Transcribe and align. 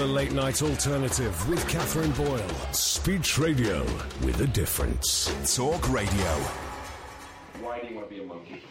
The 0.00 0.06
Late 0.06 0.32
Night 0.32 0.62
Alternative 0.62 1.46
with 1.50 1.68
Katherine 1.68 2.12
Boyle. 2.12 2.72
Speech 2.72 3.36
radio 3.36 3.82
with 4.24 4.40
a 4.40 4.46
difference. 4.46 5.30
Talk 5.54 5.92
radio. 5.92 6.32
Why 7.60 7.80
do 7.80 7.88
you 7.88 7.96
want 7.96 8.08
to 8.08 8.14
be 8.14 8.22
a 8.22 8.24
monkey? 8.24 8.62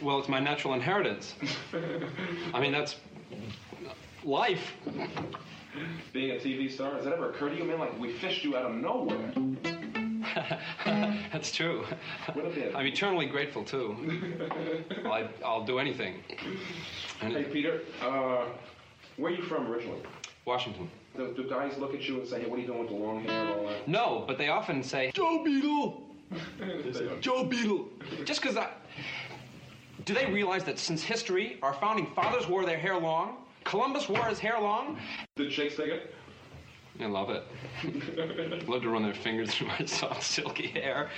Well, 0.00 0.18
it's 0.20 0.28
my 0.30 0.40
natural 0.40 0.72
inheritance. 0.72 1.34
I 2.54 2.60
mean, 2.60 2.72
that's 2.72 2.96
life. 4.24 4.72
Being 6.14 6.30
a 6.30 6.40
TV 6.40 6.70
star, 6.70 6.94
has 6.94 7.04
that 7.04 7.12
ever 7.12 7.28
occurred 7.28 7.50
to 7.50 7.56
you, 7.56 7.64
man? 7.64 7.78
Like 7.78 8.00
we 8.00 8.10
fished 8.14 8.42
you 8.42 8.56
out 8.56 8.64
of 8.64 8.74
nowhere. 8.76 9.34
That's 11.32 11.52
true. 11.52 11.84
What 12.32 12.46
a 12.46 12.48
bit. 12.48 12.74
I'm 12.74 12.86
eternally 12.86 13.26
grateful 13.26 13.64
too. 13.64 13.96
I, 15.04 15.28
I'll 15.44 15.64
do 15.64 15.78
anything. 15.78 16.22
Hey, 17.20 17.44
Peter, 17.44 17.82
uh, 18.02 18.46
where 19.16 19.32
are 19.32 19.36
you 19.36 19.42
from 19.42 19.66
originally? 19.70 20.00
Washington. 20.44 20.90
Do, 21.16 21.32
do 21.36 21.48
guys 21.48 21.78
look 21.78 21.94
at 21.94 22.08
you 22.08 22.18
and 22.20 22.28
say, 22.28 22.40
hey, 22.40 22.46
what 22.46 22.58
are 22.58 22.62
you 22.62 22.66
doing 22.66 22.80
with 22.80 22.88
the 22.88 22.94
long 22.94 23.22
hair 23.24 23.30
and 23.30 23.50
all 23.50 23.66
that? 23.68 23.88
No, 23.88 24.24
but 24.26 24.36
they 24.36 24.48
often 24.48 24.82
say 24.82 25.12
Joe 25.14 25.42
Beetle. 25.44 26.02
Joe 27.20 27.44
Beetle. 27.44 27.88
Just 28.24 28.42
because 28.42 28.56
I. 28.56 28.68
Do 30.04 30.12
they 30.12 30.26
realize 30.26 30.64
that 30.64 30.78
since 30.78 31.02
history, 31.02 31.58
our 31.62 31.72
founding 31.74 32.06
fathers 32.14 32.48
wore 32.48 32.66
their 32.66 32.78
hair 32.78 32.98
long? 32.98 33.36
Columbus 33.62 34.08
wore 34.08 34.24
his 34.26 34.38
hair 34.38 34.60
long? 34.60 34.98
Did 35.36 35.50
Shakespeare? 35.50 36.02
I 37.00 37.06
love 37.06 37.30
it. 37.30 37.44
love 38.68 38.82
to 38.82 38.88
run 38.88 39.02
their 39.02 39.14
fingers 39.14 39.52
through 39.54 39.68
my 39.68 39.78
soft, 39.86 40.22
silky 40.22 40.68
hair. 40.68 41.10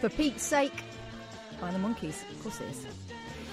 For 0.00 0.08
Pete's 0.08 0.44
Sake 0.44 0.84
by 1.60 1.72
the 1.72 1.78
Monkees. 1.78 2.22
Of 2.30 2.40
course 2.42 2.60
it 2.60 2.68
is. 2.70 2.86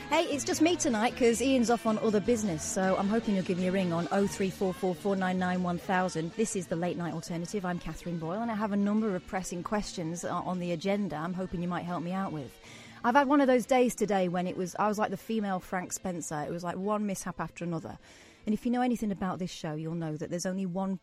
Hey, 0.09 0.25
it's 0.25 0.43
just 0.43 0.61
me 0.61 0.75
tonight 0.75 1.13
because 1.13 1.41
Iain's 1.41 1.71
off 1.71 1.87
on 1.87 1.97
other 1.97 2.19
business, 2.19 2.63
so 2.63 2.95
I'm 2.99 3.07
hoping 3.07 3.33
you'll 3.33 3.45
give 3.45 3.57
me 3.57 3.67
a 3.67 3.71
ring 3.71 3.91
on 3.91 4.05
03444991000. 4.07 6.35
This 6.35 6.55
is 6.55 6.67
the 6.67 6.75
Late 6.75 6.97
Night 6.97 7.15
Alternative. 7.15 7.65
I'm 7.65 7.79
Katherine 7.79 8.19
Boyle, 8.19 8.43
and 8.43 8.51
I 8.51 8.55
have 8.55 8.73
a 8.73 8.77
number 8.77 9.15
of 9.15 9.25
pressing 9.25 9.63
questions 9.63 10.23
uh, 10.23 10.31
on 10.31 10.59
the 10.59 10.73
agenda 10.73 11.15
I'm 11.15 11.33
hoping 11.33 11.63
you 11.63 11.67
might 11.67 11.85
help 11.85 12.03
me 12.03 12.11
out 12.11 12.31
with. 12.31 12.55
I've 13.03 13.15
had 13.15 13.27
one 13.27 13.41
of 13.41 13.47
those 13.47 13.65
days 13.65 13.95
today 13.95 14.27
when 14.27 14.45
it 14.45 14.55
was 14.55 14.75
I 14.77 14.87
was 14.87 14.99
like 14.99 15.09
the 15.09 15.17
female 15.17 15.59
Frank 15.59 15.93
Spencer. 15.93 16.45
It 16.47 16.51
was 16.51 16.63
like 16.63 16.75
one 16.75 17.07
mishap 17.07 17.39
after 17.39 17.63
another. 17.63 17.97
And 18.45 18.53
if 18.53 18.65
you 18.65 18.71
know 18.71 18.81
anything 18.81 19.11
about 19.11 19.39
this 19.39 19.51
show, 19.51 19.73
you'll 19.73 19.95
know 19.95 20.15
that 20.17 20.29
there's 20.29 20.45
only 20.45 20.67
one 20.67 20.99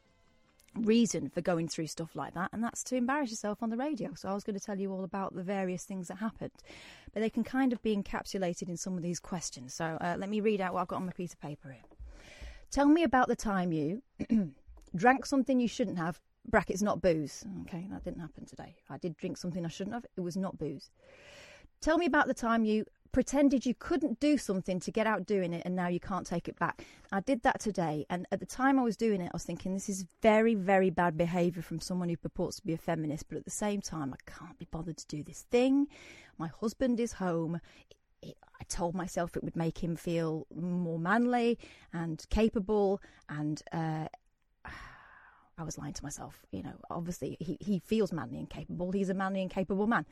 reason 0.74 1.28
for 1.28 1.40
going 1.40 1.68
through 1.68 1.86
stuff 1.86 2.14
like 2.14 2.34
that, 2.34 2.50
and 2.52 2.62
that's 2.62 2.82
to 2.84 2.96
embarrass 2.96 3.30
yourself 3.30 3.62
on 3.62 3.70
the 3.70 3.76
radio. 3.76 4.14
So 4.14 4.28
I 4.28 4.34
was 4.34 4.44
going 4.44 4.58
to 4.58 4.64
tell 4.64 4.78
you 4.78 4.92
all 4.92 5.04
about 5.04 5.34
the 5.34 5.42
various 5.42 5.84
things 5.84 6.08
that 6.08 6.18
happened, 6.18 6.52
but 7.12 7.20
they 7.20 7.30
can 7.30 7.44
kind 7.44 7.72
of 7.72 7.82
be 7.82 7.96
encapsulated 7.96 8.68
in 8.68 8.76
some 8.76 8.96
of 8.96 9.02
these 9.02 9.20
questions. 9.20 9.74
So 9.74 9.98
uh, 10.00 10.16
let 10.18 10.28
me 10.28 10.40
read 10.40 10.60
out 10.60 10.74
what 10.74 10.82
I've 10.82 10.88
got 10.88 10.96
on 10.96 11.06
my 11.06 11.12
piece 11.12 11.32
of 11.32 11.40
paper 11.40 11.70
here. 11.70 11.82
Tell 12.70 12.86
me 12.86 13.02
about 13.02 13.28
the 13.28 13.36
time 13.36 13.72
you 13.72 14.02
drank 14.96 15.26
something 15.26 15.60
you 15.60 15.68
shouldn't 15.68 15.98
have. 15.98 16.20
Brackets 16.48 16.82
not 16.82 17.00
booze. 17.00 17.44
Okay, 17.62 17.86
that 17.90 18.02
didn't 18.02 18.20
happen 18.20 18.46
today. 18.46 18.74
I 18.90 18.98
did 18.98 19.16
drink 19.16 19.36
something 19.36 19.64
I 19.64 19.68
shouldn't 19.68 19.94
have. 19.94 20.06
It 20.16 20.22
was 20.22 20.36
not 20.36 20.58
booze. 20.58 20.90
Tell 21.80 21.98
me 21.98 22.06
about 22.06 22.26
the 22.26 22.34
time 22.34 22.64
you 22.64 22.86
pretended 23.12 23.66
you 23.66 23.74
couldn't 23.74 24.18
do 24.20 24.38
something 24.38 24.80
to 24.80 24.90
get 24.90 25.06
out 25.06 25.26
doing 25.26 25.52
it 25.52 25.62
and 25.64 25.76
now 25.76 25.88
you 25.88 26.00
can't 26.00 26.26
take 26.26 26.48
it 26.48 26.58
back. 26.58 26.84
I 27.12 27.20
did 27.20 27.42
that 27.42 27.60
today 27.60 28.06
and 28.08 28.26
at 28.32 28.40
the 28.40 28.46
time 28.46 28.78
I 28.78 28.82
was 28.82 28.96
doing 28.96 29.20
it 29.20 29.26
I 29.26 29.34
was 29.34 29.44
thinking 29.44 29.74
this 29.74 29.88
is 29.88 30.06
very 30.22 30.54
very 30.54 30.90
bad 30.90 31.16
behavior 31.16 31.62
from 31.62 31.80
someone 31.80 32.08
who 32.08 32.16
purports 32.16 32.56
to 32.56 32.66
be 32.66 32.72
a 32.72 32.78
feminist 32.78 33.28
but 33.28 33.36
at 33.36 33.44
the 33.44 33.50
same 33.50 33.80
time 33.80 34.14
I 34.14 34.30
can't 34.30 34.58
be 34.58 34.66
bothered 34.70 34.96
to 34.96 35.06
do 35.06 35.22
this 35.22 35.42
thing. 35.50 35.88
My 36.38 36.48
husband 36.48 36.98
is 36.98 37.12
home. 37.12 37.60
I 38.24 38.64
told 38.68 38.94
myself 38.94 39.36
it 39.36 39.44
would 39.44 39.56
make 39.56 39.82
him 39.82 39.96
feel 39.96 40.46
more 40.54 40.98
manly 40.98 41.58
and 41.92 42.24
capable 42.30 43.00
and 43.28 43.62
uh, 43.72 44.06
I 45.58 45.64
was 45.64 45.76
lying 45.76 45.92
to 45.92 46.02
myself. 46.02 46.46
You 46.50 46.62
know, 46.62 46.74
obviously 46.90 47.36
he, 47.40 47.58
he 47.60 47.78
feels 47.80 48.12
manly 48.12 48.38
and 48.38 48.48
capable. 48.48 48.92
He's 48.92 49.10
a 49.10 49.14
manly 49.14 49.42
and 49.42 49.50
capable 49.50 49.86
man. 49.86 50.06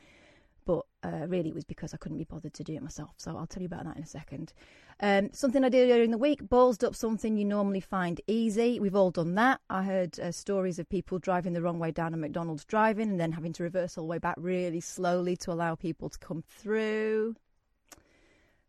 But 0.65 0.85
uh, 1.03 1.25
really, 1.27 1.49
it 1.49 1.55
was 1.55 1.63
because 1.63 1.93
I 1.93 1.97
couldn't 1.97 2.19
be 2.19 2.23
bothered 2.23 2.53
to 2.53 2.63
do 2.63 2.73
it 2.73 2.83
myself. 2.83 3.15
So 3.17 3.35
I'll 3.35 3.47
tell 3.47 3.61
you 3.61 3.67
about 3.67 3.85
that 3.85 3.97
in 3.97 4.03
a 4.03 4.07
second. 4.07 4.53
Um, 4.99 5.29
something 5.33 5.63
I 5.63 5.69
did 5.69 5.87
during 5.87 6.11
the 6.11 6.17
week, 6.17 6.43
ballsed 6.43 6.83
up 6.83 6.95
something 6.95 7.35
you 7.35 7.45
normally 7.45 7.79
find 7.79 8.21
easy. 8.27 8.79
We've 8.79 8.95
all 8.95 9.09
done 9.09 9.33
that. 9.35 9.61
I 9.69 9.83
heard 9.83 10.19
uh, 10.19 10.31
stories 10.31 10.77
of 10.77 10.87
people 10.87 11.17
driving 11.17 11.53
the 11.53 11.61
wrong 11.61 11.79
way 11.79 11.91
down 11.91 12.13
a 12.13 12.17
McDonald's 12.17 12.65
driving 12.65 13.09
and 13.09 13.19
then 13.19 13.31
having 13.31 13.53
to 13.53 13.63
reverse 13.63 13.97
all 13.97 14.03
the 14.03 14.09
way 14.11 14.19
back 14.19 14.35
really 14.37 14.81
slowly 14.81 15.35
to 15.37 15.51
allow 15.51 15.73
people 15.73 16.09
to 16.09 16.19
come 16.19 16.43
through. 16.47 17.35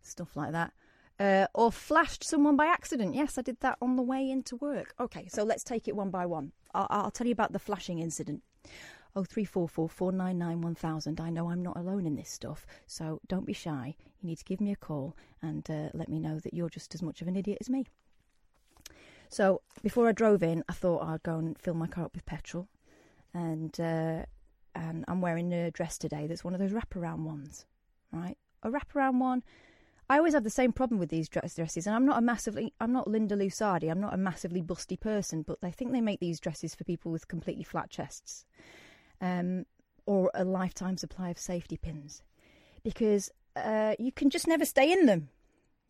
Stuff 0.00 0.34
like 0.34 0.52
that. 0.52 0.72
Uh, 1.20 1.46
or 1.54 1.70
flashed 1.70 2.24
someone 2.24 2.56
by 2.56 2.66
accident. 2.66 3.14
Yes, 3.14 3.36
I 3.36 3.42
did 3.42 3.60
that 3.60 3.76
on 3.82 3.96
the 3.96 4.02
way 4.02 4.30
into 4.30 4.56
work. 4.56 4.94
Okay, 4.98 5.28
so 5.28 5.44
let's 5.44 5.62
take 5.62 5.86
it 5.86 5.94
one 5.94 6.10
by 6.10 6.24
one. 6.24 6.52
I'll, 6.74 6.86
I'll 6.88 7.10
tell 7.10 7.26
you 7.26 7.32
about 7.32 7.52
the 7.52 7.58
flashing 7.58 7.98
incident. 7.98 8.42
Oh 9.14 9.24
three 9.24 9.44
four 9.44 9.68
four 9.68 9.88
four 9.88 10.10
nine 10.10 10.38
nine 10.38 10.62
one 10.62 10.74
thousand. 10.74 11.20
I 11.20 11.30
know 11.30 11.50
I'm 11.50 11.62
not 11.62 11.76
alone 11.76 12.06
in 12.06 12.16
this 12.16 12.30
stuff, 12.30 12.66
so 12.86 13.20
don't 13.28 13.46
be 13.46 13.52
shy. 13.52 13.94
You 14.20 14.28
need 14.28 14.38
to 14.38 14.44
give 14.44 14.60
me 14.60 14.72
a 14.72 14.76
call 14.76 15.16
and 15.42 15.68
uh, 15.70 15.90
let 15.92 16.08
me 16.08 16.18
know 16.18 16.38
that 16.38 16.54
you're 16.54 16.70
just 16.70 16.94
as 16.94 17.02
much 17.02 17.20
of 17.20 17.28
an 17.28 17.36
idiot 17.36 17.58
as 17.60 17.68
me. 17.68 17.86
So 19.28 19.62
before 19.82 20.08
I 20.08 20.12
drove 20.12 20.42
in, 20.42 20.64
I 20.68 20.72
thought 20.72 21.02
I'd 21.02 21.22
go 21.22 21.36
and 21.36 21.58
fill 21.58 21.74
my 21.74 21.86
car 21.86 22.04
up 22.04 22.14
with 22.14 22.26
petrol, 22.26 22.68
and 23.34 23.78
uh, 23.78 24.24
and 24.74 25.04
I'm 25.08 25.20
wearing 25.20 25.52
a 25.52 25.70
dress 25.70 25.98
today 25.98 26.26
that's 26.26 26.44
one 26.44 26.54
of 26.54 26.60
those 26.60 26.72
wraparound 26.72 27.24
ones, 27.24 27.66
right? 28.12 28.38
A 28.62 28.70
wraparound 28.70 29.18
one. 29.20 29.42
I 30.08 30.18
always 30.18 30.34
have 30.34 30.44
the 30.44 30.50
same 30.50 30.72
problem 30.72 30.98
with 30.98 31.08
these 31.08 31.28
dress 31.28 31.54
dresses, 31.54 31.86
and 31.86 31.96
I'm 31.96 32.04
not 32.04 32.18
a 32.18 32.20
massively, 32.20 32.74
I'm 32.80 32.92
not 32.92 33.08
Linda 33.08 33.34
Lusardi, 33.34 33.90
I'm 33.90 34.00
not 34.00 34.12
a 34.12 34.18
massively 34.18 34.60
busty 34.60 35.00
person, 35.00 35.42
but 35.42 35.58
I 35.62 35.70
think 35.70 35.92
they 35.92 36.02
make 36.02 36.20
these 36.20 36.40
dresses 36.40 36.74
for 36.74 36.84
people 36.84 37.10
with 37.10 37.28
completely 37.28 37.64
flat 37.64 37.88
chests, 37.88 38.44
um, 39.22 39.64
or 40.04 40.30
a 40.34 40.44
lifetime 40.44 40.98
supply 40.98 41.30
of 41.30 41.38
safety 41.38 41.78
pins, 41.78 42.22
because 42.84 43.30
uh, 43.56 43.94
you 43.98 44.12
can 44.12 44.28
just 44.28 44.46
never 44.46 44.66
stay 44.66 44.92
in 44.92 45.06
them. 45.06 45.30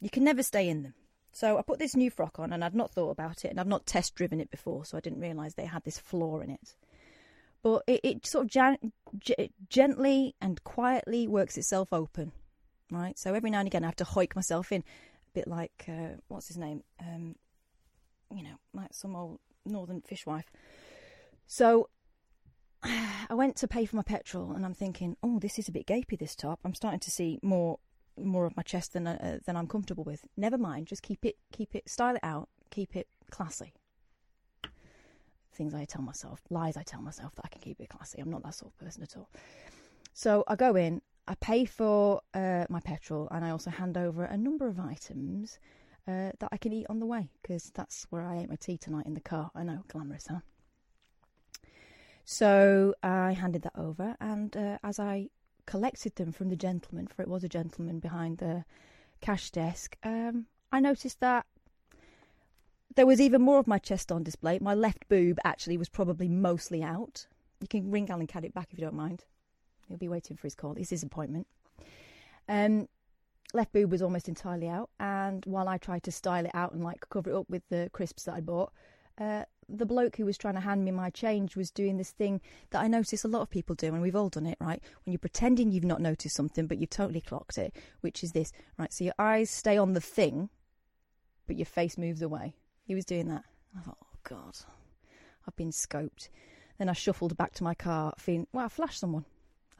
You 0.00 0.10
can 0.10 0.22
never 0.22 0.42
stay 0.44 0.68
in 0.68 0.84
them. 0.84 0.94
So 1.32 1.58
I 1.58 1.62
put 1.62 1.78
this 1.78 1.96
new 1.96 2.10
frock 2.10 2.38
on, 2.38 2.52
and 2.52 2.62
I'd 2.62 2.74
not 2.74 2.90
thought 2.92 3.10
about 3.10 3.44
it, 3.44 3.48
and 3.48 3.58
I've 3.58 3.66
not 3.66 3.86
test 3.86 4.14
driven 4.14 4.40
it 4.40 4.50
before, 4.50 4.84
so 4.84 4.96
I 4.96 5.00
didn't 5.00 5.20
realise 5.20 5.54
they 5.54 5.64
had 5.64 5.82
this 5.84 5.98
flaw 5.98 6.40
in 6.40 6.50
it. 6.50 6.76
but 7.62 7.82
it, 7.86 8.00
it 8.02 8.26
sort 8.26 8.44
of 8.44 8.50
gen- 8.50 8.92
g- 9.18 9.52
gently 9.68 10.34
and 10.40 10.62
quietly 10.64 11.28
works 11.28 11.56
itself 11.56 11.92
open, 11.92 12.32
right? 12.90 13.18
So 13.18 13.34
every 13.34 13.50
now 13.50 13.60
and 13.60 13.68
again, 13.68 13.84
I 13.84 13.86
have 13.86 13.96
to 13.96 14.04
hoik 14.04 14.34
myself 14.34 14.72
in, 14.72 14.80
a 14.80 15.32
bit 15.32 15.48
like 15.48 15.84
uh, 15.88 16.16
what's 16.28 16.48
his 16.48 16.58
name, 16.58 16.82
um, 17.00 17.36
you 18.34 18.42
know, 18.42 18.56
like 18.74 18.92
some 18.92 19.14
old 19.14 19.38
northern 19.64 20.02
fishwife. 20.02 20.50
So 21.46 21.88
I 23.30 23.34
went 23.34 23.56
to 23.56 23.68
pay 23.68 23.86
for 23.86 23.96
my 23.96 24.02
petrol, 24.02 24.52
and 24.52 24.64
I'm 24.64 24.74
thinking, 24.74 25.16
oh, 25.22 25.38
this 25.38 25.58
is 25.58 25.68
a 25.68 25.72
bit 25.72 25.86
gapey. 25.86 26.18
This 26.18 26.34
top. 26.34 26.60
I'm 26.64 26.74
starting 26.74 27.00
to 27.00 27.10
see 27.10 27.38
more 27.42 27.78
more 28.20 28.44
of 28.44 28.56
my 28.56 28.62
chest 28.62 28.92
than 28.92 29.06
uh, 29.06 29.38
than 29.46 29.56
I'm 29.56 29.66
comfortable 29.66 30.04
with. 30.04 30.24
Never 30.36 30.58
mind. 30.58 30.86
Just 30.86 31.02
keep 31.02 31.24
it 31.24 31.36
keep 31.52 31.74
it 31.74 31.88
style 31.88 32.16
it 32.16 32.24
out. 32.24 32.48
Keep 32.70 32.96
it 32.96 33.08
classy. 33.30 33.72
Things 35.54 35.74
I 35.74 35.84
tell 35.84 36.02
myself, 36.02 36.40
lies 36.48 36.78
I 36.78 36.82
tell 36.82 37.02
myself 37.02 37.34
that 37.34 37.44
I 37.44 37.48
can 37.48 37.60
keep 37.60 37.78
it 37.78 37.90
classy. 37.90 38.20
I'm 38.20 38.30
not 38.30 38.42
that 38.42 38.54
sort 38.54 38.72
of 38.72 38.78
person 38.78 39.02
at 39.02 39.16
all. 39.16 39.28
So 40.14 40.44
I 40.48 40.56
go 40.56 40.76
in, 40.76 41.02
I 41.28 41.34
pay 41.34 41.66
for 41.66 42.22
uh, 42.32 42.64
my 42.70 42.80
petrol, 42.80 43.28
and 43.30 43.44
I 43.44 43.50
also 43.50 43.70
hand 43.70 43.98
over 43.98 44.24
a 44.24 44.36
number 44.36 44.66
of 44.66 44.80
items 44.80 45.58
uh, 46.08 46.32
that 46.38 46.48
I 46.50 46.56
can 46.56 46.72
eat 46.72 46.86
on 46.88 47.00
the 47.00 47.06
way 47.06 47.28
because 47.42 47.70
that's 47.74 48.06
where 48.08 48.22
I 48.22 48.38
ate 48.38 48.48
my 48.48 48.56
tea 48.56 48.78
tonight 48.78 49.06
in 49.06 49.12
the 49.14 49.20
car. 49.20 49.50
I 49.54 49.62
know, 49.62 49.84
glamorous, 49.88 50.26
huh? 50.26 50.40
So 52.24 52.94
I 53.02 53.32
handed 53.32 53.62
that 53.62 53.76
over, 53.76 54.16
and 54.20 54.56
uh, 54.56 54.78
as 54.82 54.98
I 54.98 55.28
collected 55.66 56.16
them 56.16 56.32
from 56.32 56.48
the 56.48 56.56
gentleman, 56.56 57.06
for 57.06 57.22
it 57.22 57.28
was 57.28 57.44
a 57.44 57.48
gentleman 57.48 57.98
behind 57.98 58.38
the 58.38 58.64
cash 59.20 59.50
desk, 59.50 59.96
um, 60.02 60.46
I 60.70 60.80
noticed 60.80 61.20
that 61.20 61.46
there 62.94 63.06
was 63.06 63.20
even 63.20 63.42
more 63.42 63.58
of 63.58 63.66
my 63.66 63.78
chest 63.78 64.12
on 64.12 64.22
display. 64.22 64.58
My 64.60 64.74
left 64.74 65.08
boob 65.08 65.38
actually 65.44 65.76
was 65.76 65.88
probably 65.88 66.28
mostly 66.28 66.82
out. 66.82 67.26
You 67.60 67.68
can 67.68 67.90
ring 67.90 68.10
Alan 68.10 68.26
Caddick 68.26 68.52
back 68.52 68.68
if 68.72 68.78
you 68.78 68.84
don't 68.84 68.94
mind. 68.94 69.24
He'll 69.88 69.98
be 69.98 70.08
waiting 70.08 70.36
for 70.36 70.46
his 70.46 70.54
call. 70.54 70.74
It's 70.76 70.90
his 70.90 71.02
appointment. 71.02 71.46
Um, 72.48 72.88
left 73.54 73.72
boob 73.72 73.90
was 73.90 74.02
almost 74.02 74.28
entirely 74.28 74.68
out, 74.68 74.90
and 75.00 75.44
while 75.46 75.68
I 75.68 75.78
tried 75.78 76.02
to 76.04 76.12
style 76.12 76.44
it 76.44 76.54
out 76.54 76.72
and 76.72 76.84
like 76.84 77.08
cover 77.10 77.30
it 77.30 77.36
up 77.36 77.48
with 77.48 77.62
the 77.68 77.90
crisps 77.92 78.24
that 78.24 78.34
I 78.34 78.40
bought, 78.40 78.72
uh, 79.18 79.44
the 79.72 79.86
bloke 79.86 80.16
who 80.16 80.24
was 80.24 80.38
trying 80.38 80.54
to 80.54 80.60
hand 80.60 80.84
me 80.84 80.90
my 80.90 81.10
change 81.10 81.56
was 81.56 81.70
doing 81.70 81.96
this 81.96 82.10
thing 82.10 82.40
that 82.70 82.82
I 82.82 82.88
notice 82.88 83.24
a 83.24 83.28
lot 83.28 83.42
of 83.42 83.50
people 83.50 83.74
do, 83.74 83.88
and 83.88 84.02
we've 84.02 84.16
all 84.16 84.28
done 84.28 84.46
it, 84.46 84.58
right? 84.60 84.82
When 85.04 85.12
you're 85.12 85.18
pretending 85.18 85.72
you've 85.72 85.84
not 85.84 86.00
noticed 86.00 86.36
something, 86.36 86.66
but 86.66 86.78
you've 86.78 86.90
totally 86.90 87.20
clocked 87.20 87.58
it, 87.58 87.74
which 88.00 88.22
is 88.22 88.32
this, 88.32 88.52
right? 88.78 88.92
So 88.92 89.04
your 89.04 89.14
eyes 89.18 89.50
stay 89.50 89.78
on 89.78 89.94
the 89.94 90.00
thing, 90.00 90.50
but 91.46 91.56
your 91.56 91.66
face 91.66 91.96
moves 91.96 92.22
away. 92.22 92.54
He 92.84 92.94
was 92.94 93.04
doing 93.04 93.28
that. 93.28 93.44
I 93.76 93.80
thought, 93.80 93.98
oh 94.02 94.18
God, 94.24 94.58
I've 95.46 95.56
been 95.56 95.70
scoped. 95.70 96.28
Then 96.78 96.88
I 96.88 96.92
shuffled 96.92 97.36
back 97.36 97.52
to 97.54 97.64
my 97.64 97.74
car, 97.74 98.12
feeling, 98.18 98.46
well, 98.52 98.66
I 98.66 98.68
flashed 98.68 99.00
someone. 99.00 99.24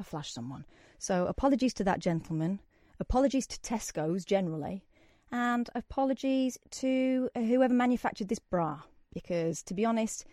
I 0.01 0.03
flashed 0.03 0.35
someone. 0.35 0.65
So 0.99 1.27
apologies 1.27 1.75
to 1.75 1.85
that 1.85 1.99
gentleman. 1.99 2.61
Apologies 3.01 3.47
to 3.49 3.59
Tesco's 3.59 4.25
generally. 4.25 4.85
And 5.31 5.69
apologies 5.75 6.59
to 6.71 7.31
whoever 7.35 7.75
manufactured 7.75 8.29
this 8.29 8.39
bra. 8.39 8.81
Because, 9.13 9.63
to 9.65 9.75
be 9.75 9.85
honest, 9.85 10.25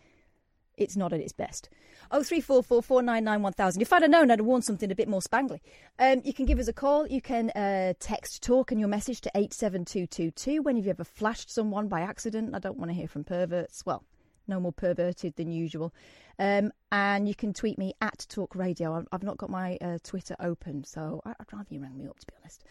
it's 0.77 0.95
not 0.95 1.13
at 1.13 1.19
its 1.19 1.33
best. 1.33 1.69
Oh 2.11 2.23
three 2.23 2.41
four 2.41 2.63
four 2.63 2.81
four 2.81 3.01
nine 3.01 3.23
nine 3.23 3.41
one 3.41 3.53
thousand. 3.53 3.81
If 3.81 3.93
I'd 3.93 4.01
have 4.01 4.09
known, 4.09 4.31
I'd 4.31 4.39
have 4.39 4.45
worn 4.45 4.61
something 4.61 4.91
a 4.91 4.95
bit 4.95 5.07
more 5.07 5.21
spangly. 5.21 5.59
Um, 5.99 6.21
you 6.23 6.33
can 6.33 6.45
give 6.45 6.57
us 6.59 6.67
a 6.67 6.73
call. 6.73 7.05
You 7.05 7.21
can 7.21 7.51
uh, 7.51 7.93
text 7.99 8.41
talk 8.41 8.71
and 8.71 8.79
your 8.79 8.89
message 8.89 9.21
to 9.21 9.31
eight 9.35 9.53
seven 9.53 9.85
two 9.85 10.07
two 10.07 10.31
two. 10.31 10.61
When 10.61 10.75
have 10.77 10.85
you 10.85 10.91
ever 10.91 11.03
flashed 11.03 11.51
someone 11.51 11.87
by 11.87 12.01
accident? 12.01 12.55
I 12.55 12.59
don't 12.59 12.77
want 12.77 12.89
to 12.89 12.95
hear 12.95 13.07
from 13.07 13.23
perverts. 13.25 13.85
Well, 13.85 14.03
no 14.47 14.59
more 14.59 14.71
perverted 14.71 15.35
than 15.35 15.51
usual. 15.51 15.93
Um, 16.39 16.71
and 16.91 17.27
you 17.27 17.35
can 17.35 17.53
tweet 17.53 17.77
me 17.77 17.93
at 18.01 18.25
Talk 18.29 18.55
Radio. 18.55 19.05
I've, 19.11 19.23
not 19.23 19.37
got 19.37 19.49
my 19.49 19.77
uh, 19.81 19.97
Twitter 20.03 20.35
open, 20.39 20.85
so 20.85 21.21
I'd 21.25 21.35
rather 21.51 21.67
you 21.69 21.81
rang 21.81 21.97
me 21.97 22.07
up, 22.07 22.17
to 22.19 22.25
be 22.25 22.33
honest. 22.41 22.63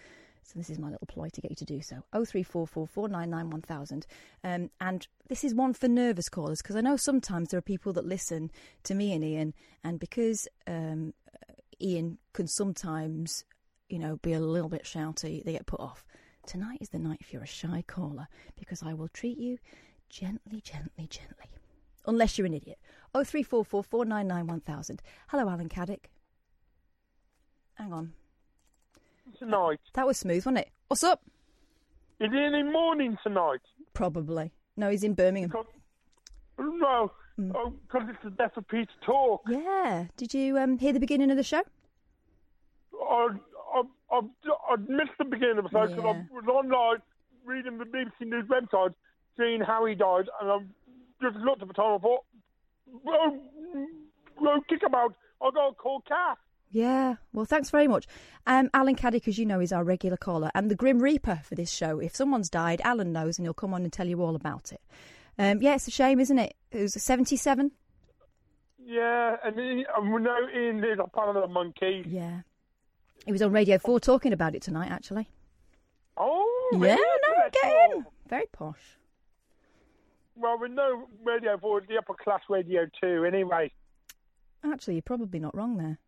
So 0.48 0.58
this 0.58 0.70
is 0.70 0.78
my 0.78 0.88
little 0.88 1.06
ploy 1.06 1.28
to 1.28 1.40
get 1.42 1.50
you 1.50 1.56
to 1.56 1.64
do 1.66 1.82
so. 1.82 2.02
Oh 2.14 2.24
three 2.24 2.42
four 2.42 2.66
four 2.66 2.86
four 2.86 3.06
nine 3.06 3.28
nine 3.28 3.50
one 3.50 3.60
thousand. 3.60 4.06
Um, 4.42 4.70
and 4.80 5.06
this 5.28 5.44
is 5.44 5.54
one 5.54 5.74
for 5.74 5.88
nervous 5.88 6.30
callers 6.30 6.62
because 6.62 6.74
I 6.74 6.80
know 6.80 6.96
sometimes 6.96 7.50
there 7.50 7.58
are 7.58 7.62
people 7.62 7.92
that 7.92 8.06
listen 8.06 8.50
to 8.84 8.94
me 8.94 9.12
and 9.12 9.22
Iain, 9.22 9.52
and 9.84 10.00
because 10.00 10.48
um, 10.66 11.12
Iain 11.82 12.16
can 12.32 12.46
sometimes, 12.46 13.44
you 13.90 13.98
know, 13.98 14.16
be 14.22 14.32
a 14.32 14.40
little 14.40 14.70
bit 14.70 14.84
shouty, 14.84 15.44
they 15.44 15.52
get 15.52 15.66
put 15.66 15.80
off. 15.80 16.06
Tonight 16.46 16.78
is 16.80 16.88
the 16.88 16.98
night 16.98 17.18
if 17.20 17.30
you're 17.30 17.42
a 17.42 17.46
shy 17.46 17.84
caller 17.86 18.26
because 18.58 18.82
I 18.82 18.94
will 18.94 19.08
treat 19.08 19.36
you 19.36 19.58
gently, 20.08 20.62
gently, 20.62 21.08
gently. 21.10 21.50
Unless 22.06 22.38
you're 22.38 22.46
an 22.46 22.54
idiot. 22.54 22.78
Oh 23.14 23.22
three 23.22 23.42
four 23.42 23.66
four 23.66 23.84
four 23.84 24.06
nine 24.06 24.26
nine 24.26 24.46
one 24.46 24.60
thousand. 24.60 25.02
Hello, 25.28 25.46
Alan 25.46 25.68
Caddick. 25.68 26.06
Hang 27.74 27.92
on. 27.92 28.14
Tonight. 29.38 29.80
That 29.94 30.06
was 30.06 30.19
smooth, 30.19 30.38
wasn't 30.46 30.58
it? 30.58 30.70
What's 30.88 31.04
up? 31.04 31.22
Is 32.20 32.30
he 32.32 32.38
in 32.42 32.52
the 32.52 32.64
morning 32.64 33.16
tonight? 33.22 33.60
Probably. 33.94 34.52
No, 34.76 34.90
he's 34.90 35.04
in 35.04 35.14
Birmingham. 35.14 35.50
Because, 35.50 35.66
no, 36.58 37.12
because 37.36 38.08
it's 38.08 38.19
the 38.25 38.30
death 38.30 38.56
of 38.56 38.66
Peter 38.69 38.90
Tork. 39.04 39.42
Yeah. 39.48 40.06
Did 40.16 40.34
you 40.34 40.58
um, 40.58 40.78
hear 40.78 40.92
the 40.92 41.00
beginning 41.00 41.30
of 41.30 41.36
the 41.36 41.42
show? 41.42 41.62
I, 43.00 43.28
I, 43.75 43.82
I, 44.12 44.20
I 44.70 44.76
missed 44.88 45.12
the 45.19 45.25
beginning 45.25 45.58
of 45.58 45.64
the 45.64 45.70
show 45.70 45.86
because 45.86 46.02
Yeah. 46.04 46.10
I 46.10 46.34
was 46.34 46.44
online 46.48 47.02
reading 47.44 47.78
the 47.78 47.84
BBC 47.84 48.26
News 48.28 48.46
website, 48.48 48.94
seeing 49.38 49.60
how 49.60 49.84
he 49.86 49.94
died, 49.94 50.28
and 50.40 50.50
I 50.50 50.58
just 51.22 51.36
looked 51.44 51.62
at 51.62 51.69
the 51.69 51.74
time 51.74 51.92
and 51.94 52.02
thought, 52.02 52.24
well, 53.04 53.38
well 54.40 54.60
kick 54.69 54.82
him 54.82 54.94
out. 54.94 55.14
I 55.40 55.50
got 55.54 55.69
to 55.70 55.74
call 55.76 56.02
Kath. 56.08 56.38
Yeah. 56.70 57.17
Well, 57.32 57.44
thanks 57.47 57.70
very 57.70 57.88
much. 57.88 58.06
Um, 58.47 58.69
Alan 58.75 58.94
Caddick, 58.94 59.26
as 59.29 59.38
you 59.38 59.47
know, 59.47 59.61
is 59.61 59.73
our 59.73 59.85
regular 59.85 60.17
caller 60.17 60.50
and 60.55 60.70
the 60.70 60.75
Grim 60.75 60.99
Reaper 61.00 61.41
for 61.44 61.55
this 61.55 61.70
show. 61.70 61.99
If 61.99 62.15
someone's 62.15 62.50
died, 62.50 62.81
Alan 62.85 63.12
knows 63.12 63.38
and 63.38 63.47
he'll 63.47 63.55
come 63.55 63.73
on 63.75 63.82
and 63.85 63.93
tell 63.93 64.06
you 64.06 64.23
all 64.23 64.37
about 64.37 64.73
it. 64.73 64.81
Um, 65.38 65.62
yeah, 65.62 65.76
it's 65.76 65.88
a 65.88 65.91
shame, 65.91 66.20
isn't 66.20 66.38
it? 66.38 66.55
It 66.70 66.82
was 66.82 67.03
77. 67.03 67.70
Yeah, 68.85 69.37
and, 69.44 69.59
he, 69.59 69.87
and 69.97 70.12
we 70.12 70.20
know 70.20 70.37
Iain 70.55 70.79
is 70.85 70.99
a 71.03 71.06
part 71.09 71.35
of 71.37 71.43
the 71.43 71.49
monkey. 71.49 72.05
Yeah. 72.06 72.41
He 73.25 73.32
was 73.32 73.43
on 73.43 73.53
Radio 73.53 73.79
4 73.79 74.00
talking 74.00 74.32
about 74.32 74.55
it 74.55 74.62
tonight, 74.62 74.91
actually. 74.91 75.29
Oh, 76.17 76.70
Yeah, 76.73 76.94
really? 76.94 76.97
no, 76.97 77.50
get 77.62 77.91
in. 77.97 78.06
Very 78.29 78.47
posh. 78.53 78.97
Well, 80.37 80.59
we 80.59 80.69
know 80.69 81.06
Radio 81.25 81.56
4 81.59 81.82
is 81.82 81.88
the 81.88 81.99
upper 81.99 82.15
class 82.15 82.41
Radio 82.49 82.87
2 83.00 83.25
anyway. 83.25 83.73
Actually, 84.65 84.94
you're 84.94 85.03
probably 85.03 85.38
not 85.41 85.55
wrong 85.55 85.76
there. 85.76 85.99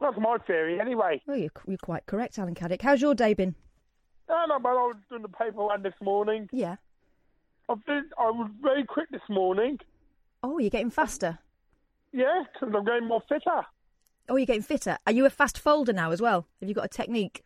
That's 0.00 0.16
my 0.18 0.36
theory 0.46 0.80
anyway. 0.80 1.22
Well, 1.26 1.36
you're, 1.36 1.50
you're 1.66 1.78
quite 1.78 2.06
correct, 2.06 2.38
Alan 2.38 2.54
Caddick. 2.54 2.82
How's 2.82 3.00
your 3.00 3.14
day 3.14 3.34
been? 3.34 3.54
No, 4.28 4.44
no, 4.46 4.58
but 4.58 4.70
I 4.70 4.72
was 4.72 4.96
doing 5.08 5.22
the 5.22 5.28
paper 5.28 5.64
one 5.64 5.82
this 5.82 5.94
morning. 6.02 6.48
Yeah. 6.52 6.76
I 7.68 7.74
did, 7.86 8.04
I 8.18 8.30
was 8.30 8.50
very 8.60 8.84
quick 8.84 9.08
this 9.10 9.22
morning. 9.28 9.78
Oh, 10.42 10.58
you're 10.58 10.70
getting 10.70 10.90
faster. 10.90 11.38
Yeah, 12.12 12.44
because 12.52 12.74
I'm 12.76 12.84
getting 12.84 13.08
more 13.08 13.22
fitter. 13.28 13.62
Oh, 14.28 14.36
you're 14.36 14.46
getting 14.46 14.62
fitter. 14.62 14.98
Are 15.06 15.12
you 15.12 15.24
a 15.26 15.30
fast 15.30 15.58
folder 15.58 15.92
now 15.92 16.10
as 16.10 16.20
well? 16.20 16.46
Have 16.60 16.68
you 16.68 16.74
got 16.74 16.84
a 16.84 16.88
technique? 16.88 17.42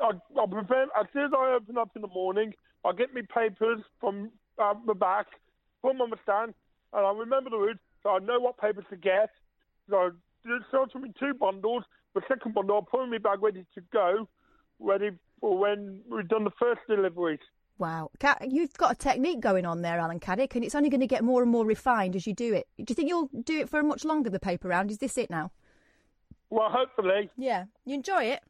I, 0.00 0.10
I 0.38 0.46
prevent, 0.46 0.90
as 0.98 1.06
soon 1.12 1.24
as 1.24 1.30
I 1.36 1.54
open 1.54 1.78
up 1.78 1.90
in 1.94 2.02
the 2.02 2.08
morning, 2.08 2.54
I 2.84 2.92
get 2.92 3.14
my 3.14 3.22
papers 3.32 3.80
from 4.00 4.30
uh, 4.58 4.74
the 4.86 4.94
back, 4.94 5.26
put 5.82 5.92
them 5.92 6.00
on 6.00 6.10
the 6.10 6.16
stand, 6.22 6.54
and 6.92 7.06
I 7.06 7.12
remember 7.12 7.50
the 7.50 7.58
route, 7.58 7.78
so 8.02 8.10
I 8.10 8.18
know 8.18 8.40
what 8.40 8.56
papers 8.58 8.84
to 8.90 8.96
get. 8.96 9.30
So 9.90 10.12
I 10.44 10.56
just 10.58 10.68
start 10.68 10.90
with 10.94 11.14
two 11.18 11.34
bundles. 11.34 11.84
The 12.14 12.22
second 12.28 12.54
bundle, 12.54 12.78
I 12.78 12.90
put 12.90 13.04
in 13.04 13.10
my 13.10 13.18
bag 13.18 13.42
ready 13.42 13.64
to 13.74 13.80
go, 13.92 14.28
ready 14.78 15.10
for 15.40 15.56
when 15.56 16.00
we've 16.08 16.28
done 16.28 16.44
the 16.44 16.50
first 16.58 16.80
deliveries. 16.88 17.38
Wow. 17.78 18.10
You've 18.46 18.74
got 18.74 18.92
a 18.92 18.94
technique 18.94 19.40
going 19.40 19.64
on 19.64 19.82
there, 19.82 19.98
Alan 19.98 20.20
Caddick, 20.20 20.54
and 20.54 20.64
it's 20.64 20.74
only 20.74 20.90
going 20.90 21.00
to 21.00 21.06
get 21.06 21.24
more 21.24 21.42
and 21.42 21.50
more 21.50 21.64
refined 21.64 22.14
as 22.16 22.26
you 22.26 22.34
do 22.34 22.52
it. 22.52 22.66
Do 22.78 22.84
you 22.88 22.94
think 22.94 23.08
you'll 23.08 23.30
do 23.44 23.58
it 23.60 23.68
for 23.70 23.82
much 23.82 24.04
longer, 24.04 24.28
the 24.28 24.40
paper 24.40 24.68
round? 24.68 24.90
Is 24.90 24.98
this 24.98 25.16
it 25.16 25.30
now? 25.30 25.50
Well, 26.50 26.68
hopefully, 26.68 27.30
Yeah. 27.38 27.64
You 27.86 27.94
enjoy 27.94 28.24
it? 28.24 28.42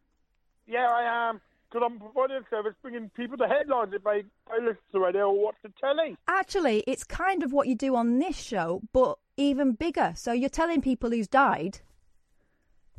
yeah, 0.67 0.89
I 0.91 1.29
am. 1.31 1.41
Because 1.71 1.89
I'm 1.89 2.01
providing 2.01 2.37
a 2.39 2.45
service, 2.51 2.75
bringing 2.83 3.11
people 3.11 3.37
the 3.37 3.47
headlines 3.47 3.93
if 3.95 4.03
they, 4.03 4.23
they 4.49 4.61
listen 4.65 4.79
to 4.93 5.01
radio 5.01 5.29
or 5.31 5.45
watch 5.45 5.55
the 5.63 5.73
telly. 5.81 6.17
Actually, 6.27 6.83
it's 6.87 7.05
kind 7.05 7.43
of 7.45 7.53
what 7.53 7.69
you 7.69 7.77
do 7.77 7.95
on 7.95 8.19
this 8.19 8.37
show, 8.37 8.81
but 8.93 9.19
even 9.37 9.73
bigger. 9.73 10.13
So 10.17 10.33
you're 10.33 10.49
telling 10.51 10.81
people 10.81 11.11
who's 11.11 11.29
died 11.29 11.81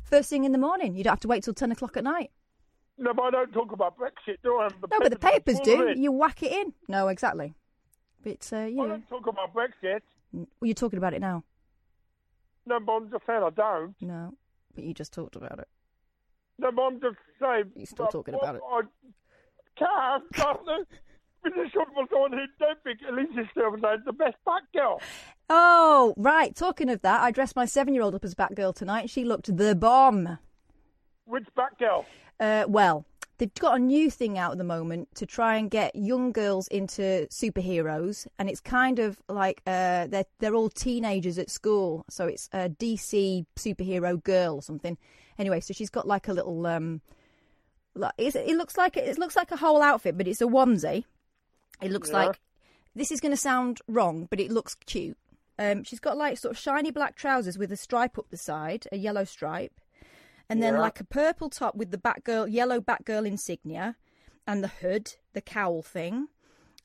first 0.04 0.30
thing 0.30 0.44
in 0.44 0.52
the 0.52 0.58
morning. 0.58 0.96
You 0.96 1.04
don't 1.04 1.12
have 1.12 1.20
to 1.20 1.28
wait 1.28 1.42
till 1.44 1.54
10 1.54 1.72
o'clock 1.72 1.96
at 1.96 2.04
night. 2.04 2.30
No, 2.98 3.12
but 3.14 3.22
I 3.24 3.30
don't 3.30 3.52
talk 3.52 3.72
about 3.72 3.98
Brexit, 3.98 4.36
do 4.42 4.58
I? 4.58 4.68
No, 4.68 4.98
but 5.00 5.10
the 5.10 5.18
papers 5.18 5.58
do. 5.60 5.88
it. 5.88 5.96
You 5.96 6.12
whack 6.12 6.42
it 6.42 6.52
in. 6.52 6.72
No, 6.88 7.08
exactly. 7.08 7.54
But, 8.22 8.48
uh, 8.52 8.60
you 8.66 8.80
I 8.82 8.84
know, 8.84 8.88
don't 8.88 9.08
talk 9.08 9.26
about 9.26 9.54
Brexit. 9.54 10.00
well, 10.32 10.46
you're 10.60 10.74
talking 10.74 10.98
about 10.98 11.14
it 11.14 11.20
now. 11.20 11.44
No, 12.66 12.78
but 12.80 12.92
I'm 12.92 13.10
just 13.10 13.26
saying 13.26 13.42
I 13.42 13.50
don't. 13.50 13.94
No, 14.00 14.34
but 14.74 14.84
you 14.84 14.94
just 14.94 15.12
talked 15.12 15.34
about 15.36 15.58
it. 15.58 15.68
No, 16.58 16.70
but 16.70 16.82
I'm 16.82 17.00
just 17.00 17.16
saying. 17.40 17.72
You're 17.74 17.86
still 17.86 18.06
but 18.06 18.12
talking 18.12 18.34
what 18.34 18.42
about 18.42 18.56
it. 18.56 18.62
I 18.70 18.82
can't. 19.78 20.32
can't 20.34 20.86
with 21.42 21.54
the 21.54 21.68
shot 21.72 21.88
for 21.94 22.06
someone 22.10 22.32
who 22.32 22.44
don't 22.58 22.82
think 22.84 23.00
Alicia 23.08 23.48
Silverstone 23.56 23.98
is 23.98 24.04
the 24.04 24.12
best 24.12 24.36
back 24.44 24.62
girl. 24.74 25.00
Oh, 25.50 26.14
right. 26.16 26.54
Talking 26.54 26.88
of 26.88 27.02
that, 27.02 27.20
I 27.20 27.30
dressed 27.30 27.56
my 27.56 27.64
seven-year-old 27.64 28.14
up 28.14 28.24
as 28.24 28.34
Batgirl 28.34 28.74
tonight, 28.74 29.00
and 29.00 29.10
she 29.10 29.24
looked 29.24 29.54
the 29.54 29.74
bomb. 29.74 30.38
Which 31.24 31.46
Batgirl? 31.56 32.04
Uh, 32.38 32.64
well, 32.68 33.04
they've 33.38 33.52
got 33.54 33.76
a 33.76 33.78
new 33.78 34.10
thing 34.10 34.38
out 34.38 34.52
at 34.52 34.58
the 34.58 34.64
moment 34.64 35.08
to 35.16 35.26
try 35.26 35.56
and 35.56 35.70
get 35.70 35.94
young 35.96 36.32
girls 36.32 36.68
into 36.68 37.26
superheroes, 37.30 38.26
and 38.38 38.48
it's 38.48 38.60
kind 38.60 38.98
of 38.98 39.20
like 39.28 39.62
uh, 39.66 40.06
they're 40.06 40.24
they're 40.38 40.54
all 40.54 40.68
teenagers 40.68 41.38
at 41.38 41.50
school, 41.50 42.04
so 42.08 42.26
it's 42.26 42.48
a 42.52 42.68
DC 42.68 43.44
superhero 43.56 44.22
girl 44.22 44.56
or 44.56 44.62
something. 44.62 44.96
Anyway, 45.38 45.60
so 45.60 45.72
she's 45.72 45.90
got 45.90 46.06
like 46.06 46.28
a 46.28 46.32
little 46.32 46.66
um, 46.66 47.00
it 48.18 48.56
looks 48.56 48.76
like 48.76 48.96
it 48.96 49.18
looks 49.18 49.36
like 49.36 49.50
a 49.50 49.56
whole 49.56 49.82
outfit, 49.82 50.16
but 50.16 50.26
it's 50.28 50.40
a 50.40 50.44
onesie. 50.46 51.04
It 51.80 51.90
looks 51.90 52.10
Yeah. 52.10 52.26
like 52.26 52.40
this 52.94 53.10
is 53.10 53.20
going 53.20 53.32
to 53.32 53.36
sound 53.36 53.80
wrong, 53.88 54.26
but 54.30 54.40
it 54.40 54.50
looks 54.50 54.74
cute. 54.74 55.16
Um, 55.58 55.84
she's 55.84 56.00
got 56.00 56.16
like 56.16 56.38
sort 56.38 56.52
of 56.52 56.58
shiny 56.58 56.90
black 56.90 57.16
trousers 57.16 57.58
with 57.58 57.70
a 57.72 57.76
stripe 57.76 58.18
up 58.18 58.26
the 58.30 58.36
side, 58.36 58.86
a 58.92 58.96
yellow 58.96 59.24
stripe, 59.24 59.80
and 60.48 60.62
then 60.62 60.74
Yeah. 60.74 60.80
like 60.80 61.00
a 61.00 61.04
purple 61.04 61.50
top 61.50 61.74
with 61.74 61.90
the 61.90 61.98
Batgirl, 61.98 62.50
yellow 62.50 62.80
Batgirl 62.80 63.26
insignia, 63.26 63.96
and 64.46 64.62
the 64.62 64.68
hood, 64.68 65.16
the 65.34 65.40
cowl 65.42 65.82
thing. 65.82 66.28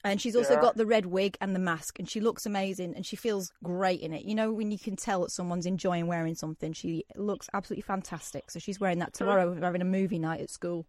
And 0.04 0.22
she's 0.22 0.36
also 0.36 0.54
Yeah. 0.54 0.62
got 0.62 0.78
the 0.78 0.86
red 0.86 1.06
wig 1.08 1.38
and 1.42 1.56
the 1.56 1.60
mask, 1.60 2.00
and 2.00 2.10
she 2.10 2.22
looks 2.22 2.46
amazing, 2.46 2.96
and 2.96 3.06
she 3.06 3.16
feels 3.16 3.52
great 3.64 4.00
in 4.02 4.14
it. 4.14 4.24
You 4.26 4.36
know, 4.36 4.54
when 4.54 4.72
you 4.72 4.80
can 4.80 4.96
tell 4.96 5.22
that 5.22 5.32
someone's 5.32 5.66
enjoying 5.66 6.08
wearing 6.08 6.36
something, 6.36 6.72
she 6.74 7.04
looks 7.16 7.50
absolutely 7.54 7.82
fantastic. 7.82 8.52
So 8.52 8.60
she's 8.60 8.80
wearing 8.80 9.00
that 9.00 9.14
tomorrow, 9.14 9.52
we're 9.52 9.62
having 9.62 9.82
a 9.82 9.86
movie 9.86 10.20
night 10.20 10.42
at 10.42 10.50
school. 10.50 10.86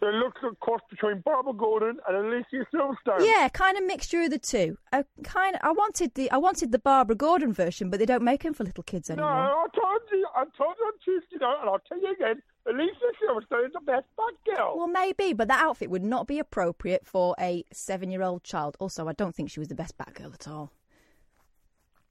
So 0.00 0.08
it 0.08 0.14
looks 0.14 0.40
a 0.42 0.54
cross 0.56 0.80
between 0.90 1.20
Barbara 1.20 1.52
Gordon 1.52 1.98
and 2.08 2.16
Alicia 2.16 2.66
Silverstone. 2.74 3.24
Yeah, 3.24 3.48
kind 3.48 3.76
of 3.76 3.84
mixture 3.84 4.22
of 4.22 4.30
the 4.30 4.38
two. 4.38 4.76
I 4.92 5.04
kind 5.22 5.54
of, 5.54 5.60
I 5.62 5.70
wanted 5.70 6.14
the, 6.14 6.28
I 6.32 6.38
wanted 6.38 6.72
the 6.72 6.80
Barbara 6.80 7.14
Gordon 7.14 7.52
version, 7.52 7.88
but 7.88 8.00
they 8.00 8.06
don't 8.06 8.24
make 8.24 8.42
them 8.42 8.52
for 8.52 8.64
little 8.64 8.82
kids 8.82 9.10
anymore. 9.10 9.30
No. 9.30 9.36
I 9.38 9.66
told 9.80 10.00
you, 10.10 10.26
I 10.34 10.44
told 10.56 10.74
you 10.78 10.86
on 10.86 10.92
Tuesday 11.04 11.36
night, 11.40 11.56
and 11.60 11.70
I'll 11.70 11.78
tell 11.88 12.00
you 12.00 12.12
again, 12.12 12.42
Alicia 12.66 13.06
Silverstone 13.20 13.66
is 13.66 13.72
the 13.72 13.80
best 13.84 14.04
Batgirl. 14.16 14.76
Well, 14.76 14.86
maybe, 14.86 15.32
but 15.32 15.48
that 15.48 15.64
outfit 15.64 15.90
would 15.90 16.04
not 16.04 16.26
be 16.26 16.38
appropriate 16.38 17.06
for 17.06 17.34
a 17.40 17.64
seven-year-old 17.72 18.44
child. 18.44 18.76
Also, 18.78 19.08
I 19.08 19.12
don't 19.12 19.34
think 19.34 19.50
she 19.50 19.58
was 19.58 19.68
the 19.68 19.74
best 19.74 19.98
Batgirl 19.98 20.34
at 20.34 20.46
all. 20.46 20.72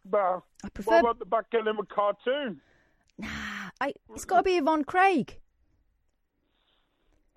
Well, 0.09 0.45
I 0.63 0.69
prefer. 0.69 1.01
what 1.01 1.17
about 1.17 1.19
the 1.19 1.25
Batgirl 1.25 1.69
in 1.69 1.77
the 1.77 1.83
cartoon? 1.83 2.61
I, 3.79 3.93
it's 4.13 4.25
got 4.25 4.37
to 4.37 4.43
be 4.43 4.57
Yvonne 4.57 4.83
Craig. 4.83 5.37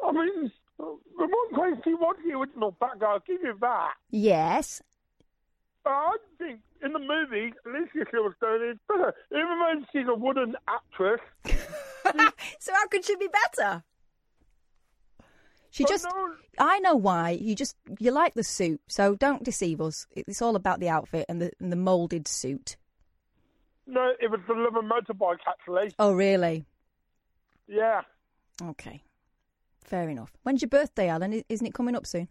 I 0.04 0.12
mean, 0.12 0.50
the 0.78 0.84
one 1.16 1.54
place 1.54 1.80
he 1.84 1.94
was 1.94 2.16
the 2.26 2.36
original 2.36 2.76
Batgirl, 2.80 3.06
I'll 3.06 3.20
give 3.20 3.40
you 3.42 3.56
that. 3.60 3.92
Yes. 4.10 4.82
I 5.86 6.16
think 6.38 6.60
in 6.82 6.92
the 6.92 6.98
movie, 6.98 7.52
Alicia 7.66 8.10
Silverstone 8.12 8.72
is 8.72 8.78
better. 8.88 9.14
Even 9.30 9.58
though 9.60 9.84
she's 9.92 10.08
a 10.08 10.14
wooden 10.14 10.56
actress, 10.66 11.20
So 12.60 12.72
how 12.72 12.86
could 12.88 13.04
she 13.04 13.16
be 13.16 13.28
better? 13.28 13.82
She 15.70 15.82
but 15.84 15.90
just. 15.90 16.04
no, 16.04 16.34
I 16.58 16.78
know 16.80 16.94
why. 16.94 17.30
You 17.30 17.54
just 17.54 17.76
you 17.98 18.10
like 18.12 18.34
the 18.34 18.44
suit, 18.44 18.80
so 18.86 19.16
don't 19.16 19.42
deceive 19.42 19.80
us. 19.80 20.06
It's 20.14 20.40
all 20.40 20.54
about 20.56 20.78
the 20.80 20.88
outfit 20.88 21.26
and 21.28 21.42
the 21.42 21.50
and 21.60 21.72
the 21.72 21.76
molded 21.76 22.28
suit. 22.28 22.76
no, 23.86 24.12
it 24.20 24.30
was 24.30 24.40
the 24.46 24.54
Love 24.54 24.76
and 24.76 24.88
Motorbike, 24.90 25.38
actually. 25.48 25.92
Oh, 25.98 26.12
really? 26.12 26.64
Yeah. 27.66 28.02
Okay. 28.62 29.02
Fair 29.84 30.08
enough. 30.08 30.32
When's 30.44 30.62
your 30.62 30.68
birthday, 30.68 31.08
Alan? 31.08 31.42
Isn't 31.48 31.66
it 31.66 31.74
coming 31.74 31.96
up 31.96 32.06
soon? 32.06 32.28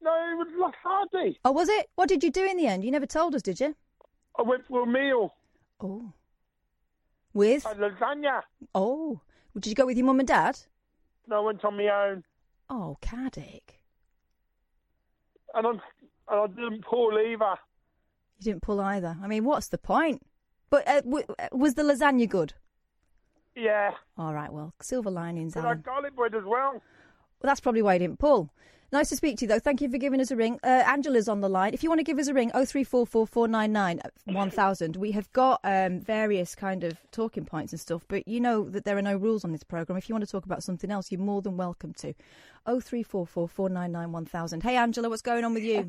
No, 0.00 0.10
it 0.10 0.36
was 0.36 0.48
last 0.58 0.76
Saturday. 1.12 1.38
Oh, 1.44 1.52
was 1.52 1.68
it? 1.68 1.90
What 1.94 2.08
did 2.08 2.24
you 2.24 2.30
do 2.30 2.44
in 2.44 2.56
the 2.56 2.66
end? 2.66 2.84
You 2.84 2.90
never 2.90 3.06
told 3.06 3.34
us, 3.34 3.42
did 3.42 3.60
you? 3.60 3.76
I 4.38 4.42
went 4.42 4.66
for 4.66 4.82
a 4.82 4.86
meal. 4.86 5.34
Oh. 5.80 6.12
With? 7.34 7.64
Had 7.64 7.78
lasagna. 7.78 8.42
Oh. 8.74 9.20
Did 9.54 9.66
you 9.66 9.74
go 9.74 9.86
with 9.86 9.96
your 9.96 10.06
mum 10.06 10.18
and 10.20 10.28
dad? 10.28 10.58
No, 11.26 11.42
I 11.42 11.46
went 11.46 11.64
on 11.64 11.76
my 11.76 11.88
own. 11.88 12.24
Oh, 12.70 12.96
Caddick. 13.02 13.80
And, 15.54 15.66
I'm, 15.66 15.80
and 16.28 16.40
I 16.40 16.46
didn't 16.46 16.84
pull 16.84 17.12
either. 17.18 17.56
You 18.38 18.44
didn't 18.52 18.62
pull 18.62 18.80
either. 18.80 19.16
I 19.22 19.26
mean, 19.26 19.44
what's 19.44 19.68
the 19.68 19.78
point? 19.78 20.22
But 20.70 20.88
uh, 20.88 21.00
w- 21.02 21.24
uh, 21.38 21.48
was 21.52 21.74
the 21.74 21.82
lasagna 21.82 22.28
good? 22.28 22.54
Yeah. 23.54 23.90
All 24.16 24.32
right, 24.32 24.50
well, 24.50 24.72
silver 24.80 25.10
linings, 25.10 25.52
But 25.54 25.64
I 25.64 25.68
Alan. 25.68 25.82
garlic 25.82 26.16
bread 26.16 26.34
as 26.34 26.44
well. 26.44 26.72
Well, 26.72 26.80
that's 27.42 27.60
probably 27.60 27.82
why 27.82 27.94
you 27.94 27.98
didn't 28.00 28.18
pull. 28.18 28.50
Nice 28.92 29.08
to 29.08 29.16
speak 29.16 29.38
to 29.38 29.46
you, 29.46 29.48
though. 29.48 29.58
Thank 29.58 29.80
you 29.80 29.88
for 29.88 29.96
giving 29.96 30.20
us 30.20 30.30
a 30.30 30.36
ring. 30.36 30.60
Uh, 30.62 30.66
Angela's 30.86 31.26
on 31.26 31.40
the 31.40 31.48
line. 31.48 31.72
If 31.72 31.82
you 31.82 31.88
want 31.88 32.00
to 32.00 32.04
give 32.04 32.18
us 32.18 32.28
a 32.28 32.34
ring, 32.34 32.50
0344 32.50 33.26
499 33.26 34.00
1000. 34.26 34.96
We 34.96 35.12
have 35.12 35.32
got 35.32 35.60
um, 35.64 35.98
various 36.00 36.54
kind 36.54 36.84
of 36.84 36.98
talking 37.10 37.46
points 37.46 37.72
and 37.72 37.80
stuff, 37.80 38.04
but 38.06 38.28
you 38.28 38.38
know 38.38 38.68
that 38.68 38.84
there 38.84 38.98
are 38.98 39.02
no 39.02 39.16
rules 39.16 39.46
on 39.46 39.52
this 39.52 39.62
programme. 39.62 39.96
If 39.96 40.10
you 40.10 40.14
want 40.14 40.26
to 40.26 40.30
talk 40.30 40.44
about 40.44 40.62
something 40.62 40.90
else, 40.90 41.10
you're 41.10 41.22
more 41.22 41.40
than 41.40 41.56
welcome 41.56 41.94
to. 41.94 42.12
0344 42.66 43.48
499 43.48 44.12
1000. 44.12 44.62
Hey, 44.62 44.76
Angela, 44.76 45.08
what's 45.08 45.22
going 45.22 45.44
on 45.46 45.54
with 45.54 45.64
you? 45.64 45.88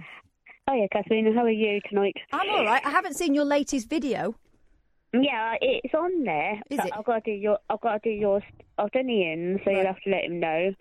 Hiya, 0.70 0.88
Katherine. 0.94 1.36
How 1.36 1.44
are 1.44 1.50
you 1.50 1.82
tonight? 1.90 2.16
I'm 2.32 2.50
all 2.50 2.64
right. 2.64 2.86
I 2.86 2.90
haven't 2.90 3.16
seen 3.16 3.34
your 3.34 3.44
latest 3.44 3.90
video. 3.90 4.36
Yeah, 5.12 5.56
it's 5.62 5.94
on 5.94 6.24
there. 6.24 6.54
Is 6.70 6.80
it? 6.80 6.92
I've 6.98 7.04
got 7.04 7.26
to 7.26 7.32
do 7.32 7.38
your. 7.38 7.60
I've 7.70 7.82
got 7.82 8.02
to 8.02 8.10
do 8.10 8.16
your 8.16 8.42
I've 8.78 8.92
done 8.92 9.10
Iain, 9.10 9.60
so 9.66 9.70
Right. 9.72 9.78
you'll 9.78 9.88
have 9.88 10.02
to 10.04 10.10
let 10.10 10.24
him 10.24 10.40
know. 10.40 10.74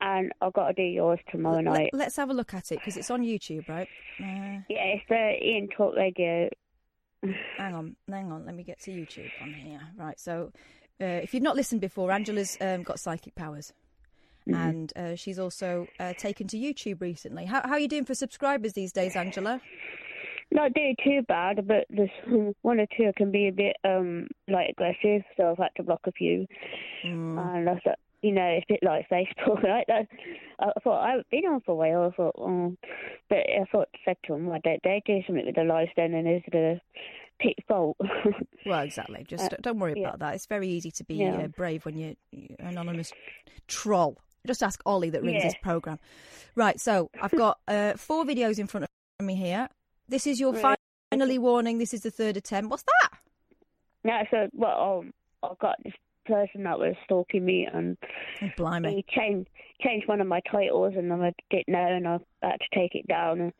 And 0.00 0.32
I've 0.40 0.52
got 0.52 0.68
to 0.68 0.72
do 0.72 0.82
yours 0.82 1.18
tomorrow 1.30 1.60
night. 1.60 1.90
Let's 1.92 2.16
have 2.16 2.30
a 2.30 2.34
look 2.34 2.54
at 2.54 2.72
it 2.72 2.78
because 2.78 2.96
it's 2.96 3.10
on 3.10 3.22
YouTube, 3.22 3.68
right? 3.68 3.88
Uh, 4.18 4.62
Yeah, 4.68 4.84
it's 4.94 5.04
the 5.08 5.36
Ian 5.42 5.68
Talk 5.76 5.94
Radio. 5.96 6.48
hang 7.58 7.74
on, 7.74 7.96
hang 8.08 8.32
on. 8.32 8.46
Let 8.46 8.54
me 8.54 8.62
get 8.62 8.80
to 8.80 8.90
YouTube 8.90 9.30
on 9.42 9.52
here. 9.52 9.80
Right. 9.96 10.18
So, 10.18 10.52
uh, 11.00 11.04
if 11.04 11.34
you've 11.34 11.42
not 11.42 11.56
listened 11.56 11.80
before, 11.82 12.10
Angela's 12.12 12.56
um, 12.60 12.82
got 12.82 12.98
psychic 12.98 13.34
powers, 13.34 13.72
and 14.46 14.92
uh, 14.96 15.14
she's 15.16 15.38
also 15.38 15.86
uh, 15.98 16.14
taken 16.14 16.46
to 16.48 16.56
YouTube 16.56 17.00
recently. 17.02 17.44
How, 17.44 17.60
how 17.62 17.72
are 17.72 17.78
you 17.78 17.88
doing 17.88 18.04
for 18.06 18.14
subscribers 18.14 18.72
these 18.72 18.92
days, 18.92 19.16
Angela? 19.16 19.60
Not 20.50 20.72
doing 20.74 20.96
too 21.04 21.20
bad, 21.28 21.66
but 21.68 21.84
there's 21.90 22.10
one 22.62 22.80
or 22.80 22.86
two 22.96 23.12
can 23.16 23.30
be 23.30 23.48
a 23.48 23.52
bit 23.52 23.76
um 23.84 24.26
like 24.48 24.70
aggressive, 24.70 25.22
so 25.36 25.50
I've 25.50 25.58
had 25.58 25.70
to 25.76 25.82
block 25.82 26.00
a 26.06 26.12
few. 26.12 26.46
And 27.38 27.68
I 27.68 27.74
thought, 27.84 27.98
you 28.22 28.32
know, 28.32 28.44
it's 28.46 28.66
a 28.68 28.72
bit 28.74 28.80
like 28.82 29.08
Facebook, 29.08 29.62
right? 29.62 29.86
I 30.60 30.72
thought 30.82 31.00
I've 31.02 31.28
been 31.30 31.44
on 31.46 31.60
for 31.60 31.72
a 31.72 31.74
while. 31.74 32.08
I 32.12 32.16
thought, 32.16 32.34
oh, 32.38 32.76
but 33.28 33.38
I 33.38 33.64
thought 33.72 33.88
said 34.04 34.16
to 34.26 34.34
them, 34.34 34.46
why 34.46 34.58
don't 34.62 34.82
they 34.84 35.02
do 35.06 35.20
something 35.26 35.46
with 35.46 35.54
their 35.54 35.64
lives 35.64 35.90
then, 35.96 36.14
and 36.14 36.28
is 36.28 36.42
it 36.46 36.54
a 36.54 36.80
pick 37.40 37.56
fault? 37.66 37.96
Well, 38.66 38.80
exactly. 38.80 39.24
Just 39.26 39.54
Uh, 39.54 39.56
don't 39.62 39.78
worry 39.78 39.94
yeah. 39.96 40.08
about 40.08 40.18
that. 40.18 40.34
It's 40.34 40.44
very 40.44 40.68
easy 40.68 40.90
to 40.90 41.04
be 41.04 41.14
Yeah. 41.14 41.44
uh, 41.44 41.46
brave 41.48 41.86
when 41.86 41.96
you're, 41.96 42.12
an 42.58 42.66
anonymous 42.66 43.10
troll. 43.68 44.18
Just 44.46 44.62
ask 44.62 44.82
Ollie 44.84 45.08
that 45.08 45.22
runs 45.22 45.32
Yeah. 45.36 45.44
this 45.44 45.54
program. 45.62 45.98
Right. 46.54 46.78
So 46.78 47.08
I've 47.22 47.30
got 47.30 47.58
uh, 47.68 47.94
four 47.94 48.24
videos 48.24 48.58
in 48.58 48.66
front 48.66 48.84
of 49.18 49.24
me 49.24 49.34
here. 49.34 49.70
This 50.08 50.26
is 50.26 50.38
your 50.38 50.52
Right. 50.52 50.76
finally 51.10 51.38
warning. 51.38 51.78
This 51.78 51.94
is 51.94 52.02
the 52.02 52.10
third 52.10 52.36
attempt. 52.36 52.70
What's 52.70 52.82
that? 52.84 53.18
yeah, 54.04 54.24
so 54.30 54.48
well, 54.52 54.98
um, 55.00 55.14
I 55.42 55.54
got 55.58 55.76
this 55.82 55.94
person 56.26 56.62
that 56.64 56.78
was 56.78 56.94
stalking 57.04 57.44
me, 57.44 57.66
and 57.72 57.96
Oh, 58.42 58.48
blimey. 58.56 58.96
he 58.96 59.04
changed 59.20 59.48
changed 59.82 60.06
one 60.08 60.20
of 60.20 60.26
my 60.26 60.40
titles, 60.50 60.94
and 60.96 61.12
I 61.12 61.32
didn't 61.50 61.68
know, 61.68 61.86
and 61.86 62.06
I 62.08 62.18
had 62.42 62.60
to 62.60 62.78
take 62.78 62.94
it 62.94 63.06
down 63.08 63.40
and, 63.40 63.52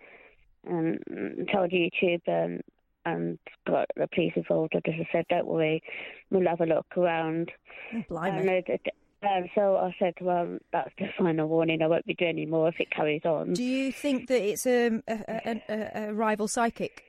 and 0.66 1.48
told 1.52 1.70
YouTube 1.70 2.22
and 2.26 2.60
and 3.06 3.38
got 3.66 3.86
the 3.96 4.06
police 4.14 4.32
involved. 4.36 4.74
I 4.76 4.80
just 4.84 4.98
said, 5.10 5.24
don't 5.30 5.46
worry, 5.46 5.82
we'll 6.30 6.46
have 6.46 6.60
a 6.60 6.66
look 6.66 6.86
around. 6.98 7.50
Oh, 7.92 7.96
And, 7.96 8.06
blimey. 8.08 8.58
uh, 8.58 8.62
th- 8.66 9.50
so 9.54 9.76
I 9.76 9.94
said, 9.98 10.14
well, 10.20 10.58
that's 10.72 10.90
the 10.98 11.06
final 11.18 11.46
warning. 11.48 11.80
I 11.82 11.86
won't 11.86 12.04
be 12.06 12.14
doing 12.14 12.30
any 12.30 12.46
more 12.46 12.68
if 12.68 12.78
it 12.78 12.90
carries 12.90 13.24
on. 13.24 13.54
Do 13.54 13.62
you 13.64 13.90
think 13.90 14.28
that 14.28 14.42
it's 14.46 14.66
um, 14.66 15.02
a, 15.08 15.18
a, 15.28 15.62
a, 15.68 16.08
a 16.08 16.14
rival 16.14 16.46
psychic? 16.48 17.04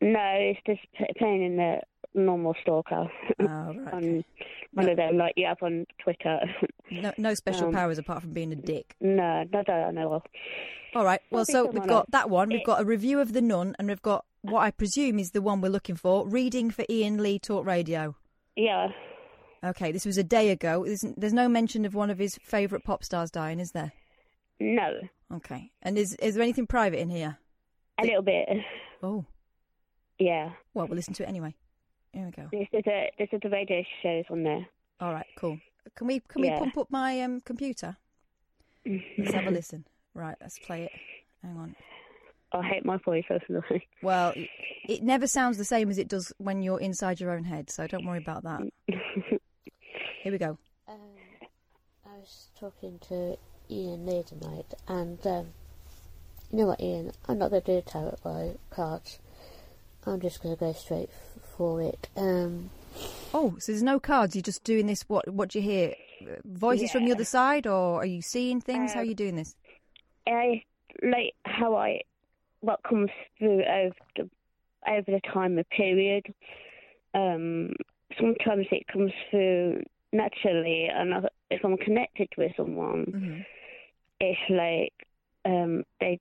No, 0.00 0.18
it's 0.38 0.60
just 0.66 0.80
p- 0.98 1.06
playing 1.18 1.42
in 1.44 1.56
the 1.56 1.80
normal 2.16 2.54
stalker. 2.62 3.06
Oh, 3.40 3.44
right. 3.46 3.76
on 3.94 4.24
one 4.72 4.88
of 4.88 4.96
them 4.96 5.16
like 5.16 5.34
you 5.36 5.46
have 5.46 5.62
on 5.62 5.86
Twitter. 6.02 6.40
No, 6.88 7.12
no 7.18 7.34
special 7.34 7.66
Um, 7.66 7.72
powers 7.74 7.98
apart 7.98 8.22
from 8.22 8.32
being 8.32 8.52
a 8.52 8.54
dick. 8.56 8.94
no, 9.00 9.44
I 9.52 9.90
know 9.90 10.12
of. 10.12 10.22
All 10.94 11.04
right. 11.04 11.20
Well, 11.32 11.44
so 11.44 11.66
we've 11.66 11.84
got 11.84 12.08
that 12.12 12.30
one. 12.30 12.48
We've 12.48 12.64
got 12.64 12.80
a 12.80 12.84
review 12.84 13.18
of 13.18 13.32
The 13.32 13.40
Nun, 13.42 13.74
and 13.80 13.88
we've 13.88 14.00
got 14.02 14.24
what 14.42 14.60
I 14.60 14.70
presume 14.70 15.18
is 15.18 15.32
the 15.32 15.42
one 15.42 15.60
we're 15.60 15.68
looking 15.68 15.96
for 15.96 16.28
reading 16.28 16.70
for 16.70 16.84
Iain 16.88 17.20
Lee 17.20 17.40
Talk 17.40 17.66
Radio. 17.66 18.14
Yeah. 18.54 18.90
Okay, 19.64 19.90
this 19.90 20.06
was 20.06 20.16
a 20.16 20.22
day 20.22 20.50
ago. 20.50 20.84
There's, 20.84 21.04
there's 21.16 21.32
no 21.32 21.48
mention 21.48 21.84
of 21.84 21.94
one 21.96 22.08
of 22.08 22.18
his 22.18 22.38
favourite 22.40 22.84
pop 22.84 23.02
stars 23.02 23.32
dying, 23.32 23.58
is 23.58 23.72
there? 23.72 23.92
No. 24.60 24.92
Okay. 25.34 25.72
And 25.82 25.98
is 25.98 26.14
is 26.22 26.34
there 26.34 26.42
anything 26.44 26.68
private 26.68 27.00
in 27.00 27.10
here? 27.10 27.36
A 28.00 28.04
little 28.06 28.22
bit. 28.22 28.48
Oh, 29.02 29.24
Yeah. 30.20 30.50
well, 30.72 30.86
we'll 30.86 30.94
listen 30.96 31.14
to 31.14 31.24
it 31.24 31.28
anyway. 31.28 31.56
Here 32.16 32.24
we 32.24 32.30
go. 32.30 32.48
This 32.50 32.66
is 32.72 32.82
a 32.86 33.10
this 33.18 33.28
is 33.30 33.40
the 33.42 33.50
radio 33.50 33.82
shows 34.02 34.24
on 34.30 34.42
there. 34.42 34.66
All 35.00 35.12
right, 35.12 35.26
cool. 35.36 35.58
Can 35.96 36.06
we 36.06 36.20
can 36.20 36.40
we 36.40 36.48
Yeah. 36.48 36.58
pump 36.60 36.78
up 36.78 36.90
my 36.90 37.20
um, 37.20 37.42
computer? 37.42 37.98
Let's 38.86 39.34
have 39.34 39.46
a 39.46 39.50
listen. 39.60 39.84
Right, 40.14 40.34
let's 40.40 40.58
play 40.58 40.84
it. 40.84 40.92
Hang 41.42 41.58
on. 41.58 41.76
I 42.52 42.62
hate 42.66 42.86
my 42.86 42.96
voice 42.96 43.24
personally. 43.28 43.86
Well, 44.02 44.32
it- 44.34 44.48
it 44.88 45.02
never 45.02 45.26
sounds 45.26 45.58
the 45.58 45.64
same 45.66 45.90
as 45.90 45.98
it 45.98 46.08
does 46.08 46.32
when 46.38 46.62
you're 46.62 46.80
inside 46.80 47.20
your 47.20 47.32
own 47.32 47.44
head, 47.44 47.68
so 47.68 47.86
don't 47.86 48.06
worry 48.06 48.18
about 48.18 48.44
that. 48.44 48.62
Here 50.22 50.32
we 50.32 50.38
go. 50.38 50.56
Um, 50.88 50.98
I 52.06 52.16
was 52.18 52.48
talking 52.58 52.98
to 53.08 53.36
Iain 53.70 54.06
Lee 54.06 54.22
tonight, 54.22 54.72
and 54.88 55.18
um, 55.26 55.46
you 56.50 56.58
know 56.60 56.66
what, 56.68 56.80
Iain? 56.80 57.10
I'm 57.28 57.36
not 57.38 57.50
going 57.50 57.62
to 57.62 57.72
do 57.72 57.78
a 57.78 57.82
tarot 57.82 58.16
by 58.24 58.54
cards. 58.70 59.18
I'm 60.06 60.20
just 60.20 60.40
going 60.40 60.54
to 60.56 60.60
go 60.60 60.72
straight 60.72 61.10
for 61.56 61.80
it. 61.82 62.08
Um, 62.16 62.70
Oh, 63.34 63.56
so 63.58 63.72
there's 63.72 63.82
no 63.82 64.00
cards. 64.00 64.34
You're 64.34 64.42
just 64.42 64.64
doing 64.64 64.86
this. 64.86 65.02
What? 65.08 65.28
What 65.28 65.50
do 65.50 65.58
you 65.58 65.64
hear? 65.64 65.94
Voices 66.44 66.90
from 66.92 67.04
the 67.04 67.12
other 67.12 67.24
side, 67.24 67.66
or 67.66 68.00
are 68.00 68.06
you 68.06 68.22
seeing 68.22 68.60
things? 68.60 68.94
How 68.94 69.00
are 69.00 69.02
Um, 69.02 69.08
you 69.08 69.14
doing 69.14 69.36
this? 69.36 69.54
I 70.26 70.62
like 71.02 71.34
how 71.44 71.76
I 71.76 72.00
what 72.60 72.82
comes 72.82 73.10
through 73.38 73.62
over 73.64 73.94
the 74.16 74.30
over 74.88 75.10
the 75.10 75.20
time 75.32 75.58
of 75.58 75.68
period. 75.68 76.32
Um, 77.14 77.72
sometimes 78.18 78.66
it 78.70 78.86
comes 78.88 79.12
through 79.30 79.82
naturally, 80.12 80.88
and 80.92 81.28
if 81.50 81.64
I'm 81.64 81.76
connected 81.76 82.28
with 82.38 82.52
someone, 82.56 83.04
hmm 83.04 83.40
it's 84.18 84.40
like 84.48 84.94
um, 85.44 85.84
they 86.00 86.18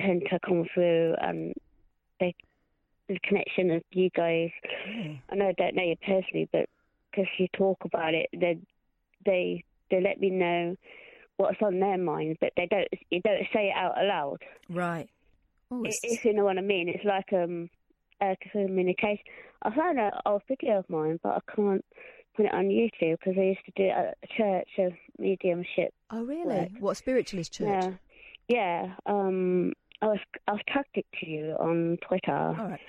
tend 0.00 0.22
to 0.30 0.40
come 0.40 0.66
through, 0.74 1.14
and 1.20 1.54
they 2.18 2.34
the 3.14 3.18
connection 3.28 3.70
of 3.72 3.82
you 3.90 4.08
guys. 4.10 4.50
I 5.30 5.34
know 5.34 5.48
I 5.48 5.52
don't 5.52 5.74
know 5.74 5.82
you 5.82 5.96
personally, 5.96 6.48
but 6.52 6.66
because 7.10 7.28
you 7.38 7.48
talk 7.56 7.78
about 7.84 8.14
it, 8.14 8.28
then 8.32 8.64
they 9.26 9.64
they 9.90 10.00
let 10.00 10.20
me 10.20 10.30
know 10.30 10.76
what's 11.36 11.60
on 11.62 11.80
their 11.80 11.98
mind, 11.98 12.38
but 12.40 12.52
they 12.56 12.66
don't 12.66 12.88
you 13.10 13.20
don't 13.22 13.46
say 13.52 13.68
it 13.68 13.76
out 13.76 14.00
aloud. 14.00 14.38
Right. 14.68 15.08
Oh, 15.70 15.84
If 15.84 16.24
you 16.24 16.32
know 16.32 16.44
what 16.44 16.58
I 16.58 16.62
mean, 16.62 16.88
it's 16.88 17.04
like 17.04 17.32
um 17.32 17.68
a 18.20 18.36
communication. 18.52 19.24
I 19.62 19.74
found 19.74 19.98
an 19.98 20.12
old 20.24 20.42
video 20.48 20.78
of 20.78 20.88
mine, 20.88 21.18
but 21.22 21.30
I 21.30 21.54
can't 21.54 21.84
put 22.36 22.46
it 22.46 22.54
on 22.54 22.66
YouTube 22.66 23.18
because 23.18 23.34
I 23.36 23.42
used 23.42 23.64
to 23.66 23.72
do 23.76 23.84
it 23.84 23.90
at 23.90 24.18
a 24.22 24.26
church 24.36 24.68
of 24.78 24.92
mediumship. 25.18 25.92
oh, 26.10 26.22
really? 26.24 26.44
work. 26.44 26.68
What 26.78 26.96
spiritualist 26.96 27.52
church? 27.52 27.68
Yeah, 27.68 27.92
yeah. 28.48 28.94
Um, 29.06 29.72
I 30.02 30.06
was 30.06 30.18
I 30.48 30.52
was 30.52 30.60
tagged 30.72 30.88
it 30.94 31.06
to 31.20 31.28
you 31.28 31.56
on 31.58 31.98
Twitter. 32.06 32.32
All 32.32 32.54
right. 32.54 32.80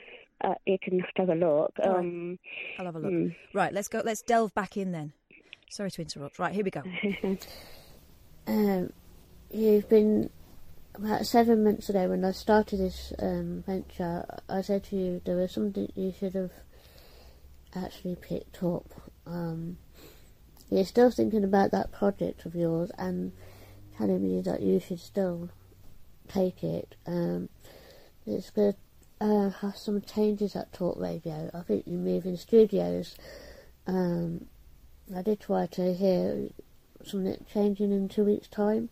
Uh, 0.44 0.56
you 0.66 0.78
can 0.82 1.04
have 1.16 1.30
a 1.30 1.36
look. 1.36 1.74
All 1.84 1.94
right. 1.94 2.00
Um, 2.00 2.40
I'll 2.80 2.86
have 2.86 2.96
a 2.96 3.00
look. 3.00 3.12
mm. 3.12 3.36
Right. 3.54 3.74
Let's 3.74 3.88
go. 3.88 4.02
Let's 4.04 4.22
delve 4.22 4.54
back 4.54 4.78
in 4.78 4.92
then. 4.92 5.14
Sorry 5.70 5.92
to 5.92 6.02
interrupt. 6.02 6.40
Right. 6.40 6.54
Here 6.54 6.64
we 6.64 6.72
go. 6.72 6.84
um, 8.48 8.92
you've 9.52 9.88
been 9.88 10.30
about 10.96 11.26
seven 11.26 11.64
months 11.64 11.90
ago 11.90 12.10
when 12.10 12.26
I 12.26 12.32
started 12.32 12.80
this 12.80 13.14
um, 13.20 13.64
venture. 13.66 14.26
I 14.50 14.62
said 14.62 14.84
to 14.86 14.96
you 14.96 15.22
there 15.26 15.38
was 15.38 15.52
something 15.52 15.92
you 15.96 16.14
should 16.18 16.34
have 16.34 16.52
actually 17.76 18.16
picked 18.16 18.64
up. 18.64 18.86
Um, 19.26 19.78
you're 20.70 20.86
still 20.86 21.12
thinking 21.12 21.44
about 21.44 21.72
that 21.72 21.92
project 21.92 22.46
of 22.46 22.56
yours 22.56 22.92
and 22.98 23.32
telling 23.98 24.22
me 24.24 24.42
that 24.42 24.62
you 24.62 24.80
should 24.80 25.00
still 25.00 25.50
take 26.28 26.64
it. 26.64 26.96
Um, 27.06 27.50
it's 28.26 28.50
going 28.50 28.74
to 28.74 28.80
uh, 29.22 29.50
have 29.50 29.78
some 29.78 30.02
changes 30.02 30.56
at 30.56 30.74
Talk 30.74 31.00
Radio. 31.00 31.52
I 31.54 31.62
think 31.62 31.84
you're 31.86 32.00
moving 32.00 32.36
studios. 32.38 33.16
Um, 33.86 34.48
I 35.16 35.22
did 35.22 35.40
try 35.40 35.68
to 35.68 35.94
hear 35.94 36.50
something 37.06 37.46
changing 37.52 37.92
in 37.92 38.10
two 38.10 38.26
weeks' 38.26 38.48
time, 38.48 38.90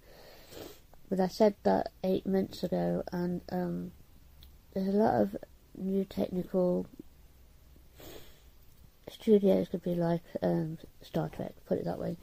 but 1.10 1.20
I 1.20 1.28
said 1.28 1.56
that 1.64 1.92
eight 2.04 2.28
months 2.28 2.64
ago, 2.64 3.04
and 3.12 3.42
um, 3.52 3.92
there's 4.74 4.88
a 4.94 4.98
lot 4.98 5.16
of 5.16 5.36
new 5.76 6.06
technical 6.06 6.86
studios 9.10 9.68
could 9.70 9.84
be 9.84 9.96
like 9.96 10.22
um, 10.44 10.78
Star 11.02 11.30
Trek, 11.30 11.54
put 11.66 11.80
it 11.80 11.86
that 11.86 11.98
way, 11.98 12.18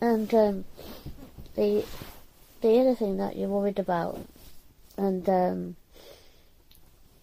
and 0.00 0.32
um, 0.32 0.64
the 1.56 1.84
the 2.60 2.78
other 2.80 2.94
thing 2.94 3.16
that 3.16 3.36
you're 3.36 3.48
worried 3.48 3.80
about, 3.80 4.20
and 4.96 5.28
um, 5.28 5.76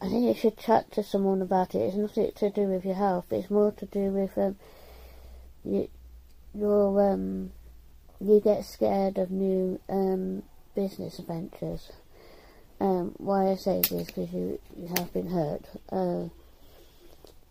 I 0.01 0.09
think 0.09 0.25
you 0.25 0.33
should 0.33 0.57
chat 0.57 0.91
to 0.91 1.03
someone 1.03 1.41
about 1.41 1.73
it. 1.73 1.79
It's 1.79 1.95
nothing 1.95 2.31
to 2.35 2.49
do 2.49 2.61
with 2.63 2.85
your 2.85 2.95
health. 2.95 3.25
It's 3.31 3.49
more 3.49 3.71
to 3.71 3.85
do 3.85 4.09
with 4.11 4.37
um, 4.37 4.57
you, 5.63 5.89
your 6.53 7.11
um, 7.11 7.51
you 8.19 8.39
get 8.39 8.65
scared 8.65 9.17
of 9.17 9.31
new 9.31 9.79
um, 9.89 10.43
business 10.75 11.19
ventures. 11.19 11.91
Um, 12.79 13.13
why 13.17 13.49
I 13.49 13.55
say 13.55 13.81
this 13.89 14.07
because 14.07 14.33
you 14.33 14.59
you 14.75 14.87
have 14.97 15.13
been 15.13 15.29
hurt. 15.29 15.65
Uh, 15.89 16.29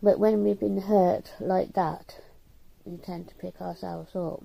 but 0.03 0.19
when 0.19 0.45
we've 0.45 0.61
been 0.61 0.83
hurt 0.83 1.33
like 1.41 1.73
that, 1.73 2.21
we 2.85 2.99
tend 2.99 3.29
to 3.29 3.35
pick 3.37 3.61
ourselves 3.61 4.15
up. 4.15 4.43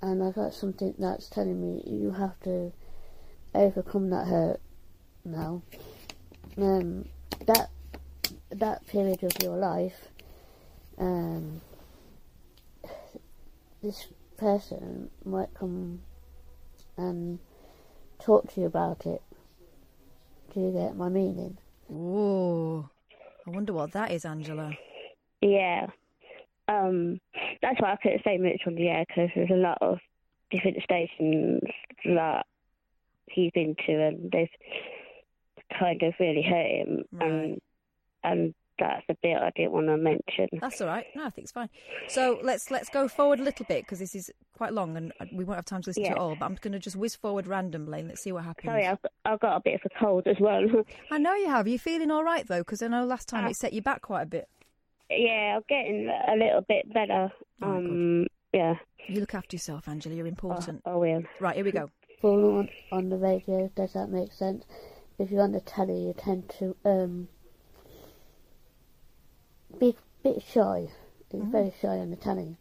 And 0.00 0.22
I've 0.22 0.34
got 0.34 0.54
something 0.54 0.94
that's 0.98 1.28
telling 1.28 1.60
me 1.60 1.82
you 1.84 2.12
have 2.12 2.38
to 2.40 2.72
overcome 3.54 4.10
that 4.10 4.28
hurt 4.28 4.60
now. 5.24 5.62
Um, 6.56 7.06
that 7.46 7.70
that 8.50 8.86
period 8.86 9.22
of 9.22 9.32
your 9.42 9.56
life, 9.56 10.08
um, 10.98 11.60
this 13.82 14.06
person 14.36 15.10
might 15.24 15.54
come 15.54 16.00
and 16.96 17.38
talk 18.20 18.52
to 18.52 18.60
you 18.60 18.66
about 18.66 19.06
it. 19.06 19.22
Do 20.52 20.60
you 20.60 20.72
get 20.72 20.96
my 20.96 21.08
meaning? 21.08 21.56
Ooh. 21.90 22.88
I 23.46 23.50
wonder 23.50 23.72
what 23.72 23.92
that 23.92 24.12
is, 24.12 24.24
Angela. 24.24 24.72
Yeah. 25.40 25.86
Um, 26.68 27.20
that's 27.60 27.80
why 27.80 27.92
I 27.92 27.96
couldn't 27.96 28.22
say 28.24 28.38
much 28.38 28.60
on 28.66 28.74
the 28.74 28.88
air 28.88 29.04
because 29.08 29.30
there's 29.34 29.50
a 29.50 29.54
lot 29.54 29.78
of 29.80 29.98
different 30.50 30.82
stations 30.82 31.62
that 32.04 32.46
he's 33.26 33.50
been 33.52 33.74
to 33.86 33.92
and 33.92 34.30
they've 34.30 34.48
kind 35.78 36.02
of 36.02 36.14
really 36.20 36.42
hurt 36.42 36.66
him. 36.66 37.04
And, 37.20 37.60
and 38.24 38.54
that's 38.78 39.04
a 39.08 39.14
bit 39.22 39.36
I 39.36 39.50
didn't 39.54 39.72
want 39.72 39.86
to 39.88 39.96
mention. 39.96 40.48
That's 40.60 40.80
all 40.80 40.88
right. 40.88 41.06
No, 41.14 41.26
I 41.26 41.30
think 41.30 41.44
it's 41.44 41.52
fine. 41.52 41.68
So 42.08 42.40
let's 42.42 42.70
let's 42.70 42.88
go 42.88 43.06
forward 43.06 43.38
a 43.38 43.42
little 43.42 43.66
bit 43.68 43.84
because 43.84 43.98
this 43.98 44.14
is 44.14 44.30
quite 44.56 44.72
long 44.72 44.96
and 44.96 45.12
uh, 45.20 45.26
we 45.32 45.44
won't 45.44 45.56
have 45.56 45.64
time 45.66 45.82
to 45.82 45.90
listen 45.90 46.04
to 46.04 46.10
it 46.10 46.16
all. 46.18 46.34
But 46.34 46.46
I'm 46.46 46.56
going 46.60 46.72
to 46.72 46.78
just 46.78 46.96
whiz 46.96 47.14
forward 47.14 47.46
randomly 47.46 48.00
and 48.00 48.08
let's 48.08 48.22
see 48.22 48.32
what 48.32 48.44
happens. 48.44 48.66
Sorry, 48.70 48.86
I've, 48.86 48.98
I've 49.24 49.40
got 49.40 49.56
a 49.56 49.60
bit 49.60 49.74
of 49.74 49.80
a 49.84 49.98
cold 49.98 50.26
as 50.26 50.36
well. 50.40 50.64
I 51.10 51.18
know 51.18 51.34
you 51.34 51.48
have. 51.48 51.66
Are 51.66 51.68
you 51.68 51.78
feeling 51.78 52.10
all 52.10 52.24
right 52.24 52.46
though? 52.46 52.60
Because 52.60 52.82
I 52.82 52.88
know 52.88 53.04
last 53.04 53.28
time 53.28 53.44
Uh, 53.44 53.50
it 53.50 53.56
set 53.56 53.72
you 53.72 53.82
back 53.82 54.02
quite 54.02 54.22
a 54.22 54.26
bit. 54.26 54.48
yeah, 55.10 55.56
I'm 55.56 55.62
getting 55.68 56.08
a 56.08 56.34
little 56.36 56.62
bit 56.62 56.92
better. 56.92 57.30
Um, 57.60 58.26
yeah. 58.52 58.76
You 59.06 59.20
look 59.20 59.34
after 59.34 59.54
yourself, 59.54 59.86
Angela. 59.88 60.14
You're 60.14 60.26
important. 60.26 60.82
I 60.86 60.94
will. 60.94 61.22
Right, 61.40 61.56
here 61.56 61.64
we 61.64 61.72
go. 61.72 61.90
Full 62.20 62.58
on, 62.58 62.68
on 62.90 63.08
the 63.10 63.16
radio, 63.16 63.70
does 63.76 63.92
that 63.94 64.08
make 64.08 64.32
sense? 64.32 64.64
If 65.18 65.30
you're 65.30 65.42
on 65.42 65.52
the 65.52 65.60
telly, 65.60 66.06
you 66.06 66.14
tend 66.16 66.48
to 66.58 66.74
um, 66.84 67.28
be 69.78 69.90
a 69.90 69.94
bit 70.22 70.42
shy. 70.42 70.88
You're 71.32 71.44
very 71.46 71.72
shy 71.80 71.98
on 71.98 72.10
the 72.10 72.16
telly. 72.16 72.56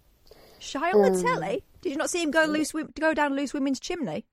Shy 0.59 0.91
on 0.91 1.01
the 1.01 1.17
Um, 1.17 1.23
telly? 1.23 1.63
Did 1.81 1.91
you 1.91 1.97
not 1.97 2.09
see 2.09 2.21
him 2.21 2.31
go 2.31 2.45
loose? 2.45 2.71
wi- 2.71 2.91
Go 2.99 3.13
down 3.13 3.35
loose 3.35 3.53
women's 3.53 3.79
chimney? 3.79 4.25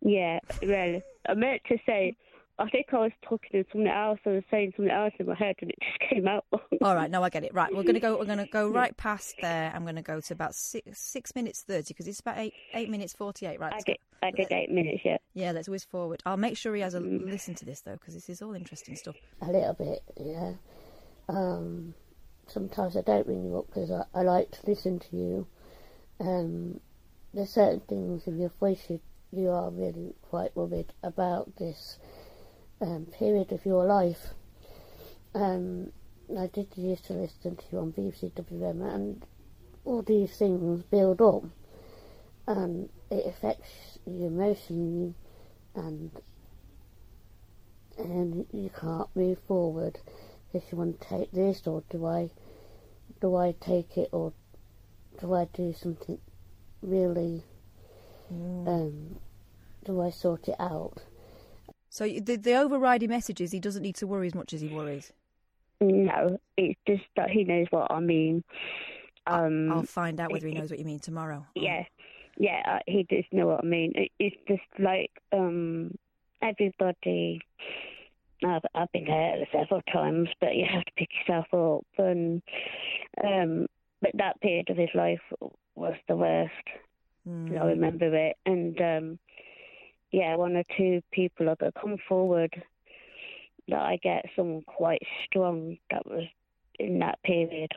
Yeah, 0.00 0.40
really. 0.62 1.02
I 1.28 1.34
meant 1.34 1.62
to 1.68 1.78
say, 1.86 2.16
I 2.58 2.68
think 2.68 2.86
I 2.92 2.98
was 2.98 3.12
talking 3.22 3.50
to 3.52 3.64
something 3.72 3.88
else. 3.88 4.20
I 4.26 4.30
was 4.30 4.42
saying 4.50 4.74
something 4.76 4.92
else 4.92 5.12
in 5.18 5.26
my 5.26 5.34
head, 5.34 5.56
and 5.60 5.70
it 5.70 5.78
just 5.82 6.10
came 6.10 6.28
out. 6.28 6.44
All 6.52 6.94
right, 6.94 7.10
no, 7.10 7.22
I 7.22 7.30
get 7.30 7.44
it. 7.44 7.54
Right, 7.54 7.74
we're 7.74 7.82
gonna 7.82 8.00
go. 8.00 8.18
We're 8.18 8.26
gonna 8.26 8.46
go 8.46 8.68
right 8.72 8.96
past 8.96 9.34
there. 9.40 9.72
I'm 9.74 9.84
gonna 9.84 10.02
go 10.02 10.20
to 10.20 10.34
about 10.34 10.54
six, 10.54 11.00
six 11.00 11.34
minutes 11.34 11.62
thirty 11.62 11.88
because 11.88 12.06
it's 12.06 12.20
about 12.20 12.38
eight 12.38 12.54
eight 12.74 12.90
minutes 12.90 13.14
forty 13.14 13.46
eight. 13.46 13.58
Right, 13.58 13.72
I 13.72 13.76
let's 13.76 13.84
did, 13.84 13.96
I 14.22 14.30
did 14.30 14.52
eight 14.52 14.70
minutes, 14.70 15.00
yeah. 15.04 15.16
Yeah, 15.34 15.52
let's 15.52 15.68
whiz 15.68 15.84
forward. 15.84 16.22
I'll 16.26 16.36
make 16.36 16.56
sure 16.56 16.74
he 16.74 16.82
has 16.82 16.94
a 16.94 17.00
listen 17.00 17.54
to 17.56 17.64
this 17.64 17.80
though, 17.80 17.94
because 17.94 18.14
this 18.14 18.28
is 18.28 18.42
all 18.42 18.54
interesting 18.54 18.96
stuff. 18.96 19.16
A 19.40 19.46
little 19.46 19.74
bit, 19.74 20.02
yeah. 20.20 20.52
Um, 21.28 21.94
sometimes 22.46 22.96
I 22.96 23.02
don't 23.02 23.26
ring 23.26 23.44
you 23.44 23.58
up 23.58 23.66
because 23.66 23.90
I, 23.90 24.04
I 24.14 24.22
like 24.22 24.50
to 24.52 24.58
listen 24.66 24.98
to 24.98 25.16
you. 25.16 25.46
Um, 26.20 26.80
there's 27.34 27.50
certain 27.50 27.80
things 27.80 28.26
in 28.26 28.38
your 28.38 28.50
voice 28.60 28.84
you, 28.88 29.00
you 29.32 29.50
are 29.50 29.70
really 29.70 30.14
quite 30.22 30.54
worried 30.54 30.92
about 31.02 31.56
this 31.56 31.98
um, 32.80 33.06
period 33.06 33.52
of 33.52 33.64
your 33.64 33.84
life. 33.84 34.28
Um, 35.34 35.92
I 36.38 36.46
did 36.46 36.68
used 36.76 37.04
to 37.06 37.14
listen 37.14 37.56
to 37.56 37.64
you 37.70 37.78
on 37.78 37.92
BBC 37.92 38.34
WM, 38.34 38.82
and 38.82 39.24
all 39.84 40.02
these 40.02 40.36
things 40.36 40.82
build 40.84 41.20
up, 41.20 41.44
and 42.46 42.88
it 43.10 43.26
affects 43.26 43.98
you 44.06 44.26
emotionally, 44.26 45.14
and 45.74 46.10
and 47.98 48.46
you 48.52 48.70
can't 48.70 49.08
move 49.14 49.38
forward. 49.46 49.98
If 50.52 50.64
you 50.70 50.78
want 50.78 51.00
to 51.00 51.08
take 51.08 51.32
this 51.32 51.66
or 51.66 51.82
do 51.90 52.06
I 52.06 52.30
do 53.20 53.36
I 53.36 53.54
take 53.60 53.96
it 53.96 54.08
or 54.12 54.32
do 55.20 55.32
I 55.34 55.46
do 55.52 55.72
something 55.72 56.18
really 56.82 57.44
um 58.30 59.16
do 59.84 60.00
I 60.00 60.10
sort 60.10 60.48
it 60.48 60.56
out 60.58 60.98
So 61.92 62.08
the, 62.08 62.36
the 62.36 62.54
overriding 62.54 63.10
message 63.10 63.42
is 63.42 63.52
he 63.52 63.60
doesn't 63.60 63.82
need 63.82 63.96
to 63.96 64.06
worry 64.06 64.26
as 64.26 64.34
much 64.34 64.54
as 64.54 64.62
he 64.62 64.68
worries. 64.68 65.12
No, 65.78 66.38
it's 66.56 66.80
just 66.86 67.02
that 67.16 67.28
he 67.28 67.44
knows 67.44 67.66
what 67.68 67.92
I 67.92 68.00
mean. 68.00 68.42
Um, 69.26 69.70
I'll 69.70 69.82
find 69.82 70.18
out 70.18 70.32
whether 70.32 70.48
he 70.48 70.54
knows 70.54 70.70
what 70.70 70.78
you 70.78 70.86
mean 70.86 71.00
tomorrow. 71.00 71.44
yeah, 71.54 71.84
yeah, 72.38 72.62
uh, 72.66 72.78
he 72.86 73.02
does 73.10 73.24
know 73.30 73.48
what 73.48 73.60
I 73.62 73.66
mean. 73.66 73.92
It's 74.18 74.36
just 74.48 74.62
like 74.78 75.10
um, 75.32 75.94
everybody. 76.40 77.42
I've, 78.42 78.62
I've 78.74 78.90
been 78.92 79.04
hurt 79.04 79.46
several 79.52 79.82
times, 79.92 80.30
but 80.40 80.56
you 80.56 80.64
have 80.72 80.86
to 80.86 80.92
pick 80.96 81.10
yourself 81.20 81.46
up. 81.52 81.86
And 81.98 82.42
um, 83.22 83.66
but 84.00 84.12
that 84.14 84.40
period 84.40 84.70
of 84.70 84.78
his 84.78 84.88
life 84.94 85.20
was 85.74 85.94
the 86.08 86.16
worst. 86.16 86.52
Mm. 87.28 87.60
I 87.60 87.66
remember 87.66 88.16
it, 88.16 88.36
and 88.46 88.80
um, 88.80 89.18
yeah, 90.12 90.36
one 90.36 90.56
or 90.56 90.64
two 90.76 91.02
people 91.10 91.48
are 91.48 91.56
going 91.56 91.72
to 91.72 91.80
come 91.80 91.96
forward 92.08 92.62
that 93.68 93.80
I 93.80 93.98
get 94.02 94.26
someone 94.36 94.62
quite 94.66 95.02
strong 95.26 95.78
that 95.90 96.06
was 96.06 96.24
in 96.78 96.98
that 96.98 97.22
period. 97.22 97.70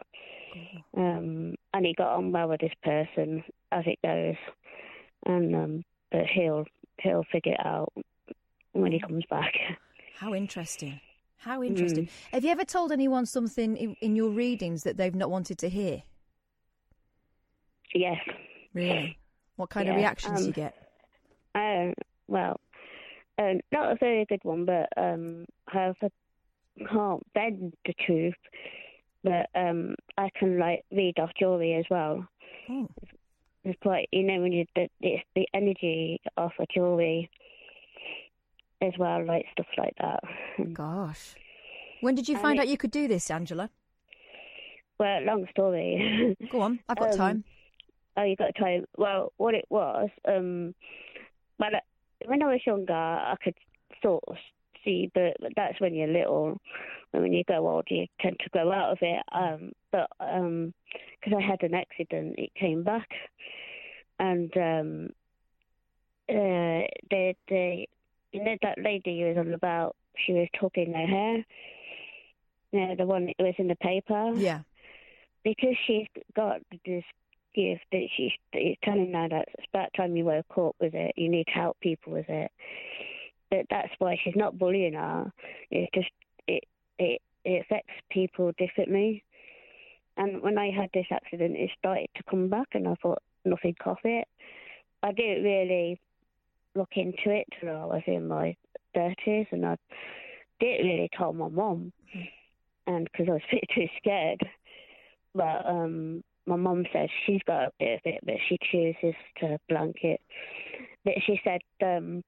Um, 0.97 1.55
and 1.73 1.85
he 1.85 1.93
got 1.93 2.15
on 2.15 2.31
well 2.31 2.49
with 2.49 2.61
this 2.61 2.73
person 2.83 3.43
as 3.71 3.83
it 3.85 3.99
goes, 4.03 4.35
and 5.25 5.55
um, 5.55 5.85
but 6.11 6.25
he'll 6.33 6.65
he'll 6.99 7.25
figure 7.31 7.53
it 7.53 7.65
out 7.65 7.91
when 8.71 8.91
he 8.91 8.99
comes 8.99 9.25
back. 9.29 9.53
How 10.19 10.33
interesting. 10.35 10.99
How 11.37 11.61
interesting. 11.61 12.09
Have 12.31 12.43
you 12.43 12.49
ever 12.51 12.65
told 12.65 12.91
anyone 12.91 13.25
something 13.25 13.75
in, 13.77 13.95
in 14.01 14.15
your 14.15 14.29
readings 14.29 14.83
that 14.83 14.97
they've 14.97 15.13
not 15.13 15.29
wanted 15.29 15.57
to 15.59 15.69
hear? 15.69 16.03
Yes. 17.93 18.17
Really? 18.73 19.17
What 19.55 19.69
kind 19.69 19.87
of 19.87 19.95
Yeah, 19.95 19.99
reactions 19.99 20.39
do 20.39 20.45
you 20.47 20.47
um, 20.47 20.53
get? 20.53 20.75
Um, 21.53 21.93
well, 22.27 22.59
um, 23.37 23.59
not 23.71 23.91
a 23.91 23.97
very 23.99 24.25
good 24.25 24.43
one, 24.43 24.65
but 24.65 24.87
um, 24.97 25.45
however, 25.67 26.09
can't 26.89 27.23
bend 27.33 27.73
the 27.85 27.93
truth. 28.05 28.33
But 29.23 29.49
um, 29.55 29.95
I 30.17 30.29
can 30.37 30.59
like 30.59 30.83
read 30.91 31.17
off 31.19 31.31
jewelry 31.39 31.73
as 31.73 31.85
well. 31.89 32.27
Oh. 32.69 32.87
It's 33.63 33.79
quite, 33.81 34.07
you 34.11 34.21
know, 34.23 34.39
when 34.41 34.51
you 34.51 34.65
the, 34.75 34.87
it's 35.01 35.23
the 35.35 35.47
energy 35.53 36.21
of 36.37 36.51
a 36.59 36.65
jewelry 36.71 37.29
as 38.81 38.93
well, 38.99 39.25
like 39.25 39.45
stuff 39.51 39.65
like 39.77 39.95
that. 39.99 40.19
Gosh. 40.73 41.35
When 42.01 42.13
did 42.13 42.27
you 42.29 42.35
And 42.35 42.41
find 42.43 42.57
it- 42.59 42.61
out 42.61 42.67
you 42.67 42.77
could 42.77 42.91
do 42.91 43.07
this, 43.07 43.31
Angela? 43.31 43.69
Well, 44.99 45.21
long 45.23 45.47
story. 45.51 46.37
Go 46.51 46.61
on, 46.61 46.79
I've 46.87 46.97
got 46.97 47.11
Um, 47.13 47.17
time. 47.17 47.43
Oh, 48.17 48.23
you 48.23 48.35
got 48.35 48.55
time. 48.55 48.85
Well, 48.95 49.33
what 49.37 49.55
it 49.55 49.65
was, 49.69 50.09
um, 50.25 50.73
well, 51.59 51.75
uh, 51.75 51.79
when 52.27 52.43
I 52.43 52.47
was 52.47 52.61
younger, 52.65 52.93
I 52.93 53.35
could 53.43 53.55
sort 54.01 54.23
of 54.27 54.35
see, 54.83 55.11
but 55.13 55.37
that's 55.55 55.79
when 55.79 55.93
you're 55.95 56.07
little. 56.07 56.59
And 57.13 57.23
when 57.23 57.33
you 57.33 57.43
go 57.47 57.67
old, 57.67 57.85
you 57.89 58.07
tend 58.21 58.37
to 58.43 58.49
grow 58.49 58.71
out 58.71 58.91
of 58.91 58.97
it. 59.01 59.23
Um, 59.31 59.71
but 59.91 60.09
um 60.19 60.73
'cause 61.23 61.33
I 61.37 61.41
had 61.41 61.63
an 61.63 61.73
accident, 61.73 62.35
it 62.37 62.53
came 62.55 62.83
back, 62.83 63.09
and 64.19 64.55
um, 64.57 65.09
uh, 66.29 66.85
the 67.09 67.35
the 67.47 67.85
you 68.31 68.43
know 68.43 68.57
that 68.61 68.77
lady 68.81 69.11
you 69.13 69.27
was 69.27 69.37
on 69.37 69.53
about, 69.53 69.95
she 70.25 70.33
was 70.33 70.47
tucking 70.59 70.93
her 70.93 71.07
hair. 71.07 71.45
Yeah, 72.71 72.95
the 72.95 73.05
one 73.05 73.27
that 73.27 73.35
was 73.39 73.55
in 73.57 73.67
the 73.69 73.75
paper 73.77 74.33
Yeah. 74.37 74.61
because 75.43 75.75
she's 75.87 76.07
got 76.35 76.59
this 76.85 77.03
gift 77.55 77.83
that 77.91 78.07
she's 78.15 78.31
telling 78.83 79.13
her 79.13 79.29
that 79.29 79.47
it's 79.57 79.67
about 79.73 79.89
time 79.95 80.15
you 80.15 80.25
woke 80.25 80.57
up 80.57 80.75
with 80.79 80.93
it. 80.93 81.13
You 81.15 81.29
need 81.29 81.45
to 81.45 81.51
help 81.51 81.79
people 81.79 82.13
with 82.13 82.29
it. 82.29 82.51
But 83.49 83.65
that's 83.69 83.93
why 83.99 84.19
she's 84.23 84.35
not 84.35 84.57
bullying 84.57 84.93
her. 84.93 85.31
It's 85.71 85.91
just 85.93 86.09
it 86.47 86.63
it 86.99 87.21
it 87.43 87.61
affects 87.61 87.93
people 88.11 88.51
differently. 88.57 89.23
And 90.17 90.41
when 90.41 90.57
I 90.57 90.71
had 90.71 90.89
this 90.93 91.07
accident, 91.11 91.55
it 91.55 91.69
started 91.77 92.07
to 92.15 92.23
come 92.29 92.49
back, 92.49 92.69
and 92.73 92.87
I 92.87 92.95
thought 92.95 93.21
nothing 93.43 93.75
of 93.85 93.97
it. 94.03 94.27
I 95.03 95.11
didn't 95.11 95.43
really 95.43 95.99
look 96.73 96.91
into 96.95 97.29
it 97.29 97.47
till 97.59 97.69
I 97.69 97.85
was 97.85 98.03
in 98.07 98.27
my 98.27 98.55
thirties, 98.93 99.47
and 99.51 99.65
I 99.65 99.77
didn't 100.59 100.87
really 100.87 101.09
tell 101.17 101.33
my 101.33 101.49
mum, 101.49 101.91
and 102.87 103.07
because 103.11 103.27
I 103.29 103.33
was 103.33 103.41
a 103.51 103.55
bit 103.55 103.69
too 103.73 103.87
scared 103.97 104.41
but 105.35 105.65
um 105.65 106.23
my 106.45 106.55
mum 106.55 106.85
says 106.93 107.09
she's 107.25 107.41
got 107.47 107.63
a 107.67 107.71
bit 107.79 107.93
of 107.95 108.01
it 108.05 108.19
but 108.23 108.35
she 108.47 108.57
chooses 108.71 109.15
to 109.39 109.57
blank 109.69 109.97
it 110.03 110.21
but 111.03 111.13
she 111.25 111.39
said 111.43 111.61
um 111.83 112.23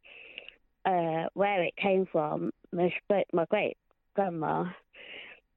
uh 0.86 1.26
where 1.34 1.64
it 1.64 1.76
came 1.76 2.06
from 2.12 2.52
my 2.72 2.92
my 3.34 3.46
great 3.50 3.78
grandma 4.16 4.66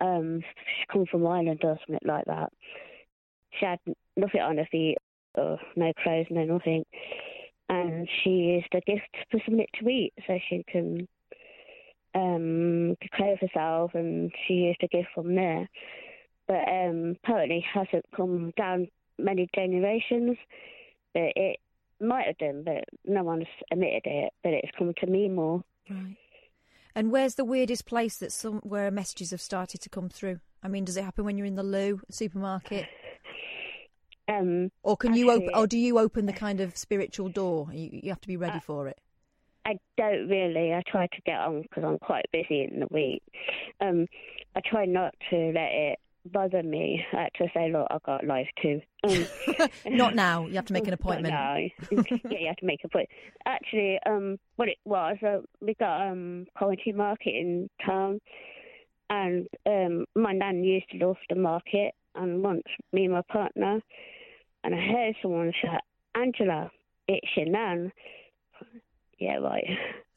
um 0.00 0.40
she 0.42 0.86
come 0.92 1.06
from 1.10 1.26
Ireland 1.26 1.60
or 1.62 1.78
something 1.86 2.08
like 2.08 2.24
that. 2.26 2.52
She 3.58 3.66
had 3.66 3.78
nothing 4.16 4.40
on 4.40 4.56
her 4.58 4.68
feet 4.70 4.98
or 5.34 5.58
no 5.76 5.92
clothes 6.02 6.26
no 6.30 6.44
nothing. 6.44 6.84
And 7.68 8.08
she 8.22 8.30
used 8.30 8.74
a 8.74 8.80
gift 8.80 9.14
for 9.30 9.40
something 9.44 9.66
to 9.78 9.88
eat 9.88 10.12
so 10.26 10.38
she 10.48 10.64
can 10.68 11.06
um 12.14 12.96
clothe 13.14 13.38
herself 13.40 13.92
and 13.94 14.32
she 14.46 14.54
used 14.54 14.82
a 14.82 14.88
gift 14.88 15.08
from 15.14 15.34
there 15.34 15.68
but 16.50 16.68
um, 16.68 17.16
apparently 17.22 17.64
hasn't 17.72 18.04
come 18.16 18.52
down 18.56 18.88
many 19.18 19.48
generations. 19.54 20.36
But 21.14 21.32
it 21.36 21.60
might 22.00 22.26
have 22.26 22.38
done, 22.38 22.64
but 22.64 22.84
no 23.04 23.22
one's 23.22 23.46
admitted 23.70 24.02
it. 24.04 24.32
But 24.42 24.54
it's 24.54 24.76
come 24.76 24.92
to 24.98 25.06
me 25.06 25.28
more. 25.28 25.62
Right. 25.88 26.16
And 26.96 27.12
where's 27.12 27.36
the 27.36 27.44
weirdest 27.44 27.86
place 27.86 28.18
that 28.18 28.32
some 28.32 28.58
where 28.64 28.90
messages 28.90 29.30
have 29.30 29.40
started 29.40 29.80
to 29.82 29.88
come 29.88 30.08
through? 30.08 30.40
I 30.60 30.66
mean, 30.66 30.84
does 30.84 30.96
it 30.96 31.04
happen 31.04 31.24
when 31.24 31.38
you're 31.38 31.46
in 31.46 31.54
the 31.54 31.62
loo, 31.62 32.00
supermarket, 32.10 32.88
Um, 34.28 34.70
or 34.84 34.96
can 34.96 35.14
you 35.14 35.30
open, 35.30 35.50
or 35.54 35.66
do 35.66 35.76
you 35.76 35.98
open 35.98 36.26
the 36.26 36.32
kind 36.32 36.60
of 36.60 36.76
spiritual 36.76 37.28
door? 37.28 37.68
You, 37.72 38.00
you 38.04 38.10
have 38.10 38.20
to 38.20 38.28
be 38.28 38.36
ready 38.36 38.58
Uh, 38.58 38.60
for 38.60 38.86
it. 38.88 38.98
I 39.66 39.78
don't 39.96 40.28
really. 40.28 40.72
I 40.72 40.82
try 40.86 41.06
to 41.06 41.22
get 41.26 41.38
on 41.40 41.62
because 41.62 41.84
I'm 41.84 41.98
quite 41.98 42.26
busy 42.32 42.68
in 42.70 42.80
the 42.80 42.86
week. 42.90 43.22
Um, 43.80 44.06
I 44.54 44.60
try 44.64 44.84
not 44.84 45.14
to 45.30 45.36
let 45.36 45.72
it 45.72 45.98
bother 46.26 46.62
me. 46.62 47.04
I 47.12 47.22
have 47.22 47.32
to 47.34 47.48
say, 47.54 47.72
look, 47.72 47.86
I've 47.90 48.02
got 48.02 48.24
life 48.24 48.48
too. 48.62 48.80
Um, 49.04 49.26
Not 49.86 50.14
now. 50.14 50.46
You 50.46 50.54
have 50.54 50.66
to 50.66 50.72
make 50.72 50.86
an 50.86 50.92
appointment. 51.00 51.34
No, 51.34 51.68
yeah, 52.30 52.38
you 52.38 52.46
have 52.46 52.56
to 52.56 52.66
make 52.66 52.84
a 52.84 52.88
point. 52.88 53.08
Actually, 53.46 53.98
um, 54.06 54.38
what 54.56 54.68
it 54.68 54.78
was, 54.84 55.16
uh, 55.26 55.38
we 55.60 55.74
got 55.74 56.08
um 56.08 56.46
Coventry 56.58 56.92
Market 56.92 57.30
in 57.34 57.68
town, 57.84 58.20
and 59.08 59.48
um, 59.66 60.04
my 60.14 60.32
nan 60.32 60.64
used 60.64 60.90
to 60.90 61.06
love 61.06 61.16
the 61.28 61.36
market. 61.36 61.94
And 62.14 62.42
once 62.42 62.64
me 62.92 63.04
and 63.04 63.14
my 63.14 63.22
partner, 63.22 63.80
and 64.64 64.74
I 64.74 64.78
heard 64.78 65.14
someone 65.22 65.52
shout, 65.62 65.82
"Angela, 66.14 66.70
it's 67.08 67.26
your 67.36 67.46
nan." 67.46 67.92
Yeah, 69.18 69.36
right. 69.36 69.64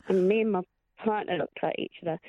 And 0.07 0.27
me 0.27 0.41
and 0.41 0.51
my 0.51 0.61
partner 1.03 1.37
looked 1.37 1.59
at 1.61 1.77
each 1.77 1.93
other. 2.01 2.19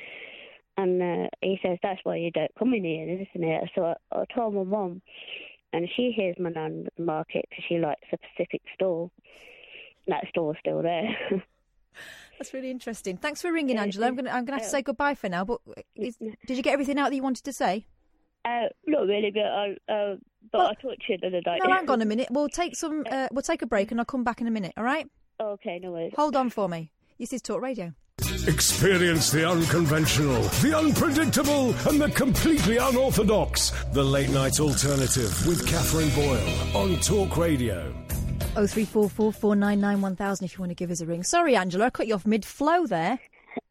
And 0.77 1.01
uh, 1.01 1.29
he 1.41 1.59
says, 1.63 1.79
that's 1.83 2.01
why 2.03 2.17
you 2.17 2.31
don't 2.31 2.51
come 2.59 2.75
in 2.75 2.85
here, 2.85 3.09
isn't 3.09 3.49
it? 3.49 3.71
So 3.75 3.85
I, 3.85 3.95
I 4.13 4.25
told 4.35 4.55
my 4.55 4.65
mum, 4.65 5.03
and 5.73 5.89
she 5.97 6.13
hears 6.15 6.37
my 6.39 6.51
nan 6.51 6.85
at 6.87 6.97
the 6.97 7.05
market 7.05 7.45
because 7.49 7.65
she 7.69 7.79
likes 7.79 8.03
a 8.13 8.19
specific 8.35 8.63
store. 8.75 9.11
That 10.09 10.25
store's 10.29 10.57
still 10.61 10.83
there. 10.83 11.09
That's 12.39 12.53
really 12.53 12.71
interesting. 12.71 13.17
Thanks 13.17 13.41
for 13.41 13.53
ringing, 13.53 13.79
Angela. 13.79 14.09
I'm 14.09 14.17
going 14.17 14.25
to 14.25 14.35
I'm 14.35 14.47
to 14.47 14.53
have 14.53 14.63
to 14.63 14.69
say 14.69 14.83
goodbye 14.83 15.15
for 15.15 15.29
now. 15.29 15.45
But 15.45 15.61
is, 15.95 16.17
did 16.17 16.57
you 16.57 16.63
get 16.63 16.73
everything 16.73 16.99
out 16.99 17.11
that 17.11 17.17
you 17.17 17.23
wanted 17.23 17.45
to 17.45 17.53
say? 17.53 17.87
uh, 18.45 18.69
not 18.87 19.07
really, 19.07 19.31
but 19.31 19.43
I, 19.45 19.77
uh, 19.89 20.17
but 20.53 20.61
I 20.61 20.75
talked 20.75 21.07
to 21.07 21.13
you 21.13 21.19
the 21.19 21.29
other 21.29 21.41
night. 21.47 21.61
No, 21.65 21.73
hang 21.73 21.89
on 21.89 22.03
a 22.03 22.05
minute. 22.13 22.29
We'll 22.31 22.49
take 22.49 22.77
some. 22.77 23.05
Uh, 23.11 23.29
we'll 23.33 23.43
take 23.43 23.63
a 23.63 23.67
break, 23.67 23.91
and 23.91 24.01
I'll 24.01 24.05
come 24.05 24.25
back 24.25 24.41
in 24.41 24.47
a 24.47 24.51
minute. 24.51 24.73
All 24.77 24.85
right? 24.85 25.07
Okay, 25.41 25.79
no 25.83 25.93
worries. 25.93 26.13
Hold 26.17 26.37
on 26.37 26.51
for 26.51 26.69
me. 26.69 26.93
This 27.19 27.33
is 27.33 27.41
Talk 27.41 27.63
Radio. 27.63 27.95
Experience 28.43 29.31
the 29.31 29.49
unconventional, 29.49 30.43
the 30.61 30.77
unpredictable, 30.77 31.69
and 31.89 31.99
the 31.99 32.11
completely 32.15 32.77
unorthodox. 32.77 33.71
The 33.93 34.05
Late 34.05 34.29
Night 34.29 34.61
Alternative 34.61 35.47
with 35.47 35.67
Katherine 35.67 36.11
Boyle 36.11 36.77
on 36.77 37.01
Talk 37.01 37.39
Radio. 37.39 37.95
Oh 38.57 38.67
three 38.67 38.85
four 38.85 39.09
four 39.09 39.33
four 39.33 39.57
nine 39.57 39.81
nine 39.81 40.03
one 40.03 40.15
thousand. 40.15 40.45
If 40.45 40.53
you 40.55 40.59
want 40.61 40.71
to 40.71 40.75
give 40.75 40.91
us 40.91 41.01
a 41.01 41.07
ring. 41.07 41.23
Sorry, 41.23 41.57
Angela, 41.57 41.87
I 41.87 41.91
cut 41.91 42.07
you 42.07 42.15
off 42.15 42.27
mid 42.27 42.45
flow 42.45 42.87
there. 42.87 43.19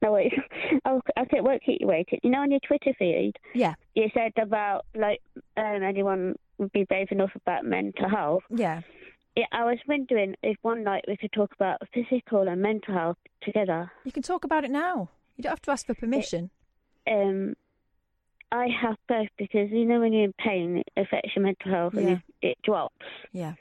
No 0.02 0.14
worries. 0.14 0.34
I, 0.86 1.00
I 1.18 1.26
could 1.26 1.44
won't 1.44 1.62
keep 1.64 1.80
you 1.80 1.86
waiting. 1.88 2.20
You 2.24 2.32
know, 2.32 2.40
on 2.40 2.50
your 2.50 2.60
Twitter 2.66 2.94
feed, 2.98 3.34
Yeah, 3.54 3.76
you 3.94 4.10
said 4.16 4.32
about 4.42 4.86
like 4.96 5.22
um, 5.56 5.84
anyone 5.84 6.36
would 6.58 6.72
be 6.72 6.86
brave 6.86 7.10
enough 7.12 7.32
about 7.36 7.64
mental 7.64 8.10
health. 8.10 8.42
yeah. 8.50 8.82
Yeah, 9.36 9.46
I 9.52 9.64
was 9.66 9.80
wondering 9.88 10.36
if 10.44 10.58
one 10.62 10.84
night 10.84 11.06
we 11.08 11.18
could 11.18 11.32
talk 11.32 11.54
about 11.54 11.82
physical 11.94 12.48
and 12.48 12.62
mental 12.62 12.94
health 12.94 13.18
together. 13.42 13.92
You 14.04 14.12
can 14.12 14.22
talk 14.24 14.44
about 14.44 14.64
it 14.64 14.70
now. 14.72 15.10
You 15.38 15.44
don't 15.44 15.52
have 15.52 15.62
to 15.64 15.72
ask 15.72 15.88
for 15.88 15.96
permission. 15.96 16.52
Um, 17.10 17.56
I 18.52 18.68
have 18.68 18.98
both 19.10 19.30
because 19.38 19.72
you 19.72 19.86
know 19.86 20.00
when 20.02 20.14
you're 20.14 20.26
in 20.26 20.34
pain, 20.34 20.78
it 20.78 20.88
affects 21.02 21.32
your 21.36 21.44
mental 21.44 21.72
health 21.72 21.94
and 21.96 22.10
it, 22.10 22.20
it 22.44 22.58
drops, 22.64 23.06
Yeah. 23.32 23.54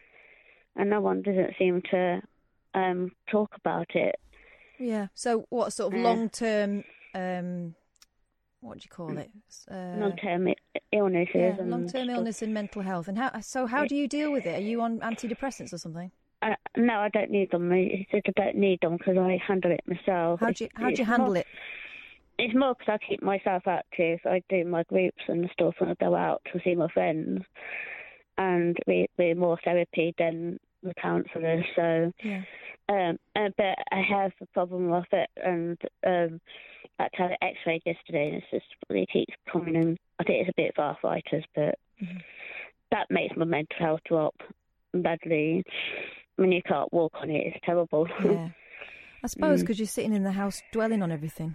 and 0.76 0.90
no 0.90 1.00
one 1.00 1.22
doesn't 1.22 1.54
seem 1.58 1.80
to 1.90 2.20
um 2.74 3.12
talk 3.30 3.50
about 3.56 3.94
it. 3.94 4.16
Yeah. 4.78 5.06
So 5.14 5.46
what 5.48 5.72
sort 5.72 5.94
of 5.94 5.98
Yeah. 5.98 6.04
long 6.08 6.28
term? 6.28 6.84
Um, 7.14 7.74
what 8.62 8.78
do 8.78 8.84
you 8.84 8.90
call 8.90 9.18
it? 9.18 9.30
Uh, 9.70 9.96
long 9.98 10.16
term 10.16 10.48
illnesses. 10.92 11.34
yeah, 11.34 11.56
long 11.60 11.88
term 11.88 12.08
illness 12.08 12.42
and 12.42 12.54
mental 12.54 12.80
health. 12.82 13.08
And 13.08 13.18
how? 13.18 13.40
So 13.40 13.66
how 13.66 13.84
do 13.84 13.94
you 13.94 14.08
deal 14.08 14.32
with 14.32 14.46
it? 14.46 14.56
Are 14.58 14.62
you 14.64 14.80
on 14.80 15.00
antidepressants 15.00 15.72
or 15.72 15.78
something? 15.78 16.10
Uh, 16.40 16.54
no, 16.76 16.94
I 16.94 17.08
don't 17.08 17.30
need 17.30 17.50
them. 17.50 17.70
It's 17.72 18.10
just 18.10 18.26
I 18.28 18.32
don't 18.44 18.56
need 18.56 18.80
them 18.80 18.96
because 18.96 19.18
I 19.18 19.38
handle 19.46 19.70
it 19.72 19.82
myself. 19.86 20.40
How 20.40 20.50
do 20.50 20.64
you 20.64 20.70
how 20.74 20.88
do 20.90 20.94
you 20.96 21.04
handle 21.04 21.26
more- 21.28 21.36
it? 21.38 21.46
It's 22.38 22.54
more 22.54 22.74
because 22.74 22.98
I 23.00 23.06
keep 23.06 23.22
myself 23.22 23.64
active. 23.66 24.20
I 24.24 24.42
do 24.48 24.64
my 24.64 24.82
groups 24.84 25.22
and 25.28 25.48
stuff 25.52 25.74
when 25.78 25.90
I 25.90 25.94
go 26.00 26.14
out 26.16 26.40
to 26.52 26.60
see 26.64 26.74
my 26.74 26.88
friends, 26.88 27.42
and 28.38 28.76
we 28.86 29.06
we're 29.18 29.34
more 29.34 29.58
therapy 29.64 30.14
than 30.18 30.58
the 30.82 30.94
counsellors. 30.94 31.64
So, 31.76 32.12
Yeah. 32.24 32.42
Um, 32.88 33.16
uh, 33.36 33.48
but 33.56 33.78
I 33.90 34.00
have 34.08 34.32
a 34.40 34.46
problem 34.52 34.90
with 34.90 35.04
it, 35.12 35.30
and 35.36 35.78
um, 36.06 36.40
I 36.98 37.08
had 37.14 37.30
an 37.32 37.36
X-ray 37.42 37.80
yesterday, 37.86 38.28
and 38.28 38.36
it's 38.36 38.46
just 38.50 38.64
it 38.90 39.08
keeps 39.12 39.34
coming 39.50 39.74
in. 39.76 39.96
I 40.18 40.24
think 40.24 40.40
it's 40.46 40.50
a 40.50 40.60
bit 40.60 40.72
of 40.76 40.82
arthritis, 40.82 41.44
but 41.54 41.74
Mm-hmm. 42.02 42.18
that 42.90 43.06
makes 43.10 43.36
my 43.36 43.44
mental 43.44 43.76
health 43.78 44.00
drop 44.08 44.34
badly. 44.92 45.62
When 46.36 46.50
you 46.50 46.62
can't 46.62 46.92
walk 46.92 47.12
on 47.20 47.30
it, 47.30 47.46
it's 47.46 47.64
terrible. 47.64 48.08
Yeah. 48.24 48.48
I 49.24 49.28
suppose 49.28 49.60
Mm. 49.60 49.62
because 49.62 49.78
you're 49.78 49.86
sitting 49.86 50.12
in 50.14 50.24
the 50.24 50.32
house 50.32 50.60
dwelling 50.72 51.00
on 51.00 51.12
everything. 51.12 51.54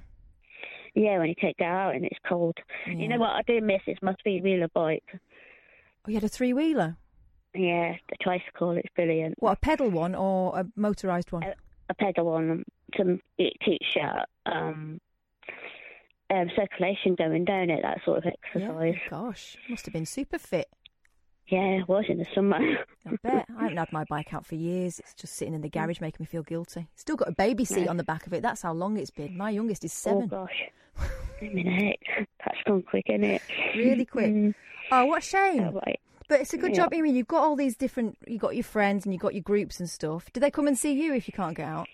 Yeah, 0.96 1.20
when 1.20 1.28
you 1.28 1.36
take 1.42 1.58
that 1.58 1.66
out 1.66 1.96
and 1.96 2.06
it's 2.06 2.18
cold. 2.28 2.56
You 2.86 3.10
know 3.10 3.18
what 3.18 3.32
I 3.32 3.42
do 3.46 3.60
miss 3.60 3.82
is 3.88 3.98
my 4.02 4.16
three 4.24 4.40
wheeler 4.40 4.70
bike. 4.74 5.04
Oh, 5.14 5.20
you 6.08 6.14
had 6.14 6.24
a 6.24 6.30
three 6.30 6.54
wheeler. 6.54 6.96
Yeah, 7.54 7.96
the 8.10 8.16
tricycle. 8.22 8.72
It's 8.72 8.90
brilliant. 8.96 9.36
What 9.40 9.54
a 9.54 9.56
pedal 9.56 9.90
one 9.90 10.14
or 10.16 10.58
a 10.60 10.64
motorised 10.80 11.32
one? 11.32 11.44
A 11.90 11.94
pedal 11.94 12.26
one 12.26 12.64
to 12.96 13.20
it 13.38 13.54
keeps 13.64 13.86
your 13.96 14.24
um, 14.46 15.00
um, 16.30 16.50
circulation 16.56 17.16
going 17.16 17.46
down 17.46 17.70
it. 17.70 17.82
That 17.82 18.00
sort 18.06 18.20
of 18.20 18.26
exercise. 18.26 18.96
Yeah. 18.96 19.10
Gosh, 19.10 19.58
must 19.70 19.86
have 19.86 19.94
been 19.94 20.06
super 20.06 20.38
fit. 20.38 20.68
Yeah, 21.48 21.80
it 21.80 21.88
was 21.88 22.04
in 22.10 22.18
the 22.18 22.26
summer. 22.36 22.58
I 23.06 23.16
bet. 23.24 23.46
I 23.58 23.62
haven't 23.64 23.78
had 23.78 23.94
my 23.94 24.04
bike 24.10 24.34
out 24.34 24.46
for 24.46 24.56
years. 24.56 25.00
It's 25.00 25.14
just 25.14 25.34
sitting 25.36 25.54
in 25.54 25.62
the 25.62 25.70
garage 25.70 26.02
making 26.02 26.18
me 26.20 26.26
feel 26.26 26.44
guilty. 26.44 26.90
Still 26.96 27.16
got 27.16 27.30
a 27.30 27.32
baby 27.32 27.64
seat 27.64 27.88
on 27.88 27.96
the 27.96 28.04
back 28.04 28.28
of 28.28 28.34
it. 28.34 28.42
That's 28.44 28.62
how 28.62 28.74
long 28.74 28.98
it's 28.98 29.12
been. 29.12 29.38
My 29.38 29.50
youngest 29.52 29.86
is 29.86 29.94
oh 30.06 30.10
seven. 30.12 30.28
gosh, 30.28 30.64
a 31.42 31.46
minute. 31.46 32.00
That's 32.46 32.58
gone 32.66 32.84
quick, 32.84 33.06
isn't 33.08 33.24
it? 33.24 33.42
Really 33.76 34.06
quick. 34.06 34.28
Mm, 34.34 34.54
Oh, 34.92 35.06
what 35.06 35.20
a 35.20 35.26
shame. 35.26 35.64
oh, 35.64 35.82
right. 35.86 36.00
But 36.28 36.42
it's 36.42 36.54
a 36.54 36.58
good 36.58 36.72
Yeah. 36.72 36.84
job. 36.84 36.90
I 36.94 37.02
mean, 37.02 37.16
you've 37.16 37.28
got 37.28 37.44
all 37.44 37.56
these 37.56 37.76
different. 37.78 38.18
You've 38.28 38.42
got 38.42 38.56
your 38.56 38.64
friends 38.64 39.06
and 39.06 39.14
you've 39.14 39.22
got 39.22 39.34
your 39.34 39.44
groups 39.44 39.80
and 39.80 39.90
stuff. 39.90 40.32
Do 40.34 40.40
they 40.40 40.52
come 40.52 40.68
and 40.68 40.78
see 40.78 40.92
you 40.94 41.14
if 41.14 41.28
you 41.28 41.34
can't 41.34 41.56
get 41.56 41.68
out? 41.68 41.88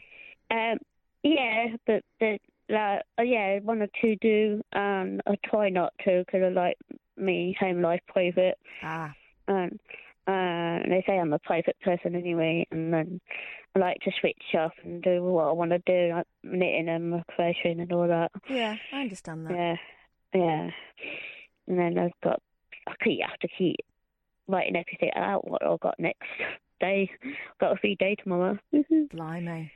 Um, 0.50 0.78
yeah, 1.24 1.67
but 1.86 2.04
the 2.19 2.39
like, 2.69 3.02
uh, 3.19 3.24
yeah, 3.24 3.60
one 3.60 3.82
or 3.82 3.88
two 4.02 4.15
do, 4.22 4.62
and 4.72 5.22
I 5.28 5.36
try 5.46 5.69
not 5.69 5.93
to 6.06 6.24
because 6.26 6.41
I 6.43 6.50
like 6.50 6.78
me 7.17 7.56
home 7.60 7.82
life 7.82 8.02
private, 8.08 8.58
Ah, 8.82 9.13
and 9.48 9.80
uh, 10.28 10.88
they 10.89 11.04
say 11.06 11.19
I'm 11.19 11.34
a 11.34 11.39
private 11.39 11.76
person 11.82 12.15
anyway, 12.15 12.65
and 12.72 12.93
then 12.93 13.22
I 13.76 13.80
like 13.80 13.98
to 14.02 14.12
switch 14.19 14.41
off 14.56 14.72
and 14.84 15.02
do 15.04 15.22
what 15.24 15.48
I 15.48 15.52
want 15.52 15.72
to 15.72 15.80
do, 15.86 16.13
like 16.15 16.28
knitting 16.43 16.89
and 16.89 17.24
crocheting 17.28 17.82
and 17.82 17.91
all 17.91 18.08
that. 18.08 18.32
yeah, 18.50 18.78
I 18.91 19.02
understand 19.02 19.46
that. 19.48 19.54
Yeah, 19.54 19.76
yeah, 20.34 20.69
and 21.67 21.80
then 21.80 21.98
I've 22.00 22.12
got 22.24 22.41
I 22.88 22.93
keep 23.04 23.22
have 23.22 23.39
to 23.39 23.48
keep 23.58 23.78
writing 24.48 24.76
everything 24.76 25.12
out 25.16 25.48
what 25.50 25.64
I've 25.66 25.80
got 25.80 26.00
next 26.00 26.28
day. 26.80 27.10
Got 27.60 27.74
a 27.74 27.78
free 27.78 27.96
day 27.96 28.16
tomorrow. 28.16 28.58
Blimey. 29.12 29.72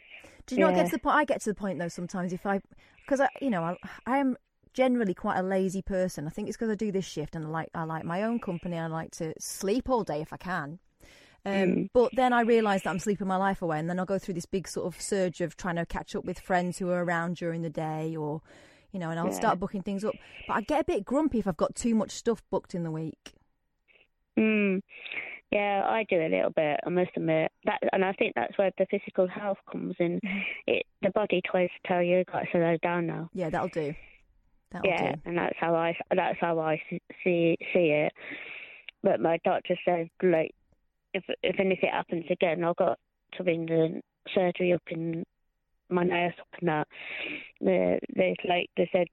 Do 0.45 0.55
you 0.55 0.61
not 0.61 0.73
get 0.75 0.81
Yeah. 0.81 0.89
to 0.89 0.91
the 0.91 0.99
point? 0.99 1.15
I 1.15 1.25
get 1.25 1.41
to 1.41 1.49
the 1.49 1.55
point 1.55 1.79
though 1.79 1.87
sometimes 1.87 2.33
if 2.33 2.45
I, 2.45 2.61
because 3.05 3.19
I, 3.21 3.29
you 3.41 3.49
know, 3.49 3.63
I, 3.63 3.75
I 4.05 4.17
am 4.17 4.37
generally 4.73 5.13
quite 5.13 5.37
a 5.37 5.43
lazy 5.43 5.81
person. 5.81 6.27
I 6.27 6.29
think 6.29 6.47
it's 6.47 6.57
because 6.57 6.69
I 6.69 6.75
do 6.75 6.91
this 6.91 7.05
shift 7.05 7.35
and 7.35 7.45
I 7.45 7.49
like 7.49 7.69
I 7.73 7.83
like 7.83 8.03
my 8.05 8.23
own 8.23 8.39
company. 8.39 8.77
I 8.77 8.87
like 8.87 9.11
to 9.11 9.33
sleep 9.39 9.89
all 9.89 10.03
day 10.03 10.21
if 10.21 10.31
I 10.33 10.37
can. 10.37 10.79
Um, 11.45 11.53
Mm. 11.53 11.89
But 11.93 12.13
then 12.15 12.33
I 12.33 12.41
realise 12.41 12.81
that 12.81 12.89
I'm 12.89 12.99
sleeping 12.99 13.27
my 13.27 13.37
life 13.37 13.61
away, 13.61 13.79
and 13.79 13.89
then 13.89 13.99
I'll 13.99 14.05
go 14.05 14.19
through 14.19 14.33
this 14.33 14.45
big 14.45 14.67
sort 14.67 14.85
of 14.85 15.01
surge 15.01 15.39
of 15.39 15.55
trying 15.55 15.77
to 15.77 15.85
catch 15.85 16.13
up 16.13 16.25
with 16.25 16.39
friends 16.39 16.77
who 16.77 16.89
are 16.89 17.03
around 17.05 17.37
during 17.37 17.61
the 17.61 17.69
day, 17.69 18.15
or 18.17 18.41
you 18.91 18.99
know, 18.99 19.09
and 19.11 19.19
I'll 19.19 19.27
Yeah. 19.27 19.37
start 19.37 19.59
booking 19.59 19.81
things 19.81 20.03
up. 20.03 20.17
But 20.45 20.53
I 20.57 20.61
get 20.61 20.81
a 20.81 20.83
bit 20.83 21.05
grumpy 21.05 21.39
if 21.39 21.47
I've 21.47 21.55
got 21.55 21.73
too 21.75 21.95
much 21.95 22.11
stuff 22.11 22.43
booked 22.51 22.75
in 22.75 22.83
the 22.83 22.91
week. 22.91 23.33
Mm. 24.37 24.81
Yeah, 25.51 25.85
I 25.87 26.05
do 26.09 26.17
a 26.17 26.27
little 26.27 26.51
bit. 26.51 26.79
I 26.85 26.89
must 26.89 27.11
admit 27.15 27.51
that, 27.65 27.79
and 27.93 28.03
I 28.03 28.11
think 28.13 28.33
that's 28.35 28.57
where 28.57 28.71
the 28.77 28.85
physical 28.91 29.27
health 29.27 29.57
comes 29.71 29.95
in. 29.99 30.19
Mm-hmm. 30.19 30.39
It 30.67 30.85
the 31.01 31.09
body 31.11 31.41
tries 31.49 31.69
to 31.69 31.87
tell 31.87 32.03
you, 32.03 32.25
got 32.25 32.41
to 32.41 32.47
slow 32.51 32.77
down 32.83 33.07
now. 33.07 33.29
Yeah, 33.33 33.49
that'll 33.49 33.69
do. 33.69 33.93
That'll 34.71 34.89
yeah, 34.89 35.13
do. 35.13 35.21
and 35.25 35.37
that's 35.37 35.55
how 35.57 35.73
I 35.73 35.95
that's 36.13 36.37
how 36.41 36.59
I 36.59 36.81
see 37.23 37.57
see 37.73 37.91
it. 37.91 38.11
But 39.03 39.21
my 39.21 39.39
doctor 39.45 39.77
said, 39.85 40.09
like, 40.21 40.53
if 41.13 41.23
if 41.43 41.59
anything 41.59 41.91
happens 41.93 42.25
again, 42.29 42.65
I've 42.65 42.75
got 42.75 42.99
to 43.37 43.43
bring 43.43 43.67
the 43.67 44.01
surgery 44.35 44.73
up 44.73 44.83
in 44.87 45.23
my 45.89 46.03
nose 46.03 46.33
up 46.41 46.47
and 46.59 46.69
that. 46.69 46.87
They 47.61 47.99
they 48.13 48.35
like 48.47 48.69
they 48.75 48.89
said 48.91 49.07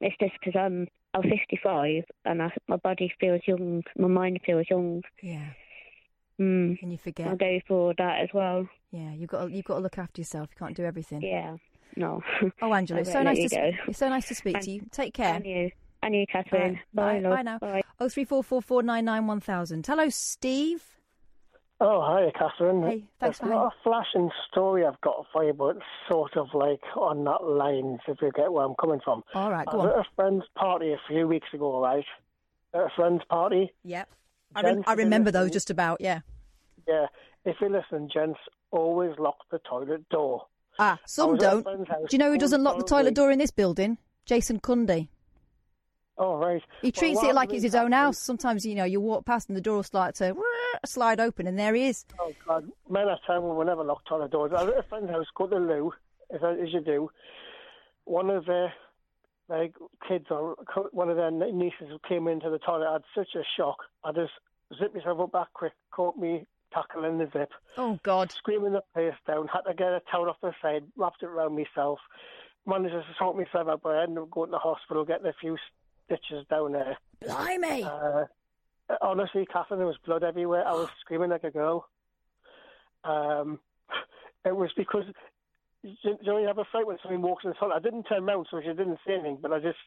it's 0.00 0.16
just 0.20 0.32
because 0.40 0.58
I'm 0.58 0.88
I'm 1.14 1.22
55 1.22 2.02
and 2.24 2.42
I, 2.42 2.50
my 2.68 2.76
body 2.76 3.12
feels 3.20 3.40
young, 3.46 3.82
my 3.96 4.08
mind 4.08 4.40
feels 4.44 4.66
young. 4.68 5.02
Yeah, 5.22 5.50
Mm. 6.40 6.82
and 6.82 6.90
you 6.92 6.98
forget. 6.98 7.28
I 7.28 7.30
forget. 7.30 7.48
go 7.48 7.60
for 7.68 7.94
that 7.98 8.20
as 8.20 8.28
well. 8.34 8.68
Yeah, 8.90 9.12
you've 9.12 9.30
got 9.30 9.44
to, 9.46 9.52
you've 9.52 9.64
got 9.64 9.76
to 9.76 9.80
look 9.80 9.98
after 9.98 10.20
yourself. 10.20 10.48
You 10.52 10.56
can't 10.58 10.76
do 10.76 10.84
everything. 10.84 11.22
Yeah, 11.22 11.56
no. 11.96 12.22
Oh, 12.60 12.74
Angela, 12.74 13.00
it's 13.00 13.12
so 13.18 13.22
nice 13.22 13.38
to 13.38 13.56
go. 13.56 13.70
it's 13.86 13.98
so 13.98 14.08
nice 14.08 14.26
to 14.28 14.34
speak 14.34 14.56
And- 14.56 14.64
to 14.64 14.70
you. 14.72 14.82
Take 14.90 15.14
care. 15.14 15.34
And 15.34 15.46
you, 15.46 15.70
and 16.02 16.14
you, 16.14 16.26
Katherine. 16.26 16.80
right. 16.92 17.22
Bye, 17.22 17.28
Bye, 17.28 17.36
bye 17.36 17.42
now. 17.42 17.58
Bye. 17.58 17.82
Oh 18.00 18.08
three 18.08 18.24
four 18.24 18.42
four 18.42 18.60
four 18.60 18.82
nine 18.82 19.04
nine 19.04 19.26
one 19.28 19.38
thousand. 19.40 19.86
Hello, 19.86 20.08
Steve. 20.08 20.82
Oh, 21.80 22.00
hi, 22.02 22.30
Katherine. 22.38 22.82
Hey, 22.82 23.04
thanks 23.20 23.38
It's 23.38 23.46
for 23.46 23.52
not 23.52 23.66
a 23.66 23.70
flashing 23.82 24.30
story 24.50 24.86
I've 24.86 25.00
got 25.00 25.26
for 25.32 25.44
you, 25.44 25.52
but 25.52 25.76
it's 25.76 25.84
sort 26.08 26.36
of 26.36 26.48
like 26.54 26.80
on 26.96 27.24
that 27.24 27.44
lines, 27.44 28.00
if 28.06 28.18
you 28.22 28.30
get 28.34 28.52
where 28.52 28.64
I'm 28.64 28.74
coming 28.80 29.00
from. 29.04 29.22
All 29.34 29.50
right, 29.50 29.66
I 29.68 29.72
go 29.72 29.78
was 29.78 29.86
on. 29.86 29.92
at 29.92 30.06
a 30.06 30.08
friend's 30.14 30.44
party 30.54 30.92
a 30.92 31.00
few 31.08 31.26
weeks 31.26 31.48
ago, 31.52 31.80
right? 31.80 32.04
At 32.72 32.80
a 32.80 32.88
friend's 32.94 33.24
party. 33.28 33.72
Yep. 33.82 34.08
I, 34.54 34.62
Gents, 34.62 34.84
I 34.86 34.94
remember 34.94 35.32
those 35.32 35.50
just 35.50 35.68
about. 35.68 36.00
Yeah. 36.00 36.20
Yeah. 36.86 37.06
If 37.44 37.56
you 37.60 37.68
listen, 37.68 38.08
gents, 38.12 38.38
always 38.70 39.18
lock 39.18 39.38
the 39.50 39.58
toilet 39.58 40.08
door. 40.08 40.46
Ah, 40.78 40.98
some 41.06 41.32
was 41.32 41.42
at 41.42 41.56
a 41.56 41.62
don't. 41.62 41.86
Do 41.88 42.06
you 42.10 42.18
know 42.18 42.30
who 42.30 42.38
doesn't 42.38 42.62
lock 42.62 42.78
the 42.78 42.84
toilet 42.84 43.14
door 43.14 43.30
in 43.30 43.38
this 43.38 43.50
building? 43.50 43.98
Jason 44.26 44.60
Cundy. 44.60 45.08
Oh, 46.16 46.36
right. 46.36 46.62
He 46.80 46.92
treats 46.92 47.16
what 47.16 47.30
it 47.30 47.34
like 47.34 47.48
it's 47.50 47.58
is 47.58 47.62
his 47.64 47.74
own 47.74 47.92
house. 47.92 48.18
Sometimes, 48.18 48.64
you 48.64 48.74
know, 48.76 48.84
you 48.84 49.00
walk 49.00 49.24
past 49.24 49.48
and 49.48 49.56
the 49.56 49.60
door 49.60 49.76
will 49.76 49.82
start 49.82 50.14
to 50.16 50.34
slide 50.86 51.18
open, 51.20 51.46
and 51.46 51.58
there 51.58 51.74
he 51.74 51.88
is. 51.88 52.04
Oh 52.20 52.32
God, 52.46 52.70
man, 52.88 53.08
I 53.08 53.16
tell 53.26 53.40
you, 53.42 53.48
we 53.48 53.64
never 53.64 53.82
locked 53.82 54.10
on 54.12 54.20
the 54.20 54.28
doors. 54.28 54.52
I 54.56 54.62
was 54.62 54.72
at 54.74 54.78
a 54.78 54.82
friend's 54.84 55.10
house, 55.10 55.26
go 55.34 55.46
to 55.46 55.54
the 55.56 55.60
loo, 55.60 55.92
as, 56.32 56.40
as 56.42 56.72
you 56.72 56.80
do. 56.80 57.10
One 58.04 58.30
of 58.30 58.46
their 58.46 58.72
like 59.48 59.74
kids 60.08 60.26
or 60.30 60.56
one 60.92 61.10
of 61.10 61.16
their 61.16 61.30
nieces 61.30 61.88
who 61.88 61.98
came 62.08 62.28
into 62.28 62.48
the 62.48 62.58
toilet 62.58 62.88
I 62.88 62.92
had 62.94 63.02
such 63.14 63.34
a 63.34 63.42
shock. 63.56 63.76
I 64.04 64.12
just 64.12 64.32
zipped 64.78 64.94
myself 64.94 65.20
up 65.20 65.32
back 65.32 65.52
quick, 65.52 65.72
caught 65.90 66.16
me 66.16 66.46
tackling 66.72 67.18
the 67.18 67.28
zip, 67.32 67.50
Oh 67.76 67.98
God. 68.02 68.32
screaming 68.32 68.72
the 68.72 68.82
place 68.94 69.14
down. 69.26 69.48
Had 69.48 69.62
to 69.62 69.74
get 69.74 69.88
a 69.88 70.00
towel 70.10 70.28
off 70.28 70.36
the 70.42 70.52
side, 70.62 70.84
wrapped 70.96 71.22
it 71.22 71.26
around 71.26 71.56
myself. 71.56 71.98
Managed 72.66 72.94
to 72.94 73.04
sort 73.18 73.36
myself 73.36 73.68
out, 73.68 73.80
but 73.82 73.90
I 73.96 74.02
ended 74.04 74.18
up 74.18 74.30
going 74.30 74.48
to 74.48 74.52
the 74.52 74.58
hospital, 74.58 75.04
getting 75.04 75.26
a 75.26 75.34
few 75.38 75.56
stitches 76.06 76.46
down 76.48 76.72
there. 76.72 76.96
Blimey. 77.24 77.82
Uh, 77.84 78.24
honestly, 79.00 79.46
Katherine, 79.46 79.78
there 79.80 79.86
was 79.86 79.96
blood 80.04 80.22
everywhere. 80.22 80.66
I 80.66 80.72
was 80.72 80.88
screaming 81.00 81.30
like 81.30 81.44
a 81.44 81.50
girl. 81.50 81.88
Um, 83.04 83.58
it 84.44 84.54
was 84.56 84.70
because 84.76 85.04
you 85.82 85.94
you 86.02 86.16
know 86.24 86.38
you 86.38 86.46
have 86.46 86.58
a 86.58 86.64
fight 86.72 86.86
when 86.86 86.98
somebody 87.02 87.22
walks 87.22 87.44
in 87.44 87.50
the 87.50 87.54
toilet. 87.56 87.74
I 87.76 87.80
didn't 87.80 88.04
turn 88.04 88.24
round, 88.24 88.46
so 88.50 88.60
she 88.60 88.68
didn't 88.68 88.98
say 89.06 89.14
anything, 89.14 89.38
but 89.40 89.52
I 89.52 89.58
just 89.60 89.78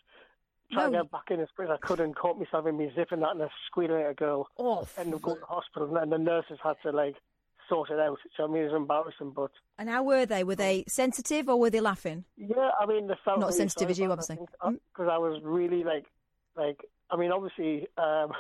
tried 0.72 0.92
No. 0.92 1.00
to 1.00 1.04
get 1.04 1.12
back 1.12 1.32
in 1.32 1.40
as 1.40 1.48
quick 1.56 1.70
as 1.70 1.78
I 1.82 1.86
could 1.88 2.00
and 2.00 2.16
caught 2.16 2.38
myself 2.38 2.68
in 2.68 2.78
me 2.78 2.92
zipping 2.96 3.22
that 3.22 3.32
and 3.32 3.44
I 3.44 3.48
squealing 3.68 4.02
like 4.04 4.12
a 4.12 4.14
girl. 4.14 4.48
Oh, 4.58 4.80
up 4.80 4.96
going 4.96 5.12
to 5.12 5.40
the 5.40 5.46
hospital, 5.48 5.96
and 5.98 6.12
the 6.12 6.18
nurses 6.18 6.60
had 6.64 6.76
to 6.84 6.92
like 6.92 7.16
sort 7.70 7.90
it 7.92 8.00
out. 8.00 8.18
So 8.36 8.44
I 8.46 8.48
mean, 8.48 8.64
it 8.64 8.72
was 8.72 8.76
embarrassing, 8.76 9.32
but 9.36 9.52
and 9.78 9.90
how 9.90 10.04
were 10.04 10.26
they? 10.26 10.44
Were 10.44 10.56
they 10.56 10.84
sensitive 10.88 11.50
or 11.50 11.60
were 11.60 11.70
they 11.70 11.82
laughing? 11.82 12.26
yeah, 12.38 12.70
I 12.80 12.86
mean, 12.86 13.08
they 13.08 13.16
felt 13.24 13.40
Not 13.40 13.48
really 13.48 13.58
sensitive 13.58 13.90
as 13.90 14.00
you, 14.00 14.12
obviously. 14.12 14.36
I 14.62 14.68
think, 14.70 14.82
because 14.94 15.10
I 15.12 15.18
was 15.18 15.40
really 15.44 15.84
like, 15.84 16.06
like, 16.56 16.80
I 17.12 17.16
mean, 17.18 17.32
obviously, 17.32 17.88
um, 17.98 18.32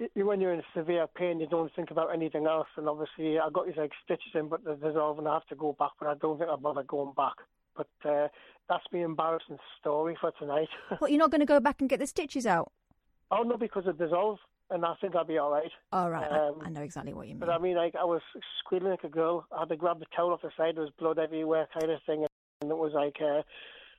y- 0.00 0.08
y- 0.16 0.22
when 0.22 0.40
you're 0.40 0.54
in 0.54 0.62
severe 0.74 1.06
pain, 1.06 1.40
you 1.40 1.46
don't 1.46 1.70
think 1.74 1.90
about 1.90 2.12
anything 2.14 2.46
else. 2.46 2.68
And 2.76 2.88
obviously, 2.88 3.38
I 3.38 3.50
got 3.50 3.66
these 3.66 3.76
like 3.76 3.92
stitches 4.04 4.32
in, 4.34 4.48
but 4.48 4.64
they're 4.64 4.76
dissolving. 4.76 5.26
I 5.26 5.34
have 5.34 5.46
to 5.48 5.54
go 5.54 5.74
back, 5.78 5.92
but 5.98 6.08
I 6.08 6.14
don't 6.14 6.38
think 6.38 6.48
I'll 6.50 6.56
bother 6.56 6.82
going 6.82 7.12
back. 7.16 7.34
But 7.76 7.88
uh, 8.08 8.28
that's 8.68 8.84
my 8.92 9.00
embarrassing 9.00 9.58
story 9.80 10.16
for 10.20 10.30
tonight. 10.38 10.68
What, 10.98 11.10
you're 11.10 11.18
not 11.18 11.30
going 11.30 11.40
to 11.40 11.46
go 11.46 11.60
back 11.60 11.80
and 11.80 11.88
get 11.90 12.00
the 12.00 12.06
stitches 12.06 12.46
out? 12.46 12.70
oh 13.30 13.42
no, 13.42 13.56
because 13.56 13.84
it 13.86 13.98
dissolves. 13.98 14.40
And 14.72 14.84
I 14.84 14.94
think 15.00 15.14
I'll 15.14 15.24
be 15.24 15.38
all 15.38 15.50
right. 15.50 15.70
All 15.92 16.10
right, 16.10 16.30
I- 16.30 16.48
Um, 16.48 16.54
I, 16.64 16.68
know 16.70 16.80
exactly 16.82 17.12
what 17.12 17.28
you 17.28 17.34
mean. 17.34 17.40
But 17.40 17.50
I 17.50 17.58
mean, 17.58 17.76
like 17.76 17.94
I 17.94 18.04
was 18.04 18.22
squealing 18.60 18.90
like 18.90 19.04
a 19.04 19.08
girl. 19.08 19.46
I 19.54 19.60
had 19.60 19.68
to 19.68 19.76
grab 19.76 19.98
the 20.00 20.06
towel 20.16 20.32
off 20.32 20.42
the 20.42 20.50
side. 20.56 20.76
There 20.76 20.82
was 20.82 20.92
blood 20.98 21.18
everywhere, 21.18 21.68
kind 21.78 21.90
of 21.92 22.00
thing, 22.06 22.26
and 22.62 22.70
it 22.70 22.76
was 22.76 22.92
like 22.94 23.16
uh, 23.20 23.42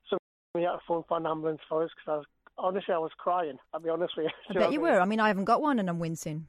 so 0.09 0.17
we 0.55 0.63
had 0.63 0.71
to 0.73 0.79
phone 0.87 1.03
for 1.07 1.17
an 1.17 1.25
ambulance 1.27 1.61
for 1.69 1.83
us 1.83 1.91
because 1.95 2.11
I 2.11 2.17
was 2.17 2.25
honestly 2.57 2.93
I 2.93 2.97
was 2.97 3.11
crying. 3.17 3.57
I'll 3.73 3.79
be 3.79 3.89
honest 3.89 4.13
with 4.17 4.25
you. 4.25 4.31
I 4.49 4.53
bet 4.65 4.73
you 4.73 4.79
I 4.85 4.91
were. 4.91 4.99
I 4.99 5.05
mean, 5.05 5.19
I 5.19 5.27
haven't 5.27 5.45
got 5.45 5.61
one, 5.61 5.79
and 5.79 5.89
I'm 5.89 5.99
wincing. 5.99 6.47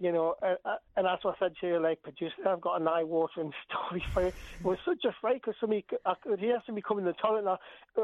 You 0.00 0.12
know, 0.12 0.34
uh, 0.42 0.54
and 0.96 1.04
that's 1.04 1.22
what 1.22 1.36
I 1.36 1.44
said 1.44 1.52
to 1.60 1.66
you, 1.66 1.78
like 1.78 2.02
producer. 2.02 2.48
I've 2.48 2.62
got 2.62 2.80
an 2.80 2.88
eye-watering 2.88 3.52
story 3.68 4.02
for 4.14 4.22
you. 4.22 4.28
It 4.28 4.64
was 4.64 4.78
such 4.82 5.04
a 5.04 5.14
fright 5.20 5.42
because 5.42 5.56
somebody, 5.60 5.84
I 6.06 6.14
could 6.22 6.40
hear 6.40 6.60
somebody 6.64 6.82
coming 6.88 7.04
in 7.04 7.12
the 7.12 7.12
toilet, 7.12 7.40
and, 7.40 7.48
I, 7.50 7.56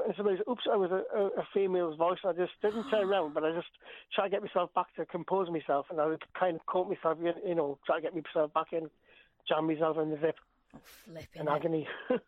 and 0.04 0.14
somebody, 0.14 0.36
said, 0.36 0.44
oops, 0.50 0.64
I 0.70 0.76
was 0.76 0.90
a, 0.90 1.02
a, 1.18 1.26
a 1.40 1.48
female's 1.54 1.96
voice. 1.96 2.18
I 2.22 2.32
just 2.32 2.52
didn't 2.60 2.90
turn 2.90 3.08
around, 3.08 3.32
but 3.32 3.44
I 3.44 3.52
just 3.52 3.68
tried 4.14 4.24
to 4.24 4.30
get 4.30 4.42
myself 4.42 4.74
back 4.74 4.94
to 4.96 5.06
compose 5.06 5.48
myself, 5.48 5.86
and 5.88 5.98
I 5.98 6.06
would 6.06 6.22
kind 6.38 6.54
of 6.54 6.66
caught 6.66 6.86
myself, 6.88 7.16
you 7.22 7.54
know, 7.54 7.78
try 7.86 7.96
to 7.96 8.02
get 8.02 8.14
myself 8.14 8.52
back 8.52 8.72
in, 8.72 8.90
jam 9.48 9.66
myself 9.66 9.96
in 9.96 10.10
the 10.10 10.18
zip. 10.20 10.36
Flipping 11.06 11.42
in 11.42 11.48
it. 11.48 11.50
agony. 11.50 11.88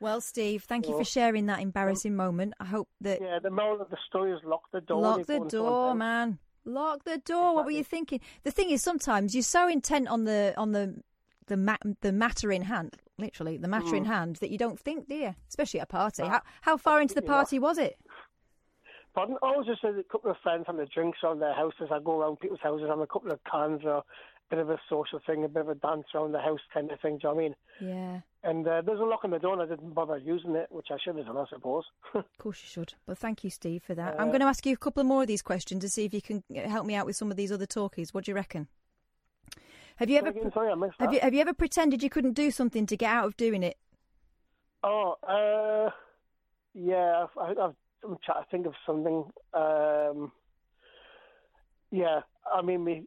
Well, 0.00 0.22
Steve, 0.22 0.64
thank 0.64 0.88
you 0.88 0.96
for 0.96 1.04
sharing 1.04 1.44
that 1.46 1.60
embarrassing 1.60 2.16
moment. 2.16 2.54
I 2.58 2.64
hope 2.64 2.88
that 3.02 3.20
yeah, 3.20 3.38
the 3.38 3.50
moral 3.50 3.82
of 3.82 3.90
the 3.90 3.98
story 4.08 4.32
is 4.32 4.40
lock 4.44 4.62
the 4.72 4.80
door. 4.80 5.02
lock 5.02 5.26
the 5.26 5.34
you 5.34 5.38
go 5.40 5.44
into 5.44 5.56
door, 5.58 5.94
man. 5.94 6.38
Lock 6.64 7.04
the 7.04 7.18
door. 7.18 7.54
What 7.54 7.64
were 7.64 7.70
you 7.70 7.84
thinking? 7.84 8.20
The 8.42 8.50
thing 8.50 8.70
is, 8.70 8.82
sometimes 8.82 9.34
you're 9.34 9.42
so 9.42 9.66
intent 9.68 10.08
on 10.08 10.24
the 10.24 10.54
on 10.56 10.72
the 10.72 11.02
the 11.46 11.56
ma- 11.56 11.76
the 12.02 12.12
matter 12.12 12.52
in 12.52 12.62
hand, 12.62 12.96
literally 13.18 13.56
the 13.56 13.66
matter 13.68 13.96
in 13.96 14.04
Mm. 14.04 14.08
hand, 14.08 14.36
that 14.36 14.50
you 14.50 14.58
don't 14.58 14.78
think, 14.78 15.08
do 15.08 15.14
you? 15.16 15.34
Especially 15.48 15.80
at 15.80 15.84
a 15.84 15.86
party. 15.86 16.22
Uh, 16.22 16.28
How 16.28 16.42
how 16.60 16.76
far 16.76 17.00
into 17.00 17.14
the 17.14 17.22
party 17.22 17.58
was 17.58 17.78
it? 17.78 17.98
Pardon? 19.14 19.36
I 19.42 19.56
was 19.56 19.66
just 19.66 19.82
a 19.82 20.04
couple 20.04 20.30
of 20.30 20.36
friends 20.42 20.64
having 20.66 20.80
the 20.80 20.86
drinks 20.86 21.18
on 21.24 21.40
their 21.40 21.52
houses. 21.54 21.88
I 21.90 21.98
go 21.98 22.20
around 22.20 22.38
people's 22.38 22.60
houses, 22.60 22.86
having 22.88 23.02
a 23.02 23.06
couple 23.08 23.32
of 23.32 23.40
cans 23.50 23.80
or 23.84 24.04
bit 24.50 24.58
of 24.58 24.68
a 24.70 24.78
social 24.88 25.20
thing, 25.26 25.44
a 25.44 25.48
bit 25.48 25.62
of 25.62 25.68
a 25.68 25.74
dance 25.76 26.06
around 26.14 26.32
the 26.32 26.40
house 26.40 26.60
kind 26.74 26.90
of 26.90 27.00
thing. 27.00 27.18
Do 27.18 27.28
you 27.28 27.28
know 27.30 27.34
what 27.34 27.40
I 27.40 27.44
mean? 27.44 27.54
Yeah, 27.80 28.20
And 28.42 28.66
uh, 28.66 28.82
there's 28.84 28.98
a 29.00 29.04
lock 29.04 29.20
on 29.24 29.30
the 29.30 29.38
door, 29.38 29.52
and 29.54 29.62
I 29.62 29.66
didn't 29.66 29.94
bother 29.94 30.18
using 30.18 30.54
it, 30.56 30.66
which 30.70 30.88
I 30.90 30.96
should 31.02 31.16
have 31.16 31.26
done, 31.26 31.36
I 31.36 31.44
suppose. 31.48 31.84
of 32.14 32.24
course 32.38 32.60
you 32.62 32.68
should. 32.68 32.94
But 33.06 33.16
thank 33.18 33.44
you, 33.44 33.50
Steve, 33.50 33.82
for 33.84 33.94
that. 33.94 34.14
I'm 34.20 34.28
Uh, 34.28 34.32
going 34.32 34.40
to 34.40 34.46
ask 34.46 34.66
you 34.66 34.74
a 34.74 34.76
couple 34.76 35.04
more 35.04 35.22
of 35.22 35.28
these 35.28 35.40
questions 35.42 35.82
to 35.82 35.88
see 35.88 36.04
if 36.04 36.12
you 36.12 36.20
can 36.20 36.42
uh, 36.56 36.68
help 36.68 36.84
me 36.84 36.94
out 36.94 37.06
with 37.06 37.16
some 37.16 37.30
of 37.30 37.36
these 37.36 37.52
other 37.52 37.66
talkies. 37.66 38.12
What 38.12 38.24
do 38.24 38.32
you 38.32 38.36
reckon? 38.36 38.68
Have 39.96 40.10
you 40.10 40.18
ever 40.18 40.28
Again, 40.28 40.50
sorry, 40.52 40.70
I 40.72 40.74
missed 40.74 40.94
have 40.98 41.12
you 41.12 41.20
have 41.20 41.34
you 41.34 41.40
ever 41.42 41.52
pretended 41.52 42.02
you 42.02 42.08
couldn't 42.08 42.32
do 42.32 42.50
something 42.50 42.86
to 42.86 42.96
get 42.96 43.10
out 43.10 43.26
of 43.26 43.36
doing 43.36 43.62
it? 43.62 43.76
Oh, 44.82 45.16
uh, 45.22 45.90
yeah, 46.72 47.26
I, 47.38 47.50
I've, 47.50 47.74
I'm 48.02 48.16
trying 48.24 48.42
to 48.42 48.50
think 48.50 48.66
of 48.66 48.74
something. 48.86 49.24
Um, 49.52 50.32
yeah, 51.90 52.20
I 52.50 52.62
mean, 52.62 52.82
me, 52.84 53.04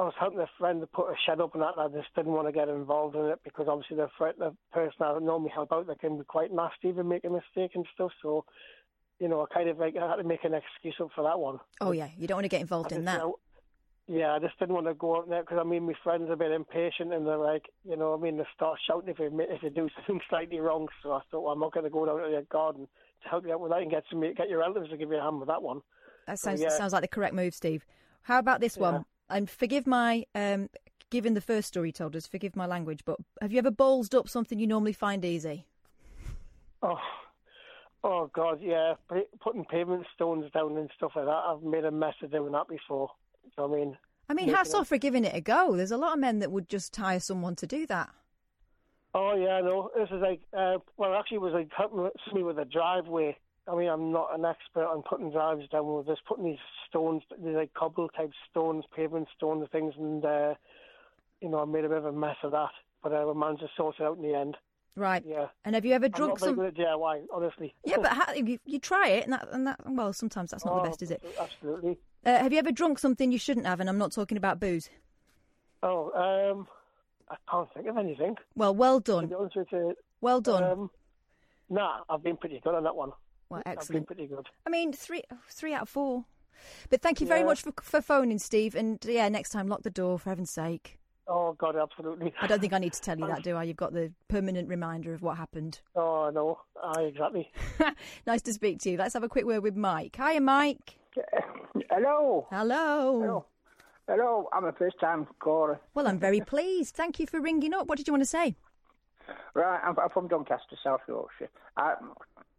I 0.00 0.04
was 0.04 0.14
helping 0.18 0.40
a 0.40 0.48
friend 0.58 0.80
to 0.80 0.86
put 0.86 1.10
a 1.10 1.14
shed 1.26 1.40
up 1.40 1.52
and 1.54 1.62
that, 1.62 1.74
and 1.76 1.94
I 1.94 1.98
just 2.00 2.14
didn't 2.14 2.32
want 2.32 2.48
to 2.48 2.52
get 2.52 2.68
involved 2.68 3.16
in 3.16 3.26
it 3.26 3.38
because 3.44 3.66
obviously 3.68 3.98
the, 3.98 4.08
fr- 4.16 4.38
the 4.38 4.56
person 4.72 4.96
I 5.02 5.18
normally 5.18 5.50
help 5.50 5.72
out, 5.72 5.86
they 5.86 5.94
can 5.94 6.16
be 6.16 6.24
quite 6.24 6.52
nasty 6.52 6.88
if 6.88 6.96
they 6.96 7.02
make 7.02 7.24
a 7.24 7.28
mistake 7.28 7.72
and 7.74 7.86
stuff. 7.92 8.10
So, 8.22 8.46
you 9.18 9.28
know, 9.28 9.42
I 9.42 9.52
kind 9.52 9.68
of 9.68 9.76
like 9.78 9.96
I 9.96 10.08
had 10.08 10.16
to 10.16 10.24
make 10.24 10.44
an 10.44 10.54
excuse 10.54 10.96
up 11.02 11.10
for 11.14 11.24
that 11.24 11.38
one. 11.38 11.58
Oh 11.82 11.92
yeah, 11.92 12.08
you 12.16 12.26
don't 12.26 12.36
want 12.36 12.46
to 12.46 12.48
get 12.48 12.62
involved 12.62 12.92
I 12.92 12.96
in 12.96 13.02
just, 13.02 13.06
that. 13.06 13.12
you 13.12 13.18
know, 13.18 13.34
yeah, 14.06 14.32
I 14.32 14.38
just 14.38 14.58
didn't 14.58 14.74
want 14.74 14.86
to 14.86 14.94
go 14.94 15.18
out 15.18 15.28
there 15.28 15.42
because 15.42 15.58
I 15.60 15.64
mean, 15.64 15.84
my 15.86 15.92
friends 16.02 16.30
are 16.30 16.32
a 16.32 16.36
bit 16.36 16.50
impatient 16.50 17.12
and 17.12 17.26
they're 17.26 17.36
like, 17.36 17.66
you 17.84 17.96
know, 17.96 18.14
I 18.14 18.16
mean, 18.16 18.38
they 18.38 18.46
start 18.54 18.78
shouting 18.86 19.10
if 19.10 19.18
you 19.18 19.30
if 19.50 19.62
you 19.62 19.68
do 19.68 19.88
something 19.96 20.20
slightly 20.30 20.60
wrong. 20.60 20.88
So 21.02 21.12
I 21.12 21.20
thought, 21.30 21.42
well, 21.42 21.52
I'm 21.52 21.60
not 21.60 21.74
going 21.74 21.84
to 21.84 21.90
go 21.90 22.06
down 22.06 22.22
to 22.22 22.30
your 22.30 22.42
garden 22.42 22.88
to 23.22 23.28
help 23.28 23.44
you 23.44 23.52
out 23.52 23.60
with 23.60 23.70
that 23.72 23.82
and 23.82 23.90
get 23.90 24.04
some 24.10 24.22
get 24.22 24.48
your 24.48 24.60
relatives 24.60 24.88
to 24.88 24.96
give 24.96 25.10
you 25.10 25.18
a 25.18 25.22
hand 25.22 25.40
with 25.40 25.48
that 25.48 25.62
one. 25.62 25.82
That 26.26 26.38
So, 26.38 26.48
sounds 26.50 26.62
yeah. 26.62 26.70
sounds 26.70 26.94
like 26.94 27.02
the 27.02 27.08
correct 27.08 27.34
move, 27.34 27.54
Steve. 27.54 27.84
How 28.22 28.38
about 28.38 28.60
this 28.60 28.78
one? 28.78 29.04
And 29.30 29.48
forgive 29.48 29.86
my 29.86 30.26
um, 30.34 30.68
given 31.10 31.34
the 31.34 31.40
first 31.40 31.68
story 31.68 31.92
told 31.92 32.16
us, 32.16 32.26
forgive 32.26 32.56
my 32.56 32.66
language, 32.66 33.00
but 33.04 33.18
have 33.40 33.52
you 33.52 33.58
ever 33.58 33.70
ballsed 33.70 34.14
up 34.14 34.28
something 34.28 34.58
you 34.58 34.66
normally 34.66 34.92
find 34.92 35.24
easy? 35.24 35.66
Oh, 36.82 36.98
oh 38.02 38.30
God, 38.32 38.60
yeah, 38.62 38.94
putting 39.40 39.64
pavement 39.64 40.06
stones 40.14 40.50
down 40.52 40.76
and 40.76 40.88
stuff 40.96 41.12
like 41.16 41.26
that. 41.26 41.30
I've 41.30 41.62
made 41.62 41.84
a 41.84 41.90
mess 41.90 42.14
of 42.22 42.30
doing 42.30 42.52
that 42.52 42.68
before. 42.68 43.10
So, 43.56 43.64
I 43.64 43.76
mean, 43.76 43.98
I 44.28 44.34
mean, 44.34 44.48
hats 44.48 44.72
off 44.74 44.88
for 44.88 44.96
giving 44.96 45.24
it 45.24 45.34
a 45.34 45.40
go. 45.40 45.76
There's 45.76 45.90
a 45.90 45.96
lot 45.96 46.14
of 46.14 46.20
men 46.20 46.38
that 46.38 46.52
would 46.52 46.68
just 46.68 46.94
hire 46.94 47.20
someone 47.20 47.56
to 47.56 47.66
do 47.66 47.86
that. 47.86 48.10
Oh 49.12 49.34
yeah, 49.34 49.60
no. 49.60 49.90
This 49.96 50.08
is 50.10 50.22
like, 50.22 50.40
uh, 50.56 50.78
well, 50.96 51.14
actually, 51.14 51.38
it 51.38 51.40
was 51.40 51.52
like 51.52 51.68
helping 51.76 52.08
me 52.32 52.42
with 52.44 52.58
a 52.58 52.64
driveway. 52.64 53.36
I 53.70 53.76
mean, 53.76 53.88
I'm 53.88 54.10
not 54.10 54.34
an 54.36 54.44
expert 54.44 54.84
on 54.86 55.02
putting 55.02 55.30
drives 55.30 55.68
down. 55.68 55.86
We're 55.86 56.02
just 56.02 56.24
putting 56.26 56.44
these 56.44 56.58
stones, 56.88 57.22
these 57.42 57.54
like 57.54 57.72
cobble 57.74 58.08
type 58.08 58.32
stones, 58.50 58.84
pavement 58.94 59.28
stones, 59.36 59.68
things, 59.70 59.94
and 59.96 60.24
uh, 60.24 60.54
you 61.40 61.48
know, 61.48 61.60
I 61.60 61.64
made 61.66 61.84
a 61.84 61.88
bit 61.88 61.98
of 61.98 62.06
a 62.06 62.12
mess 62.12 62.36
of 62.42 62.52
that. 62.52 62.70
But 63.02 63.12
uh, 63.12 63.24
we 63.26 63.38
managed 63.38 63.60
to 63.60 63.68
sort 63.76 63.96
it 64.00 64.02
out 64.02 64.16
in 64.16 64.22
the 64.22 64.34
end. 64.34 64.56
Right. 64.96 65.22
Yeah. 65.26 65.46
And 65.64 65.74
have 65.74 65.84
you 65.84 65.94
ever 65.94 66.06
I'm 66.06 66.10
drunk 66.10 66.32
not 66.32 66.40
very 66.40 66.50
some? 66.50 66.56
good 66.56 66.66
at 66.66 66.74
DIY, 66.74 67.22
honestly. 67.32 67.74
Yeah, 67.84 67.96
but 67.98 68.12
how, 68.12 68.32
you, 68.32 68.58
you 68.66 68.78
try 68.80 69.08
it, 69.08 69.24
and 69.24 69.32
that, 69.32 69.48
and 69.52 69.66
that. 69.66 69.80
Well, 69.86 70.12
sometimes 70.12 70.50
that's 70.50 70.64
not 70.64 70.74
Oh, 70.74 70.82
the 70.82 70.88
best, 70.88 71.00
is 71.02 71.10
it? 71.10 71.22
Absolutely. 71.40 71.98
Uh, 72.26 72.38
have 72.38 72.52
you 72.52 72.58
ever 72.58 72.72
drunk 72.72 72.98
something 72.98 73.30
you 73.30 73.38
shouldn't 73.38 73.66
have? 73.66 73.80
And 73.80 73.88
I'm 73.88 73.98
not 73.98 74.12
talking 74.12 74.36
about 74.36 74.58
booze. 74.60 74.90
Oh, 75.82 76.10
um, 76.12 76.66
I 77.30 77.36
can't 77.50 77.72
think 77.72 77.86
of 77.86 77.96
anything. 77.96 78.36
Well, 78.56 78.74
well 78.74 79.00
done. 79.00 79.28
be 79.28 79.34
honest 79.34 79.56
with 79.56 79.68
you, 79.72 79.94
Well 80.20 80.40
done. 80.42 80.62
Um, 80.64 80.90
nah, 81.70 82.00
I've 82.10 82.22
been 82.22 82.36
pretty 82.36 82.60
good 82.62 82.74
on 82.74 82.82
that 82.84 82.96
one. 82.96 83.12
Well, 83.50 83.62
excellent. 83.66 84.06
pretty 84.06 84.26
good. 84.26 84.46
I 84.66 84.70
mean, 84.70 84.92
three 84.92 85.24
three 85.48 85.74
out 85.74 85.82
of 85.82 85.88
four. 85.88 86.24
But 86.88 87.02
thank 87.02 87.20
you 87.20 87.26
very 87.26 87.40
Yeah. 87.40 87.46
much 87.46 87.62
for 87.62 87.72
for 87.82 88.00
phoning, 88.00 88.38
Steve. 88.38 88.74
And 88.74 88.98
yeah, 89.04 89.28
next 89.28 89.50
time 89.50 89.68
lock 89.68 89.82
the 89.82 89.90
door 89.90 90.18
for 90.18 90.30
heaven's 90.30 90.50
sake. 90.50 90.98
Oh 91.26 91.52
God, 91.52 91.76
absolutely. 91.76 92.32
I 92.40 92.46
don't 92.46 92.60
think 92.60 92.72
I 92.72 92.78
need 92.78 92.92
to 92.92 93.00
tell 93.00 93.18
you 93.18 93.26
that, 93.28 93.42
do 93.42 93.56
I? 93.56 93.64
You've 93.64 93.76
got 93.76 93.92
the 93.92 94.12
permanent 94.28 94.68
reminder 94.68 95.12
of 95.14 95.22
what 95.22 95.36
happened. 95.36 95.80
Oh 95.94 96.30
no, 96.32 96.60
I 96.82 96.92
ah, 96.96 97.00
exactly. 97.00 97.50
nice 98.26 98.42
to 98.42 98.52
speak 98.52 98.80
to 98.80 98.90
you. 98.90 98.96
Let's 98.98 99.14
have 99.14 99.22
a 99.24 99.28
quick 99.28 99.44
word 99.46 99.62
with 99.62 99.76
Mike. 99.76 100.16
Hiya, 100.16 100.40
Mike. 100.40 100.96
Hello. 101.90 102.46
Hello. 102.50 103.20
Hello. 103.20 103.44
Hello. 104.08 104.48
I'm 104.52 104.64
a 104.64 104.72
first 104.72 104.98
time 105.00 105.26
caller. 105.40 105.80
Well, 105.94 106.06
I'm 106.06 106.18
very 106.18 106.40
pleased. 106.40 106.94
Thank 106.94 107.18
you 107.20 107.26
for 107.26 107.40
ringing 107.40 107.74
up. 107.74 107.86
What 107.88 107.96
did 107.98 108.06
you 108.06 108.12
want 108.12 108.22
to 108.22 108.28
say? 108.28 108.54
Right, 109.54 109.80
I'm, 109.84 109.96
I'm 109.98 110.10
from 110.10 110.26
Doncaster, 110.28 110.76
South 110.82 111.00
Yorkshire. 111.06 111.48
I, 111.76 111.94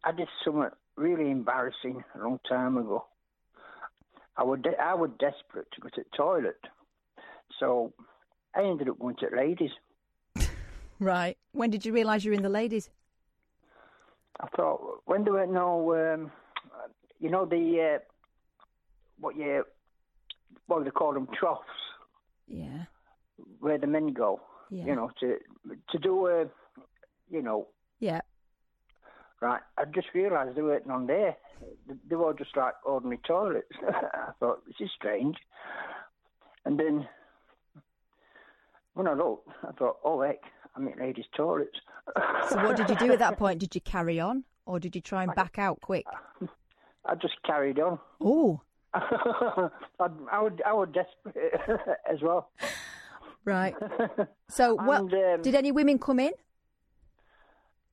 I 0.06 0.12
did 0.14 0.28
something 0.46 0.70
really 1.02 1.30
embarrassing 1.32 2.04
a 2.16 2.20
long 2.20 2.40
time 2.48 2.78
ago. 2.78 3.06
I 4.38 4.44
was 4.44 4.60
de- 4.62 4.80
I 4.80 4.94
was 4.94 5.10
desperate 5.20 5.68
to 5.74 5.82
go 5.82 5.90
to 5.90 6.02
the 6.04 6.18
toilet, 6.18 6.60
so 7.60 7.94
I 8.56 8.64
ended 8.64 8.88
up 8.90 9.00
going 9.00 9.16
to 9.18 9.28
the 9.30 9.36
ladies. 9.38 9.72
Right. 11.00 11.36
When 11.52 11.72
did 11.72 11.84
you 11.84 11.94
realise 11.94 12.24
you 12.24 12.30
were 12.30 12.38
in 12.38 12.44
the 12.44 12.50
ladies? 12.62 12.92
I 14.40 14.46
thought, 14.56 15.02
when 15.06 15.24
do 15.24 15.40
I 15.40 15.46
know? 15.48 15.96
Um, 15.96 16.32
you 17.20 17.30
know 17.32 17.46
the 17.46 17.96
uh, 17.96 18.00
what 19.20 19.36
you 19.36 19.64
what 20.68 20.78
do 20.80 20.84
they 20.86 20.92
call 20.92 21.14
them 21.14 21.28
troughs 21.34 21.66
Yeah. 22.48 22.86
where 23.60 23.80
the 23.80 23.88
men 23.88 24.14
go. 24.14 24.42
Yeah. 24.70 24.86
You 24.86 24.96
know 24.96 25.10
to 25.22 25.38
to 25.92 25.98
do 25.98 26.28
a 26.28 26.46
you 27.32 27.42
know 27.42 27.68
Yeah. 28.00 28.22
Right, 29.42 29.62
I 29.78 29.86
just 29.86 30.08
realised 30.14 30.56
they 30.56 30.62
weren't 30.62 30.90
on 30.90 31.08
there. 31.08 31.36
They- 31.88 31.96
They 32.10 32.16
were 32.16 32.34
just 32.34 32.56
like 32.56 32.76
ordinary 32.86 33.20
toilets. 33.28 33.68
I 33.88 34.32
thought, 34.40 34.64
this 34.68 34.76
is 34.80 34.90
strange. 34.96 35.36
And 36.66 36.80
then 36.80 37.08
when 38.94 39.08
I 39.08 39.14
looked, 39.14 39.50
I 39.68 39.72
thought, 39.72 39.98
oh 40.04 40.22
heck, 40.22 40.42
I'm 40.76 40.88
in 40.88 40.98
ladies' 41.00 41.26
toilets. 41.36 41.78
So 42.50 42.56
what 42.64 42.78
did 42.78 42.90
you 42.90 42.96
do 42.98 43.12
at 43.14 43.20
that 43.20 43.38
point? 43.38 43.60
Did 43.60 43.74
you 43.74 43.82
carry 43.82 44.20
on, 44.20 44.44
or 44.66 44.80
did 44.80 44.96
you 44.96 45.02
try 45.02 45.24
and 45.24 45.34
back 45.34 45.58
out 45.58 45.82
quick? 45.82 46.06
I 47.06 47.16
just 47.16 47.42
carried 47.44 47.80
on. 47.80 47.98
Oh. 48.22 48.62
I, 48.94 49.70
I, 50.32 50.42
would, 50.42 50.62
I 50.66 50.74
was 50.74 50.90
desperate 50.94 51.54
as 52.08 52.22
well. 52.22 52.52
Right. 53.46 53.74
So 54.50 54.76
what? 54.76 55.02
And, 55.02 55.14
um, 55.14 55.42
did 55.42 55.56
any 55.56 55.72
women 55.72 55.98
come 55.98 56.20
in? 56.20 56.34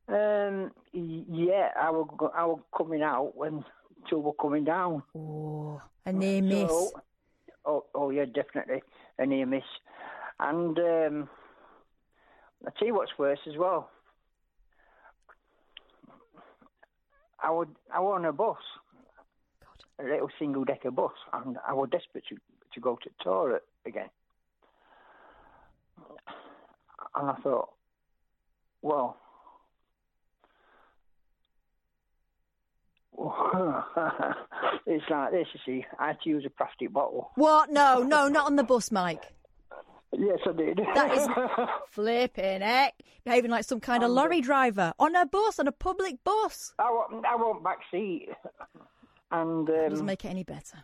Um, 0.09 0.73
yeah, 0.93 1.69
I 1.79 1.91
was, 1.91 2.09
I 2.35 2.47
was 2.47 2.61
coming 2.77 3.03
out 3.03 3.37
when 3.37 3.65
two 4.11 4.19
were 4.19 4.33
coming 4.33 4.65
down. 4.65 5.03
Oh, 5.15 5.83
a 6.07 6.13
near 6.13 6.41
miss. 6.41 6.71
So, 6.71 6.93
oh, 7.67 7.85
oh 7.95 8.11
yeah, 8.11 8.25
definitely 8.25 8.83
a 9.19 9.27
near 9.27 9.45
miss. 9.45 9.65
And 10.41 10.79
um, 10.79 11.29
I 12.67 12.71
tell 12.79 12.89
you 12.89 12.95
what's 12.95 13.19
worse 13.19 13.41
as 13.47 13.57
well. 13.59 13.91
I 17.41 17.51
would 17.51 17.69
I 17.95 18.01
was 18.01 18.15
on 18.17 18.25
a 18.25 18.33
bus, 18.33 18.57
a 20.01 20.05
little 20.05 20.31
single 20.39 20.65
decker 20.65 20.91
bus, 20.91 21.13
and 21.33 21.59
I 21.67 21.75
was 21.75 21.89
desperate 21.91 22.25
to 22.31 22.37
to 22.75 22.81
go 22.81 22.97
to 22.97 23.11
toilet 23.23 23.63
again. 23.87 24.09
And 27.15 27.31
I 27.31 27.35
thought, 27.43 27.71
well, 28.83 29.19
it's 34.87 35.05
like 35.11 35.33
this, 35.33 35.47
you 35.53 35.61
see. 35.67 35.85
I 35.99 36.09
had 36.09 36.21
to 36.23 36.29
use 36.29 36.45
a 36.47 36.51
plastic 36.51 36.93
bottle. 36.93 37.31
What? 37.35 37.71
No, 37.71 38.03
no, 38.03 38.29
not 38.29 38.47
on 38.47 38.57
the 38.57 38.63
bus, 38.65 38.91
Mike. 38.93 39.33
Yes, 40.13 40.39
I 40.47 40.53
did. 40.53 40.81
That 40.95 41.13
is 41.17 41.29
flipping 41.91 42.61
heck. 42.63 42.95
Behaving 43.25 43.51
like 43.51 43.65
some 43.65 43.81
kind 43.81 44.03
of 44.03 44.11
lorry 44.11 44.41
driver 44.41 44.93
on 44.99 45.15
a 45.15 45.27
bus, 45.27 45.59
on 45.59 45.67
a 45.69 45.73
public 45.73 46.23
bus. 46.25 46.73
I 46.79 46.85
want, 46.91 47.27
I 47.27 47.35
want 47.37 47.63
back 47.63 47.79
seat. 47.91 48.29
And 49.31 49.67
That 49.67 49.91
doesn't 49.91 50.01
um, 50.01 50.07
make 50.07 50.25
it 50.25 50.29
any 50.29 50.45
better. 50.45 50.79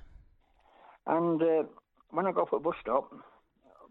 and 1.07 1.41
uh, 1.43 1.63
when 2.11 2.27
I 2.27 2.33
go 2.33 2.45
for 2.45 2.57
a 2.57 2.61
bus 2.61 2.75
stop, 2.83 3.11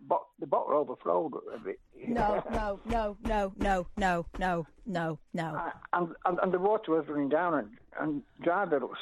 bo- 0.08 0.28
the 0.40 0.48
bottle 0.48 0.74
overflowed 0.78 1.34
a 1.56 1.60
bit. 1.60 1.80
No, 2.08 2.44
no, 2.52 2.80
no, 2.86 3.18
no, 3.24 3.54
no, 3.58 3.86
no, 3.98 4.26
no, 4.38 4.68
no, 4.86 5.20
no. 5.34 5.72
and, 5.94 6.10
and 6.26 6.40
and 6.44 6.52
the 6.54 6.60
water 6.60 6.92
was 6.92 7.06
running 7.08 7.30
down, 7.30 7.54
and 7.54 7.70
and 8.00 8.22
driver 8.42 8.80
looks 8.80 9.00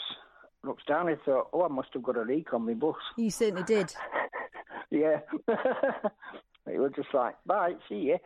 looks 0.63 0.83
down. 0.85 1.07
He 1.07 1.15
thought, 1.25 1.47
"Oh, 1.51 1.63
I 1.63 1.67
must 1.67 1.89
have 1.93 2.03
got 2.03 2.17
a 2.17 2.21
leak 2.21 2.53
on 2.53 2.65
my 2.65 2.73
bus." 2.73 2.95
You 3.17 3.31
certainly 3.31 3.63
did. 3.63 3.93
Yeah. 4.93 5.19
it 5.47 6.77
was 6.77 6.91
just 6.97 7.13
like, 7.13 7.35
"Bye, 7.45 7.75
see 7.87 8.11
you." 8.11 8.17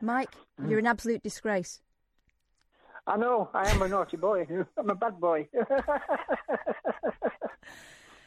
Mike, 0.00 0.34
you're 0.68 0.80
an 0.80 0.86
absolute 0.86 1.22
disgrace. 1.22 1.80
I 3.06 3.16
know 3.16 3.48
I 3.54 3.70
am 3.70 3.82
a 3.82 3.88
naughty 3.88 4.16
boy. 4.16 4.46
I'm 4.76 4.90
a 4.90 4.94
bad 4.96 5.20
boy. 5.20 5.48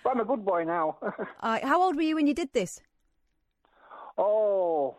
but 0.03 0.09
I'm 0.09 0.19
a 0.21 0.25
good 0.25 0.45
boy 0.45 0.63
now. 0.63 0.97
Uh, 1.41 1.59
how 1.63 1.81
old 1.83 1.95
were 1.97 2.01
you 2.01 2.15
when 2.15 2.27
you 2.27 2.33
did 2.33 2.53
this? 2.53 2.79
Oh, 4.17 4.95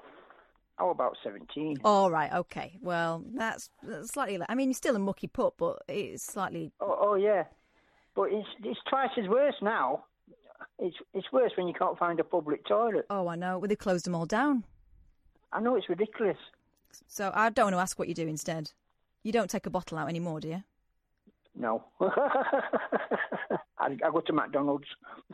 how 0.76 0.90
about 0.90 1.16
seventeen? 1.22 1.78
All 1.84 2.10
right, 2.10 2.32
okay. 2.32 2.78
Well, 2.82 3.24
that's, 3.34 3.70
that's 3.82 4.10
slightly. 4.10 4.38
I 4.48 4.54
mean, 4.54 4.68
you're 4.68 4.74
still 4.74 4.96
a 4.96 5.00
mucky 5.00 5.26
pup, 5.26 5.54
but 5.58 5.82
it's 5.88 6.22
slightly. 6.22 6.72
Oh, 6.80 6.96
oh 7.00 7.14
yeah, 7.14 7.44
but 8.14 8.32
it's 8.32 8.48
it's 8.62 8.80
twice 8.88 9.10
as 9.16 9.28
worse 9.28 9.56
now. 9.62 10.04
It's 10.78 10.96
it's 11.14 11.30
worse 11.32 11.52
when 11.56 11.68
you 11.68 11.74
can't 11.74 11.98
find 11.98 12.20
a 12.20 12.24
public 12.24 12.66
toilet. 12.66 13.06
Oh, 13.10 13.28
I 13.28 13.36
know. 13.36 13.58
Well, 13.58 13.68
they 13.68 13.76
closed 13.76 14.06
them 14.06 14.14
all 14.14 14.26
down. 14.26 14.64
I 15.52 15.60
know 15.60 15.76
it's 15.76 15.88
ridiculous. 15.88 16.36
So 17.06 17.30
I 17.34 17.50
don't 17.50 17.66
want 17.66 17.74
to 17.76 17.80
ask 17.80 17.98
what 17.98 18.08
you 18.08 18.14
do 18.14 18.26
instead. 18.26 18.72
You 19.22 19.32
don't 19.32 19.50
take 19.50 19.66
a 19.66 19.70
bottle 19.70 19.98
out 19.98 20.08
anymore, 20.08 20.40
do 20.40 20.48
you? 20.48 20.62
No. 21.54 21.84
I, 22.00 23.56
I 23.78 24.10
go 24.12 24.20
to 24.20 24.32
McDonald's. 24.32 24.86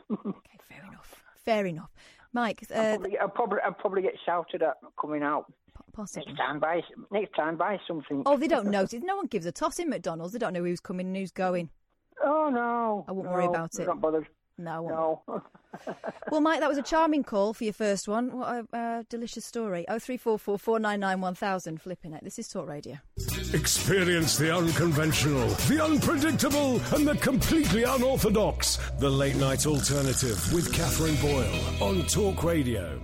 Okay, 0.10 0.58
fair 0.68 0.84
enough. 0.86 1.22
Fair 1.44 1.66
enough. 1.66 1.90
Mike, 2.32 2.64
I'll, 2.74 2.80
uh, 2.80 2.96
probably, 2.96 3.18
I'll 3.18 3.28
probably 3.28 3.58
I'll 3.64 3.72
probably 3.72 4.02
get 4.02 4.14
shouted 4.24 4.62
at 4.62 4.76
coming 5.00 5.22
out. 5.22 5.52
possibly. 5.92 6.26
Next 6.26 6.38
time, 6.38 6.60
buy 6.60 6.80
next 7.10 7.34
time 7.34 7.56
buy 7.56 7.78
something. 7.86 8.22
Oh, 8.24 8.36
they 8.36 8.48
don't 8.48 8.68
notice. 8.68 9.02
No 9.02 9.16
one 9.16 9.26
gives 9.26 9.46
a 9.46 9.52
toss 9.52 9.78
in 9.78 9.90
McDonald's. 9.90 10.32
They 10.32 10.38
don't 10.38 10.52
know 10.52 10.64
who's 10.64 10.80
coming 10.80 11.06
and 11.08 11.16
who's 11.16 11.32
going. 11.32 11.70
Oh 12.24 12.48
no. 12.50 13.04
I 13.08 13.12
won't 13.12 13.26
no, 13.26 13.32
worry 13.32 13.46
about 13.46 13.74
it. 13.78 13.86
Not 13.86 14.00
bothered. 14.00 14.26
No, 14.58 14.70
I 14.70 14.78
won't. 14.78 15.20
No. 15.28 15.42
Well, 16.30 16.40
Mike, 16.40 16.60
that 16.60 16.68
was 16.68 16.78
a 16.78 16.82
charming 16.82 17.24
call 17.24 17.54
for 17.54 17.64
your 17.64 17.72
first 17.72 18.06
one. 18.06 18.36
What 18.36 18.66
a 18.72 18.76
uh, 18.76 19.02
delicious 19.08 19.44
story. 19.44 19.86
Oh 19.88 19.98
three 19.98 20.16
four 20.18 20.38
four 20.38 20.58
four 20.58 20.78
nine 20.78 21.00
nine 21.00 21.20
one 21.20 21.34
thousand. 21.34 21.80
Flipping 21.80 22.12
it. 22.12 22.22
This 22.22 22.38
is 22.38 22.48
Talk 22.48 22.68
Radio. 22.68 22.98
Experience 23.54 24.36
the 24.36 24.54
unconventional, 24.54 25.48
the 25.68 25.82
unpredictable, 25.82 26.80
and 26.94 27.08
the 27.08 27.16
completely 27.16 27.84
unorthodox. 27.84 28.78
The 28.98 29.10
Late 29.10 29.36
Night 29.36 29.66
Alternative 29.66 30.52
with 30.52 30.72
Katherine 30.72 31.16
Boyle 31.16 31.82
on 31.82 32.02
Talk 32.06 32.44
Radio. 32.44 33.00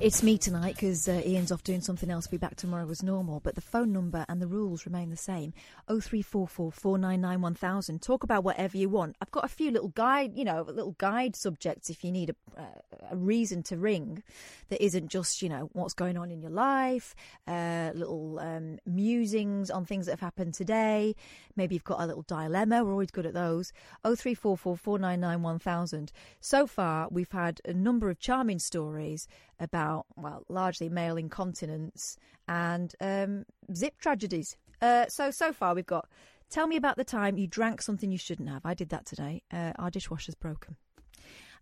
It's 0.00 0.22
me 0.22 0.38
tonight 0.38 0.76
because 0.76 1.08
uh, 1.08 1.22
Iain's 1.26 1.50
off 1.50 1.64
doing 1.64 1.80
something 1.80 2.08
else. 2.08 2.28
Be 2.28 2.36
back 2.36 2.54
tomorrow 2.54 2.88
as 2.88 3.02
normal, 3.02 3.40
but 3.40 3.56
the 3.56 3.60
phone 3.60 3.92
number 3.92 4.24
and 4.28 4.40
the 4.40 4.46
rules 4.46 4.86
remain 4.86 5.10
the 5.10 5.16
same. 5.16 5.52
Oh 5.88 5.98
three 5.98 6.22
four 6.22 6.46
four 6.46 6.70
four 6.70 6.98
nine 6.98 7.20
nine 7.20 7.40
one 7.40 7.56
thousand. 7.56 8.00
Talk 8.00 8.22
about 8.22 8.44
whatever 8.44 8.76
you 8.76 8.88
want. 8.88 9.16
I've 9.20 9.32
got 9.32 9.44
a 9.44 9.48
few 9.48 9.72
little 9.72 9.88
guide, 9.88 10.36
you 10.36 10.44
know, 10.44 10.62
little 10.62 10.94
guide 10.98 11.34
subjects 11.34 11.90
if 11.90 12.04
you 12.04 12.12
need 12.12 12.30
a, 12.30 12.60
uh, 12.60 13.10
a 13.10 13.16
reason 13.16 13.64
to 13.64 13.76
ring 13.76 14.22
that 14.68 14.80
isn't 14.80 15.08
just 15.08 15.42
you 15.42 15.48
know 15.48 15.68
what's 15.72 15.94
going 15.94 16.16
on 16.16 16.30
in 16.30 16.42
your 16.42 16.52
life. 16.52 17.16
Uh, 17.48 17.90
little 17.92 18.38
um, 18.38 18.78
musings 18.86 19.68
on 19.68 19.84
things 19.84 20.06
that 20.06 20.12
have 20.12 20.20
happened 20.20 20.54
today. 20.54 21.16
Maybe 21.56 21.74
you've 21.74 21.82
got 21.82 22.00
a 22.00 22.06
little 22.06 22.22
dilemma. 22.22 22.84
We're 22.84 22.92
always 22.92 23.10
good 23.10 23.26
at 23.26 23.34
those. 23.34 23.72
Oh 24.04 24.14
three 24.14 24.34
four 24.34 24.56
four 24.56 24.76
four 24.76 25.00
nine 25.00 25.18
nine 25.18 25.42
one 25.42 25.58
thousand. 25.58 26.12
So 26.40 26.68
far, 26.68 27.08
we've 27.10 27.32
had 27.32 27.60
a 27.64 27.72
number 27.72 28.10
of 28.10 28.20
charming 28.20 28.60
stories 28.60 29.26
about, 29.60 29.87
well, 30.16 30.44
largely 30.48 30.88
male 30.88 31.16
incontinence 31.16 32.16
and 32.46 32.94
um, 33.00 33.44
zip 33.74 33.98
tragedies. 33.98 34.56
Uh, 34.80 35.06
so, 35.08 35.30
so 35.30 35.52
far 35.52 35.74
we've 35.74 35.86
got, 35.86 36.08
tell 36.50 36.66
me 36.66 36.76
about 36.76 36.96
the 36.96 37.04
time 37.04 37.36
you 37.36 37.46
drank 37.46 37.82
something 37.82 38.10
you 38.10 38.18
shouldn't 38.18 38.48
have. 38.48 38.64
I 38.64 38.74
did 38.74 38.88
that 38.90 39.06
today. 39.06 39.42
Uh, 39.52 39.72
our 39.78 39.90
dishwasher's 39.90 40.34
broken. 40.34 40.76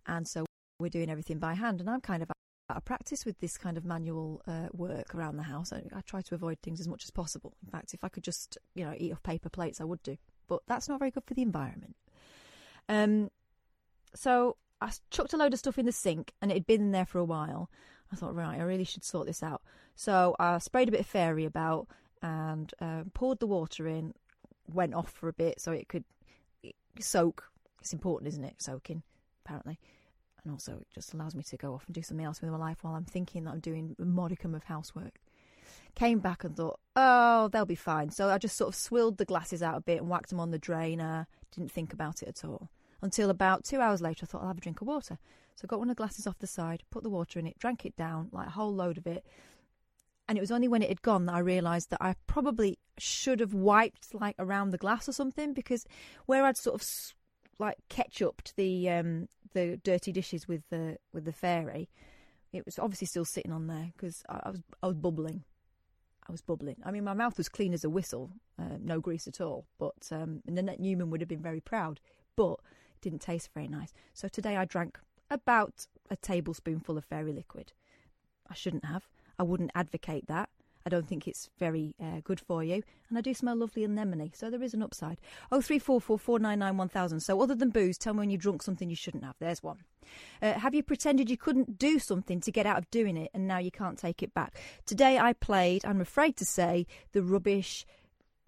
And 0.05 0.27
so 0.27 0.45
we're 0.79 0.89
doing 0.89 1.09
everything 1.09 1.39
by 1.39 1.53
hand. 1.53 1.81
And 1.81 1.89
I'm 1.89 2.01
kind 2.01 2.23
of 2.23 2.31
out 2.69 2.77
of 2.77 2.85
practice 2.85 3.25
with 3.25 3.39
this 3.39 3.57
kind 3.57 3.77
of 3.77 3.85
manual 3.85 4.41
uh, 4.47 4.67
work 4.73 5.15
around 5.15 5.37
the 5.37 5.43
house. 5.43 5.71
I, 5.73 5.83
I 5.95 6.01
try 6.01 6.21
to 6.21 6.35
avoid 6.35 6.59
things 6.61 6.79
as 6.79 6.87
much 6.87 7.03
as 7.03 7.11
possible. 7.11 7.53
In 7.63 7.69
fact, 7.71 7.93
if 7.93 8.03
I 8.03 8.09
could 8.09 8.23
just, 8.23 8.57
you 8.75 8.85
know, 8.85 8.93
eat 8.97 9.11
off 9.11 9.23
paper 9.23 9.49
plates, 9.49 9.81
I 9.81 9.85
would 9.85 10.03
do. 10.03 10.17
But 10.47 10.61
that's 10.67 10.87
not 10.87 10.99
very 10.99 11.11
good 11.11 11.25
for 11.25 11.33
the 11.33 11.41
environment. 11.41 11.95
Um, 12.89 13.29
so 14.13 14.57
I 14.81 14.91
chucked 15.09 15.33
a 15.33 15.37
load 15.37 15.53
of 15.53 15.59
stuff 15.59 15.77
in 15.77 15.85
the 15.85 15.91
sink 15.91 16.33
and 16.41 16.51
it 16.51 16.55
had 16.55 16.67
been 16.67 16.91
there 16.91 17.05
for 17.05 17.19
a 17.19 17.25
while. 17.25 17.69
I 18.11 18.15
thought, 18.15 18.35
right, 18.35 18.59
I 18.59 18.63
really 18.63 18.83
should 18.83 19.03
sort 19.03 19.27
this 19.27 19.43
out. 19.43 19.61
So 19.95 20.35
I 20.39 20.57
sprayed 20.59 20.87
a 20.87 20.91
bit 20.91 21.01
of 21.01 21.05
fairy 21.07 21.45
about 21.45 21.87
and 22.21 22.73
uh, 22.81 23.03
poured 23.13 23.39
the 23.39 23.47
water 23.47 23.87
in, 23.87 24.13
went 24.71 24.93
off 24.93 25.11
for 25.11 25.27
a 25.27 25.33
bit 25.33 25.59
so 25.59 25.71
it 25.71 25.87
could 25.87 26.03
soak. 26.99 27.51
It's 27.81 27.93
important, 27.93 28.27
isn't 28.29 28.43
it? 28.43 28.55
Soaking, 28.61 29.03
apparently. 29.45 29.79
And 30.43 30.51
also, 30.51 30.73
it 30.73 30.87
just 30.93 31.13
allows 31.13 31.35
me 31.35 31.43
to 31.43 31.57
go 31.57 31.73
off 31.73 31.85
and 31.85 31.93
do 31.93 32.01
something 32.01 32.25
else 32.25 32.41
with 32.41 32.51
my 32.51 32.57
life 32.57 32.83
while 32.83 32.95
I'm 32.95 33.05
thinking 33.05 33.43
that 33.43 33.51
I'm 33.51 33.59
doing 33.59 33.95
a 33.99 34.05
modicum 34.05 34.55
of 34.55 34.63
housework. 34.63 35.19
Came 35.95 36.19
back 36.19 36.43
and 36.43 36.55
thought, 36.55 36.79
oh, 36.95 37.49
they'll 37.49 37.65
be 37.65 37.75
fine. 37.75 38.11
So 38.11 38.29
I 38.29 38.37
just 38.37 38.55
sort 38.55 38.69
of 38.69 38.75
swilled 38.75 39.17
the 39.17 39.25
glasses 39.25 39.61
out 39.61 39.77
a 39.77 39.81
bit 39.81 39.99
and 39.99 40.09
whacked 40.09 40.29
them 40.29 40.39
on 40.39 40.51
the 40.51 40.59
drainer. 40.59 41.27
Didn't 41.53 41.71
think 41.71 41.91
about 41.91 42.21
it 42.21 42.29
at 42.29 42.45
all. 42.45 42.69
Until 43.01 43.29
about 43.29 43.63
two 43.63 43.79
hours 43.79 44.01
later, 44.01 44.23
I 44.23 44.27
thought 44.27 44.41
I'll 44.41 44.47
have 44.47 44.57
a 44.57 44.61
drink 44.61 44.81
of 44.81 44.87
water. 44.87 45.17
So 45.57 45.65
I 45.65 45.67
got 45.67 45.79
one 45.79 45.89
of 45.89 45.95
the 45.95 45.99
glasses 45.99 46.27
off 46.27 46.37
the 46.37 46.45
side, 46.45 46.83
put 46.91 47.01
the 47.01 47.09
water 47.09 47.39
in 47.39 47.47
it, 47.47 47.57
drank 47.57 47.83
it 47.83 47.95
down, 47.95 48.29
like 48.31 48.47
a 48.47 48.51
whole 48.51 48.73
load 48.73 48.99
of 48.99 49.07
it. 49.07 49.25
And 50.29 50.37
it 50.37 50.41
was 50.41 50.51
only 50.51 50.67
when 50.67 50.83
it 50.83 50.89
had 50.89 51.01
gone 51.01 51.25
that 51.25 51.33
I 51.33 51.39
realised 51.39 51.89
that 51.89 52.01
I 52.01 52.13
probably 52.27 52.77
should 52.99 53.39
have 53.39 53.55
wiped 53.55 54.13
like 54.13 54.35
around 54.37 54.69
the 54.69 54.77
glass 54.77 55.09
or 55.09 55.13
something 55.13 55.53
because 55.53 55.85
where 56.27 56.45
I'd 56.45 56.57
sort 56.57 56.79
of 56.79 56.87
like 57.57 57.77
ketchuped 57.89 58.55
the 58.55 58.87
um, 58.89 59.29
the 59.53 59.79
dirty 59.83 60.11
dishes 60.11 60.47
with 60.47 60.61
the 60.69 60.97
with 61.11 61.25
the 61.25 61.31
fairy, 61.31 61.89
it 62.53 62.65
was 62.65 62.77
obviously 62.77 63.07
still 63.07 63.25
sitting 63.25 63.51
on 63.51 63.65
there 63.65 63.91
because 63.95 64.21
I, 64.29 64.41
I 64.43 64.49
was 64.51 64.61
I 64.83 64.87
was 64.87 64.95
bubbling. 64.97 65.43
I 66.27 66.31
was 66.31 66.41
bubbling. 66.41 66.75
I 66.83 66.91
mean, 66.91 67.05
my 67.05 67.13
mouth 67.13 67.37
was 67.37 67.49
clean 67.49 67.73
as 67.73 67.85
a 67.85 67.89
whistle, 67.89 68.31
uh, 68.59 68.77
no 68.81 68.99
grease 68.99 69.27
at 69.27 69.39
all. 69.39 69.65
But 69.79 70.09
um, 70.11 70.41
Nanette 70.45 70.79
Newman 70.79 71.09
would 71.09 71.21
have 71.21 71.29
been 71.29 71.41
very 71.41 71.61
proud. 71.61 72.01
But 72.35 72.59
it 72.93 73.01
didn't 73.01 73.21
taste 73.21 73.49
very 73.53 73.69
nice. 73.69 73.93
So 74.13 74.27
today 74.27 74.57
I 74.57 74.65
drank 74.65 74.99
about 75.29 75.87
a 76.09 76.15
tablespoonful 76.15 76.97
of 76.97 77.05
fairy 77.05 77.33
liquid. 77.33 77.73
I 78.49 78.53
shouldn't 78.53 78.85
have. 78.85 79.07
I 79.37 79.43
wouldn't 79.43 79.71
advocate 79.75 80.27
that. 80.27 80.49
I 80.85 80.89
don't 80.89 81.05
think 81.05 81.27
it's 81.27 81.49
very 81.59 81.95
uh, 82.01 82.21
good 82.23 82.39
for 82.39 82.63
you. 82.63 82.81
And 83.09 83.17
I 83.17 83.21
do 83.21 83.33
smell 83.33 83.57
lovely 83.57 83.83
anemone, 83.83 84.31
so 84.33 84.49
there 84.49 84.63
is 84.63 84.73
an 84.73 84.81
upside. 84.81 85.19
Oh, 85.51 85.59
three 85.59 85.79
four 85.79 85.99
four 85.99 86.17
four 86.17 86.39
nine 86.39 86.59
nine 86.59 86.77
one 86.77 86.87
thousand. 86.87 87.19
So 87.19 87.41
other 87.41 87.55
than 87.55 87.71
booze, 87.71 87.97
tell 87.97 88.13
me 88.13 88.19
when 88.19 88.29
you 88.29 88.37
drunk 88.37 88.63
something 88.63 88.89
you 88.89 88.95
shouldn't 88.95 89.25
have. 89.25 89.35
There's 89.39 89.61
one. 89.61 89.79
Uh, 90.41 90.53
have 90.53 90.73
you 90.73 90.83
pretended 90.83 91.29
you 91.29 91.35
couldn't 91.35 91.77
do 91.77 91.99
something 91.99 92.39
to 92.39 92.53
get 92.53 92.65
out 92.65 92.77
of 92.77 92.89
doing 92.89 93.17
it, 93.17 93.31
and 93.33 93.45
now 93.45 93.57
you 93.57 93.69
can't 93.69 93.99
take 93.99 94.23
it 94.23 94.33
back? 94.33 94.57
Today 94.85 95.19
I 95.19 95.33
played. 95.33 95.85
I'm 95.85 95.99
afraid 95.99 96.37
to 96.37 96.45
say 96.45 96.87
the 97.11 97.21
rubbish 97.21 97.85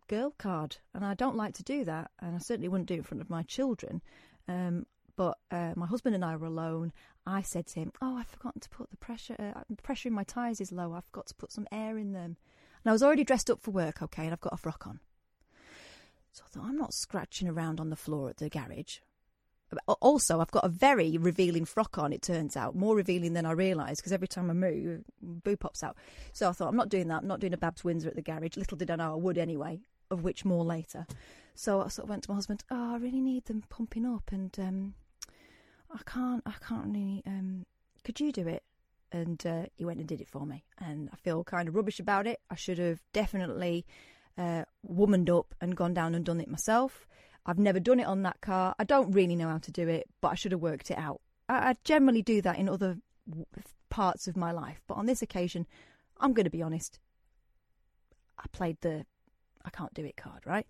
girl 0.08 0.34
card, 0.38 0.78
and 0.94 1.04
I 1.04 1.16
don't 1.16 1.36
like 1.36 1.56
to 1.56 1.64
do 1.64 1.84
that, 1.84 2.10
and 2.22 2.36
I 2.36 2.40
certainly 2.40 2.70
wouldn't 2.70 2.88
do 2.88 2.94
it 2.94 3.00
in 3.00 3.04
front 3.04 3.22
of 3.22 3.30
my 3.30 3.44
children. 3.44 4.02
Um, 4.48 4.86
but 5.20 5.38
uh, 5.52 5.74
my 5.76 5.86
husband 5.86 6.16
and 6.16 6.24
I 6.24 6.38
were 6.38 6.48
alone. 6.48 6.94
I 7.28 7.42
said 7.42 7.68
to 7.68 7.82
him, 7.82 7.92
"Oh, 8.02 8.16
I've 8.16 8.30
forgotten 8.30 8.62
to 8.62 8.70
put 8.70 8.90
the 8.90 8.96
pressure. 8.96 9.36
Uh, 9.38 9.76
pressure 9.84 10.08
in 10.08 10.16
my 10.16 10.24
tyres 10.24 10.62
is 10.62 10.72
low. 10.72 10.94
I 10.94 11.02
forgot 11.02 11.28
to 11.28 11.36
put 11.36 11.52
some 11.52 11.68
air 11.74 11.98
in 11.98 12.14
them." 12.14 12.38
And 12.82 12.90
I 12.90 12.94
was 12.94 13.04
already 13.04 13.26
dressed 13.26 13.50
up 13.50 13.60
for 13.62 13.72
work, 13.72 14.02
okay, 14.02 14.24
and 14.24 14.32
I've 14.32 14.40
got 14.40 14.54
a 14.54 14.58
frock 14.58 14.88
on. 14.88 15.02
So 16.32 16.44
I 16.46 16.48
thought, 16.48 16.64
I'm 16.70 16.78
not 16.78 16.94
scratching 16.94 17.50
around 17.50 17.82
on 17.82 17.90
the 17.90 17.98
floor 17.98 18.30
at 18.30 18.38
the 18.38 18.48
garage. 18.48 19.00
Also, 20.00 20.40
I've 20.40 20.52
got 20.52 20.64
a 20.64 20.70
very 20.70 21.18
revealing 21.18 21.66
frock 21.66 21.98
on, 21.98 22.14
it 22.14 22.22
turns 22.22 22.56
out. 22.56 22.74
More 22.74 22.96
revealing 22.96 23.34
than 23.34 23.46
I 23.46 23.52
realised, 23.52 24.00
because 24.00 24.14
every 24.14 24.30
time 24.30 24.50
I 24.50 24.54
move, 24.54 25.04
boo 25.22 25.58
pops 25.58 25.84
out. 25.84 25.98
So 26.32 26.48
I 26.48 26.54
thought, 26.54 26.70
I'm 26.70 26.78
not 26.78 26.88
doing 26.88 27.10
that. 27.10 27.24
I'm 27.24 27.28
not 27.28 27.42
doing 27.42 27.54
a 27.54 27.58
Babs 27.58 27.84
Windsor 27.84 28.08
at 28.08 28.16
the 28.16 28.22
garage. 28.22 28.56
Little 28.56 28.78
did 28.78 28.90
I 28.90 28.96
know 28.96 29.12
I 29.12 29.18
would 29.18 29.38
anyway, 29.38 29.82
of 30.10 30.24
which 30.24 30.46
more 30.46 30.64
later. 30.64 31.06
So 31.56 31.82
I 31.82 31.90
sort 31.90 32.06
of 32.06 32.10
went 32.10 32.24
to 32.24 32.32
my 32.32 32.36
husband, 32.36 32.64
oh, 32.72 32.94
I 32.94 32.98
really 33.00 33.20
need 33.20 33.44
them 33.46 33.64
pumping 33.68 34.06
up, 34.06 34.32
and 34.32 34.58
um, 34.60 34.94
I 35.92 36.00
can't, 36.06 36.44
I 36.46 36.54
can't 36.66 36.94
really, 36.94 37.24
um, 37.26 37.66
could 38.04 38.20
you 38.20 38.32
do 38.32 38.48
it? 38.48 38.64
And 39.12 39.44
uh, 39.46 39.66
he 39.76 39.86
went 39.86 40.00
and 40.00 40.08
did 40.08 40.22
it 40.22 40.30
for 40.30 40.46
me. 40.46 40.64
And 40.78 41.10
I 41.12 41.16
feel 41.16 41.44
kind 41.44 41.68
of 41.68 41.76
rubbish 41.76 42.00
about 42.00 42.28
it. 42.28 42.40
I 42.50 42.56
should 42.56 42.78
have 42.78 43.02
definitely 43.12 43.86
uh, 44.38 44.64
womaned 44.84 45.30
up 45.30 45.56
and 45.60 45.76
gone 45.76 45.94
down 45.94 46.14
and 46.14 46.24
done 46.24 46.40
it 46.40 46.48
myself. 46.48 47.08
I've 47.46 47.58
never 47.58 47.80
done 47.80 48.00
it 48.00 48.06
on 48.08 48.22
that 48.24 48.42
car. 48.42 48.76
I 48.78 48.84
don't 48.84 49.12
really 49.12 49.36
know 49.36 49.50
how 49.50 49.58
to 49.58 49.72
do 49.72 49.88
it, 49.88 50.08
but 50.22 50.30
I 50.30 50.36
should 50.36 50.52
have 50.52 50.62
worked 50.62 50.92
it 50.92 50.98
out. 50.98 51.22
I, 51.48 51.70
I 51.70 51.76
generally 51.84 52.22
do 52.22 52.42
that 52.44 52.60
in 52.60 52.70
other 52.70 52.98
w- 53.28 53.46
parts 53.90 54.28
of 54.28 54.38
my 54.38 54.52
life, 54.52 54.82
but 54.88 54.96
on 54.96 55.08
this 55.08 55.24
occasion, 55.24 55.66
I'm 56.20 56.34
going 56.34 56.44
to 56.44 56.52
be 56.52 56.62
honest. 56.62 57.00
I 58.38 58.46
played 58.52 58.78
the 58.82 59.06
I 59.66 59.70
can't 59.72 59.94
do 59.94 60.06
it 60.06 60.16
card, 60.16 60.46
right? 60.46 60.68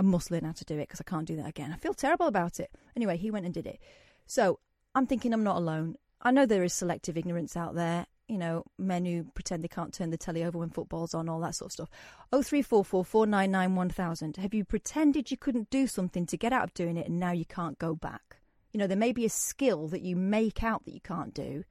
I 0.00 0.02
must 0.02 0.30
learn 0.30 0.44
how 0.44 0.52
to 0.52 0.64
do 0.64 0.78
it 0.78 0.88
because 0.88 1.02
I 1.02 1.10
can't 1.10 1.26
do 1.26 1.36
that 1.36 1.46
again. 1.46 1.74
I 1.74 1.76
feel 1.76 1.92
terrible 1.92 2.26
about 2.26 2.58
it. 2.58 2.70
Anyway, 2.96 3.18
he 3.18 3.30
went 3.30 3.44
and 3.44 3.52
did 3.52 3.66
it. 3.66 3.78
So 4.26 4.58
I'm 4.94 5.06
thinking 5.06 5.34
I'm 5.34 5.44
not 5.44 5.58
alone. 5.58 5.96
I 6.22 6.30
know 6.30 6.46
there 6.46 6.64
is 6.64 6.72
selective 6.72 7.18
ignorance 7.18 7.54
out 7.54 7.74
there. 7.74 8.06
You 8.26 8.38
know, 8.38 8.64
men 8.78 9.04
who 9.04 9.24
pretend 9.34 9.62
they 9.62 9.68
can't 9.68 9.92
turn 9.92 10.08
the 10.08 10.16
telly 10.16 10.42
over 10.42 10.56
when 10.56 10.70
football's 10.70 11.12
on, 11.12 11.28
all 11.28 11.40
that 11.40 11.54
sort 11.54 11.68
of 11.68 11.72
stuff. 11.72 11.90
Oh 12.32 12.40
three 12.40 12.62
four 12.62 12.82
four 12.82 13.04
four 13.04 13.26
nine 13.26 13.50
nine 13.50 13.74
one 13.76 13.90
thousand. 13.90 14.38
Have 14.38 14.54
you 14.54 14.64
pretended 14.64 15.30
you 15.30 15.36
couldn't 15.36 15.68
do 15.68 15.86
something 15.86 16.24
to 16.24 16.38
get 16.38 16.54
out 16.54 16.64
of 16.64 16.72
doing 16.72 16.96
it, 16.96 17.06
and 17.06 17.20
now 17.20 17.32
you 17.32 17.44
can't 17.44 17.78
go 17.78 17.94
back? 17.94 18.38
You 18.72 18.78
know, 18.78 18.86
there 18.86 18.96
may 18.96 19.12
be 19.12 19.26
a 19.26 19.30
skill 19.30 19.86
that 19.88 20.00
you 20.00 20.16
make 20.16 20.62
out 20.62 20.86
that 20.86 20.94
you 20.94 21.00
can't 21.00 21.34
do, 21.34 21.64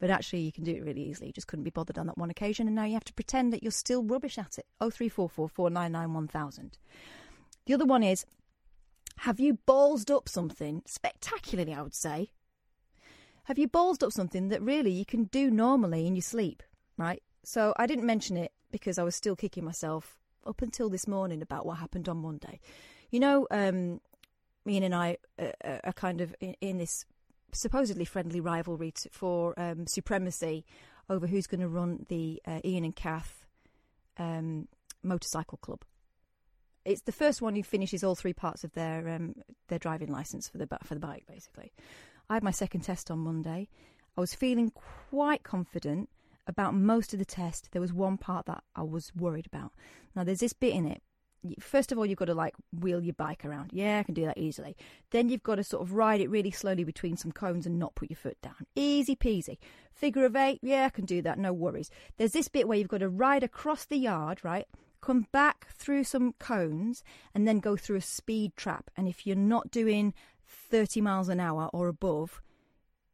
but 0.00 0.10
actually 0.10 0.40
you 0.40 0.52
can 0.52 0.64
do 0.64 0.74
it 0.74 0.84
really 0.84 1.04
easily. 1.04 1.28
You 1.28 1.32
just 1.32 1.46
couldn't 1.46 1.64
be 1.64 1.70
bothered 1.70 1.96
on 1.96 2.08
that 2.08 2.18
one 2.18 2.28
occasion, 2.28 2.66
and 2.66 2.76
now 2.76 2.84
you 2.84 2.94
have 2.94 3.04
to 3.04 3.14
pretend 3.14 3.54
that 3.54 3.62
you're 3.62 3.72
still 3.72 4.02
rubbish 4.02 4.36
at 4.36 4.58
it. 4.58 4.66
Oh 4.82 4.90
three 4.90 5.08
four 5.08 5.30
four 5.30 5.48
four 5.48 5.70
nine 5.70 5.92
nine 5.92 6.12
one 6.12 6.28
thousand. 6.28 6.76
The 7.66 7.74
other 7.74 7.84
one 7.86 8.02
is, 8.02 8.24
have 9.18 9.38
you 9.38 9.58
ballsed 9.66 10.10
up 10.14 10.28
something 10.28 10.82
spectacularly? 10.86 11.74
I 11.74 11.82
would 11.82 11.94
say. 11.94 12.30
Have 13.44 13.58
you 13.58 13.68
ballsed 13.68 14.02
up 14.02 14.12
something 14.12 14.48
that 14.48 14.62
really 14.62 14.90
you 14.92 15.04
can 15.04 15.24
do 15.24 15.50
normally 15.50 16.06
in 16.06 16.14
your 16.14 16.22
sleep? 16.22 16.62
Right. 16.96 17.22
So 17.42 17.74
I 17.76 17.86
didn't 17.86 18.06
mention 18.06 18.36
it 18.36 18.52
because 18.70 18.98
I 18.98 19.02
was 19.02 19.16
still 19.16 19.34
kicking 19.36 19.64
myself 19.64 20.18
up 20.46 20.62
until 20.62 20.88
this 20.88 21.06
morning 21.06 21.42
about 21.42 21.66
what 21.66 21.78
happened 21.78 22.08
on 22.08 22.18
Monday. 22.18 22.60
You 23.10 23.20
know, 23.20 23.46
um, 23.50 24.00
Iain 24.66 24.84
and 24.84 24.94
I 24.94 25.16
uh, 25.38 25.78
are 25.84 25.92
kind 25.92 26.20
of 26.20 26.34
in, 26.40 26.54
in 26.60 26.78
this 26.78 27.04
supposedly 27.52 28.04
friendly 28.04 28.40
rivalry 28.40 28.92
t 28.92 29.08
for 29.10 29.58
um, 29.58 29.86
supremacy 29.86 30.64
over 31.08 31.26
who's 31.26 31.46
going 31.46 31.60
to 31.60 31.68
run 31.68 32.06
the 32.08 32.40
uh, 32.46 32.60
Iain 32.64 32.84
and 32.84 32.94
Kath 32.94 33.46
um, 34.18 34.68
motorcycle 35.02 35.58
club. 35.58 35.84
It's 36.84 37.02
the 37.02 37.12
first 37.12 37.42
one 37.42 37.54
who 37.54 37.62
finishes 37.62 38.02
all 38.02 38.14
three 38.14 38.32
parts 38.32 38.64
of 38.64 38.72
their 38.72 39.08
um, 39.08 39.34
their 39.68 39.78
driving 39.78 40.10
license 40.10 40.48
for 40.48 40.58
the 40.58 40.68
for 40.84 40.94
the 40.94 41.00
bike. 41.00 41.24
Basically, 41.28 41.72
I 42.28 42.34
had 42.34 42.42
my 42.42 42.50
second 42.50 42.82
test 42.82 43.10
on 43.10 43.18
Monday. 43.18 43.68
I 44.16 44.20
was 44.20 44.34
feeling 44.34 44.72
quite 45.10 45.42
confident 45.42 46.08
about 46.46 46.74
most 46.74 47.12
of 47.12 47.18
the 47.18 47.24
test. 47.24 47.70
There 47.72 47.80
was 47.80 47.92
one 47.92 48.18
part 48.18 48.46
that 48.46 48.62
I 48.74 48.82
was 48.82 49.12
worried 49.14 49.46
about. 49.46 49.72
Now, 50.14 50.24
there's 50.24 50.40
this 50.40 50.52
bit 50.52 50.74
in 50.74 50.86
it. 50.86 51.02
First 51.58 51.90
of 51.90 51.96
all, 51.96 52.04
you've 52.04 52.18
got 52.18 52.26
to 52.26 52.34
like 52.34 52.54
wheel 52.78 53.02
your 53.02 53.14
bike 53.14 53.46
around. 53.46 53.70
Yeah, 53.72 53.98
I 53.98 54.02
can 54.02 54.12
do 54.12 54.26
that 54.26 54.36
easily. 54.36 54.76
Then 55.10 55.30
you've 55.30 55.42
got 55.42 55.54
to 55.54 55.64
sort 55.64 55.82
of 55.82 55.94
ride 55.94 56.20
it 56.20 56.28
really 56.28 56.50
slowly 56.50 56.84
between 56.84 57.16
some 57.16 57.32
cones 57.32 57.64
and 57.64 57.78
not 57.78 57.94
put 57.94 58.10
your 58.10 58.16
foot 58.16 58.36
down. 58.42 58.66
Easy 58.74 59.16
peasy. 59.16 59.56
Figure 59.94 60.26
of 60.26 60.36
eight. 60.36 60.58
Yeah, 60.62 60.84
I 60.84 60.90
can 60.90 61.06
do 61.06 61.22
that. 61.22 61.38
No 61.38 61.52
worries. 61.52 61.90
There's 62.18 62.32
this 62.32 62.48
bit 62.48 62.68
where 62.68 62.76
you've 62.76 62.88
got 62.88 62.98
to 62.98 63.08
ride 63.08 63.42
across 63.42 63.86
the 63.86 63.96
yard, 63.96 64.40
right? 64.44 64.66
Come 65.00 65.26
back 65.32 65.68
through 65.74 66.04
some 66.04 66.34
cones 66.34 67.02
and 67.34 67.46
then 67.48 67.60
go 67.60 67.76
through 67.76 67.96
a 67.96 68.02
speed 68.02 68.56
trap. 68.56 68.90
And 68.96 69.08
if 69.08 69.26
you're 69.26 69.36
not 69.36 69.70
doing 69.70 70.14
30 70.46 71.00
miles 71.00 71.28
an 71.28 71.40
hour 71.40 71.70
or 71.72 71.88
above, 71.88 72.42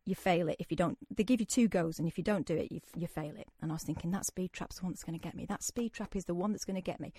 you 0.06 0.14
fail 0.14 0.48
it 0.48 0.56
if 0.60 0.70
you 0.70 0.76
don't. 0.76 0.96
They 1.14 1.24
give 1.24 1.40
you 1.40 1.46
two 1.46 1.66
goes, 1.66 1.98
and 1.98 2.06
if 2.06 2.16
you 2.16 2.22
don't 2.22 2.46
do 2.46 2.54
it, 2.54 2.70
you, 2.70 2.80
you 2.96 3.08
fail 3.08 3.34
it. 3.36 3.48
And 3.60 3.72
I 3.72 3.74
was 3.74 3.82
thinking 3.82 4.12
that 4.12 4.24
speed 4.24 4.52
trap's 4.52 4.76
the 4.76 4.84
one 4.84 4.92
that's 4.92 5.02
going 5.02 5.18
to 5.18 5.22
get 5.22 5.34
me. 5.34 5.44
That 5.46 5.64
speed 5.64 5.92
trap 5.92 6.14
is 6.14 6.26
the 6.26 6.34
one 6.34 6.52
that's 6.52 6.64
going 6.64 6.76
to 6.76 6.80
get 6.80 7.00
me. 7.00 7.12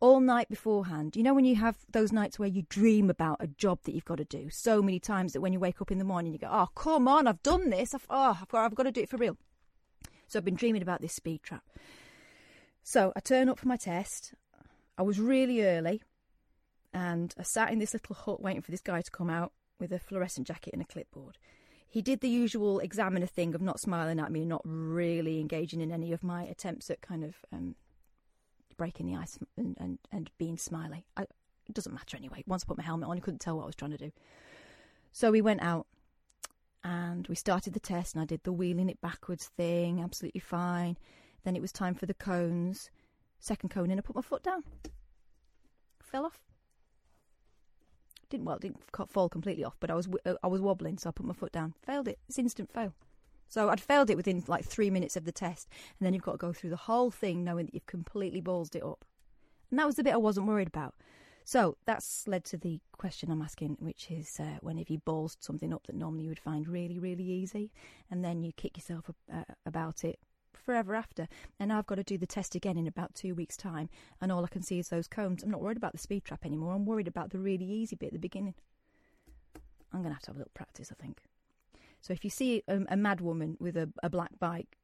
All 0.00 0.20
night 0.20 0.48
beforehand, 0.48 1.16
you 1.16 1.22
know 1.22 1.34
when 1.34 1.44
you 1.44 1.56
have 1.56 1.76
those 1.92 2.12
nights 2.12 2.38
where 2.38 2.48
you 2.48 2.62
dream 2.70 3.10
about 3.10 3.36
a 3.40 3.46
job 3.46 3.80
that 3.84 3.94
you've 3.94 4.06
got 4.06 4.16
to 4.16 4.24
do 4.24 4.48
so 4.48 4.80
many 4.80 4.98
times 4.98 5.34
that 5.34 5.42
when 5.42 5.52
you 5.52 5.60
wake 5.60 5.82
up 5.82 5.90
in 5.90 5.98
the 5.98 6.04
morning, 6.04 6.32
you 6.32 6.38
go, 6.38 6.48
"Oh, 6.50 6.68
come 6.74 7.06
on, 7.06 7.26
I've 7.26 7.42
done 7.42 7.68
this. 7.68 7.94
I've, 7.94 8.06
oh, 8.08 8.38
I've 8.40 8.48
got, 8.48 8.64
I've 8.64 8.74
got 8.74 8.84
to 8.84 8.92
do 8.92 9.02
it 9.02 9.10
for 9.10 9.18
real." 9.18 9.36
So 10.26 10.38
I've 10.38 10.44
been 10.44 10.54
dreaming 10.54 10.82
about 10.82 11.02
this 11.02 11.12
speed 11.12 11.42
trap. 11.42 11.64
So 12.82 13.12
I 13.14 13.20
turn 13.20 13.48
up 13.48 13.58
for 13.58 13.68
my 13.68 13.76
test. 13.76 14.34
I 14.98 15.02
was 15.02 15.18
really 15.18 15.64
early, 15.64 16.02
and 16.92 17.34
I 17.38 17.42
sat 17.42 17.72
in 17.72 17.78
this 17.78 17.92
little 17.94 18.14
hut 18.14 18.42
waiting 18.42 18.62
for 18.62 18.70
this 18.70 18.80
guy 18.80 19.00
to 19.00 19.10
come 19.10 19.30
out 19.30 19.52
with 19.78 19.92
a 19.92 19.98
fluorescent 19.98 20.46
jacket 20.46 20.72
and 20.72 20.82
a 20.82 20.84
clipboard. 20.84 21.38
He 21.88 22.02
did 22.02 22.20
the 22.20 22.28
usual 22.28 22.78
examiner 22.80 23.26
thing 23.26 23.54
of 23.54 23.62
not 23.62 23.80
smiling 23.80 24.20
at 24.20 24.30
me 24.30 24.40
and 24.40 24.48
not 24.48 24.62
really 24.64 25.40
engaging 25.40 25.80
in 25.80 25.90
any 25.90 26.12
of 26.12 26.22
my 26.22 26.44
attempts 26.44 26.90
at 26.90 27.00
kind 27.00 27.24
of 27.24 27.34
um, 27.52 27.74
breaking 28.76 29.06
the 29.06 29.16
ice 29.16 29.38
and, 29.56 29.76
and, 29.78 29.98
and 30.12 30.30
being 30.38 30.56
smiley. 30.56 31.04
I, 31.16 31.22
it 31.22 31.74
doesn't 31.74 31.94
matter 31.94 32.16
anyway. 32.16 32.44
Once 32.46 32.64
I 32.64 32.68
put 32.68 32.78
my 32.78 32.84
helmet 32.84 33.08
on, 33.08 33.16
he 33.16 33.20
couldn't 33.20 33.40
tell 33.40 33.56
what 33.56 33.64
I 33.64 33.66
was 33.66 33.74
trying 33.74 33.90
to 33.92 33.98
do. 33.98 34.12
So 35.12 35.30
we 35.30 35.40
went 35.40 35.62
out 35.62 35.86
and 36.84 37.26
we 37.26 37.34
started 37.34 37.72
the 37.72 37.80
test, 37.80 38.14
and 38.14 38.22
I 38.22 38.24
did 38.24 38.42
the 38.44 38.52
wheeling 38.52 38.88
it 38.88 39.00
backwards 39.00 39.50
thing, 39.56 40.00
absolutely 40.00 40.40
fine. 40.40 40.96
Then 41.44 41.56
it 41.56 41.62
was 41.62 41.72
time 41.72 41.94
for 41.94 42.06
the 42.06 42.14
cones. 42.14 42.90
Second 43.38 43.70
cone 43.70 43.90
in, 43.90 43.98
I 43.98 44.02
put 44.02 44.16
my 44.16 44.22
foot 44.22 44.42
down. 44.42 44.64
Fell 46.02 46.26
off. 46.26 46.40
Didn't 48.28 48.46
well, 48.46 48.58
didn't 48.58 48.78
fall 49.08 49.28
completely 49.28 49.64
off, 49.64 49.76
but 49.80 49.90
I 49.90 49.94
was 49.94 50.08
uh, 50.24 50.34
I 50.42 50.46
was 50.46 50.60
wobbling, 50.60 50.98
so 50.98 51.08
I 51.08 51.12
put 51.12 51.26
my 51.26 51.34
foot 51.34 51.50
down. 51.50 51.74
Failed 51.84 52.06
it. 52.06 52.18
It's 52.28 52.38
instant 52.38 52.70
fail. 52.72 52.94
So 53.48 53.68
I'd 53.68 53.80
failed 53.80 54.10
it 54.10 54.16
within 54.16 54.44
like 54.46 54.64
three 54.64 54.90
minutes 54.90 55.16
of 55.16 55.24
the 55.24 55.32
test, 55.32 55.68
and 55.98 56.06
then 56.06 56.14
you've 56.14 56.22
got 56.22 56.32
to 56.32 56.38
go 56.38 56.52
through 56.52 56.70
the 56.70 56.76
whole 56.76 57.10
thing 57.10 57.42
knowing 57.42 57.66
that 57.66 57.74
you've 57.74 57.86
completely 57.86 58.40
ballsed 58.40 58.76
it 58.76 58.84
up. 58.84 59.04
And 59.70 59.78
that 59.78 59.86
was 59.86 59.96
the 59.96 60.04
bit 60.04 60.14
I 60.14 60.18
wasn't 60.18 60.46
worried 60.46 60.68
about. 60.68 60.94
So 61.44 61.76
that's 61.84 62.28
led 62.28 62.44
to 62.44 62.56
the 62.56 62.80
question 62.96 63.30
I'm 63.30 63.42
asking, 63.42 63.78
which 63.80 64.08
is 64.08 64.38
uh, 64.38 64.58
when 64.60 64.78
have 64.78 64.88
you 64.88 65.00
ballsed 65.00 65.38
something 65.40 65.72
up 65.74 65.84
that 65.88 65.96
normally 65.96 66.24
you 66.24 66.28
would 66.28 66.38
find 66.38 66.68
really, 66.68 67.00
really 67.00 67.24
easy, 67.24 67.72
and 68.08 68.24
then 68.24 68.44
you 68.44 68.52
kick 68.52 68.76
yourself 68.76 69.10
uh, 69.32 69.42
about 69.66 70.04
it 70.04 70.20
forever 70.54 70.94
after. 70.94 71.28
And 71.58 71.72
I've 71.72 71.86
got 71.86 71.96
to 71.96 72.04
do 72.04 72.18
the 72.18 72.26
test 72.26 72.54
again 72.54 72.76
in 72.76 72.86
about 72.86 73.14
two 73.14 73.34
weeks' 73.34 73.56
time, 73.56 73.88
and 74.20 74.30
all 74.30 74.44
I 74.44 74.48
can 74.48 74.62
see 74.62 74.78
is 74.78 74.88
those 74.88 75.08
cones. 75.08 75.42
I'm 75.42 75.50
not 75.50 75.60
worried 75.60 75.76
about 75.76 75.92
the 75.92 75.98
speed 75.98 76.24
trap 76.24 76.44
anymore. 76.44 76.74
I'm 76.74 76.86
worried 76.86 77.08
about 77.08 77.30
the 77.30 77.38
really 77.38 77.66
easy 77.66 77.96
bit 77.96 78.08
at 78.08 78.12
the 78.12 78.18
beginning. 78.18 78.54
I'm 79.92 80.02
going 80.02 80.10
to 80.10 80.14
have 80.14 80.22
to 80.22 80.30
have 80.30 80.36
a 80.36 80.38
little 80.38 80.52
practice, 80.54 80.92
I 80.92 81.02
think. 81.02 81.22
So 82.00 82.12
if 82.12 82.24
you 82.24 82.30
see 82.30 82.62
a, 82.68 82.80
a 82.88 82.96
mad 82.96 83.20
woman 83.20 83.56
with 83.60 83.76
a, 83.76 83.90
a 84.02 84.08
black 84.08 84.30
bike 84.38 84.76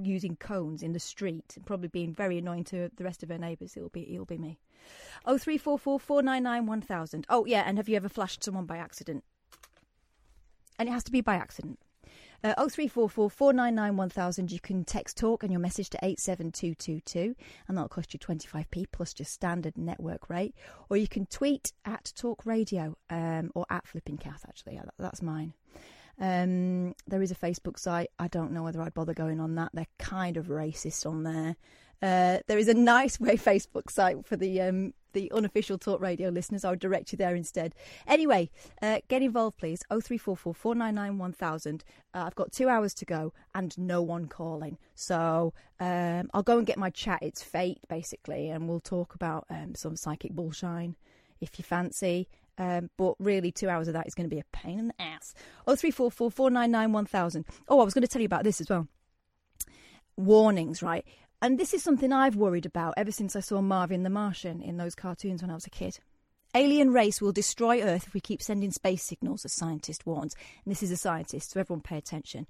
using 0.00 0.36
cones 0.36 0.82
in 0.82 0.92
the 0.92 1.00
street, 1.00 1.54
and 1.56 1.66
probably 1.66 1.88
being 1.88 2.14
very 2.14 2.38
annoying 2.38 2.64
to 2.64 2.90
the 2.96 3.04
rest 3.04 3.22
of 3.22 3.28
her 3.30 3.38
neighbours, 3.38 3.76
it'll 3.76 3.88
be 3.88 4.12
it'll 4.12 4.24
be 4.24 4.38
me. 4.38 4.60
Oh 5.24 5.38
three 5.38 5.58
four 5.58 5.78
four 5.78 5.98
four 5.98 6.22
nine 6.22 6.44
nine 6.44 6.66
one 6.66 6.80
thousand. 6.80 7.26
Oh 7.28 7.44
yeah, 7.46 7.64
and 7.66 7.76
have 7.76 7.88
you 7.88 7.96
ever 7.96 8.08
flashed 8.08 8.44
someone 8.44 8.66
by 8.66 8.76
accident? 8.76 9.24
And 10.78 10.88
it 10.88 10.92
has 10.92 11.04
to 11.04 11.12
be 11.12 11.20
by 11.20 11.34
accident. 11.34 11.80
Uh, 12.42 12.54
0344 12.54 13.28
499 13.28 13.96
1000. 13.96 14.50
You 14.52 14.60
can 14.60 14.84
text 14.84 15.18
talk 15.18 15.42
and 15.42 15.52
your 15.52 15.60
message 15.60 15.90
to 15.90 15.98
87222, 16.02 17.36
and 17.68 17.76
that'll 17.76 17.88
cost 17.88 18.14
you 18.14 18.18
25p 18.18 18.86
plus 18.92 19.12
just 19.12 19.32
standard 19.32 19.76
network 19.76 20.30
rate. 20.30 20.54
Or 20.88 20.96
you 20.96 21.06
can 21.06 21.26
tweet 21.26 21.72
at 21.84 22.12
Talk 22.16 22.46
Radio 22.46 22.96
um, 23.10 23.50
or 23.54 23.66
at 23.68 23.86
Flipping 23.86 24.16
Kath, 24.16 24.44
actually. 24.48 24.80
That's 24.98 25.20
mine. 25.20 25.52
Um, 26.18 26.94
there 27.06 27.22
is 27.22 27.30
a 27.30 27.34
Facebook 27.34 27.78
site. 27.78 28.10
I 28.18 28.28
don't 28.28 28.52
know 28.52 28.62
whether 28.62 28.80
I'd 28.80 28.94
bother 28.94 29.14
going 29.14 29.40
on 29.40 29.54
that. 29.56 29.70
They're 29.74 29.86
kind 29.98 30.36
of 30.36 30.46
racist 30.46 31.06
on 31.06 31.22
there. 31.24 31.56
Uh, 32.02 32.38
there 32.46 32.58
is 32.58 32.68
a 32.68 32.74
nice 32.74 33.20
way 33.20 33.36
Facebook 33.36 33.90
site 33.90 34.24
for 34.26 34.36
the 34.36 34.62
um, 34.62 34.94
the 35.12 35.30
unofficial 35.32 35.78
Talk 35.78 36.00
Radio 36.00 36.28
listeners. 36.28 36.64
I 36.64 36.70
would 36.70 36.80
direct 36.80 37.12
you 37.12 37.18
there 37.18 37.34
instead. 37.34 37.74
Anyway, 38.06 38.50
uh, 38.82 39.00
get 39.08 39.22
involved, 39.22 39.58
please. 39.58 39.82
0344 39.90 40.54
499 40.54 41.18
1000. 41.18 41.84
Uh, 42.14 42.24
I've 42.26 42.34
got 42.34 42.52
two 42.52 42.68
hours 42.68 42.94
to 42.94 43.04
go 43.04 43.32
and 43.54 43.76
no 43.78 44.02
one 44.02 44.26
calling. 44.26 44.78
So 44.94 45.52
um, 45.78 46.30
I'll 46.34 46.42
go 46.42 46.58
and 46.58 46.66
get 46.66 46.78
my 46.78 46.90
chat. 46.90 47.20
It's 47.22 47.42
fate, 47.42 47.80
basically, 47.88 48.48
and 48.50 48.68
we'll 48.68 48.80
talk 48.80 49.14
about 49.14 49.46
um, 49.50 49.74
some 49.74 49.96
psychic 49.96 50.32
bullshine 50.32 50.96
if 51.40 51.58
you 51.58 51.64
fancy. 51.64 52.28
Um, 52.58 52.90
but 52.98 53.14
really, 53.18 53.50
two 53.50 53.68
hours 53.68 53.88
of 53.88 53.94
that 53.94 54.06
is 54.06 54.14
going 54.14 54.28
to 54.28 54.34
be 54.34 54.40
a 54.40 54.44
pain 54.52 54.78
in 54.78 54.88
the 54.88 55.02
ass. 55.02 55.34
0344 55.64 56.30
499 56.30 56.92
1000. 56.92 57.44
Oh, 57.68 57.80
I 57.80 57.84
was 57.84 57.94
going 57.94 58.02
to 58.02 58.08
tell 58.08 58.20
you 58.20 58.26
about 58.26 58.44
this 58.44 58.60
as 58.60 58.68
well. 58.68 58.86
Warnings, 60.16 60.82
right? 60.82 61.06
And 61.42 61.58
this 61.58 61.72
is 61.72 61.82
something 61.82 62.12
I've 62.12 62.36
worried 62.36 62.66
about 62.66 62.94
ever 62.96 63.10
since 63.10 63.34
I 63.34 63.40
saw 63.40 63.62
Marvin 63.62 64.02
the 64.02 64.10
Martian 64.10 64.60
in 64.60 64.76
those 64.76 64.94
cartoons 64.94 65.40
when 65.40 65.50
I 65.50 65.54
was 65.54 65.66
a 65.66 65.70
kid. 65.70 65.98
Alien 66.54 66.92
race 66.92 67.20
will 67.20 67.32
destroy 67.32 67.80
Earth 67.80 68.06
if 68.06 68.14
we 68.14 68.20
keep 68.20 68.42
sending 68.42 68.70
space 68.72 69.02
signals, 69.02 69.44
a 69.44 69.48
scientist 69.48 70.04
warns. 70.04 70.34
And 70.64 70.70
this 70.70 70.82
is 70.82 70.90
a 70.90 70.96
scientist, 70.96 71.52
so 71.52 71.60
everyone 71.60 71.80
pay 71.80 71.96
attention. 71.96 72.46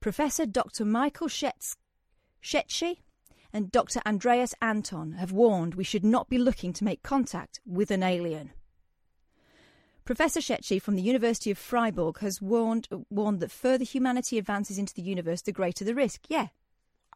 Professor 0.00 0.46
Dr. 0.46 0.84
Michael 0.84 1.28
Shetz- 1.28 1.76
Schetsche 2.42 2.98
and 3.52 3.72
Dr. 3.72 4.00
Andreas 4.06 4.54
Anton 4.60 5.12
have 5.14 5.32
warned 5.32 5.74
we 5.74 5.84
should 5.84 6.04
not 6.04 6.28
be 6.28 6.38
looking 6.38 6.72
to 6.74 6.84
make 6.84 7.02
contact 7.02 7.60
with 7.66 7.90
an 7.90 8.02
alien. 8.02 8.52
Professor 10.04 10.40
Schetsche 10.40 10.82
from 10.82 10.96
the 10.96 11.02
University 11.02 11.50
of 11.50 11.58
Freiburg 11.58 12.18
has 12.18 12.42
warned 12.42 12.88
warned 13.08 13.40
that 13.40 13.50
further 13.50 13.84
humanity 13.84 14.36
advances 14.36 14.76
into 14.76 14.94
the 14.94 15.02
universe, 15.02 15.42
the 15.42 15.52
greater 15.52 15.84
the 15.84 15.94
risk. 15.94 16.22
Yeah, 16.28 16.48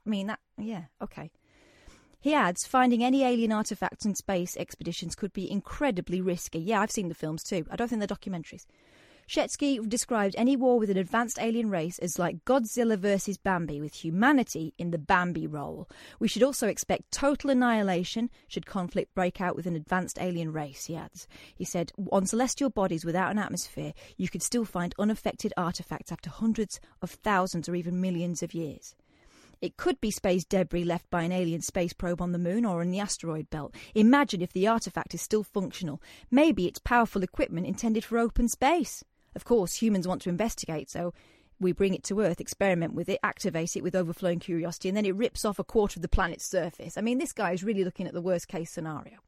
I 0.06 0.08
mean 0.08 0.28
that. 0.28 0.38
Yeah, 0.56 0.84
okay. 1.02 1.30
He 2.20 2.34
adds, 2.34 2.66
finding 2.66 3.04
any 3.04 3.22
alien 3.24 3.52
artifacts 3.52 4.04
in 4.04 4.14
space 4.14 4.56
expeditions 4.56 5.14
could 5.14 5.32
be 5.32 5.50
incredibly 5.50 6.20
risky. 6.20 6.58
Yeah, 6.58 6.80
I've 6.80 6.90
seen 6.90 7.08
the 7.08 7.14
films 7.14 7.42
too. 7.42 7.66
I 7.70 7.76
don't 7.76 7.88
think 7.88 8.00
they're 8.00 8.16
documentaries. 8.16 8.66
Shetsky 9.28 9.86
described 9.88 10.36
any 10.38 10.56
war 10.56 10.78
with 10.78 10.88
an 10.88 10.96
advanced 10.96 11.38
alien 11.40 11.68
race 11.68 11.98
as 11.98 12.16
like 12.16 12.44
Godzilla 12.44 12.96
versus 12.96 13.36
Bambi, 13.36 13.80
with 13.80 13.94
humanity 13.94 14.72
in 14.78 14.92
the 14.92 14.98
Bambi 14.98 15.48
role. 15.48 15.88
We 16.20 16.28
should 16.28 16.44
also 16.44 16.68
expect 16.68 17.10
total 17.10 17.50
annihilation 17.50 18.30
should 18.46 18.66
conflict 18.66 19.16
break 19.16 19.40
out 19.40 19.56
with 19.56 19.66
an 19.66 19.74
advanced 19.74 20.18
alien 20.20 20.52
race, 20.52 20.84
he 20.84 20.94
adds. 20.94 21.26
He 21.56 21.64
said, 21.64 21.90
on 22.12 22.26
celestial 22.26 22.70
bodies 22.70 23.04
without 23.04 23.32
an 23.32 23.38
atmosphere, 23.38 23.94
you 24.16 24.28
could 24.28 24.44
still 24.44 24.64
find 24.64 24.94
unaffected 24.96 25.52
artifacts 25.56 26.12
after 26.12 26.30
hundreds 26.30 26.78
of 27.02 27.10
thousands 27.10 27.68
or 27.68 27.74
even 27.74 28.00
millions 28.00 28.44
of 28.44 28.54
years. 28.54 28.94
It 29.60 29.76
could 29.76 30.00
be 30.00 30.10
space 30.10 30.44
debris 30.44 30.84
left 30.84 31.10
by 31.10 31.22
an 31.22 31.32
alien 31.32 31.62
space 31.62 31.92
probe 31.92 32.20
on 32.20 32.32
the 32.32 32.38
moon 32.38 32.64
or 32.64 32.82
in 32.82 32.90
the 32.90 33.00
asteroid 33.00 33.48
belt. 33.50 33.74
Imagine 33.94 34.42
if 34.42 34.52
the 34.52 34.66
artifact 34.66 35.14
is 35.14 35.22
still 35.22 35.42
functional. 35.42 36.00
Maybe 36.30 36.66
it's 36.66 36.78
powerful 36.78 37.22
equipment 37.22 37.66
intended 37.66 38.04
for 38.04 38.18
open 38.18 38.48
space. 38.48 39.02
Of 39.34 39.44
course, 39.44 39.74
humans 39.74 40.06
want 40.06 40.22
to 40.22 40.28
investigate, 40.28 40.90
so 40.90 41.12
we 41.58 41.72
bring 41.72 41.94
it 41.94 42.04
to 42.04 42.20
Earth, 42.20 42.40
experiment 42.40 42.94
with 42.94 43.08
it, 43.08 43.18
activate 43.22 43.76
it 43.76 43.82
with 43.82 43.94
overflowing 43.94 44.40
curiosity, 44.40 44.88
and 44.88 44.96
then 44.96 45.06
it 45.06 45.14
rips 45.14 45.44
off 45.44 45.58
a 45.58 45.64
quarter 45.64 45.98
of 45.98 46.02
the 46.02 46.08
planet's 46.08 46.44
surface. 46.44 46.98
I 46.98 47.00
mean, 47.00 47.18
this 47.18 47.32
guy 47.32 47.52
is 47.52 47.64
really 47.64 47.84
looking 47.84 48.06
at 48.06 48.12
the 48.12 48.20
worst 48.20 48.48
case 48.48 48.70
scenario. 48.70 49.18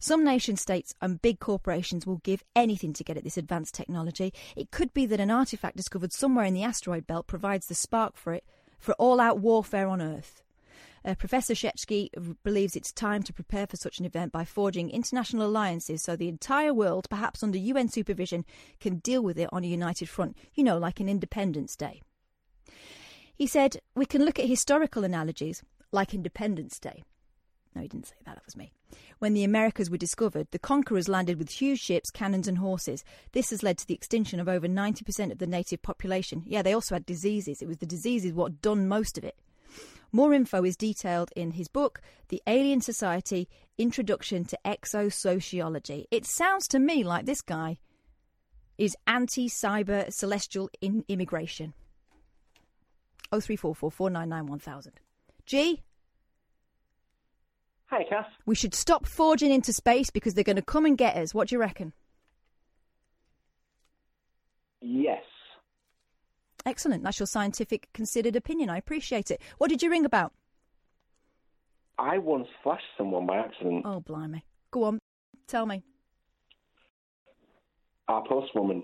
Some 0.00 0.24
nation 0.24 0.56
states 0.56 0.94
and 1.00 1.22
big 1.22 1.38
corporations 1.38 2.06
will 2.06 2.18
give 2.18 2.42
anything 2.54 2.92
to 2.94 3.04
get 3.04 3.16
at 3.16 3.24
this 3.24 3.38
advanced 3.38 3.74
technology. 3.74 4.34
It 4.56 4.70
could 4.70 4.92
be 4.92 5.06
that 5.06 5.20
an 5.20 5.30
artifact 5.30 5.76
discovered 5.76 6.12
somewhere 6.12 6.44
in 6.44 6.54
the 6.54 6.64
asteroid 6.64 7.06
belt 7.06 7.26
provides 7.26 7.66
the 7.66 7.74
spark 7.74 8.16
for 8.16 8.32
it 8.34 8.44
for 8.84 8.92
all 8.94 9.18
out 9.18 9.40
warfare 9.40 9.88
on 9.88 10.02
Earth. 10.02 10.42
Uh, 11.04 11.14
Professor 11.14 11.54
Shetsky 11.54 12.08
believes 12.42 12.76
it's 12.76 12.92
time 12.92 13.22
to 13.24 13.32
prepare 13.32 13.66
for 13.66 13.76
such 13.76 13.98
an 13.98 14.06
event 14.06 14.32
by 14.32 14.44
forging 14.44 14.90
international 14.90 15.46
alliances 15.46 16.02
so 16.02 16.16
the 16.16 16.28
entire 16.28 16.72
world, 16.72 17.08
perhaps 17.10 17.42
under 17.42 17.58
UN 17.58 17.88
supervision, 17.88 18.44
can 18.80 18.96
deal 18.96 19.22
with 19.22 19.38
it 19.38 19.48
on 19.52 19.64
a 19.64 19.66
united 19.66 20.08
front, 20.08 20.36
you 20.54 20.64
know, 20.64 20.78
like 20.78 21.00
an 21.00 21.08
Independence 21.08 21.76
Day. 21.76 22.00
He 23.34 23.46
said, 23.46 23.78
We 23.94 24.06
can 24.06 24.24
look 24.24 24.38
at 24.38 24.46
historical 24.46 25.04
analogies, 25.04 25.62
like 25.92 26.14
Independence 26.14 26.78
Day. 26.78 27.02
No, 27.74 27.82
he 27.82 27.88
didn't 27.88 28.06
say 28.06 28.14
that, 28.24 28.36
that 28.36 28.44
was 28.44 28.56
me. 28.56 28.72
When 29.18 29.34
the 29.34 29.44
Americas 29.44 29.90
were 29.90 29.96
discovered, 29.96 30.46
the 30.50 30.58
conquerors 30.58 31.08
landed 31.08 31.38
with 31.38 31.50
huge 31.50 31.80
ships, 31.80 32.10
cannons, 32.10 32.46
and 32.46 32.58
horses. 32.58 33.04
This 33.32 33.50
has 33.50 33.62
led 33.62 33.78
to 33.78 33.86
the 33.86 33.94
extinction 33.94 34.38
of 34.38 34.48
over 34.48 34.68
90% 34.68 35.32
of 35.32 35.38
the 35.38 35.46
native 35.46 35.82
population. 35.82 36.44
Yeah, 36.46 36.62
they 36.62 36.72
also 36.72 36.94
had 36.94 37.06
diseases. 37.06 37.60
It 37.60 37.68
was 37.68 37.78
the 37.78 37.86
diseases 37.86 38.32
what 38.32 38.62
done 38.62 38.86
most 38.86 39.18
of 39.18 39.24
it. 39.24 39.36
More 40.12 40.32
info 40.32 40.62
is 40.62 40.76
detailed 40.76 41.32
in 41.34 41.52
his 41.52 41.66
book, 41.66 42.00
The 42.28 42.40
Alien 42.46 42.80
Society 42.80 43.48
Introduction 43.78 44.44
to 44.44 44.58
Exosociology. 44.64 46.04
It 46.12 46.24
sounds 46.24 46.68
to 46.68 46.78
me 46.78 47.02
like 47.02 47.26
this 47.26 47.42
guy 47.42 47.78
is 48.78 48.96
anti 49.08 49.48
cyber 49.48 50.12
celestial 50.12 50.70
in- 50.80 51.04
immigration. 51.08 51.74
0344 53.30 53.90
499 53.90 54.46
1000. 54.46 54.92
G? 55.46 55.82
Hi, 57.94 58.02
Cass. 58.02 58.26
We 58.44 58.56
should 58.56 58.74
stop 58.74 59.06
forging 59.06 59.52
into 59.52 59.72
space 59.72 60.10
because 60.10 60.34
they're 60.34 60.42
going 60.42 60.56
to 60.56 60.62
come 60.62 60.84
and 60.84 60.98
get 60.98 61.14
us. 61.16 61.32
What 61.32 61.46
do 61.46 61.54
you 61.54 61.60
reckon? 61.60 61.92
Yes. 64.80 65.22
Excellent. 66.66 67.04
That's 67.04 67.20
your 67.20 67.28
scientific, 67.28 67.88
considered 67.94 68.34
opinion. 68.34 68.68
I 68.68 68.78
appreciate 68.78 69.30
it. 69.30 69.40
What 69.58 69.70
did 69.70 69.80
you 69.80 69.90
ring 69.90 70.04
about? 70.04 70.32
I 71.96 72.18
once 72.18 72.48
flashed 72.64 72.82
someone 72.98 73.26
by 73.26 73.36
accident. 73.38 73.82
Oh, 73.86 74.00
blimey. 74.00 74.42
Go 74.72 74.82
on. 74.84 74.98
Tell 75.46 75.64
me. 75.64 75.84
Our 78.08 78.24
postwoman. 78.24 78.82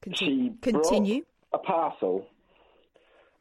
Conti- 0.00 0.26
She 0.26 0.52
continue. 0.62 1.24
brought 1.50 1.60
a 1.60 1.66
parcel, 1.66 2.26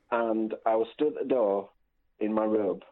and 0.09 0.55
I 0.65 0.75
was 0.75 0.87
stood 0.95 1.13
at 1.17 1.19
the 1.21 1.29
door 1.29 1.69
in 2.19 2.33
my 2.33 2.45
robe. 2.45 2.83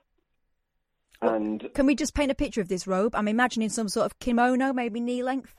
And 1.22 1.64
Can 1.74 1.86
we 1.86 1.96
just 1.96 2.14
paint 2.14 2.32
a 2.32 2.36
picture 2.36 2.62
of 2.62 2.68
this 2.68 2.86
robe? 2.88 3.16
I'm 3.16 3.28
imagining 3.28 3.70
some 3.70 3.90
sort 3.90 4.06
of 4.06 4.20
kimono, 4.20 4.74
maybe 4.74 5.00
knee 5.00 5.24
length. 5.24 5.56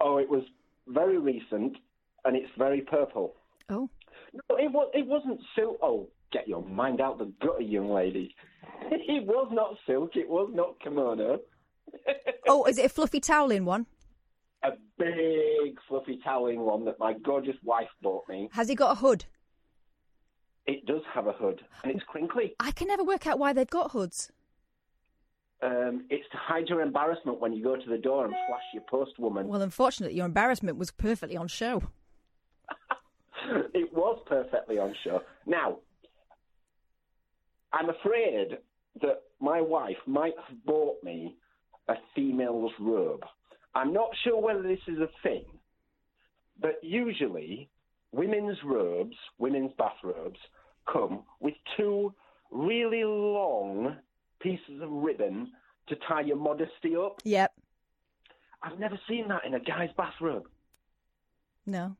oh, 0.00 0.18
it 0.18 0.28
was 0.28 0.42
very 0.88 1.18
recent, 1.18 1.76
and 2.24 2.36
it's 2.36 2.50
very 2.58 2.80
purple. 2.82 3.34
Oh. 3.68 3.88
No, 4.34 4.56
it 4.56 4.70
was. 4.72 4.90
It 4.92 5.06
wasn't 5.06 5.40
silk. 5.56 5.78
Oh, 5.82 6.08
get 6.32 6.46
your 6.46 6.62
mind 6.62 7.00
out 7.00 7.18
the 7.18 7.32
gutter, 7.40 7.62
young 7.62 7.90
lady. 7.90 8.34
it 8.90 9.24
was 9.26 9.48
not 9.52 9.76
silk. 9.86 10.16
It 10.16 10.28
was 10.28 10.50
not 10.52 10.78
kimono. 10.80 11.40
Oh, 12.48 12.64
is 12.66 12.78
it 12.78 12.84
a 12.84 12.88
fluffy 12.88 13.18
toweling 13.18 13.64
one? 13.64 13.86
A 14.62 14.70
big 14.98 15.76
fluffy 15.88 16.20
toweling 16.24 16.60
one 16.60 16.84
that 16.84 16.96
my 17.00 17.12
gorgeous 17.24 17.56
wife 17.64 17.88
bought 18.02 18.22
me. 18.28 18.48
Has 18.52 18.68
he 18.68 18.76
got 18.76 18.92
a 18.92 18.94
hood? 19.00 19.24
It 20.66 20.84
does 20.86 21.02
have 21.14 21.26
a 21.26 21.32
hood, 21.32 21.60
and 21.84 21.92
it's 21.92 22.04
crinkly. 22.08 22.54
I 22.58 22.72
can 22.72 22.88
never 22.88 23.04
work 23.04 23.26
out 23.26 23.38
why 23.38 23.52
they've 23.52 23.70
got 23.70 23.92
hoods. 23.92 24.32
Um, 25.62 26.04
it's 26.10 26.28
to 26.32 26.36
hide 26.36 26.68
your 26.68 26.80
embarrassment 26.82 27.40
when 27.40 27.52
you 27.52 27.62
go 27.62 27.76
to 27.76 27.88
the 27.88 27.98
door 27.98 28.24
and 28.26 28.34
flash 28.48 28.62
your 28.74 28.82
postwoman. 28.82 29.46
Well, 29.46 29.62
unfortunately, 29.62 30.16
your 30.16 30.26
embarrassment 30.26 30.76
was 30.76 30.90
perfectly 30.90 31.36
on 31.36 31.48
show. 31.48 31.82
it 33.74 33.92
was 33.92 34.20
perfectly 34.26 34.78
on 34.78 34.94
show. 35.02 35.22
Now, 35.46 35.78
I'm 37.72 37.88
afraid 37.88 38.58
that 39.02 39.22
my 39.40 39.60
wife 39.60 39.96
might 40.06 40.34
have 40.48 40.64
bought 40.64 41.02
me 41.02 41.36
a 41.88 41.94
female's 42.14 42.72
robe. 42.80 43.24
I'm 43.74 43.92
not 43.92 44.10
sure 44.24 44.40
whether 44.40 44.62
this 44.62 44.80
is 44.88 44.98
a 44.98 45.08
thing, 45.22 45.44
but 46.60 46.80
usually 46.82 47.68
women's 48.12 48.58
robes, 48.64 49.16
women's 49.38 49.72
bathrobes, 49.78 50.38
come 50.90 51.22
with 51.40 51.54
two 51.76 52.14
really 52.50 53.04
long 53.04 53.96
pieces 54.40 54.80
of 54.80 54.90
ribbon 54.90 55.50
to 55.88 55.96
tie 56.08 56.20
your 56.22 56.36
modesty 56.36 56.96
up. 56.96 57.20
Yep. 57.24 57.52
I've 58.62 58.78
never 58.78 58.98
seen 59.08 59.28
that 59.28 59.44
in 59.44 59.54
a 59.54 59.60
guy's 59.60 59.90
bathrobe. 59.96 60.48
No. 61.66 61.96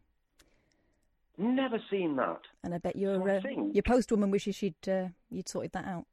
Never 1.39 1.79
seen 1.91 2.17
that. 2.17 2.41
And 2.65 2.75
I 2.75 2.79
bet 2.79 2.97
your 2.97 3.17
So 3.19 3.49
uh, 3.49 3.65
your 3.73 3.83
postwoman 3.83 4.31
wishes 4.31 4.55
she'd 4.57 4.75
uh, 4.89 5.09
you'd 5.31 5.49
sorted 5.49 5.73
that 5.73 5.85
out. 5.85 6.07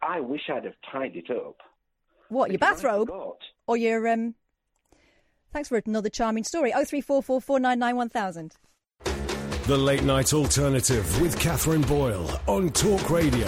I 0.00 0.20
wish 0.20 0.42
I'd 0.48 0.64
have 0.64 0.76
tied 0.92 1.16
it 1.16 1.30
up. 1.30 1.56
What 2.28 2.50
your 2.50 2.58
bathrobe 2.58 3.10
or 3.66 3.76
your 3.76 4.06
um? 4.08 4.34
Thanks 5.52 5.68
for 5.68 5.80
another 5.84 6.10
charming 6.10 6.44
story. 6.44 6.72
Oh 6.74 6.84
three 6.84 7.00
four 7.00 7.22
four 7.22 7.40
four 7.40 7.58
nine 7.58 7.78
nine 7.78 7.96
one 7.96 8.08
thousand. 8.08 8.54
The 9.68 9.76
Late 9.76 10.02
Night 10.02 10.32
Alternative 10.32 11.20
with 11.20 11.38
Katherine 11.38 11.82
Boyle 11.82 12.40
on 12.46 12.70
Talk 12.70 13.10
Radio. 13.10 13.46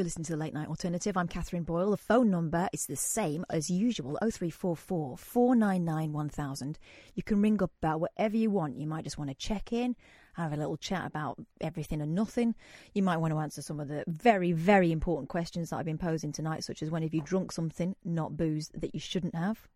You're 0.00 0.04
listening 0.04 0.24
to 0.24 0.32
the 0.32 0.38
Late 0.38 0.54
Night 0.54 0.68
Alternative. 0.68 1.14
I'm 1.14 1.28
Katherine 1.28 1.64
Boyle. 1.64 1.90
The 1.90 1.98
phone 1.98 2.30
number 2.30 2.70
is 2.72 2.86
the 2.86 2.96
same 2.96 3.44
as 3.50 3.68
usual 3.68 4.16
0344 4.22 5.18
499 5.18 6.12
1000. 6.14 6.78
You 7.14 7.22
can 7.22 7.42
ring 7.42 7.62
up 7.62 7.70
about 7.82 8.00
whatever 8.00 8.34
you 8.34 8.48
want. 8.48 8.78
You 8.78 8.86
might 8.86 9.04
just 9.04 9.18
want 9.18 9.28
to 9.28 9.36
check 9.36 9.74
in, 9.74 9.94
have 10.36 10.54
a 10.54 10.56
little 10.56 10.78
chat 10.78 11.04
about 11.04 11.38
everything 11.60 12.00
and 12.00 12.14
nothing. 12.14 12.54
You 12.94 13.02
might 13.02 13.18
want 13.18 13.34
to 13.34 13.40
answer 13.40 13.60
some 13.60 13.78
of 13.78 13.88
the 13.88 14.04
very, 14.06 14.52
very 14.52 14.90
important 14.90 15.28
questions 15.28 15.68
that 15.68 15.76
I've 15.76 15.84
been 15.84 15.98
posing 15.98 16.32
tonight, 16.32 16.64
such 16.64 16.82
as 16.82 16.90
when 16.90 17.02
have 17.02 17.12
you 17.12 17.20
drunk 17.20 17.52
something, 17.52 17.94
not 18.02 18.38
booze, 18.38 18.70
that 18.72 18.94
you 18.94 19.00
shouldn't 19.00 19.34
have? 19.34 19.68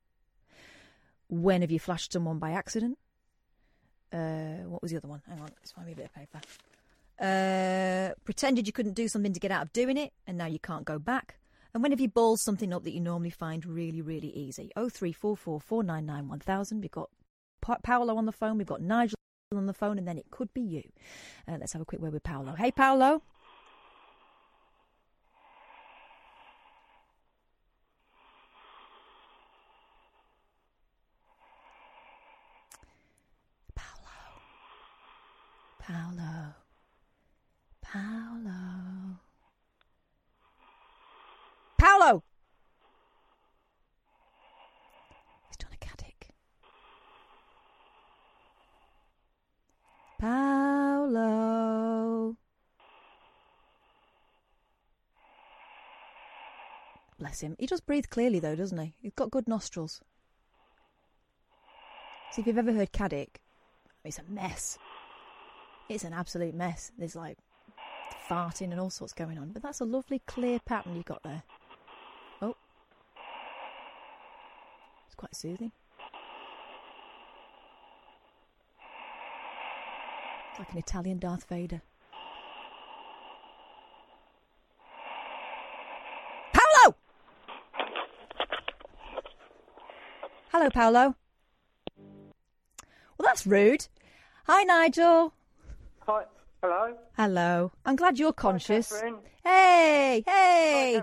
When 1.29 1.61
have 1.61 1.71
you 1.71 1.79
flashed 1.79 2.15
someone 2.15 2.39
by 2.39 2.53
accident? 2.53 2.97
Uh, 4.11 4.65
what 4.69 4.81
was 4.81 4.91
the 4.91 4.97
other 4.97 5.09
one? 5.09 5.21
Hang 5.29 5.41
on, 5.41 5.51
let's 5.59 5.73
find 5.73 5.87
me 5.87 5.93
a 5.93 5.97
bit 5.97 6.07
of 6.07 6.15
paper. 6.15 6.41
Uh, 7.21 8.11
pretended 8.25 8.67
you 8.67 8.73
couldn't 8.73 8.95
do 8.95 9.07
something 9.09 9.33
to 9.33 9.41
get 9.41 9.53
out 9.53 9.63
of 9.63 9.73
doing 9.73 9.97
it, 9.97 10.13
and 10.27 10.37
now 10.37 10.47
you 10.47 10.59
can't 10.59 10.85
go 10.85 10.99
back. 10.99 11.37
And 11.73 11.83
when 11.83 11.93
have 11.93 12.01
you 12.01 12.09
balled 12.09 12.41
something 12.41 12.73
up 12.73 12.85
that 12.85 12.93
you 12.93 13.01
normally 13.01 13.31
find 13.31 13.65
really, 13.65 14.03
really 14.03 14.31
easy? 14.31 14.71
Oh 14.77 14.89
three 14.89 15.13
four 15.13 15.37
four 15.37 15.61
four 15.61 15.83
nine 15.83 16.07
nine 16.07 16.29
one 16.29 16.41
thousand. 16.41 16.81
We've 16.81 16.91
got 16.91 17.11
Pa- 17.61 17.79
Paolo 17.83 18.17
on 18.17 18.27
the 18.27 18.33
phone. 18.33 18.59
We've 18.59 18.67
got 18.67 18.81
Nigel 18.81 19.17
on 19.55 19.67
the 19.67 19.73
phone, 19.73 19.99
and 19.99 20.07
then 20.07 20.19
it 20.19 20.31
could 20.31 20.53
be 20.53 20.61
you. 20.61 20.83
Uh, 21.49 21.57
let's 21.59 21.73
have 21.73 21.83
a 21.83 21.85
quick 21.85 22.01
word 22.01 22.13
with 22.13 22.23
Paolo. 22.23 22.55
Hey, 22.55 22.71
Paolo. 22.71 23.23
Paolo. 33.75 34.11
Paolo. 35.79 36.64
Paolo! 37.95 39.21
Paolo! 41.79 42.25
He's 45.47 45.57
done 45.59 45.71
a 45.73 45.77
Caddick. 45.77 46.31
Paolo. 50.19 51.17
Bless 57.17 57.41
him. 57.43 57.55
He 57.61 57.67
does 57.67 57.81
breathe 57.81 58.07
clearly, 58.11 58.41
though, 58.41 58.57
doesn't 58.57 58.77
he? 58.77 58.95
He's 59.03 59.13
got 59.13 59.31
good 59.31 59.47
nostrils. 59.47 60.01
See, 62.33 62.41
if 62.41 62.49
you've 62.49 62.59
ever 62.59 62.73
heard 62.73 62.91
Caddick, 62.91 63.37
it's 64.03 64.19
a 64.19 64.25
mess. 64.29 64.79
It's 65.89 66.03
an 66.03 66.13
absolute 66.13 66.57
mess. 66.57 66.91
There's 66.99 67.15
like 67.15 67.39
farting 68.29 68.71
and 68.71 68.81
all 68.81 68.91
sorts 68.91 69.13
going 69.13 69.39
on. 69.39 69.51
But 69.51 69.63
that's 69.63 69.81
a 69.81 69.85
lovely 69.85 70.21
clear 70.27 70.59
pattern 70.61 70.97
you've 70.97 71.05
got 71.05 71.23
there. 71.23 71.43
Oh. 72.41 72.57
It's 75.07 75.15
quite 75.15 75.35
soothing. 75.35 75.73
It's 80.51 80.59
like 80.61 80.73
an 80.73 80.79
Italian 80.79 81.19
Darth 81.19 81.49
Vader. 81.49 81.83
Paolo! 86.53 86.95
Hello, 90.53 90.71
Paolo. 90.71 91.17
Well, 91.97 93.25
that's 93.25 93.47
rude. 93.47 93.89
Hi, 94.47 94.63
Nigel. 94.63 95.35
Hi. 96.07 96.25
Hello? 96.65 96.95
Hello. 97.19 97.73
I'm 97.85 97.95
glad 97.95 98.19
you're 98.19 98.33
conscious. 98.33 98.91
Katherine. 98.91 99.19
Hey, 99.45 100.25
hey. 100.27 101.03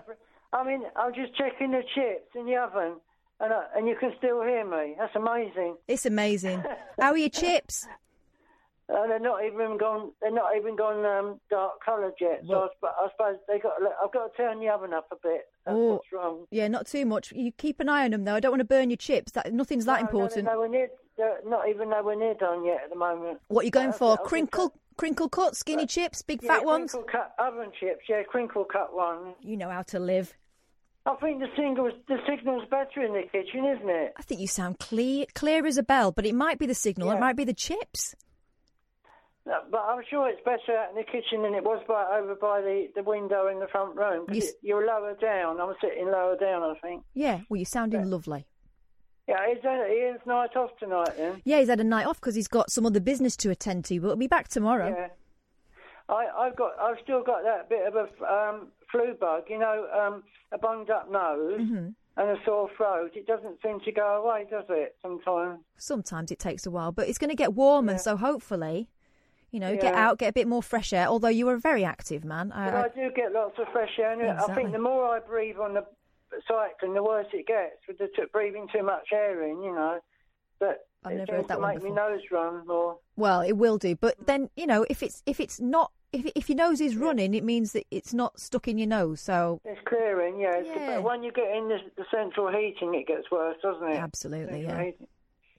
I 0.51 0.63
mean, 0.65 0.81
I'm 0.95 1.13
just 1.13 1.35
checking 1.37 1.69
the 1.69 1.83
chips 1.93 2.31
in 2.35 2.47
the 2.47 2.55
oven, 2.55 2.95
and 3.39 3.53
I, 3.53 3.65
and 3.75 3.87
you 3.87 3.95
can 3.99 4.11
still 4.17 4.41
hear 4.41 4.65
me. 4.65 4.95
That's 4.97 5.15
amazing. 5.15 5.75
It's 5.87 6.07
amazing. 6.07 6.63
How 6.99 7.11
are 7.11 7.17
your 7.17 7.29
chips? 7.29 7.85
Uh, 8.91 9.05
they're 9.05 9.19
not 9.19 9.45
even 9.45 9.77
gone. 9.77 10.13
They're 10.19 10.31
not 10.33 10.57
even 10.57 10.75
gone 10.75 11.05
um, 11.05 11.39
dark 11.51 11.73
coloured 11.85 12.13
yet. 12.19 12.41
So 12.47 12.55
I, 12.63 12.67
sp- 12.73 12.97
I 12.99 13.07
suppose 13.15 13.35
they 13.47 13.59
got. 13.59 13.73
I've 14.03 14.11
got 14.11 14.31
to 14.31 14.37
turn 14.37 14.59
the 14.61 14.69
oven 14.69 14.93
up 14.95 15.09
a 15.11 15.15
bit. 15.21 15.41
That's 15.63 15.75
Oh. 15.77 15.93
what's 15.93 16.11
wrong. 16.11 16.45
Yeah, 16.49 16.69
not 16.69 16.87
too 16.87 17.05
much. 17.05 17.31
You 17.33 17.51
keep 17.51 17.79
an 17.79 17.87
eye 17.87 18.05
on 18.05 18.11
them 18.11 18.23
though. 18.23 18.33
I 18.35 18.39
don't 18.39 18.51
want 18.51 18.61
to 18.61 18.65
burn 18.65 18.89
your 18.89 18.97
chips. 18.97 19.31
That 19.33 19.53
nothing's 19.53 19.85
that 19.85 20.01
No, 20.01 20.07
important. 20.07 20.45
No, 20.45 20.53
no, 20.53 20.59
we're 20.61 20.67
near. 20.69 20.89
Not 21.45 21.69
even 21.69 21.89
nowhere 21.89 22.15
near 22.15 22.33
done 22.35 22.63
yet 22.65 22.81
at 22.85 22.89
the 22.89 22.95
moment. 22.95 23.39
What 23.47 23.61
are 23.61 23.65
you 23.65 23.71
going 23.71 23.93
for? 23.93 24.17
Crinkle, 24.17 24.73
crinkle 24.97 25.29
cut, 25.29 25.55
skinny 25.55 25.85
chips, 25.85 26.21
big 26.21 26.41
Yeah, 26.43 26.55
fat 26.57 26.65
ones. 26.65 26.91
crinkle 26.91 27.11
cut 27.11 27.35
oven 27.39 27.71
chips. 27.79 28.01
Yeah, 28.09 28.23
crinkle 28.23 28.65
cut 28.65 28.95
one. 28.95 29.33
You 29.41 29.57
know 29.57 29.69
how 29.69 29.81
to 29.83 29.99
live. 29.99 30.33
I 31.05 31.15
think 31.15 31.39
the 31.39 31.47
signal's 31.55 31.93
the 32.07 32.17
signal's 32.29 32.63
better 32.69 33.01
in 33.03 33.13
the 33.13 33.23
kitchen, 33.31 33.65
isn't 33.65 33.89
it? 33.89 34.13
I 34.17 34.21
think 34.21 34.39
you 34.39 34.47
sound 34.47 34.77
clear, 34.79 35.25
clear 35.33 35.65
as 35.65 35.77
a 35.77 35.83
bell, 35.83 36.11
but 36.11 36.25
it 36.27 36.35
might 36.35 36.59
be 36.59 36.67
the 36.67 36.75
signal. 36.75 37.09
It 37.11 37.19
might 37.19 37.35
be 37.35 37.43
the 37.43 37.55
chips. 37.55 38.15
No, 39.43 39.57
But 39.71 39.79
I'm 39.79 40.03
sure 40.07 40.29
it's 40.29 40.39
better 40.45 40.77
out 40.77 40.91
in 40.91 40.95
the 40.97 41.03
kitchen 41.03 41.41
than 41.41 41.55
it 41.55 41.63
was 41.63 41.83
by 41.87 42.05
over 42.19 42.35
by 42.35 42.61
the, 42.61 42.89
the 42.95 43.01
window 43.01 43.47
in 43.47 43.59
the 43.59 43.67
front 43.67 43.95
room. 43.95 44.27
Yes. 44.31 44.51
you're 44.61 44.85
lower 44.85 45.15
down. 45.15 45.59
I'm 45.59 45.73
sitting 45.81 46.05
lower 46.05 46.37
down, 46.37 46.61
I 46.61 46.75
think. 46.79 47.03
Yeah. 47.15 47.39
Well, 47.49 47.57
you're 47.57 47.65
sounding 47.65 48.07
lovely. 48.07 48.45
Yeah, 49.27 49.49
is 49.51 49.59
that 49.63 49.79
Iain's 49.89 50.19
night 50.25 50.55
off 50.55 50.71
tonight 50.79 51.15
then? 51.17 51.41
Yeah, 51.45 51.59
he's 51.59 51.69
had 51.69 51.79
a 51.79 51.83
night 51.85 52.05
off 52.05 52.19
because 52.19 52.35
he's 52.35 52.47
got 52.47 52.71
some 52.71 52.85
other 52.85 52.99
business 52.99 53.35
to 53.37 53.49
attend 53.49 53.85
to, 53.85 53.99
but 54.01 54.07
he'll 54.07 54.15
be 54.15 54.27
back 54.27 54.47
tomorrow. 54.47 54.89
Yeah. 54.97 55.07
I, 56.09 56.25
I've 56.47 56.55
got, 56.57 56.71
I've 56.81 56.97
still 57.03 57.23
got 57.23 57.43
that 57.43 57.69
bit 57.69 57.87
of 57.87 57.95
a 57.95 58.07
um, 58.33 58.67
flu 58.91 59.13
bug, 59.19 59.43
you 59.49 59.59
know, 59.59 59.87
um, 59.97 60.23
a 60.51 60.57
bunged 60.57 60.89
up 60.89 61.09
nose 61.09 61.61
Mhm. 61.61 61.93
and 62.17 62.29
a 62.29 62.35
sore 62.43 62.69
throat. 62.75 63.11
It 63.15 63.27
doesn't 63.27 63.61
seem 63.61 63.79
to 63.81 63.91
go 63.91 64.21
away, 64.25 64.45
does 64.49 64.65
it? 64.69 64.95
Sometimes. 65.01 65.59
Sometimes 65.77 66.31
it 66.31 66.39
takes 66.39 66.65
a 66.65 66.71
while, 66.71 66.91
but 66.91 67.07
it's 67.07 67.17
going 67.17 67.29
to 67.29 67.35
get 67.35 67.53
warmer, 67.53 67.97
so 67.97 68.17
hopefully, 68.17 68.89
you 69.51 69.59
know, 69.61 69.77
get 69.77 69.93
out, 69.93 70.17
get 70.17 70.29
a 70.29 70.33
bit 70.33 70.47
more 70.47 70.63
fresh 70.63 70.91
air. 70.91 71.07
Although 71.07 71.29
you 71.29 71.47
are 71.47 71.53
a 71.55 71.59
very 71.59 71.85
active 71.85 72.25
man. 72.25 72.51
I, 72.51 72.69
I- 72.69 72.83
I 72.85 72.87
do 72.89 73.09
get 73.15 73.31
lots 73.31 73.57
of 73.59 73.67
fresh 73.71 73.97
air. 73.99 74.11
And 74.19 74.37
I 74.39 74.53
think 74.55 74.71
the 74.73 74.79
more 74.79 75.05
I 75.15 75.19
breathe 75.19 75.57
on 75.57 75.75
the 75.75 75.85
cycling, 76.47 76.93
the 76.93 77.03
worse 77.03 77.27
it 77.33 77.47
gets 77.47 77.77
with 77.87 77.97
the 77.97 78.07
t- 78.15 78.23
breathing 78.31 78.67
too 78.73 78.83
much 78.83 79.07
air 79.13 79.41
in. 79.43 79.61
You 79.61 79.73
know, 79.73 79.99
but 80.59 80.87
I've 81.03 81.17
never 81.17 81.37
heard 81.37 81.47
that 81.47 81.59
one 81.59 81.75
make 81.75 81.83
my 81.83 81.89
before. 81.89 82.09
nose 82.09 82.21
run 82.31 82.67
more. 82.67 82.97
Well, 83.15 83.41
it 83.41 83.53
will 83.53 83.77
do, 83.77 83.95
but 83.95 84.15
then 84.27 84.49
you 84.55 84.67
know, 84.67 84.85
if 84.89 85.01
it's 85.03 85.23
if 85.25 85.39
it's 85.39 85.59
not 85.59 85.91
if 86.13 86.25
if 86.35 86.49
your 86.49 86.57
nose 86.57 86.81
is 86.81 86.95
running, 86.95 87.33
it 87.33 87.43
means 87.43 87.71
that 87.73 87.85
it's 87.89 88.13
not 88.13 88.39
stuck 88.39 88.67
in 88.67 88.77
your 88.77 88.87
nose. 88.87 89.21
So 89.21 89.61
It's 89.65 89.79
clearing, 89.85 90.39
yeah. 90.39 90.57
It's- 90.57 90.65
Yeah. 90.75 90.95
But 90.95 91.03
when 91.03 91.23
you 91.23 91.31
get 91.31 91.55
in 91.55 91.69
the, 91.69 91.77
the 91.97 92.05
central 92.11 92.51
heating, 92.51 92.93
it 92.95 93.07
gets 93.07 93.31
worse, 93.31 93.55
doesn't 93.63 93.87
it? 93.87 93.95
absolutely, 93.95 94.63
Central 94.63 94.77
yeah, 94.77 94.83
heating. 94.91 95.07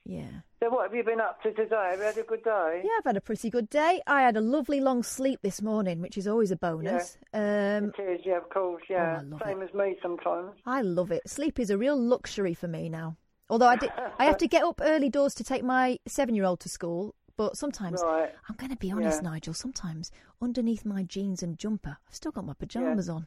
Yeah. 0.05 0.29
So 0.61 0.71
what 0.71 0.85
have 0.85 0.95
you 0.95 1.03
been 1.03 1.21
up 1.21 1.43
to 1.43 1.53
today? 1.53 1.89
Have 1.91 1.99
you 1.99 2.05
had 2.05 2.19
a 2.19 2.23
good 2.23 2.45
day? 2.45 2.83
Yeah, 2.85 2.91
I've 2.99 3.05
had 3.05 3.17
a 3.17 3.21
pretty 3.21 3.51
good 3.51 3.69
day. 3.69 4.01
I 4.07 4.23
had 4.23 4.37
a 4.37 4.41
lovely 4.41 4.81
long 4.81 5.03
sleep 5.03 5.41
this 5.43 5.61
morning, 5.61 6.01
which 6.01 6.17
is 6.17 6.29
always 6.29 6.51
a 6.51 6.57
bonus. 6.57 7.19
Um, 7.35 7.93
It 7.99 8.03
is, 8.03 8.21
yeah, 8.25 8.37
of 8.37 8.49
course, 8.49 8.83
yeah. 8.89 9.19
I 9.21 9.23
love 9.23 9.43
Same 9.45 9.63
as 9.63 9.75
me 9.75 9.97
sometimes. 10.01 10.53
I 10.67 10.83
love 10.83 11.11
it. 11.11 11.29
Sleep 11.29 11.59
is 11.59 11.71
a 11.71 11.79
real 11.79 11.97
luxury 11.97 12.55
for 12.55 12.69
me 12.69 12.89
now. 12.89 13.17
Although 13.51 13.67
I, 13.67 13.77
did, 13.77 13.91
I 14.19 14.25
have 14.27 14.39
to 14.39 14.47
get 14.47 14.63
up 14.65 14.81
early 14.83 15.11
doors 15.11 15.35
to 15.35 15.45
take 15.45 15.65
my 15.65 15.99
seven-year-old 16.07 16.61
to 16.61 16.69
school. 16.69 17.15
But 17.37 17.57
sometimes, 17.57 18.03
Right. 18.05 18.31
I'm 18.49 18.57
going 18.57 18.71
to 18.71 18.77
be 18.77 18.93
honest, 18.93 19.23
Yeah. 19.23 19.31
Nigel. 19.31 19.55
Sometimes 19.55 20.11
underneath 20.41 20.85
my 20.85 21.03
jeans 21.03 21.43
and 21.43 21.59
jumper, 21.59 21.97
I've 22.07 22.15
still 22.15 22.31
got 22.31 22.45
my 22.45 22.53
pajamas 22.55 23.09
on. 23.09 23.27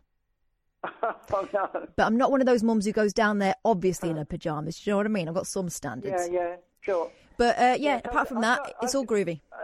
oh 1.03 1.49
no. 1.53 1.87
But 1.95 2.05
I'm 2.05 2.17
not 2.17 2.31
one 2.31 2.41
of 2.41 2.47
those 2.47 2.63
mums 2.63 2.85
who 2.85 2.91
goes 2.91 3.13
down 3.13 3.39
there 3.39 3.55
obviously 3.63 4.09
in 4.09 4.15
uh-huh. 4.15 4.21
her 4.21 4.25
pajamas. 4.25 4.79
Do 4.79 4.89
you 4.89 4.93
know 4.93 4.97
what 4.97 5.05
I 5.05 5.09
mean? 5.09 5.27
I've 5.27 5.35
got 5.35 5.47
some 5.47 5.69
standards. 5.69 6.29
Yeah, 6.31 6.39
yeah, 6.39 6.55
sure. 6.81 7.11
But 7.37 7.57
uh, 7.57 7.61
yeah, 7.61 7.77
Yeah, 7.77 8.01
apart 8.05 8.27
from 8.27 8.37
I've 8.37 8.43
that, 8.43 8.59
got- 8.59 8.75
it's 8.83 8.95
all 8.95 9.05
groovy. 9.05 9.41
Uh, 9.51 9.57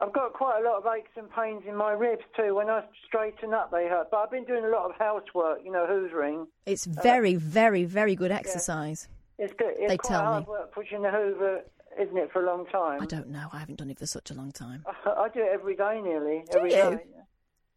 I've 0.00 0.12
got 0.12 0.32
quite 0.32 0.60
a 0.60 0.64
lot 0.64 0.78
of 0.78 0.86
aches 0.92 1.12
and 1.16 1.30
pains 1.30 1.62
in 1.68 1.76
my 1.76 1.92
ribs 1.92 2.24
too. 2.36 2.54
When 2.56 2.68
I 2.68 2.82
straighten 3.06 3.54
up, 3.54 3.70
they 3.70 3.86
hurt. 3.88 4.10
But 4.10 4.18
I've 4.18 4.30
been 4.30 4.44
doing 4.44 4.64
a 4.64 4.68
lot 4.68 4.90
of 4.90 4.96
housework, 4.98 5.60
you 5.64 5.70
know, 5.70 5.86
hoovering. 5.88 6.46
It's 6.66 6.86
uh, 6.86 6.90
very, 7.02 7.36
very, 7.36 7.84
very 7.84 8.16
good 8.16 8.32
exercise. 8.32 9.08
It's 9.38 9.54
good. 9.56 9.74
It's 9.78 9.88
They 9.88 9.96
tell 9.98 10.20
hard 10.20 10.44
me. 10.44 10.50
work 10.50 10.72
pushing 10.74 11.02
the 11.02 11.10
hoover, 11.10 11.62
isn't 12.00 12.16
it, 12.16 12.30
for 12.32 12.42
a 12.42 12.46
long 12.46 12.66
time? 12.66 13.00
I 13.02 13.06
don't 13.06 13.28
know. 13.28 13.48
I 13.52 13.58
haven't 13.58 13.76
done 13.76 13.90
it 13.90 13.98
for 13.98 14.06
such 14.06 14.30
a 14.30 14.34
long 14.34 14.50
time. 14.52 14.84
I 15.06 15.28
do 15.32 15.40
it 15.40 15.48
every 15.52 15.76
day 15.76 16.00
nearly. 16.02 16.44
Do 16.50 16.58
every 16.58 16.70
you? 16.70 16.76
day. 16.76 16.98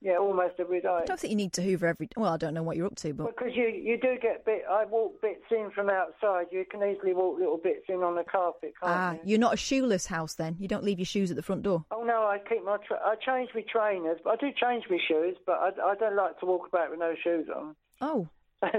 Yeah, 0.08 0.20
almost 0.20 0.54
every 0.58 0.80
day. 0.80 0.88
I 0.88 1.04
don't 1.04 1.20
think 1.20 1.32
you 1.32 1.36
need 1.36 1.52
to 1.54 1.62
hoover 1.62 1.86
every. 1.86 2.08
Well, 2.16 2.32
I 2.32 2.38
don't 2.38 2.54
know 2.54 2.64
what 2.64 2.78
you're 2.78 2.86
up 2.86 2.96
to, 2.96 3.14
but 3.14 3.28
Because 3.28 3.54
you 3.54 3.68
you 3.68 4.00
do 4.00 4.16
get 4.22 4.46
bit. 4.46 4.62
I 4.72 4.86
walk 4.86 5.22
bits 5.22 5.44
in 5.52 5.70
from 5.76 5.90
outside. 5.90 6.46
You 6.50 6.64
can 6.64 6.82
easily 6.82 7.14
walk 7.14 7.38
little 7.38 7.60
bits 7.62 7.84
in 7.90 8.04
on 8.04 8.16
the 8.16 8.24
carpet, 8.24 8.72
can't 8.82 8.96
ah, 8.96 9.12
you? 9.12 9.20
you're 9.26 9.40
not 9.40 9.56
a 9.56 9.58
shoeless 9.58 10.06
house 10.06 10.36
then. 10.36 10.56
You 10.60 10.70
don't 10.70 10.86
leave 10.86 10.98
your 10.98 11.06
shoes 11.06 11.30
at 11.30 11.36
the 11.36 11.44
front 11.44 11.64
door. 11.64 11.84
Oh 11.92 12.04
no, 12.06 12.22
I 12.22 12.38
keep 12.48 12.64
my. 12.64 12.78
Tra- 12.88 13.02
I 13.04 13.16
change 13.16 13.50
my 13.54 13.66
trainers, 13.70 14.18
but 14.24 14.30
I 14.30 14.36
do 14.38 14.48
change 14.56 14.86
my 14.90 14.98
shoes. 15.06 15.36
But 15.46 15.56
I, 15.56 15.72
I 15.92 15.96
don't 15.96 16.16
like 16.16 16.40
to 16.40 16.46
walk 16.46 16.70
about 16.70 16.90
with 16.90 17.00
no 17.00 17.14
shoes 17.22 17.48
on. 17.54 17.76
Oh, 18.00 18.30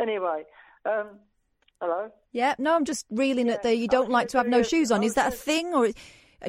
anyway, 0.00 0.42
um, 0.84 1.10
hello. 1.80 2.10
yeah. 2.32 2.56
No, 2.58 2.74
I'm 2.74 2.84
just 2.84 3.06
reeling 3.08 3.50
at 3.50 3.62
the. 3.62 3.76
You 3.76 3.86
don't 3.86 4.10
like 4.10 4.26
to 4.30 4.38
have 4.38 4.48
no 4.48 4.64
shoes 4.64 4.90
on. 4.90 5.04
Is 5.04 5.14
that 5.14 5.32
a 5.32 5.36
thing, 5.36 5.74
or 5.74 5.90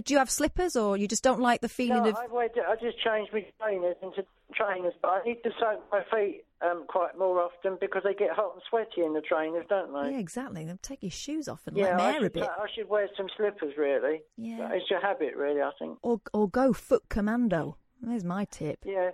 do 0.04 0.14
you 0.14 0.20
have 0.20 0.30
slippers, 0.30 0.76
or 0.76 0.98
you 0.98 1.08
just 1.08 1.24
don't 1.24 1.40
like 1.40 1.62
the 1.62 1.70
feeling 1.70 2.04
no, 2.04 2.10
of? 2.10 2.16
I, 2.16 2.28
wear, 2.28 2.50
I 2.68 2.76
just 2.76 3.00
changed 3.00 3.34
my 3.34 3.46
trainers 3.62 3.96
into 4.04 4.24
trainers, 4.54 4.94
but 5.02 5.10
I 5.10 5.24
need 5.26 5.42
to 5.44 5.52
soak 5.60 5.84
my 5.92 6.04
feet 6.14 6.44
um, 6.62 6.86
quite 6.88 7.18
more 7.18 7.42
often 7.42 7.78
because 7.80 8.04
they 8.04 8.14
get 8.14 8.32
hot 8.32 8.54
and 8.54 8.62
sweaty 8.70 9.02
in 9.04 9.14
the 9.14 9.22
trainers, 9.22 9.66
don't 9.70 9.92
they? 9.94 10.12
Yeah, 10.12 10.20
exactly. 10.20 10.64
Then 10.66 10.80
take 10.82 11.02
your 11.02 11.12
shoes 11.12 11.48
off 11.48 11.62
and 11.66 11.76
Yeah, 11.76 11.98
let 11.98 11.98
them 11.98 12.16
air 12.16 12.26
a 12.26 12.30
bit, 12.30 12.44
I 12.44 12.68
should 12.74 12.90
wear 12.90 13.10
some 13.18 13.28
slippers, 13.36 13.74
really. 13.78 14.22
Yeah. 14.38 14.70
It's 14.74 14.90
your 14.90 15.02
habit, 15.02 15.36
really, 15.36 15.62
I 15.62 15.72
think. 15.80 15.98
or 16.02 16.22
or 16.34 16.50
go 16.50 16.74
foot 16.74 17.04
commando. 17.10 17.78
There's 18.02 18.24
my 18.24 18.46
tip. 18.46 18.80
Yeah. 18.86 19.12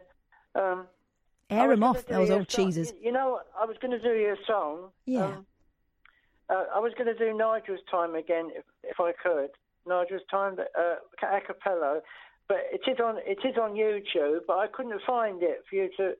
Um, 0.54 0.88
Air 1.50 1.70
them 1.70 1.84
off, 1.84 2.06
those 2.06 2.32
old 2.32 2.50
song- 2.50 2.66
cheeses. 2.66 2.94
You 3.02 3.12
know. 3.12 3.40
I 3.60 3.66
was 3.66 3.78
going 3.82 3.92
to 3.92 4.00
do 4.00 4.14
you 4.18 4.34
a 4.34 4.46
song. 4.48 4.90
Yeah. 5.06 5.26
Um, 5.26 5.46
uh, 6.50 6.64
I 6.76 6.80
was 6.80 6.94
going 6.98 7.08
to 7.08 7.18
do 7.18 7.36
Nigel's 7.36 7.80
time 7.90 8.16
again, 8.16 8.50
if, 8.56 8.64
if 8.84 9.00
I 9.00 9.12
could. 9.14 9.50
Nigel's 9.88 10.22
time, 10.30 10.58
uh, 10.60 10.96
a 11.28 11.42
cappella, 11.42 12.02
but 12.48 12.58
it 12.72 12.82
is 12.90 13.00
on 13.00 13.18
it 13.26 13.40
is 13.44 13.58
on 13.62 13.74
YouTube. 13.74 14.40
But 14.48 14.58
I 14.58 14.68
couldn't 14.68 15.02
find 15.06 15.42
it 15.42 15.64
for 15.70 15.76
you 15.76 15.90
to. 15.98 16.14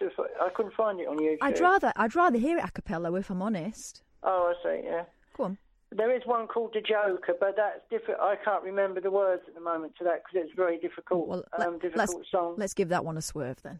to 0.00 0.10
I 0.40 0.48
couldn't 0.54 0.74
find 0.74 1.00
it 1.00 1.08
on 1.08 1.18
YouTube. 1.18 1.38
I'd 1.42 1.60
rather 1.60 1.92
I'd 1.96 2.14
rather 2.14 2.38
hear 2.38 2.58
it 2.58 2.64
a 2.64 2.70
cappella 2.70 3.12
if 3.14 3.30
I'm 3.30 3.42
honest. 3.42 4.02
Oh, 4.22 4.52
I 4.52 4.62
see. 4.62 4.82
Yeah. 4.84 5.04
Go 5.36 5.44
on. 5.44 5.58
There 5.94 6.14
is 6.14 6.22
one 6.24 6.46
called 6.46 6.70
The 6.72 6.80
Joker, 6.80 7.34
but 7.38 7.54
that's 7.56 7.80
different. 7.90 8.20
I 8.20 8.36
can't 8.42 8.62
remember 8.62 9.00
the 9.00 9.10
words 9.10 9.42
at 9.46 9.54
the 9.54 9.60
moment 9.60 9.92
to 9.98 10.04
that 10.04 10.22
because 10.24 10.46
it's 10.46 10.56
very 10.56 10.78
difficult. 10.78 11.28
Well, 11.28 11.44
um, 11.58 11.72
let, 11.72 11.82
difficult 11.82 12.16
let's 12.16 12.30
song. 12.30 12.54
let's 12.56 12.72
give 12.72 12.88
that 12.88 13.04
one 13.04 13.18
a 13.18 13.22
swerve 13.22 13.60
then. 13.62 13.78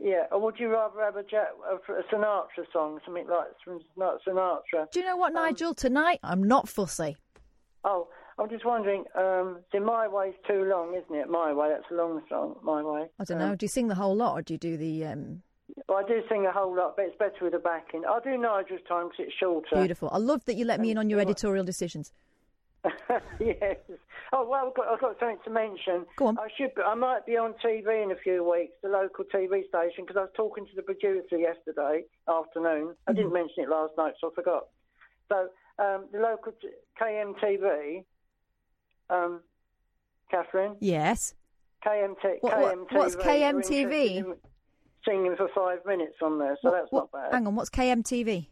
Yeah, 0.00 0.24
or 0.32 0.40
would 0.40 0.58
you 0.58 0.68
rather 0.68 1.00
have 1.00 1.16
a, 1.16 1.24
ja- 1.30 1.54
a 1.70 1.74
a 1.92 2.02
Sinatra 2.12 2.64
song, 2.72 2.98
something 3.04 3.26
like 3.28 3.48
from 3.64 3.80
Sinatra? 3.96 4.90
Do 4.90 4.98
you 5.00 5.06
know 5.06 5.16
what, 5.16 5.32
Nigel? 5.32 5.74
Tonight 5.74 6.18
I'm 6.24 6.42
not 6.42 6.68
fussy. 6.68 7.16
Oh, 7.84 8.08
I'm 8.38 8.48
just 8.48 8.64
wondering. 8.64 9.04
Um, 9.14 9.58
see, 9.70 9.78
My 9.78 10.08
Way's 10.08 10.34
too 10.48 10.64
long, 10.64 10.94
isn't 10.94 11.14
it? 11.14 11.28
My 11.28 11.52
Way, 11.52 11.68
that's 11.70 11.90
a 11.90 11.94
long 11.94 12.22
song. 12.28 12.56
My 12.62 12.82
Way. 12.82 13.06
I 13.18 13.24
don't 13.24 13.40
Um, 13.40 13.50
know. 13.50 13.56
Do 13.56 13.64
you 13.64 13.68
sing 13.68 13.88
the 13.88 13.94
whole 13.94 14.14
lot, 14.16 14.38
or 14.38 14.42
do 14.42 14.54
you 14.54 14.58
do 14.58 14.76
the 14.76 15.04
um, 15.06 15.42
Well, 15.88 15.98
I 15.98 16.08
do 16.08 16.22
sing 16.28 16.46
a 16.46 16.52
whole 16.52 16.74
lot, 16.74 16.96
but 16.96 17.04
it's 17.06 17.16
better 17.18 17.36
with 17.42 17.52
the 17.52 17.58
backing. 17.58 18.02
I'll 18.08 18.20
do 18.20 18.36
Nigel's 18.36 18.80
time 18.88 19.08
because 19.08 19.26
it's 19.26 19.34
shorter. 19.38 19.76
beautiful? 19.76 20.08
I 20.12 20.18
love 20.18 20.44
that 20.46 20.54
you 20.54 20.64
let 20.64 20.80
me 20.80 20.90
in 20.90 20.98
on 20.98 21.08
your 21.10 21.20
editorial 21.20 21.64
decisions. 21.64 22.12
yes. 23.38 23.76
Oh 24.32 24.48
well, 24.48 24.66
I've 24.68 24.74
got, 24.74 24.88
I've 24.88 25.00
got 25.00 25.16
something 25.20 25.38
to 25.44 25.50
mention. 25.50 26.04
Go 26.16 26.26
on. 26.26 26.38
I 26.38 26.48
should. 26.56 26.74
Be, 26.74 26.82
I 26.82 26.94
might 26.94 27.24
be 27.26 27.36
on 27.36 27.54
TV 27.64 28.02
in 28.02 28.10
a 28.10 28.16
few 28.16 28.42
weeks, 28.50 28.72
the 28.82 28.88
local 28.88 29.24
TV 29.24 29.68
station, 29.68 30.04
because 30.04 30.16
I 30.16 30.22
was 30.22 30.30
talking 30.36 30.66
to 30.66 30.72
the 30.74 30.82
producer 30.82 31.36
yesterday 31.36 32.04
afternoon. 32.28 32.96
I 33.06 33.12
Mm-hmm. 33.12 33.14
didn't 33.16 33.32
mention 33.32 33.64
it 33.64 33.68
last 33.68 33.92
night, 33.96 34.14
so 34.20 34.30
I 34.32 34.34
forgot. 34.34 34.66
So 35.28 35.48
um, 35.78 36.06
the 36.12 36.18
local 36.18 36.52
t- 36.60 36.68
KMTV, 37.00 38.04
um, 39.10 39.40
Katherine. 40.30 40.76
Yes. 40.80 41.34
KMT, 41.86 42.38
What- 42.40 42.52
KMTV. 42.54 42.96
what's 42.96 43.16
KMTV? 43.16 44.24
Singing 45.04 45.34
for 45.36 45.48
five 45.54 45.84
minutes 45.84 46.14
on 46.22 46.38
there, 46.38 46.56
so 46.62 46.70
What- 46.70 46.78
that's 46.78 46.92
what- 46.92 47.00
not 47.00 47.12
bad. 47.12 47.32
Hang 47.32 47.46
on. 47.46 47.56
What's 47.56 47.70
KMTV? 47.70 48.48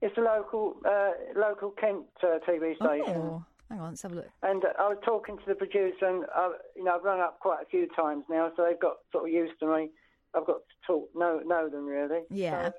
It's 0.00 0.16
a 0.16 0.20
local, 0.20 0.76
uh, 0.84 1.10
local 1.34 1.70
Kent 1.72 2.06
uh, 2.22 2.38
TV 2.48 2.76
station. 2.76 3.16
Oh, 3.16 3.44
hang 3.68 3.80
on. 3.80 3.88
Let's 3.88 4.02
have 4.02 4.12
a 4.12 4.16
look. 4.16 4.28
And 4.44 4.64
uh, 4.64 4.68
I 4.78 4.88
was 4.88 4.98
talking 5.04 5.36
to 5.38 5.44
the 5.44 5.56
producer, 5.56 6.06
and 6.06 6.24
uh, 6.36 6.50
you 6.76 6.84
know 6.84 6.94
I've 6.94 7.02
rung 7.02 7.20
up 7.20 7.40
quite 7.40 7.62
a 7.62 7.66
few 7.66 7.88
times 7.88 8.24
now, 8.30 8.52
so 8.56 8.64
they've 8.64 8.78
got 8.78 8.98
sort 9.10 9.24
of 9.24 9.30
used 9.34 9.58
to 9.58 9.66
me. 9.66 9.90
I've 10.34 10.46
got 10.46 10.58
to 10.58 10.74
talk, 10.86 11.08
know 11.16 11.40
know 11.44 11.68
them 11.68 11.84
really. 11.84 12.20
Yeah. 12.30 12.68
So, 12.68 12.74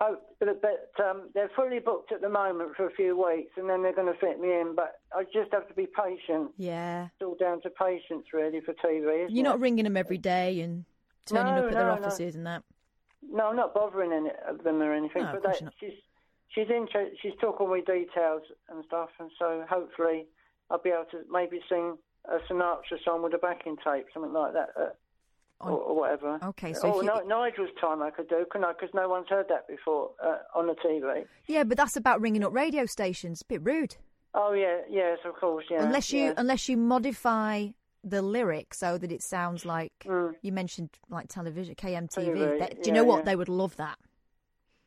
Oh, 0.00 0.16
but, 0.40 0.90
um, 1.02 1.30
they're 1.34 1.50
fully 1.54 1.78
booked 1.78 2.12
at 2.12 2.20
the 2.20 2.28
moment 2.28 2.76
for 2.76 2.86
a 2.86 2.90
few 2.90 3.16
weeks, 3.16 3.52
and 3.56 3.70
then 3.70 3.82
they're 3.82 3.94
going 3.94 4.12
to 4.12 4.18
fit 4.18 4.40
me 4.40 4.48
in. 4.48 4.74
But 4.74 5.00
I 5.14 5.24
just 5.24 5.52
have 5.52 5.68
to 5.68 5.74
be 5.74 5.86
patient. 5.86 6.50
Yeah. 6.58 7.04
It's 7.06 7.22
all 7.24 7.36
down 7.36 7.62
to 7.62 7.70
patience, 7.70 8.26
really, 8.32 8.60
for 8.60 8.74
TV. 8.74 9.26
You're 9.28 9.46
it? 9.46 9.48
not 9.48 9.60
ringing 9.60 9.84
them 9.84 9.96
every 9.96 10.18
day 10.18 10.60
and 10.60 10.84
turning 11.26 11.54
No, 11.54 11.60
up 11.60 11.64
at 11.66 11.72
their 11.72 11.86
no, 11.86 11.94
no. 11.96 12.02
offices 12.02 12.34
and 12.34 12.46
that. 12.46 12.64
No, 13.30 13.48
I'm 13.48 13.56
not 13.56 13.72
bothering 13.72 14.12
any 14.12 14.30
of 14.48 14.64
them 14.64 14.82
or 14.82 14.92
anything. 14.92 15.22
No, 15.22 15.32
but 15.32 15.42
they, 15.42 15.64
not. 15.64 15.74
she's 15.80 15.94
she's 16.48 16.68
interested. 16.68 17.16
She's 17.22 17.32
talking 17.40 17.72
me 17.72 17.80
details 17.80 18.42
and 18.68 18.84
stuff, 18.86 19.10
and 19.18 19.30
so 19.38 19.64
hopefully 19.68 20.26
I'll 20.70 20.78
be 20.82 20.90
able 20.90 21.06
to 21.12 21.20
maybe 21.30 21.60
sing 21.68 21.96
a 22.26 22.38
Sinatra 22.50 23.02
song 23.04 23.22
with 23.22 23.34
a 23.34 23.38
backing 23.38 23.76
tape, 23.84 24.06
something 24.12 24.32
like 24.32 24.52
that, 24.54 24.70
uh, 24.78 24.90
or, 25.60 25.70
or 25.70 25.96
whatever. 25.96 26.38
Okay, 26.42 26.72
so 26.74 26.92
oh, 26.94 27.02
you- 27.02 27.08
Ni- 27.08 27.28
Nigel's 27.28 27.70
time 27.80 28.02
I 28.02 28.10
could 28.10 28.28
do, 28.28 28.44
couldn't 28.50 28.66
I? 28.66 28.72
Because 28.72 28.90
no 28.94 29.08
one's 29.08 29.28
heard 29.28 29.46
that 29.48 29.66
before 29.68 30.10
uh, 30.22 30.38
on 30.54 30.66
the 30.66 30.74
TV. 30.74 31.24
Yeah, 31.46 31.64
but 31.64 31.76
that's 31.76 31.96
about 31.96 32.20
ringing 32.20 32.44
up 32.44 32.52
radio 32.52 32.86
stations. 32.86 33.42
A 33.42 33.44
bit 33.46 33.62
rude. 33.64 33.96
Oh 34.34 34.52
yeah, 34.52 34.78
yes, 34.90 35.18
of 35.24 35.34
course, 35.36 35.64
yeah. 35.70 35.82
unless 35.84 36.12
you 36.12 36.24
yeah. 36.24 36.34
unless 36.36 36.68
you 36.68 36.76
modify 36.76 37.68
the 38.02 38.20
lyric 38.20 38.74
so 38.74 38.98
that 38.98 39.10
it 39.12 39.22
sounds 39.22 39.64
like 39.64 39.92
Mm. 40.04 40.34
you 40.42 40.52
mentioned 40.52 40.90
like 41.08 41.28
television 41.28 41.74
KMTV. 41.76 42.34
TV, 42.34 42.58
That- 42.58 42.70
do 42.70 42.76
you 42.76 42.82
yeah, 42.86 42.92
know 42.94 43.04
what? 43.04 43.18
yeah. 43.18 43.24
They 43.26 43.36
would 43.36 43.48
love 43.48 43.76
that. 43.76 43.96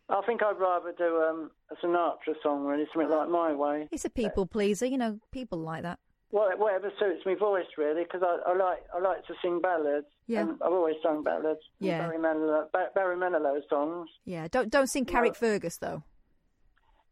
I 0.09 0.21
think 0.25 0.41
I'd 0.43 0.57
rather 0.59 0.93
do 0.97 1.21
um, 1.21 1.51
a 1.69 1.75
Sinatra 1.85 2.35
song, 2.41 2.63
really, 2.65 2.85
something 2.93 3.09
like 3.09 3.27
My 3.29 3.53
Way. 3.53 3.87
It's 3.91 4.05
a 4.05 4.09
people 4.09 4.45
pleaser, 4.45 4.85
you 4.85 4.97
know. 4.97 5.19
People 5.31 5.59
like 5.59 5.83
that. 5.83 5.99
Well, 6.31 6.49
whatever 6.57 6.91
suits 6.99 7.21
my 7.25 7.35
voice, 7.35 7.65
really, 7.77 8.03
because 8.03 8.21
I, 8.21 8.51
I 8.51 8.55
like 8.55 8.79
I 8.93 8.99
like 8.99 9.25
to 9.27 9.33
sing 9.41 9.61
ballads. 9.61 10.07
Yeah. 10.27 10.41
and 10.41 10.49
I've 10.61 10.73
always 10.73 10.95
sung 11.01 11.23
ballads. 11.23 11.61
Yeah. 11.79 11.99
Barry 11.99 12.17
Manilow, 12.17 12.65
Barry 12.93 13.15
Manilow 13.15 13.59
songs. 13.69 14.09
Yeah, 14.25 14.47
don't 14.51 14.69
don't 14.69 14.87
sing 14.87 15.05
Carrickfergus 15.05 15.79
though. 15.79 16.03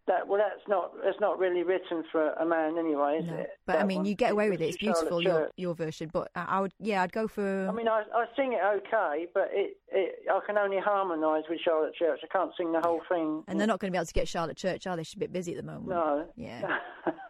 That 0.08 0.28
well, 0.28 0.38
that's 0.40 0.62
not 0.68 0.92
that's 1.04 1.20
not 1.22 1.40
really 1.40 1.64
written 1.64 2.04
for 2.12 2.30
a 2.34 2.46
man 2.46 2.78
anyway, 2.78 3.20
is 3.22 3.26
No, 3.28 3.36
it? 3.38 3.50
but 3.66 3.80
I 3.80 3.86
mean, 3.86 4.00
one? 4.00 4.06
you 4.06 4.14
get 4.16 4.34
away 4.34 4.50
with 4.52 4.62
it. 4.62 4.66
It's 4.66 4.78
beautiful 4.78 5.20
your 5.22 5.50
your 5.56 5.74
version. 5.74 6.12
But 6.14 6.30
I, 6.36 6.46
I 6.48 6.60
would, 6.60 6.74
yeah, 6.80 7.02
I'd 7.02 7.12
go 7.14 7.28
for. 7.28 7.68
I 7.68 7.72
mean, 7.72 7.88
I, 7.88 8.04
I 8.14 8.26
sing 8.36 8.54
it 8.54 8.60
okay, 8.64 9.28
but 9.34 9.50
it, 9.52 9.78
it 9.92 10.30
I 10.30 10.40
can 10.46 10.58
only 10.60 10.78
harmonise 10.78 11.46
with 11.50 11.60
Charlotte 11.64 11.96
Church. 11.96 12.20
I 12.24 12.28
can't 12.38 12.52
sing 12.58 12.72
the 12.74 12.82
whole 12.82 13.02
thing. 13.10 13.44
and 13.48 13.60
they're 13.60 13.66
not 13.66 13.80
going 13.80 13.92
to 13.92 13.96
be 13.96 13.98
able 13.98 14.06
to 14.06 14.14
get 14.14 14.28
Charlotte 14.28 14.58
Church, 14.58 14.86
are 14.86 14.96
they? 14.98 15.04
She's 15.04 15.16
a 15.16 15.20
bit 15.20 15.34
busy 15.34 15.54
at 15.56 15.58
the 15.58 15.64
moment. 15.72 15.88
No. 15.88 16.28
Yeah. 16.36 16.78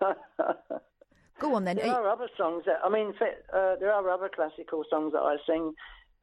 Go 1.40 1.56
on 1.56 1.66
then. 1.66 1.76
There 1.78 1.92
Are- 1.92 2.06
are 2.06 2.10
other 2.10 2.30
songs 2.38 2.64
that 2.66 2.80
I 2.84 2.90
mean, 2.90 3.14
uh, 3.22 3.76
there 3.80 3.92
are 3.92 4.10
other 4.10 4.30
classical 4.34 4.84
songs 4.90 5.14
that 5.14 5.20
I 5.22 5.38
sing. 5.46 5.74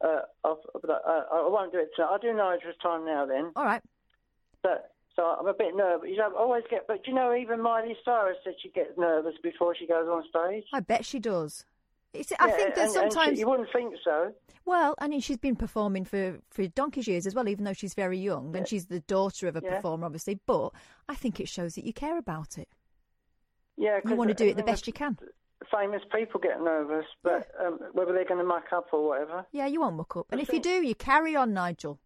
Uh, 0.01 0.21
of, 0.43 0.57
uh, 0.83 0.91
I 1.31 1.47
won't 1.47 1.71
do 1.71 1.79
it. 1.79 1.89
tonight. 1.95 2.09
I'll 2.11 2.19
do 2.19 2.33
Nigel's 2.33 2.75
time 2.81 3.05
now. 3.05 3.25
Then. 3.25 3.51
All 3.55 3.63
right. 3.63 3.81
But 4.61 4.91
so 5.15 5.23
I'm 5.39 5.47
a 5.47 5.53
bit 5.53 5.75
nervous. 5.75 6.09
You 6.09 6.17
know, 6.17 6.31
I 6.35 6.39
always 6.39 6.63
get. 6.69 6.87
But 6.87 7.07
you 7.07 7.13
know, 7.13 7.33
even 7.33 7.61
Miley 7.61 7.95
Cyrus 8.03 8.37
said 8.43 8.55
she 8.61 8.69
gets 8.69 8.97
nervous 8.97 9.35
before 9.41 9.75
she 9.75 9.87
goes 9.87 10.07
on 10.07 10.23
stage. 10.29 10.65
I 10.73 10.79
bet 10.81 11.05
she 11.05 11.19
does. 11.19 11.65
It's, 12.13 12.31
I 12.39 12.47
Yeah, 12.47 12.55
think 12.55 12.75
that 12.75 12.85
and- 12.87 12.95
and 12.97 13.11
she- 13.11 13.15
sometimes 13.15 13.39
you 13.39 13.47
wouldn't 13.49 13.69
think 13.71 13.95
so. 14.03 14.33
Well, 14.65 14.93
I 14.99 15.07
mean, 15.07 15.19
she's 15.19 15.37
been 15.37 15.55
performing 15.55 16.05
for, 16.05 16.39
for 16.51 16.67
donkey's 16.67 17.07
years 17.07 17.25
as 17.27 17.33
well, 17.35 17.49
even 17.49 17.65
though 17.65 17.73
she's 17.73 17.93
very 17.95 18.17
young, 18.17 18.55
and 18.55 18.67
she's 18.67 18.85
the 18.87 19.01
daughter 19.01 19.47
of 19.47 19.55
a 19.57 19.61
Yeah. 19.63 19.75
performer, 19.75 20.05
obviously. 20.05 20.39
But 20.45 20.69
I 21.09 21.15
think 21.15 21.39
it 21.39 21.47
shows 21.49 21.75
that 21.75 21.85
you 21.85 21.91
care 21.93 22.17
about 22.17 22.57
it. 22.57 22.69
Yeah, 23.77 23.99
you 24.05 24.15
want 24.15 24.29
to 24.29 24.33
do 24.35 24.47
it 24.47 24.57
the 24.57 24.63
best 24.63 24.87
you 24.87 24.93
can. 24.93 25.17
Famous 25.71 26.01
people 26.13 26.39
get 26.39 26.61
nervous, 26.61 27.05
but 27.23 27.47
um, 27.59 27.79
whether 27.93 28.13
they're 28.13 28.25
going 28.25 28.39
to 28.39 28.45
muck 28.45 28.65
up 28.73 28.87
or 28.91 29.07
whatever. 29.07 29.45
Yeah, 29.51 29.65
you 29.65 29.79
won't 29.79 29.95
muck 29.95 30.15
up. 30.17 30.27
And 30.31 30.41
if 30.41 30.51
you 30.51 30.59
do, 30.59 30.85
you 30.85 30.93
carry 30.93 31.35
on, 31.35 31.53
Nigel. 31.53 31.99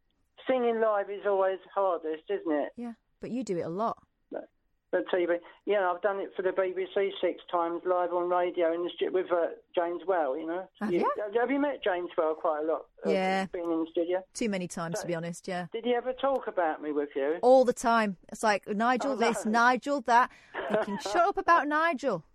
Singing 0.48 0.80
live 0.80 1.10
is 1.10 1.26
always 1.26 1.58
hardest, 1.74 2.24
isn't 2.30 2.52
it? 2.52 2.70
Yeah, 2.78 2.94
but 3.20 3.32
you 3.32 3.44
do 3.44 3.58
it 3.58 3.64
a 3.64 3.70
lot. 3.70 3.98
The 4.92 5.04
TV. 5.14 5.36
Yeah, 5.66 5.92
I've 5.94 6.02
done 6.02 6.20
it 6.22 6.32
for 6.36 6.44
the 6.44 6.52
BBC 6.52 7.10
six 7.20 7.42
times 7.52 7.82
live 7.86 8.14
on 8.14 8.30
radio 8.30 8.74
in 8.74 8.84
the 8.86 8.90
stu- 8.96 9.12
with 9.12 9.26
uh, 9.32 9.48
James 9.76 10.02
Whale. 10.08 10.38
You 10.38 10.48
know. 10.48 10.70
Have 10.80 10.94
you? 10.94 11.12
Have 11.38 11.52
you 11.52 11.60
met 11.60 11.84
James 11.84 12.10
Whale 12.18 12.36
quite 12.36 12.64
a 12.64 12.66
lot? 12.66 12.86
uh, 13.06 13.10
Yeah. 13.10 13.46
been 13.48 13.64
in 13.64 13.82
the 13.82 13.88
studio. 13.92 14.24
Too 14.34 14.48
many 14.48 14.66
times, 14.68 15.02
to 15.02 15.08
be 15.08 15.14
honest, 15.14 15.46
yeah. 15.46 15.66
Did 15.74 15.84
he 15.84 15.94
ever 15.94 16.14
talk 16.14 16.48
about 16.48 16.82
me 16.82 16.94
with 16.94 17.10
you? 17.18 17.36
All 17.42 17.66
the 17.66 17.74
time. 17.74 18.16
It's 18.30 18.44
like, 18.44 18.66
Nigel 18.66 19.12
Oh, 19.12 19.16
this, 19.18 19.46
no. 19.46 19.52
Nigel 19.52 20.02
that. 20.02 20.32
Thinking, 20.70 20.98
shut 21.02 21.18
up 21.18 21.38
about 21.38 21.68
Nigel. 21.68 22.24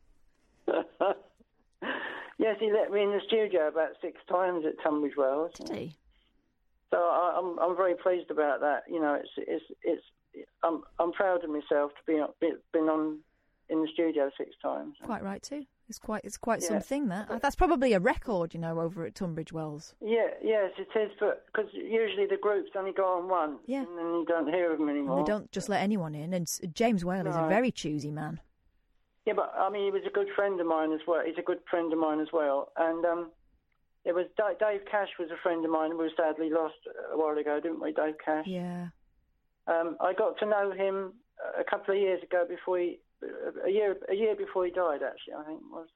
Yes, 2.38 2.57
he 2.59 2.72
let 2.72 2.90
me 2.90 3.03
in 3.03 3.11
the 3.11 3.20
studio 3.26 3.68
about 3.68 3.90
six 4.00 4.18
times 4.28 4.64
at 4.66 4.72
Tunbridge 4.82 5.16
Wells. 5.16 5.53
Did 5.55 5.68
he? 5.76 5.96
So 6.90 6.96
I, 6.98 7.38
I'm 7.38 7.57
I'm 7.61 7.76
very 7.76 7.94
pleased 7.94 8.30
about 8.32 8.61
that. 8.61 8.82
You 8.88 9.00
know, 9.00 9.14
it's 9.14 9.30
it's 9.36 9.64
it's 9.82 10.03
I'm 10.62 10.83
I'm 10.99 11.12
proud 11.12 11.45
of 11.45 11.51
myself 11.51 11.93
to 11.93 12.01
be 12.07 12.14
on- 12.20 12.33
been 12.72 12.89
on 12.89 13.18
in 13.68 13.83
the 13.83 13.89
studio 13.93 14.30
six 14.37 14.51
times. 14.62 14.97
Quite 15.03 15.22
right, 15.22 15.43
too. 15.43 15.64
It's 15.89 15.99
quite, 15.99 16.24
it's 16.24 16.37
quite 16.37 16.61
Yeah. 16.62 16.68
something, 16.68 17.09
that. 17.09 17.41
That's 17.43 17.55
probably 17.57 17.93
a 17.93 18.01
record, 18.01 18.55
you 18.55 18.61
know, 18.61 18.80
over 18.80 19.05
at 19.05 19.14
Tunbridge 19.14 19.53
Wells. 19.53 19.95
Yeah, 20.01 20.28
yes, 20.43 20.72
it 20.78 20.89
is. 20.99 21.11
But 21.20 21.45
Because 21.47 21.70
usually 21.72 22.26
the 22.26 22.37
groups 22.37 22.70
only 22.76 22.93
go 22.93 23.05
on 23.18 23.28
once, 23.28 23.61
Yeah. 23.66 23.80
and 23.83 23.99
then 23.99 24.07
you 24.07 24.24
don't 24.26 24.49
hear 24.49 24.72
of 24.72 24.78
them 24.78 24.89
And 24.89 24.99
anymore. 24.99 25.18
they 25.18 25.24
don't 25.30 25.51
just 25.53 25.68
let 25.68 25.83
anyone 25.83 26.14
in. 26.14 26.33
And 26.35 26.47
James 26.74 27.05
Whale 27.05 27.26
is 27.26 27.37
a 27.37 27.47
very 27.49 27.70
choosy 27.70 28.11
man. 28.11 28.41
Yeah, 29.26 29.35
but 29.35 29.53
I 29.57 29.68
mean, 29.70 29.85
he 29.85 29.91
was 29.91 30.03
a 30.07 30.11
good 30.11 30.28
friend 30.35 30.61
of 30.61 30.66
mine 30.66 30.93
as 30.93 31.01
well. 31.07 31.22
He's 31.24 31.39
a 31.39 31.43
good 31.43 31.61
friend 31.70 31.93
of 31.93 31.99
mine 31.99 32.20
as 32.20 32.33
well. 32.33 32.72
And 32.76 33.05
um, 33.05 33.30
it 34.05 34.14
was 34.14 34.26
Da- 34.37 34.55
Dave 34.55 34.85
Cash 34.91 35.11
was 35.18 35.30
a 35.30 35.37
friend 35.43 35.64
of 35.64 35.70
mine. 35.70 35.91
We 35.91 35.97
were 36.05 36.11
sadly 36.16 36.51
lost 36.51 36.74
a 37.12 37.16
while 37.16 37.37
ago, 37.39 37.61
didn't 37.61 37.80
we, 37.80 37.93
Dave 37.93 38.16
Cash? 38.24 38.47
Yeah. 38.47 38.89
Um, 39.66 39.96
I 40.00 40.12
got 40.12 40.38
to 40.38 40.46
know 40.46 40.72
him 40.72 41.12
a 41.58 41.64
couple 41.64 41.94
of 41.94 42.00
years 42.00 42.22
ago 42.22 42.44
before 42.48 42.78
he, 42.78 42.98
a 43.64 43.70
year 43.70 43.96
a 44.10 44.14
year 44.14 44.34
before 44.34 44.64
he 44.64 44.70
died. 44.72 45.00
Actually, 45.02 45.34
I 45.34 45.44
think 45.44 45.60
was. 45.70 45.88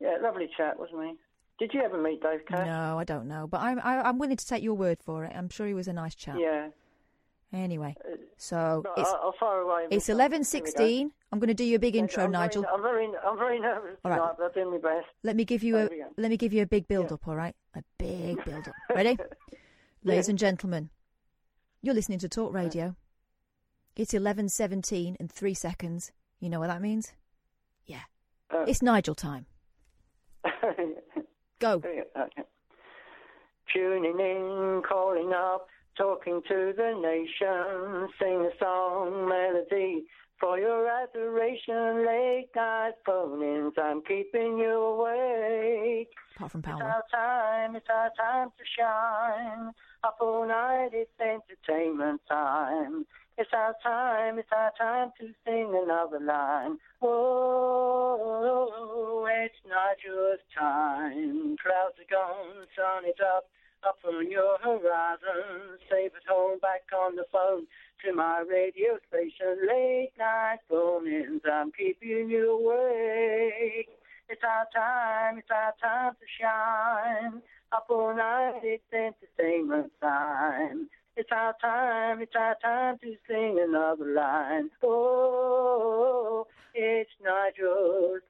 Yeah, 0.00 0.16
lovely 0.20 0.50
chap, 0.56 0.78
wasn't 0.78 1.02
he? 1.04 1.12
Did 1.58 1.72
you 1.72 1.82
ever 1.82 2.00
meet 2.00 2.20
Dave 2.20 2.40
Cash? 2.46 2.66
No, 2.66 2.98
I 2.98 3.04
don't 3.04 3.28
know, 3.28 3.46
but 3.46 3.60
I'm 3.60 3.78
I, 3.78 4.02
I'm 4.02 4.18
willing 4.18 4.36
to 4.36 4.46
take 4.46 4.62
your 4.62 4.74
word 4.74 4.98
for 5.02 5.24
it. 5.24 5.32
I'm 5.34 5.48
sure 5.48 5.66
he 5.66 5.74
was 5.74 5.88
a 5.88 5.92
nice 5.92 6.14
chap. 6.14 6.36
Yeah. 6.38 6.68
Anyway, 7.52 7.94
so 8.36 8.80
But 8.82 8.94
it's 8.98 9.08
I'll, 9.08 9.20
I'll 9.26 9.34
fire 9.38 9.60
away. 9.60 9.86
it's 9.90 10.08
eleven 10.08 10.42
sixteen. 10.42 11.12
I'm 11.30 11.38
going 11.38 11.48
to 11.48 11.54
do 11.54 11.62
you 11.64 11.76
a 11.76 11.78
big 11.78 11.94
intro, 11.94 12.24
I'm 12.24 12.32
Nigel. 12.32 12.62
Very, 12.62 12.74
I'm 12.74 12.82
very, 12.82 13.08
I'm 13.24 13.38
very 13.38 13.60
nervous 13.60 13.96
All 14.04 14.10
right. 14.10 14.18
tonight, 14.18 14.34
but 14.38 14.44
I'll 14.44 14.64
do 14.64 14.70
my 14.70 14.78
best. 14.78 15.06
Let 15.22 15.36
me 15.36 15.44
give 15.44 15.62
you 15.62 15.76
a 15.76 15.88
There 15.88 15.88
go. 15.88 16.06
let 16.16 16.30
me 16.30 16.36
give 16.36 16.52
you 16.52 16.62
a 16.62 16.66
big 16.66 16.88
build 16.88 17.12
up. 17.12 17.26
All 17.28 17.36
right, 17.36 17.54
a 17.76 17.82
big 17.98 18.44
build 18.44 18.66
up. 18.66 18.74
Ready, 18.96 19.16
ladies 20.02 20.28
and 20.28 20.38
gentlemen? 20.38 20.90
You're 21.84 21.92
listening 21.94 22.18
to 22.20 22.30
Talk 22.30 22.54
Radio. 22.54 22.96
It's 23.94 24.14
eleven 24.14 24.48
seventeen 24.48 25.18
and 25.20 25.30
three 25.30 25.52
seconds. 25.52 26.12
You 26.40 26.48
know 26.48 26.58
what 26.58 26.68
that 26.68 26.80
means? 26.80 27.12
Yeah, 27.84 28.00
Uh, 28.50 28.64
it's 28.66 28.80
Nigel 28.80 29.14
time. 29.14 29.44
Go. 31.58 31.74
Okay. 31.74 32.02
Tuning 33.70 34.18
in, 34.18 34.80
calling 34.88 35.34
up, 35.34 35.66
talking 35.98 36.40
to 36.48 36.72
the 36.74 36.94
nation, 37.02 38.08
sing 38.18 38.48
a 38.50 38.58
song, 38.58 39.28
melody 39.28 40.06
for 40.44 40.58
your 40.58 40.86
adoration. 40.86 42.04
Late 42.04 42.50
night 42.54 42.92
phone-ins, 43.06 43.72
I'm 43.82 44.02
keeping 44.02 44.58
you 44.58 44.74
awake. 44.74 46.10
Apart 46.36 46.52
from 46.52 46.60
power. 46.60 46.74
It's 46.76 46.84
our 46.84 47.04
time, 47.10 47.76
it's 47.76 47.88
our 47.88 48.10
time 48.18 48.50
to 48.50 48.64
shine. 48.76 49.72
Up 50.04 50.18
all 50.20 50.46
night, 50.46 50.90
it's 50.92 51.18
entertainment 51.18 52.20
time. 52.28 53.06
It's 53.38 53.48
our 53.54 53.74
time, 53.82 54.38
it's 54.38 54.52
our 54.52 54.72
time 54.78 55.12
to 55.18 55.32
sing 55.46 55.72
another 55.82 56.20
line. 56.20 56.78
Whoa, 57.00 58.68
it's 59.44 59.54
not 59.66 59.96
Nigel's 60.04 60.40
time. 60.56 61.56
Clouds 61.56 61.98
are 61.98 62.10
gone, 62.10 62.66
sun 62.76 63.06
is 63.08 63.18
up, 63.34 63.48
up 63.88 63.96
on 64.06 64.30
your 64.30 64.58
horizon. 64.58 65.78
Save 65.90 66.12
at 66.14 66.26
home, 66.28 66.58
back 66.60 66.82
on 66.94 67.16
the 67.16 67.24
phone 67.32 67.66
to 68.04 68.12
my 68.12 68.44
radio 68.48 68.98
station. 69.08 69.66
Late 69.66 70.10
night 70.18 70.58
phone-ins, 70.68 71.42
I'm 71.50 71.72
keeping 71.72 72.28
you 72.28 72.50
awake. 72.50 73.88
It's 74.28 74.42
our 74.42 74.66
time, 74.74 75.38
it's 75.38 75.50
our 75.50 75.72
time 75.82 76.12
to 76.12 76.26
shine. 76.40 77.42
Up 77.72 77.86
all 77.88 78.14
night, 78.14 78.60
it's 78.62 78.82
entertainment 78.92 79.92
time. 80.00 80.88
It's 81.16 81.30
our 81.32 81.54
time, 81.60 82.20
it's 82.20 82.34
our 82.36 82.56
time 82.62 82.98
to 82.98 83.16
sing 83.28 83.58
another 83.66 84.12
line. 84.12 84.70
Oh, 84.82 86.46
it's 86.74 87.10
Nigel's, 87.22 88.22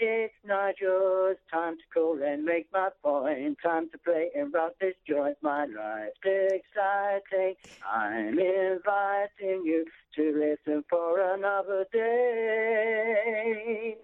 it's 0.00 0.34
Nigel's 0.46 1.36
time 1.52 1.76
to 1.76 1.82
call 1.92 2.22
and 2.22 2.44
make 2.44 2.66
my 2.72 2.88
point. 3.02 3.58
Time 3.62 3.90
to 3.90 3.98
play 3.98 4.30
and 4.34 4.52
rock 4.52 4.72
this 4.80 4.94
joint, 5.06 5.36
my 5.42 5.66
life. 5.66 6.10
Exciting, 6.24 7.54
I'm 7.86 8.38
inviting 8.38 9.62
you 9.64 9.84
to 10.16 10.32
listen 10.38 10.84
for 10.88 11.20
another 11.34 11.84
day. 11.92 13.96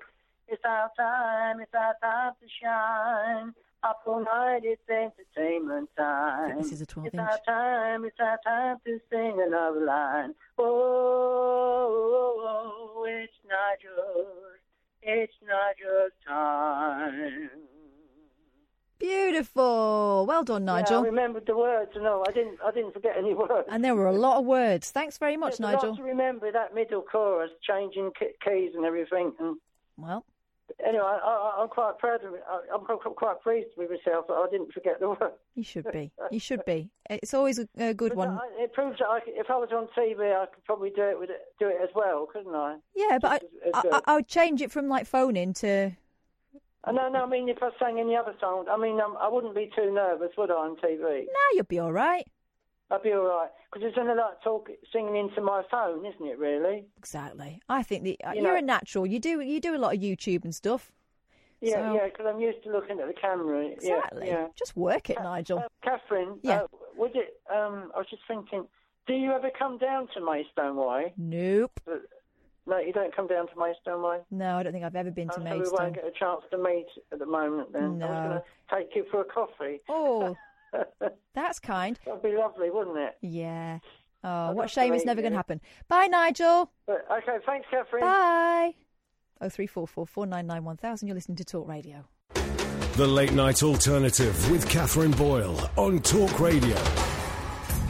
It's 0.49 0.63
our 0.65 0.91
time, 0.97 1.61
it's 1.61 1.75
our 1.75 1.95
time 2.03 2.33
to 2.41 2.47
shine. 2.63 3.55
Up 3.83 4.01
all 4.07 4.25
night, 4.25 4.61
it's 4.65 4.81
entertainment 4.89 5.91
time. 5.97 6.59
This 6.59 6.73
is 6.73 6.81
a 6.81 6.87
12 6.87 7.07
It's 7.09 7.15
inch. 7.15 7.29
our 7.29 7.39
time, 7.47 8.05
it's 8.05 8.19
our 8.21 8.39
time 8.45 8.77
to 8.87 8.99
sing 9.11 9.43
another 9.47 9.85
line. 9.85 10.35
Oh, 10.59 10.65
oh, 10.65 12.41
oh, 12.41 12.93
oh 12.97 13.05
it's 13.09 13.33
Nigel's, 13.47 14.56
it's 15.07 15.33
Nigel's 15.43 16.13
time. 16.27 17.51
Beautiful. 18.99 20.25
Well 20.27 20.43
done, 20.43 20.65
Yeah, 20.65 20.73
I 20.73 20.81
Nigel. 20.81 21.03
remembered 21.03 21.45
the 21.47 21.57
words. 21.57 21.91
No, 21.97 22.25
I 22.27 22.33
didn't. 22.33 22.59
I 22.65 22.71
didn't 22.71 22.93
forget 22.93 23.17
any 23.17 23.35
words. 23.35 23.69
and 23.71 23.85
there 23.85 23.95
were 23.95 24.07
a 24.07 24.13
lot 24.13 24.39
of 24.39 24.47
words. 24.47 24.91
Thanks 24.91 25.19
very 25.19 25.37
much, 25.37 25.59
There's 25.59 25.69
a 25.71 25.73
Nigel. 25.75 25.91
lot 25.91 25.97
to 25.99 26.03
remember 26.03 26.51
that 26.51 26.75
middle 26.75 27.03
chorus, 27.03 27.51
changing 27.63 28.13
keys 28.43 28.73
and 28.75 28.85
everything. 28.87 29.33
And 29.39 29.57
Well, 29.99 30.25
anyway, 30.85 31.03
I, 31.05 31.59
I'm 31.61 31.69
quite 31.69 31.99
proud 31.99 32.25
of 32.25 32.35
it. 32.35 32.43
I, 32.49 32.61
I'm 32.75 32.85
quite, 32.85 33.43
pleased 33.43 33.69
with 33.77 33.91
myself 33.91 34.27
that 34.29 34.35
I 34.35 34.47
didn't 34.51 34.73
forget 34.73 34.99
the 35.01 35.09
words. 35.11 35.35
you 35.55 35.63
should 35.65 35.91
be. 35.93 36.11
You 36.31 36.41
should 36.41 36.65
be. 36.65 36.91
It's 37.09 37.35
always 37.35 37.59
a, 37.59 37.69
a 37.79 37.95
good 37.95 38.15
one. 38.15 38.31
I- 38.31 38.63
It 38.65 38.73
proves 38.73 38.99
that 38.99 39.07
I, 39.07 39.21
if 39.27 39.49
I 39.51 39.57
was 39.57 39.71
on 39.73 39.87
TV, 39.97 40.35
I 40.35 40.47
could 40.47 40.65
probably 40.65 40.91
do 40.91 41.03
it 41.03 41.19
with 41.19 41.31
it, 41.31 41.41
do 41.61 41.69
it 41.69 41.77
as 41.83 41.91
well, 41.95 42.27
couldn't 42.33 42.55
I? 42.55 42.77
Yeah, 42.95 43.19
but 43.21 43.43
Just 43.43 43.53
I, 43.65 43.69
as- 43.69 43.75
as 43.75 43.75
I, 43.75 43.83
good. 43.83 43.93
I, 43.95 44.01
I 44.07 44.15
would 44.17 44.29
change 44.29 44.61
it 44.63 44.73
from 44.73 44.89
like 44.89 45.07
phoning 45.07 45.53
to. 45.55 45.93
Uh, 46.85 46.93
no, 46.93 47.09
no. 47.09 47.25
I 47.25 47.27
mean, 47.29 47.49
if 47.49 47.59
I 47.63 47.71
sang 47.79 47.99
any 48.01 48.17
other 48.17 48.35
song, 48.41 48.67
I 48.71 48.77
mean, 48.77 49.01
um, 49.01 49.17
I 49.21 49.29
wouldn't 49.29 49.55
be 49.55 49.71
too 49.75 49.93
nervous, 49.93 50.31
would 50.39 50.51
I, 50.51 50.55
on 50.55 50.77
TV? 50.77 51.01
No, 51.27 51.43
you'll 51.53 51.65
be 51.65 51.79
all 51.79 51.93
right. 51.93 52.27
I'd 52.91 53.03
be 53.03 53.13
all 53.13 53.25
right 53.27 53.49
because 53.73 53.87
it's 53.89 53.99
only 53.99 54.15
like 54.15 54.41
talk, 54.43 54.69
singing 54.93 55.17
into 55.17 55.41
my 55.41 55.63
phone, 55.71 56.07
isn't 56.07 56.25
it? 56.27 56.39
Really? 56.39 56.85
Exactly. 56.97 57.61
I 57.69 57.83
think 57.83 58.05
the, 58.05 58.17
uh, 58.25 58.31
You 58.33 58.43
you're 58.43 58.53
know- 58.53 58.59
a 58.59 58.63
natural. 58.63 59.07
You 59.07 59.19
do 59.19 59.41
you 59.41 59.61
do 59.61 59.75
a 59.75 59.79
lot 59.79 59.95
of 59.95 60.01
YouTube 60.01 60.45
and 60.45 60.55
stuff. 60.55 60.93
Yeah, 61.61 61.73
So- 61.89 61.95
yeah. 61.95 62.05
Because 62.05 62.27
I'm 62.27 62.41
used 62.41 62.63
to 62.65 62.71
looking 62.71 63.01
at 63.01 63.07
the 63.09 63.15
camera. 63.15 63.65
Yeah, 63.65 63.71
Exactly. 63.73 64.27
Yeah, 64.29 64.49
Just 64.57 64.77
work 64.77 65.11
it, 65.11 65.19
Nigel. 65.21 65.59
Uh, 65.59 65.69
Katherine. 65.83 66.39
Yeah. 66.43 66.63
Uh, 66.63 66.67
would 66.97 67.17
it? 67.17 67.41
Um, 67.53 67.91
I 67.95 67.99
was 67.99 68.07
just 68.11 68.23
thinking. 68.29 68.67
Do 69.07 69.15
you 69.15 69.33
ever 69.33 69.51
come 69.57 69.79
down 69.79 70.09
to 70.15 70.21
Maidstone 70.21 70.77
Way? 70.77 71.13
Nope. 71.17 71.81
Uh, 71.89 71.99
No, 72.69 72.79
you 72.79 72.93
don't 72.93 73.15
come 73.15 73.29
down 73.29 73.47
to 73.47 73.57
Maidstone 73.57 74.03
Way. 74.03 74.19
No, 74.33 74.59
I 74.59 74.65
don't 74.65 74.73
think 74.73 74.85
I've 74.85 74.97
ever 74.97 75.13
been 75.13 75.29
to 75.29 75.35
Oh, 75.35 75.39
so 75.39 75.45
we 75.45 75.59
Maidstone. 75.59 75.79
won't 75.81 75.95
get 75.95 76.05
a 76.05 76.11
chance 76.11 76.43
to 76.51 76.59
meet 76.59 76.87
at 77.13 77.21
the 77.21 77.27
moment. 77.27 77.73
Then 77.73 78.03
I 78.03 78.09
was 78.09 78.19
going 78.29 78.41
to 78.41 78.45
take 78.75 78.97
you 78.97 79.05
for 79.09 79.21
a 79.21 79.25
coffee. 79.25 79.81
Oh, 79.89 80.35
that's 81.35 81.59
kind. 81.59 81.99
That'd 82.05 82.23
be 82.23 82.37
lovely, 82.37 82.71
wouldn't 82.71 82.99
it? 82.99 83.17
Yeah. 83.23 83.79
Oh, 84.25 84.29
I'd 84.29 84.47
what 84.49 84.57
love 84.57 84.65
a 84.65 84.69
to 84.69 84.75
shame 84.75 84.95
it's 84.95 85.05
never 85.05 85.21
going 85.21 85.33
to 85.33 85.37
happen. 85.37 85.61
Bye, 85.89 86.07
Nigel. 86.07 86.71
But, 86.87 87.07
okay, 87.11 87.39
thanks, 87.45 87.67
Katherine. 87.71 88.03
Bye. 88.03 88.75
Oh 89.41 89.49
three 89.51 89.67
four 89.67 89.87
four 89.87 90.07
four 90.07 90.27
nine 90.27 90.47
nine 90.47 90.65
one 90.65 90.79
thousand. 90.79 91.09
You're 91.09 91.15
listening 91.15 91.37
to 91.37 91.45
Talk 91.45 91.69
Radio. 91.69 92.05
The 92.95 93.07
Late 93.07 93.33
Night 93.33 93.63
Alternative 93.63 94.51
with 94.51 94.67
Katherine 94.71 95.11
Boyle 95.11 95.71
on 95.77 96.01
Talk 96.01 96.41
Radio. 96.41 96.77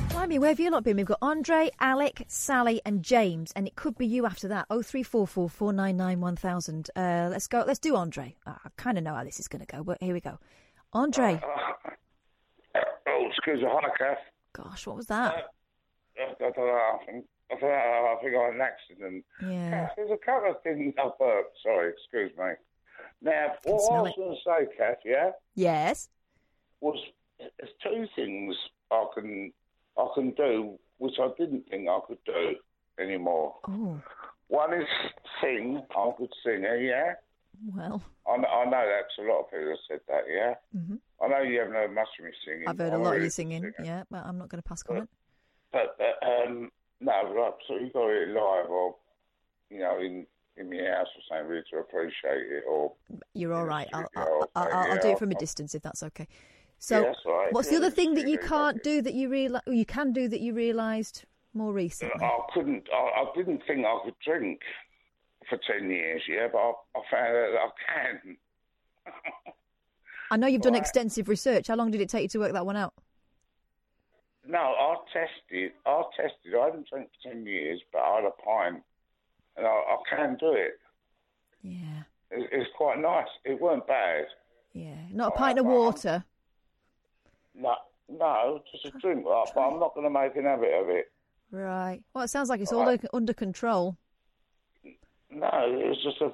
Blimey, 0.09 0.41
where 0.41 0.49
have 0.49 0.59
you 0.59 0.71
lot 0.71 0.83
been? 0.83 0.97
We've 0.97 1.07
got 1.07 1.19
Andre, 1.23 1.71
Alec, 1.79 2.25
Sally, 2.27 2.81
and 2.85 3.05
James, 3.05 3.53
and 3.55 3.69
it 3.69 3.77
could 3.77 3.97
be 3.97 4.07
you 4.07 4.27
after 4.27 4.49
that. 4.49 4.67
Oh 4.69 4.83
three 4.83 5.05
four 5.05 5.29
four 5.29 5.49
four 5.49 5.73
nine 5.73 5.97
nine 5.97 6.21
one 6.21 6.35
thousand. 6.35 6.91
Uh, 6.97 7.29
let's 7.31 7.47
go. 7.47 7.63
Let's 7.65 7.79
do 7.79 7.95
Andre. 7.95 8.35
I 8.45 8.57
kind 8.77 8.99
of 8.99 9.05
know 9.05 9.15
how 9.15 9.23
this 9.23 9.39
is 9.39 9.47
going 9.47 9.65
to 9.65 9.67
go, 9.67 9.85
but 9.85 9.99
here 10.01 10.15
we 10.15 10.21
go. 10.21 10.41
Andre. 10.93 11.41
Oh, 13.09 13.27
excuse 13.31 13.61
me. 13.63 13.69
Hi, 13.71 13.89
Kath. 13.99 14.19
Gosh, 14.53 14.87
what 14.87 14.97
was 14.97 15.07
that? 15.07 15.35
I, 16.19 16.23
I 16.23 16.35
don't 16.39 16.57
know. 16.57 16.63
I 16.73 17.05
think, 17.07 17.25
I, 17.51 17.55
think 17.55 17.65
I, 17.73 18.17
think 18.23 18.35
I 18.37 18.45
had 18.45 18.55
an 18.55 18.61
accident. 18.61 19.25
Yeah. 19.43 19.71
Kath, 19.71 19.93
there's 19.97 20.11
a 20.11 20.25
couple 20.25 20.51
of 20.51 20.63
things 20.63 20.95
I 20.99 21.11
burped. 21.19 21.57
Sorry, 21.63 21.91
excuse 21.93 22.33
me. 22.39 22.53
Now, 23.23 23.53
what 23.65 23.93
I 23.93 24.03
was 24.03 24.13
going 24.17 24.31
to 24.37 24.41
say, 24.45 24.77
Kath, 24.77 24.99
yeah, 25.05 25.31
Yes. 25.55 26.09
was 26.81 26.99
there's 27.39 27.73
two 27.83 28.07
things 28.17 28.55
I 28.91 29.07
can 29.15 29.53
I 29.99 30.09
can 30.15 30.31
do 30.33 30.79
which 30.99 31.15
I 31.21 31.29
didn't 31.39 31.69
think 31.71 31.89
I 31.89 31.99
could 32.07 32.19
do 32.25 32.55
anymore. 32.99 33.57
Oh, 33.69 34.01
One 34.49 34.73
is 34.73 34.87
sing. 35.43 35.83
I'm 35.97 36.09
a 36.09 36.15
good 36.19 36.33
singer, 36.45 36.77
yeah. 36.77 37.15
Well. 37.65 38.03
I 38.29 38.37
know, 38.39 38.49
I 38.49 38.65
know 38.65 38.71
that's 38.87 39.19
a 39.19 39.23
lot 39.23 39.41
of 39.41 39.51
people 39.51 39.69
have 39.69 39.79
said 39.89 40.01
that, 40.09 40.25
yeah. 40.29 40.55
hmm 40.73 40.97
I 41.23 41.29
know 41.29 41.41
you 41.41 41.59
haven't 41.61 41.75
heard 41.75 41.95
much 41.95 42.09
of 42.19 42.27
me 42.27 42.31
singing. 42.45 42.69
I've 42.69 42.79
heard 42.79 42.93
a 42.93 42.99
lot 42.99 43.13
of 43.15 43.19
you 43.19 43.25
good 43.25 43.33
singing. 43.33 43.73
Yeah, 43.83 44.03
but 44.11 44.27
I'm 44.27 44.37
not 44.37 44.51
going 44.51 44.63
to 44.63 44.69
pass 44.69 44.83
comment. 44.83 45.09
But, 45.73 45.97
but 45.99 46.27
um, 46.27 46.71
no, 47.01 47.55
so 47.67 47.77
you 47.77 47.91
got 47.91 48.09
it 48.09 48.29
live 48.29 48.69
or, 48.69 48.97
you 49.71 49.81
know, 49.81 49.99
in 49.99 50.27
in 50.59 50.73
your 50.73 50.95
house 50.95 51.07
or 51.15 51.23
something 51.29 51.49
really 51.49 51.65
to 51.71 51.79
appreciate 51.79 52.51
it 52.51 52.65
or. 52.69 52.93
You're 53.35 53.53
all 53.53 53.65
right. 53.65 53.89
I'll, 53.93 54.09
I'll, 54.17 54.51
I'll, 54.55 54.69
I'll, 54.73 54.97
yeah, 54.97 55.03
do 55.03 55.09
it 55.11 55.19
from 55.19 55.31
a 55.33 55.35
distance 55.35 55.75
if 55.75 55.83
that's 55.83 56.03
okay. 56.03 56.27
So, 56.79 57.01
Yeah, 57.01 57.07
that's 57.07 57.19
right. 57.27 57.53
what's 57.53 57.69
the 57.69 57.77
other 57.77 57.91
thing 57.91 58.15
that 58.15 58.27
you 58.27 58.39
can't 58.39 58.83
do 58.83 59.03
that 59.03 59.15
you 59.15 59.29
realize 59.29 59.63
you 59.67 59.85
can 59.85 60.13
do 60.13 60.29
that 60.29 60.41
you 60.41 60.55
realised 60.55 61.25
more 61.55 61.73
recently? 61.73 62.23
I 62.23 62.39
couldn't, 62.55 62.89
I, 62.93 62.97
I 62.97 63.25
didn't 63.35 63.63
think 63.67 63.85
I 63.85 63.99
could 64.05 64.15
drink 64.25 64.61
for 65.49 65.59
10 65.59 65.91
years, 65.91 66.23
yeah, 66.29 66.49
but 66.53 66.59
I, 66.59 66.73
I 66.97 67.01
found 67.11 67.37
out 67.37 67.51
that 67.53 67.61
I 67.61 67.71
can. 68.21 68.37
I 70.31 70.37
know 70.37 70.47
you've 70.47 70.63
done 70.63 70.73
Right. 70.73 70.83
extensive 70.83 71.29
research. 71.29 71.69
How 71.69 71.77
long 71.77 71.91
did 71.91 72.01
it 72.01 72.09
take 72.09 72.23
you 72.23 72.29
to 72.31 72.39
work 72.41 72.53
that 72.53 72.67
one 72.67 72.77
out? 72.77 72.95
No, 74.49 74.59
I 74.59 74.97
tested, 75.13 75.73
I 75.87 76.03
tested, 76.17 76.55
I 76.61 76.67
hadn't 76.67 76.89
drank 76.89 77.09
for 77.23 77.31
10 77.31 77.47
years, 77.47 77.81
but 77.93 77.99
I 78.01 78.17
had 78.17 78.25
a 78.25 78.31
pint, 78.31 78.83
and 79.57 79.67
I, 79.67 79.71
I 79.71 79.97
can 80.09 80.37
do 80.39 80.53
it. 80.53 80.79
Yeah, 81.63 82.03
It, 82.31 82.49
it's 82.53 82.71
quite 82.77 83.01
nice. 83.01 83.27
It 83.45 83.61
weren't 83.61 83.87
bad. 83.89 84.27
yeah. 84.73 84.95
Not 85.13 85.35
a 85.35 85.37
pint 85.37 85.59
of 85.59 85.67
water. 85.67 86.25
No, 87.55 87.75
no, 88.09 88.63
just 88.71 88.85
a 88.95 88.99
drink, 88.99 89.25
right, 89.27 89.47
but 89.55 89.61
I'm 89.63 89.81
not 89.81 89.95
going 89.95 90.07
to 90.07 90.11
make 90.11 90.37
an 90.37 90.45
habit 90.45 90.73
of 90.81 90.91
it. 90.91 91.11
Right. 91.51 92.03
Well, 92.15 92.25
it 92.25 92.29
sounds 92.29 92.49
like 92.49 92.61
it's 92.61 92.73
all 92.73 92.85
Right. 92.85 93.01
under 93.13 93.33
control. 93.33 93.97
No, 95.31 95.47
it 95.47 95.89
was 95.89 96.03
just 96.03 96.21
a 96.21 96.33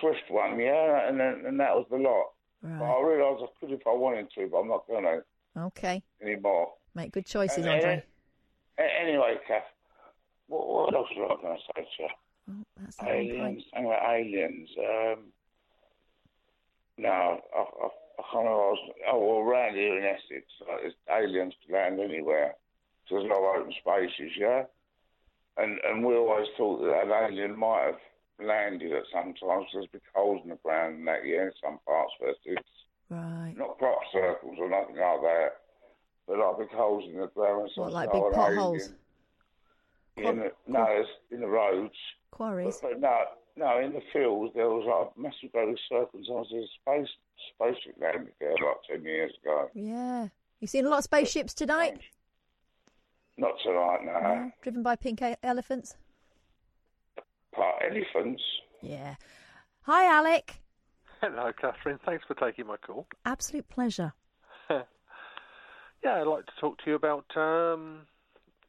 swift 0.00 0.30
one, 0.30 0.58
yeah, 0.58 1.08
and 1.08 1.18
then, 1.20 1.44
and 1.46 1.60
that 1.60 1.74
was 1.74 1.86
the 1.90 1.96
lot. 1.98 2.26
But 2.62 2.84
I 2.84 3.00
realised 3.02 3.42
I 3.44 3.46
could 3.60 3.72
if 3.72 3.86
I 3.86 3.92
wanted 3.94 4.30
to, 4.34 4.48
but 4.50 4.58
I'm 4.58 4.68
not 4.68 4.86
going 4.88 5.04
to 5.04 5.22
Okay. 5.56 6.02
anymore. 6.22 6.72
Make 6.94 7.12
good 7.12 7.26
choices, 7.26 7.66
Uh, 7.66 7.70
Andre. 7.70 8.02
a- 8.78 9.00
Anyway, 9.00 9.36
Kath, 9.46 9.62
what, 10.48 10.66
what 10.68 10.94
else 10.94 11.08
was 11.16 11.38
I 11.38 11.42
going 11.42 11.56
to 11.56 11.62
say 11.62 11.82
to 11.96 12.02
you? 12.02 12.08
Oh, 12.50 12.64
that's 12.80 13.02
Aliens, 13.02 13.64
point. 13.72 13.86
about 13.86 14.14
aliens. 14.14 14.70
Um, 14.78 15.32
no, 16.96 17.08
I, 17.08 17.58
I, 17.58 17.86
I 18.18 18.22
can't. 18.32 18.46
I 18.48 18.50
was, 18.50 18.90
oh, 19.12 19.18
well, 19.18 19.38
around 19.48 19.74
here 19.74 19.98
in 19.98 20.04
Essex, 20.04 20.46
like, 20.68 20.80
there's 20.82 20.94
aliens 21.10 21.54
land 21.70 22.00
anywhere. 22.00 22.54
So 23.08 23.16
there's 23.16 23.30
a 23.30 23.34
lot 23.34 23.56
of 23.56 23.60
open 23.62 23.72
spaces, 23.80 24.32
yeah? 24.36 24.64
And 25.58 25.78
and 25.86 26.04
we 26.04 26.14
always 26.14 26.46
thought 26.56 26.80
that 26.82 27.04
an 27.04 27.10
alien 27.10 27.58
might 27.58 27.86
have 27.86 28.46
landed 28.46 28.92
at 28.92 29.02
some 29.12 29.34
times. 29.34 29.66
There's 29.72 29.86
big 29.92 30.02
holes 30.14 30.40
in 30.44 30.50
the 30.50 30.56
ground 30.56 30.98
and 30.98 31.08
that, 31.08 31.26
yeah, 31.26 31.42
in 31.42 31.52
some 31.62 31.78
parts 31.84 32.12
of 32.20 32.28
Essex. 32.28 32.62
Right. 33.10 33.54
Not 33.56 33.78
crop 33.78 34.00
circles 34.12 34.56
or 34.60 34.70
nothing 34.70 34.96
like 34.96 35.20
that, 35.22 35.48
but 36.26 36.38
like 36.38 36.58
big 36.58 36.76
holes 36.76 37.04
in 37.10 37.18
the 37.18 37.26
ground. 37.28 37.70
What, 37.74 37.92
like 37.92 38.12
big 38.12 38.22
potholes? 38.32 38.90
alien. 40.16 40.38
In 40.38 40.44
the, 40.44 40.52
no, 40.66 40.86
it's 40.88 41.08
in 41.30 41.40
the 41.40 41.46
roads. 41.46 41.94
Quarries. 42.30 42.78
But, 42.82 43.00
but 43.00 43.00
no, 43.00 43.18
no, 43.56 43.80
in 43.80 43.92
the 43.92 44.02
fields 44.12 44.52
there 44.54 44.68
was 44.68 44.84
like 44.86 45.12
a 45.16 45.20
massive 45.20 45.52
growing 45.52 45.76
circle. 45.88 46.20
So 46.26 46.44
there's 46.50 46.64
a 46.64 46.68
space 46.80 47.08
spaceship 47.54 47.96
landed 48.00 48.32
there 48.40 48.50
like 48.50 48.82
ten 48.88 49.04
years 49.04 49.32
ago. 49.42 49.70
Yeah. 49.74 50.28
You 50.60 50.66
seen 50.66 50.86
a 50.86 50.88
lot 50.88 50.98
of 50.98 51.04
spaceships 51.04 51.54
tonight? 51.54 52.00
Not 53.38 53.52
tonight, 53.64 54.00
no. 54.04 54.12
Yeah. 54.12 54.48
Driven 54.62 54.82
by 54.82 54.96
pink 54.96 55.22
e- 55.22 55.36
elephants? 55.42 55.96
But 57.56 57.64
elephants. 57.88 58.42
Yeah. 58.82 59.14
Hi, 59.82 60.04
Alec. 60.06 60.60
Hello, 61.20 61.50
Katherine. 61.58 61.98
Thanks 62.04 62.24
for 62.26 62.34
taking 62.34 62.66
my 62.66 62.76
call. 62.76 63.06
Absolute 63.24 63.68
pleasure. 63.68 64.12
Yeah, 66.04 66.20
I'd 66.20 66.28
like 66.28 66.46
to 66.46 66.52
talk 66.60 66.78
to 66.84 66.90
you 66.90 66.94
about, 66.94 67.24
um, 67.36 68.02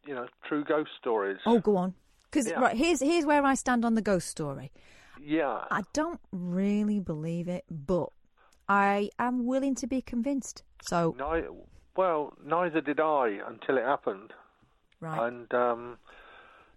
you 0.03 0.15
know, 0.15 0.25
true 0.47 0.63
ghost 0.63 0.89
stories. 0.99 1.37
Oh, 1.45 1.59
go 1.59 1.77
on. 1.77 1.93
Because 2.23 2.47
Yeah. 2.47 2.59
right 2.59 2.75
here's 2.75 3.01
here's 3.01 3.23
where 3.23 3.43
I 3.45 3.53
stand 3.53 3.85
on 3.85 3.93
the 3.93 4.01
ghost 4.01 4.29
story. 4.29 4.71
Yeah. 5.21 5.65
I 5.69 5.83
don't 5.93 6.19
really 6.31 6.99
believe 6.99 7.47
it, 7.47 7.65
but 7.69 8.09
I 8.67 9.11
am 9.19 9.45
willing 9.45 9.75
to 9.75 9.85
be 9.85 10.01
convinced. 10.01 10.63
So 10.81 11.15
Ni- 11.19 11.47
well, 11.95 12.33
neither 12.43 12.81
did 12.81 12.99
I 12.99 13.37
until 13.47 13.77
it 13.77 13.83
happened. 13.83 14.33
Right. 15.01 15.27
And, 15.27 15.53
um, 15.53 15.97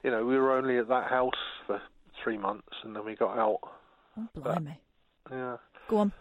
you 0.03 0.11
know, 0.11 0.25
we 0.25 0.37
were 0.39 0.57
only 0.57 0.79
at 0.79 0.89
that 0.89 1.09
house 1.11 1.31
for 1.67 1.81
three 2.23 2.39
months 2.39 2.69
and 2.85 2.95
then 2.95 3.05
we 3.05 3.15
got 3.17 3.37
out. 3.39 3.61
oh, 4.19 4.29
blimey. 4.37 4.79
Yeah. 5.31 5.57
Go 5.89 5.99
on. 5.99 6.13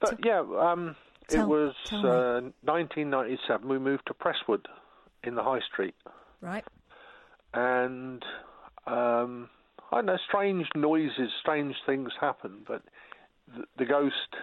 But, 0.00 0.24
yeah, 0.24 0.40
um, 0.40 0.94
Tell- 1.28 1.44
it 1.44 1.48
was 1.48 1.74
uh, 1.92 2.40
1997. 2.62 3.68
We 3.68 3.78
moved 3.78 4.06
to 4.06 4.14
Prestwood 4.14 4.66
in 5.24 5.34
the 5.34 5.42
High 5.42 5.60
Street. 5.72 5.94
Right. 6.40 6.64
and 7.52 8.24
um, 8.86 9.48
I 9.90 9.96
don't 9.96 10.06
know, 10.06 10.18
strange 10.28 10.68
noises, 10.76 11.30
strange 11.40 11.74
things 11.84 12.10
happen, 12.20 12.64
but 12.66 12.82
the, 13.48 13.64
the 13.78 13.84
ghost 13.84 14.36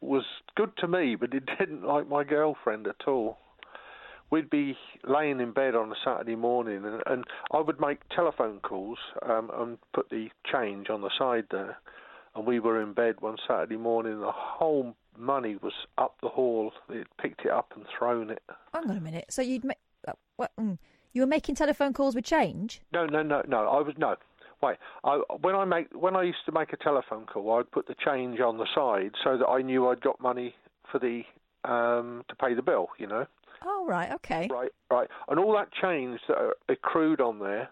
was 0.00 0.24
good 0.56 0.72
to 0.78 0.88
me, 0.88 1.14
but 1.14 1.32
it 1.34 1.44
didn't 1.58 1.84
like 1.84 2.08
my 2.08 2.24
girlfriend 2.24 2.86
at 2.88 3.06
all. 3.06 3.38
We'd 4.30 4.50
be 4.50 4.76
laying 5.04 5.40
in 5.40 5.52
bed 5.52 5.74
on 5.74 5.90
a 5.90 5.94
Saturday 6.04 6.36
morning, 6.36 6.84
and, 6.84 7.02
and 7.06 7.24
I 7.50 7.60
would 7.60 7.80
make 7.80 8.06
telephone 8.14 8.60
calls 8.60 8.98
um, 9.22 9.50
and 9.54 9.78
put 9.94 10.10
the 10.10 10.28
change 10.50 10.90
on 10.90 11.00
the 11.00 11.10
side 11.18 11.46
there. 11.50 11.78
And 12.34 12.46
we 12.46 12.60
were 12.60 12.80
in 12.80 12.92
bed 12.92 13.16
one 13.20 13.36
Saturday 13.46 13.78
morning. 13.78 14.12
And 14.12 14.22
the 14.22 14.32
whole 14.32 14.94
money 15.16 15.56
was 15.62 15.72
up 15.96 16.16
the 16.22 16.28
hall. 16.28 16.72
They'd 16.88 17.06
picked 17.20 17.46
it 17.46 17.50
up 17.50 17.72
and 17.74 17.84
thrown 17.98 18.30
it. 18.30 18.42
Hang 18.74 18.90
on 18.90 18.96
a 18.96 19.00
minute. 19.00 19.26
So 19.30 19.42
you'd 19.42 19.64
make. 19.64 19.78
Uh, 20.06 20.12
what, 20.36 20.52
mm, 20.60 20.78
you 21.12 21.22
were 21.22 21.26
making 21.26 21.54
telephone 21.54 21.92
calls 21.92 22.14
with 22.14 22.24
change? 22.24 22.80
No, 22.92 23.06
no, 23.06 23.22
no, 23.22 23.42
no. 23.48 23.68
I 23.68 23.80
was 23.80 23.94
no. 23.96 24.16
Wait, 24.62 24.76
I, 25.04 25.20
when 25.40 25.54
I 25.54 25.64
make 25.64 25.88
when 25.92 26.16
I 26.16 26.22
used 26.22 26.44
to 26.46 26.52
make 26.52 26.72
a 26.72 26.76
telephone 26.76 27.26
call, 27.26 27.58
I'd 27.58 27.70
put 27.70 27.86
the 27.86 27.94
change 28.04 28.40
on 28.40 28.58
the 28.58 28.66
side 28.74 29.12
so 29.24 29.38
that 29.38 29.46
I 29.46 29.62
knew 29.62 29.88
I'd 29.88 30.00
got 30.00 30.20
money 30.20 30.54
for 30.90 30.98
the 30.98 31.22
um, 31.64 32.24
to 32.28 32.36
pay 32.36 32.54
the 32.54 32.62
bill. 32.62 32.88
You 32.98 33.06
know. 33.06 33.26
Oh, 33.64 33.86
right, 33.86 34.12
okay. 34.12 34.48
Right, 34.50 34.70
right. 34.90 35.08
And 35.28 35.38
all 35.38 35.52
that 35.54 35.68
change 35.72 36.20
that 36.28 36.54
accrued 36.68 37.20
on 37.20 37.38
there. 37.38 37.70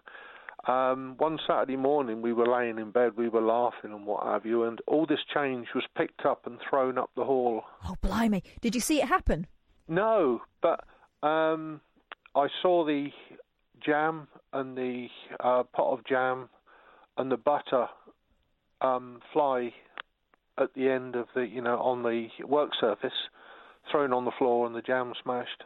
Um, 0.67 1.15
one 1.17 1.39
Saturday 1.47 1.77
morning, 1.77 2.21
we 2.21 2.33
were 2.33 2.47
laying 2.47 2.77
in 2.77 2.91
bed, 2.91 3.13
we 3.15 3.29
were 3.29 3.41
laughing 3.41 3.93
and 3.93 4.05
what 4.05 4.25
have 4.25 4.45
you, 4.45 4.63
and 4.63 4.79
all 4.85 5.05
this 5.05 5.19
change 5.33 5.67
was 5.73 5.85
picked 5.97 6.25
up 6.25 6.45
and 6.45 6.59
thrown 6.69 6.97
up 6.97 7.09
the 7.15 7.23
hall. 7.23 7.63
Oh, 7.85 7.95
blimey. 8.01 8.43
Did 8.59 8.75
you 8.75 8.81
see 8.81 9.01
it 9.01 9.07
happen? 9.07 9.47
No, 9.87 10.41
but 10.61 10.83
um, 11.23 11.79
I 12.35 12.47
saw 12.61 12.85
the 12.85 13.07
jam 13.85 14.27
and 14.51 14.77
the 14.77 15.07
uh, 15.39 15.63
pot 15.63 15.93
of 15.93 16.05
jam 16.05 16.49
and 17.17 17.31
the 17.31 17.37
butter 17.37 17.87
um, 18.81 19.21
fly 19.31 19.73
at 20.57 20.73
the 20.73 20.89
end 20.89 21.15
of 21.15 21.27
the, 21.33 21.47
you 21.47 21.61
know, 21.61 21.79
on 21.79 22.03
the 22.03 22.27
work 22.45 22.71
surface, 22.79 23.11
thrown 23.89 24.11
on 24.11 24.25
the 24.25 24.31
floor 24.37 24.67
and 24.67 24.75
the 24.75 24.81
jam 24.81 25.13
smashed 25.23 25.63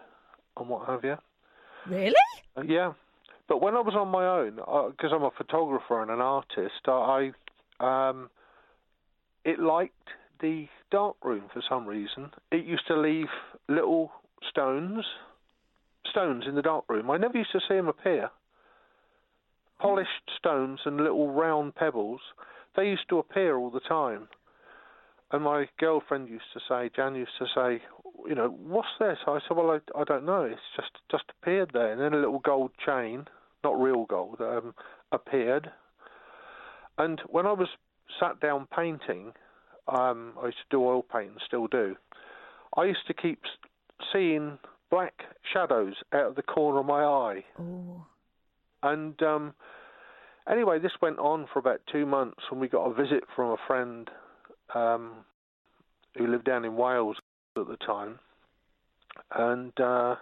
and 0.58 0.70
what 0.70 0.88
have 0.88 1.04
you. 1.04 1.18
Really? 1.88 2.16
Uh, 2.58 2.64
yeah, 2.68 2.94
but 3.48 3.62
when 3.62 3.76
I 3.76 3.82
was 3.82 3.96
on 3.96 4.08
my 4.08 4.26
own, 4.26 4.56
because 4.92 5.12
I'm 5.14 5.24
a 5.24 5.32
photographer 5.38 6.02
and 6.02 6.12
an 6.12 6.22
artist, 6.22 6.88
I, 6.88 7.32
I 7.82 8.10
um, 8.10 8.30
it 9.44 9.60
liked 9.60 9.94
the 10.40 10.68
dark 10.92 11.16
room 11.24 11.44
for 11.54 11.62
some 11.68 11.86
reason. 11.86 12.32
It 12.52 12.66
used 12.66 12.88
to 12.88 13.00
leave 13.00 13.28
little 13.68 14.12
stones, 14.50 15.06
stones 16.10 16.46
in 16.48 16.56
the 16.56 16.62
dark 16.62 16.86
room. 16.90 17.10
I 17.10 17.18
never 17.18 17.38
used 17.38 17.52
to 17.54 17.60
see 17.68 17.76
them 17.76 17.88
appear. 17.88 18.30
Polished 19.80 20.10
stones 20.38 20.80
and 20.86 20.98
little 20.98 21.32
round 21.32 21.76
pebbles. 21.76 22.22
They 22.76 22.86
used 22.86 23.10
to 23.10 23.20
appear 23.20 23.58
all 23.58 23.72
the 23.72 23.80
time. 23.82 24.28
And 25.32 25.44
my 25.44 25.68
girlfriend 25.80 26.28
used 26.30 26.44
to 26.54 26.60
say, 26.68 26.90
Jan 26.96 27.16
used 27.16 27.32
to 27.40 27.46
say, 27.56 27.82
you 28.28 28.36
know, 28.36 28.50
what's 28.50 28.88
this? 29.00 29.18
I 29.26 29.40
said, 29.48 29.56
well, 29.56 29.72
I, 29.72 30.00
I 30.00 30.04
don't 30.04 30.26
know. 30.26 30.44
It's 30.44 30.62
just 30.76 30.92
just 31.10 31.24
appeared 31.42 31.72
there. 31.74 31.92
And 31.92 32.02
then 32.02 32.14
a 32.14 32.18
little 32.18 32.40
gold 32.40 32.72
chain, 32.86 33.26
not 33.64 33.80
real 33.80 34.06
gold, 34.06 34.38
um, 34.42 34.74
appeared. 35.12 35.72
And 36.98 37.22
when 37.28 37.46
I 37.46 37.54
was 37.54 37.70
sat 38.20 38.40
down 38.42 38.68
painting, 38.76 39.34
um, 39.88 40.34
I 40.42 40.48
used 40.48 40.58
to 40.58 40.78
do 40.78 40.84
oil 40.84 41.02
paint 41.02 41.32
and 41.32 41.42
still 41.46 41.68
do. 41.68 41.96
I 42.76 42.84
used 42.84 43.08
to 43.08 43.14
keep 43.14 43.40
seeing 44.14 44.60
black 44.90 45.14
shadows 45.54 45.96
out 46.14 46.28
of 46.28 46.36
the 46.36 46.42
corner 46.42 46.80
of 46.80 46.86
my 46.86 47.04
eye. 47.04 47.46
Oh. 47.60 48.06
And 48.84 49.22
um, 49.24 49.54
anyway, 50.50 50.80
this 50.80 50.92
went 51.02 51.20
on 51.20 51.48
for 51.52 51.60
about 51.60 51.82
two 51.92 52.06
months, 52.06 52.44
and 52.52 52.60
we 52.60 52.68
got 52.68 52.86
a 52.86 52.94
visit 52.94 53.24
from 53.36 53.52
a 53.52 53.58
friend 53.68 54.10
um, 54.76 55.26
who 56.18 56.28
lived 56.28 56.46
down 56.46 56.66
in 56.66 56.76
Wales 56.76 57.18
at 57.58 57.68
the 57.68 57.78
time. 57.78 58.20
And 59.36 59.78
uh, 59.80 60.16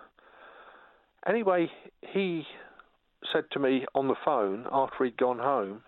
anyway, 1.28 1.70
he 2.02 2.44
said 3.32 3.46
to 3.52 3.60
me 3.60 3.86
on 3.96 4.08
the 4.08 4.16
phone 4.24 4.66
after 4.72 5.04
he'd 5.06 5.18
gone 5.18 5.40
home, 5.40 5.82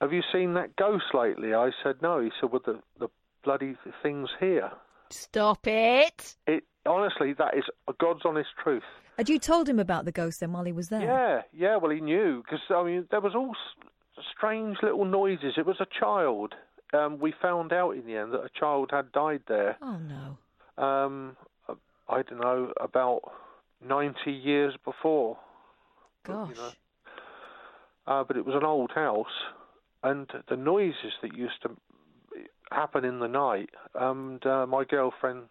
"Have 0.00 0.12
you 0.12 0.22
seen 0.32 0.54
that 0.54 0.76
ghost 0.76 1.04
lately?" 1.14 1.54
I 1.54 1.70
said, 1.82 1.96
"No." 2.02 2.20
He 2.20 2.30
said, 2.40 2.50
"Well, 2.52 2.62
the 2.64 2.80
the 2.98 3.08
bloody 3.42 3.76
thing's 4.02 4.30
here." 4.40 4.70
Stop 5.10 5.66
it. 5.66 6.34
It 6.46 6.64
honestly, 6.86 7.32
that 7.34 7.56
is 7.56 7.64
a 7.88 7.92
God's 7.98 8.22
honest 8.24 8.50
truth. 8.62 8.82
Had 9.16 9.28
you 9.28 9.38
told 9.38 9.68
him 9.68 9.78
about 9.78 10.04
the 10.06 10.12
ghost 10.12 10.40
then 10.40 10.52
while 10.52 10.64
he 10.64 10.72
was 10.72 10.88
there? 10.88 11.02
Yeah, 11.02 11.42
yeah. 11.52 11.76
Well, 11.76 11.90
he 11.92 12.00
knew 12.00 12.42
because 12.42 12.60
I 12.70 12.82
mean 12.82 13.06
there 13.10 13.20
was 13.20 13.34
all 13.34 13.50
s- 13.50 14.24
strange 14.36 14.78
little 14.82 15.04
noises. 15.04 15.54
It 15.56 15.66
was 15.66 15.76
a 15.80 15.86
child. 16.00 16.54
Um, 16.94 17.18
we 17.18 17.32
found 17.42 17.72
out 17.72 17.92
in 17.92 18.06
the 18.06 18.16
end 18.16 18.32
that 18.32 18.40
a 18.40 18.50
child 18.58 18.90
had 18.92 19.12
died 19.12 19.42
there. 19.48 19.76
Oh, 19.82 19.98
no. 19.98 20.82
Um, 20.82 21.36
I 22.08 22.22
don't 22.22 22.40
know 22.40 22.72
about 22.80 23.20
ninety 23.86 24.32
years 24.32 24.74
before. 24.84 25.38
Gosh. 26.24 26.50
You 26.50 26.54
know. 26.54 26.70
Uh, 28.06 28.24
but 28.24 28.36
it 28.36 28.44
was 28.44 28.54
an 28.54 28.64
old 28.64 28.90
house, 28.92 29.26
and 30.02 30.30
the 30.48 30.56
noises 30.56 31.12
that 31.22 31.34
used 31.34 31.62
to 31.62 31.70
happen 32.70 33.04
in 33.04 33.18
the 33.18 33.28
night. 33.28 33.70
And 33.94 34.44
uh, 34.44 34.66
my 34.66 34.84
girlfriend, 34.84 35.44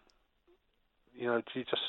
you 1.16 1.28
know, 1.28 1.42
she 1.54 1.62
just 1.64 1.82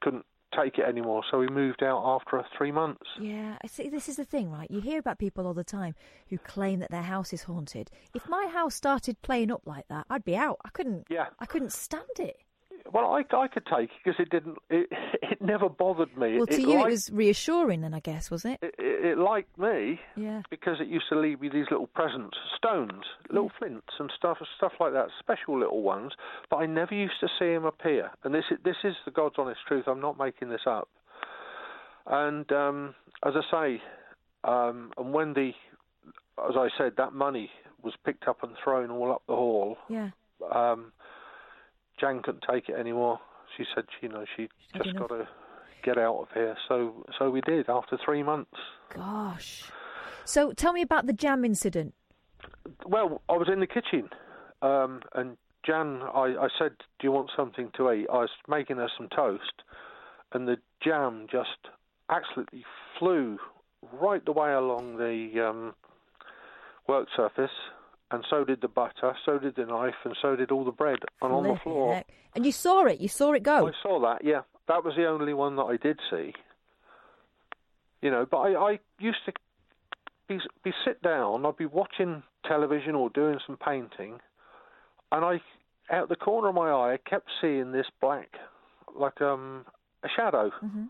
couldn't 0.00 0.26
take 0.56 0.78
it 0.78 0.84
anymore, 0.84 1.22
so 1.30 1.38
we 1.38 1.48
moved 1.48 1.82
out 1.82 2.02
after 2.04 2.44
three 2.56 2.72
months. 2.72 3.06
Yeah, 3.20 3.56
I 3.62 3.66
see. 3.66 3.88
This 3.88 4.08
is 4.08 4.16
the 4.16 4.24
thing, 4.24 4.50
right? 4.50 4.70
You 4.70 4.80
hear 4.80 4.98
about 4.98 5.18
people 5.18 5.46
all 5.46 5.54
the 5.54 5.64
time 5.64 5.94
who 6.28 6.38
claim 6.38 6.80
that 6.80 6.90
their 6.90 7.02
house 7.02 7.32
is 7.32 7.42
haunted. 7.44 7.90
If 8.14 8.28
my 8.28 8.46
house 8.52 8.74
started 8.74 9.20
playing 9.22 9.50
up 9.50 9.62
like 9.64 9.88
that, 9.88 10.06
I'd 10.10 10.24
be 10.24 10.36
out. 10.36 10.58
I 10.64 10.70
couldn't. 10.70 11.06
Yeah. 11.08 11.26
I 11.38 11.46
couldn't 11.46 11.72
stand 11.72 12.04
it. 12.18 12.36
Well, 12.92 13.06
I, 13.06 13.22
I 13.36 13.48
could 13.48 13.66
take 13.66 13.90
it 13.90 13.96
because 14.04 14.18
it 14.20 14.30
didn't. 14.30 14.58
It, 14.68 14.88
it 15.22 15.40
never 15.40 15.68
bothered 15.68 16.16
me. 16.16 16.34
Well, 16.34 16.44
it, 16.44 16.50
to 16.50 16.56
it 16.56 16.60
you, 16.60 16.68
liked, 16.74 16.88
it 16.88 16.90
was 16.90 17.10
reassuring, 17.12 17.80
then 17.80 17.94
I 17.94 18.00
guess, 18.00 18.30
was 18.30 18.44
it? 18.44 18.58
It, 18.62 18.74
it, 18.78 19.04
it 19.04 19.18
liked 19.18 19.58
me 19.58 20.00
Yeah. 20.16 20.42
because 20.50 20.80
it 20.80 20.86
used 20.88 21.06
to 21.10 21.18
leave 21.18 21.40
me 21.40 21.48
these 21.48 21.66
little 21.70 21.86
presents, 21.88 22.36
stones, 22.56 23.04
little 23.30 23.50
flints 23.58 23.92
and 23.98 24.10
stuff, 24.16 24.38
stuff 24.56 24.72
like 24.80 24.92
that, 24.92 25.08
special 25.18 25.58
little 25.58 25.82
ones. 25.82 26.12
But 26.50 26.56
I 26.58 26.66
never 26.66 26.94
used 26.94 27.20
to 27.20 27.28
see 27.38 27.46
them 27.52 27.64
appear. 27.64 28.10
And 28.24 28.34
this 28.34 28.44
is 28.50 28.58
this 28.64 28.76
is 28.84 28.94
the 29.04 29.10
God's 29.10 29.36
honest 29.38 29.60
truth. 29.66 29.84
I'm 29.86 30.00
not 30.00 30.18
making 30.18 30.48
this 30.50 30.62
up. 30.66 30.88
And 32.06 32.50
um, 32.52 32.94
as 33.24 33.34
I 33.36 33.50
say, 33.78 33.82
um, 34.44 34.90
and 34.96 35.12
when 35.12 35.34
the, 35.34 35.50
as 36.48 36.54
I 36.56 36.68
said, 36.78 36.94
that 36.96 37.12
money 37.12 37.50
was 37.82 37.94
picked 38.04 38.26
up 38.26 38.42
and 38.42 38.52
thrown 38.62 38.90
all 38.90 39.12
up 39.12 39.22
the 39.26 39.34
hall. 39.34 39.76
Yeah. 39.88 40.10
Um, 40.52 40.92
Jan 42.00 42.22
couldn't 42.22 42.44
take 42.50 42.68
it 42.68 42.76
anymore. 42.76 43.20
She 43.56 43.64
said, 43.74 43.84
you 44.00 44.08
know, 44.08 44.24
she 44.36 44.48
had 44.72 44.84
just 44.84 44.96
got 44.96 45.08
to 45.08 45.28
get 45.82 45.98
out 45.98 46.16
of 46.16 46.28
here. 46.34 46.56
So, 46.68 47.04
so 47.18 47.30
we 47.30 47.40
did 47.40 47.68
after 47.68 47.98
three 48.04 48.22
months. 48.22 48.56
Gosh. 48.94 49.64
So 50.24 50.52
tell 50.52 50.72
me 50.72 50.82
about 50.82 51.06
the 51.06 51.12
jam 51.12 51.44
incident. 51.44 51.94
Well, 52.86 53.20
I 53.28 53.32
was 53.32 53.48
in 53.52 53.60
the 53.60 53.66
kitchen, 53.66 54.08
um, 54.62 55.00
and 55.14 55.36
Jan, 55.64 56.00
I, 56.02 56.34
I 56.40 56.48
said, 56.58 56.72
"Do 56.98 57.06
you 57.06 57.12
want 57.12 57.30
something 57.36 57.70
to 57.76 57.92
eat?" 57.92 58.06
I 58.10 58.18
was 58.18 58.30
making 58.48 58.76
her 58.76 58.88
some 58.96 59.08
toast, 59.14 59.62
and 60.32 60.48
the 60.48 60.56
jam 60.82 61.26
just 61.30 61.68
absolutely 62.08 62.64
flew 62.98 63.38
right 63.92 64.24
the 64.24 64.32
way 64.32 64.52
along 64.52 64.96
the 64.96 65.48
um, 65.48 65.74
work 66.86 67.08
surface, 67.16 67.50
and 68.10 68.24
so 68.28 68.44
did 68.44 68.60
the 68.60 68.68
butter, 68.68 69.14
so 69.24 69.38
did 69.38 69.56
the 69.56 69.66
knife, 69.66 69.94
and 70.04 70.16
so 70.20 70.36
did 70.36 70.50
all 70.50 70.64
the 70.64 70.72
bread. 70.72 70.98
And 71.22 71.32
on 71.32 71.44
the 71.44 71.56
floor, 71.62 71.94
heck. 71.94 72.08
And 72.34 72.44
you 72.46 72.52
saw 72.52 72.86
it. 72.86 73.00
You 73.00 73.08
saw 73.08 73.32
it 73.32 73.42
go. 73.42 73.68
I 73.68 73.72
saw 73.82 74.00
that. 74.00 74.24
Yeah, 74.24 74.42
that 74.68 74.84
was 74.84 74.94
the 74.96 75.06
only 75.06 75.34
one 75.34 75.56
that 75.56 75.62
I 75.64 75.76
did 75.76 75.98
see. 76.10 76.34
You 78.02 78.10
know, 78.10 78.26
but 78.30 78.38
I, 78.38 78.54
I 78.72 78.78
used 78.98 79.18
to 79.26 79.32
be 80.28 80.38
be 80.64 80.72
sit 80.84 81.02
down. 81.02 81.44
I'd 81.44 81.56
be 81.56 81.66
watching 81.66 82.22
television 82.46 82.94
or 82.94 83.10
doing 83.10 83.38
some 83.46 83.56
painting, 83.56 84.18
and 85.12 85.24
I, 85.24 85.40
out 85.90 86.08
the 86.08 86.16
corner 86.16 86.48
of 86.48 86.54
my 86.54 86.70
eye, 86.70 86.94
I 86.94 87.10
kept 87.10 87.28
seeing 87.40 87.72
this 87.72 87.86
black, 88.00 88.28
like 88.94 89.20
um 89.20 89.66
a 90.02 90.08
shadow. 90.08 90.50
Mhm. 90.64 90.88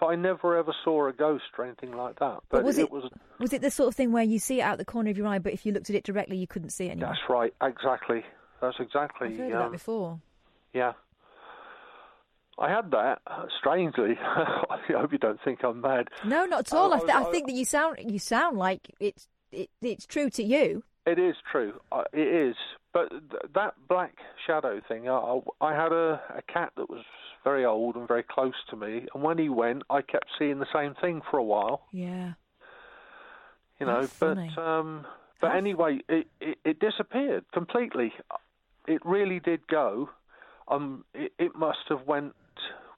But 0.00 0.06
I 0.06 0.14
never 0.14 0.56
ever 0.56 0.72
saw 0.84 1.08
a 1.08 1.12
ghost 1.12 1.44
or 1.58 1.64
anything 1.64 1.90
like 1.92 2.18
that. 2.20 2.38
But, 2.48 2.58
But 2.58 2.64
was 2.64 2.78
it, 2.78 2.90
was 2.90 3.10
was 3.40 3.52
it 3.52 3.62
the 3.62 3.70
sort 3.70 3.88
of 3.88 3.94
thing 3.96 4.12
where 4.12 4.22
you 4.22 4.38
see 4.38 4.60
it 4.60 4.62
out 4.62 4.78
the 4.78 4.84
corner 4.84 5.10
of 5.10 5.18
your 5.18 5.26
eye, 5.26 5.38
but 5.40 5.52
if 5.52 5.66
you 5.66 5.72
looked 5.72 5.90
at 5.90 5.96
it 5.96 6.04
directly, 6.04 6.36
you 6.36 6.46
couldn't 6.46 6.70
see 6.70 6.86
it 6.86 6.92
anymore? 6.92 7.10
that's 7.10 7.28
right, 7.28 7.52
exactly. 7.62 8.24
That's 8.60 8.76
exactly. 8.78 9.28
I've 9.28 9.36
heard 9.38 9.46
of 9.52 9.58
that 9.58 9.64
um, 9.66 9.72
before. 9.72 10.20
Yeah. 10.72 10.92
I 12.60 12.68
had 12.70 12.90
that, 12.90 13.20
strangely. 13.58 14.18
I 14.20 14.78
hope 14.88 15.12
you 15.12 15.18
don't 15.18 15.38
think 15.44 15.62
I'm 15.64 15.80
mad. 15.80 16.08
No, 16.24 16.44
not 16.44 16.60
at 16.60 16.72
all. 16.72 16.92
I, 16.92 16.96
I 16.96 17.00
th- 17.00 17.10
I 17.12 17.20
was- 17.20 17.28
think 17.32 17.46
that 17.46 17.54
you 17.54 17.64
sound 17.64 17.98
you 18.10 18.18
sound 18.18 18.58
like 18.58 18.90
it's 18.98 19.28
it, 19.52 19.70
it's 19.80 20.06
true 20.06 20.28
to 20.30 20.42
you. 20.42 20.82
It 21.06 21.18
is 21.18 21.36
true. 21.50 21.80
Uh, 21.92 22.04
It 22.12 22.26
is. 22.28 22.56
But 22.92 23.10
th- 23.10 23.52
that 23.54 23.74
black 23.88 24.14
shadow 24.46 24.80
thing, 24.88 25.08
I, 25.08 25.40
I 25.60 25.72
had 25.74 25.92
a, 25.92 26.20
a 26.36 26.42
cat 26.52 26.72
that 26.76 26.90
was 26.90 27.04
very 27.48 27.64
old 27.64 27.96
and 27.96 28.06
very 28.06 28.22
close 28.36 28.58
to 28.70 28.76
me, 28.76 29.06
and 29.14 29.22
when 29.22 29.38
he 29.38 29.48
went, 29.48 29.82
I 29.88 30.00
kept 30.02 30.26
seeing 30.38 30.58
the 30.58 30.72
same 30.78 30.94
thing 31.00 31.22
for 31.30 31.38
a 31.38 31.42
while. 31.54 31.78
Yeah. 31.92 32.32
You 33.80 33.86
know, 33.86 34.06
funny. 34.06 34.50
but 34.56 34.62
um, 34.62 35.06
but 35.40 35.54
anyway, 35.56 36.00
it, 36.08 36.26
it 36.40 36.58
it 36.64 36.76
disappeared 36.80 37.44
completely. 37.52 38.12
it 38.86 39.00
really 39.04 39.40
did 39.40 39.66
go. 39.68 40.10
Um, 40.66 41.04
it, 41.14 41.32
it 41.38 41.52
must 41.54 41.84
have 41.88 42.02
went 42.06 42.34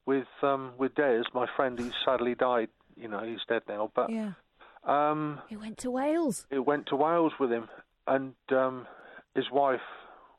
with 0.05 0.27
um 0.41 0.73
with 0.77 0.95
Des, 0.95 1.23
my 1.33 1.47
friend, 1.55 1.77
who 1.79 1.89
sadly 2.03 2.35
died. 2.35 2.69
You 2.97 3.07
know, 3.07 3.23
he's 3.23 3.39
dead 3.47 3.61
now, 3.69 3.91
but 3.95 4.09
Yeah. 4.09 4.31
um, 4.83 5.39
He 5.47 5.55
went 5.55 5.77
to 5.79 5.89
Wales. 5.91 6.45
it 6.49 6.63
went 6.71 6.87
to 6.87 6.95
Wales 6.95 7.33
with 7.39 7.51
him, 7.51 7.65
and 8.07 8.33
um, 8.51 8.85
his 9.35 9.49
wife 9.51 9.87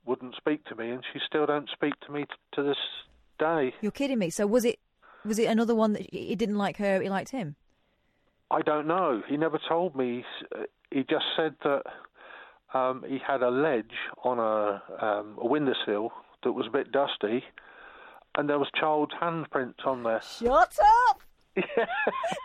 wouldn't 0.05 0.35
speak 0.37 0.65
to 0.67 0.75
me, 0.75 0.91
and 0.91 1.03
she 1.13 1.19
still 1.27 1.47
don't 1.47 1.69
speak 1.71 1.95
to 2.07 2.13
me 2.13 2.21
t- 2.25 2.35
to 2.57 2.63
this 2.63 2.83
day. 3.43 3.75
You're 3.81 3.93
kidding 3.93 4.19
me. 4.19 4.31
So 4.31 4.47
was 4.47 4.65
it 4.65 4.79
was 5.25 5.39
it 5.39 5.45
another 5.45 5.75
one 5.75 5.93
that 5.93 6.13
he 6.13 6.35
didn't 6.35 6.57
like 6.57 6.77
her, 6.79 7.01
he 7.01 7.09
liked 7.09 7.31
him? 7.31 7.57
I 8.51 8.63
don't 8.63 8.87
know. 8.87 9.23
He 9.29 9.37
never 9.37 9.59
told 9.69 9.97
me. 9.97 10.25
He 10.91 11.05
just 11.09 11.25
said 11.37 11.55
that 11.65 11.83
um, 12.75 13.05
he 13.09 13.19
had 13.27 13.43
a 13.43 13.49
ledge 13.51 13.95
on 14.25 14.39
a, 14.39 14.83
um, 15.05 15.39
a 15.41 15.47
windowsill 15.47 16.13
that 16.45 16.53
was 16.53 16.67
a 16.67 16.71
bit 16.71 16.93
dusty, 16.93 17.45
and 18.37 18.49
there 18.49 18.59
was 18.59 18.69
child's 18.79 19.13
handprints 19.21 19.87
on 19.87 20.03
there. 20.03 20.21
Shut 20.39 20.77
up! 21.09 21.23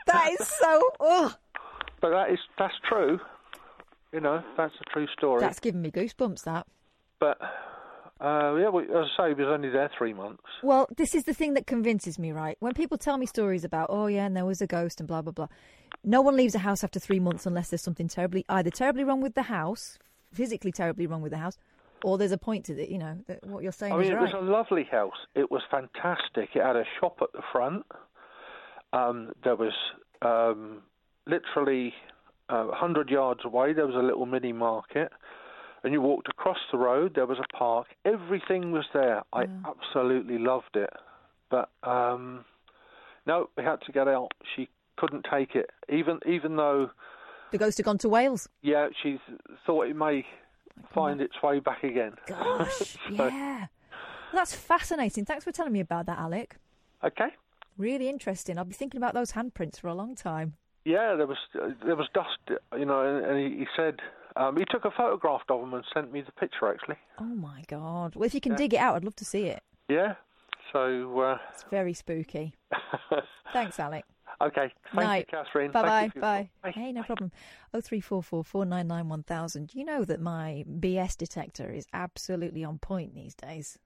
that 0.07 0.31
is 0.39 0.47
so. 0.47 0.91
Ugh. 0.99 1.33
But 1.99 2.11
that 2.11 2.31
is 2.31 2.39
that's 2.57 2.75
true. 2.87 3.19
You 4.13 4.21
know, 4.21 4.41
that's 4.55 4.73
a 4.79 4.83
true 4.91 5.07
story. 5.17 5.41
That's 5.41 5.59
giving 5.59 5.81
me 5.81 5.91
goosebumps. 5.91 6.43
That. 6.43 6.67
But 7.19 7.39
uh, 8.19 8.55
yeah, 8.55 8.69
well, 8.69 8.83
as 8.83 9.09
I 9.17 9.23
say, 9.23 9.27
he 9.29 9.41
was 9.41 9.51
only 9.51 9.69
there 9.69 9.89
three 9.97 10.13
months. 10.13 10.43
Well, 10.63 10.87
this 10.97 11.13
is 11.15 11.23
the 11.23 11.33
thing 11.33 11.53
that 11.55 11.67
convinces 11.67 12.17
me, 12.17 12.31
right? 12.31 12.57
When 12.59 12.73
people 12.73 12.97
tell 12.97 13.17
me 13.17 13.25
stories 13.25 13.63
about, 13.63 13.87
oh 13.89 14.07
yeah, 14.07 14.25
and 14.25 14.35
there 14.35 14.45
was 14.45 14.61
a 14.61 14.67
ghost 14.67 14.99
and 14.99 15.07
blah 15.07 15.21
blah 15.21 15.31
blah, 15.31 15.47
no 16.03 16.21
one 16.21 16.35
leaves 16.35 16.55
a 16.55 16.59
house 16.59 16.83
after 16.83 16.99
three 16.99 17.19
months 17.19 17.45
unless 17.45 17.69
there's 17.69 17.83
something 17.83 18.07
terribly, 18.07 18.45
either 18.49 18.69
terribly 18.69 19.03
wrong 19.03 19.21
with 19.21 19.35
the 19.35 19.43
house, 19.43 19.99
physically 20.31 20.71
terribly 20.71 21.07
wrong 21.07 21.21
with 21.21 21.31
the 21.31 21.37
house, 21.37 21.57
or 22.03 22.17
there's 22.17 22.31
a 22.31 22.37
point 22.37 22.65
to 22.65 22.81
it. 22.81 22.89
You 22.89 22.97
know, 22.97 23.17
that 23.27 23.45
what 23.45 23.63
you're 23.63 23.71
saying 23.71 23.93
I 23.93 23.97
mean, 23.97 24.11
it 24.11 24.15
right. 24.15 24.33
was 24.33 24.33
a 24.33 24.43
lovely 24.43 24.83
house. 24.83 25.17
It 25.35 25.51
was 25.51 25.61
fantastic. 25.69 26.49
It 26.55 26.63
had 26.63 26.75
a 26.75 26.85
shop 26.99 27.19
at 27.21 27.31
the 27.33 27.41
front. 27.51 27.85
Um, 28.93 29.31
there 29.43 29.55
was 29.55 29.73
um, 30.21 30.81
literally 31.27 31.93
uh, 32.49 32.63
100 32.65 33.09
yards 33.09 33.41
away, 33.43 33.73
there 33.73 33.85
was 33.85 33.95
a 33.95 33.99
little 33.99 34.25
mini 34.25 34.53
market. 34.53 35.11
And 35.87 35.93
you 35.93 36.01
walked 36.01 36.27
across 36.27 36.57
the 36.69 36.77
road, 36.77 37.13
there 37.15 37.25
was 37.25 37.37
a 37.39 37.57
park. 37.57 37.87
Everything 38.03 38.73
was 38.73 38.83
there. 38.93 39.21
I 39.31 39.45
absolutely 39.65 40.37
loved 40.37 40.75
it. 40.75 40.89
But 41.49 41.69
um, 41.81 42.43
no, 43.25 43.49
we 43.55 43.63
had 43.63 43.79
to 43.85 43.93
get 43.93 44.05
out. 44.09 44.33
She 44.53 44.67
couldn't 44.97 45.25
take 45.31 45.55
it. 45.55 45.69
Even 45.87 46.19
even 46.25 46.57
though, 46.57 46.89
The 47.51 47.57
ghost 47.57 47.77
had 47.77 47.85
gone 47.85 47.99
to 47.99 48.09
Wales. 48.09 48.49
yeah, 48.61 48.89
she 49.01 49.17
thought 49.65 49.87
it 49.87 49.95
may 49.95 50.25
find 50.93 51.21
its 51.21 51.41
way 51.41 51.59
back 51.61 51.83
again. 51.85 52.15
Gosh, 52.27 52.97
So- 53.15 53.27
yeah. 53.27 53.67
Well, 54.33 54.41
that's 54.41 54.53
fascinating. 54.53 55.23
Thanks 55.23 55.45
for 55.45 55.53
telling 55.53 55.71
me 55.71 55.79
about 55.79 56.05
that, 56.07 56.19
Alec. 56.19 56.57
Okay. 57.01 57.29
Really 57.77 58.09
interesting. 58.09 58.57
I'll 58.57 58.65
be 58.65 58.73
thinking 58.73 58.97
about 58.99 59.13
those 59.13 59.31
handprints 59.31 59.79
for 59.79 59.87
a 59.87 59.93
long 59.93 60.15
time. 60.15 60.55
Yeah, 60.83 61.15
there 61.15 61.27
was 61.27 61.37
there 61.85 61.95
was 61.95 62.07
dust, 62.13 62.59
you 62.77 62.85
know, 62.85 63.01
and, 63.05 63.25
and 63.25 63.37
he, 63.39 63.59
he 63.59 63.67
said 63.77 64.01
um, 64.37 64.57
he 64.57 64.65
took 64.69 64.85
a 64.85 64.91
photograph 64.91 65.41
of 65.49 65.59
them 65.61 65.73
and 65.73 65.83
sent 65.93 66.11
me 66.11 66.21
the 66.21 66.31
picture 66.33 66.67
actually. 66.71 66.97
Oh 67.19 67.23
my 67.25 67.63
god! 67.67 68.15
Well, 68.15 68.25
if 68.25 68.33
you 68.33 68.41
can 68.41 68.53
Yeah. 68.53 68.57
dig 68.57 68.73
it 68.75 68.77
out, 68.77 68.95
I'd 68.95 69.03
love 69.03 69.15
to 69.17 69.25
see 69.25 69.45
it. 69.45 69.63
Yeah, 69.89 70.15
so 70.73 71.19
uh, 71.19 71.37
It's 71.53 71.63
very 71.69 71.93
spooky. 71.93 72.53
Thanks, 73.53 73.79
Alec. 73.79 74.03
okay, 74.41 74.71
thank 74.93 74.95
Night. 75.07 75.27
you, 75.31 75.37
Katherine. 75.37 75.71
Bye 75.71 75.81
Thank 75.81 75.87
bye. 75.89 76.03
you 76.03 76.09
for 76.11 76.17
your 76.19 76.49
Bye. 76.63 76.71
Hey, 76.71 76.91
no 76.91 77.03
problem. 77.03 77.31
Oh 77.73 77.81
three 77.81 78.01
four 78.01 78.21
four 78.21 78.43
four 78.43 78.65
nine 78.65 78.87
nine 78.87 79.09
one 79.09 79.23
thousand. 79.23 79.73
You 79.73 79.85
know 79.85 80.03
that 80.03 80.19
my 80.21 80.65
BS 80.69 81.17
detector 81.17 81.71
is 81.71 81.87
absolutely 81.93 82.63
on 82.63 82.77
point 82.79 83.15
these 83.15 83.33
days. 83.35 83.77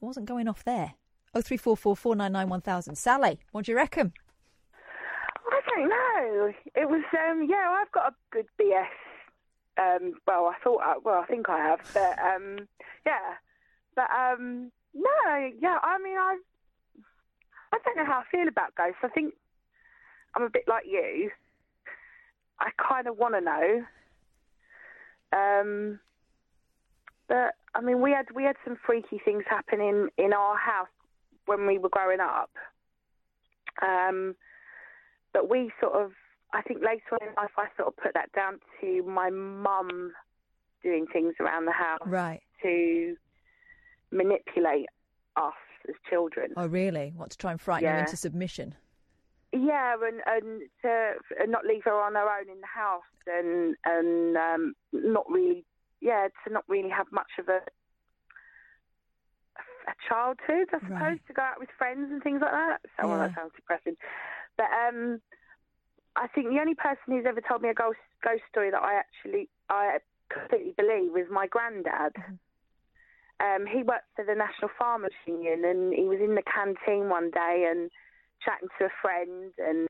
It 0.00 0.04
wasn't 0.04 0.26
going 0.26 0.48
off 0.48 0.64
there. 0.64 0.94
Oh 1.34 1.40
three 1.40 1.56
four 1.56 1.76
four 1.76 1.96
four 1.96 2.14
nine 2.16 2.32
nine 2.32 2.48
one 2.48 2.60
thousand. 2.60 2.96
Sally, 2.96 3.38
what 3.52 3.64
do 3.64 3.72
you 3.72 3.76
reckon? 3.76 4.12
I 5.50 5.60
don't 5.76 5.88
know. 5.88 6.52
It 6.74 6.88
was, 6.88 7.02
um, 7.30 7.46
yeah, 7.48 7.76
I've 7.80 7.92
got 7.92 8.12
a 8.12 8.14
good 8.32 8.46
BS. 8.60 8.86
Um, 9.78 10.14
well, 10.26 10.46
I 10.46 10.54
thought, 10.62 10.82
I, 10.82 10.94
well, 11.02 11.20
I 11.22 11.26
think 11.26 11.48
I 11.48 11.58
have, 11.58 11.80
but 11.94 12.18
um, 12.22 12.68
yeah, 13.06 13.36
but 13.96 14.08
um, 14.10 14.70
no, 14.94 15.50
yeah. 15.60 15.78
I 15.82 15.98
mean, 15.98 16.16
I, 16.18 16.36
I 17.72 17.78
don't 17.84 17.96
know 17.96 18.04
how 18.04 18.20
I 18.20 18.24
feel 18.30 18.48
about 18.48 18.74
ghosts. 18.74 19.00
I 19.02 19.08
think 19.08 19.34
I'm 20.34 20.42
a 20.42 20.50
bit 20.50 20.64
like 20.68 20.84
you. 20.86 21.30
I 22.60 22.70
kind 22.76 23.06
of 23.06 23.16
want 23.16 23.34
to 23.34 23.40
know. 23.40 23.82
Um, 25.32 25.98
but 27.28 27.54
I 27.74 27.80
mean, 27.80 28.02
we 28.02 28.12
had 28.12 28.26
we 28.34 28.44
had 28.44 28.56
some 28.64 28.76
freaky 28.84 29.20
things 29.24 29.44
happening 29.48 30.08
in 30.18 30.32
our 30.34 30.56
house 30.56 30.88
when 31.46 31.66
we 31.66 31.78
were 31.78 31.88
growing 31.88 32.20
up. 32.20 32.50
Um, 33.80 34.36
but 35.32 35.48
we 35.48 35.72
sort 35.80 35.94
of, 35.94 36.12
I 36.52 36.62
think 36.62 36.80
later 36.82 37.16
on 37.20 37.28
in 37.28 37.34
life, 37.34 37.50
I 37.56 37.66
sort 37.76 37.88
of 37.88 37.96
put 37.96 38.12
that 38.14 38.30
down 38.32 38.58
to 38.80 39.02
my 39.04 39.30
mum 39.30 40.12
doing 40.82 41.06
things 41.12 41.34
around 41.40 41.64
the 41.66 41.72
house 41.72 42.00
Right. 42.06 42.40
to 42.62 43.16
manipulate 44.10 44.86
us 45.36 45.52
as 45.88 45.94
children. 46.10 46.52
Oh 46.56 46.66
really? 46.66 47.12
What 47.16 47.30
to 47.30 47.38
try 47.38 47.52
and 47.52 47.60
frighten 47.60 47.88
you 47.88 47.94
Yeah. 47.94 48.00
into 48.00 48.16
submission? 48.16 48.74
Yeah, 49.54 49.96
and 50.00 50.22
and 50.26 50.62
to 50.82 51.14
and 51.38 51.52
not 51.52 51.64
leave 51.66 51.84
her 51.84 52.00
on 52.00 52.14
her 52.14 52.22
own 52.28 52.48
in 52.50 52.60
the 52.60 52.66
house, 52.66 53.02
and 53.26 53.76
and 53.84 54.36
um, 54.36 54.74
not 54.92 55.26
really, 55.30 55.64
yeah, 56.00 56.28
to 56.46 56.52
not 56.52 56.64
really 56.68 56.88
have 56.88 57.06
much 57.12 57.30
of 57.38 57.48
a 57.48 57.60
a 59.88 59.94
childhood, 60.08 60.68
I 60.72 60.78
suppose, 60.78 60.90
Right. 61.00 61.26
to 61.26 61.32
go 61.32 61.42
out 61.42 61.58
with 61.60 61.68
friends 61.76 62.10
and 62.12 62.22
things 62.22 62.40
like 62.40 62.52
that. 62.52 62.78
So 63.00 63.08
well, 63.08 63.18
that 63.18 63.34
sounds 63.34 63.52
depressing, 63.56 63.96
but 64.56 64.66
um, 64.70 65.20
I 66.16 66.26
think 66.28 66.48
the 66.48 66.60
only 66.60 66.74
person 66.74 67.08
who's 67.08 67.24
ever 67.26 67.40
told 67.40 67.62
me 67.62 67.68
a 67.70 67.74
ghost 67.74 67.98
ghost 68.22 68.42
story 68.50 68.70
that 68.70 68.82
I 68.82 68.94
actually 68.94 69.48
I 69.68 69.98
completely 70.28 70.74
believe 70.76 71.16
is 71.16 71.30
my 71.30 71.46
granddad. 71.46 72.12
Um, 73.40 73.66
he 73.66 73.82
worked 73.82 74.06
for 74.14 74.24
the 74.24 74.34
National 74.34 74.70
Farmers 74.78 75.14
Union, 75.26 75.64
and 75.64 75.92
he 75.92 76.04
was 76.04 76.20
in 76.20 76.34
the 76.34 76.42
canteen 76.42 77.08
one 77.08 77.30
day 77.30 77.66
and 77.68 77.90
chatting 78.44 78.68
to 78.78 78.86
a 78.86 78.90
friend 79.00 79.52
and 79.58 79.88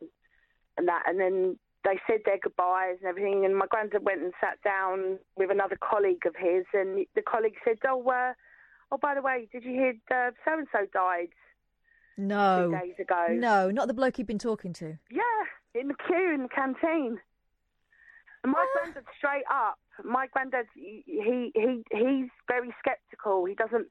and 0.79 0.89
that, 0.89 1.03
and 1.07 1.21
then 1.21 1.59
they 1.85 1.99
said 2.07 2.21
their 2.25 2.39
goodbyes 2.39 2.97
and 3.01 3.09
everything. 3.09 3.45
And 3.45 3.57
my 3.57 3.67
granddad 3.69 4.05
went 4.05 4.23
and 4.23 4.33
sat 4.41 4.63
down 4.63 5.19
with 5.37 5.51
another 5.51 5.77
colleague 5.77 6.25
of 6.27 6.35
his, 6.39 6.65
and 6.73 7.05
the 7.15 7.23
colleague 7.23 7.57
said, 7.65 7.79
"Oh, 7.87 8.03
uh, 8.09 8.33
oh, 8.91 8.97
by 8.97 9.15
the 9.15 9.23
way, 9.23 9.49
did 9.53 9.65
you 9.65 9.73
hear 9.73 9.95
so 10.09 10.31
and 10.47 10.69
so 10.73 10.87
died 10.95 11.29
No. 12.17 12.71
two 12.71 12.79
days 12.79 12.95
ago?" 12.99 13.27
No, 13.31 13.71
not 13.71 13.89
the 13.89 13.95
bloke 13.95 14.19
you've 14.19 14.27
been 14.29 14.39
talking 14.39 14.73
to. 14.75 14.97
Yeah, 15.11 15.23
in 15.75 15.89
the 15.89 15.95
queue 16.07 16.33
in 16.35 16.43
the 16.43 16.49
canteen. 16.49 17.19
And 18.43 18.53
my 18.53 18.65
ah. 18.67 18.79
granddad, 18.81 19.05
straight 19.17 19.45
up, 19.51 19.79
my 20.05 20.27
granddad, 20.27 20.67
he 20.75 21.03
he 21.07 21.53
he- 21.55 21.85
he's 21.91 22.31
very 22.49 22.75
sceptical. 22.85 23.45
He 23.45 23.55
doesn't, 23.55 23.87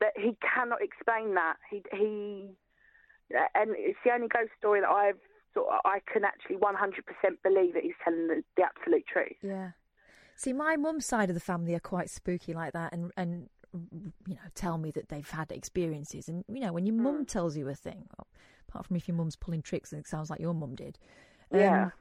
but 0.00 0.12
he 0.16 0.36
cannot 0.42 0.82
explain 0.82 1.34
that. 1.34 1.56
He 1.70 1.82
he, 1.92 2.50
and 3.54 3.70
it's 3.76 3.98
the 4.04 4.12
only 4.12 4.28
ghost 4.28 4.50
story 4.58 4.80
that 4.80 4.90
I've 4.90 5.20
sort 5.54 5.68
of, 5.68 5.80
I 5.84 6.00
can 6.12 6.24
actually 6.24 6.56
100% 6.56 6.72
believe 7.42 7.74
that 7.74 7.82
he's 7.82 7.92
telling 8.02 8.26
the, 8.26 8.42
the 8.56 8.62
absolute 8.62 9.04
truth. 9.06 9.36
Yeah. 9.42 9.72
See, 10.34 10.52
my 10.52 10.76
mum's 10.76 11.04
side 11.04 11.28
of 11.28 11.34
the 11.34 11.40
family 11.40 11.74
are 11.74 11.80
quite 11.80 12.10
spooky 12.10 12.54
like 12.54 12.72
that, 12.72 12.92
and 12.92 13.12
and 13.16 13.48
you 13.72 14.34
know 14.34 14.40
tell 14.54 14.78
me 14.78 14.90
that 14.92 15.08
they've 15.08 15.28
had 15.28 15.50
experiences, 15.52 16.28
and 16.28 16.44
you 16.48 16.60
know 16.60 16.72
when 16.72 16.86
your 16.86 16.94
Hmm. 16.96 17.02
mum 17.02 17.26
tells 17.26 17.56
you 17.56 17.68
a 17.68 17.74
thing, 17.74 18.08
apart 18.68 18.86
from 18.86 18.96
if 18.96 19.08
your 19.08 19.16
mum's 19.16 19.36
pulling 19.36 19.62
tricks, 19.62 19.92
and 19.92 20.00
it 20.00 20.06
sounds 20.08 20.30
like 20.30 20.40
your 20.40 20.54
mum 20.54 20.74
did. 20.74 20.98
Yeah. 21.50 21.84
Um, 21.84 21.92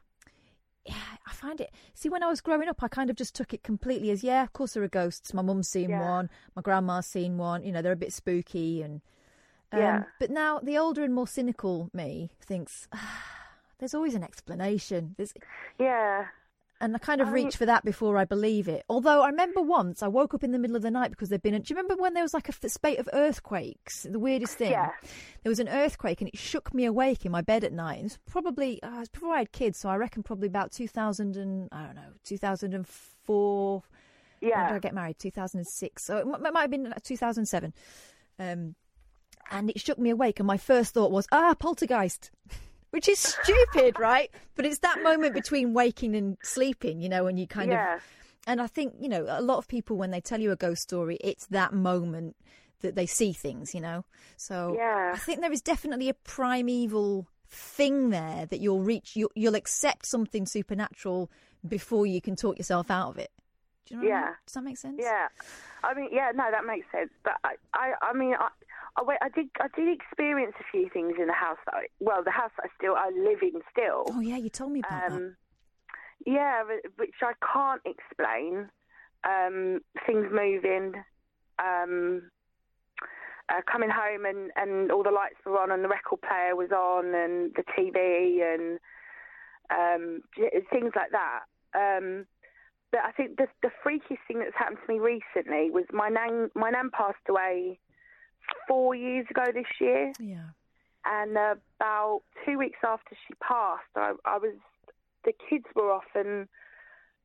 yeah, 0.85 0.95
I 1.27 1.33
find 1.33 1.61
it. 1.61 1.71
See, 1.93 2.09
when 2.09 2.23
I 2.23 2.27
was 2.27 2.41
growing 2.41 2.67
up, 2.67 2.81
I 2.81 2.87
kind 2.87 3.09
of 3.11 3.15
just 3.15 3.35
took 3.35 3.53
it 3.53 3.61
completely 3.63 4.09
as, 4.09 4.23
yeah, 4.23 4.41
of 4.41 4.51
course 4.53 4.73
there 4.73 4.81
are 4.81 4.87
ghosts. 4.87 5.31
My 5.33 5.43
mum's 5.43 5.67
seen 5.69 5.89
Yeah. 5.91 5.99
one, 6.01 6.29
my 6.55 6.61
grandma's 6.63 7.05
seen 7.05 7.37
one. 7.37 7.63
You 7.63 7.71
know, 7.71 7.81
they're 7.83 7.91
a 7.91 7.95
bit 7.97 8.13
spooky, 8.13 8.81
and 8.81 9.01
um, 9.71 9.79
Yeah. 9.79 10.03
But 10.19 10.31
now 10.31 10.59
the 10.59 10.77
older 10.79 11.03
and 11.03 11.13
more 11.13 11.27
cynical 11.27 11.89
me 11.93 12.31
thinks 12.41 12.87
ah, 12.91 13.23
there's 13.77 13.93
always 13.93 14.15
an 14.15 14.23
explanation. 14.23 15.13
There's 15.17 15.33
Yeah. 15.79 16.25
And 16.81 16.93
I 16.95 16.99
kind 16.99 17.21
of 17.21 17.29
I 17.29 17.31
reach 17.31 17.55
for 17.55 17.65
that 17.65 17.85
before 17.85 18.17
I 18.17 18.25
believe 18.25 18.67
it. 18.67 18.83
Although 18.89 19.21
I 19.21 19.27
remember 19.29 19.61
once 19.61 20.03
I 20.03 20.07
woke 20.09 20.33
up 20.33 20.43
in 20.43 20.51
the 20.51 20.59
middle 20.59 20.75
of 20.75 20.81
the 20.81 20.91
night 20.91 21.11
because 21.11 21.29
there'd 21.29 21.41
been. 21.41 21.53
A, 21.53 21.59
do 21.59 21.71
you 21.73 21.77
remember 21.77 22.01
when 22.01 22.13
there 22.13 22.23
was 22.23 22.33
like 22.33 22.49
a 22.49 22.69
spate 22.69 22.99
of 22.99 23.07
earthquakes? 23.13 24.03
The 24.09 24.19
weirdest 24.19 24.57
thing. 24.57 24.71
Yeah. 24.71 24.89
There 25.43 25.49
was 25.49 25.59
an 25.59 25.69
earthquake 25.69 26.19
and 26.21 26.27
it 26.27 26.37
shook 26.37 26.73
me 26.73 26.83
awake 26.85 27.25
in 27.25 27.31
my 27.31 27.41
bed 27.41 27.63
at 27.63 27.71
night. 27.71 27.99
It 27.99 28.03
was 28.03 28.19
probably 28.29 28.81
uh, 28.83 28.87
it 28.95 28.99
was 28.99 29.09
before 29.09 29.33
I 29.35 29.39
had 29.39 29.51
kids, 29.51 29.79
so 29.79 29.87
I 29.89 29.95
reckon 29.95 30.23
probably 30.23 30.47
about 30.47 30.71
2000 30.71 31.37
and 31.37 31.69
I 31.71 31.85
don't 31.85 31.95
know 31.95 32.01
2004. 32.25 33.83
Yeah. 34.41 34.47
When 34.47 34.49
Yeah. 34.49 34.67
did 34.69 34.75
I 34.75 34.79
get 34.79 34.93
married? 34.95 35.19
2006. 35.19 36.03
So 36.03 36.17
it, 36.17 36.21
m- 36.21 36.45
it 36.45 36.53
might 36.53 36.61
have 36.61 36.71
been 36.71 36.93
2007. 37.03 37.73
Um, 38.39 38.75
and 39.51 39.69
it 39.69 39.79
shook 39.79 39.99
me 39.99 40.09
awake, 40.11 40.39
and 40.39 40.47
my 40.47 40.57
first 40.57 40.93
thought 40.93 41.11
was, 41.11 41.27
ah, 41.31 41.53
poltergeist. 41.55 42.31
Which 42.91 43.07
is 43.09 43.19
stupid, 43.19 43.99
right? 43.99 44.29
But 44.55 44.65
it's 44.65 44.79
that 44.79 45.01
moment 45.01 45.33
between 45.33 45.73
waking 45.73 46.15
and 46.15 46.37
sleeping, 46.43 47.01
you 47.01 47.09
know, 47.09 47.23
when 47.23 47.37
you 47.37 47.47
kind 47.47 47.71
Yeah. 47.71 47.95
of 47.95 48.03
and 48.47 48.59
I 48.59 48.65
think 48.67 48.95
you 48.99 49.07
know 49.07 49.25
a 49.29 49.41
lot 49.41 49.57
of 49.59 49.67
people 49.67 49.97
when 49.97 50.11
they 50.11 50.19
tell 50.21 50.39
you 50.41 50.51
a 50.51 50.55
ghost 50.55 50.81
story, 50.83 51.17
it's 51.21 51.45
that 51.47 51.73
moment 51.73 52.35
that 52.81 52.95
they 52.95 53.05
see 53.05 53.33
things. 53.33 53.73
You 53.73 53.81
know, 53.81 54.05
so 54.37 54.75
Yeah. 54.77 55.11
I 55.13 55.17
think 55.17 55.41
there 55.41 55.51
is 55.51 55.61
definitely 55.61 56.09
a 56.09 56.13
primeval 56.13 57.27
thing 57.47 58.09
there 58.09 58.45
that 58.45 58.59
you'll 58.59 58.81
reach. 58.81 59.15
You'll, 59.15 59.31
you'll 59.35 59.55
accept 59.55 60.05
something 60.05 60.45
supernatural 60.45 61.29
before 61.67 62.05
you 62.05 62.21
can 62.21 62.35
talk 62.35 62.57
yourself 62.57 62.89
out 62.89 63.09
of 63.09 63.17
it. 63.19 63.29
Do 63.85 63.95
you 63.95 64.01
know? 64.01 64.07
What 64.07 64.13
I 64.13 64.15
mean? 64.19 64.23
Yeah. 64.27 64.33
Does 64.45 64.53
that 64.53 64.63
make 64.63 64.77
sense? 64.77 64.97
Yeah, 64.99 65.27
I 65.83 65.93
mean, 65.93 66.09
yeah, 66.11 66.31
no, 66.33 66.49
that 66.49 66.65
makes 66.65 66.87
sense. 66.91 67.11
But 67.23 67.33
I, 67.43 67.55
I, 67.73 67.93
I 68.01 68.13
mean, 68.13 68.35
I, 68.39 68.49
I, 68.97 69.03
went, 69.03 69.19
I 69.21 69.29
did, 69.29 69.47
I 69.59 69.67
did 69.75 69.87
experience 69.87 70.53
a 70.59 70.63
few 70.71 70.89
things 70.89 71.13
in 71.19 71.27
the 71.27 71.33
house 71.33 71.57
that, 71.65 71.75
I, 71.75 71.87
well, 71.99 72.23
the 72.23 72.31
house 72.31 72.51
I 72.59 72.67
still, 72.77 72.95
I 72.95 73.09
live 73.09 73.39
in 73.41 73.61
still. 73.71 74.05
Oh 74.09 74.19
yeah, 74.19 74.37
you 74.37 74.49
told 74.49 74.71
me 74.71 74.79
about 74.79 75.09
that. 75.09 75.15
Um, 75.15 75.35
yeah, 76.25 76.63
which 76.97 77.15
I 77.21 77.33
can't 77.53 77.81
explain. 77.85 78.69
Um, 79.23 79.81
things 80.05 80.27
moving, 80.31 80.93
um, 81.59 82.31
uh, 83.49 83.61
coming 83.71 83.89
home 83.89 84.25
and, 84.25 84.51
and 84.55 84.91
all 84.91 85.03
the 85.03 85.11
lights 85.11 85.35
were 85.45 85.59
on 85.59 85.71
and 85.71 85.83
the 85.83 85.89
record 85.89 86.21
player 86.21 86.55
was 86.55 86.71
on 86.71 87.13
and 87.13 87.53
the 87.55 87.63
TV 87.77 88.41
and 88.41 88.79
um, 89.69 90.21
things 90.71 90.91
like 90.95 91.11
that. 91.11 91.41
Um, 91.73 92.25
but 92.91 93.01
I 93.05 93.11
think 93.11 93.37
the, 93.37 93.47
the 93.61 93.71
freakiest 93.85 94.19
thing 94.27 94.39
that's 94.39 94.55
happened 94.57 94.79
to 94.85 94.93
me 94.93 94.99
recently 94.99 95.71
was 95.71 95.85
my 95.93 96.09
nan. 96.09 96.49
My 96.55 96.69
nan 96.69 96.89
passed 96.91 97.23
away 97.29 97.79
four 98.67 98.95
years 98.95 99.25
ago 99.29 99.45
this 99.53 99.65
year. 99.79 100.13
Yeah. 100.19 100.49
And 101.05 101.31
about 101.31 102.21
two 102.45 102.57
weeks 102.57 102.79
after 102.83 103.15
she 103.27 103.33
passed, 103.35 103.83
I, 103.95 104.13
I 104.25 104.37
was 104.37 104.55
the 105.25 105.33
kids 105.49 105.65
were 105.75 105.91
off, 105.91 106.03
and 106.15 106.47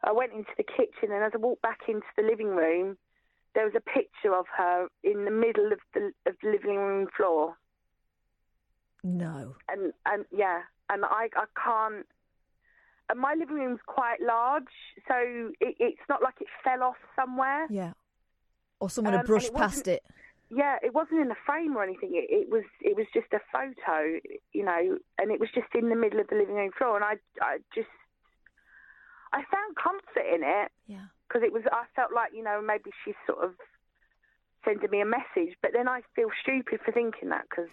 I 0.03 0.13
went 0.13 0.33
into 0.33 0.51
the 0.57 0.65
kitchen. 0.65 1.13
And 1.13 1.23
as 1.23 1.33
I 1.35 1.39
walked 1.39 1.63
back 1.63 1.81
into 1.89 2.07
the 2.17 2.23
living 2.23 2.49
room, 2.49 2.97
there 3.55 3.65
was 3.65 3.75
a 3.77 3.81
picture 3.81 4.35
of 4.35 4.47
her 4.57 4.89
in 5.03 5.25
the 5.25 5.31
middle 5.31 5.73
of 5.73 5.79
the 5.95 6.13
of 6.27 6.37
the 6.43 6.51
living 6.51 6.77
room 6.77 7.09
floor. 7.17 7.57
No. 9.05 9.57
And 9.69 9.93
and 10.07 10.25
yeah, 10.31 10.61
and 10.91 11.05
I 11.05 11.29
I 11.37 11.45
can't. 11.63 12.07
And 13.09 13.21
my 13.21 13.35
living 13.35 13.57
room's 13.57 13.81
quite 13.87 14.21
large, 14.21 14.65
so 15.07 15.15
it, 15.61 15.77
it's 15.79 16.01
not 16.09 16.23
like 16.23 16.35
it 16.41 16.49
fell 16.65 16.83
off 16.83 16.97
somewhere. 17.15 17.67
Yeah. 17.71 17.93
Or 18.81 18.91
someone 18.91 19.15
Um, 19.15 19.19
had 19.19 19.27
brushed 19.27 19.49
it 19.49 19.55
past 19.55 19.87
it. 19.87 20.03
Yeah, 20.49 20.77
it 20.83 20.95
wasn't 20.95 21.21
in 21.21 21.31
a 21.31 21.37
frame 21.45 21.77
or 21.77 21.83
anything. 21.83 22.11
It, 22.15 22.31
it 22.31 22.49
was 22.51 22.63
it 22.81 22.97
was 22.97 23.07
just 23.13 23.27
a 23.33 23.41
photo, 23.53 24.21
you 24.53 24.65
know, 24.65 24.99
and 25.19 25.33
it 25.33 25.41
was 25.41 25.49
just 25.55 25.69
in 25.75 25.89
the 25.89 25.97
middle 25.97 26.21
of 26.21 26.29
the 26.29 26.37
living 26.37 26.55
room 26.55 26.71
floor. 26.77 26.97
And 26.97 27.05
I 27.05 27.17
I 27.43 27.59
just 27.75 27.89
I 29.33 29.43
found 29.51 29.77
comfort 29.77 30.27
in 30.33 30.43
it. 30.45 30.71
Yeah. 30.87 31.07
Because 31.27 31.43
it 31.43 31.53
was 31.53 31.63
I 31.73 31.85
felt 31.97 32.13
like 32.15 32.33
you 32.33 32.45
know 32.45 32.63
maybe 32.63 32.91
she's 33.05 33.17
sort 33.27 33.45
of 33.45 33.51
sending 34.65 34.91
me 34.91 35.01
a 35.01 35.05
message, 35.07 35.57
but 35.63 35.73
then 35.73 35.89
I 35.89 36.03
feel 36.15 36.29
stupid 36.43 36.81
for 36.85 36.93
thinking 36.93 37.31
that 37.31 37.47
because 37.51 37.71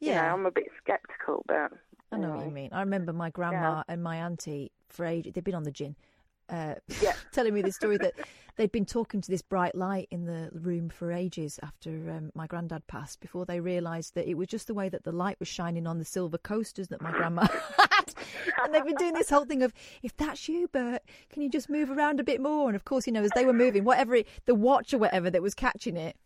you 0.00 0.12
Yeah. 0.12 0.22
know 0.22 0.34
I'm 0.34 0.46
a 0.46 0.50
bit 0.50 0.68
skeptical, 0.82 1.44
but 1.46 1.72
I 2.10 2.16
know 2.18 2.30
what 2.36 2.46
you 2.46 2.52
mean. 2.52 2.70
I 2.72 2.80
remember 2.80 3.12
my 3.12 3.30
grandma 3.30 3.82
and 3.88 4.02
my 4.02 4.16
auntie 4.16 4.72
for 4.88 5.04
ages. 5.04 5.32
They've 5.34 5.44
been 5.44 5.54
on 5.54 5.64
the 5.64 5.70
gin. 5.70 5.96
Uh, 6.48 6.74
telling 7.32 7.54
me 7.54 7.62
this 7.62 7.76
story 7.76 7.96
that 7.96 8.14
they'd 8.56 8.72
been 8.72 8.84
talking 8.84 9.20
to 9.20 9.30
this 9.30 9.42
bright 9.42 9.74
light 9.74 10.08
in 10.10 10.26
the 10.26 10.50
room 10.52 10.88
for 10.88 11.12
ages 11.12 11.58
after 11.62 12.10
um, 12.10 12.30
my 12.34 12.46
granddad 12.46 12.86
passed 12.86 13.20
before 13.20 13.46
they 13.46 13.60
realised 13.60 14.14
that 14.14 14.28
it 14.28 14.34
was 14.34 14.48
just 14.48 14.66
the 14.66 14.74
way 14.74 14.88
that 14.88 15.04
the 15.04 15.12
light 15.12 15.38
was 15.38 15.48
shining 15.48 15.86
on 15.86 15.98
the 15.98 16.04
silver 16.04 16.38
coasters 16.38 16.88
that 16.88 17.00
my 17.00 17.10
grandma 17.10 17.46
had. 17.78 18.14
and 18.62 18.74
they've 18.74 18.84
been 18.84 18.96
doing 18.96 19.14
this 19.14 19.30
whole 19.30 19.44
thing 19.44 19.62
of, 19.62 19.72
if 20.02 20.16
that's 20.16 20.48
you, 20.48 20.68
Bert, 20.68 21.02
can 21.30 21.42
you 21.42 21.48
just 21.48 21.70
move 21.70 21.90
around 21.90 22.20
a 22.20 22.24
bit 22.24 22.40
more? 22.40 22.68
And 22.68 22.76
of 22.76 22.84
course, 22.84 23.06
you 23.06 23.12
know, 23.12 23.22
as 23.22 23.30
they 23.34 23.46
were 23.46 23.52
moving, 23.52 23.84
whatever 23.84 24.14
it, 24.16 24.28
the 24.44 24.54
watch 24.54 24.92
or 24.92 24.98
whatever 24.98 25.30
that 25.30 25.42
was 25.42 25.54
catching 25.54 25.96
it. 25.96 26.16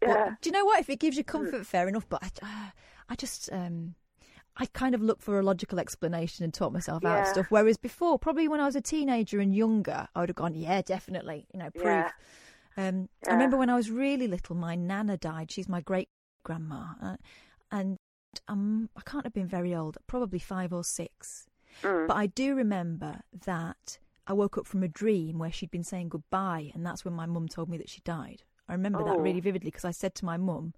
But 0.00 0.40
do 0.40 0.48
you 0.48 0.52
know 0.52 0.64
what? 0.64 0.80
If 0.80 0.88
it 0.88 0.98
gives 0.98 1.16
you 1.16 1.24
comfort, 1.24 1.66
fair 1.66 1.86
enough. 1.86 2.08
But 2.08 2.22
I, 2.22 2.46
uh, 2.46 2.70
I 3.10 3.14
just, 3.16 3.50
um, 3.52 3.94
I 4.60 4.66
kind 4.66 4.94
of 4.94 5.00
look 5.00 5.22
for 5.22 5.40
a 5.40 5.42
logical 5.42 5.80
explanation 5.80 6.44
and 6.44 6.52
talk 6.52 6.70
myself 6.70 7.02
out 7.02 7.22
of 7.22 7.26
stuff. 7.28 7.46
Whereas 7.48 7.78
before, 7.78 8.18
probably 8.18 8.46
when 8.46 8.60
I 8.60 8.66
was 8.66 8.76
a 8.76 8.82
teenager 8.82 9.40
and 9.40 9.54
younger, 9.56 10.06
I 10.14 10.20
would 10.20 10.28
have 10.28 10.36
gone, 10.36 10.54
yeah, 10.54 10.82
definitely, 10.82 11.46
you 11.52 11.58
know, 11.58 11.70
proof. 11.70 11.84
Yeah. 11.86 12.10
Um, 12.76 13.08
I 13.26 13.32
remember 13.32 13.56
when 13.56 13.70
I 13.70 13.74
was 13.74 13.90
really 13.90 14.28
little, 14.28 14.54
my 14.54 14.74
nana 14.76 15.16
died. 15.16 15.50
She's 15.50 15.68
my 15.68 15.80
great 15.80 16.10
grandma, 16.44 16.84
uh, 17.02 17.16
and 17.72 17.96
um, 18.48 18.90
I 18.96 19.00
can't 19.00 19.24
have 19.24 19.32
been 19.32 19.48
very 19.48 19.74
old, 19.74 19.96
probably 20.06 20.38
five 20.38 20.72
or 20.74 20.84
six. 20.84 21.46
Mm. 21.82 22.06
But 22.06 22.16
I 22.18 22.26
do 22.26 22.54
remember 22.54 23.22
that 23.46 23.98
I 24.26 24.34
woke 24.34 24.58
up 24.58 24.66
from 24.66 24.82
a 24.82 24.88
dream 24.88 25.38
where 25.38 25.50
she'd 25.50 25.70
been 25.70 25.84
saying 25.84 26.10
goodbye, 26.10 26.70
and 26.74 26.84
that's 26.84 27.04
when 27.04 27.14
my 27.14 27.26
mum 27.26 27.48
told 27.48 27.70
me 27.70 27.78
that 27.78 27.88
she 27.88 28.02
died. 28.02 28.42
I 28.68 28.72
remember 28.72 29.02
that 29.04 29.16
Oh. 29.16 29.20
really 29.20 29.40
vividly 29.40 29.70
because 29.70 29.86
I 29.86 29.90
said 29.90 30.14
to 30.16 30.24
my 30.26 30.36
mum 30.36 30.74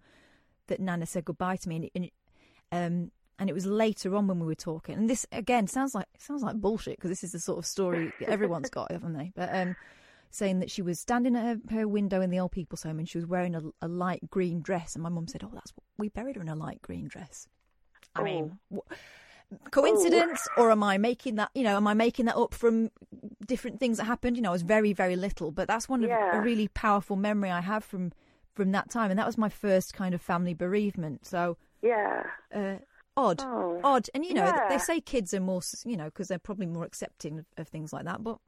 that 0.68 0.80
Nana 0.80 1.04
said 1.06 1.24
goodbye 1.24 1.56
to 1.56 1.68
me, 1.68 1.90
and, 1.94 2.10
and, 2.70 2.92
um, 3.04 3.10
and 3.42 3.50
it 3.50 3.52
was 3.52 3.66
later 3.66 4.14
on 4.16 4.26
when 4.28 4.40
we 4.40 4.46
were 4.46 4.54
talking. 4.54 4.96
And 4.96 5.10
this 5.10 5.26
again 5.32 5.66
sounds 5.66 5.94
like 5.94 6.06
sounds 6.18 6.42
like 6.42 6.56
bullshit 6.56 6.96
because 6.96 7.10
this 7.10 7.22
is 7.24 7.32
the 7.32 7.38
sort 7.40 7.58
of 7.58 7.66
story 7.66 8.12
everyone's 8.26 8.70
got, 8.70 8.90
haven't 8.90 9.12
they? 9.14 9.32
But 9.36 9.54
um, 9.54 9.76
saying 10.30 10.60
that 10.60 10.70
she 10.70 10.80
was 10.80 10.98
standing 10.98 11.36
at 11.36 11.44
her, 11.44 11.76
her 11.76 11.88
window 11.88 12.20
in 12.22 12.30
the 12.30 12.38
old 12.40 12.52
people's 12.52 12.82
home 12.84 12.98
and 12.98 13.08
she 13.08 13.18
was 13.18 13.26
wearing 13.26 13.54
a, 13.54 13.62
a 13.82 13.88
light 13.88 14.30
green 14.30 14.62
dress, 14.62 14.94
and 14.94 15.02
my 15.02 15.08
mum 15.10 15.28
said, 15.28 15.42
"Oh, 15.44 15.50
that's 15.52 15.72
what 15.76 15.84
we 15.98 16.08
buried 16.08 16.36
her 16.36 16.42
in 16.42 16.48
a 16.48 16.54
light 16.56 16.80
green 16.80 17.08
dress." 17.08 17.48
I 18.16 18.22
mean, 18.22 18.58
Oh. 18.72 18.82
wh- 18.88 18.94
coincidence 19.70 20.48
or 20.56 20.70
am 20.70 20.82
I 20.82 20.98
making 20.98 21.34
that? 21.36 21.50
You 21.54 21.64
know, 21.64 21.76
am 21.76 21.86
I 21.86 21.94
making 21.94 22.26
that 22.26 22.36
up 22.36 22.54
from 22.54 22.90
different 23.46 23.80
things 23.80 23.98
that 23.98 24.04
happened? 24.04 24.36
You 24.36 24.42
know, 24.42 24.50
I 24.50 24.52
was 24.52 24.62
very, 24.62 24.92
very 24.92 25.16
little, 25.16 25.50
but 25.50 25.68
that's 25.68 25.88
one 25.88 26.02
of 26.04 26.08
Yeah. 26.10 26.36
a 26.38 26.40
really 26.40 26.68
powerful 26.68 27.16
memory 27.16 27.50
I 27.50 27.60
have 27.60 27.84
from 27.84 28.12
from 28.54 28.72
that 28.72 28.90
time, 28.90 29.10
and 29.10 29.18
that 29.18 29.26
was 29.26 29.38
my 29.38 29.48
first 29.48 29.94
kind 29.94 30.14
of 30.14 30.20
family 30.20 30.52
bereavement. 30.54 31.24
So 31.26 31.56
yeah, 31.80 32.24
uh, 32.54 32.76
odd, 33.16 33.40
Oh. 33.42 33.80
odd, 33.84 34.08
and 34.14 34.24
you 34.24 34.34
know, 34.34 34.44
Yeah. 34.44 34.68
they 34.68 34.78
say 34.78 35.00
kids 35.00 35.32
are 35.34 35.40
more, 35.40 35.60
you 35.84 35.96
know, 35.96 36.06
because 36.06 36.28
they're 36.28 36.38
probably 36.38 36.66
more 36.66 36.84
accepting 36.84 37.44
of, 37.56 37.68
things 37.68 37.92
like 37.92 38.04
that, 38.04 38.22
but. 38.22 38.38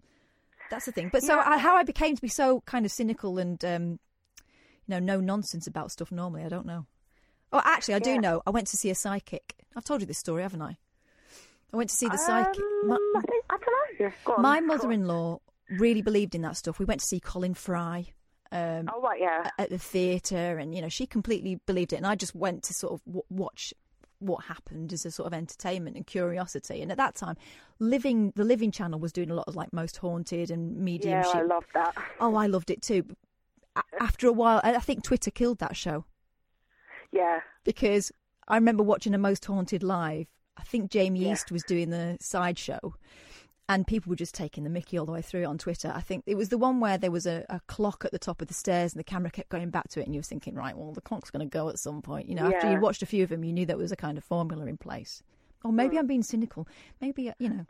That's 0.70 0.86
the 0.86 0.92
thing. 0.92 1.10
But 1.12 1.22
so 1.22 1.38
I, 1.38 1.58
how 1.58 1.76
I 1.76 1.82
became 1.82 2.16
to 2.16 2.22
be 2.22 2.28
so 2.28 2.62
kind 2.62 2.86
of 2.86 2.90
cynical 2.92 3.38
and 3.38 3.62
um, 3.66 4.00
you 4.46 4.88
know 4.88 4.98
no 4.98 5.20
nonsense 5.20 5.66
about 5.66 5.90
stuff 5.92 6.10
normally, 6.10 6.42
I 6.42 6.48
don't 6.48 6.64
know. 6.66 6.86
Oh, 7.52 7.60
actually, 7.64 7.94
I 7.94 7.98
do 7.98 8.12
Yeah. 8.12 8.16
know. 8.20 8.42
I 8.46 8.50
went 8.50 8.66
to 8.68 8.76
see 8.78 8.88
a 8.90 8.94
psychic. 8.94 9.54
I've 9.76 9.84
told 9.84 10.00
you 10.00 10.06
this 10.06 10.18
story, 10.18 10.42
haven't 10.42 10.62
I? 10.62 10.78
I 11.72 11.76
went 11.76 11.90
to 11.90 11.96
see 11.96 12.08
the 12.08 12.16
psychic. 12.16 12.62
My, 12.84 12.94
Um, 12.96 13.12
I, 13.16 13.20
think, 13.20 13.44
I 13.50 13.56
don't 13.58 14.00
know. 14.00 14.34
On, 14.34 14.42
my 14.42 14.60
mother-in-law 14.60 15.40
really 15.70 16.00
believed 16.02 16.34
in 16.34 16.42
that 16.42 16.56
stuff. 16.56 16.78
We 16.78 16.84
went 16.86 17.00
to 17.00 17.06
see 17.06 17.20
Colin 17.20 17.54
Fry. 17.54 18.12
Um, 18.50 18.88
Oh 18.92 19.00
right, 19.02 19.20
yeah. 19.20 19.50
at 19.58 19.68
the 19.70 19.78
theatre, 19.78 20.58
and 20.58 20.74
you 20.74 20.80
know 20.80 20.88
she 20.88 21.06
completely 21.06 21.56
believed 21.66 21.92
it, 21.92 21.96
and 21.96 22.06
I 22.06 22.14
just 22.14 22.34
went 22.34 22.62
to 22.64 22.74
sort 22.74 22.92
of 22.94 23.04
w- 23.04 23.24
watch 23.28 23.74
what 24.24 24.44
happened 24.44 24.92
as 24.92 25.04
a 25.06 25.10
sort 25.10 25.26
of 25.26 25.34
entertainment 25.34 25.96
and 25.96 26.06
curiosity. 26.06 26.82
And 26.82 26.90
at 26.90 26.96
that 26.98 27.14
time, 27.14 27.36
living 27.78 28.32
the 28.36 28.44
Living 28.44 28.70
Channel 28.70 28.98
was 28.98 29.12
doing 29.12 29.30
a 29.30 29.34
lot 29.34 29.46
of 29.48 29.56
like 29.56 29.72
most 29.72 29.96
haunted 29.98 30.50
and 30.50 30.76
mediumship. 30.76 31.34
Yeah, 31.34 31.40
I 31.40 31.44
love 31.44 31.64
that. 31.74 31.94
Oh, 32.20 32.34
I 32.36 32.46
loved 32.46 32.70
it 32.70 32.82
too. 32.82 33.04
After 34.00 34.26
a 34.28 34.32
while, 34.32 34.60
I 34.64 34.74
I 34.74 34.78
think 34.80 35.02
Twitter 35.02 35.30
killed 35.30 35.58
that 35.58 35.76
show 35.76 36.04
Yeah. 37.12 37.40
because 37.64 38.12
I 38.46 38.56
remember 38.56 38.82
watching 38.82 39.14
a 39.14 39.18
Most 39.18 39.44
Haunted 39.46 39.82
live. 39.82 40.26
I 40.56 40.62
think 40.62 40.90
Jamie 40.90 41.30
East 41.30 41.50
was 41.50 41.64
doing 41.64 41.90
the 41.90 42.16
sideshow, 42.20 42.94
and 43.68 43.86
people 43.86 44.10
were 44.10 44.16
just 44.16 44.34
taking 44.34 44.64
the 44.64 44.70
Mickey 44.70 44.98
all 44.98 45.06
the 45.06 45.12
way 45.12 45.22
through 45.22 45.42
it 45.42 45.46
on 45.46 45.56
Twitter. 45.58 45.90
I 45.94 46.00
think 46.00 46.22
it 46.26 46.34
was 46.36 46.50
the 46.50 46.58
one 46.58 46.80
where 46.80 46.98
there 46.98 47.10
was 47.10 47.26
a, 47.26 47.44
a 47.48 47.60
clock 47.66 48.04
at 48.04 48.12
the 48.12 48.18
top 48.18 48.42
of 48.42 48.48
the 48.48 48.54
stairs, 48.54 48.92
and 48.92 49.00
the 49.00 49.04
camera 49.04 49.30
kept 49.30 49.48
going 49.48 49.70
back 49.70 49.88
to 49.90 50.00
it, 50.00 50.04
and 50.06 50.14
you 50.14 50.18
were 50.18 50.22
thinking, 50.24 50.54
right, 50.54 50.76
well, 50.76 50.92
the 50.92 51.00
clock's 51.00 51.30
going 51.30 51.48
to 51.48 51.50
go 51.50 51.68
at 51.68 51.78
some 51.78 52.02
point. 52.02 52.28
You 52.28 52.34
know, 52.34 52.46
after 52.46 52.66
Yeah. 52.66 52.74
you 52.74 52.80
watched 52.80 53.02
a 53.02 53.06
few 53.06 53.22
of 53.24 53.30
them, 53.30 53.42
you 53.44 53.52
knew 53.52 53.64
there 53.66 53.76
was 53.78 53.92
a 53.92 53.96
kind 53.96 54.18
of 54.18 54.24
formula 54.24 54.66
in 54.66 54.76
place. 54.76 55.22
Or 55.64 55.72
maybe 55.72 55.98
I'm 55.98 56.06
being 56.06 56.22
cynical. 56.22 56.68
Maybe 57.00 57.32
you 57.38 57.48
know. 57.48 57.66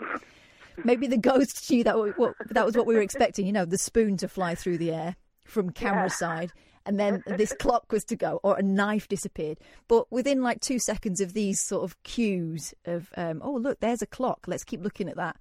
Maybe 0.84 1.06
the 1.06 1.16
ghost 1.16 1.70
knew 1.70 1.84
that 1.84 1.96
what, 2.18 2.34
that 2.50 2.66
was 2.66 2.76
what 2.76 2.86
we 2.86 2.96
were 2.96 3.00
expecting. 3.02 3.46
You 3.46 3.52
know, 3.52 3.64
the 3.64 3.78
spoon 3.78 4.16
to 4.16 4.26
fly 4.26 4.56
through 4.56 4.78
the 4.78 4.90
air 4.92 5.14
from 5.44 5.70
camera 5.70 6.04
Yeah. 6.04 6.08
side, 6.08 6.52
and 6.84 6.98
then 6.98 7.22
this 7.38 7.54
clock 7.60 7.92
was 7.92 8.04
to 8.06 8.16
go, 8.16 8.40
or 8.42 8.56
a 8.58 8.62
knife 8.62 9.06
disappeared. 9.06 9.58
But 9.86 10.10
within 10.10 10.42
like 10.42 10.60
two 10.60 10.80
seconds 10.80 11.20
of 11.20 11.32
these 11.34 11.60
sort 11.60 11.84
of 11.84 12.02
cues 12.02 12.74
of, 12.84 13.10
um, 13.16 13.40
oh 13.44 13.52
look, 13.52 13.78
there's 13.78 14.02
a 14.02 14.06
clock. 14.06 14.46
Let's 14.48 14.64
keep 14.64 14.82
looking 14.82 15.08
at 15.08 15.14
that. 15.16 15.36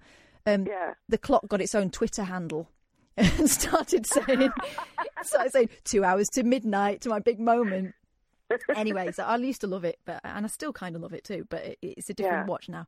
Um, 0.46 0.66
Yeah. 0.66 0.94
The 1.08 1.18
clock 1.18 1.46
got 1.48 1.60
its 1.60 1.74
own 1.74 1.90
Twitter 1.90 2.24
handle. 2.24 2.68
And 3.16 3.48
started 3.48 4.06
saying, 4.06 4.50
started 5.22 5.52
saying 5.52 5.68
two 5.84 6.02
hours 6.04 6.28
to 6.30 6.42
midnight 6.42 7.00
to 7.02 7.08
my 7.08 7.20
big 7.20 7.38
moment. 7.38 7.94
anyway, 8.74 9.10
so 9.12 9.22
I 9.22 9.36
used 9.36 9.60
to 9.62 9.66
love 9.68 9.84
it, 9.84 9.98
but 10.04 10.20
and 10.24 10.44
I 10.44 10.48
still 10.48 10.72
kind 10.72 10.96
of 10.96 11.02
love 11.02 11.12
it 11.14 11.22
too. 11.24 11.46
But 11.48 11.64
it, 11.64 11.78
it's 11.80 12.10
a 12.10 12.14
different 12.14 12.46
Yeah. 12.46 12.50
watch 12.50 12.68
now. 12.68 12.86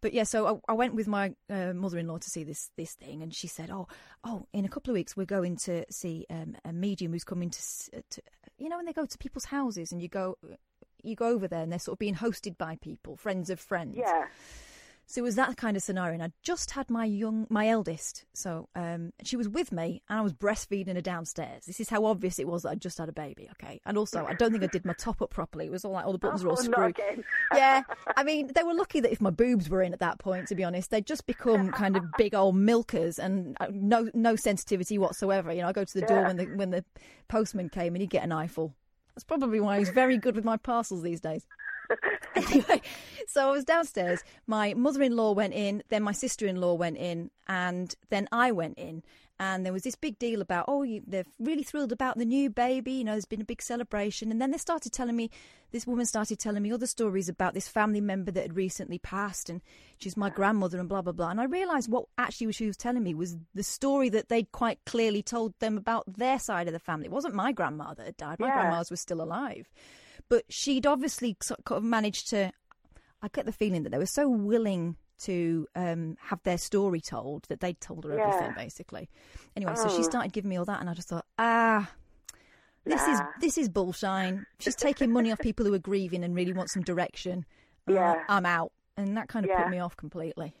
But 0.00 0.14
yeah, 0.14 0.24
so 0.24 0.60
I, 0.66 0.72
I 0.72 0.74
went 0.74 0.94
with 0.94 1.06
my 1.06 1.34
uh, 1.50 1.72
mother-in-law 1.74 2.18
to 2.18 2.30
see 2.30 2.42
this 2.42 2.70
this 2.76 2.94
thing, 2.94 3.22
and 3.22 3.34
she 3.34 3.46
said, 3.46 3.70
"Oh, 3.70 3.86
oh, 4.24 4.46
in 4.52 4.64
a 4.64 4.68
couple 4.68 4.90
of 4.90 4.94
weeks 4.94 5.14
we're 5.16 5.26
going 5.26 5.56
to 5.58 5.84
see 5.90 6.26
um, 6.30 6.56
a 6.64 6.72
medium 6.72 7.12
who's 7.12 7.24
coming 7.24 7.50
to, 7.50 7.60
uh, 7.96 8.00
to, 8.10 8.22
you 8.58 8.68
know, 8.70 8.76
when 8.78 8.86
they 8.86 8.92
go 8.94 9.04
to 9.06 9.18
people's 9.18 9.44
houses 9.46 9.92
and 9.92 10.00
you 10.02 10.08
go." 10.08 10.36
You 11.02 11.14
go 11.14 11.28
over 11.28 11.46
there 11.46 11.60
and 11.62 11.70
they're 11.70 11.78
sort 11.78 11.94
of 11.96 11.98
being 12.00 12.16
hosted 12.16 12.58
by 12.58 12.76
people, 12.80 13.16
friends 13.16 13.48
of 13.48 13.60
friends. 13.60 13.96
Yeah. 13.96 14.26
So 15.08 15.20
it 15.20 15.22
was 15.22 15.36
that 15.36 15.56
kind 15.56 15.76
of 15.76 15.84
scenario, 15.84 16.14
and 16.14 16.22
I 16.24 16.32
just 16.42 16.72
had 16.72 16.90
my 16.90 17.04
young, 17.04 17.46
my 17.48 17.68
eldest. 17.68 18.24
So 18.34 18.68
um, 18.74 19.12
she 19.22 19.36
was 19.36 19.48
with 19.48 19.70
me, 19.70 20.02
and 20.08 20.18
I 20.18 20.22
was 20.22 20.32
breastfeeding 20.32 20.96
her 20.96 21.00
downstairs. 21.00 21.64
This 21.64 21.78
is 21.78 21.88
how 21.88 22.04
obvious 22.06 22.40
it 22.40 22.48
was 22.48 22.64
that 22.64 22.70
I 22.70 22.74
just 22.74 22.98
had 22.98 23.08
a 23.08 23.12
baby. 23.12 23.48
Okay, 23.52 23.80
and 23.86 23.96
also 23.96 24.26
I 24.26 24.34
don't 24.34 24.50
think 24.50 24.64
I 24.64 24.66
did 24.66 24.84
my 24.84 24.94
top 24.94 25.22
up 25.22 25.30
properly. 25.30 25.66
It 25.66 25.70
was 25.70 25.84
all 25.84 25.92
like 25.92 26.04
all 26.06 26.12
the 26.12 26.18
buttons 26.18 26.42
were 26.42 26.50
all 26.50 26.56
Oh, 26.58 26.62
screwed. 26.62 26.96
yeah, 27.54 27.82
I 28.16 28.24
mean 28.24 28.50
they 28.52 28.64
were 28.64 28.74
lucky 28.74 28.98
that 28.98 29.12
if 29.12 29.20
my 29.20 29.30
boobs 29.30 29.70
were 29.70 29.80
in 29.82 29.92
at 29.92 30.00
that 30.00 30.18
point, 30.18 30.48
to 30.48 30.56
be 30.56 30.64
honest, 30.64 30.90
they'd 30.90 31.06
just 31.06 31.24
become 31.26 31.70
kind 31.70 31.96
of 31.96 32.04
big 32.18 32.34
old 32.34 32.56
milkers 32.56 33.20
and 33.20 33.56
uh, 33.60 33.68
no 33.70 34.10
no 34.12 34.34
sensitivity 34.34 34.98
whatsoever. 34.98 35.52
You 35.52 35.62
know, 35.62 35.68
I 35.68 35.72
go 35.72 35.84
to 35.84 35.94
the 36.00 36.04
door 36.06 36.24
when 36.24 36.36
the 36.36 36.46
when 36.46 36.70
the 36.70 36.84
postman 37.28 37.68
came 37.68 37.94
and 37.94 38.00
he'd 38.02 38.10
get 38.10 38.24
an 38.24 38.32
eyeful. 38.32 38.74
That's 39.14 39.24
probably 39.24 39.60
why 39.60 39.78
he's 39.78 39.88
very 39.88 40.18
good 40.18 40.34
with 40.36 40.44
my 40.44 40.56
parcels 40.58 41.02
these 41.02 41.20
days. 41.22 41.46
anyway, 42.34 42.80
so 43.26 43.48
I 43.48 43.50
was 43.52 43.64
downstairs. 43.64 44.22
My 44.46 44.74
mother 44.74 45.02
in 45.02 45.16
law 45.16 45.32
went 45.32 45.54
in, 45.54 45.82
then 45.88 46.02
my 46.02 46.12
sister 46.12 46.46
in 46.46 46.56
law 46.60 46.74
went 46.74 46.96
in, 46.96 47.30
and 47.48 47.94
then 48.10 48.28
I 48.32 48.52
went 48.52 48.78
in. 48.78 49.02
And 49.38 49.66
there 49.66 49.72
was 49.72 49.82
this 49.82 49.96
big 49.96 50.18
deal 50.18 50.40
about, 50.40 50.64
oh, 50.66 50.82
you, 50.82 51.02
they're 51.06 51.26
really 51.38 51.62
thrilled 51.62 51.92
about 51.92 52.16
the 52.16 52.24
new 52.24 52.48
baby. 52.48 52.92
You 52.92 53.04
know, 53.04 53.12
there's 53.12 53.26
been 53.26 53.42
a 53.42 53.44
big 53.44 53.60
celebration. 53.60 54.30
And 54.30 54.40
then 54.40 54.50
they 54.50 54.56
started 54.56 54.92
telling 54.94 55.14
me, 55.14 55.28
this 55.72 55.86
woman 55.86 56.06
started 56.06 56.38
telling 56.38 56.62
me 56.62 56.72
other 56.72 56.86
stories 56.86 57.28
about 57.28 57.52
this 57.52 57.68
family 57.68 58.00
member 58.00 58.30
that 58.30 58.40
had 58.40 58.56
recently 58.56 58.98
passed, 58.98 59.50
and 59.50 59.60
she's 59.98 60.16
my 60.16 60.30
grandmother, 60.30 60.78
and 60.78 60.88
blah, 60.88 61.02
blah, 61.02 61.12
blah. 61.12 61.28
And 61.28 61.38
I 61.40 61.44
realised 61.44 61.90
what 61.90 62.06
actually 62.16 62.50
she 62.52 62.66
was 62.66 62.78
telling 62.78 63.02
me 63.02 63.12
was 63.12 63.36
the 63.54 63.62
story 63.62 64.08
that 64.08 64.30
they'd 64.30 64.50
quite 64.52 64.78
clearly 64.86 65.22
told 65.22 65.52
them 65.58 65.76
about 65.76 66.04
their 66.10 66.38
side 66.38 66.66
of 66.66 66.72
the 66.72 66.78
family. 66.78 67.04
It 67.06 67.12
wasn't 67.12 67.34
my 67.34 67.52
grandma 67.52 67.92
that 67.92 68.06
had 68.06 68.16
died, 68.16 68.40
my 68.40 68.46
Yeah. 68.46 68.54
grandma's 68.54 68.90
was 68.90 69.00
still 69.00 69.20
alive. 69.20 69.68
But 70.28 70.44
she'd 70.48 70.86
obviously 70.86 71.36
sort 71.42 71.60
of 71.70 71.82
managed 71.84 72.28
to. 72.30 72.52
I 73.22 73.28
get 73.28 73.46
the 73.46 73.52
feeling 73.52 73.82
that 73.84 73.90
they 73.90 73.98
were 73.98 74.06
so 74.06 74.28
willing 74.28 74.96
to 75.20 75.66
um, 75.74 76.16
have 76.20 76.42
their 76.42 76.58
story 76.58 77.00
told 77.00 77.44
that 77.48 77.60
they'd 77.60 77.80
told 77.80 78.04
her 78.04 78.14
Yeah. 78.14 78.26
everything, 78.26 78.52
basically. 78.54 79.08
Anyway, 79.56 79.74
so 79.76 79.88
she 79.88 80.00
Oh. 80.02 80.02
started 80.10 80.32
giving 80.32 80.50
me 80.50 80.56
all 80.58 80.66
that, 80.66 80.80
and 80.80 80.90
I 80.90 80.94
just 80.94 81.08
thought, 81.08 81.24
ah. 81.38 81.90
This 82.84 83.02
is 83.08 83.18
Nah. 83.18 83.26
this 83.40 83.58
is 83.58 83.68
bullshine. 83.68 84.46
She's 84.60 84.76
taking 84.76 85.10
money 85.12 85.32
off 85.32 85.40
people 85.40 85.66
who 85.66 85.74
are 85.74 85.78
grieving 85.78 86.22
and 86.22 86.34
really 86.36 86.52
want 86.52 86.70
some 86.70 86.82
direction. 86.82 87.44
Uh, 87.88 87.92
Yeah. 87.92 88.24
I'm 88.28 88.44
out, 88.46 88.72
and 88.96 89.16
that 89.16 89.28
kind 89.28 89.44
of 89.46 89.50
Yeah. 89.50 89.62
put 89.62 89.70
me 89.70 89.78
off 89.78 89.96
completely. 89.96 90.52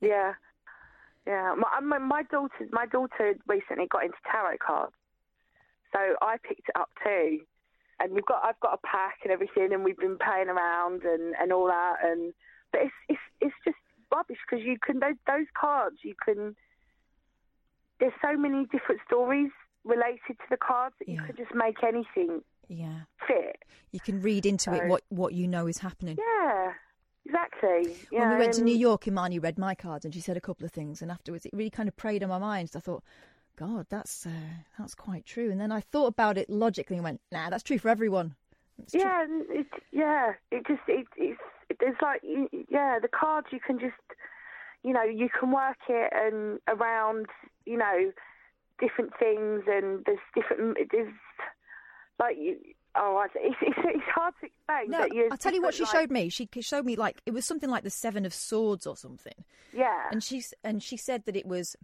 Yeah, 0.00 0.34
yeah. 1.26 1.54
My, 1.56 1.78
my 1.80 1.98
my 1.98 2.22
daughter 2.24 2.66
my 2.72 2.86
daughter 2.86 3.34
recently 3.46 3.86
got 3.86 4.02
into 4.04 4.16
tarot 4.30 4.58
cards, 4.58 4.94
so 5.92 6.16
I 6.20 6.38
picked 6.38 6.68
it 6.68 6.76
up 6.76 6.90
too. 7.04 7.40
And 7.98 8.12
we've 8.12 8.26
got 8.26 8.42
I've 8.44 8.60
got 8.60 8.74
a 8.74 8.86
pack 8.86 9.18
and 9.24 9.32
everything, 9.32 9.72
and 9.72 9.82
we've 9.84 9.96
been 9.96 10.18
playing 10.18 10.48
around 10.48 11.02
and, 11.04 11.34
and 11.40 11.52
all 11.52 11.66
that. 11.66 11.96
And 12.04 12.32
but 12.72 12.82
it's 12.82 12.94
it's 13.08 13.20
it's 13.40 13.54
just 13.64 13.76
rubbish 14.12 14.38
because 14.48 14.64
you 14.64 14.76
can 14.84 15.00
those 15.00 15.16
those 15.26 15.46
cards 15.58 15.96
you 16.04 16.14
can. 16.24 16.54
There's 17.98 18.12
so 18.22 18.36
many 18.36 18.66
different 18.66 19.00
stories 19.06 19.50
related 19.84 20.36
to 20.36 20.44
the 20.50 20.58
cards 20.58 20.94
that 20.98 21.08
you 21.08 21.14
Yeah. 21.14 21.26
could 21.26 21.36
just 21.38 21.54
make 21.54 21.82
anything 21.82 22.42
Yeah, 22.68 23.02
fit. 23.26 23.62
you 23.92 24.00
can 24.00 24.20
read 24.20 24.44
into 24.44 24.72
it 24.74 24.86
what 24.88 25.02
what 25.08 25.32
you 25.32 25.48
know 25.48 25.66
is 25.66 25.78
happening. 25.78 26.18
Yeah, 26.18 26.72
exactly. 27.24 27.96
You 28.10 28.18
when 28.18 28.30
we 28.30 28.36
went 28.36 28.54
to 28.54 28.62
New 28.62 28.76
York, 28.76 29.08
Imani 29.08 29.38
read 29.38 29.56
my 29.58 29.74
cards 29.74 30.04
and 30.04 30.12
she 30.12 30.20
said 30.20 30.36
a 30.36 30.40
couple 30.40 30.66
of 30.66 30.72
things, 30.72 31.00
and 31.00 31.10
afterwards 31.10 31.46
it 31.46 31.52
really 31.54 31.70
kind 31.70 31.88
of 31.88 31.96
preyed 31.96 32.22
on 32.22 32.28
my 32.28 32.38
mind. 32.38 32.68
So 32.70 32.78
I 32.78 32.82
thought, 32.82 33.04
God, 33.56 33.86
that's 33.88 34.26
uh, 34.26 34.30
that's 34.78 34.94
quite 34.94 35.24
true. 35.24 35.50
And 35.50 35.60
then 35.60 35.72
I 35.72 35.80
thought 35.80 36.06
about 36.06 36.36
it 36.38 36.48
logically 36.50 36.96
and 36.96 37.04
went, 37.04 37.20
Nah, 37.32 37.50
that's 37.50 37.62
true 37.62 37.78
for 37.78 37.88
everyone. 37.88 38.34
Yeah, 38.92 39.24
and 39.24 39.44
it, 39.48 39.66
yeah, 39.92 40.32
it 40.50 40.66
just 40.66 40.82
it, 40.86 41.06
it's 41.16 41.40
there's 41.80 41.96
like 42.02 42.22
yeah, 42.68 42.98
the 43.00 43.08
cards 43.08 43.48
you 43.50 43.58
can 43.60 43.78
just 43.78 43.94
you 44.84 44.92
know 44.92 45.02
you 45.02 45.28
can 45.28 45.50
work 45.50 45.78
it 45.88 46.12
and 46.14 46.60
around 46.68 47.26
you 47.64 47.78
know 47.78 48.12
different 48.78 49.12
things 49.18 49.62
and 49.66 50.04
there's 50.04 50.18
different 50.34 50.76
there's 50.92 51.12
like 52.20 52.36
you 52.38 52.58
oh 52.94 53.16
I- 53.16 53.26
it's 53.36 53.56
it's, 53.62 53.78
it's 53.82 54.04
hard 54.14 54.34
to 54.40 54.46
explain. 54.46 54.90
No, 54.90 55.28
I'll 55.30 55.38
tell 55.38 55.54
you 55.54 55.62
what 55.62 55.72
she 55.74 55.84
different, 55.84 56.02
showed 56.02 56.10
me. 56.10 56.28
She 56.28 56.48
showed 56.60 56.84
me 56.84 56.96
like 56.96 57.22
it 57.24 57.32
was 57.32 57.46
something 57.46 57.70
like 57.70 57.84
the 57.84 57.90
Seven 57.90 58.26
of 58.26 58.34
Swords 58.34 58.86
or 58.86 58.96
something. 58.96 59.44
Yeah. 59.72 60.02
And 60.10 60.22
she 60.22 60.38
s- 60.38 60.54
and 60.62 60.82
she 60.82 60.96
said 60.98 61.24
that 61.24 61.36
it 61.36 61.46
was 61.46 61.76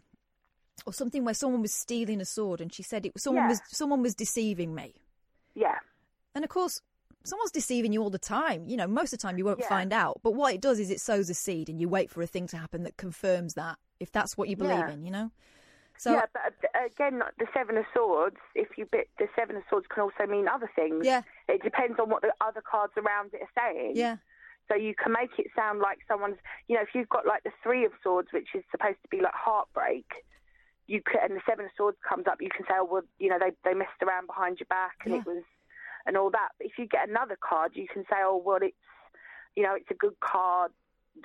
or 0.86 0.92
something 0.92 1.24
where 1.24 1.34
someone 1.34 1.62
was 1.62 1.72
stealing 1.74 2.20
a 2.20 2.24
sword, 2.24 2.60
and 2.60 2.72
she 2.72 2.82
said 2.82 3.06
it 3.06 3.14
was 3.14 3.22
someone 3.22 3.44
Yeah. 3.44 3.48
was 3.50 3.60
someone 3.68 4.02
was 4.02 4.14
deceiving 4.14 4.74
me. 4.74 4.94
Yeah. 5.54 5.78
And 6.34 6.44
of 6.44 6.50
course, 6.50 6.80
someone's 7.24 7.52
deceiving 7.52 7.92
you 7.92 8.02
all 8.02 8.10
the 8.10 8.18
time. 8.18 8.66
You 8.66 8.76
know, 8.76 8.86
most 8.86 9.12
of 9.12 9.18
the 9.18 9.22
time 9.22 9.38
you 9.38 9.44
won't 9.44 9.60
Yeah. 9.60 9.68
find 9.68 9.92
out. 9.92 10.20
But 10.22 10.32
what 10.32 10.54
it 10.54 10.60
does 10.60 10.78
is 10.80 10.90
it 10.90 11.00
sows 11.00 11.30
a 11.30 11.34
seed, 11.34 11.68
and 11.68 11.80
you 11.80 11.88
wait 11.88 12.10
for 12.10 12.22
a 12.22 12.26
thing 12.26 12.46
to 12.48 12.56
happen 12.56 12.82
that 12.84 12.96
confirms 12.96 13.54
that, 13.54 13.78
if 14.00 14.10
that's 14.10 14.36
what 14.36 14.48
you 14.48 14.56
believe 14.56 14.78
Yeah. 14.78 14.90
in. 14.90 15.04
You 15.04 15.10
know. 15.10 15.30
So 15.98 16.12
yeah, 16.14 16.26
but 16.32 16.40
uh, 16.74 16.86
again, 16.86 17.22
the 17.38 17.46
Seven 17.54 17.76
of 17.76 17.84
Swords. 17.94 18.38
If 18.54 18.76
you 18.76 18.86
bit 18.86 19.09
the 19.18 19.28
Seven 19.36 19.56
of 19.56 19.62
Swords 19.68 19.86
can 19.88 20.02
also 20.02 20.26
mean 20.26 20.48
other 20.48 20.68
things. 20.74 21.06
Yeah. 21.06 21.22
It 21.48 21.62
depends 21.62 22.00
on 22.00 22.09
what 22.09 22.22
the 22.22 22.34
other 22.40 22.62
cards 22.62 22.94
around 22.96 23.34
it 23.34 23.42
are 23.42 23.52
saying. 23.56 23.92
Yeah. 23.94 24.16
So 24.68 24.74
you 24.74 24.94
can 24.94 25.12
make 25.12 25.38
it 25.38 25.48
sound 25.54 25.80
like 25.80 25.98
someone's, 26.09 26.38
you 26.66 26.76
know, 26.76 26.82
if 26.82 26.94
you've 26.94 27.09
got 27.09 27.26
like 27.26 27.42
the 27.44 27.52
Three 27.62 27.84
of 27.84 27.92
Swords, 28.02 28.32
which 28.32 28.48
is 28.54 28.64
supposed 28.70 28.96
to 29.02 29.09
be 29.10 29.20
like 29.20 29.34
heartbreak, 29.34 30.06
you 30.86 31.00
could, 31.04 31.20
and 31.22 31.36
the 31.36 31.42
Seven 31.48 31.66
of 31.66 31.70
Swords 31.76 31.98
comes 32.06 32.26
up, 32.26 32.38
you 32.40 32.48
can 32.54 32.64
say, 32.66 32.74
oh, 32.78 32.84
well, 32.90 33.02
you 33.18 33.28
know, 33.28 33.38
they 33.38 33.52
they 33.64 33.74
messed 33.74 34.02
around 34.02 34.26
behind 34.26 34.59
your 34.60 34.66
back 34.68 34.96
and 35.04 35.14
it 35.14 35.26
was, 35.26 35.42
and 36.06 36.16
all 36.16 36.30
that. 36.30 36.48
But 36.59 36.66
if 36.66 36.72
you 36.78 36.86
get 36.86 37.09
another 37.09 37.36
card, 37.40 37.72
you 37.74 37.86
can 37.92 38.02
say, 38.04 38.16
oh, 38.24 38.42
well, 38.44 38.59
it's, 38.62 38.76
you 39.56 39.62
know, 39.62 39.74
it's 39.74 39.90
a 39.90 39.94
good 39.94 40.18
card 40.20 40.72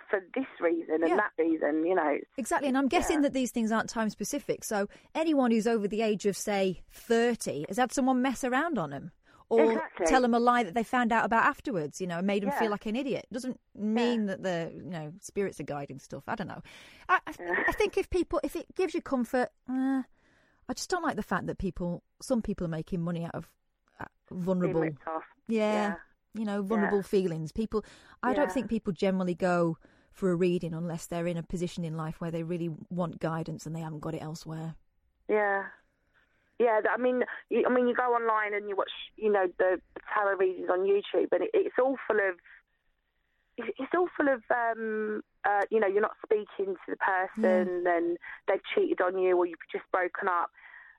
for 0.10 0.20
this 0.36 0.46
reason 0.60 0.96
and 0.96 1.10
Yeah. 1.10 1.16
that 1.16 1.32
reason, 1.42 1.86
you 1.86 1.96
know. 1.96 2.18
Exactly, 2.38 2.68
and 2.68 2.78
I'm 2.78 2.88
guessing 2.90 3.22
that 3.22 3.34
these 3.34 3.52
things 3.52 3.72
aren't 3.72 3.90
time 3.90 4.10
specific. 4.10 4.64
So 4.64 4.88
anyone 5.16 5.52
who's 5.52 5.66
over 5.68 5.88
the 5.88 6.02
age 6.02 6.26
of, 6.26 6.36
say, 6.36 6.82
30 6.92 7.66
has 7.70 7.78
had 7.78 7.92
someone 7.94 8.22
mess 8.22 8.44
around 8.44 8.78
on 8.78 8.90
them 8.90 9.12
or 9.50 9.72
Exactly. 9.72 10.06
tell 10.08 10.22
them 10.22 10.34
a 10.34 10.40
lie 10.40 10.64
that 10.64 10.74
they 10.74 10.84
found 10.84 11.12
out 11.12 11.24
about 11.26 11.46
afterwards, 11.46 12.02
you 12.02 12.08
know, 12.08 12.18
and 12.18 12.28
made 12.28 12.44
them 12.44 12.50
Yeah. 12.50 12.60
feel 12.60 12.72
like 12.72 12.86
an 12.86 12.96
idiot. 12.96 13.26
It 13.30 13.34
Doesn't 13.34 13.60
mean 13.76 14.26
that 14.26 14.44
the, 14.44 14.72
you 14.76 14.90
know, 14.90 15.14
spirits 15.22 15.60
are 15.60 15.64
guiding 15.64 16.00
stuff. 16.00 16.24
I 16.28 16.36
don't 16.36 16.48
know. 16.48 16.62
I, 17.08 17.20
I, 17.28 17.34
I 17.68 17.72
think 17.72 17.98
if 17.98 18.10
people, 18.10 18.40
if 18.44 18.56
it 18.56 18.74
gives 18.76 18.94
you 18.94 19.02
comfort, 19.02 19.50
uh, 19.70 20.04
I 20.70 20.74
just 20.74 20.90
don't 20.90 21.04
like 21.04 21.16
the 21.16 21.24
fact 21.24 21.48
that 21.48 21.58
people, 21.58 22.04
some 22.22 22.42
people 22.42 22.66
are 22.66 22.70
making 22.70 23.02
money 23.02 23.24
out 23.24 23.36
of 23.36 23.50
uh, 24.02 24.06
vulnerable. 24.32 24.84
Yeah, 25.48 25.74
Yeah. 25.74 25.96
you 26.34 26.44
know, 26.44 26.62
vulnerable 26.62 27.02
feelings. 27.02 27.52
People, 27.54 27.86
I 28.22 28.34
don't 28.34 28.52
think 28.52 28.68
people 28.70 28.92
generally 28.92 29.34
go 29.36 29.78
for 30.12 30.32
a 30.32 30.36
reading 30.36 30.74
unless 30.74 31.06
they're 31.08 31.28
in 31.28 31.38
a 31.38 31.44
position 31.44 31.86
in 31.86 31.96
life 31.96 32.20
where 32.20 32.32
they 32.32 32.44
really 32.44 32.70
want 32.90 33.20
guidance 33.20 33.66
and 33.66 33.74
they 33.76 33.80
haven't 33.82 34.00
got 34.02 34.14
it 34.16 34.22
elsewhere. 34.22 34.76
Yeah, 35.30 35.66
yeah. 36.60 36.80
I 36.92 36.98
mean, 36.98 37.24
you, 37.50 37.64
I 37.68 37.74
mean, 37.74 37.88
you 37.88 37.96
go 37.96 38.14
online 38.14 38.54
and 38.54 38.68
you 38.70 38.76
watch, 38.76 38.92
you 39.16 39.32
know, 39.32 39.48
the 39.58 39.80
tarot 40.14 40.38
readings 40.38 40.70
on 40.72 40.80
YouTube, 40.80 41.28
and 41.32 41.44
it, 41.44 41.52
it's 41.54 41.76
all 41.82 41.98
full 42.08 42.18
of, 42.18 42.36
it's 43.58 43.94
all 43.96 44.08
full 44.16 44.28
of, 44.28 44.44
um, 44.52 45.22
uh, 45.44 45.62
you 45.72 45.80
know, 45.80 45.88
you're 45.88 46.02
not 46.02 46.16
speaking 46.24 46.76
to 46.76 46.90
the 46.90 46.98
person, 46.98 47.84
and 47.88 48.18
they've 48.48 48.62
cheated 48.76 49.02
on 49.02 49.18
you, 49.18 49.36
or 49.38 49.46
you've 49.46 49.58
just 49.72 49.86
broken 49.92 50.28
up, 50.28 50.52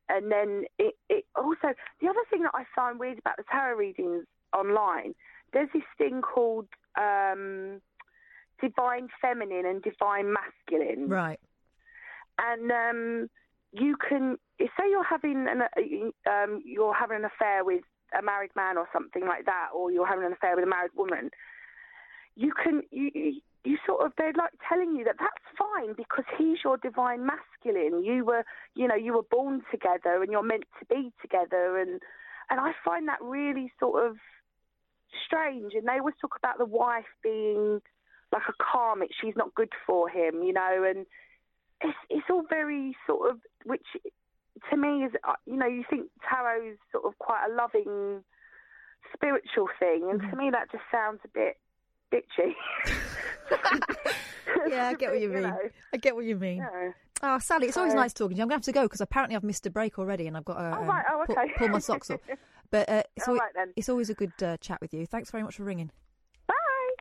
and 0.08 0.32
then 0.32 0.64
it, 0.78 0.94
it 1.08 1.24
also 1.36 1.74
the 2.00 2.08
other 2.08 2.20
thing 2.30 2.42
that 2.42 2.52
I 2.54 2.64
find 2.74 2.98
weird 2.98 3.18
about 3.18 3.36
the 3.36 3.44
tarot 3.50 3.76
readings 3.76 4.24
online, 4.56 5.14
there's 5.52 5.68
this 5.72 5.82
thing 5.98 6.22
called 6.22 6.66
um, 6.98 7.80
divine 8.60 9.08
feminine 9.20 9.66
and 9.66 9.82
divine 9.82 10.32
masculine 10.32 11.08
Right. 11.08 11.38
and 12.38 12.72
um, 12.72 13.30
you 13.72 13.96
can 13.96 14.36
say 14.58 14.84
you're 14.90 15.04
having 15.04 15.46
an 15.48 15.62
uh, 15.62 16.30
um, 16.30 16.62
you're 16.64 16.94
having 16.94 17.18
an 17.18 17.24
affair 17.24 17.64
with 17.64 17.82
a 18.18 18.22
married 18.22 18.50
man 18.56 18.78
or 18.78 18.88
something 18.92 19.26
like 19.26 19.44
that, 19.46 19.68
or 19.74 19.90
you're 19.90 20.06
having 20.06 20.24
an 20.24 20.32
affair 20.32 20.56
with 20.56 20.64
a 20.64 20.68
married 20.68 20.92
woman. 20.96 21.30
You 22.34 22.52
can 22.52 22.82
you 22.90 23.10
you- 23.14 23.40
sort 23.86 24.04
of 24.04 24.12
they're 24.16 24.32
like 24.32 24.52
telling 24.66 24.94
you 24.96 25.04
that 25.04 25.16
that's 25.18 25.58
fine 25.58 25.92
because 25.94 26.24
he's 26.38 26.58
your 26.64 26.78
divine 26.78 27.26
masculine. 27.26 28.02
You 28.02 28.24
were 28.24 28.44
you 28.74 28.88
know 28.88 28.94
you 28.94 29.12
were 29.12 29.24
born 29.30 29.62
together 29.70 30.22
and 30.22 30.32
you're 30.32 30.42
meant 30.42 30.64
to 30.80 30.86
be 30.86 31.12
together, 31.20 31.76
and 31.78 32.00
and 32.50 32.60
I 32.60 32.72
find 32.84 33.08
that 33.08 33.20
really 33.20 33.70
sort 33.78 34.06
of 34.06 34.16
strange. 35.26 35.74
And 35.74 35.86
they 35.86 35.98
always 35.98 36.14
talk 36.20 36.36
about 36.36 36.56
the 36.58 36.64
wife 36.64 37.04
being 37.22 37.80
like 38.32 38.42
a 38.48 38.54
karmic; 38.62 39.10
she's 39.20 39.36
not 39.36 39.54
good 39.54 39.72
for 39.86 40.08
him, 40.08 40.42
you 40.42 40.52
know, 40.54 40.84
and 40.88 41.04
it's 41.80 41.96
it's 42.10 42.26
all 42.30 42.42
very 42.48 42.96
sort 43.06 43.30
of 43.30 43.38
which 43.64 43.86
to 44.70 44.76
me 44.76 45.04
is 45.04 45.12
uh, 45.26 45.34
you 45.46 45.56
know 45.56 45.66
you 45.66 45.84
think 45.88 46.10
tarot's 46.28 46.78
sort 46.92 47.04
of 47.04 47.18
quite 47.18 47.46
a 47.48 47.54
loving 47.54 48.22
spiritual 49.14 49.68
thing 49.78 50.08
and 50.10 50.20
to 50.30 50.36
me 50.36 50.50
that 50.50 50.70
just 50.70 50.84
sounds 50.90 51.20
a 51.24 51.28
bit 51.28 51.56
bitchy 52.12 52.54
Yeah, 54.68 54.88
I 54.88 54.94
get 54.98 55.10
what 55.10 55.20
you 55.20 55.28
mean. 55.28 55.42
know. 55.42 55.58
I 55.92 55.96
get 55.98 56.14
what 56.14 56.24
you 56.24 56.36
mean. 56.36 56.58
Yeah. 56.58 56.90
Oh, 57.22 57.38
Sally, 57.38 57.66
it's 57.68 57.76
always 57.76 57.92
So- 57.92 57.98
nice 57.98 58.12
talking 58.12 58.34
to 58.34 58.38
you. 58.38 58.42
I'm 58.42 58.48
going 58.48 58.60
to 58.60 58.66
have 58.66 58.74
to 58.74 58.80
go 58.80 58.82
because 58.84 59.00
apparently 59.00 59.36
I've 59.36 59.44
missed 59.44 59.66
a 59.66 59.70
break 59.70 59.98
already 59.98 60.26
and 60.26 60.36
I've 60.36 60.44
got 60.44 60.54
to 60.54 60.60
Oh, 60.78 60.82
um, 60.82 60.86
right. 60.88 61.04
Oh, 61.10 61.24
pull, 61.26 61.36
okay. 61.38 61.52
pull 61.56 61.68
my 61.68 61.78
socks 61.78 62.10
up. 62.10 62.20
But 62.70 62.86
uh, 62.90 63.02
it's, 63.16 63.26
right 63.26 63.40
then. 63.54 63.72
it's 63.76 63.88
always 63.88 64.10
a 64.10 64.14
good 64.14 64.32
uh, 64.42 64.58
chat 64.58 64.78
with 64.82 64.92
you. 64.92 65.06
Thanks 65.06 65.30
very 65.30 65.42
much 65.42 65.56
for 65.56 65.64
ringing. 65.64 65.90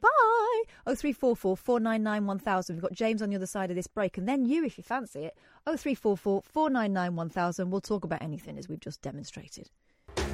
Bye. 0.02 0.64
Oh 0.86 0.96
three 0.96 1.14
four 1.14 1.36
four 1.36 1.58
four 1.58 1.80
nine 1.80 2.04
nine 2.04 2.26
one 2.26 2.40
thousand. 2.40 2.76
We've 2.76 2.84
got 2.84 2.94
James 2.94 3.22
on 3.22 3.30
the 3.30 3.36
other 3.36 3.46
side 3.46 3.70
of 3.70 3.76
this 3.76 3.88
break, 3.88 4.18
and 4.18 4.28
then 4.28 4.46
you 4.46 4.64
if 4.64 4.78
you 4.78 4.84
fancy 4.84 5.26
it. 5.26 5.38
Oh 5.66 5.76
three 5.76 5.96
four 5.96 6.18
four 6.18 6.42
four 6.44 6.70
nine 6.70 6.94
nine 6.94 7.16
one 7.16 7.30
thousand. 7.30 7.72
We'll 7.72 7.82
talk 7.82 8.04
about 8.04 8.22
anything 8.22 8.58
as 8.58 8.70
we've 8.70 8.80
just 8.80 9.02
demonstrated. 9.02 9.70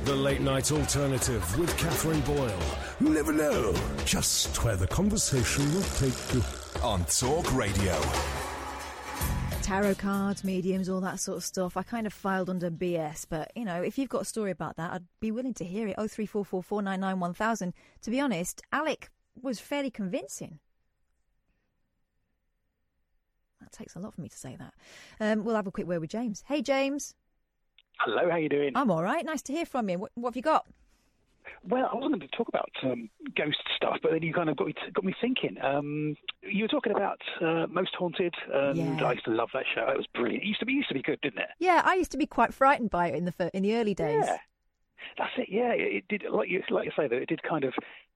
The 0.05 0.15
Late 0.15 0.41
Night 0.41 0.71
Alternative 0.71 1.57
with 1.57 1.75
Katherine 1.77 2.21
Boyle. 2.21 2.59
You 2.99 3.09
never 3.09 3.31
know 3.31 3.73
just 4.05 4.63
where 4.63 4.75
the 4.75 4.87
conversation 4.87 5.73
will 5.73 5.81
take 5.81 6.33
you. 6.33 6.41
On 6.81 7.05
Talk 7.05 7.53
Radio. 7.55 7.97
Tarot 9.61 9.95
cards, 9.95 10.43
mediums, 10.43 10.89
all 10.89 10.99
that 10.99 11.21
sort 11.21 11.37
of 11.37 11.43
stuff. 11.45 11.77
I 11.77 11.83
kind 11.83 12.05
of 12.05 12.11
filed 12.11 12.49
under 12.49 12.69
BS, 12.69 13.25
but 13.29 13.53
you 13.55 13.63
know, 13.63 13.81
if 13.81 13.97
you've 13.97 14.09
got 14.09 14.23
a 14.23 14.25
story 14.25 14.51
about 14.51 14.75
that, 14.75 14.91
I'd 14.91 15.05
be 15.21 15.31
willing 15.31 15.53
to 15.53 15.63
hear 15.63 15.87
it. 15.87 15.95
Oh 15.97 16.07
three 16.07 16.25
four 16.25 16.43
four 16.43 16.61
four 16.61 16.81
nine 16.81 16.99
nine 16.99 17.21
one 17.21 17.33
thousand. 17.33 17.73
To 18.01 18.11
be 18.11 18.19
honest, 18.19 18.61
Alec 18.73 19.09
was 19.41 19.59
fairly 19.59 19.89
convincing. 19.91 20.59
That 23.61 23.71
takes 23.71 23.95
a 23.95 23.99
lot 23.99 24.13
for 24.13 24.21
me 24.21 24.29
to 24.29 24.37
say 24.37 24.57
that. 24.57 24.73
Um, 25.19 25.43
we'll 25.43 25.55
have 25.55 25.67
a 25.67 25.71
quick 25.71 25.87
word 25.87 26.01
with 26.01 26.09
James. 26.09 26.43
Hey, 26.47 26.61
James. 26.61 27.15
Hello, 27.99 28.29
how 28.29 28.37
you 28.37 28.49
doing? 28.49 28.71
I'm 28.75 28.91
all 28.91 29.03
right. 29.03 29.23
Nice 29.25 29.41
to 29.43 29.53
hear 29.53 29.65
from 29.65 29.89
you. 29.89 29.99
What, 29.99 30.11
what 30.15 30.31
have 30.31 30.35
you 30.35 30.41
got? 30.41 30.65
Well, 31.67 31.89
I 31.91 31.95
wasn't 31.95 32.19
going 32.19 32.21
to 32.29 32.37
talk 32.37 32.47
about 32.47 32.69
um, 32.83 33.09
ghost 33.35 33.57
stuff, 33.75 33.97
but 34.01 34.11
then 34.11 34.21
you 34.21 34.33
kind 34.33 34.49
of 34.49 34.57
got 34.57 34.67
me, 34.67 34.75
got 34.93 35.03
me 35.03 35.13
thinking. 35.21 35.57
Um, 35.61 36.15
you 36.41 36.63
were 36.63 36.67
talking 36.69 36.93
about 36.93 37.19
uh, 37.41 37.67
Most 37.67 37.95
Haunted, 37.95 38.33
and 38.51 38.77
Yeah. 38.77 39.05
I 39.05 39.13
used 39.13 39.25
to 39.25 39.31
love 39.31 39.49
that 39.53 39.63
show. 39.73 39.87
It 39.89 39.97
was 39.97 40.07
brilliant. 40.13 40.43
It 40.43 40.47
used 40.47 40.59
to 40.61 40.65
be 40.65 40.73
used 40.73 40.87
to 40.89 40.93
be 40.93 41.01
good, 41.01 41.19
didn't 41.21 41.39
it? 41.39 41.49
Yeah, 41.59 41.81
I 41.85 41.95
used 41.95 42.11
to 42.11 42.17
be 42.17 42.25
quite 42.25 42.53
frightened 42.53 42.89
by 42.89 43.07
it 43.09 43.15
in 43.15 43.25
the 43.25 43.51
in 43.53 43.63
the 43.63 43.75
early 43.75 43.93
days. 43.93 44.23
Yeah. 44.25 44.37
That's 45.17 45.31
it. 45.37 45.47
Yeah, 45.49 45.71
it, 45.73 45.95
it 45.95 46.07
did. 46.07 46.23
Like 46.31 46.49
you 46.49 46.63
like 46.69 46.85
you 46.85 46.91
say, 46.97 47.07
though, 47.07 47.17
it 47.17 47.27
did 47.29 47.43
kind 47.43 47.63
of. 47.65 47.73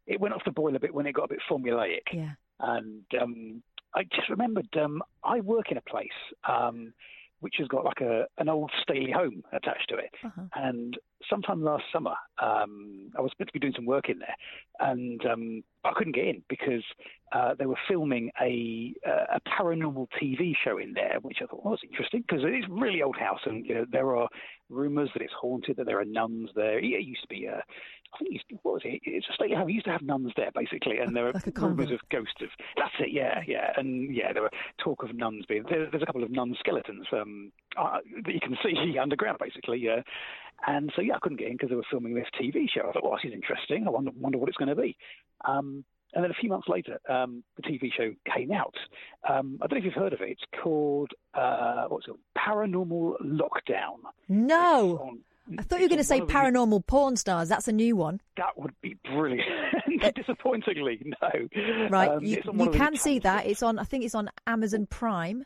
It 0.08 0.20
went 0.20 0.34
off 0.34 0.46
the 0.46 0.52
boil 0.52 0.76
a 0.76 0.80
bit 0.80 0.94
when 0.94 1.06
it 1.06 1.14
got 1.14 1.26
a 1.26 1.30
bit 1.30 1.40
formulaic. 1.50 2.02
Yeah. 2.14 2.32
And 2.60 3.04
um, 3.22 3.62
I 3.94 4.04
just 4.04 4.30
remembered 4.30 4.70
um, 4.82 5.04
I 5.24 5.42
work 5.42 5.72
in 5.72 5.78
a 5.78 5.82
place 5.82 6.10
um, 6.48 6.94
which 7.40 7.56
has 7.60 7.68
got 7.68 7.86
like 7.86 8.02
a 8.02 8.26
an 8.40 8.50
old 8.50 8.72
stately 8.82 9.12
home 9.12 9.44
attached 9.54 9.90
to 9.90 9.98
it. 9.98 10.12
Uh-huh. 10.24 10.44
And 10.56 10.98
sometime 11.30 11.64
last 11.64 11.84
summer, 11.94 12.16
um, 12.42 13.12
I 13.18 13.22
was 13.22 13.32
meant 13.38 13.50
to 13.50 13.54
be 13.54 13.60
doing 13.60 13.74
some 13.76 13.86
work 13.86 14.10
in 14.10 14.20
there, 14.20 14.36
and 14.80 15.24
um, 15.26 15.64
I 15.84 15.92
couldn't 15.96 16.16
get 16.16 16.28
in 16.28 16.44
because 16.50 16.84
uh, 17.32 17.54
they 17.58 17.66
were 17.66 17.78
filming 17.88 18.32
a 18.42 18.94
uh, 19.08 19.36
a 19.36 19.50
paranormal 19.50 20.08
TV 20.22 20.54
show 20.64 20.78
in 20.78 20.94
there, 20.94 21.18
which 21.22 21.38
I 21.42 21.46
thought 21.46 21.64
was 21.64 21.80
interesting 21.84 22.24
because 22.28 22.44
it 22.44 22.56
is 22.56 22.66
a 22.70 22.74
really 22.74 23.04
old 23.04 23.18
house, 23.18 23.42
and 23.46 23.66
you 23.66 23.76
know, 23.76 23.86
there 23.92 24.16
are 24.16 24.28
rumours 24.70 25.10
that 25.14 25.22
it's 25.22 25.34
haunted, 25.40 25.78
that 25.78 25.86
there 25.86 26.00
are 26.00 26.06
nuns 26.06 26.50
there. 26.56 26.80
It 26.80 27.06
used 27.06 27.22
to 27.22 27.28
be 27.28 27.46
a, 27.46 27.64
I 28.14 28.18
think 28.18 28.32
it 28.32 28.34
used 28.34 28.50
to, 28.50 28.56
what 28.64 28.74
was 28.76 28.82
it? 28.86 29.02
It's 29.04 29.28
a 29.30 29.34
stately 29.34 29.56
home. 29.56 29.70
It 29.70 29.74
used 29.74 29.86
to 29.86 29.92
have 29.92 30.02
nuns 30.02 30.32
there 30.36 30.52
basically, 30.54 30.98
and 31.00 31.16
there 31.16 31.28
are 31.28 31.34
rumours 31.56 31.92
of 31.92 32.00
ghosts 32.10 32.42
of. 32.42 32.50
That's 32.76 32.94
it, 33.00 33.12
yeah, 33.12 33.42
yeah, 33.48 33.72
and 33.78 34.14
yeah, 34.16 34.34
there 34.34 34.42
were 34.42 34.52
talk 34.78 35.04
of 35.04 35.16
nuns 35.16 35.46
being. 35.48 35.64
There, 35.70 35.88
there's 35.90 36.04
a 36.04 36.06
couple 36.06 36.24
of 36.24 36.32
nun 36.32 36.56
skeletons 36.60 37.08
um, 37.12 37.52
uh, 37.78 38.00
that 38.26 38.34
you 38.34 38.40
can 38.40 38.58
see 38.64 38.98
underground 38.98 39.38
basically, 39.40 39.80
yeah. 39.80 40.02
And 40.66 40.92
so 40.96 41.02
yeah, 41.02 41.16
I 41.16 41.20
couldn't 41.20 41.38
get 41.38 41.48
in 41.48 41.54
because 41.54 41.70
they 41.70 41.76
were 41.76 41.86
filming 41.90 42.16
this 42.16 42.28
TV 42.42 42.68
show. 42.70 42.90
I 42.90 42.92
thought, 42.92 43.04
well, 43.04 43.18
this 43.22 43.30
is 43.30 43.34
interesting. 43.34 43.86
I 43.86 43.92
wonder, 43.92 44.12
wonder 44.16 44.38
what 44.38 44.50
it's 44.50 44.58
going 44.58 44.76
to 44.76 44.82
be. 44.82 44.98
Um, 45.46 45.84
and 46.14 46.24
then 46.24 46.32
a 46.32 46.36
few 46.36 46.50
months 46.50 46.68
later, 46.68 47.00
um, 47.10 47.44
the 47.58 47.64
TV 47.64 47.92
show 47.96 48.14
came 48.34 48.52
out. 48.52 48.74
Um, 49.30 49.60
I 49.62 49.68
don't 49.68 49.80
know 49.80 49.86
if 49.86 49.86
you've 49.86 49.94
heard 49.94 50.14
of 50.14 50.22
it. 50.22 50.30
It's 50.30 50.64
called 50.64 51.12
uh, 51.34 51.86
what's 51.90 52.08
it? 52.08 52.12
called? 52.12 52.20
Paranormal 52.38 53.16
Lockdown. 53.22 54.00
No. 54.30 55.18
I 55.58 55.64
thought 55.64 55.80
you 55.80 55.86
were 55.86 55.90
going 55.90 55.98
to 56.00 56.04
say 56.04 56.22
paranormal 56.22 56.86
porn 56.88 57.16
stars. 57.16 57.50
That's 57.50 57.68
a 57.68 57.72
new 57.72 57.96
one. 57.96 58.20
That 58.38 58.58
would 58.58 58.74
be 58.82 58.98
brilliant. 59.04 59.48
Disappointingly, 60.16 61.02
no. 61.22 61.88
Right. 61.90 62.10
Um, 62.10 62.24
you 62.24 62.42
you 62.44 62.52
one 62.52 62.68
of 62.68 62.74
the 62.74 62.80
can 62.80 62.96
see 62.98 63.20
that. 63.20 63.46
It's 63.46 63.64
on, 63.64 63.80
I 63.80 63.84
think 63.84 64.04
it's 64.04 64.16
on 64.16 64.30
Amazon 64.46 64.88
Prime, 64.88 65.46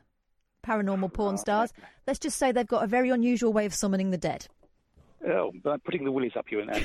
Paranormal 0.65 1.13
Porn 1.13 1.37
Stars. 1.37 1.71
Let's 2.07 2.19
just 2.19 2.37
say 2.37 2.51
they've 2.51 2.67
got 2.67 2.83
a 2.83 2.87
very 2.87 3.09
unusual 3.09 3.53
way 3.53 3.65
of 3.65 3.73
summoning 3.73 4.11
the 4.11 4.17
dead, 4.17 4.47
Oh, 5.27 5.51
but 5.63 5.83
putting 5.83 6.03
the 6.03 6.11
willies 6.11 6.33
up 6.35 6.45
you 6.49 6.61
and, 6.61 6.69
of 6.71 6.83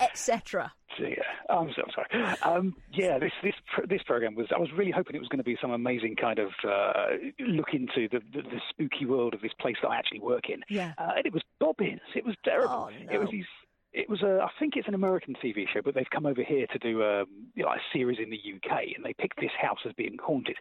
etc. 0.00 0.72
dear. 0.98 1.22
I'm 1.48 1.70
so 1.74 1.82
sorry. 1.94 2.36
Um, 2.42 2.74
yeah, 2.92 3.18
this 3.18 3.32
this 3.42 3.54
this 3.88 4.02
program 4.02 4.34
was. 4.34 4.46
I 4.54 4.58
was 4.58 4.70
really 4.76 4.90
hoping 4.90 5.16
it 5.16 5.20
was 5.20 5.28
going 5.28 5.38
to 5.38 5.44
be 5.44 5.56
some 5.60 5.70
amazing 5.70 6.16
kind 6.16 6.38
of 6.38 6.50
uh, 6.66 7.06
look 7.40 7.74
into 7.74 8.08
the, 8.08 8.20
the 8.32 8.42
the 8.42 8.60
spooky 8.70 9.04
world 9.04 9.34
of 9.34 9.40
this 9.40 9.52
place 9.60 9.76
that 9.82 9.88
I 9.88 9.96
actually 9.96 10.20
work 10.20 10.48
in. 10.48 10.62
Yeah. 10.68 10.92
Uh, 10.98 11.12
and 11.16 11.26
it 11.26 11.32
was 11.32 11.42
bobbins. 11.60 12.00
It 12.14 12.24
was 12.24 12.34
terrible. 12.44 12.90
Oh, 12.90 13.12
It 13.12 13.18
was 13.18 13.28
these. 13.30 13.46
It 13.92 14.10
was 14.10 14.22
a. 14.22 14.40
I 14.42 14.50
think 14.58 14.76
it's 14.76 14.88
an 14.88 14.94
American 14.94 15.34
TV 15.42 15.66
show, 15.72 15.80
but 15.82 15.94
they've 15.94 16.10
come 16.10 16.26
over 16.26 16.42
here 16.42 16.66
to 16.66 16.78
do 16.78 17.02
um, 17.02 17.26
you 17.54 17.62
know, 17.62 17.70
a 17.70 17.78
series 17.92 18.18
in 18.22 18.30
the 18.30 18.36
UK, 18.36 18.94
and 18.94 19.04
they 19.04 19.14
picked 19.14 19.40
this 19.40 19.52
house 19.60 19.78
as 19.86 19.92
being 19.94 20.16
haunted. 20.22 20.56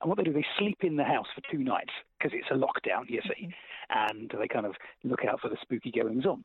And 0.00 0.08
what 0.08 0.18
they 0.18 0.24
do, 0.24 0.32
they 0.32 0.46
sleep 0.58 0.78
in 0.82 0.96
the 0.96 1.04
house 1.04 1.26
for 1.34 1.42
two 1.50 1.62
nights 1.62 1.90
because 2.18 2.36
it's 2.38 2.50
a 2.50 2.54
lockdown, 2.54 3.08
you 3.08 3.20
see, 3.22 3.52
and 3.90 4.32
they 4.38 4.46
kind 4.46 4.66
of 4.66 4.74
look 5.02 5.24
out 5.24 5.40
for 5.40 5.48
the 5.48 5.56
spooky 5.62 5.90
goings 5.90 6.26
on. 6.26 6.44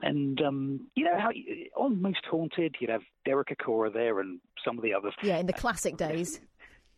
And 0.00 0.40
um, 0.40 0.80
you 0.94 1.04
know 1.04 1.18
how 1.18 1.30
on 1.76 2.00
Most 2.00 2.24
Haunted, 2.30 2.76
you'd 2.80 2.90
have 2.90 3.02
Derek 3.24 3.48
Acorah 3.48 3.92
there 3.92 4.20
and 4.20 4.38
some 4.64 4.78
of 4.78 4.84
the 4.84 4.94
others. 4.94 5.14
Yeah, 5.22 5.38
in 5.38 5.46
the 5.46 5.52
classic 5.52 5.96
days. 5.96 6.40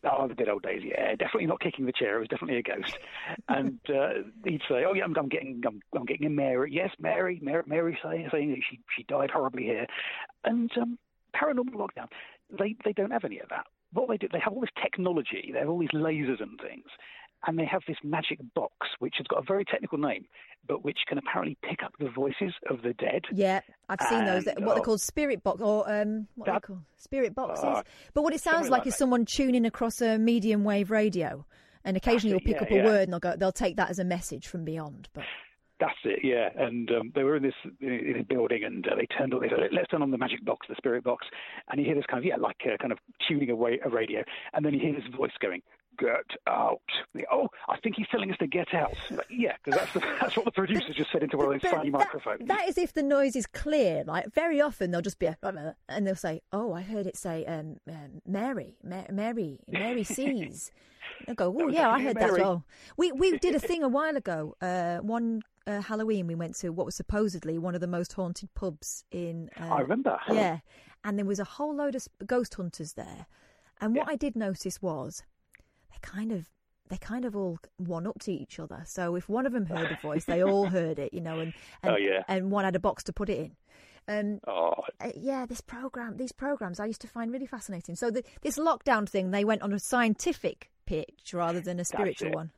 Oh, 0.03 0.27
the 0.27 0.35
good 0.35 0.49
old 0.49 0.63
days, 0.63 0.81
yeah. 0.83 1.11
Definitely 1.11 1.47
not 1.47 1.61
kicking 1.61 1.85
the 1.85 1.93
chair. 1.93 2.17
It 2.17 2.21
was 2.21 2.29
definitely 2.29 2.59
a 2.59 2.63
ghost. 2.63 2.99
and 3.49 3.79
uh, 3.89 4.23
he'd 4.45 4.63
say, 4.69 4.85
"Oh 4.87 4.95
yeah, 4.95 5.05
I'm, 5.05 5.15
I'm 5.17 5.29
getting, 5.29 5.61
I'm, 5.67 5.81
I'm 5.95 6.07
getting 6.07 6.27
a 6.27 6.31
Mary. 6.31 6.73
Yes, 6.73 6.91
Mary, 6.99 7.39
Mary, 7.43 7.63
Mary 7.67 7.99
saying, 8.03 8.29
saying 8.33 8.51
that 8.51 8.61
she, 8.71 8.81
she 8.97 9.03
died 9.05 9.31
horribly 9.31 9.65
here." 9.65 9.87
And 10.45 10.71
um, 10.81 10.99
paranormal 11.35 11.75
lockdown, 11.75 12.09
they, 12.59 12.77
they 12.85 12.93
don't 12.93 13.11
have 13.11 13.25
any 13.25 13.41
of 13.41 13.49
that. 13.51 13.67
What 13.93 14.09
they 14.09 14.17
do, 14.17 14.29
they 14.33 14.41
have 14.41 14.53
all 14.53 14.61
this 14.61 14.71
technology. 14.83 15.51
They 15.53 15.59
have 15.59 15.69
all 15.69 15.79
these 15.79 15.89
lasers 15.91 16.41
and 16.41 16.59
things, 16.61 16.87
and 17.47 17.59
they 17.59 17.65
have 17.65 17.83
this 17.89 17.97
magic 18.05 18.39
box 18.55 18.89
which 18.99 19.15
has 19.19 19.27
got 19.27 19.39
a 19.39 19.43
very 19.43 19.65
technical 19.65 19.99
name, 19.99 20.27
but 20.67 20.85
which 20.85 20.99
can 21.09 21.19
apparently 21.19 21.57
pick 21.63 21.83
up 21.83 21.93
the 21.99 22.09
voices 22.11 22.53
of 22.69 22.83
the 22.83 22.93
dead. 22.95 23.23
Yeah, 23.33 23.61
I've 23.89 24.01
seen 24.09 24.25
those. 24.27 24.47
And, 24.47 24.65
What 24.65 24.75
they're 24.75 24.83
oh, 24.83 24.85
called 24.85 25.01
spirit 25.01 25.43
box 25.43 25.61
or 25.61 25.91
um, 25.91 26.27
what 26.35 26.49
are 26.49 26.53
they 26.53 26.57
That- 26.57 26.63
called? 26.63 26.81
Spirit 26.97 27.35
boxes. 27.35 27.65
Uh, 27.65 27.83
but 28.13 28.23
what 28.23 28.35
it 28.35 28.41
sounds 28.41 28.69
like 28.69 28.81
like 28.81 28.87
is 28.87 28.93
that. 28.95 28.99
someone 28.99 29.25
tuning 29.25 29.65
across 29.65 30.01
a 30.03 30.19
medium 30.19 30.65
wave 30.65 30.91
radio, 30.91 31.45
and 31.85 31.97
occasionally 31.97 32.31
you'll 32.33 32.41
pick 32.45 32.57
yeah, 32.57 32.63
up 32.63 32.71
a 32.71 32.75
yeah. 32.75 32.85
word 32.85 33.03
and 33.03 33.13
they'll 33.13 33.21
go, 33.21 33.37
they'll 33.37 33.53
take 33.53 33.77
that 33.77 33.91
as 33.91 33.99
a 33.99 34.05
message 34.05 34.47
from 34.47 34.65
beyond. 34.65 35.09
But 35.15 35.25
That's 35.81 35.97
it, 36.05 36.21
yeah. 36.23 36.51
And 36.57 36.91
um, 36.91 37.13
they 37.15 37.25
were 37.25 37.37
in 37.37 37.43
this 37.43 37.55
in 37.81 38.17
a 38.21 38.23
building, 38.23 38.65
and 38.65 38.87
uh, 38.87 38.97
they 38.97 39.07
turned 39.07 39.33
on. 39.33 39.41
They 39.41 39.49
said, 39.49 39.71
"Let's 39.73 39.89
turn 39.89 40.03
on 40.03 40.11
the 40.11 40.19
magic 40.19 40.45
box, 40.45 40.67
the 40.69 40.75
spirit 40.77 41.05
box." 41.05 41.27
And 41.71 41.81
you 41.81 41.87
hear 41.87 41.95
this 41.95 42.05
kind 42.07 42.19
of 42.19 42.27
yeah, 42.27 42.37
like 42.37 42.61
uh, 42.67 42.77
kind 42.77 42.93
of 42.93 42.99
tuning 43.27 43.49
away 43.49 43.81
a 43.83 43.89
radio, 43.89 44.23
and 44.53 44.63
then 44.65 44.75
you 44.75 44.81
hear 44.81 44.93
this 44.93 45.09
voice 45.17 45.33
going, 45.41 45.63
"Get 46.01 46.39
out!" 46.47 46.81
And 47.13 47.21
you 47.21 47.27
go, 47.31 47.43
oh, 47.43 47.49
I 47.69 47.79
think 47.81 47.97
he's 47.97 48.09
telling 48.09 48.31
us 48.31 48.39
to 48.39 48.47
get 48.47 48.73
out. 48.75 48.95
Like, 49.11 49.27
yeah, 49.31 49.55
because 49.63 49.79
that's 49.81 49.93
the, 49.93 50.01
that's 50.21 50.37
what 50.37 50.45
the 50.47 50.51
producer 50.51 50.93
just 50.93 51.13
said 51.13 51.23
into 51.23 51.37
one 51.37 51.55
of 51.55 51.61
those 51.61 51.71
funny 51.71 51.91
microphones. 51.91 52.47
that 52.49 52.69
is 52.69 52.79
if 52.79 52.93
the 52.93 53.03
noise 53.03 53.37
is 53.37 53.47
clear. 53.47 54.03
Like 54.05 54.33
very 54.35 54.61
often 54.61 54.91
they'll 54.91 55.03
just 55.03 55.19
be, 55.19 55.27
a, 55.27 55.37
and 55.89 56.07
they'll 56.07 56.17
say, 56.17 56.41
"Oh, 56.53 56.73
I 56.73 56.83
heard 56.83 57.07
it 57.07 57.17
say 57.17 57.45
um, 57.45 57.77
um, 57.89 58.23
Mary, 58.27 58.77
Ma- 58.83 59.05
Mary, 59.11 59.61
Mary 59.69 60.05
sees." 60.17 60.71
They'll 61.27 61.35
go, 61.35 61.55
"Oh, 61.59 61.69
yeah, 61.69 61.91
I 61.91 62.03
heard 62.03 62.17
that 62.17 62.31
as 62.31 62.39
well." 62.39 62.65
We 62.97 63.13
we 63.13 63.39
did 63.47 63.55
a 63.55 63.61
thing 63.61 63.83
a 63.83 63.89
while 63.89 64.17
ago. 64.17 64.57
Uh, 64.61 64.99
one 64.99 65.43
uh, 65.67 65.81
Halloween, 65.81 66.27
we 66.27 66.35
went 66.35 66.57
to 66.57 66.71
what 66.71 66.87
was 66.87 66.95
supposedly 66.95 67.59
one 67.59 67.75
of 67.75 67.81
the 67.81 67.87
most 67.87 68.13
haunted 68.13 68.53
pubs 68.55 69.05
in. 69.11 69.51
Uh, 69.61 69.75
I 69.75 69.81
remember. 69.81 70.19
Yeah, 70.31 70.59
and 71.05 71.19
there 71.19 71.27
was 71.27 71.39
a 71.39 71.45
whole 71.45 71.75
load 71.75 71.95
of 71.95 72.07
ghost 72.27 72.55
hunters 72.55 72.95
there. 72.95 73.27
And 73.83 73.97
what 73.97 74.09
I 74.09 74.17
did 74.17 74.37
notice 74.37 74.83
was 74.83 75.23
kind 76.03 76.33
of 76.33 76.49
they 76.89 76.97
kind 76.97 77.25
of 77.25 77.37
all 77.37 77.59
one 77.77 78.05
up 78.07 78.19
to 78.21 78.33
each 78.33 78.59
other. 78.59 78.83
So 78.85 79.15
if 79.15 79.29
one 79.29 79.47
of 79.47 79.53
them 79.53 79.67
heard 79.67 79.93
a 79.93 79.99
voice, 80.03 80.25
they 80.25 80.43
all 80.43 80.67
heard 80.79 80.99
it, 80.99 81.15
you 81.15 81.21
know, 81.21 81.39
and 81.39 81.53
and, 81.85 81.93
Oh, 81.93 81.97
yeah. 81.97 82.25
and 82.27 82.51
one 82.51 82.65
had 82.65 82.75
a 82.75 82.81
box 82.81 83.05
to 83.05 83.13
put 83.13 83.29
it 83.31 83.39
in. 83.39 83.57
Um, 84.09 84.41
Oh, 84.49 84.75
uh, 85.01 85.11
yeah, 85.15 85.47
this 85.47 85.61
program, 85.61 86.17
these 86.17 86.33
programs, 86.33 86.81
I 86.81 86.87
used 86.87 87.01
to 87.03 87.07
find 87.09 87.31
really 87.31 87.47
fascinating. 87.47 87.95
So 87.95 88.11
the, 88.11 88.25
this 88.43 88.59
lockdown 88.59 89.09
thing, 89.09 89.31
they 89.31 89.45
went 89.45 89.63
on 89.63 89.73
a 89.73 89.79
scientific 89.79 90.71
pitch 90.85 91.33
rather 91.33 91.61
than 91.61 91.79
a 91.79 91.85
spiritual 91.85 92.33
one. 92.33 92.51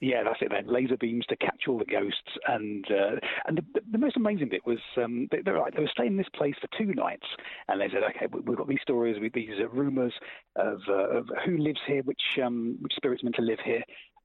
Yeah, 0.00 0.24
that's 0.24 0.42
it. 0.42 0.50
Then 0.50 0.66
laser 0.66 0.96
beams 0.98 1.24
to 1.26 1.36
catch 1.36 1.62
all 1.68 1.78
the 1.78 1.86
ghosts, 1.86 2.36
and 2.46 2.84
uh, 2.90 3.16
and 3.46 3.56
the, 3.56 3.80
the 3.90 3.96
most 3.98 4.16
amazing 4.16 4.50
bit 4.50 4.60
was 4.66 4.78
um, 5.02 5.26
they, 5.30 5.40
they, 5.40 5.50
were 5.50 5.58
like, 5.58 5.74
they 5.74 5.80
were 5.80 5.88
staying 5.90 6.12
in 6.12 6.16
this 6.18 6.28
place 6.34 6.54
for 6.60 6.68
two 6.76 6.92
nights, 6.92 7.26
and 7.68 7.80
they 7.80 7.88
said, 7.88 8.02
okay, 8.14 8.26
we- 8.30 8.40
we've 8.40 8.58
got 8.58 8.68
these 8.68 8.82
stories, 8.82 9.16
with 9.18 9.32
these 9.32 9.48
uh, 9.58 9.68
rumours 9.70 10.12
of, 10.56 10.80
uh, 10.88 11.08
of 11.18 11.28
who 11.46 11.56
lives 11.56 11.80
here, 11.86 12.02
which 12.02 12.20
um, 12.44 12.76
which 12.80 12.92
spirit's 12.94 13.22
meant 13.24 13.36
to 13.36 13.42
live 13.42 13.58
here, 13.64 13.82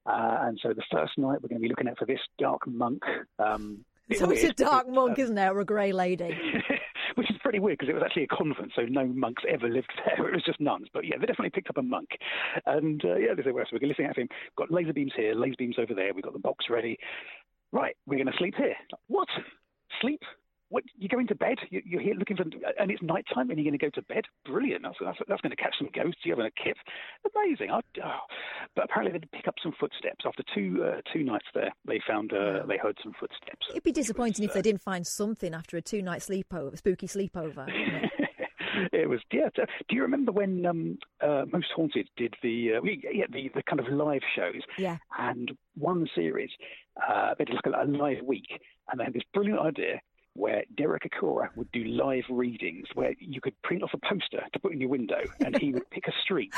uh, 0.08 0.40
and 0.42 0.60
so 0.62 0.74
the 0.74 0.84
first 0.92 1.14
night 1.18 1.42
we're 1.42 1.48
going 1.50 1.62
to 1.62 1.68
be 1.68 1.70
looking 1.70 1.88
out 1.88 1.98
for 1.98 2.06
this 2.06 2.20
dark 2.38 2.68
monk. 2.68 3.02
Um, 3.40 3.86
it's 4.10 4.44
a 4.44 4.52
dark 4.54 4.90
monk, 4.90 5.18
um, 5.18 5.24
isn't 5.24 5.36
there, 5.36 5.56
or 5.56 5.62
a 5.62 5.66
grey 5.66 5.94
lady? 5.94 6.38
which 7.16 7.30
is 7.30 7.38
pretty 7.42 7.60
weird 7.60 7.78
because 7.78 7.90
it 7.90 7.96
was 7.96 8.04
actually 8.06 8.24
a 8.24 8.28
convent, 8.28 8.72
so 8.76 8.84
no 8.84 9.06
monks 9.06 9.44
ever 9.50 9.70
lived 9.70 9.92
there. 10.06 10.28
It 10.28 10.34
was 10.34 10.44
just 10.44 10.60
nuns. 10.60 10.88
But 10.94 11.06
yeah, 11.06 11.18
they 11.18 11.26
definitely 11.26 11.52
picked 11.52 11.70
up 11.70 11.78
a 11.78 11.82
monk. 11.82 12.10
And 12.66 13.04
uh, 13.06 13.16
yeah, 13.16 13.34
they 13.36 13.44
said, 13.44 13.54
well, 13.54 13.66
so 13.70 13.78
we're 13.80 13.88
listening 13.88 14.12
for 14.14 14.22
him. 14.22 14.30
Got 14.58 14.72
laser 14.72 14.94
beams 14.94 15.14
here, 15.16 15.36
laser 15.36 15.56
beams 15.58 15.76
over 15.80 15.94
there. 15.94 16.14
We've 16.14 16.24
got 16.24 16.34
the 16.34 16.40
box 16.40 16.66
ready. 16.70 16.98
Right, 17.72 17.96
we're 18.06 18.18
going 18.18 18.32
to 18.32 18.38
sleep 18.38 18.56
here. 18.58 18.76
What? 19.08 19.30
Sleep? 20.02 20.22
What 20.72 20.84
you 20.98 21.10
going 21.10 21.28
to 21.28 21.36
bed? 21.36 21.58
You, 21.70 21.82
you're 21.86 22.02
here 22.02 22.16
looking 22.16 22.38
for, 22.38 22.44
and 22.80 22.90
it's 22.90 23.02
night 23.02 23.26
time, 23.34 23.50
and 23.50 23.60
you're 23.60 23.70
going 23.70 23.78
to 23.78 23.86
go 23.86 23.90
to 23.92 24.02
bed. 24.04 24.24
Brilliant. 24.46 24.84
That's 24.84 24.96
that's, 25.00 25.20
that's 25.28 25.42
going 25.42 25.52
to 25.52 25.62
catch 25.62 25.76
some 25.78 25.90
ghosts. 25.94 26.22
You're 26.24 26.38
having 26.38 26.50
a 26.50 26.64
kip. 26.64 26.78
Amazing. 27.36 27.70
I, 27.72 27.82
oh. 28.04 28.20
But 28.76 28.86
apparently 28.86 29.12
they 29.12 29.20
did 29.20 29.32
pick 29.32 29.48
up 29.48 29.56
some 29.62 29.74
footsteps 29.80 30.26
after 30.26 30.44
two 30.56 30.84
uh, 30.84 31.02
two 31.14 31.24
nights 31.24 31.46
there. 31.54 31.72
They 31.86 32.00
found 32.08 32.34
uh, 32.34 32.66
they 32.68 32.78
heard 32.78 32.98
some 33.04 33.14
footsteps. 33.20 33.68
It'd 33.70 33.84
be 33.84 33.92
disappointing 33.92 34.46
if 34.46 34.54
they 34.54 34.62
didn't 34.62 34.82
find 34.82 35.06
something 35.06 35.54
after 35.54 35.78
a 35.78 35.82
two 35.82 36.02
night 36.02 36.22
sleepover, 36.22 36.78
spooky 36.78 37.08
sleepover. 37.08 37.68
it? 37.68 38.12
it 38.94 39.10
was 39.10 39.20
yeah. 39.32 39.50
Do 39.56 39.96
you 39.96 40.02
remember 40.02 40.32
when 40.32 40.66
um, 40.66 40.98
uh, 41.22 41.44
Most 41.52 41.68
Haunted 41.76 42.08
did 42.16 42.36
the 42.42 42.76
uh, 42.78 42.82
yeah 42.84 43.26
the, 43.30 43.52
the 43.54 43.64
kind 43.64 43.80
of 43.80 43.88
live 43.90 44.22
shows? 44.36 44.62
Yeah. 44.78 44.98
And 45.20 45.52
one 45.78 46.08
series, 46.16 46.50
uh, 47.10 47.34
they 47.38 47.46
did 47.46 47.56
like 47.56 47.66
a, 47.66 47.84
a 47.84 47.86
live 47.86 48.24
week, 48.24 48.48
and 48.90 49.00
they 49.00 49.04
had 49.04 49.14
this 49.14 49.24
brilliant 49.34 49.60
idea 49.60 50.00
where 50.34 50.64
Derek 50.76 51.04
Acorah 51.04 51.50
would 51.56 51.72
do 51.72 51.84
live 51.84 52.24
readings, 52.30 52.88
where 52.94 53.14
you 53.20 53.42
could 53.42 53.60
print 53.64 53.84
off 53.84 53.92
a 53.94 53.98
poster 53.98 54.44
to 54.54 54.60
put 54.60 54.72
in 54.72 54.80
your 54.80 54.90
window, 54.90 55.22
and 55.46 55.58
he 55.58 55.72
would 55.72 55.90
pick 55.90 56.08
a 56.08 56.14
street, 56.24 56.54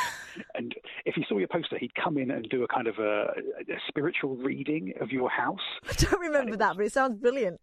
and 0.56 0.74
if 1.06 1.16
he 1.16 1.26
saw 1.28 1.38
your 1.38 1.48
poster, 1.48 1.78
he'd 1.78 1.96
come 1.96 2.18
in 2.18 2.32
and 2.32 2.48
do 2.50 2.64
a 2.64 2.68
kind 2.68 2.88
of 2.88 3.00
a, 3.00 3.34
a 3.70 3.80
spiritual 3.88 4.36
reading 4.36 4.94
of 5.02 5.12
your 5.12 5.30
house. 5.30 5.60
I 5.90 5.94
don't 5.94 6.22
remember 6.22 6.56
that, 6.58 6.76
but 6.76 6.86
it 6.86 6.94
sounds 6.94 7.20
brilliant. 7.20 7.60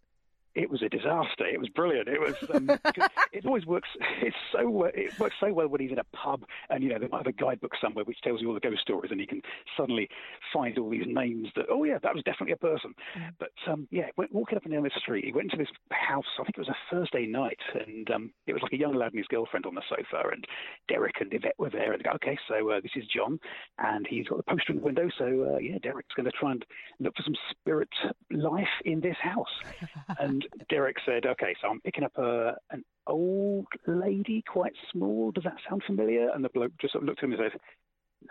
It 0.55 0.71
was 0.71 0.83
a 0.83 0.89
disaster. 0.89 1.47
It 1.47 1.61
was 1.61 1.69
brilliant. 1.69 2.09
It 2.09 2.21
was. 2.21 2.35
Um, 2.53 2.71
it 3.33 3.47
always 3.47 3.67
works. 3.67 3.89
It's 4.23 4.37
so. 4.53 4.85
It 4.85 5.19
works 5.19 5.37
so 5.41 5.53
well 5.53 5.69
when 5.69 5.81
he's 5.81 5.93
in 5.93 5.99
a 5.99 6.05
pub, 6.05 6.45
and 6.69 6.83
you 6.83 6.91
know 6.91 6.99
they 6.99 7.09
might 7.09 7.19
have 7.19 7.27
a 7.27 7.33
guidebook 7.33 7.73
somewhere 7.81 8.05
which 8.05 8.21
tells 8.23 8.41
you 8.41 8.49
all 8.49 8.55
the 8.55 8.61
ghost 8.61 8.81
stories, 8.81 9.11
and 9.11 9.21
he 9.21 9.27
can 9.27 9.43
suddenly 9.77 10.09
find 10.53 10.79
all 10.79 10.91
these 10.91 11.07
names 11.07 11.49
that. 11.57 11.67
Oh 11.71 11.85
yeah, 11.85 11.99
that 12.03 12.15
was 12.15 12.25
definitely 12.25 12.53
a 12.53 12.57
person. 12.57 12.95
But 13.39 13.53
um, 13.69 13.87
yeah, 13.91 14.07
went 14.17 14.33
walking 14.33 14.57
up 14.57 14.65
and 14.65 14.75
down 14.75 14.83
the 14.83 14.91
street, 14.99 15.25
he 15.25 15.33
went 15.33 15.53
into 15.53 15.57
this 15.57 15.73
house. 15.93 16.25
I 16.39 16.45
think 16.45 16.57
it 16.57 16.67
was 16.67 16.69
a 16.69 16.77
Thursday 16.91 17.27
night, 17.27 17.61
and 17.75 18.11
um, 18.11 18.33
it 18.47 18.53
was 18.53 18.63
like 18.63 18.73
a 18.73 18.79
young 18.79 18.95
lad 18.95 19.13
and 19.13 19.19
his 19.19 19.29
girlfriend 19.29 19.67
on 19.67 19.75
the 19.75 19.83
sofa, 19.89 20.29
and 20.33 20.45
Derek 20.89 21.21
and 21.21 21.33
Yvette 21.33 21.59
were 21.59 21.71
there. 21.71 21.93
And 21.93 22.01
they 22.01 22.05
go, 22.05 22.15
okay, 22.17 22.39
so 22.49 22.71
uh, 22.71 22.81
this 22.81 22.93
is 22.97 23.05
John, 23.07 23.39
and 23.79 24.07
he's 24.09 24.27
got 24.27 24.39
the 24.39 24.43
poster 24.43 24.73
in 24.73 24.79
the 24.79 24.85
window. 24.85 25.09
So 25.17 25.55
uh, 25.55 25.59
yeah, 25.59 25.79
Derek's 25.83 26.15
going 26.15 26.31
to 26.31 26.33
try 26.33 26.53
and 26.53 26.65
look 26.99 27.15
for 27.17 27.23
some 27.23 27.37
spirit 27.51 27.89
life 28.31 28.69
in 28.85 29.01
this 29.01 29.17
house. 29.21 29.47
and 30.19 30.40
Derek 30.69 30.97
said, 31.05 31.27
okay, 31.27 31.55
so 31.61 31.69
I'm 31.69 31.81
picking 31.81 32.05
up 32.05 32.17
a 32.17 32.55
an 32.71 32.85
old 33.07 33.67
lady, 33.87 34.43
quite 34.47 34.73
small. 34.93 35.31
Does 35.31 35.45
that 35.45 35.57
sound 35.69 35.83
familiar? 35.87 36.31
And 36.31 36.45
the 36.45 36.49
bloke 36.49 36.73
just 36.81 36.93
sort 36.93 37.03
of 37.03 37.09
looked 37.09 37.21
at 37.21 37.25
him 37.25 37.33
and 37.33 37.41
said, 37.53 37.61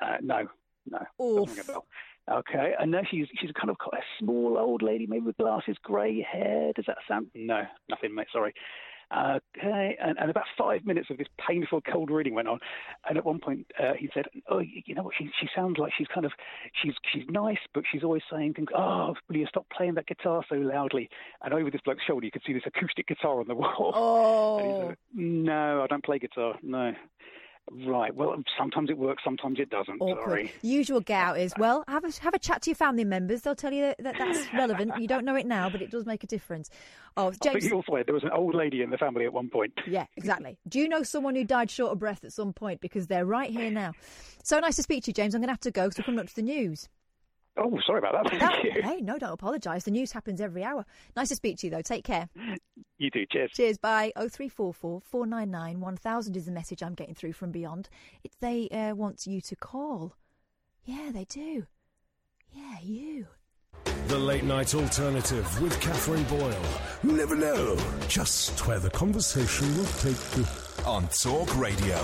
uh, 0.02 0.18
no, 0.22 0.48
no, 0.90 1.00
doesn't 1.46 1.58
ring 1.58 1.66
a 1.68 1.72
bell. 1.72 1.86
Okay, 2.32 2.74
and 2.80 2.92
now 2.92 3.02
she's 3.10 3.28
she's 3.40 3.52
kind 3.52 3.72
of 3.72 3.78
quite 3.80 4.02
a 4.02 4.24
small 4.24 4.58
old 4.58 4.84
lady, 4.84 5.08
maybe 5.08 5.26
with 5.26 5.38
glasses, 5.38 5.78
grey 5.82 6.22
hair. 6.22 6.72
Does 6.76 6.86
that 6.86 6.98
sound? 7.08 7.28
No, 7.34 7.64
nothing, 7.90 8.14
mate. 8.14 8.28
Sorry. 8.32 8.54
Okay, 9.12 9.98
and, 10.00 10.20
and 10.20 10.30
about 10.30 10.46
five 10.56 10.86
minutes 10.86 11.10
of 11.10 11.18
this 11.18 11.28
painful 11.48 11.82
cold 11.82 12.12
reading 12.12 12.36
went 12.36 12.48
on, 12.48 12.60
and 13.08 13.18
at 13.18 13.26
one 13.26 13.40
point 13.40 13.66
uh, 13.82 13.94
he 13.98 14.08
said, 14.14 14.26
"Oh, 14.48 14.60
you 14.60 14.94
know 14.94 15.02
what? 15.02 15.16
She 15.18 15.32
she 15.40 15.48
sounds 15.56 15.80
like 15.80 15.92
she's 15.98 16.08
kind 16.14 16.28
of 16.28 16.32
she's 16.80 16.94
she's 17.12 17.24
nice, 17.28 17.58
but 17.74 17.84
she's 17.92 18.04
always 18.04 18.22
saying 18.32 18.54
things. 18.54 18.70
Oh, 18.76 19.16
will 19.28 19.38
you 19.38 19.48
stop 19.48 19.66
playing 19.76 19.96
that 19.96 20.06
guitar 20.06 20.44
so 20.48 20.56
loudly?" 20.56 21.10
And 21.44 21.56
over 21.56 21.72
this 21.72 21.82
bloke's 21.82 22.04
shoulder, 22.06 22.26
you 22.26 22.32
could 22.32 22.44
see 22.46 22.54
this 22.54 22.68
acoustic 22.68 23.08
guitar 23.08 23.40
on 23.40 23.48
the 23.48 23.56
wall. 23.56 23.94
Oh. 23.96 24.60
And 24.60 24.68
he 24.68 24.88
said, 24.88 24.98
"No, 25.16 25.82
I 25.82 25.88
don't 25.88 26.04
play 26.04 26.20
guitar. 26.20 26.56
No." 26.62 26.94
Right. 27.86 28.14
Well, 28.16 28.36
sometimes 28.58 28.90
it 28.90 28.98
works, 28.98 29.24
sometimes 29.24 29.60
it 29.60 29.70
doesn't. 29.70 30.00
Awkward. 30.00 30.24
Sorry. 30.24 30.52
Usual 30.62 31.02
get 31.02 31.22
out 31.22 31.40
is 31.40 31.54
well, 31.60 31.84
have 31.88 32.04
a 32.04 32.12
have 32.22 32.34
a 32.34 32.40
chat 32.40 32.62
to 32.64 32.70
your 32.70 32.76
family 32.76 33.04
members. 33.04 33.42
They'll 33.42 33.56
tell 33.56 33.74
you 33.74 33.82
that, 33.82 34.04
that 34.04 34.16
that's 34.18 34.54
relevant. 34.54 34.94
You 35.00 35.08
don't 35.08 35.26
know 35.26 35.36
it 35.36 35.46
now, 35.46 35.70
but 35.70 35.82
it 35.82 35.92
does 35.92 36.06
make 36.06 36.24
a 36.24 36.28
difference. 36.28 36.70
Oh, 37.18 37.32
James. 37.44 37.66
you 37.66 37.76
also 37.76 38.04
there 38.04 38.14
was 38.14 38.24
an 38.24 38.32
old 38.32 38.56
lady 38.56 38.82
in 38.82 38.90
the 38.90 38.98
family 38.98 39.26
at 39.26 39.34
one 39.34 39.50
point. 39.50 39.74
Yeah, 39.90 40.06
exactly. 40.18 40.60
Do 40.68 40.80
you 40.80 40.88
know 40.88 41.02
someone 41.02 41.34
who 41.34 41.44
died 41.44 41.72
short 41.72 41.92
of 41.92 41.98
breath 41.98 42.24
at 42.24 42.32
some 42.32 42.54
point? 42.54 42.80
Because 42.80 43.08
they're 43.08 43.26
right 43.26 43.50
here 43.50 43.72
now. 43.72 43.94
So 44.44 44.60
nice 44.60 44.76
to 44.76 44.84
speak 44.84 45.04
to 45.06 45.10
you, 45.10 45.14
James. 45.14 45.34
I'm 45.34 45.42
going 45.42 45.48
to 45.48 45.54
have 45.54 45.60
to 45.62 45.72
go 45.72 45.86
because 45.86 45.98
we're 45.98 46.04
coming 46.04 46.20
up 46.20 46.28
to 46.28 46.36
the 46.36 46.44
news. 46.44 46.88
Oh, 47.58 47.78
sorry 47.86 48.00
about 48.00 48.24
that. 48.24 48.30
Thank 48.40 48.42
No, 48.42 48.72
you. 48.76 48.82
hey, 48.82 49.02
no, 49.02 49.18
don't 49.18 49.34
apologise. 49.34 49.84
The 49.84 49.92
news 49.92 50.12
happens 50.12 50.40
every 50.40 50.64
hour. 50.64 50.86
Nice 51.16 51.30
to 51.30 51.36
speak 51.36 51.58
to 51.60 51.68
you, 51.68 51.72
though. 51.72 51.82
Take 51.82 52.04
care. 52.06 52.30
You 52.98 53.10
do. 53.12 53.26
Cheers. 53.30 53.52
Cheers. 53.54 53.78
Bye. 53.78 54.12
Oh 54.16 54.28
three 54.30 54.50
four 54.50 54.74
four 54.74 55.02
four 55.02 55.26
nine 55.26 55.52
nine 55.52 55.80
one 55.80 55.98
thousand 55.98 56.38
is 56.38 56.46
the 56.46 56.52
message 56.52 56.82
I'm 56.84 56.94
getting 56.96 57.16
through 57.16 57.34
from 57.34 57.52
beyond. 57.52 57.90
It's 58.24 58.36
they 58.38 58.70
uh, 58.70 58.96
want 58.96 59.26
you 59.26 59.42
to 59.42 59.56
call. 59.56 60.16
Yeah, 60.86 61.10
they 61.14 61.26
do. 61.26 61.66
Yeah, 62.54 62.78
you. 62.82 63.28
The 64.08 64.18
Late 64.18 64.44
Night 64.44 64.74
Alternative 64.74 65.62
with 65.62 65.80
Katherine 65.82 66.24
Boyle. 66.24 66.64
You 67.04 67.12
never 67.12 67.36
know 67.36 67.78
just 68.08 68.66
where 68.68 68.80
the 68.80 68.90
conversation 68.90 69.68
will 69.78 69.86
take 69.86 70.38
you. 70.38 70.46
On 70.86 71.08
Talk 71.10 71.56
Radio. 71.58 72.04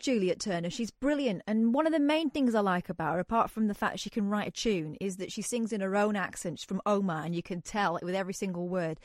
Juliet 0.00 0.40
Turner. 0.40 0.70
She's 0.70 0.90
brilliant. 0.90 1.42
And 1.46 1.72
one 1.72 1.86
of 1.86 1.92
the 1.92 2.00
main 2.00 2.30
things 2.30 2.54
I 2.54 2.60
like 2.60 2.88
about 2.88 3.14
her, 3.14 3.20
apart 3.20 3.50
from 3.50 3.68
the 3.68 3.74
fact 3.74 4.00
she 4.00 4.10
can 4.10 4.28
write 4.28 4.48
a 4.48 4.50
tune, 4.50 4.96
is 5.00 5.16
that 5.18 5.30
she 5.30 5.42
sings 5.42 5.72
in 5.72 5.80
her 5.80 5.96
own 5.96 6.16
accent. 6.16 6.60
From 6.60 6.82
Omagh, 6.86 7.26
and 7.26 7.34
you 7.36 7.42
can 7.42 7.62
tell 7.62 7.96
it 7.96 8.02
with 8.02 8.14
every 8.14 8.34
single 8.34 8.68
word. 8.68 8.98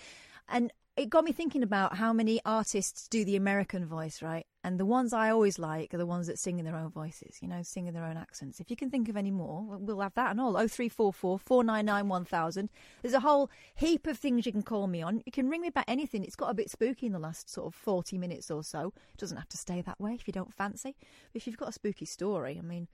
And 0.48 0.72
it 0.98 1.10
got 1.10 1.26
me 1.26 1.34
thinking 1.34 1.62
about 1.62 1.98
how 1.98 2.14
many 2.14 2.40
artists 2.46 3.10
do 3.10 3.26
the 3.26 3.36
American 3.36 3.86
voice, 3.86 4.22
right? 4.22 4.46
And 4.64 4.80
the 4.80 4.86
ones 4.86 5.12
I 5.12 5.30
always 5.30 5.60
like 5.60 5.94
are 5.94 5.98
the 5.98 6.06
ones 6.06 6.28
that 6.28 6.40
sing 6.40 6.58
in 6.58 6.64
their 6.64 6.78
own 6.78 6.90
voices, 6.90 7.40
you 7.42 7.50
know, 7.50 7.62
sing 7.64 7.88
in 7.88 7.94
their 7.94 8.06
own 8.06 8.16
accents. 8.16 8.62
If 8.62 8.70
you 8.70 8.78
can 8.78 8.90
think 8.90 9.10
of 9.10 9.18
any 9.18 9.30
more, 9.30 9.78
we'll 9.78 10.00
have 10.00 10.14
that 10.14 10.32
and 10.32 10.40
all. 10.40 10.54
0344 10.54 11.38
499 11.38 12.08
1000. 12.08 12.70
There's 13.02 13.14
a 13.14 13.20
whole 13.20 13.50
heap 13.76 14.08
of 14.08 14.18
things 14.18 14.46
you 14.46 14.54
can 14.54 14.64
call 14.64 14.88
me 14.88 15.02
on. 15.02 15.22
You 15.26 15.34
can 15.34 15.50
ring 15.50 15.62
me 15.62 15.68
about 15.68 15.84
anything. 15.90 16.24
It's 16.24 16.38
got 16.38 16.50
a 16.50 16.56
bit 16.56 16.72
spooky 16.72 17.08
in 17.08 17.12
the 17.12 17.20
last 17.20 17.50
sort 17.50 17.68
of 17.68 17.76
40 17.76 18.18
minutes 18.18 18.50
or 18.50 18.64
so. 18.64 18.94
It 19.14 19.20
doesn't 19.20 19.38
have 19.38 19.50
to 19.50 19.58
stay 19.58 19.82
that 19.82 20.00
way 20.00 20.14
if 20.14 20.28
you 20.28 20.34
don't 20.34 20.54
fancy. 20.54 20.96
But 21.34 21.42
if 21.42 21.46
you've 21.46 21.58
got 21.58 21.70
a 21.70 21.74
spooky 21.74 22.06
story, 22.06 22.58
I 22.58 22.66
mean, 22.66 22.88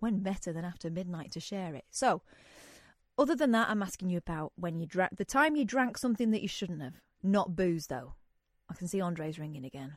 when 0.00 0.20
better 0.20 0.50
than 0.50 0.64
after 0.64 0.88
midnight 0.88 1.32
to 1.32 1.40
share 1.40 1.74
it? 1.74 1.84
So, 1.90 2.22
other 3.16 3.36
than 3.36 3.52
that, 3.52 3.68
I'm 3.68 3.82
asking 3.82 4.10
you 4.10 4.18
about 4.18 4.52
when 4.56 4.80
you 4.80 4.86
drank 4.86 5.18
the 5.18 5.24
time 5.24 5.54
you 5.56 5.64
drank 5.64 5.98
something 5.98 6.30
that 6.32 6.42
you 6.42 6.48
shouldn't 6.48 6.82
have. 6.82 7.00
Not 7.24 7.56
booze, 7.56 7.86
though. 7.86 8.14
I 8.70 8.74
can 8.74 8.86
see 8.86 9.00
Andre's 9.00 9.38
ringing 9.38 9.64
again. 9.64 9.96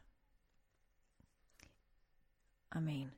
I 2.72 2.80
mean, 2.80 3.12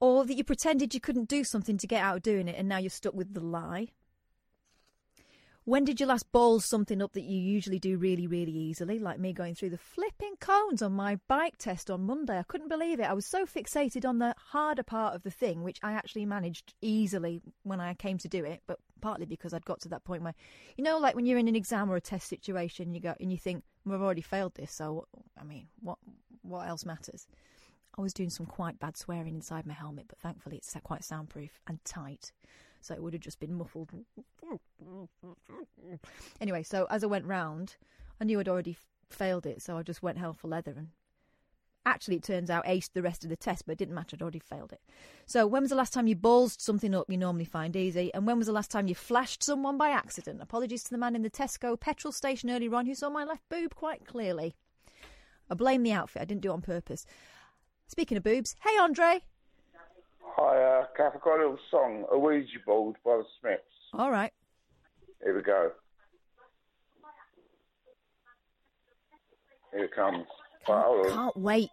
or 0.00 0.24
that 0.24 0.34
you 0.34 0.44
pretended 0.44 0.94
you 0.94 1.00
couldn't 1.00 1.28
do 1.28 1.42
something 1.42 1.78
to 1.78 1.86
get 1.86 2.02
out 2.02 2.16
of 2.16 2.22
doing 2.22 2.48
it 2.48 2.56
and 2.56 2.68
now 2.68 2.78
you're 2.78 2.90
stuck 2.90 3.14
with 3.14 3.34
the 3.34 3.40
lie. 3.40 3.88
When 5.68 5.84
did 5.84 6.00
you 6.00 6.06
last 6.06 6.32
ball 6.32 6.60
something 6.60 7.02
up 7.02 7.12
that 7.12 7.24
you 7.24 7.38
usually 7.38 7.78
do 7.78 7.98
really, 7.98 8.26
really 8.26 8.52
easily, 8.52 8.98
like 8.98 9.18
me 9.18 9.34
going 9.34 9.54
through 9.54 9.68
the 9.68 9.76
flipping 9.76 10.34
cones 10.40 10.80
on 10.80 10.92
my 10.92 11.20
bike 11.28 11.58
test 11.58 11.90
on 11.90 12.06
Monday? 12.06 12.38
I 12.38 12.42
couldn't 12.42 12.70
believe 12.70 13.00
it. 13.00 13.02
I 13.02 13.12
was 13.12 13.26
so 13.26 13.44
fixated 13.44 14.08
on 14.08 14.18
the 14.18 14.34
harder 14.38 14.82
part 14.82 15.14
of 15.14 15.24
the 15.24 15.30
thing, 15.30 15.62
which 15.62 15.78
I 15.82 15.92
actually 15.92 16.24
managed 16.24 16.72
easily 16.80 17.42
when 17.64 17.82
I 17.82 17.92
came 17.92 18.16
to 18.16 18.28
do 18.28 18.46
it, 18.46 18.62
but 18.66 18.78
partly 19.02 19.26
because 19.26 19.52
I'd 19.52 19.66
got 19.66 19.82
to 19.82 19.90
that 19.90 20.04
point 20.04 20.22
where, 20.22 20.32
you 20.78 20.84
know, 20.84 20.96
like 20.96 21.14
when 21.14 21.26
you're 21.26 21.36
in 21.36 21.48
an 21.48 21.54
exam 21.54 21.90
or 21.90 21.96
a 21.96 22.00
test 22.00 22.28
situation, 22.28 22.94
you 22.94 23.00
go 23.00 23.12
and 23.20 23.30
you 23.30 23.36
think, 23.36 23.62
well, 23.84 23.96
I've 23.96 24.02
already 24.02 24.22
failed 24.22 24.54
this, 24.54 24.72
so 24.72 25.06
I 25.38 25.44
mean, 25.44 25.66
what 25.82 25.98
what 26.40 26.66
else 26.66 26.86
matters? 26.86 27.26
I 27.98 28.00
was 28.00 28.14
doing 28.14 28.30
some 28.30 28.46
quite 28.46 28.78
bad 28.78 28.96
swearing 28.96 29.34
inside 29.34 29.66
my 29.66 29.74
helmet, 29.74 30.06
but 30.08 30.18
thankfully 30.18 30.56
it's 30.56 30.74
quite 30.82 31.04
soundproof 31.04 31.60
and 31.66 31.78
tight, 31.84 32.32
so 32.80 32.94
it 32.94 33.02
would 33.02 33.12
have 33.12 33.22
just 33.22 33.40
been 33.40 33.54
muffled. 33.54 33.92
Anyway, 36.40 36.62
so 36.62 36.86
as 36.90 37.02
I 37.04 37.06
went 37.06 37.24
round, 37.24 37.76
I 38.20 38.24
knew 38.24 38.40
I'd 38.40 38.48
already 38.48 38.76
failed 39.10 39.46
it, 39.46 39.62
so 39.62 39.76
I 39.76 39.82
just 39.82 40.02
went 40.02 40.18
hell 40.18 40.32
for 40.32 40.48
leather 40.48 40.74
and 40.76 40.88
actually 41.86 42.16
it 42.16 42.22
turns 42.22 42.50
out 42.50 42.66
aced 42.66 42.92
the 42.92 43.02
rest 43.02 43.24
of 43.24 43.30
the 43.30 43.36
test, 43.36 43.64
but 43.66 43.72
it 43.72 43.78
didn't 43.78 43.94
matter, 43.94 44.14
I'd 44.14 44.22
already 44.22 44.38
failed 44.38 44.72
it. 44.72 44.80
So 45.26 45.46
when 45.46 45.62
was 45.62 45.70
the 45.70 45.76
last 45.76 45.92
time 45.92 46.06
you 46.06 46.16
ballsed 46.16 46.60
something 46.60 46.94
up 46.94 47.06
you 47.08 47.16
normally 47.16 47.44
find 47.44 47.74
easy? 47.74 48.12
And 48.12 48.26
when 48.26 48.38
was 48.38 48.46
the 48.46 48.52
last 48.52 48.70
time 48.70 48.88
you 48.88 48.94
flashed 48.94 49.42
someone 49.42 49.78
by 49.78 49.90
accident? 49.90 50.42
Apologies 50.42 50.84
to 50.84 50.90
the 50.90 50.98
man 50.98 51.16
in 51.16 51.22
the 51.22 51.30
Tesco 51.30 51.78
petrol 51.78 52.12
station 52.12 52.50
earlier 52.50 52.74
on 52.74 52.86
who 52.86 52.94
saw 52.94 53.08
my 53.08 53.24
left 53.24 53.48
boob 53.48 53.74
quite 53.74 54.06
clearly. 54.06 54.54
I 55.50 55.54
blame 55.54 55.82
the 55.82 55.92
outfit, 55.92 56.22
I 56.22 56.26
didn't 56.26 56.42
do 56.42 56.50
it 56.50 56.54
on 56.54 56.62
purpose. 56.62 57.06
Speaking 57.86 58.18
of 58.18 58.22
boobs, 58.22 58.54
hey 58.62 58.76
Andre. 58.78 59.22
Hi, 60.36 60.80
uh, 60.80 60.84
I've 61.04 61.20
got 61.20 61.36
a 61.36 61.38
little 61.38 61.58
song, 61.70 62.04
A 62.12 62.18
Ouija 62.18 62.58
Board 62.64 62.96
by 63.04 63.16
the 63.16 63.24
Smiths. 63.40 63.62
All 63.94 64.10
right. 64.10 64.32
Here 65.22 65.34
we 65.34 65.42
go. 65.42 65.72
Here 69.72 69.84
it 69.84 69.94
comes. 69.94 70.26
On. 70.68 71.10
Can't 71.10 71.36
wait. 71.36 71.70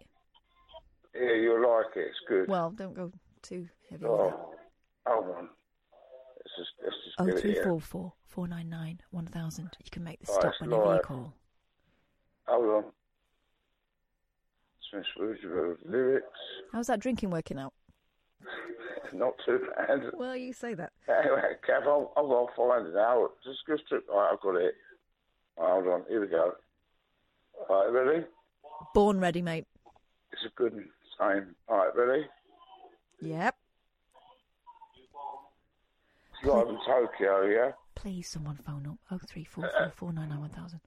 Yeah, 1.14 1.34
you'll 1.34 1.62
like 1.62 1.96
it. 1.96 2.06
It's 2.08 2.16
good. 2.28 2.48
Well, 2.48 2.70
don't 2.70 2.94
go 2.94 3.12
too 3.42 3.68
heavy. 3.90 4.04
Oh, 4.06 4.54
hold 5.06 5.36
on. 5.36 5.48
Let's 6.38 6.56
just 6.56 7.18
that. 7.18 7.26
get 7.26 7.36
it 7.36 7.44
here. 7.44 7.62
0344 7.62 8.12
499 8.26 9.00
1000. 9.10 9.64
You 9.84 9.90
can 9.90 10.04
make 10.04 10.20
the 10.20 10.32
Right, 10.32 10.40
stop 10.40 10.54
whenever 10.60 10.94
you 10.94 11.00
call. 11.02 11.34
Hold 12.46 12.84
on. 12.84 12.92
Smith's 14.90 15.08
Ouija 15.18 15.48
Board 15.48 15.78
lyrics. 15.84 16.26
How's 16.72 16.86
that 16.86 17.00
drinking 17.00 17.30
working 17.30 17.58
out? 17.58 17.74
Not 19.12 19.34
too 19.44 19.60
bad. 19.76 20.10
Well, 20.14 20.36
you 20.36 20.52
say 20.52 20.74
that. 20.74 20.92
Anyway, 21.08 21.42
Kath, 21.66 21.82
I'll, 21.84 22.12
I'll 22.16 22.28
go 22.28 22.50
find 22.56 22.86
it 22.86 22.96
out. 22.96 23.32
Just, 23.44 23.60
just, 23.68 23.88
to, 23.90 24.00
right, 24.12 24.30
I've 24.32 24.40
got 24.40 24.56
it. 24.56 24.74
Right, 25.58 25.70
hold 25.70 25.88
on. 25.88 26.02
Here 26.08 26.20
we 26.20 26.26
go. 26.26 26.52
All 27.68 27.84
right, 27.84 27.92
ready? 27.92 28.24
Born 28.94 29.20
ready, 29.20 29.42
mate. 29.42 29.66
It's 30.32 30.42
a 30.44 30.50
good 30.56 30.84
sign. 31.18 31.54
All 31.68 31.78
right, 31.78 31.96
ready? 31.96 32.26
Yep. 33.20 33.56
Live 36.44 36.68
in 36.68 36.78
Tokyo, 36.86 37.42
yeah? 37.46 37.72
Please, 37.94 38.28
someone 38.28 38.56
phone 38.56 38.86
up. 38.86 38.98
0344 39.08 39.92
499 39.96 40.40
1000. 40.40 40.80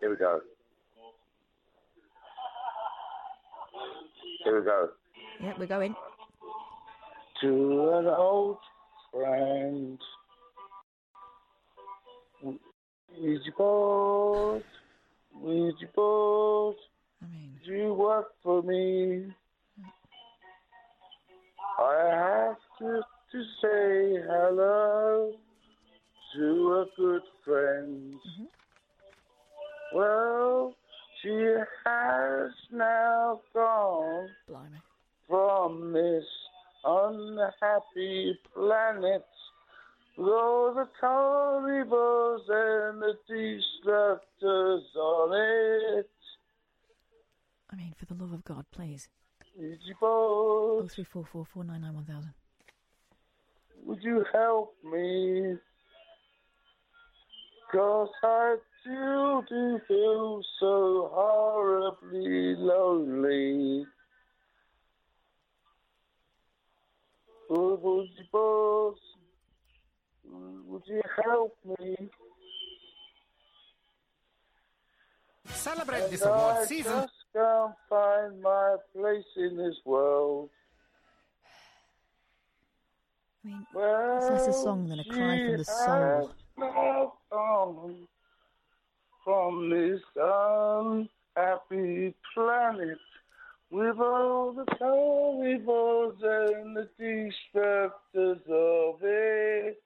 Here 0.00 0.10
we 0.10 0.16
go. 0.16 0.40
Here 4.44 4.60
we 4.60 4.64
go. 4.64 4.90
Yep, 5.42 5.58
we're 5.58 5.66
going. 5.66 5.94
To 7.44 7.90
an 7.92 8.06
old 8.06 8.56
friend. 9.12 9.98
Ouija 12.42 13.50
board, 13.58 14.62
Ouija 15.42 15.86
board. 15.94 16.76
I 17.22 17.26
mean, 17.26 17.52
you 17.62 17.92
work 17.92 18.28
for 18.42 18.62
me. 18.62 19.26
I 21.78 22.10
have 22.14 22.56
to, 22.78 23.02
to 23.32 23.42
say 23.60 24.22
hello 24.26 25.32
to 26.36 26.72
a 26.72 26.86
good 26.96 27.22
friend. 27.44 28.14
Mm-hmm. 28.14 29.98
Well, 29.98 30.74
she 31.20 31.56
has 31.84 32.52
now 32.72 33.42
gone 33.52 34.30
from 35.28 35.92
this 35.92 36.24
unhappy 36.84 38.38
planet. 38.52 39.24
Though 40.16 40.72
the 40.76 40.88
carnivores 41.00 42.42
and 42.48 43.02
the 43.02 43.14
destructors 43.28 44.82
on 44.96 45.32
it. 45.32 46.10
I 47.70 47.76
mean, 47.76 47.94
for 47.96 48.06
the 48.06 48.14
love 48.14 48.32
of 48.32 48.44
God, 48.44 48.66
please. 48.70 49.08
Ouija 49.56 49.94
board, 50.00 50.90
0344 50.90 51.44
499 51.44 51.94
1000. 51.94 52.34
would 53.84 54.02
you 54.02 54.24
help 54.32 54.74
me? 54.84 55.56
Cause 57.72 58.08
I 58.22 58.56
do, 58.84 59.42
do 59.48 59.80
feel 59.88 60.42
so 60.60 61.10
horribly 61.12 62.54
lonely. 62.56 63.86
Oh, 67.56 67.78
would 67.82 68.08
you 68.18 68.96
would 70.66 70.82
you 70.86 71.00
help 71.24 71.56
me? 71.78 72.10
Celebrate 75.46 76.10
this 76.10 76.22
And 76.22 76.30
award 76.32 76.56
I 76.56 76.64
season. 76.64 76.92
just 76.92 77.12
can't 77.32 77.74
find 77.88 78.42
my 78.42 78.76
place 78.92 79.24
in 79.36 79.56
this 79.56 79.76
world. 79.84 80.50
I 83.44 83.48
mean, 83.48 83.66
well, 83.72 84.16
it's 84.16 84.46
less 84.46 84.56
a 84.56 84.60
song 84.60 84.88
than 84.88 84.98
a 85.00 85.04
cry 85.04 85.38
from 85.46 85.56
the 85.58 85.64
soul. 85.64 85.86
has 85.86 86.28
now 86.58 87.12
gone 87.30 88.08
from 89.22 89.70
this 89.70 90.00
unhappy 90.16 92.14
planet 92.34 92.98
with 93.74 93.98
all 93.98 94.52
the 94.52 94.64
carnivores 94.78 96.14
and 96.22 96.76
the 96.76 96.88
destructors 96.96 98.38
of 98.48 99.00
it. 99.02 99.82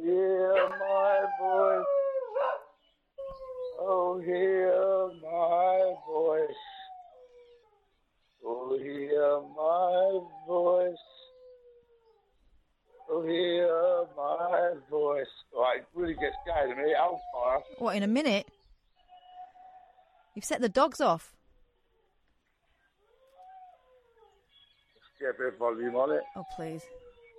Hear 0.00 0.68
my 0.68 1.24
voice. 1.40 1.84
Oh, 3.80 4.22
hear 4.24 5.10
my 5.20 5.94
voice. 6.06 6.62
Oh, 8.46 8.78
hear 8.78 9.40
my 9.56 10.20
voice. 10.46 10.96
Oh, 13.10 13.22
hear 13.26 14.06
my 14.16 14.74
voice. 14.88 15.26
Right, 15.52 15.80
it 15.80 15.86
really 15.92 16.14
gets 16.14 16.36
going 16.46 16.70
to 16.70 16.76
me. 16.80 16.94
I'll 16.94 17.20
fire. 17.34 17.58
What, 17.78 17.96
in 17.96 18.04
a 18.04 18.06
minute? 18.06 18.46
You've 20.36 20.44
set 20.44 20.60
the 20.60 20.68
dogs 20.68 21.00
off. 21.00 21.32
Get 25.20 25.30
a 25.30 25.38
bit 25.38 25.52
of 25.52 25.58
volume 25.58 25.96
on 25.96 26.12
it. 26.12 26.22
Oh, 26.34 26.44
please. 26.56 26.82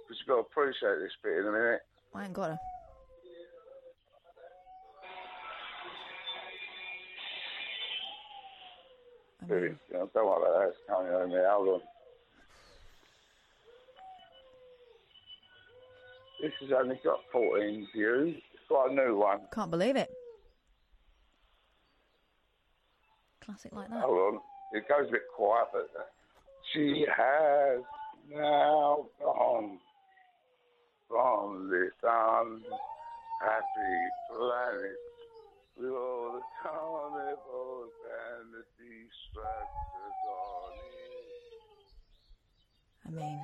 Because 0.08 0.20
you've 0.20 0.28
got 0.28 0.36
to 0.36 0.42
appreciate 0.42 1.00
this 1.00 1.12
bit 1.24 1.40
in 1.40 1.48
a 1.48 1.52
minute. 1.52 1.82
I 2.14 2.26
ain't 2.26 2.34
got 2.34 2.52
her. 2.52 2.60
spirit. 9.52 9.78
You 9.92 9.98
know, 9.98 10.10
don't 10.14 10.26
want 10.26 10.44
that 10.44 10.94
coming 10.94 11.12
on 11.12 11.30
me. 11.30 11.36
Hold 11.38 11.68
on. 11.68 11.82
This 16.42 16.52
has 16.62 16.70
only 16.72 17.00
got 17.04 17.20
14 17.32 17.88
views. 17.94 18.36
It's 18.54 18.64
quite 18.68 18.92
a 18.92 18.96
new 18.96 19.18
one. 19.18 19.42
Can't 19.54 19.70
believe 19.70 19.96
it. 19.96 20.10
Classic 23.42 23.72
like 23.74 23.90
that. 23.90 24.02
Hold 24.02 24.36
on. 24.36 24.40
It 24.74 24.88
goes 24.88 25.08
a 25.10 25.12
bit 25.12 25.24
quiet, 25.36 25.68
but 25.74 25.90
she 26.74 27.06
has 27.16 27.82
now 28.30 29.06
gone 29.20 29.80
from 31.08 31.70
this 31.70 31.92
unhappy 32.04 32.64
planet 34.30 34.98
with 35.78 35.92
all 35.92 36.34
the 36.34 36.42
carnivals 36.64 37.92
and 38.38 38.54
the 38.54 38.64
distractors 38.80 40.20
on 40.30 40.74
it. 43.06 43.08
I 43.08 43.10
mean, 43.12 43.40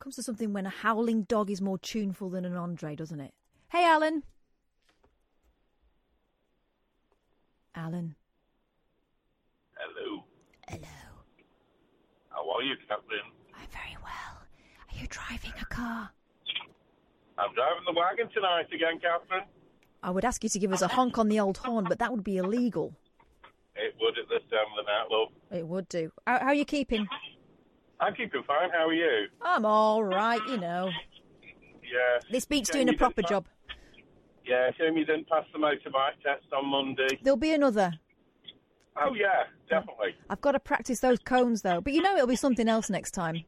comes 0.00 0.16
to 0.16 0.22
something 0.22 0.52
when 0.52 0.66
a 0.66 0.70
howling 0.70 1.22
dog 1.24 1.50
is 1.50 1.60
more 1.60 1.78
tuneful 1.78 2.30
than 2.30 2.44
an 2.44 2.56
Andre, 2.56 2.96
doesn't 2.96 3.20
it? 3.20 3.34
Hey, 3.68 3.84
Alan. 3.84 4.24
Alan. 7.74 8.14
Hello. 9.76 10.24
Hello. 10.68 10.88
How 12.30 12.50
are 12.50 12.62
you, 12.62 12.74
Captain? 12.88 13.18
I'm 13.54 13.68
very 13.68 13.96
well. 14.02 14.42
Are 14.90 15.00
you 15.00 15.06
driving 15.08 15.52
a 15.60 15.64
car? 15.66 16.10
I'm 17.38 17.54
driving 17.54 17.84
the 17.86 17.92
wagon 17.92 18.28
tonight 18.34 18.66
again, 18.72 19.00
Captain. 19.00 19.48
I 20.02 20.10
would 20.10 20.24
ask 20.24 20.42
you 20.42 20.50
to 20.50 20.58
give 20.58 20.72
us 20.72 20.82
a 20.82 20.88
honk 20.88 21.18
on 21.18 21.28
the 21.28 21.40
old 21.40 21.58
horn, 21.58 21.84
but 21.88 21.98
that 21.98 22.10
would 22.10 22.24
be 22.24 22.38
illegal. 22.38 22.94
It 23.76 23.94
would 24.00 24.18
at 24.18 24.28
this 24.28 24.42
time 24.50 24.66
of 24.76 24.84
the 24.84 24.90
night, 24.90 25.06
love. 25.10 25.28
It 25.50 25.66
would 25.66 25.88
do. 25.88 26.10
How, 26.26 26.38
how 26.38 26.46
are 26.46 26.54
you 26.54 26.64
keeping? 26.64 27.06
I'm 28.00 28.14
keeping 28.14 28.42
fine. 28.46 28.70
How 28.70 28.88
are 28.88 28.94
you? 28.94 29.28
I'm 29.42 29.64
all 29.64 30.02
right, 30.02 30.40
you 30.48 30.56
know. 30.58 30.90
Yeah. 31.82 32.20
This 32.30 32.44
beat's 32.44 32.70
Shame 32.70 32.86
doing 32.86 32.94
a 32.94 32.98
proper 32.98 33.22
job. 33.22 33.46
Yeah, 34.46 34.70
shame 34.78 34.96
you 34.96 35.04
didn't 35.04 35.28
pass 35.28 35.44
the 35.52 35.58
motorbike 35.58 36.20
test 36.24 36.44
on 36.56 36.66
Monday. 36.66 37.18
There'll 37.22 37.36
be 37.36 37.52
another. 37.52 37.92
Oh, 38.96 39.14
yeah, 39.14 39.44
definitely. 39.68 40.14
I've 40.28 40.40
got 40.40 40.52
to 40.52 40.60
practice 40.60 41.00
those 41.00 41.18
cones 41.20 41.62
though. 41.62 41.80
But 41.80 41.92
you 41.92 42.02
know 42.02 42.14
it'll 42.16 42.26
be 42.26 42.36
something 42.36 42.68
else 42.68 42.90
next 42.90 43.12
time. 43.12 43.44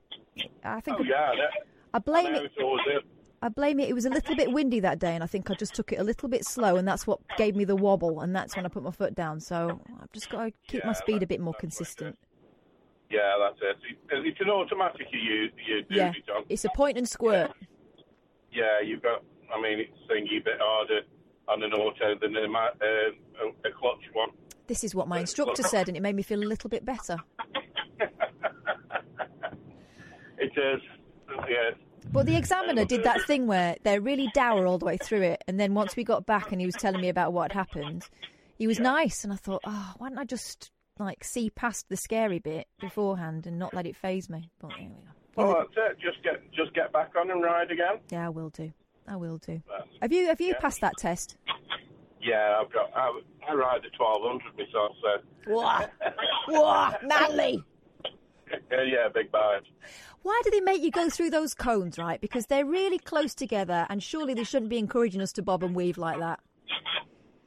I 0.65 0.81
think 0.81 0.99
Oh, 1.01 1.05
yeah. 1.05 1.33
That, 1.37 1.67
I 1.95 1.99
blame 1.99 2.35
I 2.35 2.39
it. 2.39 3.05
I 3.43 3.49
blame 3.49 3.81
it. 3.81 3.89
It 3.89 3.93
was 3.93 4.05
a 4.05 4.11
little 4.11 4.37
bit 4.37 4.53
windy 4.53 4.79
that 4.81 5.01
day, 5.01 5.15
and 5.15 5.25
I 5.25 5.27
think 5.27 5.51
I 5.51 5.55
just 5.55 5.75
took 5.75 5.93
it 5.93 5.97
a 5.99 6.05
little 6.05 6.29
bit 6.29 6.45
slow, 6.47 6.77
and 6.77 6.87
that's 6.87 7.07
what 7.09 7.19
gave 7.37 7.57
me 7.57 7.65
the 7.65 7.75
wobble, 7.75 8.21
and 8.21 8.35
that's 8.35 8.55
when 8.55 8.65
I 8.65 8.69
put 8.69 8.85
my 8.85 8.93
foot 8.93 9.17
down. 9.17 9.41
So 9.41 9.81
I've 10.01 10.13
just 10.13 10.31
got 10.31 10.45
to 10.45 10.53
keep 10.69 10.85
my 10.85 10.93
speed 10.93 11.23
a 11.25 11.27
bit 11.27 11.41
more 11.41 11.55
consistent. 11.55 12.17
Yeah, 13.11 13.33
that's 13.41 13.59
it. 13.61 13.77
It- 14.17 14.27
It's 14.27 14.41
an 14.41 14.49
automatic 14.49 15.09
you 15.13 15.19
use, 15.19 15.53
you 15.67 15.83
do 15.83 15.95
Yeah, 15.95 16.13
it's 16.49 16.65
a 16.65 16.71
point 16.71 16.97
and 16.97 17.07
squirt. 17.09 17.51
Yeah, 18.53 18.81
you've 18.81 19.03
got, 19.03 19.25
I 19.53 19.61
mean, 19.61 19.81
it's 19.81 19.99
thingy 20.11 20.41
a 20.41 20.45
bit 20.45 20.59
harder 20.61 21.01
on 21.49 21.63
an 21.63 21.73
auto 21.73 22.15
than 22.21 22.37
a, 22.37 22.41
uh, 22.41 22.71
a, 22.85 23.69
a 23.69 23.73
clutch 23.73 24.03
one. 24.13 24.31
This 24.67 24.85
is 24.85 24.95
what 24.95 25.09
my 25.09 25.21
instructor 25.21 25.63
said, 25.63 25.89
and 25.89 25.97
it 25.97 26.01
made 26.01 26.15
me 26.15 26.23
feel 26.23 26.41
a 26.43 26.45
little 26.45 26.71
bit 26.71 26.85
better. 26.85 27.19
It 30.39 30.51
is, 30.57 30.83
yeah. 31.49 31.71
But 32.11 32.27
the 32.27 32.37
examiner 32.37 32.85
did 32.85 33.05
that 33.05 33.23
thing 33.23 33.47
where 33.47 33.77
they're 33.85 34.01
really 34.01 34.29
dour 34.35 34.67
all 34.67 34.77
the 34.77 34.85
way 34.85 34.97
through 34.97 35.23
it, 35.23 35.45
and 35.47 35.61
then 35.61 35.73
once 35.75 35.95
we 35.95 36.03
got 36.03 36.27
back 36.27 36.51
and 36.51 36.61
he 36.61 36.67
was 36.67 36.75
telling 36.75 37.01
me 37.01 37.09
about 37.09 37.33
what 37.33 37.53
had 37.53 37.59
happened, 37.59 38.09
he 38.59 38.67
was 38.67 38.81
nice, 38.81 39.23
and 39.25 39.33
I 39.33 39.37
thought, 39.37 39.61
oh, 39.65 39.93
why 39.99 40.09
don't 40.09 40.19
I 40.19 40.25
just 40.25 40.71
like 40.99 41.23
see 41.25 41.51
past 41.51 41.89
the 41.89 41.97
scary 41.97 42.39
bit 42.39 42.67
beforehand 42.81 43.47
and 43.47 43.59
not 43.59 43.73
let 43.73 43.87
it 43.87 43.97
phase 43.97 44.29
me? 44.29 44.51
But 44.61 44.71
go. 44.71 44.77
Well, 45.37 45.67
that's 45.77 45.93
it. 45.93 45.99
Just 46.01 46.23
get, 46.25 46.51
just 46.53 46.75
get 46.75 46.93
back 46.93 47.13
on 47.19 47.31
and 47.31 47.43
ride 47.43 47.71
again. 47.71 48.01
Yeah, 48.11 48.27
I 48.27 48.29
will 48.31 48.51
do. 48.51 48.73
I 49.07 49.17
will 49.17 49.39
do. 49.39 49.63
Have 50.01 50.13
you 50.13 50.27
have 50.27 50.41
you 50.41 50.49
Yeah. 50.49 50.59
passed 50.61 50.81
that 50.81 50.95
test? 50.99 51.37
Yeah, 52.21 52.59
I've 52.61 52.73
got. 52.73 52.91
I, 52.95 53.21
I 53.49 53.55
ride 53.55 53.83
the 53.83 53.91
twelve 53.97 54.23
hundred 54.23 54.57
myself, 54.57 54.93
so. 55.03 55.53
Wah, 55.53 55.87
wah, 56.49 56.95
manly. 57.03 57.65
yeah, 58.71 58.83
yeah, 58.83 59.09
big 59.13 59.33
bite. 59.33 59.63
Why 60.23 60.41
do 60.45 60.51
they 60.53 60.61
make 60.61 60.83
you 60.83 60.93
go 60.93 61.11
through 61.11 61.31
those 61.31 61.53
cones, 61.53 61.99
right? 61.99 62.21
Because 62.21 62.47
they're 62.47 62.65
really 62.65 62.99
close 62.99 63.35
together, 63.35 63.87
and 63.91 64.01
surely 64.03 64.35
they 64.35 64.45
shouldn't 64.45 64.71
be 64.71 64.79
encouraging 64.79 65.21
us 65.21 65.33
to 65.33 65.43
bob 65.43 65.65
and 65.65 65.75
weave 65.75 65.99
like 65.99 66.21
that. 66.21 66.39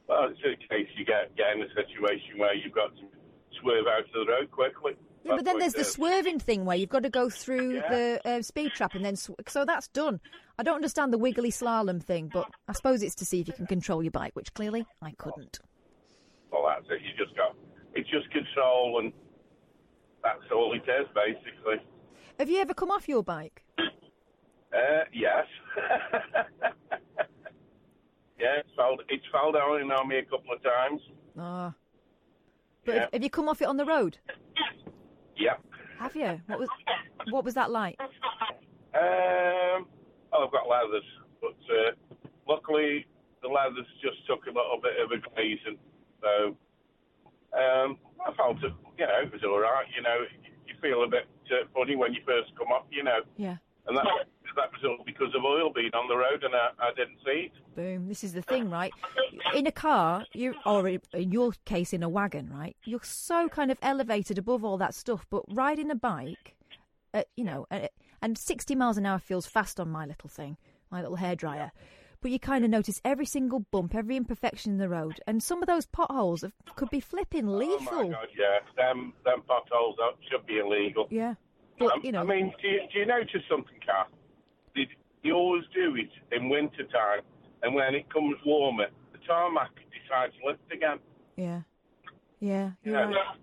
Well, 0.08 0.28
it's 0.30 0.38
in 0.44 0.56
case 0.68 0.88
you 0.96 1.04
get 1.06 1.34
get 1.36 1.56
in 1.56 1.62
a 1.62 1.68
situation 1.74 2.38
where 2.38 2.54
you've 2.54 2.74
got 2.74 2.94
to 2.96 3.02
swerve 3.60 3.86
out 3.86 4.00
of 4.04 4.12
the 4.12 4.30
road 4.30 4.50
quickly. 4.50 4.92
Yeah, 5.26 5.36
but 5.36 5.44
then 5.44 5.58
there's 5.58 5.72
the 5.74 5.84
swerving 5.84 6.38
thing 6.38 6.64
where 6.64 6.76
you've 6.76 6.88
got 6.88 7.02
to 7.02 7.10
go 7.10 7.28
through 7.28 7.80
the 7.90 8.20
uh, 8.24 8.42
speed 8.42 8.72
trap 8.72 8.94
and 8.94 9.04
then 9.04 9.16
sw- 9.16 9.30
so 9.48 9.64
that's 9.64 9.88
done. 9.88 10.20
I 10.58 10.62
don't 10.62 10.76
understand 10.76 11.12
the 11.12 11.18
wiggly 11.18 11.50
slalom 11.50 12.02
thing, 12.02 12.30
but 12.32 12.48
I 12.68 12.72
suppose 12.72 13.02
it's 13.02 13.14
to 13.16 13.24
see 13.24 13.40
if 13.40 13.48
you 13.48 13.54
can 13.54 13.66
control 13.66 14.02
your 14.02 14.12
bike, 14.12 14.34
which 14.34 14.54
clearly 14.54 14.86
I 15.02 15.12
couldn't. 15.18 15.58
Well, 16.50 16.64
that's 16.68 16.86
it. 16.90 17.00
You 17.02 17.10
just 17.24 17.36
got. 17.36 17.56
It's 17.94 18.08
just 18.08 18.30
control, 18.30 19.00
and 19.00 19.12
that's 20.22 20.42
all 20.54 20.72
it 20.74 20.88
is, 20.88 21.06
basically. 21.14 21.82
Have 22.38 22.48
you 22.50 22.60
ever 22.60 22.74
come 22.74 22.90
off 22.90 23.08
your 23.08 23.22
bike? 23.22 23.64
Uh, 23.78 25.04
yes. 25.12 25.46
yeah, 28.38 28.58
it's 28.58 28.68
fell, 28.76 28.96
it's 29.08 29.24
fell 29.32 29.52
down 29.52 29.90
on 29.90 30.08
me 30.08 30.18
a 30.18 30.24
couple 30.24 30.52
of 30.54 30.62
times. 30.62 31.00
Ah. 31.38 31.72
But 32.84 32.94
Yeah. 32.94 33.00
have, 33.02 33.10
have 33.14 33.22
you 33.22 33.30
come 33.30 33.48
off 33.48 33.62
it 33.62 33.66
on 33.68 33.76
the 33.78 33.84
road? 33.86 34.18
Yeah. 35.36 35.54
Have 35.98 36.14
you? 36.16 36.40
What 36.46 36.58
was 36.58 36.68
what 37.30 37.44
was 37.44 37.54
that 37.54 37.70
like? 37.70 37.96
Um, 38.00 39.86
oh, 40.32 40.44
I've 40.46 40.52
got 40.52 40.68
leathers, 40.68 41.04
but 41.40 41.56
uh, 41.68 41.92
luckily 42.48 43.06
the 43.42 43.48
leathers 43.48 43.86
just 44.02 44.26
took 44.26 44.44
a 44.46 44.48
little 44.48 44.80
bit 44.82 44.94
of 45.02 45.10
a 45.12 45.18
glazing, 45.34 45.78
so 46.22 46.56
um, 47.56 47.98
I 48.24 48.32
felt 48.36 48.56
it. 48.64 48.72
You 48.98 49.06
know, 49.06 49.20
it 49.22 49.32
was 49.32 49.42
all 49.44 49.60
right. 49.60 49.86
You 49.94 50.02
know, 50.02 50.24
you 50.66 50.74
feel 50.80 51.04
a 51.04 51.08
bit 51.08 51.28
uh, 51.50 51.66
funny 51.74 51.96
when 51.96 52.14
you 52.14 52.20
first 52.26 52.52
come 52.56 52.72
up. 52.72 52.86
You 52.90 53.04
know, 53.04 53.20
Yeah. 53.36 53.56
And 53.88 53.96
that 53.96 54.06
that 54.56 54.72
was 54.72 54.80
all 54.84 55.04
because 55.04 55.34
of 55.34 55.44
oil 55.44 55.70
being 55.72 55.92
on 55.94 56.08
the 56.08 56.16
road, 56.16 56.42
and 56.42 56.54
I, 56.54 56.70
I 56.78 56.90
didn't 56.94 57.18
see 57.24 57.50
it. 57.50 57.76
Boom. 57.76 58.08
This 58.08 58.24
is 58.24 58.32
the 58.32 58.42
thing, 58.42 58.70
right? 58.70 58.92
In 59.54 59.66
a 59.66 59.72
car, 59.72 60.24
you 60.32 60.54
or 60.64 60.88
in 60.88 61.00
your 61.12 61.52
case, 61.64 61.92
in 61.92 62.02
a 62.02 62.08
wagon, 62.08 62.50
right? 62.50 62.76
You're 62.84 63.00
so 63.02 63.48
kind 63.48 63.70
of 63.70 63.78
elevated 63.82 64.38
above 64.38 64.64
all 64.64 64.78
that 64.78 64.94
stuff. 64.94 65.26
But 65.30 65.42
riding 65.48 65.90
a 65.90 65.94
bike, 65.94 66.56
uh, 67.14 67.22
you 67.36 67.44
know, 67.44 67.66
uh, 67.70 67.88
and 68.22 68.36
60 68.36 68.74
miles 68.74 68.96
an 68.96 69.06
hour 69.06 69.18
feels 69.18 69.46
fast 69.46 69.78
on 69.78 69.90
my 69.90 70.06
little 70.06 70.30
thing, 70.30 70.56
my 70.90 71.02
little 71.02 71.18
hairdryer. 71.18 71.70
But 72.22 72.30
you 72.30 72.40
kind 72.40 72.64
of 72.64 72.70
notice 72.70 73.00
every 73.04 73.26
single 73.26 73.60
bump, 73.60 73.94
every 73.94 74.16
imperfection 74.16 74.72
in 74.72 74.78
the 74.78 74.88
road, 74.88 75.20
and 75.26 75.42
some 75.42 75.62
of 75.62 75.68
those 75.68 75.86
potholes 75.86 76.42
have, 76.42 76.52
could 76.74 76.90
be 76.90 76.98
flipping 76.98 77.46
lethal. 77.46 77.88
Oh 77.92 78.02
my 78.04 78.08
God, 78.08 78.28
yeah, 78.36 78.58
them 78.74 79.12
them 79.24 79.42
potholes 79.46 79.96
should 80.30 80.46
be 80.46 80.58
illegal. 80.58 81.06
Yeah. 81.10 81.34
But, 81.78 81.92
Um, 81.92 82.00
you 82.02 82.12
know- 82.12 82.20
I 82.20 82.24
mean, 82.24 82.54
do 82.60 82.68
you, 82.68 82.80
do 82.92 82.98
you 83.00 83.06
notice 83.06 83.42
something? 83.48 83.72
They, 84.74 84.88
they 85.22 85.30
always 85.30 85.64
do 85.74 85.96
it 85.96 86.10
in 86.32 86.48
winter 86.48 86.84
time, 86.84 87.22
and 87.62 87.74
when 87.74 87.94
it 87.94 88.08
comes 88.10 88.36
warmer, 88.44 88.88
the 89.12 89.18
tarmac 89.26 89.70
decides 89.90 90.34
to 90.38 90.46
lift 90.46 90.60
again. 90.72 90.98
Yeah. 91.36 91.62
Yeah. 92.40 92.70
You 92.84 92.92
You're 92.92 93.06
know, 93.10 93.16
right. 93.16 93.36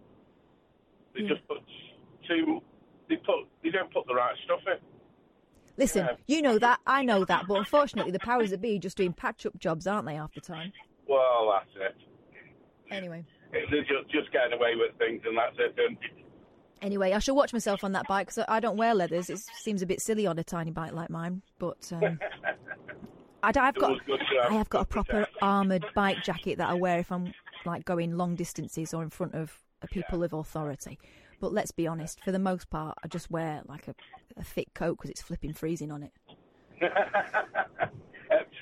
They 1.16 1.22
Yeah. 1.22 1.30
just 1.30 1.48
put 1.48 1.58
too. 2.28 2.62
They 3.10 3.16
put. 3.18 3.48
They 3.64 3.70
don't 3.72 3.92
put 3.92 4.06
the 4.08 4.14
right 4.16 4.36
stuff 4.46 4.62
in. 4.68 4.78
Listen, 5.78 6.06
Yeah. 6.06 6.16
you 6.36 6.42
know 6.44 6.60
that, 6.60 6.80
I 6.86 7.04
know 7.04 7.26
that, 7.26 7.46
but 7.48 7.56
unfortunately, 7.58 8.12
the 8.12 8.20
powers 8.20 8.52
that 8.52 8.62
be 8.62 8.76
are 8.76 8.80
just 8.80 8.96
doing 8.98 9.12
patch-up 9.12 9.58
jobs, 9.58 9.88
aren't 9.88 10.06
they, 10.06 10.14
half 10.16 10.32
the 10.36 10.42
time? 10.42 10.72
Well, 11.08 11.52
that's 11.52 11.92
it. 11.92 11.96
Anyway. 12.92 13.26
They're 13.52 13.82
just, 13.84 14.08
just 14.12 14.32
getting 14.32 14.54
away 14.54 14.76
with 14.76 14.96
things, 15.00 15.24
and 15.26 15.36
that's 15.36 15.56
it. 15.58 15.76
And 15.80 15.98
Anyway, 16.84 17.14
I 17.14 17.20
shall 17.20 17.36
watch 17.36 17.54
myself 17.54 17.86
on 17.86 17.94
that 17.94 18.08
bike 18.10 18.28
because 18.28 18.44
I 18.50 18.60
don't 18.60 18.76
wear 18.76 18.94
leathers. 18.94 19.30
It 19.30 19.40
seems 19.40 19.82
a 19.82 19.86
bit 19.86 20.02
silly 20.02 20.28
on 20.28 20.38
a 20.38 20.44
tiny 20.44 20.70
bike 20.70 20.92
like 20.92 21.10
mine. 21.10 21.42
But 21.58 21.90
um, 21.94 22.20
I 23.44 23.52
have 23.56 23.76
got, 23.76 23.84
Always 23.84 24.02
good 24.06 24.20
to 24.20 24.42
have 24.44 24.52
I 24.52 24.56
have 24.56 24.70
got 24.70 24.82
a 24.82 24.86
proper 24.86 25.26
armoured 25.42 25.86
bike 25.96 26.24
jacket 26.24 26.58
that 26.58 26.70
I 26.70 26.74
wear 26.74 27.00
if 27.00 27.10
I'm 27.10 27.34
like 27.66 27.86
going 27.86 28.18
long 28.18 28.36
distances 28.36 28.94
or 28.94 29.02
in 29.02 29.10
front 29.10 29.34
of 29.34 29.58
a 29.82 29.88
people 29.88 30.24
of 30.24 30.34
authority. 30.34 31.00
But 31.40 31.54
let's 31.54 31.72
be 31.72 31.88
honest, 31.88 32.22
for 32.22 32.34
the 32.34 32.40
most 32.40 32.70
part, 32.70 32.98
I 33.02 33.08
just 33.08 33.32
wear 33.32 33.62
like 33.66 33.88
a, 33.88 33.96
a 34.36 34.44
thick 34.44 34.74
coat 34.74 34.98
because 34.98 35.10
it's 35.10 35.22
flipping 35.22 35.54
freezing 35.54 35.90
on 35.90 36.04
it. 36.04 36.12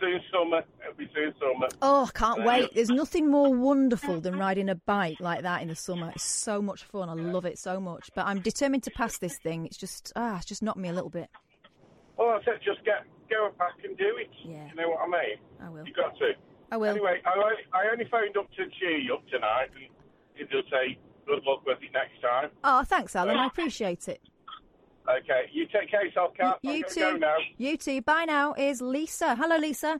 soon 0.02 0.20
summer. 0.34 0.64
It'll 0.82 0.98
be 0.98 1.08
soon 1.16 1.34
summer. 1.40 1.68
Oh, 1.82 2.06
I 2.14 2.18
can't 2.18 2.44
wait. 2.44 2.74
There's 2.74 2.90
nothing 2.90 3.30
more 3.30 3.54
wonderful 3.56 4.20
than 4.20 4.38
riding 4.38 4.68
a 4.70 4.76
bike 4.76 5.20
like 5.22 5.44
that 5.44 5.62
in 5.62 5.68
the 5.70 5.76
summer. 5.76 6.12
It's 6.16 6.24
so 6.26 6.62
much 6.62 6.84
fun. 6.84 7.08
I 7.08 7.14
love 7.14 7.46
it 7.46 7.58
so 7.58 7.80
much. 7.80 8.10
But 8.16 8.26
I'm 8.26 8.42
determined 8.42 8.84
to 8.84 8.92
pass 8.92 9.18
this 9.20 9.38
thing. 9.38 9.66
It's 9.66 9.78
just, 9.78 10.12
ah, 10.16 10.38
it's 10.38 10.46
just 10.46 10.62
knocked 10.64 10.80
me 10.80 10.90
a 10.90 10.94
little 10.94 11.10
bit. 11.10 11.30
Well, 12.18 12.30
I 12.30 12.44
said 12.44 12.56
Just 12.66 12.84
get 12.84 13.06
go 13.30 13.50
back 13.58 13.76
and 13.84 13.98
do 13.98 14.18
it. 14.18 14.30
Yeah. 14.44 14.68
You 14.68 14.76
know 14.76 14.90
what 14.90 15.00
I 15.02 15.08
mean? 15.08 15.38
I 15.62 15.70
will. 15.70 15.88
You 15.88 15.94
got 15.94 16.18
to. 16.18 16.34
I 16.72 16.78
will. 16.78 16.90
Anyway, 16.92 17.22
I, 17.26 17.38
only- 17.38 17.56
I 17.74 17.92
only 17.92 18.06
phoned 18.12 18.36
up 18.38 18.52
to 18.58 18.66
cheer 18.80 18.98
you 18.98 19.14
up 19.16 19.26
tonight 19.28 19.70
and 20.40 20.50
to 20.50 20.62
say 20.70 20.98
good 21.26 21.44
luck 21.46 21.66
with 21.66 21.78
it 21.82 21.92
next 21.94 22.22
time. 22.22 22.50
Oh, 22.64 22.84
thanks, 22.84 23.16
Alan. 23.16 23.38
I 23.38 23.48
appreciate 23.48 24.08
it. 24.08 24.22
Okay, 25.10 25.50
you 25.52 25.66
take 25.68 25.90
care 25.90 26.02
of 26.02 26.08
yourself, 26.08 26.32
Kat. 26.38 26.60
I'm 26.66 26.72
You 26.76 26.82
gonna 26.84 26.94
too. 26.94 27.00
go 27.00 27.16
now. 27.18 27.36
You 27.58 27.78
too. 27.78 28.02
Bye 28.02 28.26
now. 28.26 28.54
Is 28.54 28.82
Lisa? 28.82 29.36
Hello, 29.36 29.58
Lisa. 29.58 30.00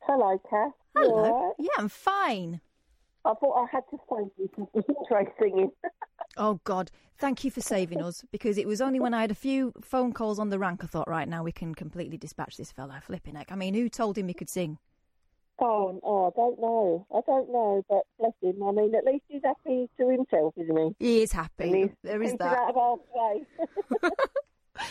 Hello, 0.00 0.40
Kath. 0.50 0.72
Hello. 0.96 1.14
all 1.14 1.46
right? 1.48 1.54
Yeah, 1.58 1.70
I'm 1.78 1.88
fine. 1.88 2.60
I 3.24 3.34
thought 3.34 3.62
I 3.62 3.66
had 3.70 3.84
to 3.90 3.98
phone 4.08 4.30
you 4.38 4.50
because 4.50 4.68
the 4.74 4.84
intro 4.88 5.32
singing. 5.40 5.70
Oh 6.36 6.60
God, 6.64 6.90
thank 7.18 7.44
you 7.44 7.50
for 7.50 7.60
saving 7.60 8.02
us 8.02 8.24
because 8.32 8.58
it 8.58 8.66
was 8.66 8.80
only 8.80 8.98
when 8.98 9.14
I 9.14 9.20
had 9.20 9.30
a 9.30 9.34
few 9.34 9.72
phone 9.80 10.12
calls 10.12 10.38
on 10.38 10.48
the 10.50 10.58
rank 10.58 10.82
I 10.82 10.86
thought, 10.88 11.08
right 11.08 11.28
now 11.28 11.42
we 11.44 11.52
can 11.52 11.74
completely 11.74 12.16
dispatch 12.16 12.56
this 12.56 12.72
fella. 12.72 13.00
Flipping 13.04 13.36
heck. 13.36 13.52
I 13.52 13.54
mean, 13.54 13.74
who 13.74 13.88
told 13.88 14.18
him 14.18 14.28
he 14.28 14.34
could 14.34 14.48
sing? 14.50 14.78
Oh, 15.62 16.00
oh, 16.02 16.26
I 16.26 16.30
don't 16.36 16.60
know. 16.60 17.06
I 17.14 17.20
don't 17.26 17.52
know, 17.52 17.84
but 17.88 18.02
bless 18.18 18.32
him. 18.42 18.62
I 18.62 18.72
mean, 18.72 18.94
at 18.94 19.04
least 19.04 19.24
he's 19.28 19.42
happy 19.44 19.88
to 19.98 20.08
himself, 20.08 20.54
isn't 20.56 20.94
he? 20.98 21.06
He 21.06 21.22
is 21.22 21.32
happy. 21.32 21.64
And 21.64 21.74
he's 21.74 21.90
there 22.02 22.22
is 22.22 22.34
that. 22.38 22.58
out 22.58 22.70
of 22.70 22.76
our 22.76 22.96
way. 23.14 23.46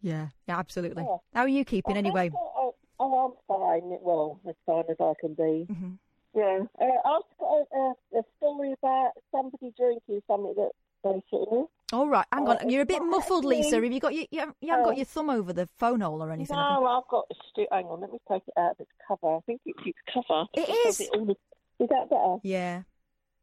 Yeah, 0.00 0.28
yeah, 0.46 0.58
absolutely. 0.58 1.04
Oh. 1.06 1.22
How 1.34 1.42
are 1.42 1.48
you 1.48 1.64
keeping 1.64 1.96
anyway? 1.96 2.30
Oh, 2.34 2.74
oh, 3.00 3.26
I'm 3.26 3.32
fine. 3.48 3.98
Well, 4.00 4.40
as 4.48 4.54
fine 4.64 4.84
as 4.88 4.96
I 5.00 5.12
can 5.20 5.34
be. 5.34 5.66
Mm-hmm. 5.70 5.90
Yeah. 6.34 6.60
Uh, 6.80 7.08
I've 7.08 7.22
got 7.40 7.66
a, 7.72 7.76
a, 7.76 8.18
a 8.20 8.22
story 8.36 8.74
about 8.80 9.12
somebody 9.32 9.72
drinking 9.76 10.22
something 10.26 10.54
that 10.56 10.70
they 11.04 11.22
shouldn't. 11.30 11.68
All 11.92 12.06
right, 12.08 12.26
hang 12.32 12.46
on. 12.46 12.68
You're 12.68 12.82
a 12.82 12.86
bit 12.86 13.02
muffled, 13.02 13.44
Lisa. 13.46 13.76
Have 13.76 13.84
you 13.84 13.98
got 14.00 14.14
your, 14.14 14.26
you 14.30 14.40
haven't, 14.40 14.56
you 14.60 14.68
haven't 14.70 14.84
Oh. 14.84 14.88
got 14.90 14.96
your 14.98 15.06
thumb 15.06 15.30
over 15.30 15.52
the 15.54 15.66
phone 15.78 16.00
hole 16.02 16.22
or 16.22 16.30
anything? 16.30 16.54
No, 16.56 16.84
I've 16.86 17.08
got 17.08 17.24
a 17.30 17.34
stu- 17.50 17.66
Hang 17.72 17.86
on, 17.86 18.00
let 18.00 18.12
me 18.12 18.18
take 18.30 18.42
it 18.46 18.54
out 18.58 18.72
of 18.72 18.80
its 18.80 18.90
cover. 19.06 19.36
I 19.36 19.40
think 19.46 19.62
it's 19.64 19.78
its 19.86 19.98
cover. 20.12 20.44
It 20.52 20.68
is. 20.86 21.00
all 21.14 21.24
the- 21.24 21.36
Is 21.80 21.88
that 21.88 22.10
better? 22.10 22.36
Yeah. 22.42 22.82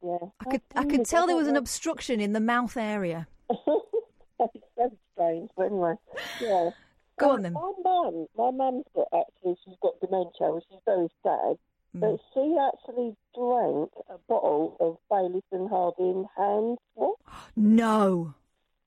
Yeah. 0.04 0.18
I 0.40 0.46
could 0.52 0.62
I 0.76 0.86
could 0.86 1.06
tell 1.06 1.26
there 1.26 1.36
was 1.36 1.48
an 1.48 1.56
obstruction 1.56 2.20
in 2.20 2.34
the 2.34 2.40
mouth 2.40 2.78
area. 2.78 3.28
That's 3.50 4.54
very 4.78 4.90
strange, 5.14 5.50
but 5.58 5.64
anyway, 5.68 5.96
yeah. 6.42 6.70
Go 7.18 7.30
Um, 7.30 7.36
on 7.38 7.42
then. 7.44 7.54
My 7.54 7.72
mum, 7.84 8.28
my 8.38 8.52
mum's 8.52 8.84
got 8.94 9.08
actually, 9.14 9.56
she's 9.66 9.76
got 9.82 10.00
dementia, 10.02 10.54
which 10.54 10.66
is 10.72 10.80
very 10.86 11.08
sad. 11.24 11.58
Mm. 11.96 12.00
But 12.02 12.20
she 12.34 12.58
actually 12.60 13.16
drank 13.34 13.90
a 14.10 14.18
bottle 14.28 14.76
of 14.80 14.98
Baylis 15.10 15.42
and 15.52 15.70
Harding 15.70 16.28
hand 16.38 16.78
wash 16.96 17.18
No. 17.56 18.34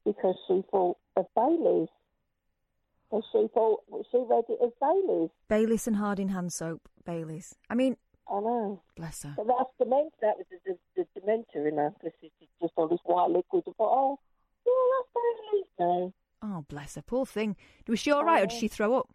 because 0.04 0.36
she 0.46 0.62
thought 0.70 0.98
of 1.16 1.26
Bailey's. 1.34 1.88
And 3.10 3.22
she 3.32 3.48
thought 3.54 3.80
she 4.10 4.18
read 4.18 4.44
it 4.50 4.58
as 4.62 4.70
Bailey's. 4.80 5.30
Baylis 5.48 5.86
and 5.86 5.96
Harding 5.96 6.28
hand 6.28 6.52
soap. 6.52 6.88
Baileys. 7.06 7.54
I 7.70 7.74
mean, 7.74 7.96
I 8.30 8.40
know. 8.40 8.82
bless 8.96 9.22
her. 9.22 9.32
But 9.36 9.46
that's 9.46 9.70
dementia. 9.78 10.10
That 10.20 10.36
was 10.36 10.46
the, 10.50 10.76
the, 10.94 11.04
the 11.14 11.20
dementia 11.20 11.64
in 11.66 11.78
her 11.78 11.94
because 11.98 12.12
she's 12.20 12.30
just 12.60 12.74
all 12.76 12.88
this 12.88 13.00
white 13.04 13.30
liquid. 13.30 13.64
I 13.66 13.72
thought, 13.78 13.78
oh, 13.80 14.18
yeah, 14.66 14.72
that's 14.98 15.08
Bailey's. 15.14 15.66
No. 15.80 16.12
Oh, 16.42 16.64
bless 16.68 16.96
her. 16.96 17.02
Poor 17.02 17.24
thing. 17.24 17.56
Was 17.88 17.98
she 17.98 18.10
all 18.10 18.24
right, 18.24 18.42
or 18.42 18.46
did 18.46 18.58
she 18.58 18.68
throw 18.68 18.94
up? 18.98 19.08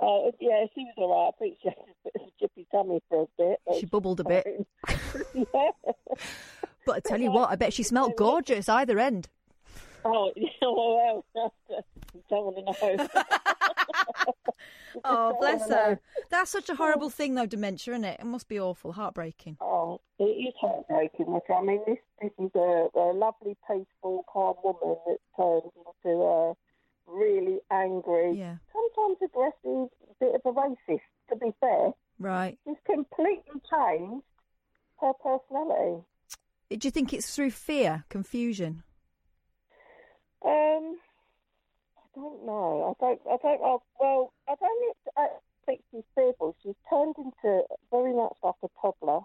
Oh, 0.00 0.32
yeah, 0.40 0.64
she 0.74 0.84
was 0.84 0.94
all 0.96 1.10
right. 1.12 1.28
I 1.28 1.38
think 1.38 1.58
she 1.62 1.68
had 1.68 1.76
a 1.76 1.84
bit 2.04 2.14
of 2.16 2.22
a 2.22 2.60
jippy 2.60 2.61
tummy 2.72 3.00
for 3.08 3.22
a 3.22 3.26
bit. 3.38 3.60
She 3.78 3.86
bubbled 3.86 4.20
a 4.20 4.24
bit. 4.24 4.46
yeah. 5.34 5.70
But 6.84 6.96
I 6.96 7.00
tell 7.00 7.20
you 7.20 7.30
what, 7.30 7.50
I 7.50 7.56
bet 7.56 7.72
she 7.72 7.82
smelled 7.82 8.16
gorgeous 8.16 8.68
either 8.68 8.98
end. 8.98 9.28
Oh, 10.04 10.32
well, 10.62 11.24
don't 12.28 12.44
want 12.44 12.76
to 12.80 13.06
know. 13.06 13.08
Oh, 15.04 15.36
bless 15.40 15.68
her. 15.68 15.98
That's 16.30 16.50
such 16.50 16.68
a 16.68 16.72
oh. 16.72 16.76
horrible 16.76 17.10
thing, 17.10 17.34
though, 17.34 17.46
dementia, 17.46 17.94
isn't 17.94 18.04
it? 18.04 18.20
It 18.20 18.26
must 18.26 18.48
be 18.48 18.60
awful, 18.60 18.92
heartbreaking. 18.92 19.56
Oh, 19.60 20.00
it 20.18 20.24
is 20.24 20.54
heartbreaking. 20.60 21.26
I 21.48 21.62
mean, 21.62 21.80
this 21.86 21.98
this 22.20 22.30
is 22.38 22.50
a, 22.54 22.88
a 22.94 23.12
lovely, 23.12 23.56
peaceful, 23.66 24.24
calm 24.30 24.56
woman 24.62 24.96
that 25.06 25.18
turned 25.36 25.70
into 26.04 26.22
a 26.22 26.54
really 27.06 27.58
angry, 27.70 28.32
Yeah. 28.32 28.56
sometimes 28.72 29.18
aggressive, 29.22 29.88
bit 30.20 30.34
of 30.34 30.40
a 30.44 30.52
racist. 30.52 31.00
To 31.30 31.36
be 31.36 31.52
fair, 31.60 31.92
Right. 32.22 32.56
she's 32.64 32.76
completely 32.86 33.60
changed 33.70 34.24
her 35.00 35.12
personality. 35.22 36.04
Do 36.70 36.86
you 36.86 36.90
think 36.90 37.12
it's 37.12 37.34
through 37.34 37.50
fear, 37.50 38.04
confusion? 38.08 38.84
Um, 40.44 40.96
I 41.98 42.06
don't 42.14 42.46
know. 42.46 42.96
I 43.00 43.04
don't. 43.04 43.20
I 43.26 43.36
don't. 43.42 43.60
know. 43.60 43.82
well, 44.00 44.32
I 44.48 44.54
don't 44.58 44.96
I 45.16 45.26
think 45.66 45.82
she's 45.90 46.04
fearful. 46.14 46.56
She's 46.62 46.74
turned 46.88 47.14
into 47.18 47.64
very 47.90 48.14
much 48.14 48.36
like 48.42 48.54
a 48.62 48.68
toddler. 48.80 49.20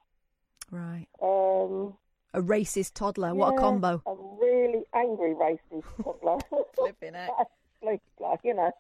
Right. 0.72 1.08
Um, 1.22 1.94
A 2.34 2.42
racist 2.42 2.94
toddler. 2.96 3.34
What 3.34 3.54
a 3.54 3.58
combo. 3.58 4.02
A 4.06 4.16
really 4.42 4.84
angry 4.94 5.34
racist 5.34 5.84
toddler. 6.04 6.40
Flipping 6.76 7.16
it. 7.16 7.30
like, 7.84 8.02
like, 8.20 8.40
you 8.44 8.54
know. 8.54 8.72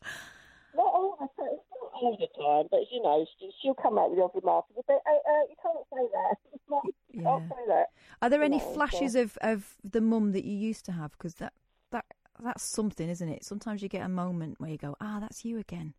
Not 0.77 0.93
all 0.93 1.17
the 1.19 1.27
time, 1.41 1.57
not 1.81 1.91
all 2.01 2.17
the 2.19 2.27
time, 2.41 2.67
but 2.69 2.81
you 2.91 3.01
know, 3.01 3.25
she, 3.39 3.49
she'll 3.61 3.73
come 3.73 3.97
out 3.97 4.11
with 4.11 4.19
your 4.19 4.31
remark 4.33 4.65
and 4.75 4.83
say, 4.87 4.93
hey, 5.05 5.17
uh, 5.27 5.43
you 5.49 5.55
can't 5.61 5.85
say 5.91 6.07
that. 6.13 6.35
Not, 6.69 6.83
you 7.11 7.21
can't 7.23 7.49
say 7.49 7.63
that. 7.67 7.87
Are 8.21 8.29
there 8.29 8.39
You 8.41 8.45
any 8.45 8.57
know, 8.59 8.63
so- 8.63 8.73
flashes 8.73 9.15
of, 9.15 9.37
of 9.41 9.75
the 9.83 10.01
mum 10.01 10.33
that 10.33 10.45
you 10.45 10.55
used 10.55 10.85
to 10.85 10.91
have? 10.91 11.11
Because 11.13 11.35
that, 11.35 11.53
that, 11.91 12.05
that's 12.39 12.61
something, 12.63 13.09
isn't 13.09 13.27
it? 13.29 13.43
Sometimes 13.43 13.81
you 13.81 13.89
get 13.89 14.03
a 14.05 14.09
moment 14.09 14.59
where 14.59 14.69
you 14.69 14.77
go, 14.77 14.95
ah, 15.01 15.17
that's 15.19 15.43
you 15.43 15.57
again. 15.57 15.95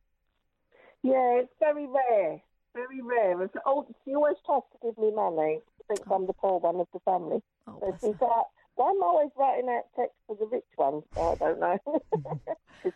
Yeah, 1.02 1.40
it's 1.40 1.52
very 1.58 1.86
rare. 1.88 2.40
Very 2.74 3.00
rare. 3.02 3.42
It's, 3.42 3.54
oh, 3.66 3.86
she 4.04 4.14
always 4.14 4.36
tries 4.46 4.62
to 4.72 4.78
give 4.86 4.96
me 4.98 5.12
money. 5.12 5.60
Thinks 5.88 6.02
I'm 6.12 6.26
the 6.26 6.34
poor 6.34 6.60
one 6.60 6.76
of 6.80 6.86
the 6.92 7.00
family. 7.00 7.42
Oh, 7.66 7.78
so 7.80 7.96
she's 8.00 8.20
like, 8.20 8.46
why 8.76 8.90
am 8.90 9.02
I 9.02 9.06
always 9.06 9.30
writing 9.36 9.68
out 9.70 9.84
texts 9.96 10.18
for 10.28 10.36
the 10.36 10.46
rich 10.46 10.64
ones? 10.76 11.02
I 11.16 11.34
don't 11.34 11.58
know. 11.58 11.78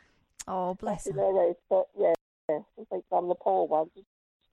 Oh, 0.49 0.75
bless 0.75 1.07
her. 1.07 1.13
her. 1.13 1.53
But 1.71 1.87
yeah, 1.99 2.13
she 2.49 2.85
thinks 2.91 3.07
I'm 3.13 3.29
the 3.29 3.35
poor 3.35 3.67
one. 3.67 3.91
She's 3.95 4.05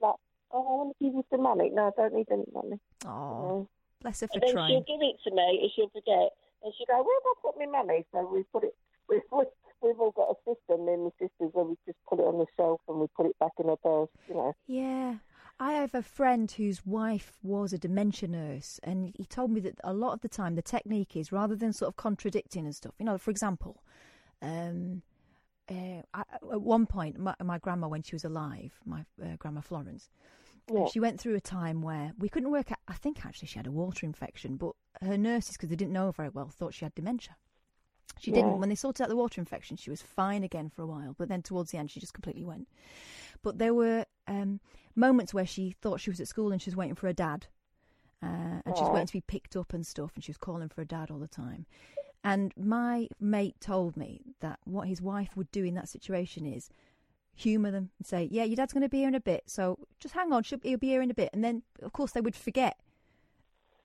like, 0.01 0.15
oh, 0.51 0.59
I 0.59 0.59
want 0.59 0.97
to 0.97 1.05
give 1.05 1.13
you 1.13 1.25
some 1.29 1.43
money. 1.43 1.69
No, 1.73 1.87
I 1.87 1.91
don't 2.01 2.13
need 2.13 2.27
any 2.31 2.45
money. 2.53 2.79
Oh, 3.05 3.67
bless 4.01 4.21
her 4.21 4.27
for 4.27 4.33
And 4.35 4.43
then 4.43 4.53
trying. 4.53 4.69
she'll 4.71 4.81
give 4.97 5.01
it 5.01 5.15
to 5.27 5.35
me 5.35 5.59
and 5.61 5.71
she'll 5.75 5.89
forget. 5.89 6.29
And 6.63 6.73
she'll 6.77 6.87
go, 6.87 7.01
where 7.03 7.19
have 7.19 7.25
I 7.25 7.33
put 7.41 7.59
my 7.59 7.65
money? 7.65 8.05
So 8.11 8.29
we 8.31 8.43
put 8.51 8.63
it, 8.65 8.75
we've, 9.07 9.21
we've 9.81 9.99
all 9.99 10.11
got 10.11 10.29
a 10.29 10.35
system, 10.45 10.85
me 10.85 10.93
and 10.93 11.03
my 11.05 11.09
sisters, 11.19 11.49
where 11.53 11.65
we 11.65 11.75
just 11.85 11.97
put 12.07 12.19
it 12.19 12.23
on 12.23 12.37
the 12.37 12.45
shelf 12.57 12.81
and 12.87 12.99
we 12.99 13.07
put 13.15 13.25
it 13.25 13.39
back 13.39 13.51
in 13.59 13.67
her 13.67 13.77
purse, 13.77 14.09
you 14.27 14.35
know. 14.35 14.55
Yeah. 14.67 15.15
I 15.61 15.73
have 15.73 15.93
a 15.93 16.01
friend 16.01 16.49
whose 16.49 16.85
wife 16.85 17.33
was 17.43 17.73
a 17.73 17.77
dementia 17.77 18.29
nurse, 18.29 18.79
and 18.81 19.13
he 19.17 19.25
told 19.25 19.51
me 19.51 19.59
that 19.61 19.75
a 19.83 19.91
lot 19.91 20.13
of 20.13 20.21
the 20.21 20.29
time 20.29 20.55
the 20.55 20.61
technique 20.61 21.17
is 21.17 21.33
rather 21.33 21.53
than 21.55 21.73
sort 21.73 21.89
of 21.89 21.97
contradicting 21.97 22.63
and 22.65 22.73
stuff. 22.73 22.93
You 22.97 23.05
know, 23.05 23.17
for 23.17 23.29
example, 23.29 23.83
um, 24.41 25.01
uh, 25.69 26.01
I, 26.13 26.23
at 26.51 26.61
one 26.61 26.85
point, 26.85 27.17
my, 27.19 27.35
my 27.43 27.57
grandma, 27.59 27.87
when 27.87 28.01
she 28.01 28.15
was 28.15 28.25
alive, 28.25 28.73
my 28.85 29.01
uh, 29.23 29.35
grandma 29.37 29.61
Florence, 29.61 30.09
Yeah. 30.71 30.87
she 30.87 30.99
went 30.99 31.19
through 31.19 31.35
a 31.35 31.41
time 31.41 31.81
where 31.81 32.13
we 32.17 32.29
couldn't 32.29 32.51
work 32.51 32.71
out. 32.71 32.79
I 32.87 32.93
think 32.93 33.25
actually 33.25 33.47
she 33.47 33.57
had 33.59 33.67
a 33.67 33.71
water 33.71 34.05
infection, 34.05 34.57
but 34.57 34.73
her 35.01 35.17
nurses, 35.17 35.55
because 35.57 35.69
they 35.69 35.75
didn't 35.75 35.93
know 35.93 36.07
her 36.07 36.11
very 36.11 36.29
well, 36.29 36.49
thought 36.49 36.73
she 36.73 36.85
had 36.85 36.95
dementia. 36.95 37.35
She 38.19 38.31
didn't. 38.31 38.59
When 38.59 38.67
they 38.69 38.75
sorted 38.75 39.03
out 39.03 39.09
the 39.09 39.15
water 39.15 39.39
infection, 39.39 39.77
she 39.77 39.89
was 39.89 40.01
fine 40.01 40.43
again 40.43 40.69
for 40.69 40.81
a 40.81 40.85
while, 40.87 41.15
but 41.17 41.29
then 41.29 41.41
towards 41.41 41.71
the 41.71 41.77
end, 41.77 41.89
she 41.89 41.99
just 42.01 42.13
completely 42.13 42.43
went. 42.43 42.67
But 43.43 43.59
there 43.59 43.73
were 43.73 44.05
um, 44.27 44.59
moments 44.95 45.33
where 45.33 45.45
she 45.45 45.71
thought 45.81 46.01
she 46.01 46.09
was 46.09 46.19
at 46.19 46.27
school 46.27 46.51
and 46.51 46.61
she 46.61 46.69
was 46.69 46.75
waiting 46.75 46.95
for 46.95 47.07
her 47.07 47.13
dad, 47.13 47.47
uh, 48.21 48.59
and 48.65 48.75
she 48.75 48.83
was 48.83 48.91
waiting 48.91 49.07
to 49.07 49.13
be 49.13 49.21
picked 49.21 49.55
up 49.55 49.71
and 49.73 49.87
stuff, 49.87 50.11
and 50.15 50.23
she 50.23 50.31
was 50.31 50.37
calling 50.37 50.67
for 50.67 50.81
her 50.81 50.85
dad 50.85 51.09
all 51.09 51.19
the 51.19 51.27
time. 51.29 51.65
And 52.23 52.53
my 52.57 53.07
mate 53.19 53.55
told 53.61 53.95
me 53.95 54.21
that 54.41 54.59
what 54.65 54.87
his 54.87 55.01
wife 55.01 55.37
would 55.37 55.51
do 55.51 55.63
in 55.63 55.75
that 55.75 55.87
situation 55.87 56.45
is 56.45 56.69
humour 57.33 57.71
them 57.71 57.91
and 57.97 58.05
say, 58.05 58.27
"Yeah, 58.29 58.43
your 58.43 58.57
dad's 58.57 58.73
going 58.73 58.83
to 58.83 58.89
be 58.89 58.99
here 58.99 59.07
in 59.07 59.15
a 59.15 59.21
bit, 59.21 59.43
so 59.47 59.79
just 59.99 60.13
hang 60.15 60.33
on, 60.33 60.43
she'll, 60.43 60.59
he'll 60.61 60.77
be 60.77 60.87
here 60.89 61.01
in 61.01 61.09
a 61.11 61.13
bit." 61.13 61.29
And 61.31 61.43
then, 61.43 61.63
of 61.81 61.93
course, 61.93 62.11
they 62.11 62.19
would 62.21 62.35
forget, 62.35 62.77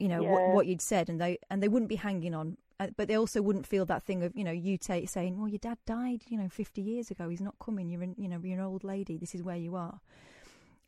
you 0.00 0.08
know, 0.08 0.22
Yeah. 0.24 0.32
what, 0.32 0.48
what 0.48 0.66
you'd 0.66 0.80
said, 0.80 1.08
and 1.08 1.20
they 1.20 1.38
and 1.48 1.62
they 1.62 1.68
wouldn't 1.68 1.88
be 1.88 1.94
hanging 1.96 2.34
on, 2.34 2.56
uh, 2.80 2.88
but 2.96 3.06
they 3.06 3.14
also 3.14 3.40
wouldn't 3.40 3.68
feel 3.68 3.86
that 3.86 4.02
thing 4.02 4.24
of 4.24 4.32
you 4.34 4.42
know 4.42 4.50
you 4.50 4.76
take 4.78 5.08
saying, 5.08 5.38
"Well, 5.38 5.48
your 5.48 5.58
dad 5.60 5.78
died, 5.86 6.24
you 6.28 6.36
know, 6.36 6.48
fifty 6.48 6.82
years 6.82 7.12
ago. 7.12 7.28
He's 7.28 7.40
not 7.40 7.54
coming. 7.60 7.88
You're 7.88 8.02
an, 8.02 8.16
you 8.18 8.28
know 8.28 8.40
you're 8.42 8.58
an 8.58 8.64
old 8.64 8.82
lady. 8.82 9.16
This 9.16 9.34
is 9.34 9.42
where 9.44 9.56
you 9.56 9.76
are." 9.76 10.00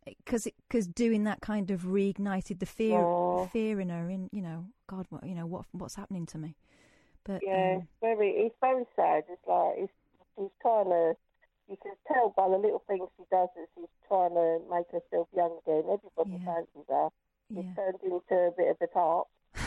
Because 0.05 0.49
because 0.69 0.87
doing 0.89 1.25
that 1.25 1.41
kind 1.41 1.71
of 1.71 1.83
reignited 1.83 2.59
the 2.59 2.67
fear 2.67 3.09
Yeah. 3.37 3.47
fear 3.47 3.81
in 3.81 3.89
her, 3.91 4.09
in 4.11 4.29
you 4.33 4.43
know, 4.43 4.67
God, 4.89 5.07
what 5.11 5.25
you 5.25 5.35
know 5.37 5.47
what 5.47 5.67
what's 5.73 5.95
happening 5.95 6.27
to 6.27 6.39
me. 6.39 6.57
But 7.27 7.43
Yeah, 7.43 7.77
um, 7.77 7.83
it's 7.83 7.99
very, 8.01 8.31
it's 8.31 8.55
very 8.61 8.85
sad. 8.95 9.25
It's 9.29 9.43
like 9.47 9.75
it's, 9.77 9.93
she's 10.39 10.55
trying 10.63 10.91
to. 10.91 11.17
You 11.69 11.77
can 11.83 11.99
tell 12.07 12.31
by 12.31 12.47
the 12.47 12.63
little 12.63 12.83
things 12.87 13.11
she 13.19 13.25
does 13.27 13.51
that 13.59 13.67
she's 13.75 13.91
trying 14.07 14.39
to 14.39 14.63
make 14.71 14.87
herself 14.95 15.27
young 15.35 15.59
again. 15.67 15.83
Everybody 15.91 16.39
fancies 16.47 16.87
her. 16.89 17.09
She's 17.51 17.67
Yeah. 17.67 17.75
turned 17.75 18.03
into 18.07 18.37
a 18.39 18.53
bit 18.55 18.71
of 18.71 18.79
a 18.81 18.87
tart. 18.87 19.27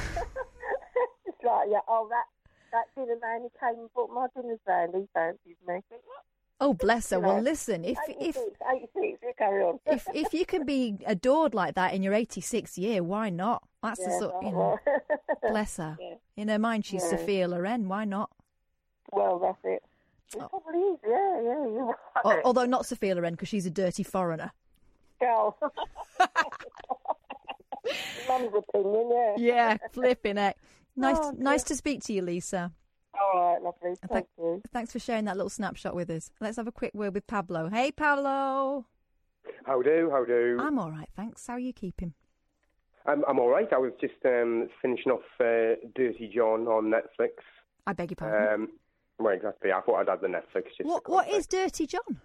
it's 1.28 1.44
like, 1.44 1.68
yeah, 1.68 1.84
oh, 1.92 2.08
that 2.08 2.28
that 2.72 2.88
dinner 2.96 3.20
man 3.20 3.42
who 3.44 3.52
came 3.60 3.80
and 3.84 3.92
brought 3.94 4.16
my 4.16 4.28
dinners 4.32 4.64
round, 4.66 4.96
he 4.96 5.08
fancies 5.14 5.60
me. 5.68 5.84
Oh, 6.62 6.74
bless 6.74 7.12
her. 7.12 7.20
Well, 7.20 7.42
listen, 7.42 7.86
if 7.86 7.98
if 8.08 8.36
86, 8.36 8.58
86, 8.96 9.20
you 9.24 9.34
carry 9.38 9.64
on. 9.64 9.80
if 9.86 10.08
if 10.14 10.34
you 10.34 10.46
can 10.46 10.66
be 10.66 10.98
adored 11.06 11.54
like 11.54 11.76
that 11.76 11.94
in 11.94 12.04
your 12.04 12.14
86th 12.14 12.78
year, 12.78 13.02
why 13.02 13.30
not? 13.30 13.64
That's 13.82 14.04
the 14.04 14.12
sort, 14.20 14.44
you 14.44 14.52
know. 14.52 14.78
bless 15.50 15.78
her. 15.78 15.98
Yeah. 16.00 16.16
In 16.36 16.50
her 16.50 16.60
mind, 16.60 16.86
she's 16.86 17.04
Yeah. 17.04 17.12
Sophia 17.12 17.48
Loren. 17.48 17.88
Why 17.88 18.04
not? 18.04 18.30
Well, 19.14 19.40
that's 19.40 19.58
it. 19.64 19.82
It 20.36 20.42
oh. 20.44 20.48
probably 20.50 20.80
is, 20.82 21.00
yeah, 21.08 21.42
yeah, 21.42 21.92
right. 22.26 22.42
Although 22.44 22.66
not 22.66 22.86
Sophia 22.86 23.16
Loren 23.16 23.34
because 23.34 23.48
she's 23.50 23.66
a 23.66 23.72
dirty 23.72 24.04
foreigner. 24.04 24.52
Girl. 25.20 25.58
Mum's 28.28 28.54
opinion, 28.56 29.10
yeah. 29.12 29.34
Yeah, 29.38 29.78
flipping 29.94 30.38
it. 30.38 30.56
Nice, 30.96 31.18
Oh, 31.20 31.32
nice 31.38 31.64
to 31.64 31.76
speak 31.76 32.04
to 32.04 32.14
you, 32.14 32.22
Lisa. 32.22 32.72
All 33.22 33.54
right, 33.54 33.62
lovely. 33.62 33.90
And 34.02 34.12
Thank 34.12 34.28
you. 34.38 34.62
Thanks 34.74 34.92
for 34.94 35.00
sharing 35.00 35.26
that 35.26 35.36
little 35.38 35.50
snapshot 35.50 35.96
with 35.96 36.10
us. 36.10 36.32
Let's 36.40 36.58
have 36.58 36.68
a 36.68 36.72
quick 36.72 36.94
word 36.94 37.14
with 37.14 37.28
Pablo. 37.28 37.70
Hey, 37.70 37.92
Pablo. 37.92 38.86
How 39.66 39.82
do? 39.82 40.10
How 40.12 40.26
do? 40.26 40.58
I'm 40.60 40.80
all 40.80 40.92
right, 40.92 41.10
thanks. 41.16 41.46
How 41.48 41.54
are 41.54 41.60
you 41.60 41.74
keeping? 41.74 42.14
I'm, 43.06 43.24
I'm 43.28 43.40
all 43.40 43.50
right. 43.50 43.68
I 43.74 43.78
was 43.78 43.92
just 44.00 44.14
um, 44.26 44.70
finishing 44.82 45.12
off 45.12 45.22
uh, 45.40 45.76
Dirty 45.96 46.32
John 46.34 46.68
on 46.68 46.86
Netflix. 46.92 47.30
I 47.88 47.94
beg 47.94 48.12
your 48.12 48.16
pardon. 48.18 48.54
Um, 48.64 48.70
well, 49.18 49.34
exactly. 49.34 49.72
I 49.72 49.82
thought 49.82 49.96
I'd 50.02 50.10
had 50.10 50.22
the 50.22 50.28
Netflix. 50.28 50.66
Just 50.78 50.84
what 50.84 51.06
for 51.06 51.12
What 51.14 51.26
context. 51.26 51.40
is 51.40 51.48
Dirty 51.48 51.88
John? 51.88 52.22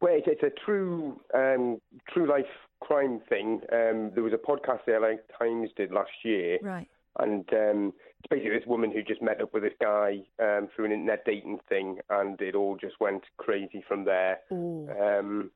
Well, 0.00 0.14
it's, 0.16 0.26
it's 0.28 0.42
a 0.42 0.50
true, 0.64 1.20
um, 1.34 1.80
true 2.12 2.26
life 2.28 2.46
crime 2.80 3.20
thing. 3.28 3.60
Um, 3.72 4.10
there 4.14 4.22
was 4.22 4.32
a 4.32 4.36
podcast 4.38 4.80
the 4.86 4.98
LA 4.98 5.16
Times 5.38 5.70
did 5.76 5.92
last 5.92 6.10
year, 6.24 6.58
Right. 6.62 6.88
and 7.18 7.44
um, 7.52 7.92
it's 8.24 8.30
basically 8.30 8.58
this 8.58 8.66
woman 8.66 8.90
who 8.90 9.02
just 9.02 9.20
met 9.22 9.40
up 9.42 9.52
with 9.52 9.62
this 9.62 9.74
guy 9.80 10.20
um, 10.42 10.68
through 10.74 10.86
an 10.86 10.92
internet 10.92 11.24
dating 11.26 11.58
thing, 11.68 11.98
and 12.08 12.40
it 12.40 12.54
all 12.54 12.76
just 12.76 12.98
went 13.00 13.24
crazy 13.36 13.84
from 13.86 14.04
there. 14.04 14.38
Um, 14.50 15.50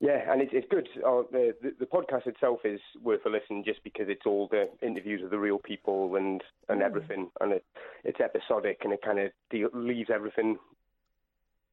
yeah, 0.00 0.30
and 0.30 0.40
it's 0.42 0.50
it's 0.52 0.66
good. 0.70 0.88
Uh, 1.04 1.22
the, 1.32 1.54
the 1.78 1.86
podcast 1.86 2.26
itself 2.26 2.60
is 2.64 2.80
worth 3.02 3.24
a 3.26 3.30
listen 3.30 3.62
just 3.64 3.82
because 3.84 4.06
it's 4.08 4.26
all 4.26 4.48
the 4.50 4.68
interviews 4.82 5.22
of 5.24 5.30
the 5.30 5.38
real 5.38 5.58
people 5.58 6.14
and 6.16 6.42
and 6.68 6.80
Mm. 6.80 6.84
everything, 6.84 7.30
and 7.40 7.52
it, 7.52 7.64
it's 8.04 8.20
episodic 8.20 8.78
and 8.84 8.92
it 8.92 9.00
kind 9.02 9.18
of 9.18 9.30
de- 9.50 9.66
leaves 9.72 10.10
everything 10.12 10.56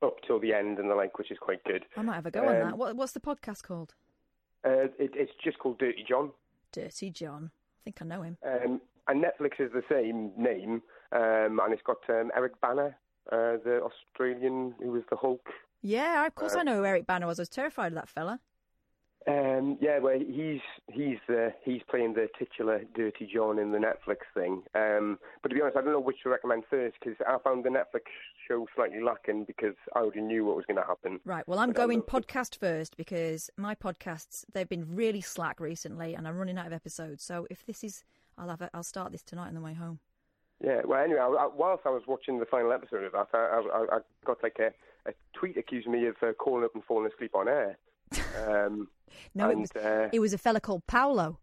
up 0.01 0.15
till 0.25 0.39
the 0.39 0.53
end 0.53 0.79
and 0.79 0.89
the 0.89 0.95
like, 0.95 1.17
which 1.19 1.29
is 1.31 1.37
quite 1.39 1.63
good. 1.65 1.85
I 1.97 2.01
might 2.01 2.15
have 2.15 2.25
a 2.25 2.31
go 2.31 2.41
on 2.47 2.55
Um, 2.55 2.67
that. 2.69 2.77
What, 2.77 2.95
what's 2.95 3.11
the 3.13 3.19
podcast 3.19 3.63
called? 3.63 3.93
Uh, 4.65 4.85
it, 4.97 5.11
it's 5.15 5.31
just 5.43 5.59
called 5.59 5.77
Dirty 5.79 6.03
John. 6.07 6.31
Dirty 6.71 7.09
John. 7.11 7.51
I 7.81 7.83
think 7.83 8.01
I 8.01 8.05
know 8.05 8.21
him. 8.21 8.37
Um, 8.45 8.81
and 9.07 9.23
Netflix 9.23 9.59
is 9.59 9.71
the 9.73 9.83
same 9.89 10.31
name, 10.37 10.83
um, 11.11 11.59
and 11.63 11.73
it's 11.73 11.81
got 11.81 11.97
um, 12.09 12.31
Eric 12.35 12.59
Bana, 12.61 12.95
uh, 13.31 13.57
the 13.63 13.81
Australian 13.83 14.75
who 14.79 14.91
was 14.91 15.03
the 15.09 15.15
Hulk. 15.15 15.47
Yeah, 15.81 16.25
of 16.27 16.35
course 16.35 16.53
Uh, 16.55 16.59
I 16.59 16.63
know 16.63 16.77
who 16.77 16.85
Eric 16.85 17.07
Bana 17.07 17.25
was. 17.25 17.39
I 17.39 17.41
was 17.41 17.49
terrified 17.49 17.87
of 17.87 17.95
that 17.95 18.07
fella. 18.07 18.39
Um, 19.27 19.77
yeah, 19.79 19.99
well, 19.99 20.17
he's 20.17 20.61
he's 20.87 21.17
the 21.27 21.53
he's 21.63 21.81
playing 21.89 22.13
the 22.13 22.27
titular 22.39 22.81
Dirty 22.95 23.29
John 23.31 23.59
in 23.59 23.71
the 23.71 23.77
Netflix 23.77 24.17
thing. 24.33 24.63
Um, 24.73 25.19
but 25.43 25.49
to 25.49 25.55
be 25.55 25.61
honest, 25.61 25.77
I 25.77 25.81
don't 25.81 25.93
know 25.93 25.99
which 25.99 26.23
to 26.23 26.29
recommend 26.29 26.63
first 26.69 26.95
because 26.99 27.17
I 27.27 27.37
found 27.43 27.63
the 27.63 27.69
Netflix 27.69 28.05
show 28.47 28.65
slightly 28.75 28.99
lacking 28.99 29.45
because 29.45 29.75
I 29.95 29.99
already 29.99 30.21
knew 30.21 30.45
what 30.45 30.55
was 30.55 30.65
going 30.65 30.77
to 30.77 30.87
happen. 30.87 31.19
Right. 31.23 31.47
Well, 31.47 31.59
I'm 31.59 31.69
But 31.69 31.75
going 31.75 32.01
podcast 32.01 32.57
first 32.57 32.97
because 32.97 33.51
my 33.57 33.75
podcasts 33.75 34.43
they've 34.53 34.67
been 34.67 34.95
really 34.95 35.21
slack 35.21 35.59
recently, 35.59 36.15
and 36.15 36.27
I'm 36.27 36.37
running 36.37 36.57
out 36.57 36.65
of 36.65 36.73
episodes. 36.73 37.23
So 37.23 37.45
if 37.51 37.63
this 37.65 37.83
is, 37.83 38.03
I'll 38.39 38.49
have 38.49 38.61
a, 38.61 38.71
I'll 38.73 38.83
start 38.83 39.11
this 39.11 39.21
tonight 39.21 39.49
on 39.49 39.53
the 39.53 39.61
way 39.61 39.75
home. 39.75 39.99
Yeah, 40.63 40.81
well, 40.85 41.03
anyway, 41.03 41.19
I, 41.19 41.27
I, 41.27 41.49
whilst 41.55 41.85
I 41.85 41.89
was 41.89 42.03
watching 42.07 42.39
the 42.39 42.45
final 42.45 42.71
episode 42.71 43.03
of 43.03 43.11
that, 43.13 43.27
I, 43.33 43.37
I, 43.37 43.97
I 43.97 43.99
got 44.25 44.41
like 44.41 44.57
a, 44.59 44.71
a 45.09 45.13
tweet 45.33 45.57
accusing 45.57 45.91
me 45.91 46.07
of 46.07 46.15
uh, 46.21 46.33
calling 46.33 46.63
up 46.63 46.73
and 46.73 46.83
falling 46.83 47.09
asleep 47.11 47.35
on 47.35 47.47
air. 47.47 47.77
Um, 48.47 48.87
No, 49.35 49.49
it 49.49 49.57
was 49.57 49.71
uh, 49.75 50.09
it 50.11 50.19
was 50.19 50.33
a 50.33 50.37
fella 50.37 50.59
called 50.61 50.85
Paolo, 50.87 51.39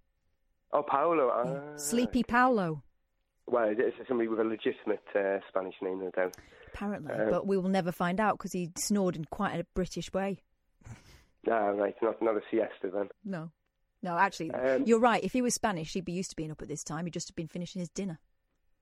oh, 0.72 0.82
Paolo. 0.82 1.30
ah. 1.34 1.76
Sleepy 1.76 2.22
Paolo, 2.22 2.82
Well, 3.46 3.68
it's 3.76 3.96
somebody 4.08 4.28
with 4.28 4.40
a 4.40 4.44
legitimate 4.44 5.02
uh, 5.14 5.38
Spanish 5.48 5.74
name, 5.82 6.00
no 6.00 6.10
doubt. 6.10 6.34
apparently. 6.66 7.12
Um, 7.12 7.30
but 7.30 7.46
we 7.46 7.56
will 7.56 7.68
never 7.68 7.92
find 7.92 8.20
out 8.20 8.36
because 8.38 8.52
he 8.52 8.70
snored 8.76 9.16
in 9.16 9.24
quite 9.26 9.58
a 9.60 9.64
British 9.74 10.12
way. 10.12 10.42
Ah, 11.50 11.68
right, 11.68 11.94
not 12.02 12.20
not 12.20 12.36
a 12.36 12.40
siesta 12.50 12.90
then. 12.92 13.08
No, 13.24 13.50
no, 14.02 14.16
actually, 14.18 14.50
Um, 14.50 14.84
you're 14.86 14.98
right. 15.00 15.22
If 15.22 15.32
he 15.32 15.42
was 15.42 15.54
Spanish, 15.54 15.92
he'd 15.92 16.04
be 16.04 16.12
used 16.12 16.30
to 16.30 16.36
being 16.36 16.50
up 16.50 16.60
at 16.62 16.68
this 16.68 16.82
time. 16.84 17.04
He'd 17.06 17.14
just 17.14 17.28
have 17.28 17.36
been 17.36 17.48
finishing 17.48 17.80
his 17.80 17.90
dinner. 17.90 18.18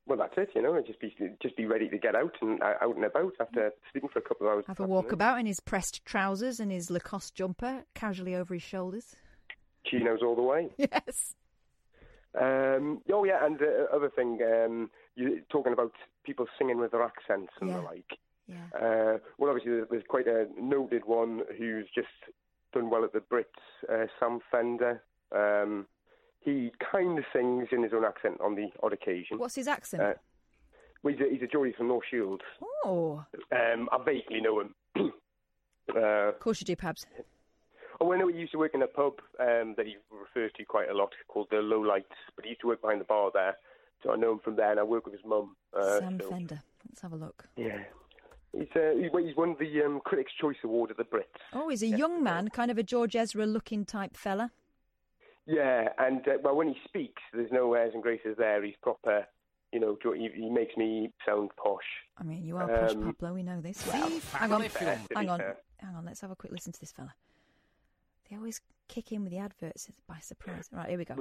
Well, 0.06 0.18
that's 0.18 0.34
it, 0.36 0.50
you 0.54 0.62
know. 0.62 0.80
Just 0.86 1.00
be 1.00 1.14
just 1.42 1.56
be 1.56 1.66
ready 1.66 1.88
to 1.88 1.98
get 1.98 2.14
out 2.14 2.34
and 2.40 2.62
uh, 2.62 2.74
out 2.80 2.94
and 2.94 3.04
about 3.04 3.32
after 3.40 3.72
sleeping 3.90 4.08
for 4.12 4.20
a 4.20 4.22
couple 4.22 4.46
of 4.46 4.52
hours. 4.52 4.64
Have 4.68 4.80
a 4.80 4.86
walk 4.86 5.12
about 5.12 5.40
in 5.40 5.46
his 5.46 5.58
pressed 5.58 6.04
trousers 6.04 6.60
and 6.60 6.70
his 6.70 6.90
Lacoste 6.90 7.34
jumper 7.34 7.84
casually 7.94 8.34
over 8.34 8.54
his 8.54 8.62
shoulders. 8.62 9.16
Chinos 9.84 10.20
all 10.22 10.36
the 10.36 10.42
way. 10.42 10.68
Yes. 10.78 11.34
Um, 12.38 13.00
oh 13.10 13.24
yeah, 13.24 13.46
and 13.46 13.58
the 13.58 13.88
other 13.94 14.10
thing, 14.10 14.38
um, 14.42 14.90
you 15.14 15.40
talking 15.50 15.72
about 15.72 15.92
people 16.22 16.46
singing 16.58 16.78
with 16.78 16.90
their 16.90 17.02
accents 17.02 17.52
and 17.62 17.70
the 17.70 17.80
like. 17.80 18.18
Yeah. 18.46 18.56
Uh, 18.74 19.18
well, 19.38 19.50
obviously, 19.50 19.72
there's, 19.72 19.86
there's 19.90 20.02
quite 20.06 20.26
a 20.26 20.46
noted 20.60 21.06
one 21.06 21.42
who's 21.58 21.86
just 21.94 22.08
done 22.74 22.90
well 22.90 23.04
at 23.04 23.12
the 23.12 23.20
Brits, 23.20 23.44
uh, 23.90 24.06
Sam 24.20 24.40
Fender. 24.50 25.02
Um, 25.34 25.86
he 26.46 26.70
kind 26.92 27.18
of 27.18 27.24
sings 27.32 27.68
in 27.72 27.82
his 27.82 27.92
own 27.92 28.04
accent 28.04 28.40
on 28.40 28.54
the 28.54 28.68
odd 28.80 28.92
occasion. 28.92 29.36
What's 29.38 29.56
his 29.56 29.66
accent? 29.66 30.02
Uh, 30.02 30.14
well, 31.02 31.12
he's 31.12 31.20
a, 31.20 31.30
he's 31.30 31.42
a 31.42 31.46
Geordie 31.46 31.74
from 31.76 31.88
North 31.88 32.04
Shields. 32.08 32.42
oh, 32.84 33.24
Um, 33.52 33.88
I 33.92 33.98
vaguely 34.04 34.40
know 34.40 34.60
him. 34.60 34.74
uh, 35.94 35.98
of 36.28 36.38
course 36.38 36.60
you 36.60 36.64
do, 36.64 36.76
Pabs. 36.76 37.04
Oh, 38.00 38.12
I 38.12 38.18
know 38.18 38.28
he 38.28 38.38
used 38.38 38.52
to 38.52 38.58
work 38.58 38.74
in 38.74 38.82
a 38.82 38.86
pub 38.86 39.14
um, 39.40 39.74
that 39.76 39.86
he 39.86 39.96
refers 40.10 40.52
to 40.56 40.64
quite 40.64 40.88
a 40.88 40.94
lot 40.94 41.12
called 41.26 41.48
the 41.50 41.56
Low 41.56 41.80
Lights, 41.80 42.14
but 42.36 42.44
he 42.44 42.50
used 42.50 42.60
to 42.60 42.68
work 42.68 42.80
behind 42.80 43.00
the 43.00 43.06
bar 43.06 43.30
there. 43.34 43.56
So 44.02 44.12
I 44.12 44.16
know 44.16 44.32
him 44.32 44.40
from 44.44 44.54
there, 44.54 44.70
and 44.70 44.78
I 44.78 44.84
work 44.84 45.04
with 45.04 45.14
his 45.14 45.24
mum. 45.24 45.56
Uh, 45.76 45.98
Sam 45.98 46.20
so, 46.22 46.30
Fender. 46.30 46.62
Let's 46.88 47.00
have 47.00 47.12
a 47.12 47.16
look. 47.16 47.44
Yeah. 47.56 47.78
He's, 48.52 48.68
uh, 48.76 48.92
he, 48.94 49.08
he's 49.24 49.36
won 49.36 49.56
the 49.58 49.82
um, 49.82 50.00
Critics' 50.04 50.32
Choice 50.40 50.56
Award 50.62 50.92
at 50.92 50.96
the 50.96 51.04
Brits. 51.04 51.24
Oh, 51.52 51.68
he's 51.68 51.82
a 51.82 51.88
young 51.88 52.22
man, 52.22 52.48
kind 52.50 52.70
of 52.70 52.78
a 52.78 52.82
George 52.84 53.16
Ezra 53.16 53.46
looking 53.46 53.84
type 53.84 54.16
fella. 54.16 54.52
Yeah, 55.46 55.88
and 55.98 56.26
uh, 56.26 56.32
well, 56.42 56.56
when 56.56 56.68
he 56.68 56.76
speaks, 56.84 57.22
there's 57.32 57.52
no 57.52 57.72
airs 57.74 57.92
and 57.94 58.02
graces 58.02 58.34
there. 58.36 58.62
He's 58.64 58.74
proper, 58.82 59.24
you 59.72 59.78
know, 59.80 59.96
he, 60.14 60.28
he 60.34 60.50
makes 60.50 60.76
me 60.76 61.12
sound 61.24 61.50
posh. 61.56 61.84
I 62.18 62.24
mean, 62.24 62.44
you 62.44 62.56
are 62.56 62.66
posh, 62.66 62.92
Um, 62.92 63.04
Pablo. 63.04 63.34
We 63.34 63.42
know 63.44 63.60
this. 63.60 63.86
well, 63.86 64.10
hang 64.32 64.52
on, 64.52 64.62
fair, 64.68 65.00
hang 65.14 65.28
on, 65.28 65.38
fair. 65.38 65.56
hang 65.78 65.94
on. 65.94 66.04
Let's 66.04 66.20
have 66.22 66.30
a 66.32 66.36
quick 66.36 66.52
listen 66.52 66.72
to 66.72 66.80
this 66.80 66.92
fella. 66.92 67.14
They 68.28 68.36
always 68.36 68.60
kick 68.88 69.12
in 69.12 69.22
with 69.22 69.30
the 69.32 69.38
adverts 69.38 69.88
by 70.08 70.18
surprise. 70.18 70.68
Right, 70.72 70.88
here 70.88 70.98
we 70.98 71.04
go. 71.04 71.14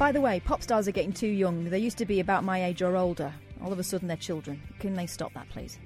By 0.00 0.12
the 0.12 0.20
way, 0.22 0.40
pop 0.40 0.62
stars 0.62 0.88
are 0.88 0.92
getting 0.92 1.12
too 1.12 1.28
young. 1.28 1.68
They 1.68 1.78
used 1.78 1.98
to 1.98 2.06
be 2.06 2.20
about 2.20 2.42
my 2.42 2.64
age 2.64 2.80
or 2.80 2.96
older. 2.96 3.34
All 3.62 3.70
of 3.70 3.78
a 3.78 3.82
sudden, 3.82 4.08
they're 4.08 4.16
children. 4.16 4.62
Can 4.78 4.94
they 4.94 5.04
stop 5.04 5.34
that, 5.34 5.46
please? 5.50 5.78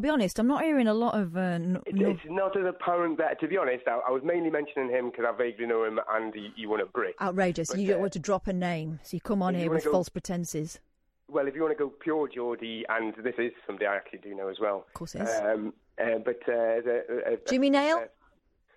Be 0.00 0.08
honest, 0.08 0.38
I'm 0.38 0.46
not 0.46 0.62
hearing 0.62 0.86
a 0.86 0.94
lot 0.94 1.14
of. 1.14 1.36
Uh, 1.36 1.58
It's, 1.86 1.98
it's 1.98 2.20
not 2.26 2.56
as 2.56 2.66
apparent 2.66 3.18
that, 3.18 3.40
to 3.40 3.48
be 3.48 3.56
honest, 3.56 3.86
I, 3.86 4.00
I 4.06 4.10
was 4.10 4.22
mainly 4.24 4.50
mentioning 4.50 4.90
him 4.90 5.10
because 5.10 5.24
I 5.28 5.36
vaguely 5.36 5.66
know 5.66 5.84
him 5.84 6.00
and 6.10 6.34
he, 6.34 6.50
he 6.56 6.66
won 6.66 6.80
a 6.80 6.86
Brit. 6.86 7.14
outrageous. 7.20 7.70
But, 7.70 7.80
you 7.80 7.88
don't 7.88 7.98
uh, 7.98 8.00
want 8.00 8.12
to 8.14 8.18
drop 8.18 8.46
a 8.46 8.52
name, 8.52 9.00
so 9.02 9.16
you 9.16 9.20
come 9.20 9.42
on 9.42 9.54
here 9.54 9.70
with 9.70 9.84
go- 9.84 9.92
false 9.92 10.08
pretenses. 10.08 10.80
Well, 11.28 11.46
if 11.46 11.54
you 11.54 11.62
want 11.62 11.76
to 11.76 11.84
go 11.84 11.90
pure 11.90 12.28
Geordie, 12.28 12.84
and 12.88 13.14
this 13.22 13.34
is 13.38 13.52
somebody 13.66 13.86
I 13.86 13.96
actually 13.96 14.18
do 14.18 14.34
know 14.34 14.48
as 14.48 14.58
well. 14.60 14.84
Of 14.88 14.94
course 14.94 15.14
it 15.14 15.22
is. 15.22 15.40
Um, 15.40 15.72
uh, 16.00 16.18
but 16.24 16.40
uh, 16.48 16.80
the, 16.82 17.22
uh, 17.26 17.36
Jimmy 17.48 17.70
Nail? 17.70 18.04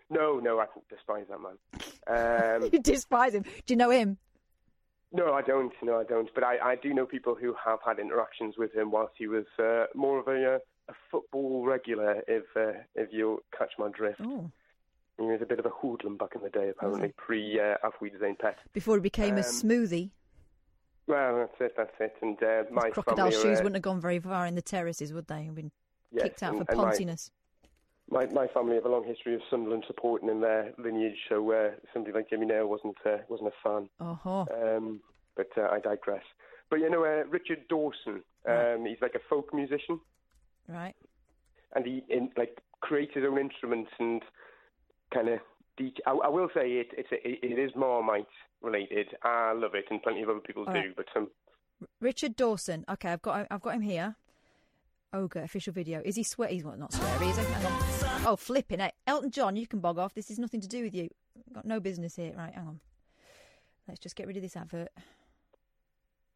no, 0.09 0.39
no, 0.39 0.59
I 0.59 0.65
despise 0.89 1.25
that 1.29 1.39
man. 1.39 1.57
Um, 2.63 2.69
you 2.73 2.79
despise 2.79 3.33
him. 3.33 3.43
Do 3.65 3.73
you 3.73 3.77
know 3.77 3.89
him? 3.89 4.17
no, 5.13 5.33
I 5.33 5.41
don't. 5.41 5.71
No, 5.81 5.99
I 5.99 6.03
don't. 6.03 6.29
But 6.33 6.43
I, 6.43 6.57
I 6.57 6.75
do 6.75 6.93
know 6.93 7.05
people 7.05 7.35
who 7.35 7.55
have 7.63 7.79
had 7.85 7.99
interactions 7.99 8.55
with 8.57 8.73
him 8.73 8.91
whilst 8.91 9.13
he 9.17 9.27
was 9.27 9.45
uh, 9.59 9.85
more 9.95 10.19
of 10.19 10.27
a, 10.27 10.55
uh, 10.55 10.59
a 10.89 10.93
football 11.11 11.65
regular, 11.65 12.21
if 12.27 12.43
uh, 12.55 12.79
if 12.95 13.09
you 13.11 13.41
catch 13.57 13.71
my 13.77 13.89
drift. 13.89 14.21
Oh. 14.23 14.51
He 15.17 15.23
was 15.25 15.41
a 15.43 15.45
bit 15.45 15.59
of 15.59 15.65
a 15.67 15.69
hoodlum 15.69 16.17
back 16.17 16.29
in 16.33 16.41
the 16.41 16.49
day, 16.49 16.69
apparently, 16.69 17.13
pre 17.15 17.59
uh, 17.59 17.75
Design 18.01 18.35
Pet. 18.39 18.57
Before 18.73 18.95
he 18.95 19.01
became 19.01 19.35
a 19.35 19.37
Um, 19.37 19.43
smoothie, 19.43 20.09
Well, 21.05 21.37
that's 21.37 21.61
it, 21.61 21.73
that's 21.77 21.93
it. 21.99 22.15
And 22.23 22.41
uh, 22.41 22.63
my 22.71 22.89
crocodile 22.89 23.29
family, 23.29 23.31
shoes 23.43 23.59
uh, 23.59 23.63
wouldn't 23.63 23.75
have 23.75 23.83
gone 23.83 24.01
very 24.01 24.19
far 24.19 24.47
in 24.47 24.55
the 24.55 24.61
terraces, 24.63 25.13
would 25.13 25.27
they? 25.27 25.43
Have 25.43 25.55
been 25.55 25.71
Yes, 26.11 26.23
kicked 26.23 26.43
out 26.43 26.55
and- 26.55 26.67
for 26.67 26.75
my- 26.75 27.15
My 28.09 28.25
my 28.25 28.47
family 28.47 28.75
have 28.75 28.85
a 28.85 28.89
long 28.89 29.03
history 29.05 29.33
of 29.35 29.41
Sunderland 29.49 29.85
supporting 29.87 30.29
in 30.29 30.41
their 30.41 30.73
lineage, 30.77 31.17
so 31.29 31.35
uh, 31.51 31.71
somebody 31.93 32.13
like 32.13 32.29
Jimmy 32.29 32.47
Nail 32.47 32.67
wasn't 32.67 32.97
uh, 33.05 33.19
wasn't 33.29 33.49
a 33.49 33.57
fan. 33.63 33.89
Uh-huh. 33.99 34.45
Um, 34.61 34.99
but 35.37 35.47
uh, 35.57 35.67
I 35.71 35.79
digress. 35.79 36.23
But 36.69 36.79
you 36.79 36.89
know, 36.89 37.03
uh, 37.05 37.23
Richard 37.29 37.67
Dawson, 37.69 38.23
um, 38.47 38.85
he's 38.85 39.01
like 39.01 39.15
a 39.15 39.19
folk 39.29 39.53
musician, 39.53 39.99
Right. 40.67 40.95
and 41.75 41.85
he 41.85 42.03
in, 42.09 42.29
like 42.37 42.59
creates 42.81 43.13
his 43.13 43.23
own 43.27 43.37
instruments 43.39 43.91
and 43.99 44.21
kind 45.13 45.29
of. 45.29 45.39
De- 45.77 45.93
I, 46.05 46.11
I 46.11 46.29
will 46.29 46.49
say 46.53 46.73
it 46.73 46.87
it's 46.97 47.09
a, 47.11 47.17
it 47.23 47.57
is 47.59 47.71
Marmite 47.75 48.27
related. 48.61 49.07
I 49.23 49.53
love 49.53 49.73
it, 49.73 49.85
and 49.89 50.01
plenty 50.01 50.21
of 50.21 50.29
other 50.29 50.39
people 50.39 50.65
All 50.67 50.73
do. 50.73 50.79
right. 50.79 50.95
But 50.95 51.07
um, 51.15 51.29
some 51.79 51.87
Richard 51.99 52.35
Dawson. 52.35 52.85
Okay, 52.89 53.09
I've 53.09 53.21
got 53.21 53.47
I've 53.49 53.61
got 53.61 53.75
him 53.75 53.81
here. 53.81 54.15
Ogre 55.13 55.41
official 55.43 55.73
video. 55.73 56.01
Is 56.03 56.15
he 56.15 56.23
swear? 56.23 56.49
He's 56.49 56.63
well, 56.63 56.77
not 56.77 56.91
sweary. 56.91 57.29
Is 57.29 57.37
he? 57.37 58.25
Oh, 58.25 58.35
flipping 58.35 58.79
it. 58.79 58.93
Elton 59.05 59.29
John, 59.31 59.55
you 59.55 59.67
can 59.67 59.79
bog 59.79 59.99
off. 59.99 60.13
This 60.13 60.31
is 60.31 60.39
nothing 60.39 60.61
to 60.61 60.67
do 60.67 60.83
with 60.83 60.95
you. 60.95 61.09
Got 61.53 61.65
no 61.65 61.79
business 61.79 62.15
here. 62.15 62.33
Right, 62.35 62.53
hang 62.53 62.67
on. 62.67 62.79
Let's 63.87 63.99
just 63.99 64.15
get 64.15 64.27
rid 64.27 64.37
of 64.37 64.41
this 64.43 64.55
advert. 64.55 64.89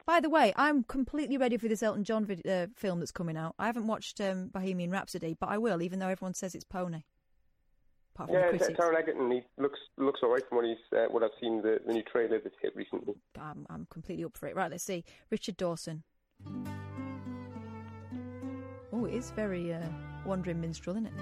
By 0.08 0.22
the 0.22 0.30
way, 0.30 0.54
I'm 0.56 0.84
completely 0.84 1.38
ready 1.38 1.58
for 1.58 1.68
this 1.68 1.84
Elton 1.84 2.06
John 2.06 2.24
vid- 2.24 2.48
uh, 2.48 2.68
film 2.74 3.00
that's 3.00 3.12
coming 3.12 3.36
out. 3.36 3.56
I 3.60 3.66
haven't 3.66 3.88
watched 3.88 4.22
um, 4.22 4.48
Bohemian 4.48 4.90
Rhapsody, 4.90 5.36
but 5.38 5.50
I 5.50 5.58
will, 5.58 5.82
even 5.82 6.00
though 6.00 6.08
everyone 6.08 6.34
says 6.34 6.56
it's 6.56 6.64
pony. 6.64 7.04
Apart 8.16 8.30
from 8.30 8.40
yeah, 8.40 8.46
the 8.48 8.54
T- 8.54 8.58
critics. 8.60 8.80
Taron 8.80 8.98
Egerton, 8.98 9.30
he 9.30 9.42
looks 9.58 9.78
looks 9.98 10.22
alright 10.24 10.48
from 10.48 10.60
what 10.60 10.66
he's 10.66 10.78
uh, 10.98 11.08
what 11.12 11.24
I've 11.24 11.32
seen 11.42 11.62
the, 11.62 11.82
the 11.86 11.92
new 11.92 12.04
trailer 12.04 12.40
that's 12.40 12.56
hit 12.62 12.74
recently. 12.74 13.16
I'm, 13.38 13.68
I'm 13.70 13.86
completely 13.90 14.24
up 14.24 14.38
for 14.38 14.48
it. 14.48 14.56
Right, 14.56 14.72
let's 14.72 14.86
see. 14.86 15.04
Richard 15.30 15.58
Dawson. 15.58 16.04
Oh, 18.94 19.04
it 19.04 19.14
is 19.14 19.32
very 19.32 19.74
uh, 19.74 19.82
wandering 20.26 20.62
minstrel, 20.62 20.96
isn't 20.96 21.08
it? 21.08 21.14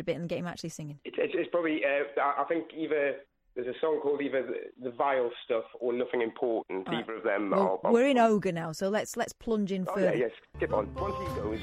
A 0.00 0.04
bit 0.04 0.16
and 0.16 0.28
get 0.28 0.38
him 0.38 0.46
actually 0.46 0.70
singing. 0.70 0.98
It's, 1.04 1.16
it's, 1.18 1.32
it's 1.36 1.50
probably 1.50 1.82
uh, 1.84 2.20
I 2.20 2.44
think 2.48 2.66
either 2.76 3.16
there's 3.54 3.66
a 3.68 3.78
song 3.80 4.00
called 4.02 4.20
either 4.20 4.42
the, 4.42 4.84
the 4.90 4.96
Vile 4.96 5.30
Stuff 5.44 5.64
or 5.80 5.92
Nothing 5.92 6.20
Important. 6.22 6.86
Right. 6.88 6.98
Either 7.02 7.16
of 7.16 7.22
them 7.24 7.50
Well, 7.50 7.80
are. 7.82 7.88
are 7.88 7.92
we're 7.92 8.08
in 8.08 8.18
ogre 8.18 8.52
now, 8.52 8.72
so 8.72 8.88
let's 8.88 9.16
let's 9.16 9.32
plunge 9.32 9.72
in 9.72 9.86
oh 9.88 9.94
further. 9.94 10.14
yeah, 10.14 10.26
yes. 10.26 10.30
Skip 10.56 10.72
on. 10.72 10.92
Once 10.94 11.14
he 11.18 11.40
goes. 11.40 11.60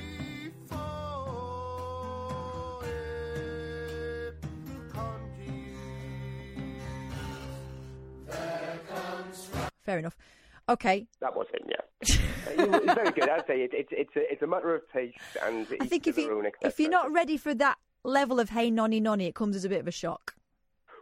Fair 9.86 10.00
enough. 10.00 10.16
Okay, 10.70 11.08
That 11.20 11.36
was 11.36 11.48
him, 11.54 11.68
yeah. 11.70 12.18
Uh, 12.46 12.50
he's 12.82 12.94
very 12.94 13.12
good. 13.12 13.30
I'd 13.30 13.48
say 13.48 13.62
it, 13.62 13.72
it's 13.74 13.88
it's 13.92 14.16
a, 14.18 14.32
it's 14.34 14.42
a 14.42 14.48
matter 14.48 14.76
of 14.76 14.82
taste 14.92 15.18
and 15.46 15.66
I 15.80 15.86
think 15.88 16.08
if 16.08 16.18
you 16.18 16.44
if 16.62 16.78
you're 16.78 16.90
not 16.90 17.10
ready 17.12 17.38
for 17.38 17.54
that 17.56 17.78
level 18.04 18.40
of 18.40 18.50
hey 18.50 18.70
nonny 18.72 19.00
nonny, 19.00 19.26
it 19.28 19.36
comes 19.36 19.56
as 19.56 19.66
a 19.66 19.70
bit 19.70 19.80
of 19.80 19.88
a 19.88 19.92
shock. 19.92 20.36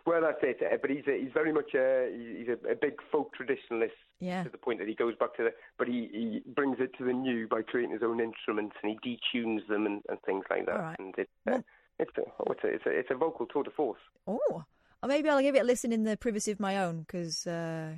Well, 0.06 0.22
that's 0.22 0.40
it. 0.41 0.57
uh, 0.64 0.78
But 0.82 0.90
he's 0.90 1.03
a, 1.07 1.19
he's 1.22 1.32
very 1.32 1.53
much 1.53 1.76
a 1.76 2.10
he's 2.38 2.48
a, 2.48 2.72
a 2.72 2.76
big 2.76 2.94
folk 3.11 3.32
traditionalist 3.40 3.91
Yeah. 4.19 4.44
to 4.44 4.49
the 4.49 4.57
point 4.57 4.80
that 4.80 4.88
he 4.88 4.95
goes 4.95 5.14
back 5.15 5.36
to 5.38 5.44
the 5.44 5.53
but 5.78 5.88
he, 5.88 6.10
he 6.11 6.52
brings 6.52 6.78
it 6.80 6.91
to 6.98 7.03
the 7.03 7.14
new 7.14 7.48
by 7.48 7.61
creating 7.61 7.91
his 7.94 8.02
own 8.03 8.19
instruments 8.19 8.76
and 8.82 8.98
he 9.03 9.18
detunes 9.38 9.61
them 9.68 9.86
and, 9.86 10.02
and 10.10 10.19
things 10.26 10.44
like 10.49 10.65
that. 10.65 10.80
Right. 10.80 10.99
And 10.99 11.14
it's 11.18 11.32
uh, 11.52 11.60
it's 11.99 12.18
a, 12.18 12.22
oh, 12.40 12.52
it's 12.52 12.64
a 12.64 12.68
it's 12.68 12.86
a 12.88 12.90
it's 12.90 13.11
a 13.11 13.15
vocal 13.15 13.45
tour 13.45 13.64
de 13.64 13.69
force. 13.69 13.99
Oh, 14.26 14.64
or 15.03 15.07
maybe 15.07 15.30
I'll 15.30 15.41
give 15.41 15.56
it 15.56 15.61
a 15.61 15.65
listen 15.65 15.91
in 15.91 16.03
the 16.03 16.18
privacy 16.18 16.52
of 16.52 16.60
my 16.60 16.78
own 16.84 17.02
because 17.02 17.45
uh, 17.45 17.94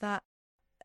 that 0.00 0.22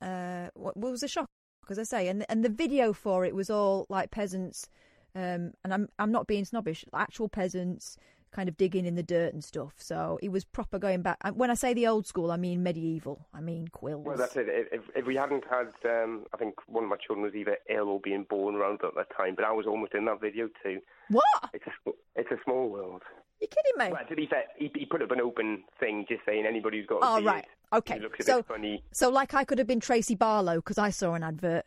uh, 0.01 0.49
what, 0.53 0.77
what 0.77 0.91
was 0.91 1.01
a 1.03 1.07
shock. 1.07 1.25
Because 1.61 1.79
I 1.79 1.83
say, 1.83 2.07
and 2.07 2.23
and 2.29 2.43
the 2.45 2.49
video 2.49 2.93
for 2.93 3.25
it 3.25 3.33
was 3.35 3.49
all 3.49 3.85
like 3.89 4.11
peasants, 4.11 4.67
um, 5.15 5.53
and 5.63 5.73
I'm 5.73 5.89
I'm 5.99 6.11
not 6.11 6.27
being 6.27 6.45
snobbish, 6.45 6.85
actual 6.93 7.29
peasants 7.29 7.97
kind 8.31 8.47
of 8.47 8.55
digging 8.55 8.85
in 8.85 8.95
the 8.95 9.03
dirt 9.03 9.33
and 9.33 9.43
stuff. 9.43 9.73
So 9.77 10.17
it 10.23 10.29
was 10.29 10.45
proper 10.45 10.79
going 10.79 11.01
back. 11.01 11.17
and 11.21 11.35
When 11.35 11.51
I 11.51 11.53
say 11.53 11.73
the 11.73 11.87
old 11.87 12.07
school, 12.07 12.31
I 12.31 12.37
mean 12.37 12.63
medieval. 12.63 13.27
I 13.33 13.41
mean 13.41 13.67
quills. 13.67 14.05
Well, 14.05 14.15
that's 14.15 14.37
it. 14.37 14.45
If, 14.47 14.83
if 14.95 15.05
we 15.05 15.17
hadn't 15.17 15.43
had, 15.49 15.73
um, 15.85 16.23
I 16.33 16.37
think 16.37 16.55
one 16.67 16.85
of 16.85 16.89
my 16.89 16.95
children 16.95 17.25
was 17.25 17.35
either 17.35 17.57
ill 17.69 17.89
or 17.89 17.99
being 17.99 18.25
born 18.29 18.55
around 18.55 18.79
at 18.85 18.95
that 18.95 19.07
time, 19.17 19.35
but 19.35 19.43
I 19.43 19.51
was 19.51 19.67
almost 19.67 19.93
in 19.93 20.05
that 20.05 20.21
video 20.21 20.47
too. 20.63 20.79
What? 21.09 21.25
It's 21.53 21.65
a 21.67 21.91
it's 22.15 22.31
a 22.31 22.37
small 22.45 22.69
world. 22.69 23.01
You 23.41 23.47
kidding 23.47 23.85
me? 23.87 23.91
Well, 23.91 24.05
to 24.07 24.15
be 24.15 24.27
fair, 24.27 24.43
he, 24.55 24.71
he 24.75 24.85
put 24.85 25.01
up 25.01 25.11
an 25.11 25.19
open 25.19 25.63
thing 25.79 26.05
just 26.07 26.21
saying 26.25 26.45
anybody 26.45 26.77
who's 26.77 26.87
got 26.87 26.97
a 26.97 27.05
Oh, 27.05 27.15
beard 27.15 27.25
right. 27.25 27.45
Okay. 27.73 27.99
So-. 28.21 28.43
So, 28.91 29.09
like, 29.09 29.33
I 29.33 29.43
could 29.43 29.57
have 29.57 29.65
been 29.65 29.79
Tracy 29.79 30.13
Barlow 30.13 30.57
because 30.57 30.77
I 30.77 30.91
saw 30.91 31.15
an 31.15 31.23
advert. 31.23 31.65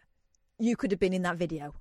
You 0.61 0.77
could 0.77 0.93
have 0.93 1.01
been 1.01 1.13
in 1.13 1.23
that 1.23 1.37
video. 1.37 1.75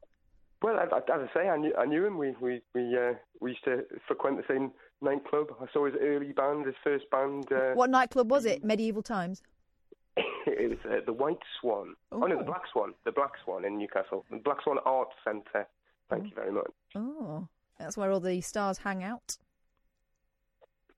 Well, 0.64 0.80
as, 0.80 0.88
as 0.94 1.02
I 1.30 1.34
say, 1.34 1.50
I 1.50 1.58
knew 1.58 1.74
I 1.78 1.86
knew 1.86 2.06
him. 2.06 2.18
We 2.18 2.34
we 2.40 2.62
we 2.74 2.98
uh, 2.98 3.14
we 3.42 3.52
used 3.52 3.66
to 3.66 3.84
frequent 4.08 4.38
the 4.38 4.44
same 4.48 4.72
nightclub. 5.02 5.48
I 5.62 5.66
saw 5.74 5.86
his 5.86 5.96
early 6.02 6.32
band, 6.32 6.66
his 6.66 6.76
first 6.84 7.10
band. 7.12 7.52
Uh, 7.52 7.74
What 7.74 7.90
nightclub 7.90 8.32
was 8.32 8.46
it? 8.46 8.64
Medieval 8.64 9.04
times. 9.04 9.44
it 10.16 10.70
was 10.70 10.80
uh, 10.90 11.02
the 11.06 11.12
White 11.12 11.40
Swan. 11.60 11.96
Oh. 12.14 12.20
no, 12.20 12.38
the 12.38 12.46
Black 12.46 12.62
Swan. 12.72 12.94
The 13.04 13.12
Black 13.12 13.32
Swan 13.44 13.66
in 13.66 13.78
Newcastle. 13.78 14.26
The 14.32 14.38
Black 14.38 14.64
Swan 14.64 14.78
Art 14.86 15.10
Centre. 15.26 15.68
Thank 16.10 16.26
you 16.26 16.36
very 16.36 16.52
much. 16.52 16.72
Oh, 16.96 17.48
that's 17.78 17.98
where 17.98 18.12
all 18.12 18.20
the 18.22 18.40
stars 18.40 18.78
hang 18.78 19.04
out. 19.04 19.38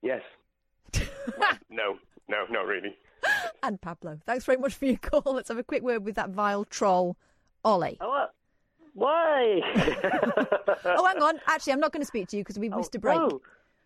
Yes. 0.02 0.22
Well, 0.94 1.58
no, 1.70 1.98
no, 2.28 2.44
not 2.50 2.66
really. 2.66 2.96
And 3.62 3.80
Pablo. 3.80 4.20
Thanks 4.26 4.44
very 4.44 4.58
much 4.58 4.74
for 4.74 4.84
your 4.84 4.98
call. 4.98 5.34
Let's 5.34 5.48
have 5.48 5.58
a 5.58 5.64
quick 5.64 5.82
word 5.82 6.04
with 6.04 6.14
that 6.16 6.30
vile 6.30 6.64
troll, 6.64 7.16
Ollie. 7.64 7.96
Oh, 8.00 8.26
why? 8.96 9.60
oh, 10.84 11.04
hang 11.06 11.22
on. 11.22 11.38
Actually, 11.46 11.74
I'm 11.74 11.80
not 11.80 11.92
going 11.92 12.00
to 12.02 12.06
speak 12.06 12.28
to 12.28 12.36
you 12.36 12.42
because 12.42 12.58
we've 12.58 12.74
missed 12.74 12.94
a 12.94 12.98
break. 12.98 13.18
no. 13.18 13.40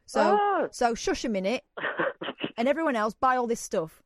So, 0.06 0.38
Ah. 0.40 0.68
so 0.70 0.94
shush 0.94 1.24
a 1.24 1.28
minute, 1.28 1.62
and 2.56 2.66
everyone 2.68 2.96
else 2.96 3.14
buy 3.14 3.36
all 3.36 3.46
this 3.46 3.60
stuff. 3.60 4.02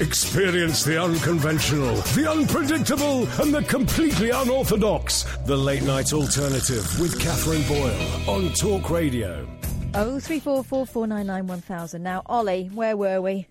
Experience 0.00 0.84
the 0.84 1.02
unconventional, 1.02 1.94
the 2.16 2.26
unpredictable, 2.30 3.26
and 3.42 3.54
the 3.54 3.62
completely 3.68 4.30
unorthodox. 4.30 5.24
The 5.46 5.56
Late 5.56 5.82
Night 5.82 6.12
Alternative 6.14 6.84
with 6.98 7.20
Katherine 7.20 7.62
Boyle 7.68 8.30
on 8.30 8.52
Talk 8.54 8.88
Radio. 8.90 9.46
Oh, 9.94 10.18
three 10.20 10.40
four 10.40 10.62
four 10.64 10.86
four 10.86 11.06
nine 11.06 11.26
nine 11.26 11.46
one 11.46 11.60
thousand. 11.60 12.02
Now, 12.02 12.22
Ollie, 12.26 12.70
where 12.72 12.96
were 12.96 13.20
we? 13.20 13.46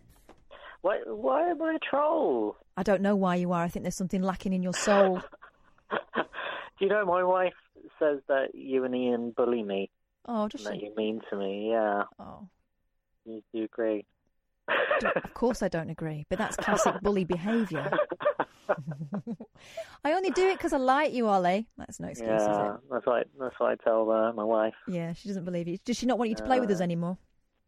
Why, 0.81 0.99
why 1.05 1.49
am 1.49 1.61
I 1.61 1.73
a 1.75 1.79
troll? 1.79 2.55
I 2.77 2.83
don't 2.83 3.01
know 3.01 3.15
why 3.15 3.35
you 3.35 3.51
are. 3.51 3.63
I 3.63 3.67
think 3.67 3.83
there's 3.83 3.97
something 3.97 4.21
lacking 4.23 4.53
in 4.53 4.63
your 4.63 4.73
soul. 4.73 5.21
Do 6.79 6.85
you 6.85 6.89
know 6.89 7.05
my 7.05 7.23
wife 7.23 7.53
says 7.99 8.19
that 8.29 8.55
you 8.55 8.85
and 8.85 8.95
Iain 8.95 9.31
bully 9.35 9.63
me? 9.63 9.89
Oh, 10.25 10.47
does 10.47 10.65
and 10.65 10.75
that 10.75 10.81
you're 10.81 10.95
mean 10.95 11.21
to 11.29 11.37
me, 11.37 11.69
yeah. 11.71 12.03
Oh. 12.17 12.47
You, 13.25 13.43
you 13.51 13.65
agree? 13.65 14.05
of 14.67 15.23
course, 15.33 15.61
I 15.61 15.67
don't 15.67 15.89
agree, 15.89 16.25
but 16.29 16.37
that's 16.37 16.55
classic 16.55 17.01
bully 17.01 17.25
behaviour. 17.25 17.91
I 20.05 20.13
only 20.13 20.29
do 20.31 20.47
it 20.47 20.57
because 20.57 20.73
I 20.73 20.77
like 20.77 21.11
you, 21.11 21.27
Ollie. 21.27 21.67
That's 21.77 21.99
no 21.99 22.07
excuse, 22.07 22.41
is 22.41 22.47
yeah, 22.47 22.75
it? 22.75 22.79
that's 22.91 23.05
why. 23.05 23.23
That's 23.39 23.55
why 23.57 23.71
I 23.73 23.75
tell 23.75 24.09
uh, 24.11 24.31
my 24.33 24.43
wife. 24.43 24.75
Yeah, 24.87 25.13
she 25.13 25.27
doesn't 25.27 25.43
believe 25.45 25.67
you. 25.67 25.77
Does 25.83 25.97
she 25.97 26.05
not 26.05 26.17
want 26.17 26.29
you 26.29 26.35
to 26.35 26.43
play 26.43 26.59
with 26.59 26.69
us 26.71 26.79
Uh, 26.79 26.83
anymore? 26.83 27.17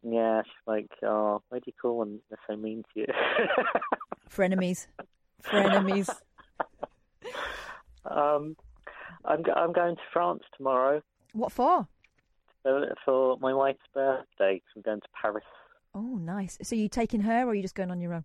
Yeah, 0.02 0.42
she's 0.44 0.52
like, 0.66 0.90
"Oh, 1.02 1.42
why 1.48 1.58
do 1.58 1.64
you 1.66 1.72
call 1.80 1.98
when 1.98 2.20
they're 2.28 2.38
so 2.48 2.56
mean 2.56 2.84
to 2.94 3.00
you?" 3.00 3.06
Frenemies. 4.30 4.86
Frenemies. 5.44 6.08
um, 8.04 8.56
I'm 9.24 9.42
go- 9.42 9.52
I'm 9.52 9.72
going 9.72 9.96
to 9.96 10.02
France 10.12 10.42
tomorrow 10.56 11.02
What 11.32 11.52
for? 11.52 11.86
uh, 12.64 12.80
for 13.04 13.36
my 13.38 13.52
wife's 13.54 13.80
birthday. 13.94 14.60
I'm 14.76 14.82
going 14.82 15.00
to 15.00 15.08
Paris. 15.20 15.44
Oh, 15.94 16.16
nice. 16.16 16.58
So 16.62 16.74
you 16.74 16.88
taking 16.88 17.20
her, 17.22 17.44
or 17.44 17.48
are 17.50 17.54
you 17.54 17.62
just 17.62 17.74
going 17.74 17.90
on 17.90 18.00
your 18.00 18.14
own? 18.14 18.24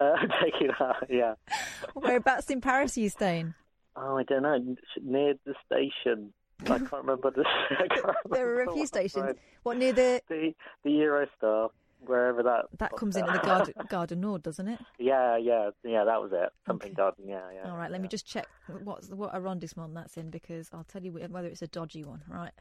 Uh, 0.00 0.14
taking 0.42 0.70
her, 0.70 0.94
yeah. 1.08 1.34
Whereabouts 1.94 2.50
in 2.50 2.60
Paris 2.60 2.96
are 2.96 3.00
you 3.00 3.08
staying? 3.08 3.54
Oh, 3.94 4.18
I 4.18 4.24
don't 4.24 4.42
know. 4.42 4.76
Near 5.02 5.34
the 5.46 5.54
station. 5.64 6.32
I 6.62 6.78
can't 6.78 6.92
remember 6.92 7.30
the. 7.30 7.44
I 7.70 7.86
can't 7.88 8.16
There 8.30 8.48
are 8.56 8.62
a 8.64 8.72
few 8.72 8.86
stations. 8.86 9.36
What 9.62 9.76
near 9.78 9.92
the 9.92 10.20
The 10.28 10.54
the 10.84 10.90
Eurostar, 10.90 11.70
wherever 12.08 12.42
that. 12.42 12.66
that 12.78 12.92
comes 12.96 13.16
into 13.16 13.30
the 13.32 13.38
Garde, 13.38 13.72
Garde 13.88 14.16
Nord, 14.18 14.42
doesn't 14.42 14.68
it? 14.68 14.80
Yeah, 14.98 15.36
yeah, 15.36 15.70
yeah. 15.84 16.04
That 16.04 16.20
was 16.20 16.32
it. 16.32 16.50
Something 16.66 16.92
garden. 16.94 17.24
Yeah, 17.28 17.40
yeah. 17.54 17.70
All 17.70 17.76
right, 17.76 17.90
let 17.90 18.00
me 18.00 18.08
just 18.08 18.26
check 18.26 18.46
what's 18.84 19.08
what 19.10 19.34
arrondissement 19.34 19.94
that's 19.94 20.16
in 20.16 20.30
because 20.30 20.68
I'll 20.72 20.84
tell 20.84 21.02
you 21.02 21.12
whether 21.12 21.48
it's 21.48 21.62
a 21.62 21.66
dodgy 21.68 22.04
one. 22.04 22.22
Right. 22.28 22.52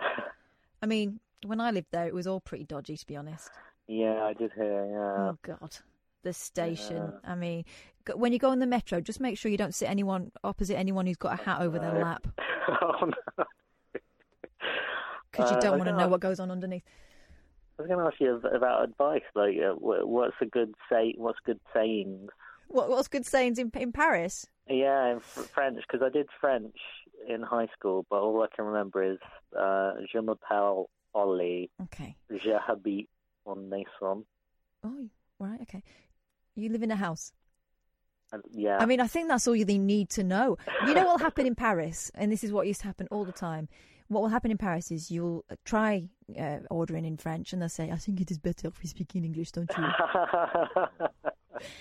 I 0.82 0.86
mean, 0.86 1.20
when 1.44 1.60
I 1.60 1.70
lived 1.70 1.88
there, 1.90 2.06
it 2.06 2.14
was 2.14 2.26
all 2.26 2.40
pretty 2.40 2.64
dodgy, 2.64 2.96
to 2.96 3.06
be 3.06 3.16
honest. 3.16 3.50
Yeah, 3.88 4.24
I 4.24 4.32
did 4.32 4.52
hear. 4.52 4.86
Yeah. 4.86 5.30
Oh 5.30 5.38
God, 5.42 5.76
the 6.22 6.32
station. 6.32 7.12
Yeah. 7.24 7.30
I 7.32 7.34
mean, 7.34 7.64
when 8.14 8.32
you 8.32 8.38
go 8.38 8.50
on 8.50 8.58
the 8.58 8.66
metro, 8.66 9.00
just 9.00 9.20
make 9.20 9.38
sure 9.38 9.50
you 9.50 9.56
don't 9.58 9.74
sit 9.74 9.88
anyone 9.88 10.32
opposite 10.44 10.76
anyone 10.76 11.06
who's 11.06 11.16
got 11.16 11.38
a 11.40 11.42
hat 11.42 11.60
over 11.60 11.78
their 11.78 11.96
Uh, 11.96 12.00
lap 12.00 12.26
oh 12.82 12.96
no. 13.06 13.44
because 15.30 15.50
you 15.50 15.56
Uh, 15.56 15.60
don't 15.60 15.74
I 15.74 15.76
want 15.76 15.88
to 15.90 15.96
know. 15.96 16.08
what 16.08 16.20
goes 16.20 16.40
on 16.40 16.50
underneath. 16.50 16.82
I 17.78 17.82
was 17.82 17.88
going 17.88 18.00
to 18.00 18.06
ask 18.06 18.20
you 18.20 18.40
about 18.54 18.84
advice. 18.84 19.22
Like, 19.34 19.56
uh, 19.58 19.74
what's 19.74 20.36
a 20.40 20.46
good 20.46 20.74
say? 20.90 21.14
What's 21.16 21.38
good 21.44 21.60
sayings? 21.74 22.30
What 22.68 22.88
what's 22.88 23.08
good 23.08 23.26
sayings 23.26 23.58
in 23.58 23.70
in 23.76 23.92
Paris? 23.92 24.46
Yeah, 24.68 25.12
in 25.12 25.20
French 25.20 25.78
because 25.86 26.04
I 26.04 26.10
did 26.10 26.28
French 26.40 26.74
in 27.28 27.42
high 27.42 27.68
school, 27.78 28.04
but 28.10 28.16
all 28.16 28.42
I 28.42 28.48
can 28.54 28.64
remember 28.64 29.02
is 29.02 29.18
uh, 29.56 29.92
"Je 30.10 30.20
m'appelle 30.20 30.86
Ollie." 31.14 31.70
Okay. 31.84 32.16
Je 32.30 32.58
habite 32.68 33.08
en 33.46 33.68
maison. 33.68 34.24
Oh, 34.82 35.08
right. 35.38 35.60
Okay. 35.62 35.82
You 36.54 36.70
live 36.70 36.82
in 36.82 36.90
a 36.90 36.96
house. 36.96 37.32
Uh, 38.32 38.38
yeah. 38.50 38.78
I 38.80 38.86
mean, 38.86 39.00
I 39.00 39.06
think 39.06 39.28
that's 39.28 39.46
all 39.46 39.54
you 39.54 39.64
need 39.64 40.10
to 40.10 40.24
know. 40.24 40.56
You 40.86 40.94
know 40.94 41.04
what'll 41.04 41.18
happen 41.18 41.46
in 41.46 41.54
Paris, 41.54 42.10
and 42.14 42.32
this 42.32 42.42
is 42.42 42.50
what 42.50 42.66
used 42.66 42.80
to 42.80 42.86
happen 42.86 43.06
all 43.10 43.24
the 43.24 43.32
time. 43.32 43.68
What 44.08 44.22
will 44.22 44.28
happen 44.28 44.50
in 44.50 44.58
Paris 44.58 44.90
is 44.90 45.10
you'll 45.10 45.44
uh, 45.50 45.56
try 45.64 46.08
uh, 46.38 46.58
ordering 46.70 47.04
in 47.04 47.16
French, 47.16 47.52
and 47.52 47.60
they'll 47.60 47.68
say, 47.68 47.90
"I 47.90 47.96
think 47.96 48.20
it 48.20 48.30
is 48.30 48.38
better 48.38 48.68
if 48.68 48.80
we 48.82 48.88
speak 48.88 49.14
in 49.16 49.24
English, 49.24 49.52
don't 49.52 49.70
you?" 49.76 49.84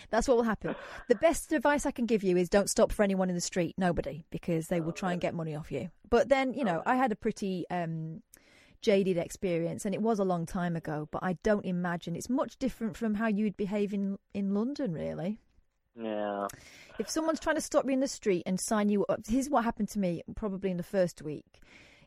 That's 0.09 0.27
what 0.27 0.37
will 0.37 0.43
happen. 0.43 0.73
The 1.09 1.15
best 1.15 1.51
advice 1.51 1.85
I 1.85 1.91
can 1.91 2.05
give 2.05 2.23
you 2.23 2.37
is 2.37 2.47
don't 2.49 2.69
stop 2.69 2.91
for 2.91 3.03
anyone 3.03 3.29
in 3.29 3.35
the 3.35 3.41
street, 3.41 3.75
nobody, 3.77 4.23
because 4.29 4.67
they 4.67 4.79
will 4.79 4.93
try 4.93 5.11
and 5.11 5.19
get 5.19 5.33
money 5.35 5.53
off 5.55 5.71
you. 5.71 5.89
But 6.09 6.29
then, 6.29 6.53
you 6.53 6.63
know, 6.63 6.81
I 6.85 6.95
had 6.95 7.11
a 7.11 7.15
pretty 7.15 7.65
um, 7.69 8.21
jaded 8.81 9.17
experience, 9.17 9.85
and 9.85 9.93
it 9.93 10.01
was 10.01 10.17
a 10.17 10.23
long 10.23 10.45
time 10.45 10.75
ago. 10.77 11.09
But 11.11 11.23
I 11.23 11.33
don't 11.43 11.65
imagine 11.65 12.15
it's 12.15 12.29
much 12.29 12.57
different 12.57 12.95
from 12.95 13.15
how 13.15 13.27
you'd 13.27 13.57
behave 13.57 13.93
in 13.93 14.17
in 14.33 14.53
London, 14.53 14.93
really. 14.93 15.39
yeah. 16.01 16.47
If 16.97 17.09
someone's 17.09 17.41
trying 17.41 17.57
to 17.57 17.61
stop 17.61 17.83
you 17.85 17.91
in 17.91 17.99
the 17.99 18.07
street 18.07 18.43
and 18.45 18.57
sign 18.59 18.87
you 18.89 19.05
up, 19.07 19.21
here's 19.27 19.49
what 19.49 19.65
happened 19.65 19.89
to 19.89 19.99
me 19.99 20.23
probably 20.35 20.71
in 20.71 20.77
the 20.77 20.83
first 20.83 21.21
week. 21.21 21.59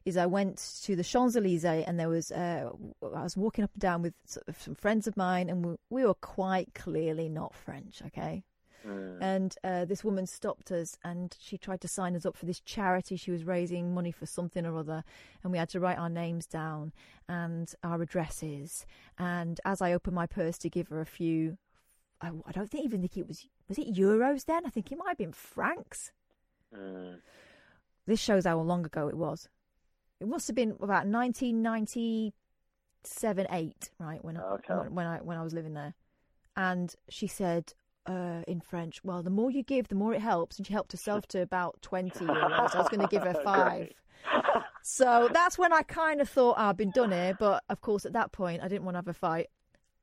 Is 0.04 0.16
I 0.16 0.26
went 0.26 0.80
to 0.84 0.96
the 0.96 1.04
Champs 1.04 1.36
Elysees 1.36 1.64
and 1.64 1.98
there 1.98 2.08
was 2.08 2.30
uh, 2.30 2.70
I 3.02 3.22
was 3.22 3.36
walking 3.36 3.64
up 3.64 3.70
and 3.74 3.80
down 3.80 4.02
with 4.02 4.14
some 4.24 4.74
friends 4.74 5.06
of 5.06 5.16
mine 5.16 5.48
and 5.50 5.64
we, 5.64 5.76
we 5.90 6.04
were 6.04 6.14
quite 6.14 6.74
clearly 6.74 7.28
not 7.28 7.54
French, 7.54 8.02
okay. 8.06 8.44
Mm. 8.86 9.18
And 9.20 9.56
uh, 9.64 9.84
this 9.84 10.04
woman 10.04 10.26
stopped 10.26 10.70
us 10.70 10.96
and 11.04 11.36
she 11.40 11.58
tried 11.58 11.80
to 11.82 11.88
sign 11.88 12.14
us 12.14 12.24
up 12.24 12.36
for 12.36 12.46
this 12.46 12.60
charity. 12.60 13.16
She 13.16 13.30
was 13.30 13.44
raising 13.44 13.94
money 13.94 14.12
for 14.12 14.26
something 14.26 14.64
or 14.64 14.76
other. 14.76 15.04
And 15.42 15.52
we 15.52 15.58
had 15.58 15.68
to 15.70 15.80
write 15.80 15.98
our 15.98 16.08
names 16.08 16.46
down 16.46 16.92
and 17.28 17.72
our 17.82 18.00
addresses. 18.00 18.86
And 19.18 19.60
as 19.64 19.82
I 19.82 19.92
opened 19.92 20.14
my 20.14 20.26
purse 20.26 20.58
to 20.58 20.70
give 20.70 20.88
her 20.88 21.00
a 21.00 21.06
few, 21.06 21.58
I, 22.20 22.30
I 22.46 22.52
don't 22.52 22.70
think 22.70 22.84
even 22.84 23.00
think 23.00 23.16
it 23.16 23.28
was, 23.28 23.46
was 23.68 23.78
it 23.78 23.94
euros 23.94 24.44
then? 24.44 24.64
I 24.64 24.70
think 24.70 24.90
it 24.90 24.98
might 24.98 25.08
have 25.08 25.18
been 25.18 25.32
francs. 25.32 26.12
Mm. 26.74 27.18
This 28.06 28.20
shows 28.20 28.46
how 28.46 28.58
long 28.60 28.86
ago 28.86 29.08
it 29.08 29.16
was. 29.16 29.48
It 30.20 30.26
must 30.26 30.48
have 30.48 30.56
been 30.56 30.72
about 30.72 31.06
1997, 31.06 33.46
8, 33.50 33.90
right, 34.00 34.24
when. 34.24 34.36
I, 34.36 34.56
when, 34.66 34.94
when, 34.94 35.06
I, 35.06 35.18
when 35.18 35.38
I 35.38 35.42
was 35.42 35.54
living 35.54 35.74
there. 35.74 35.94
And 36.56 36.92
she 37.08 37.28
said 37.28 37.72
uh, 38.06 38.42
in 38.48 38.60
French, 38.60 39.04
well, 39.04 39.22
the 39.22 39.30
more 39.30 39.50
you 39.50 39.62
give, 39.62 39.88
the 39.88 39.94
more 39.94 40.14
it 40.14 40.20
helps. 40.20 40.58
And 40.58 40.66
she 40.66 40.72
helped 40.72 40.92
herself 40.92 41.26
to 41.28 41.40
about 41.40 41.80
20 41.82 42.24
euros. 42.24 42.74
I 42.74 42.78
was 42.78 42.88
going 42.88 43.00
to 43.00 43.06
give 43.06 43.22
her 43.22 43.34
five. 43.44 43.92
So 44.82 45.28
that's 45.32 45.58
when 45.58 45.72
I 45.72 45.82
kind 45.82 46.20
of 46.20 46.28
thought, 46.28 46.56
oh, 46.58 46.70
I've 46.70 46.76
been 46.76 46.90
done 46.90 47.12
here. 47.12 47.36
But 47.38 47.62
of 47.68 47.80
course, 47.80 48.04
at 48.04 48.12
that 48.14 48.32
point, 48.32 48.62
I 48.62 48.68
didn't 48.68 48.84
want 48.84 48.94
to 48.94 48.98
have 48.98 49.08
a 49.08 49.14
fight. 49.14 49.48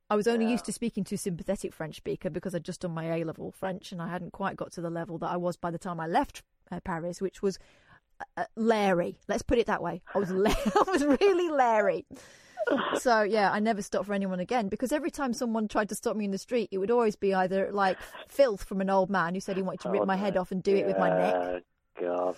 I 0.08 0.14
was 0.14 0.28
only 0.28 0.48
used 0.48 0.64
to 0.66 0.72
speaking 0.72 1.02
to 1.04 1.16
a 1.16 1.18
sympathetic 1.18 1.74
French 1.74 1.96
speaker 1.96 2.30
because 2.30 2.54
I'd 2.54 2.64
just 2.64 2.82
done 2.82 2.94
my 2.94 3.16
A 3.16 3.24
level 3.24 3.50
French 3.50 3.90
and 3.90 4.00
I 4.00 4.08
hadn't 4.08 4.32
quite 4.32 4.56
got 4.56 4.70
to 4.72 4.80
the 4.80 4.90
level 4.90 5.18
that 5.18 5.30
I 5.30 5.36
was 5.36 5.56
by 5.56 5.72
the 5.72 5.78
time 5.78 5.98
I 5.98 6.06
left 6.06 6.42
uh, 6.70 6.78
Paris, 6.80 7.20
which 7.20 7.42
was 7.42 7.58
uh, 8.36 8.44
Larry. 8.56 9.16
Let's 9.28 9.42
put 9.42 9.58
it 9.58 9.66
that 9.66 9.82
way. 9.82 10.02
I 10.14 10.18
was 10.18 10.30
la- 10.30 10.50
I 10.86 10.90
was 10.90 11.04
really 11.04 11.48
Larry. 11.50 12.06
So 12.98 13.22
yeah, 13.22 13.52
I 13.52 13.60
never 13.60 13.80
stopped 13.80 14.06
for 14.06 14.14
anyone 14.14 14.40
again 14.40 14.68
because 14.68 14.90
every 14.90 15.10
time 15.12 15.32
someone 15.32 15.68
tried 15.68 15.88
to 15.90 15.94
stop 15.94 16.16
me 16.16 16.24
in 16.24 16.32
the 16.32 16.38
street, 16.38 16.68
it 16.72 16.78
would 16.78 16.90
always 16.90 17.14
be 17.14 17.32
either 17.32 17.70
like 17.72 17.96
filth 18.28 18.64
from 18.64 18.80
an 18.80 18.90
old 18.90 19.08
man 19.08 19.34
who 19.34 19.40
said 19.40 19.56
he 19.56 19.62
wanted 19.62 19.80
to 19.82 19.90
rip 19.90 20.02
Oh, 20.02 20.06
my 20.06 20.16
head 20.16 20.36
off 20.36 20.50
and 20.50 20.62
do 20.62 20.74
it 20.74 20.84
with 20.86 20.98
my 20.98 21.08
neck, 21.10 21.62
God. 22.00 22.34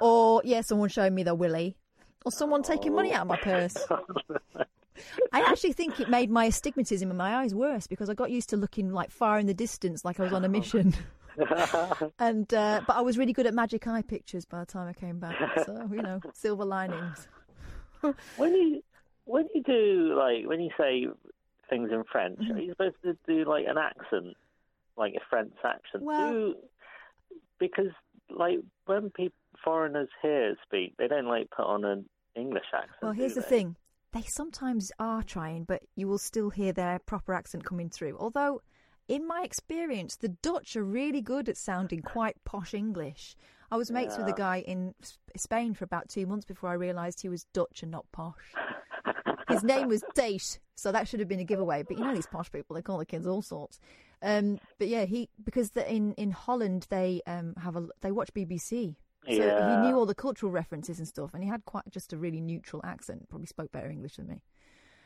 or 0.00 0.40
yeah, 0.44 0.60
someone 0.60 0.88
showing 0.88 1.14
me 1.14 1.24
their 1.24 1.34
willy, 1.34 1.76
or 2.24 2.30
someone 2.30 2.62
taking 2.62 2.94
money 2.94 3.12
out 3.12 3.22
of 3.22 3.26
my 3.28 3.36
purse. 3.38 3.76
I 5.32 5.40
actually 5.40 5.72
think 5.72 5.98
it 5.98 6.08
made 6.08 6.30
my 6.30 6.44
astigmatism 6.44 7.10
in 7.10 7.16
my 7.16 7.38
eyes 7.38 7.52
worse 7.54 7.88
because 7.88 8.08
I 8.08 8.14
got 8.14 8.30
used 8.30 8.50
to 8.50 8.56
looking 8.56 8.92
like 8.92 9.10
far 9.10 9.38
in 9.40 9.46
the 9.46 9.54
distance, 9.54 10.04
like 10.04 10.20
I 10.20 10.24
was 10.24 10.32
on 10.32 10.44
a 10.44 10.48
mission. 10.48 10.94
and 12.18 12.52
uh, 12.54 12.80
but 12.86 12.96
I 12.96 13.00
was 13.00 13.16
really 13.18 13.32
good 13.32 13.46
at 13.46 13.54
magic 13.54 13.86
eye 13.86 14.02
pictures 14.02 14.44
by 14.44 14.60
the 14.60 14.66
time 14.66 14.88
I 14.88 14.92
came 14.92 15.18
back. 15.18 15.36
So 15.66 15.88
you 15.92 16.02
know, 16.02 16.20
silver 16.34 16.64
linings. 16.64 17.28
when 18.36 18.54
you 18.54 18.82
when 19.24 19.48
you 19.54 19.62
do 19.62 20.14
like 20.18 20.46
when 20.46 20.60
you 20.60 20.70
say 20.78 21.06
things 21.70 21.90
in 21.92 22.04
French, 22.10 22.38
Mm-hmm. 22.38 22.52
are 22.52 22.60
you 22.60 22.70
supposed 22.72 22.96
to 23.04 23.16
do 23.26 23.44
like 23.48 23.64
an 23.66 23.78
accent, 23.78 24.36
like 24.96 25.14
a 25.14 25.20
French 25.30 25.54
accent? 25.64 26.02
Well- 26.04 26.32
do, 26.32 26.54
because 27.58 27.90
like 28.30 28.58
when 28.86 29.10
people 29.10 29.34
foreigners 29.64 30.08
here 30.20 30.56
speak, 30.64 30.94
they 30.98 31.06
don't 31.08 31.26
like 31.26 31.48
put 31.50 31.64
on 31.64 31.84
an 31.84 32.04
English 32.34 32.64
accent. 32.74 32.96
Well, 33.02 33.12
here's 33.12 33.34
the 33.34 33.42
thing: 33.42 33.76
they 34.12 34.22
sometimes 34.22 34.90
are 34.98 35.22
trying, 35.22 35.64
but 35.64 35.82
you 35.94 36.08
will 36.08 36.18
still 36.18 36.50
hear 36.50 36.72
their 36.72 36.98
proper 36.98 37.32
accent 37.34 37.64
coming 37.64 37.88
through. 37.90 38.16
Although, 38.18 38.60
in 39.12 39.26
my 39.26 39.42
experience, 39.42 40.16
the 40.16 40.30
Dutch 40.30 40.74
are 40.74 40.82
really 40.82 41.20
good 41.20 41.46
at 41.50 41.58
sounding 41.58 42.00
quite 42.00 42.42
posh 42.44 42.72
English. 42.72 43.36
I 43.70 43.76
was 43.76 43.90
mates 43.90 44.16
with 44.16 44.26
a 44.26 44.32
guy 44.32 44.60
in 44.60 44.94
Spain 45.36 45.74
for 45.74 45.84
about 45.84 46.08
two 46.08 46.24
months 46.26 46.46
before 46.46 46.70
I 46.70 46.74
realised 46.74 47.20
he 47.20 47.28
was 47.28 47.44
Dutch 47.52 47.82
and 47.82 47.92
not 47.92 48.06
posh. 48.10 48.54
His 49.50 49.62
name 49.62 49.88
was 49.88 50.02
Date, 50.14 50.60
so 50.76 50.92
that 50.92 51.08
should 51.08 51.20
have 51.20 51.28
been 51.28 51.40
a 51.40 51.44
giveaway. 51.44 51.82
But 51.82 51.98
you 51.98 52.04
know 52.04 52.14
these 52.14 52.26
posh 52.26 52.50
people; 52.50 52.74
they 52.74 52.80
call 52.80 52.96
the 52.96 53.04
kids 53.04 53.26
all 53.26 53.42
sorts. 53.42 53.78
Um, 54.22 54.58
but 54.78 54.88
yeah, 54.88 55.04
he 55.04 55.28
because 55.44 55.72
the, 55.72 55.86
in 55.92 56.14
in 56.14 56.30
Holland 56.30 56.86
they 56.88 57.20
um, 57.26 57.54
have 57.62 57.76
a 57.76 57.86
they 58.00 58.12
watch 58.12 58.32
BBC, 58.32 58.96
so 59.26 59.32
Yeah. 59.32 59.82
he 59.82 59.86
knew 59.86 59.94
all 59.98 60.06
the 60.06 60.14
cultural 60.14 60.50
references 60.50 60.98
and 60.98 61.06
stuff, 61.06 61.34
and 61.34 61.42
he 61.44 61.50
had 61.50 61.66
quite 61.66 61.84
just 61.90 62.14
a 62.14 62.16
really 62.16 62.40
neutral 62.40 62.80
accent. 62.82 63.28
Probably 63.28 63.46
spoke 63.46 63.72
better 63.72 63.90
English 63.90 64.16
than 64.16 64.26
me. 64.26 64.42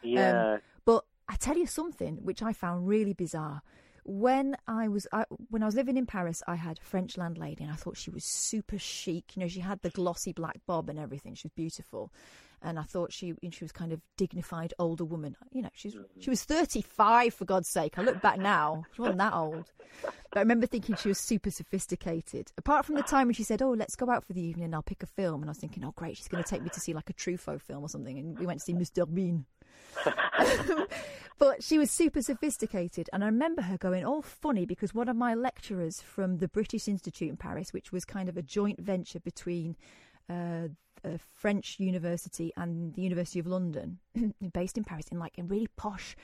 Yeah. 0.00 0.52
Um, 0.54 0.60
but 0.84 1.04
I 1.28 1.34
tell 1.34 1.56
you 1.56 1.66
something 1.66 2.18
which 2.22 2.40
I 2.40 2.52
found 2.52 2.86
really 2.86 3.14
bizarre. 3.14 3.62
When 4.08 4.56
I 4.68 4.86
was 4.86 5.08
I, 5.12 5.24
when 5.50 5.64
I 5.64 5.66
was 5.66 5.74
living 5.74 5.96
in 5.96 6.06
Paris, 6.06 6.40
I 6.46 6.54
had 6.54 6.78
a 6.78 6.82
French 6.82 7.16
landlady, 7.16 7.64
and 7.64 7.72
I 7.72 7.74
thought 7.74 7.96
she 7.96 8.10
was 8.10 8.24
super 8.24 8.78
chic. 8.78 9.34
You 9.34 9.40
know, 9.42 9.48
she 9.48 9.58
had 9.58 9.82
the 9.82 9.90
glossy 9.90 10.32
black 10.32 10.60
bob 10.64 10.88
and 10.88 10.96
everything. 10.96 11.34
She 11.34 11.48
was 11.48 11.52
beautiful, 11.56 12.12
and 12.62 12.78
I 12.78 12.84
thought 12.84 13.12
she 13.12 13.34
she 13.50 13.64
was 13.64 13.72
kind 13.72 13.92
of 13.92 14.00
dignified 14.16 14.72
older 14.78 15.04
woman. 15.04 15.34
You 15.50 15.62
know, 15.62 15.70
she's 15.74 15.96
she 16.20 16.30
was 16.30 16.44
thirty 16.44 16.82
five 16.82 17.34
for 17.34 17.46
God's 17.46 17.68
sake. 17.68 17.98
I 17.98 18.02
look 18.02 18.22
back 18.22 18.38
now, 18.38 18.84
she 18.94 19.02
wasn't 19.02 19.18
that 19.18 19.34
old. 19.34 19.72
But 20.02 20.38
I 20.38 20.40
remember 20.40 20.66
thinking 20.66 20.94
she 20.94 21.08
was 21.08 21.18
super 21.18 21.50
sophisticated. 21.50 22.52
Apart 22.56 22.86
from 22.86 22.94
the 22.94 23.02
time 23.02 23.26
when 23.26 23.34
she 23.34 23.42
said, 23.42 23.60
"Oh, 23.60 23.72
let's 23.72 23.96
go 23.96 24.08
out 24.08 24.24
for 24.24 24.34
the 24.34 24.40
evening. 24.40 24.72
I'll 24.72 24.82
pick 24.82 25.02
a 25.02 25.06
film," 25.06 25.42
and 25.42 25.50
I 25.50 25.50
was 25.50 25.58
thinking, 25.58 25.84
"Oh, 25.84 25.92
great, 25.96 26.16
she's 26.16 26.28
going 26.28 26.44
to 26.44 26.48
take 26.48 26.62
me 26.62 26.70
to 26.70 26.80
see 26.80 26.94
like 26.94 27.10
a 27.10 27.14
Truffaut 27.14 27.60
film 27.60 27.82
or 27.82 27.88
something." 27.88 28.16
And 28.16 28.38
we 28.38 28.46
went 28.46 28.60
to 28.60 28.64
see 28.64 28.72
Mr. 28.72 29.12
Bean. 29.12 29.46
but 31.38 31.62
she 31.62 31.78
was 31.78 31.90
super 31.90 32.22
sophisticated, 32.22 33.08
and 33.12 33.22
I 33.22 33.26
remember 33.26 33.62
her 33.62 33.78
going 33.78 34.04
all 34.04 34.22
funny 34.22 34.66
because 34.66 34.94
one 34.94 35.08
of 35.08 35.16
my 35.16 35.34
lecturers 35.34 36.00
from 36.00 36.38
the 36.38 36.48
British 36.48 36.88
Institute 36.88 37.28
in 37.30 37.36
Paris, 37.36 37.72
which 37.72 37.92
was 37.92 38.04
kind 38.04 38.28
of 38.28 38.36
a 38.36 38.42
joint 38.42 38.80
venture 38.80 39.20
between 39.20 39.76
uh, 40.28 40.68
a 41.04 41.18
French 41.18 41.78
university 41.78 42.52
and 42.56 42.94
the 42.94 43.02
University 43.02 43.38
of 43.38 43.46
London, 43.46 43.98
based 44.52 44.76
in 44.76 44.84
Paris, 44.84 45.06
in 45.10 45.18
like 45.18 45.38
a 45.38 45.42
really 45.42 45.68
posh, 45.76 46.16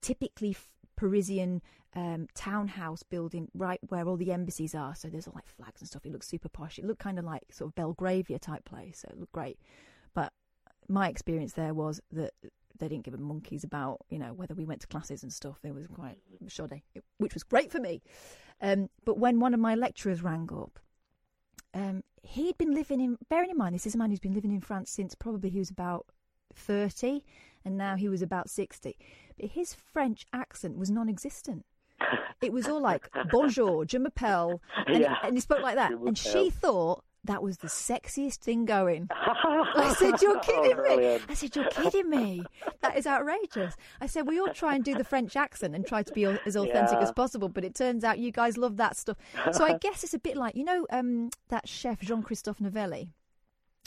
typically 0.00 0.56
Parisian 0.96 1.62
um, 1.94 2.26
townhouse 2.34 3.02
building 3.02 3.48
right 3.54 3.80
where 3.88 4.06
all 4.06 4.16
the 4.16 4.32
embassies 4.32 4.74
are. 4.74 4.94
So 4.94 5.08
there's 5.08 5.26
all 5.26 5.34
like 5.34 5.46
flags 5.46 5.80
and 5.80 5.88
stuff. 5.88 6.04
It 6.04 6.12
looked 6.12 6.24
super 6.24 6.48
posh. 6.48 6.78
It 6.78 6.84
looked 6.84 7.00
kind 7.00 7.18
of 7.18 7.24
like 7.24 7.42
sort 7.50 7.70
of 7.70 7.74
Belgravia 7.74 8.38
type 8.38 8.64
place. 8.64 9.00
So 9.00 9.08
it 9.10 9.18
looked 9.18 9.32
great. 9.32 9.58
But 10.14 10.32
my 10.88 11.08
experience 11.08 11.52
there 11.52 11.74
was 11.74 12.00
that 12.12 12.32
they 12.78 12.88
didn't 12.88 13.04
give 13.04 13.14
a 13.14 13.18
monkeys 13.18 13.64
about 13.64 13.98
you 14.10 14.18
know 14.18 14.32
whether 14.32 14.54
we 14.54 14.64
went 14.64 14.80
to 14.82 14.86
classes 14.86 15.22
and 15.22 15.32
stuff. 15.32 15.58
It 15.64 15.74
was 15.74 15.86
quite 15.86 16.18
shoddy, 16.48 16.82
which 17.18 17.34
was 17.34 17.42
great 17.42 17.70
for 17.70 17.80
me. 17.80 18.02
Um, 18.60 18.88
but 19.04 19.18
when 19.18 19.38
one 19.40 19.54
of 19.54 19.60
my 19.60 19.74
lecturers 19.74 20.22
rang 20.22 20.48
up 20.52 20.78
um, 21.74 22.02
he'd 22.22 22.56
been 22.58 22.72
living 22.74 23.00
in. 23.00 23.18
Bearing 23.28 23.50
in 23.50 23.56
mind, 23.58 23.74
this 23.74 23.86
is 23.86 23.94
a 23.94 23.98
man 23.98 24.10
who's 24.10 24.20
been 24.20 24.34
living 24.34 24.52
in 24.52 24.60
France 24.60 24.90
since 24.90 25.14
probably 25.14 25.50
he 25.50 25.58
was 25.58 25.70
about 25.70 26.06
thirty, 26.54 27.24
and 27.64 27.76
now 27.76 27.94
he 27.96 28.08
was 28.08 28.22
about 28.22 28.48
sixty. 28.48 28.96
But 29.38 29.50
his 29.50 29.74
French 29.74 30.24
accent 30.32 30.78
was 30.78 30.90
non-existent. 30.90 31.64
It 32.40 32.52
was 32.52 32.66
all 32.68 32.80
like 32.80 33.10
"Bonjour, 33.30 33.84
je 33.84 33.98
m'appelle," 33.98 34.60
and, 34.86 35.00
Yeah. 35.00 35.16
and 35.22 35.36
he 35.36 35.40
spoke 35.40 35.62
like 35.62 35.74
that. 35.76 35.92
And 35.92 36.16
she 36.16 36.50
thought 36.50 37.04
that 37.28 37.42
was 37.42 37.58
the 37.58 37.68
sexiest 37.68 38.38
thing 38.38 38.64
going. 38.64 39.08
I 39.12 39.94
said, 39.98 40.20
"You're 40.20 40.40
kidding 40.40 40.62
me!" 40.62 40.74
brilliant. 40.74 41.22
I 41.28 41.34
said, 41.34 41.54
"You're 41.54 41.68
kidding 41.70 42.10
me! 42.10 42.42
That 42.82 42.96
is 42.96 43.06
outrageous." 43.06 43.74
I 44.00 44.06
said, 44.06 44.26
"We 44.26 44.40
all 44.40 44.52
try 44.52 44.74
and 44.74 44.84
do 44.84 44.94
the 44.94 45.04
French 45.04 45.36
accent 45.36 45.74
and 45.74 45.86
try 45.86 46.02
to 46.02 46.12
be 46.12 46.24
as 46.24 46.56
authentic 46.56 46.98
Yeah. 46.98 47.02
as 47.02 47.12
possible, 47.12 47.48
but 47.48 47.64
it 47.64 47.74
turns 47.74 48.02
out 48.02 48.18
you 48.18 48.32
guys 48.32 48.58
love 48.58 48.76
that 48.78 48.96
stuff." 48.96 49.16
So 49.52 49.64
I 49.64 49.78
guess 49.80 50.02
it's 50.04 50.14
a 50.14 50.18
bit 50.18 50.36
like 50.36 50.56
you 50.56 50.64
know 50.64 50.86
um, 50.90 51.30
that 51.48 51.68
chef 51.68 52.00
Jean 52.00 52.22
Christophe 52.22 52.60
Novelli. 52.60 53.12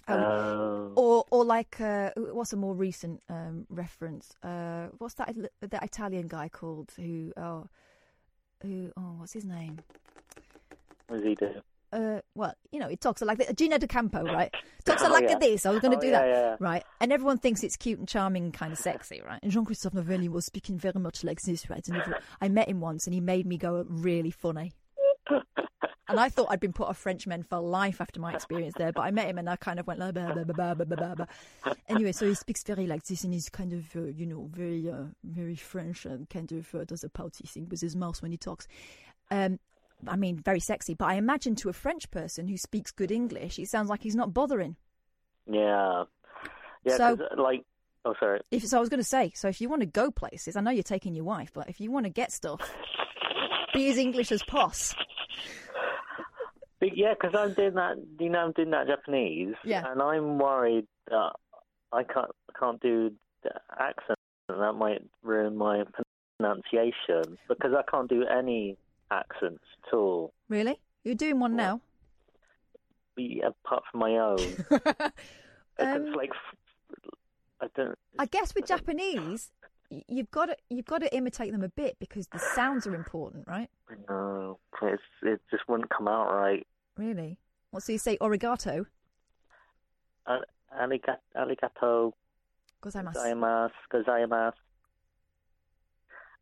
Oh. 0.07 0.91
Or, 0.95 1.25
or 1.29 1.45
like, 1.45 1.79
uh, 1.79 2.09
what's 2.17 2.53
a 2.53 2.57
more 2.57 2.73
recent 2.73 3.21
um, 3.29 3.65
reference? 3.69 4.33
Uh, 4.43 4.87
what's 4.97 5.13
that 5.15 5.35
that 5.61 5.83
Italian 5.83 6.27
guy 6.27 6.49
called? 6.49 6.91
Who, 6.97 7.31
oh, 7.37 7.67
who, 8.61 8.91
oh, 8.97 9.15
what's 9.17 9.33
his 9.33 9.45
name? 9.45 9.79
What 11.07 11.17
does 11.17 11.25
he 11.25 11.35
do? 11.35 11.61
Uh, 11.91 12.21
well, 12.35 12.53
you 12.71 12.79
know, 12.79 12.87
he 12.87 12.95
talks 12.95 13.21
like 13.21 13.37
the, 13.37 13.53
Gino 13.53 13.77
D'Acampo, 13.77 14.23
right? 14.33 14.53
Talks 14.85 15.01
Oh, 15.03 15.09
like 15.09 15.29
yeah. 15.29 15.37
this. 15.37 15.65
I 15.65 15.71
was 15.71 15.81
going 15.81 15.91
to 15.91 15.97
Oh, 15.97 16.01
do 16.01 16.07
yeah, 16.07 16.19
that, 16.21 16.27
yeah. 16.27 16.55
right? 16.59 16.83
And 17.01 17.11
everyone 17.11 17.37
thinks 17.37 17.63
it's 17.63 17.75
cute 17.75 17.99
and 17.99 18.07
charming 18.07 18.45
and 18.45 18.53
kind 18.53 18.71
of 18.71 18.79
sexy, 18.79 19.21
right? 19.25 19.39
And 19.43 19.51
Jean 19.51 19.65
Christophe 19.65 19.93
Novelli 19.93 20.29
was 20.29 20.45
speaking 20.45 20.77
very 20.77 20.99
much 20.99 21.23
like 21.23 21.41
this, 21.41 21.69
right? 21.69 21.85
And 21.87 21.97
everyone, 21.97 22.21
I 22.39 22.47
met 22.47 22.69
him 22.69 22.79
once, 22.79 23.07
and 23.07 23.13
he 23.13 23.19
made 23.19 23.45
me 23.45 23.57
go 23.57 23.85
really 23.89 24.31
funny. 24.31 24.71
And 26.07 26.19
I 26.19 26.27
thought 26.27 26.47
I'd 26.49 26.59
been 26.59 26.73
put 26.73 26.89
off 26.89 26.97
Frenchmen 26.97 27.41
for 27.43 27.59
life 27.61 28.01
after 28.01 28.19
my 28.19 28.33
experience 28.33 28.73
there, 28.77 28.91
but 28.91 29.01
I 29.01 29.11
met 29.11 29.29
him 29.29 29.37
and 29.37 29.49
I 29.49 29.55
kind 29.55 29.79
of 29.79 29.87
went 29.87 29.97
like, 30.01 30.13
blah, 30.13 30.33
blah, 30.33 30.43
blah, 30.43 30.73
blah, 30.73 30.85
blah, 30.85 30.95
blah, 30.97 31.15
blah. 31.15 31.73
Anyway, 31.87 32.11
so 32.11 32.27
he 32.27 32.33
speaks 32.33 32.63
very 32.63 32.85
like 32.85 33.03
this 33.05 33.23
and 33.23 33.33
he's 33.33 33.47
kind 33.47 33.71
of, 33.71 33.95
uh, 33.95 34.01
you 34.07 34.25
know, 34.25 34.49
very, 34.51 34.89
uh, 34.89 35.03
very 35.23 35.55
French 35.55 36.05
and 36.05 36.29
kind 36.29 36.51
of 36.51 36.73
uh, 36.75 36.83
does 36.83 37.05
a 37.05 37.09
pouty 37.09 37.47
thing 37.47 37.67
with 37.69 37.79
his 37.79 37.95
mouth 37.95 38.21
when 38.21 38.31
he 38.31 38.37
talks. 38.37 38.67
Um, 39.29 39.57
I 40.07 40.15
mean, 40.15 40.37
very 40.39 40.59
sexy, 40.59 40.93
but 40.93 41.05
I 41.05 41.15
imagine 41.15 41.55
to 41.55 41.69
a 41.69 41.73
French 41.73 42.09
person 42.11 42.47
who 42.47 42.57
speaks 42.57 42.91
good 42.91 43.11
English, 43.11 43.59
it 43.59 43.67
sounds 43.69 43.89
like 43.89 44.01
he's 44.03 44.15
not 44.15 44.33
bothering. 44.33 44.75
Yeah. 45.45 46.03
Yeah, 46.83 46.97
So- 46.97 47.13
uh, 47.13 47.41
like, 47.41 47.63
oh, 48.05 48.13
sorry. 48.19 48.41
If 48.51 48.65
so, 48.65 48.77
I 48.77 48.79
was 48.79 48.89
going 48.89 48.99
to 48.99 49.03
say, 49.07 49.31
so 49.35 49.47
if 49.47 49.61
you 49.61 49.69
want 49.69 49.81
to 49.81 49.85
go 49.85 50.11
places, 50.11 50.55
I 50.55 50.61
know 50.61 50.71
you're 50.71 50.83
taking 50.83 51.13
your 51.15 51.25
wife, 51.25 51.51
but 51.53 51.69
if 51.69 51.79
you 51.79 51.91
want 51.91 52.05
to 52.05 52.09
get 52.11 52.31
stuff, 52.31 52.59
be 53.73 53.89
as 53.89 53.97
English 53.97 54.31
as 54.31 54.43
poss. 54.43 54.95
But 56.79 56.97
yeah, 56.97 57.13
because 57.13 57.35
I'm 57.37 57.53
doing 57.53 57.75
that. 57.75 57.97
You 58.19 58.29
know, 58.29 58.39
I'm 58.39 58.51
doing 58.53 58.71
that 58.71 58.87
Japanese. 58.87 59.53
Yeah. 59.63 59.83
And 59.87 60.01
I'm 60.01 60.39
worried 60.39 60.87
that 61.09 61.33
I 61.93 62.03
can't 62.03 62.31
I 62.49 62.59
can't 62.59 62.81
do 62.81 63.11
the 63.43 63.51
accent. 63.79 64.17
and 64.49 64.59
That 64.61 64.73
might 64.73 65.03
ruin 65.21 65.55
my 65.57 65.83
pronunciation 66.39 67.37
because 67.47 67.73
I 67.77 67.83
can't 67.89 68.09
do 68.09 68.25
any 68.25 68.77
accents 69.11 69.63
at 69.85 69.93
all. 69.93 70.33
Really? 70.49 70.79
You're 71.03 71.15
doing 71.15 71.39
one 71.39 71.55
now? 71.55 71.81
Be- 73.15 73.41
Apart 73.45 73.83
from 73.91 73.99
my 73.99 74.17
own. 74.17 74.65
Um, 75.79 76.05
it's 76.05 76.15
like 76.15 76.31
I 77.61 77.67
don't. 77.75 77.97
I 78.19 78.25
guess 78.25 78.53
with 78.53 78.67
Japanese, 78.67 79.51
you've 80.07 80.29
got 80.29 80.47
to 80.47 80.57
you've 80.69 80.85
got 80.85 80.99
to 81.01 81.15
imitate 81.15 81.51
them 81.53 81.63
a 81.63 81.69
bit 81.69 81.97
because 81.99 82.27
the 82.27 82.39
sounds 82.39 82.85
are 82.85 82.93
important, 82.93 83.47
right? 83.47 83.69
No, 84.09 84.59
it's, 84.83 85.01
it 85.23 85.41
just 85.49 85.63
wouldn't 85.67 85.89
come 85.89 86.07
out 86.07 86.31
right. 86.31 86.67
Really? 86.97 87.37
What 87.71 87.83
so 87.83 87.93
you 87.93 87.97
say 87.97 88.17
origato? 88.17 88.85
Al- 90.27 90.43
Arigato. 90.79 91.17
Arigato. 91.35 92.13
Gozaimasu. 92.83 93.69
Gozaimasu. 93.91 94.53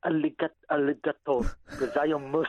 Gozaimasu. 0.06 0.50
Arigato. 0.72 1.46
Arigato. 1.46 1.56
Gozaimasu. 1.78 2.46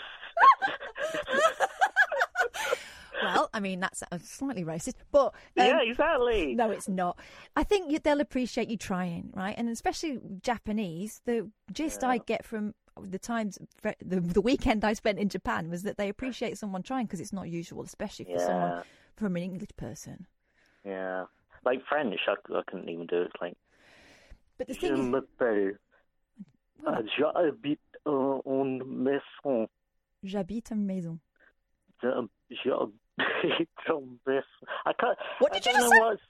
Well, 3.23 3.51
I 3.53 3.61
mean 3.61 3.81
that's 3.81 4.03
uh, 4.11 4.19
slightly 4.23 4.65
racist, 4.65 4.95
but 5.13 5.27
um, 5.27 5.33
Yeah, 5.55 5.81
exactly. 5.83 6.55
No, 6.55 6.71
it's 6.71 6.89
not. 6.89 7.19
I 7.55 7.65
think 7.65 7.91
you, 7.91 7.99
they'll 7.99 8.21
appreciate 8.21 8.71
you 8.71 8.77
trying, 8.77 9.31
right? 9.35 9.55
And 9.57 9.69
especially 9.69 10.21
Japanese. 10.43 11.21
The 11.27 11.51
gist 11.73 12.03
I 12.03 12.19
get 12.19 12.45
from 12.45 12.75
the 13.01 13.19
times, 13.19 13.59
the 13.83 14.21
the 14.21 14.41
weekend 14.41 14.85
I 14.85 14.95
spent 14.95 15.19
in 15.19 15.29
Japan 15.29 15.71
was 15.71 15.83
that 15.83 15.97
they 15.97 16.09
appreciate 16.09 16.59
someone 16.59 16.83
trying 16.83 17.07
because 17.07 17.21
it's 17.21 17.33
not 17.33 17.49
usual, 17.49 17.83
especially 17.83 18.27
for 18.27 18.39
someone 18.39 18.83
from 19.17 19.37
an 19.37 19.43
English 19.43 19.71
person. 19.77 20.27
Yeah. 20.85 21.27
Like 21.65 21.83
French, 21.89 22.19
I, 22.27 22.33
I 22.55 22.63
couldn't 22.67 22.89
even 22.89 23.07
do 23.07 23.23
it. 23.23 23.27
It's 23.27 23.41
like. 23.41 23.57
But 24.57 24.69
the 24.69 24.75
Je 24.75 24.81
thing 24.81 25.15
is, 25.15 25.77
J'habite 27.17 27.95
une 28.07 29.03
maison. 29.03 29.69
j'habite 30.23 30.71
une 30.71 30.87
maison. 30.87 31.19
J'habite 32.03 33.91
en 33.91 34.03
maison. 34.27 34.43
I 34.87 34.93
can't. 34.99 35.17
What 35.39 35.53
I 35.55 35.59
did 35.59 35.67
you 35.67 35.73
just 35.73 35.91
know 35.93 36.15
say? 36.15 36.23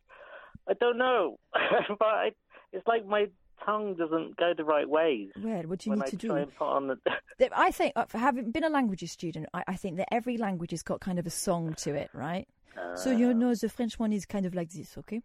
I 0.69 0.75
don't 0.75 0.99
know, 0.99 1.39
but 1.99 2.03
I, 2.07 2.31
it's 2.73 2.87
like 2.87 3.07
my 3.07 3.27
tongue 3.65 3.97
doesn't 3.97 4.37
go 4.37 4.53
the 4.57 4.65
right 4.65 4.89
ways. 4.89 5.31
Weird. 5.37 5.69
What 5.69 5.81
do 5.81 5.91
you 5.91 5.97
need 5.97 6.05
I 6.05 6.11
to 6.11 6.17
do? 6.17 6.35
and 6.35 6.55
put 6.55 6.67
on 6.69 6.89
the. 6.89 6.97
I 7.53 7.71
think, 7.71 7.93
uh, 7.97 8.05
for 8.07 8.19
having 8.19 8.51
been 8.51 8.65
a 8.65 8.69
languages 8.69 9.13
student, 9.13 9.47
I, 9.55 9.65
I 9.69 9.77
think 9.77 9.97
that 9.97 10.13
every 10.13 10.37
language 10.37 10.71
has 10.73 10.83
got 10.83 11.01
kind 11.01 11.19
of 11.19 11.27
a 11.27 11.31
song 11.31 11.75
to 11.79 11.95
it, 11.95 12.11
right? 12.13 12.47
so 12.95 13.11
you 13.11 13.35
know, 13.35 13.55
the 13.55 13.69
French 13.69 13.99
one 13.99 14.13
is 14.13 14.25
kind 14.27 14.47
of 14.47 14.55
like 14.55 14.71
this, 14.71 14.97
okay? 14.99 15.23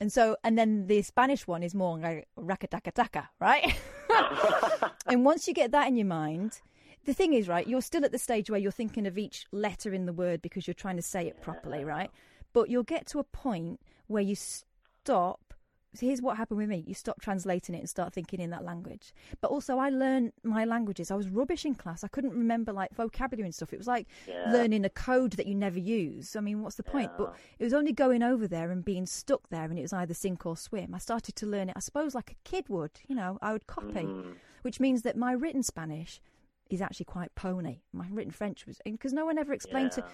And 0.00 0.12
so, 0.12 0.36
and 0.44 0.58
then 0.58 0.86
the 0.86 1.02
Spanish 1.02 1.46
one 1.46 1.62
is 1.62 1.74
more 1.74 1.98
like 1.98 2.28
rakataka 2.38 3.28
right? 3.40 3.74
and 5.06 5.24
once 5.24 5.48
you 5.48 5.54
get 5.54 5.72
that 5.72 5.88
in 5.88 5.96
your 5.96 6.06
mind, 6.06 6.60
the 7.04 7.14
thing 7.14 7.32
is, 7.32 7.48
right, 7.48 7.66
you're 7.66 7.80
still 7.80 8.04
at 8.04 8.12
the 8.12 8.18
stage 8.18 8.50
where 8.50 8.60
you're 8.60 8.72
thinking 8.72 9.06
of 9.06 9.16
each 9.16 9.46
letter 9.52 9.94
in 9.94 10.06
the 10.06 10.12
word 10.12 10.42
because 10.42 10.66
you're 10.66 10.74
trying 10.74 10.96
to 10.96 11.02
say 11.02 11.26
it 11.26 11.40
properly, 11.40 11.84
right? 11.84 12.10
But 12.52 12.68
you'll 12.68 12.82
get 12.82 13.06
to 13.08 13.20
a 13.20 13.24
point 13.24 13.80
where 14.06 14.22
you 14.22 14.34
stop. 14.34 15.54
So 15.96 16.06
here's 16.06 16.22
what 16.22 16.36
happened 16.36 16.58
with 16.58 16.68
me. 16.68 16.84
You 16.86 16.94
stop 16.94 17.20
translating 17.20 17.74
it 17.74 17.78
and 17.78 17.88
start 17.88 18.12
thinking 18.12 18.40
in 18.40 18.50
that 18.50 18.64
language. 18.64 19.12
But 19.40 19.50
also, 19.50 19.78
I 19.78 19.88
learned 19.88 20.32
my 20.44 20.64
languages. 20.64 21.10
I 21.10 21.14
was 21.16 21.28
rubbish 21.28 21.64
in 21.64 21.74
class. 21.74 22.04
I 22.04 22.08
couldn't 22.08 22.32
remember 22.32 22.72
like 22.72 22.94
vocabulary 22.94 23.46
and 23.46 23.54
stuff. 23.54 23.72
It 23.72 23.78
was 23.78 23.86
like 23.86 24.06
Yeah. 24.28 24.52
learning 24.52 24.84
a 24.84 24.90
code 24.90 25.32
that 25.32 25.46
you 25.46 25.54
never 25.54 25.78
use. 25.78 26.36
I 26.36 26.40
mean, 26.40 26.62
what's 26.62 26.76
the 26.76 26.82
point? 26.82 27.10
But 27.16 27.34
it 27.58 27.64
was 27.64 27.72
only 27.74 27.92
going 27.92 28.22
over 28.22 28.46
there 28.46 28.70
and 28.70 28.84
being 28.84 29.06
stuck 29.06 29.48
there, 29.48 29.64
and 29.64 29.78
it 29.78 29.82
was 29.82 29.92
either 29.92 30.14
sink 30.14 30.44
or 30.46 30.56
swim. 30.56 30.94
I 30.94 30.98
started 30.98 31.34
to 31.36 31.46
learn 31.46 31.68
it, 31.70 31.76
I 31.76 31.80
suppose, 31.80 32.14
like 32.14 32.30
a 32.32 32.36
kid 32.48 32.68
would. 32.68 32.92
You 33.08 33.14
know, 33.16 33.38
I 33.42 33.52
would 33.52 33.66
copy, 33.66 34.04
Mm. 34.04 34.34
which 34.62 34.78
means 34.80 35.02
that 35.02 35.16
my 35.16 35.32
written 35.32 35.62
Spanish 35.62 36.20
is 36.68 36.82
actually 36.82 37.04
quite 37.06 37.32
pony. 37.36 37.82
My 37.92 38.06
written 38.10 38.32
French 38.32 38.66
was 38.66 38.80
because 38.84 39.12
no 39.12 39.24
one 39.24 39.38
ever 39.38 39.52
explained 39.52 39.92
to. 39.92 40.04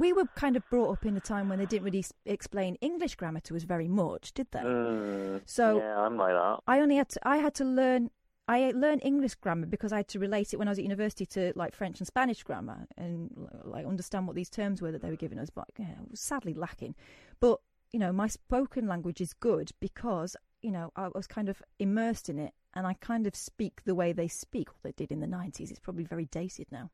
We 0.00 0.12
were 0.14 0.24
kind 0.34 0.56
of 0.56 0.62
brought 0.70 0.90
up 0.90 1.04
in 1.04 1.16
a 1.16 1.20
time 1.20 1.48
when 1.50 1.58
they 1.58 1.66
didn't 1.66 1.84
really 1.84 2.04
explain 2.24 2.76
English 2.76 3.14
grammar 3.16 3.40
to 3.40 3.54
us 3.54 3.64
very 3.64 3.86
much, 3.86 4.32
did 4.32 4.46
they? 4.50 4.60
Mm, 4.60 5.42
So- 5.44 5.78
yeah, 5.78 6.00
I'm 6.00 6.16
like 6.16 6.32
that. 6.32 6.60
I 6.66 6.80
only 6.80 6.96
had 6.96 7.10
to. 7.10 7.20
I 7.28 7.36
had 7.36 7.54
to 7.56 7.64
learn. 7.64 8.10
I 8.48 8.72
learned 8.74 9.02
English 9.04 9.34
grammar 9.36 9.66
because 9.66 9.92
I 9.92 9.98
had 9.98 10.08
to 10.08 10.18
relate 10.18 10.52
it 10.52 10.56
when 10.56 10.66
I 10.66 10.72
was 10.72 10.78
at 10.78 10.84
university 10.84 11.24
to 11.26 11.52
like 11.54 11.72
French 11.76 12.00
and 12.00 12.06
Spanish 12.06 12.42
grammar 12.42 12.86
and 12.96 13.30
like 13.62 13.86
understand 13.86 14.26
what 14.26 14.34
these 14.34 14.50
terms 14.50 14.80
were 14.82 14.90
that 14.90 15.02
they 15.02 15.10
were 15.10 15.16
giving 15.16 15.38
us. 15.38 15.50
But 15.50 15.68
yeah, 15.78 15.90
it 16.02 16.10
was 16.10 16.20
sadly 16.20 16.54
lacking. 16.54 16.94
But 17.38 17.60
you 17.92 18.00
know, 18.00 18.10
my 18.12 18.26
spoken 18.26 18.88
language 18.88 19.20
is 19.20 19.34
good 19.34 19.70
because 19.80 20.34
you 20.62 20.70
know 20.72 20.90
I 20.96 21.08
was 21.14 21.26
kind 21.26 21.48
of 21.48 21.62
immersed 21.78 22.28
in 22.28 22.38
it, 22.38 22.54
and 22.74 22.86
I 22.86 22.94
kind 22.94 23.26
of 23.26 23.36
speak 23.36 23.82
the 23.84 23.94
way 23.94 24.12
they 24.12 24.28
speak. 24.28 24.68
What 24.70 24.82
they 24.82 24.92
did 24.92 25.12
in 25.12 25.20
the 25.20 25.26
nineties. 25.26 25.70
It's 25.70 25.78
probably 25.78 26.04
very 26.04 26.24
dated 26.24 26.68
now. 26.72 26.90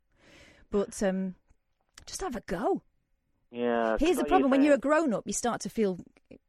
But 0.70 1.00
um, 1.02 1.36
just 2.04 2.20
have 2.20 2.34
a 2.36 2.40
go. 2.40 2.82
Yeah. 3.50 3.96
Here's 3.98 4.16
the 4.16 4.24
problem: 4.24 4.50
when 4.50 4.62
you're 4.62 4.74
a 4.74 4.78
grown 4.78 5.12
up, 5.14 5.24
you 5.26 5.32
start 5.32 5.60
to 5.62 5.68
feel, 5.68 5.98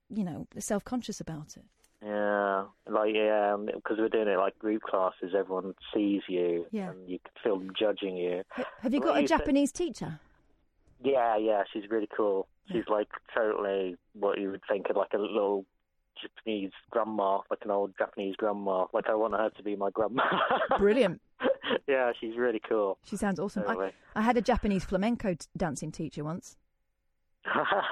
you 0.09 0.23
know, 0.23 0.47
self 0.59 0.83
conscious 0.83 1.19
about 1.21 1.55
it. 1.57 1.63
Yeah, 2.05 2.65
like 2.87 3.13
yeah, 3.15 3.53
um, 3.55 3.65
because 3.65 3.97
we're 3.97 4.09
doing 4.09 4.27
it 4.27 4.37
like 4.37 4.57
group 4.59 4.83
classes. 4.83 5.33
Everyone 5.35 5.73
sees 5.93 6.21
you, 6.29 6.67
Yeah. 6.71 6.91
and 6.91 7.09
you 7.09 7.17
can 7.19 7.31
feel 7.43 7.57
them 7.59 7.71
judging 7.77 8.15
you. 8.17 8.43
Have 8.81 8.93
you 8.93 8.99
Well, 8.99 9.13
got 9.13 9.23
a 9.23 9.27
said- 9.27 9.39
Japanese 9.39 9.71
teacher? 9.71 10.19
Yeah, 11.03 11.37
yeah, 11.37 11.63
she's 11.73 11.89
really 11.89 12.09
cool. 12.15 12.47
She's 12.71 12.87
like 12.87 13.07
totally 13.35 13.97
what 14.13 14.39
you 14.39 14.51
would 14.51 14.61
think 14.69 14.89
of 14.89 14.95
like 14.95 15.13
a 15.13 15.17
little 15.17 15.65
Japanese 16.21 16.71
grandma, 16.91 17.39
like 17.49 17.59
an 17.63 17.71
old 17.71 17.93
Japanese 17.97 18.35
grandma. 18.35 18.85
Like 18.93 19.07
I 19.09 19.15
want 19.15 19.33
her 19.33 19.49
to 19.49 19.63
be 19.63 19.75
my 19.75 19.89
grandma. 19.91 20.23
Brilliant. 20.77 21.21
yeah, 21.87 22.11
she's 22.19 22.35
really 22.37 22.61
cool. 22.67 22.97
She 23.05 23.15
sounds 23.17 23.39
awesome. 23.39 23.63
I, 23.67 23.91
I 24.15 24.21
had 24.21 24.37
a 24.37 24.41
Japanese 24.41 24.85
flamenco 24.85 25.33
t- 25.35 25.45
dancing 25.55 25.91
teacher 25.91 26.23
once. 26.23 26.57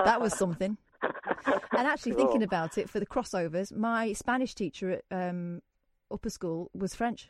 That 0.03 0.22
was 0.22 0.38
something. 0.38 0.77
And 1.02 1.88
actually, 1.88 2.14
thinking 2.14 2.44
about 2.44 2.77
it 2.77 2.90
for 2.90 2.99
the 2.99 3.06
crossovers, 3.06 3.76
my 3.76 4.14
Spanish 4.14 4.56
teacher 4.56 4.91
at 4.91 5.03
um, 5.11 5.61
upper 6.11 6.30
school 6.30 6.72
was 6.73 6.95
French. 6.95 7.30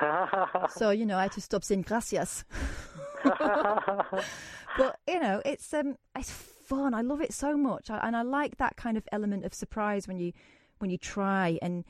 so, 0.70 0.90
you 0.90 1.06
know, 1.06 1.16
I 1.18 1.22
had 1.22 1.32
to 1.32 1.40
stop 1.40 1.64
saying 1.64 1.82
gracias. 1.82 2.44
but, 3.24 4.98
you 5.06 5.20
know, 5.20 5.42
it's 5.44 5.72
um, 5.74 5.96
it's 6.16 6.30
fun. 6.30 6.94
I 6.94 7.02
love 7.02 7.20
it 7.20 7.32
so 7.32 7.56
much, 7.56 7.90
I, 7.90 7.98
and 7.98 8.16
I 8.16 8.22
like 8.22 8.56
that 8.58 8.76
kind 8.76 8.96
of 8.96 9.04
element 9.12 9.44
of 9.44 9.54
surprise 9.54 10.08
when 10.08 10.18
you 10.18 10.32
when 10.78 10.90
you 10.90 10.98
try 10.98 11.58
and 11.62 11.84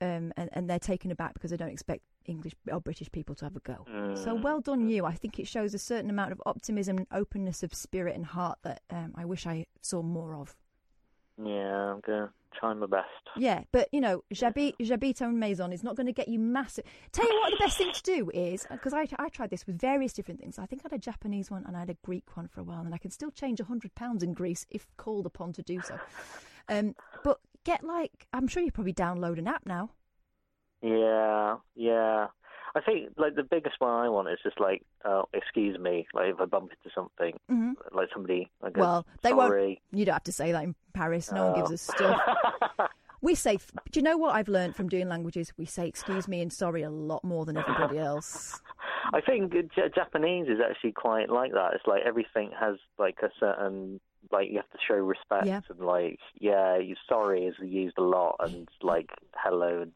um 0.00 0.32
and, 0.36 0.48
and 0.52 0.68
they're 0.68 0.78
taken 0.78 1.10
aback 1.10 1.34
because 1.34 1.50
they 1.50 1.56
don't 1.56 1.68
expect 1.70 2.02
English 2.26 2.54
or 2.70 2.80
British 2.80 3.10
people 3.12 3.34
to 3.36 3.44
have 3.44 3.54
a 3.56 3.60
go. 3.60 3.84
So 4.16 4.34
Mm. 4.36 4.42
well 4.42 4.60
done, 4.60 4.88
you. 4.88 5.04
I 5.04 5.12
think 5.12 5.38
it 5.38 5.46
shows 5.46 5.74
a 5.74 5.78
certain 5.78 6.08
amount 6.10 6.32
of 6.32 6.40
optimism 6.46 6.96
and 6.98 7.06
openness 7.12 7.62
of 7.62 7.74
spirit 7.74 8.16
and 8.16 8.24
heart 8.26 8.58
that 8.62 8.80
um, 8.90 9.12
I 9.14 9.24
wish 9.26 9.46
I 9.46 9.66
saw 9.82 10.00
more 10.02 10.34
of. 10.34 10.56
Yeah, 11.36 11.92
I'm 11.92 12.00
gonna 12.00 12.32
try 12.58 12.72
my 12.74 12.86
best. 12.86 13.08
Yeah, 13.36 13.64
but 13.72 13.88
you 13.92 14.00
know, 14.00 14.22
j'habite 14.32 15.20
en 15.20 15.38
maison 15.38 15.72
is 15.72 15.82
not 15.82 15.96
going 15.96 16.06
to 16.06 16.12
get 16.12 16.28
you 16.28 16.38
massive. 16.38 16.84
Tell 17.10 17.26
you 17.26 17.40
what, 17.40 17.50
the 17.50 17.56
best 17.64 17.76
thing 17.76 17.92
to 17.92 18.02
do 18.04 18.30
is 18.32 18.64
because 18.70 18.94
I, 18.94 19.08
I 19.18 19.28
tried 19.28 19.50
this 19.50 19.66
with 19.66 19.80
various 19.80 20.12
different 20.12 20.40
things. 20.40 20.58
I 20.60 20.66
think 20.66 20.82
I 20.82 20.84
had 20.90 20.92
a 20.92 20.98
Japanese 20.98 21.50
one 21.50 21.64
and 21.66 21.76
I 21.76 21.80
had 21.80 21.90
a 21.90 21.96
Greek 22.04 22.36
one 22.36 22.46
for 22.46 22.60
a 22.60 22.62
while, 22.62 22.82
and 22.82 22.94
I 22.94 22.98
can 22.98 23.10
still 23.10 23.32
change 23.32 23.58
a 23.58 23.64
hundred 23.64 23.94
pounds 23.96 24.22
in 24.22 24.32
Greece 24.34 24.64
if 24.70 24.86
called 24.96 25.26
upon 25.26 25.52
to 25.54 25.62
do 25.62 25.80
so. 25.82 25.98
Um, 26.68 26.94
but 27.24 27.40
get 27.64 27.82
like, 27.84 28.26
I'm 28.32 28.46
sure 28.48 28.62
you 28.62 28.70
probably 28.72 28.92
download 28.94 29.38
an 29.38 29.48
app 29.48 29.66
now. 29.66 29.90
Yeah, 30.82 31.56
yeah. 31.74 32.26
I 32.76 32.80
think 32.80 33.10
like 33.16 33.36
the 33.36 33.44
biggest 33.44 33.76
one 33.78 33.90
I 33.92 34.08
want 34.08 34.28
is 34.28 34.38
just 34.42 34.58
like, 34.58 34.82
uh, 35.04 35.22
excuse 35.32 35.78
me, 35.78 36.06
like 36.12 36.26
if 36.34 36.40
I 36.40 36.44
bump 36.44 36.70
into 36.72 36.92
something, 36.94 37.38
Mhm. 37.50 37.74
like 37.92 38.08
somebody. 38.12 38.50
I 38.62 38.70
go, 38.70 38.80
Well, 38.80 39.06
they 39.22 39.30
sorry. 39.30 39.66
won't. 39.66 39.78
You 39.92 40.04
don't 40.04 40.14
have 40.14 40.24
to 40.24 40.32
say 40.32 40.52
that 40.52 40.64
in 40.64 40.74
Paris. 40.92 41.30
No 41.30 41.46
one 41.46 41.54
gives 41.54 41.70
Oh. 41.70 41.74
us 41.74 41.80
stuff. 41.82 42.20
we 43.22 43.34
say. 43.36 43.58
Do 43.92 44.00
you 44.00 44.02
know 44.02 44.16
what 44.16 44.34
I've 44.34 44.48
learned 44.48 44.74
from 44.74 44.88
doing 44.88 45.08
languages? 45.08 45.52
We 45.56 45.66
say 45.66 45.86
excuse 45.86 46.26
me 46.26 46.40
and 46.42 46.52
sorry 46.52 46.82
a 46.82 46.90
lot 46.90 47.22
more 47.22 47.44
than 47.44 47.56
everybody 47.56 47.98
else. 47.98 48.60
I 49.14 49.20
think 49.20 49.52
Japanese 49.94 50.48
is 50.48 50.58
actually 50.60 50.92
quite 50.92 51.30
like 51.30 51.52
that. 51.52 51.74
It's 51.74 51.86
like 51.86 52.02
everything 52.04 52.50
has 52.58 52.76
like 52.98 53.18
a 53.22 53.30
certain 53.38 54.00
like 54.32 54.50
you 54.50 54.56
have 54.56 54.70
to 54.70 54.78
show 54.86 54.94
respect 54.94 55.46
Yeah. 55.46 55.60
and 55.68 55.80
like 55.80 56.18
yeah, 56.38 56.76
you 56.78 56.96
sorry 57.08 57.44
is 57.44 57.54
used 57.62 57.98
a 57.98 58.02
lot 58.02 58.36
and 58.40 58.68
like 58.82 59.10
hello 59.34 59.82
and 59.82 59.92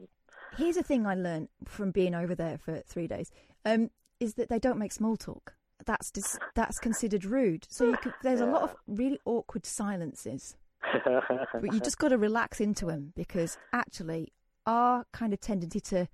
Here's 0.56 0.76
a 0.76 0.82
thing 0.82 1.06
I 1.06 1.14
learned 1.14 1.48
from 1.66 1.90
being 1.90 2.14
over 2.14 2.34
there 2.34 2.58
for 2.58 2.80
three 2.80 3.06
days: 3.06 3.30
um, 3.64 3.90
is 4.18 4.34
that 4.34 4.48
they 4.48 4.58
don't 4.58 4.78
make 4.78 4.92
small 4.92 5.16
talk. 5.16 5.54
That's 5.84 6.10
dis- 6.10 6.38
that's 6.54 6.78
considered 6.78 7.24
rude. 7.24 7.66
So 7.70 7.84
you 7.84 7.96
could, 7.98 8.14
there's 8.22 8.40
a 8.40 8.46
lot 8.46 8.62
of 8.62 8.74
really 8.88 9.20
awkward 9.24 9.66
silences, 9.66 10.56
but 11.04 11.72
you 11.72 11.80
just 11.80 11.98
got 11.98 12.08
to 12.08 12.18
relax 12.18 12.60
into 12.60 12.86
them 12.86 13.12
because 13.14 13.58
actually, 13.72 14.32
our 14.66 15.04
kind 15.12 15.32
of 15.32 15.40
tendency 15.40 15.80
to 15.80 16.08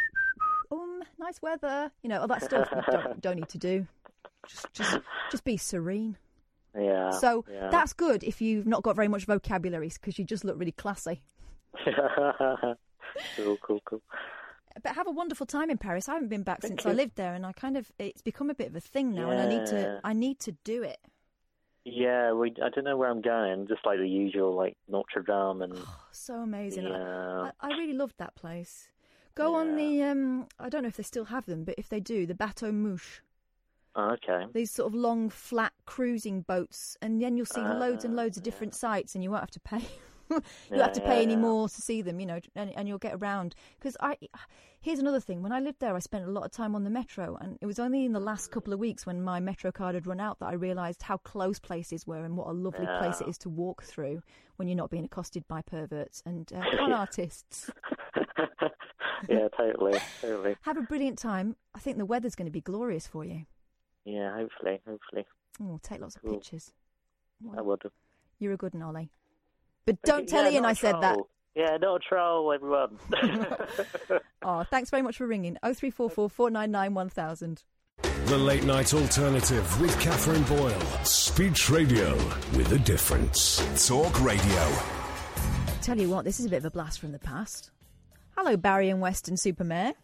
um, 0.70 1.02
nice 1.18 1.42
weather, 1.42 1.90
you 2.02 2.08
know, 2.08 2.20
all 2.20 2.28
that 2.28 2.42
stuff, 2.44 2.68
you 2.74 2.82
don't, 2.90 3.20
don't 3.20 3.36
need 3.36 3.48
to 3.48 3.58
do. 3.58 3.86
Just 4.46 4.72
just 4.72 4.98
just 5.30 5.44
be 5.44 5.56
serene. 5.56 6.16
Yeah. 6.78 7.10
so 7.10 7.44
yeah. 7.50 7.68
that's 7.70 7.92
good 7.92 8.22
if 8.24 8.40
you've 8.40 8.66
not 8.66 8.82
got 8.82 8.96
very 8.96 9.08
much 9.08 9.24
vocabulary 9.24 9.88
because 9.88 10.18
you 10.18 10.24
just 10.24 10.44
look 10.44 10.58
really 10.58 10.72
classy. 10.72 11.22
cool, 13.36 13.56
cool, 13.62 13.80
cool. 13.84 14.02
But 14.82 14.94
have 14.94 15.06
a 15.06 15.10
wonderful 15.10 15.46
time 15.46 15.70
in 15.70 15.78
Paris. 15.78 16.08
I 16.08 16.14
haven't 16.14 16.28
been 16.28 16.42
back 16.42 16.62
since 16.62 16.84
I 16.84 16.92
lived 16.92 17.16
there, 17.16 17.32
and 17.34 17.46
I 17.46 17.52
kind 17.52 17.76
of 17.76 17.90
it's 17.98 18.22
become 18.22 18.50
a 18.50 18.54
bit 18.54 18.68
of 18.68 18.76
a 18.76 18.80
thing 18.80 19.14
now, 19.14 19.30
and 19.30 19.40
I 19.40 19.48
need 19.48 19.66
to 19.66 20.00
I 20.04 20.12
need 20.12 20.38
to 20.40 20.52
do 20.64 20.82
it. 20.82 20.98
Yeah, 21.84 22.32
we. 22.32 22.52
I 22.62 22.68
don't 22.68 22.84
know 22.84 22.96
where 22.96 23.08
I'm 23.08 23.22
going. 23.22 23.68
Just 23.68 23.86
like 23.86 23.98
the 23.98 24.08
usual, 24.08 24.54
like 24.54 24.76
Notre 24.88 25.22
Dame 25.22 25.62
and 25.62 25.78
So 26.10 26.34
amazing. 26.34 26.86
I- 26.86 26.98
yeah. 26.98 27.50
I, 27.60 27.68
I 27.68 27.76
really 27.78 27.94
loved 27.94 28.16
that 28.18 28.34
place. 28.34 28.88
Go 29.36 29.54
on 29.54 29.76
the 29.76 30.02
um 30.02 30.46
I 30.58 30.70
don't 30.70 30.82
know 30.82 30.88
if 30.88 30.96
they 30.96 31.02
still 31.02 31.26
have 31.26 31.46
them, 31.46 31.64
but 31.64 31.74
if 31.78 31.88
they 31.88 32.00
do, 32.00 32.26
the 32.26 32.34
Bateau 32.34 32.72
Mouche. 32.72 33.20
Oh, 33.96 34.10
okay. 34.10 34.44
These 34.52 34.70
sort 34.70 34.88
of 34.88 34.94
long, 34.94 35.30
flat 35.30 35.72
cruising 35.86 36.42
boats, 36.42 36.96
and 37.00 37.20
then 37.20 37.36
you'll 37.36 37.46
see 37.46 37.60
loads 37.60 38.04
and 38.04 38.14
Ah, 38.14 38.22
loads 38.22 38.36
of 38.36 38.42
different 38.42 38.74
sites, 38.74 39.14
and 39.14 39.24
you 39.24 39.30
won't 39.30 39.42
have 39.42 39.50
to 39.52 39.60
pay. 39.60 39.82
you 40.30 40.40
Yeah, 40.70 40.82
have 40.82 40.92
to 40.92 41.00
pay 41.00 41.16
yeah, 41.16 41.22
any 41.22 41.32
yeah. 41.32 41.38
more 41.38 41.68
to 41.68 41.80
see 41.80 42.02
them, 42.02 42.20
you 42.20 42.26
know, 42.26 42.40
and, 42.54 42.76
and 42.76 42.88
you'll 42.88 42.98
get 42.98 43.14
around. 43.14 43.54
Because 43.78 43.96
I, 44.00 44.18
here's 44.80 44.98
another 44.98 45.20
thing: 45.20 45.42
when 45.42 45.52
I 45.52 45.60
lived 45.60 45.80
there, 45.80 45.94
I 45.96 46.00
spent 46.00 46.26
a 46.26 46.30
lot 46.30 46.44
of 46.44 46.50
time 46.50 46.74
on 46.74 46.84
the 46.84 46.90
metro, 46.90 47.36
and 47.40 47.56
it 47.62 47.66
was 47.66 47.78
only 47.78 48.04
in 48.04 48.12
the 48.12 48.20
last 48.20 48.50
couple 48.50 48.72
of 48.74 48.78
weeks 48.78 49.06
when 49.06 49.22
my 49.22 49.40
metro 49.40 49.72
card 49.72 49.94
had 49.94 50.06
run 50.06 50.20
out 50.20 50.40
that 50.40 50.46
I 50.46 50.54
realised 50.54 51.02
how 51.02 51.16
close 51.18 51.58
places 51.58 52.06
were 52.06 52.24
and 52.24 52.36
what 52.36 52.48
a 52.48 52.52
lovely 52.52 52.86
place 52.98 53.20
it 53.22 53.28
is 53.28 53.38
to 53.38 53.48
walk 53.48 53.82
through 53.82 54.20
when 54.56 54.68
you're 54.68 54.76
not 54.76 54.90
being 54.90 55.04
accosted 55.04 55.46
by 55.48 55.62
perverts 55.62 56.22
and 56.26 56.52
uh, 56.52 56.62
con 56.76 56.92
artists. 56.92 57.70
yeah, 59.28 59.48
totally, 59.56 59.98
totally. 60.20 60.56
Have 60.62 60.76
a 60.76 60.82
brilliant 60.82 61.18
time. 61.18 61.56
I 61.74 61.78
think 61.78 61.98
the 61.98 62.04
weather's 62.04 62.34
going 62.34 62.46
to 62.46 62.52
be 62.52 62.60
glorious 62.60 63.06
for 63.06 63.24
you. 63.24 63.46
Yeah, 64.06 64.32
hopefully, 64.34 64.80
hopefully. 64.88 65.26
Oh, 65.62 65.78
take 65.82 66.00
lots 66.00 66.16
of 66.16 66.22
Cool. 66.22 66.34
pictures. 66.34 66.72
I 67.56 67.60
would. 67.60 67.82
You're 68.38 68.54
a 68.54 68.56
good 68.56 68.72
one, 68.72 68.82
Ollie. 68.82 69.10
But 69.84 70.00
don't 70.02 70.26
tell 70.28 70.44
yeah, 70.44 70.50
Iain 70.58 70.64
I 70.64 70.68
I 70.68 70.72
a 70.72 70.74
said 70.74 70.94
that. 71.02 71.14
troll. 71.14 71.28
Yeah, 71.54 71.76
not 71.78 71.96
a 71.96 71.98
troll, 72.00 72.52
everyone. 72.52 72.98
Oh, 74.42 74.62
thanks 74.70 74.90
very 74.90 75.02
much 75.02 75.16
for 75.16 75.26
ringing. 75.26 75.54
0344 75.64 76.30
499 76.30 76.94
1000. 76.94 77.64
The 78.26 78.38
Late 78.38 78.62
Night 78.64 78.94
Alternative 78.94 79.80
with 79.80 79.98
Katherine 80.00 80.44
Boyle. 80.44 80.78
Speech 81.04 81.68
radio 81.68 82.14
with 82.56 82.70
a 82.72 82.78
difference. 82.78 83.56
Talk 83.88 84.20
Radio. 84.22 84.72
Tell 85.82 85.98
you 85.98 86.08
what, 86.08 86.24
this 86.24 86.38
is 86.38 86.46
a 86.46 86.48
bit 86.48 86.58
of 86.58 86.64
a 86.66 86.70
blast 86.70 87.00
from 87.00 87.10
the 87.12 87.18
past. 87.18 87.70
Hello, 88.36 88.56
Barry 88.56 88.88
and 88.90 89.00
Weston-super-Mare. 89.00 89.94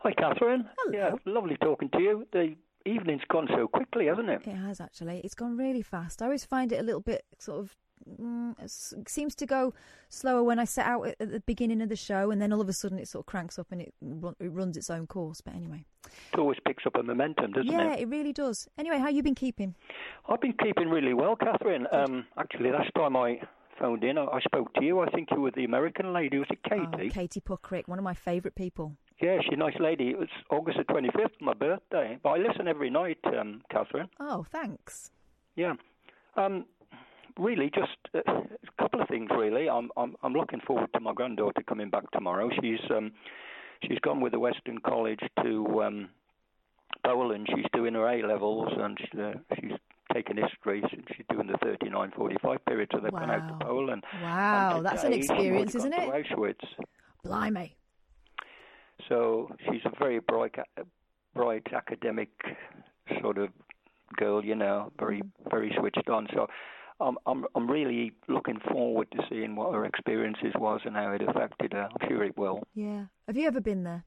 Hi, 0.00 0.12
Katherine. 0.12 0.66
Yeah, 0.92 1.12
lovely 1.26 1.56
talking 1.56 1.90
to 1.90 1.98
you. 2.00 2.26
The 2.32 2.54
evening's 2.84 3.22
gone 3.28 3.48
so 3.54 3.68
quickly, 3.68 4.06
hasn't 4.06 4.28
it? 4.28 4.42
It 4.46 4.54
has 4.54 4.80
actually. 4.80 5.20
It's 5.24 5.34
gone 5.34 5.56
really 5.56 5.82
fast. 5.82 6.22
I 6.22 6.26
always 6.26 6.44
find 6.44 6.72
it 6.72 6.80
a 6.80 6.82
little 6.82 7.00
bit 7.00 7.24
sort 7.38 7.60
of. 7.60 7.76
Mm, 8.20 8.54
it 8.60 9.08
seems 9.08 9.34
to 9.36 9.46
go 9.46 9.72
slower 10.10 10.42
when 10.42 10.58
I 10.58 10.64
set 10.64 10.84
out 10.84 11.06
at, 11.06 11.18
the 11.18 11.40
beginning 11.46 11.80
of 11.80 11.88
the 11.88 11.96
show, 11.96 12.30
and 12.30 12.42
then 12.42 12.52
all 12.52 12.60
of 12.60 12.68
a 12.68 12.72
sudden 12.72 12.98
it 12.98 13.08
sort 13.08 13.22
of 13.22 13.26
cranks 13.26 13.58
up 13.58 13.68
and 13.70 13.80
it, 13.80 13.94
run, 14.02 14.34
it 14.40 14.52
runs 14.52 14.76
its 14.76 14.90
own 14.90 15.06
course. 15.06 15.40
But 15.40 15.54
anyway, 15.54 15.86
It 16.32 16.38
always 16.38 16.58
picks 16.66 16.84
up 16.86 16.96
a 16.96 17.02
momentum, 17.02 17.52
doesn't 17.52 17.70
yeah, 17.70 17.80
it? 17.80 17.84
Yeah, 17.84 18.02
it 18.02 18.08
really 18.08 18.32
does. 18.32 18.68
Anyway, 18.76 18.98
how 18.98 19.08
you 19.08 19.22
been 19.22 19.34
keeping? 19.34 19.74
I've 20.28 20.40
been 20.40 20.54
keeping 20.62 20.90
really 20.90 21.14
well, 21.14 21.36
Katherine. 21.36 21.86
Um, 21.92 22.26
actually, 22.36 22.72
last 22.72 22.90
time 22.94 23.16
I 23.16 23.40
phoned 23.78 24.04
in, 24.04 24.18
I, 24.18 24.24
I 24.24 24.40
spoke 24.40 24.72
to 24.74 24.84
you. 24.84 25.00
I 25.00 25.08
think 25.10 25.28
you 25.30 25.40
were 25.40 25.52
the 25.52 25.64
American 25.64 26.12
lady. 26.12 26.38
Was 26.38 26.48
it 26.50 26.62
Katie? 26.68 27.08
Oh, 27.10 27.14
Katie 27.14 27.40
Puckrick, 27.40 27.88
one 27.88 27.98
of 27.98 28.04
my 28.04 28.14
favourite 28.14 28.54
people. 28.54 28.96
Yeah, 29.24 29.38
she's 29.42 29.54
a 29.54 29.56
nice 29.56 29.78
lady. 29.80 30.10
It 30.10 30.18
was 30.18 30.28
August 30.50 30.76
the 30.76 30.84
25th, 30.84 31.40
my 31.40 31.54
birthday. 31.54 32.18
But 32.22 32.28
I 32.30 32.36
listen 32.38 32.68
every 32.68 32.90
night, 32.90 33.18
um, 33.38 33.62
Katherine. 33.70 34.08
Oh, 34.20 34.44
thanks. 34.52 35.10
Yeah. 35.56 35.74
Um, 36.36 36.66
really, 37.38 37.70
just 37.74 37.96
uh, 38.14 38.20
a 38.32 38.82
couple 38.82 39.00
of 39.00 39.08
things. 39.08 39.30
Really, 39.36 39.68
I'm 39.68 39.90
I'm 39.96 40.14
I'm 40.22 40.34
looking 40.34 40.60
forward 40.66 40.92
to 40.94 41.00
my 41.00 41.12
granddaughter 41.14 41.62
coming 41.66 41.88
back 41.88 42.10
tomorrow. 42.10 42.50
She's 42.60 42.80
um, 42.90 43.12
she's 43.88 43.98
gone 44.00 44.20
with 44.20 44.32
the 44.32 44.38
Western 44.40 44.78
College 44.78 45.20
to 45.42 45.82
um, 45.82 46.08
Poland. 47.04 47.48
She's 47.54 47.64
doing 47.72 47.94
her 47.94 48.06
A 48.08 48.26
levels 48.26 48.72
and 48.76 48.98
she, 49.00 49.20
uh, 49.20 49.32
she's 49.58 49.72
taking 50.12 50.36
history. 50.36 50.82
She's 51.16 51.24
doing 51.30 51.46
the 51.46 51.54
39-45 51.54 52.58
period, 52.66 52.90
so 52.92 53.00
they've 53.00 53.10
gone 53.10 53.30
out 53.30 53.42
Wow. 53.50 53.58
to 53.58 53.64
Poland. 53.64 54.04
Wow, 54.22 54.80
that's 54.82 55.04
an 55.04 55.12
experience, 55.12 55.74
isn't 55.74 55.92
it? 55.94 56.00
Auschwitz. 56.10 56.64
Blimey. 57.24 57.76
So 59.08 59.54
she's 59.66 59.82
a 59.84 59.92
very 59.98 60.20
bright, 60.20 60.54
bright 61.34 61.66
academic 61.74 62.30
sort 63.20 63.38
of 63.38 63.48
girl, 64.16 64.44
you 64.44 64.54
know, 64.54 64.92
very, 64.98 65.22
very 65.50 65.74
switched 65.78 66.08
on. 66.08 66.26
So 66.34 66.46
I'm, 67.00 67.18
I'm, 67.26 67.44
I'm 67.54 67.70
really 67.70 68.12
looking 68.28 68.58
forward 68.70 69.08
to 69.12 69.18
seeing 69.28 69.56
what 69.56 69.72
her 69.74 69.84
experiences 69.84 70.52
was 70.56 70.80
and 70.84 70.94
how 70.94 71.10
it 71.12 71.22
affected 71.28 71.72
her. 71.72 71.88
I'm 71.90 72.08
sure 72.08 72.22
it 72.24 72.36
will. 72.38 72.62
Yeah. 72.74 73.04
Have 73.26 73.36
you 73.36 73.46
ever 73.46 73.60
been 73.60 73.84
there? 73.84 74.04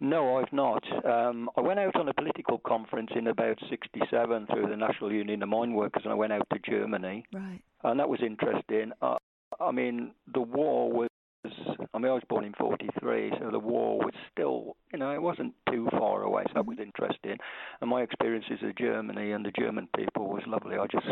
No, 0.00 0.38
I've 0.38 0.52
not. 0.52 0.82
Um, 1.04 1.48
I 1.56 1.60
went 1.60 1.78
out 1.78 1.94
on 1.94 2.08
a 2.08 2.14
political 2.14 2.58
conference 2.58 3.10
in 3.14 3.28
about 3.28 3.56
'67 3.70 4.46
through 4.52 4.66
the 4.68 4.76
National 4.76 5.12
Union 5.12 5.42
of 5.44 5.48
Mine 5.48 5.74
Workers, 5.74 6.02
and 6.04 6.12
I 6.12 6.16
went 6.16 6.32
out 6.32 6.46
to 6.52 6.58
Germany, 6.68 7.24
Right. 7.32 7.60
and 7.84 8.00
that 8.00 8.08
was 8.08 8.18
interesting. 8.20 8.90
Uh, 9.00 9.16
I 9.60 9.70
mean, 9.70 10.12
the 10.34 10.40
war 10.40 10.90
was. 10.90 11.08
I 11.44 11.98
mean, 11.98 12.10
I 12.10 12.14
was 12.14 12.22
born 12.28 12.44
in 12.44 12.52
'43, 12.54 13.32
so 13.40 13.50
the 13.50 13.58
war 13.58 13.98
was 13.98 14.14
still, 14.30 14.76
you 14.92 14.98
know, 14.98 15.12
it 15.12 15.20
wasn't 15.20 15.54
too 15.70 15.88
far 15.90 16.22
away. 16.22 16.44
So 16.48 16.52
that 16.54 16.66
was 16.66 16.78
interesting. 16.78 17.38
And 17.80 17.90
my 17.90 18.02
experiences 18.02 18.58
of 18.62 18.76
Germany 18.76 19.32
and 19.32 19.44
the 19.44 19.52
German 19.58 19.88
people 19.96 20.28
was 20.28 20.42
lovely. 20.46 20.76
I 20.76 20.86
just, 20.86 21.06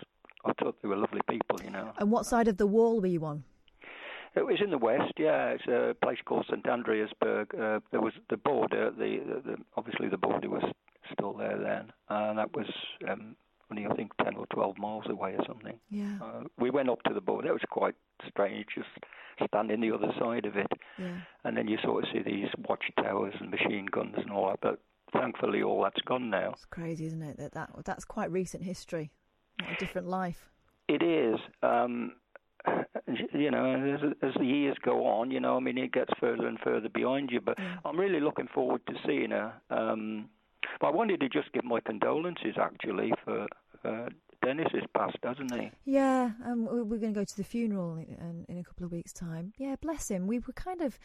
I 0.44 0.52
thought 0.60 0.76
they 0.82 0.88
were 0.88 0.96
lovely 0.96 1.20
people, 1.28 1.60
you 1.64 1.70
know. 1.70 1.92
And 1.98 2.10
what 2.10 2.26
side 2.26 2.48
of 2.48 2.56
the 2.56 2.66
wall 2.66 3.00
were 3.00 3.06
you 3.06 3.24
on? 3.24 3.44
It 4.36 4.46
was 4.46 4.60
in 4.62 4.70
the 4.70 4.78
west, 4.78 5.14
yeah. 5.18 5.48
It's 5.48 5.66
a 5.66 5.96
place 6.00 6.18
called 6.24 6.46
St 6.48 6.62
Andreasberg. 6.64 7.52
Uh, 7.52 7.80
there 7.90 8.00
was 8.00 8.12
the 8.28 8.36
border. 8.36 8.92
The, 8.96 9.18
the, 9.26 9.50
the 9.50 9.56
obviously 9.76 10.08
the 10.08 10.18
border 10.18 10.48
was 10.48 10.62
still 11.12 11.32
there 11.32 11.58
then, 11.58 11.92
and 12.08 12.38
that 12.38 12.54
was 12.54 12.66
um, 13.08 13.34
only 13.70 13.86
I 13.86 13.94
think 13.94 14.12
ten 14.22 14.36
or 14.36 14.46
twelve 14.46 14.78
miles 14.78 15.06
away 15.08 15.34
or 15.36 15.44
something. 15.46 15.80
Yeah. 15.90 16.18
Uh, 16.22 16.44
we 16.58 16.70
went 16.70 16.88
up 16.88 17.02
to 17.08 17.14
the 17.14 17.20
border. 17.20 17.48
It 17.48 17.52
was 17.52 17.62
quite 17.68 17.96
strange, 18.28 18.66
just 18.76 18.88
standing 19.46 19.80
the 19.80 19.92
other 19.92 20.12
side 20.18 20.46
of 20.46 20.56
it, 20.56 20.70
Yeah. 20.98 21.20
and 21.44 21.56
then 21.56 21.68
you 21.68 21.78
sort 21.82 22.04
of 22.04 22.10
see 22.12 22.22
these 22.22 22.48
watchtowers 22.68 23.34
and 23.40 23.50
machine 23.50 23.86
guns 23.86 24.14
and 24.16 24.30
all 24.30 24.48
that. 24.50 24.60
But 24.60 24.80
thankfully, 25.12 25.62
all 25.62 25.82
that's 25.82 26.00
gone 26.02 26.30
now. 26.30 26.50
It's 26.52 26.64
crazy, 26.66 27.06
isn't 27.06 27.22
it? 27.22 27.38
That, 27.38 27.52
that 27.54 27.70
that's 27.84 28.04
quite 28.04 28.30
recent 28.30 28.62
history. 28.64 29.10
What 29.60 29.72
a 29.72 29.76
different 29.76 30.08
life. 30.08 30.50
It 30.88 31.02
is. 31.02 31.38
Um, 31.62 32.12
you 33.34 33.50
know, 33.50 33.94
as, 33.94 34.00
as 34.22 34.34
the 34.38 34.44
years 34.44 34.76
go 34.84 35.06
on, 35.06 35.30
you 35.30 35.40
know, 35.40 35.56
I 35.56 35.60
mean, 35.60 35.78
it 35.78 35.92
gets 35.92 36.10
further 36.20 36.46
and 36.46 36.58
further 36.60 36.88
behind 36.88 37.30
you. 37.30 37.40
But 37.40 37.58
I'm 37.84 37.98
really 37.98 38.20
looking 38.20 38.48
forward 38.54 38.82
to 38.86 38.94
seeing 39.06 39.30
her. 39.30 39.52
Um, 39.70 40.28
but 40.80 40.88
I 40.88 40.90
wanted 40.90 41.20
to 41.20 41.28
just 41.28 41.52
give 41.52 41.64
my 41.64 41.80
condolences, 41.80 42.56
actually, 42.60 43.12
for 43.24 43.46
uh, 43.84 44.08
Dennis 44.44 44.68
has 44.72 44.84
passed, 44.96 45.18
hasn't 45.22 45.54
he? 45.54 45.70
Yeah, 45.84 46.30
um, 46.44 46.64
we- 46.66 46.82
we're 46.82 46.98
going 46.98 47.12
to 47.14 47.20
go 47.20 47.24
to 47.24 47.36
the 47.36 47.44
funeral 47.44 47.96
in, 47.96 48.46
in, 48.48 48.58
a 48.58 48.64
couple 48.64 48.86
of 48.86 48.92
weeks' 48.92 49.12
time. 49.12 49.52
Yeah, 49.58 49.76
bless 49.80 50.08
him. 50.10 50.26
We 50.26 50.38
were 50.38 50.52
kind 50.54 50.80
of 50.80 50.98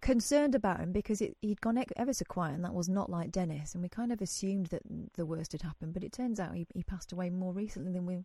concerned 0.00 0.54
about 0.54 0.80
him 0.80 0.92
because 0.92 1.20
it, 1.20 1.36
he'd 1.40 1.60
gone 1.60 1.82
ever 1.96 2.12
so 2.12 2.24
quiet, 2.28 2.54
and 2.54 2.64
that 2.64 2.74
was 2.74 2.88
not 2.88 3.10
like 3.10 3.30
Dennis. 3.30 3.74
And 3.74 3.82
we 3.82 3.88
kind 3.88 4.12
of 4.12 4.20
assumed 4.20 4.66
that 4.66 4.82
the 5.14 5.26
worst 5.26 5.52
had 5.52 5.62
happened, 5.62 5.94
but 5.94 6.02
it 6.04 6.12
turns 6.12 6.40
out 6.40 6.54
he, 6.54 6.66
he 6.74 6.82
passed 6.82 7.12
away 7.12 7.30
more 7.30 7.52
recently 7.52 7.92
than 7.92 8.06
we 8.06 8.24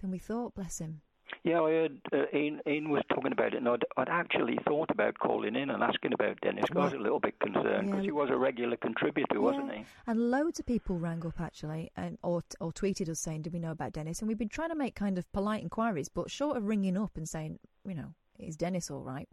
than 0.00 0.10
we 0.10 0.18
thought. 0.18 0.54
Bless 0.54 0.78
him. 0.78 1.02
Yeah, 1.44 1.62
I 1.62 1.70
heard 1.70 2.00
uh, 2.12 2.24
Iain, 2.34 2.60
Iain 2.66 2.90
was 2.90 3.02
talking 3.08 3.32
about 3.32 3.54
it, 3.54 3.58
and 3.58 3.68
I'd, 3.68 3.84
I'd 3.96 4.08
actually 4.08 4.58
thought 4.66 4.90
about 4.90 5.18
calling 5.18 5.56
in 5.56 5.70
and 5.70 5.82
asking 5.82 6.12
about 6.12 6.40
Dennis. 6.42 6.64
'cause 6.68 6.76
I 6.76 6.84
was 6.84 6.92
a 6.92 6.98
little 6.98 7.20
bit 7.20 7.38
concerned 7.40 7.86
because 7.86 8.00
Yeah. 8.04 8.10
he 8.10 8.10
was 8.12 8.30
a 8.30 8.36
regular 8.36 8.76
contributor, 8.76 9.40
wasn't 9.40 9.72
he? 9.72 9.84
And 10.06 10.30
loads 10.30 10.58
of 10.60 10.66
people 10.66 10.98
rang 10.98 11.24
up 11.26 11.40
actually, 11.40 11.90
and 11.96 12.18
or 12.22 12.42
or 12.60 12.72
tweeted 12.72 13.08
us 13.08 13.20
saying, 13.20 13.42
"Do 13.42 13.50
we 13.50 13.58
know 13.58 13.70
about 13.72 13.92
Dennis?" 13.92 14.20
And 14.20 14.28
we've 14.28 14.38
been 14.38 14.48
trying 14.48 14.70
to 14.70 14.74
make 14.74 14.94
kind 14.94 15.18
of 15.18 15.30
polite 15.32 15.62
inquiries, 15.62 16.08
but 16.08 16.30
short 16.30 16.56
of 16.56 16.66
ringing 16.66 16.96
up 16.96 17.16
and 17.16 17.28
saying, 17.28 17.58
you 17.86 17.94
know, 17.94 18.14
is 18.38 18.56
Dennis 18.56 18.90
all 18.90 19.02
right? 19.02 19.28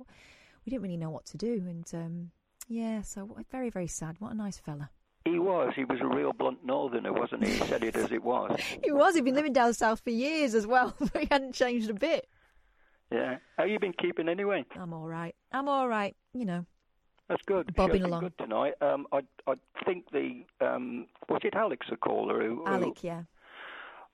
We 0.66 0.70
didn't 0.70 0.84
really 0.84 0.98
know 0.98 1.10
what 1.10 1.26
to 1.28 1.38
do, 1.38 1.54
and 1.68 1.90
um, 1.94 2.32
yeah, 2.68 3.02
so 3.02 3.38
very 3.52 3.70
very 3.70 3.88
sad. 3.88 4.16
What 4.20 4.32
a 4.32 4.36
nice 4.36 4.60
fella. 4.60 4.90
He 5.28 5.40
was. 5.40 5.74
He 5.76 5.84
was 5.84 6.00
a 6.02 6.08
real 6.08 6.34
blunt 6.34 6.66
northerner, 6.66 7.14
wasn't 7.14 7.46
he? 7.46 7.54
He 7.54 7.60
said 7.66 7.84
it 7.84 7.96
as 7.96 8.12
it 8.12 8.24
was. 8.24 8.60
He 8.84 8.92
was. 8.92 9.16
He'd 9.16 9.26
been 9.26 9.36
living 9.36 9.54
down 9.54 9.74
south 9.74 10.02
for 10.02 10.10
years 10.10 10.54
as 10.54 10.66
well, 10.68 10.96
but 11.00 11.22
he 11.22 11.28
hadn't 11.30 11.54
changed 11.54 11.90
a 11.90 11.94
bit. 11.94 12.28
Yeah. 13.12 13.38
How 13.58 13.64
you 13.66 13.80
been 13.80 13.94
keeping 13.94 14.28
anyway? 14.30 14.66
I'm 14.76 14.94
all 14.94 15.08
right. 15.08 15.36
I'm 15.52 15.68
all 15.68 15.88
right. 15.88 16.16
You 16.34 16.46
know. 16.46 16.66
That's 17.30 17.42
good. 17.46 17.74
Bobbing 17.76 18.04
along. 18.04 18.22
Good 18.24 18.38
tonight. 18.38 18.74
Um, 18.82 19.06
I 19.12 19.22
I 19.48 19.56
think 19.86 20.06
the 20.12 20.46
um, 20.62 21.08
was 21.28 21.42
it 21.44 21.56
Alex 21.56 21.88
the 21.90 21.98
caller 21.98 22.42
who, 22.42 22.64
who- 22.64 22.68
Alec, 22.68 23.04
yeah. 23.04 23.24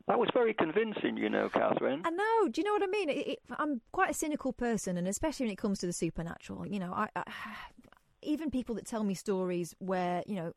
that 0.08 0.17
was 0.17 0.30
very 0.33 0.53
convincing, 0.53 1.17
you 1.17 1.30
know, 1.30 1.48
Katherine. 1.50 2.01
I 2.06 2.09
know. 2.09 2.48
Do 2.50 2.59
you 2.61 2.66
know 2.66 2.74
what 2.74 2.82
I 2.83 2.88
mean? 2.88 3.09
It, 3.09 3.27
it, 3.27 3.40
I'm 3.58 3.82
quite 3.92 4.09
a 4.09 4.14
cynical 4.16 4.51
person, 4.51 4.98
and 4.98 5.08
especially 5.08 5.45
when 5.45 5.53
it 5.53 5.58
comes 5.59 5.77
to 5.80 5.85
the 5.85 5.93
supernatural. 5.93 6.66
You 6.66 6.80
know, 6.80 6.92
I, 6.93 7.08
I 7.16 7.24
even 8.25 8.51
people 8.51 8.75
that 8.75 8.85
tell 8.85 9.03
me 9.03 9.13
stories 9.13 9.75
where 9.79 10.23
you 10.25 10.35
know 10.35 10.53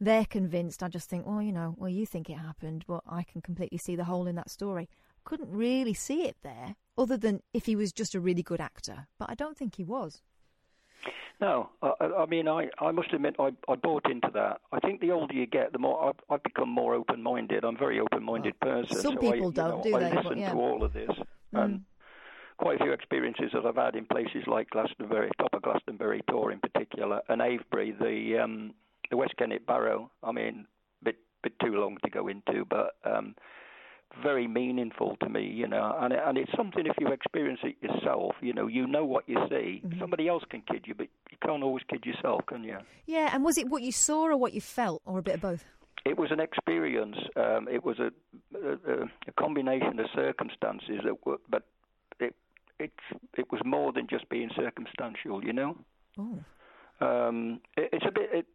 they're 0.00 0.26
convinced. 0.26 0.82
I 0.82 0.88
just 0.88 1.08
think, 1.08 1.26
well, 1.26 1.42
you 1.42 1.52
know, 1.52 1.74
well, 1.78 1.90
you 1.90 2.06
think 2.06 2.28
it 2.28 2.34
happened, 2.38 2.84
but 2.86 3.02
I 3.08 3.22
can 3.22 3.40
completely 3.40 3.78
see 3.78 3.96
the 3.96 4.04
hole 4.04 4.26
in 4.26 4.36
that 4.36 4.50
story. 4.50 4.88
Couldn't 5.24 5.50
really 5.50 5.94
see 5.94 6.24
it 6.24 6.36
there, 6.42 6.76
other 6.98 7.16
than 7.16 7.40
if 7.52 7.66
he 7.66 7.76
was 7.76 7.92
just 7.92 8.14
a 8.14 8.20
really 8.20 8.42
good 8.42 8.60
actor. 8.60 9.06
But 9.18 9.30
I 9.30 9.34
don't 9.34 9.56
think 9.56 9.76
he 9.76 9.84
was. 9.84 10.20
No, 11.40 11.70
I, 11.82 11.92
I- 12.00 12.26
mean, 12.26 12.48
I, 12.48 12.68
I 12.78 12.92
must 12.92 13.12
admit, 13.12 13.36
I, 13.38 13.50
I 13.68 13.74
bought 13.74 14.08
into 14.10 14.30
that. 14.34 14.60
I 14.72 14.80
think 14.80 15.00
the 15.00 15.10
older 15.10 15.34
you 15.34 15.46
get, 15.46 15.72
the 15.72 15.78
more 15.78 16.08
I've, 16.08 16.20
I've 16.30 16.42
become 16.42 16.68
more 16.68 16.94
open-minded. 16.94 17.64
I'm 17.64 17.74
a 17.74 17.78
very 17.78 17.98
open-minded 18.00 18.58
person. 18.60 18.96
some 19.00 19.14
so 19.14 19.18
people 19.18 19.48
I, 19.48 19.52
don't, 19.52 19.70
know, 19.70 19.82
do 19.82 19.96
I 19.96 20.00
they? 20.00 20.14
But 20.14 20.24
listen 20.24 20.38
yeah. 20.38 20.52
to 20.52 20.56
all 20.56 20.84
of 20.84 20.92
this, 20.92 21.10
mm. 21.10 21.64
and 21.64 21.84
quite 22.58 22.80
a 22.80 22.84
few 22.84 22.92
experiences 22.92 23.50
that 23.52 23.66
I've 23.66 23.76
had 23.76 23.96
in 23.96 24.06
places 24.06 24.44
like 24.46 24.70
Glastonbury, 24.70 25.30
top 25.38 25.54
of 25.54 25.62
Glastonbury 25.62 26.22
Tor 26.28 26.52
in 26.52 26.60
particular, 26.60 27.20
and 27.28 27.42
Avebury, 27.42 27.92
the 27.98 28.42
um, 28.42 28.74
the 29.10 29.16
West 29.16 29.34
Kennet 29.38 29.66
Barrow. 29.66 30.10
I 30.22 30.32
mean, 30.32 30.66
bit 31.02 31.16
bit 31.42 31.52
too 31.60 31.74
long 31.74 31.96
to 32.04 32.10
go 32.10 32.28
into, 32.28 32.64
but 32.64 32.96
um, 33.04 33.34
very 34.22 34.46
meaningful 34.46 35.16
to 35.22 35.28
me, 35.28 35.44
you 35.44 35.66
know. 35.66 35.96
And 36.00 36.12
and 36.12 36.38
it's 36.38 36.52
something 36.56 36.86
if 36.86 36.94
you 36.98 37.08
experience 37.08 37.60
it 37.64 37.76
yourself, 37.80 38.34
you 38.40 38.52
know, 38.52 38.66
you 38.66 38.86
know 38.86 39.04
what 39.04 39.28
you 39.28 39.36
see. 39.48 39.82
Mm-hmm. 39.84 40.00
Somebody 40.00 40.28
else 40.28 40.44
can 40.48 40.62
kid 40.62 40.84
you, 40.86 40.94
but 40.94 41.08
you 41.30 41.38
can't 41.44 41.62
always 41.62 41.84
kid 41.90 42.04
yourself, 42.04 42.46
can 42.46 42.64
you? 42.64 42.78
Yeah, 43.06 43.30
and 43.32 43.44
was 43.44 43.58
it 43.58 43.68
what 43.68 43.82
you 43.82 43.92
saw 43.92 44.26
or 44.26 44.36
what 44.36 44.52
you 44.52 44.60
felt, 44.60 45.02
or 45.04 45.18
a 45.18 45.22
bit 45.22 45.36
of 45.36 45.40
both? 45.40 45.64
It 46.04 46.18
was 46.18 46.30
an 46.30 46.40
experience. 46.40 47.16
Um, 47.34 47.66
it 47.66 47.82
was 47.82 47.98
a, 47.98 48.10
a, 48.58 49.04
a 49.26 49.32
combination 49.38 49.98
of 49.98 50.06
circumstances 50.14 51.00
that 51.02 51.24
were, 51.24 51.38
but 51.48 51.62
it's 52.78 52.92
it 53.36 53.50
was 53.50 53.60
more 53.64 53.92
than 53.92 54.06
just 54.08 54.28
being 54.28 54.50
circumstantial, 54.56 55.44
you 55.44 55.52
know. 55.52 55.76
Oh. 56.18 56.38
Um, 57.00 57.60
it, 57.76 57.90
it's 57.92 58.04
a 58.06 58.12
bit 58.12 58.30
it, 58.32 58.46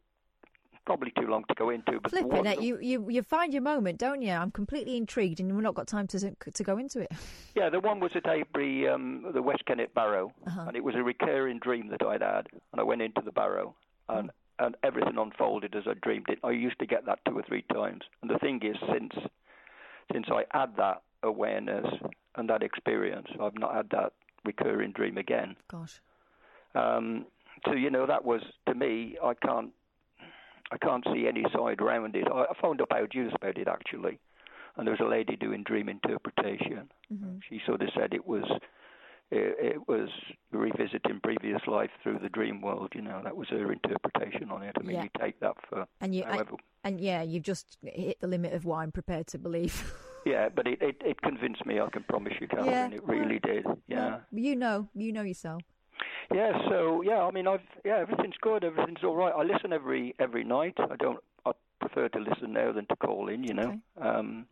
probably 0.85 1.11
too 1.19 1.27
long 1.27 1.43
to 1.49 1.53
go 1.55 1.69
into, 1.69 1.99
but 2.01 2.11
Flipping 2.11 2.45
it, 2.45 2.61
you, 2.61 2.79
you 2.81 3.09
you 3.09 3.21
find 3.21 3.53
your 3.53 3.61
moment, 3.61 3.99
don't 3.99 4.21
you? 4.21 4.31
I'm 4.31 4.51
completely 4.51 4.97
intrigued, 4.97 5.39
and 5.39 5.51
we've 5.53 5.61
not 5.63 5.75
got 5.75 5.87
time 5.87 6.07
to 6.07 6.31
to 6.35 6.63
go 6.63 6.77
into 6.77 7.01
it. 7.01 7.11
Yeah, 7.55 7.69
the 7.69 7.79
one 7.81 7.99
was 7.99 8.11
at 8.15 8.25
Avebury, 8.25 8.87
um, 8.87 9.25
the 9.33 9.41
West 9.41 9.65
Kennet 9.65 9.93
Barrow, 9.93 10.31
Uh-huh. 10.47 10.65
and 10.67 10.77
it 10.77 10.83
was 10.83 10.95
a 10.95 11.03
recurring 11.03 11.59
dream 11.59 11.89
that 11.89 12.01
I'd 12.05 12.21
had. 12.21 12.47
And 12.71 12.79
I 12.79 12.83
went 12.83 13.01
into 13.01 13.21
the 13.21 13.31
barrow, 13.33 13.75
and 14.07 14.31
and 14.59 14.75
everything 14.83 15.17
unfolded 15.17 15.75
as 15.75 15.83
I 15.85 15.93
dreamed 16.01 16.27
it. 16.29 16.39
I 16.43 16.51
used 16.51 16.79
to 16.79 16.85
get 16.85 17.05
that 17.07 17.19
two 17.25 17.37
or 17.37 17.43
three 17.43 17.63
times. 17.73 18.03
And 18.21 18.29
the 18.31 18.37
thing 18.39 18.61
is, 18.63 18.77
since 18.93 19.13
since 20.13 20.27
I 20.31 20.43
had 20.57 20.77
that 20.77 21.01
awareness 21.23 21.85
and 22.35 22.49
that 22.49 22.63
experience, 22.63 23.27
I've 23.41 23.57
not 23.57 23.73
had 23.75 23.89
that 23.91 24.13
recurring 24.45 24.91
dream 24.93 25.17
again. 25.17 25.55
Gosh. 25.67 25.99
Um, 26.75 27.25
so 27.65 27.73
you 27.73 27.89
know, 27.89 28.05
that 28.05 28.23
was 28.23 28.41
to 28.67 28.75
me. 28.75 29.17
I 29.23 29.33
can't 29.33 29.71
I 30.71 30.77
can't 30.77 31.03
see 31.13 31.27
any 31.27 31.43
side 31.53 31.81
around 31.81 32.15
it. 32.15 32.27
I, 32.31 32.43
I 32.43 32.53
found 32.61 32.81
up 32.81 32.91
out 32.91 33.09
news 33.15 33.33
about 33.35 33.57
it 33.57 33.67
actually, 33.67 34.19
and 34.77 34.87
there 34.87 34.93
was 34.93 35.01
a 35.05 35.09
lady 35.09 35.35
doing 35.35 35.63
dream 35.63 35.89
interpretation. 35.89 36.89
Mm-hmm. 37.11 37.37
She 37.49 37.59
sort 37.65 37.81
of 37.81 37.89
said 37.99 38.13
it 38.13 38.25
was 38.27 38.43
it, 39.31 39.55
it 39.75 39.87
was 39.87 40.09
revisiting 40.51 41.19
previous 41.23 41.61
life 41.67 41.89
through 42.01 42.19
the 42.19 42.29
dream 42.29 42.61
world. 42.61 42.93
You 42.95 43.01
know, 43.01 43.21
that 43.23 43.35
was 43.35 43.47
her 43.49 43.71
interpretation 43.71 44.51
on 44.51 44.63
it. 44.63 44.75
I 44.79 44.81
mean, 44.83 44.95
Yeah. 44.95 45.03
you 45.03 45.09
take 45.19 45.39
that 45.41 45.55
for 45.69 45.85
And 46.01 46.15
you, 46.15 46.23
and, 46.23 46.33
however. 46.33 46.55
and 46.83 47.01
yeah, 47.01 47.21
you've 47.23 47.43
just 47.43 47.77
hit 47.83 48.19
the 48.21 48.27
limit 48.27 48.53
of 48.53 48.65
what 48.65 48.77
I'm 48.77 48.91
prepared 48.91 49.27
to 49.27 49.37
believe. 49.37 49.91
yeah, 50.25 50.49
but 50.49 50.67
it, 50.67 50.81
it 50.81 50.97
it 51.05 51.21
convinced 51.21 51.65
me. 51.65 51.79
I 51.79 51.89
can 51.89 52.03
promise 52.03 52.33
you, 52.39 52.47
Katherine. 52.47 52.91
Yeah. 52.91 52.97
It 52.97 53.07
really 53.07 53.39
did. 53.39 53.65
Yeah. 53.87 54.19
you 54.31 54.55
know, 54.55 54.87
you 54.95 55.11
know 55.13 55.23
yourself. 55.23 55.61
Yeah, 56.33 56.53
so 56.69 57.01
yeah, 57.01 57.23
I 57.23 57.31
mean, 57.31 57.47
I've 57.47 57.61
yeah, 57.83 57.97
everything's 57.99 58.37
good, 58.41 58.63
everything's 58.63 59.03
all 59.03 59.15
right. 59.15 59.33
I 59.35 59.43
listen 59.43 59.73
every 59.73 60.13
every 60.19 60.43
night. 60.43 60.75
I 60.77 60.95
don't. 60.95 61.19
I 61.45 61.51
prefer 61.79 62.07
to 62.09 62.19
listen 62.19 62.53
now 62.53 62.71
than 62.71 62.85
to 62.87 62.95
call 62.95 63.29
in. 63.29 63.43
You 63.43 63.53
know. 63.53 63.79
Um, 63.99 64.45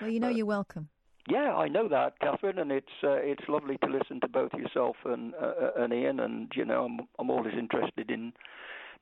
Well, 0.00 0.10
you 0.10 0.20
know 0.20 0.28
you're 0.28 0.46
welcome. 0.46 0.88
yeah, 1.28 1.54
I 1.54 1.68
know 1.68 1.88
that, 1.88 2.18
Katherine, 2.20 2.58
and 2.58 2.70
it's 2.72 2.92
uh, 3.02 3.12
it's 3.12 3.48
lovely 3.48 3.78
to 3.78 3.86
listen 3.88 4.20
to 4.20 4.28
both 4.28 4.52
yourself 4.54 4.96
and 5.04 5.34
uh, 5.34 5.70
and 5.76 5.92
Iain, 5.92 6.20
and 6.20 6.52
you 6.54 6.64
know, 6.64 6.84
I'm 6.84 7.00
I'm 7.18 7.30
always 7.30 7.54
interested 7.54 8.10
in 8.10 8.32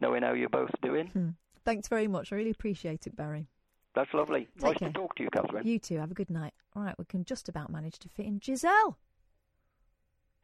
knowing 0.00 0.22
how 0.22 0.32
you're 0.34 0.48
both 0.48 0.70
doing. 0.82 1.08
Hmm. 1.08 1.28
Thanks 1.64 1.88
very 1.88 2.06
much. 2.08 2.32
I 2.32 2.36
really 2.36 2.50
appreciate 2.50 3.06
it, 3.06 3.16
Barry. 3.16 3.46
That's 3.94 4.12
lovely. 4.14 4.48
Take 4.58 4.62
nice 4.62 4.76
care. 4.78 4.88
to 4.88 4.94
talk 4.94 5.14
to 5.16 5.22
you, 5.24 5.30
Katherine. 5.30 5.66
You 5.66 5.78
too. 5.78 5.98
Have 5.98 6.10
a 6.10 6.14
good 6.14 6.30
night. 6.30 6.54
All 6.76 6.82
right, 6.82 6.96
we 6.98 7.04
can 7.04 7.24
just 7.24 7.48
about 7.48 7.70
manage 7.70 7.98
to 8.00 8.08
fit 8.08 8.26
in 8.26 8.40
Giselle. 8.42 8.98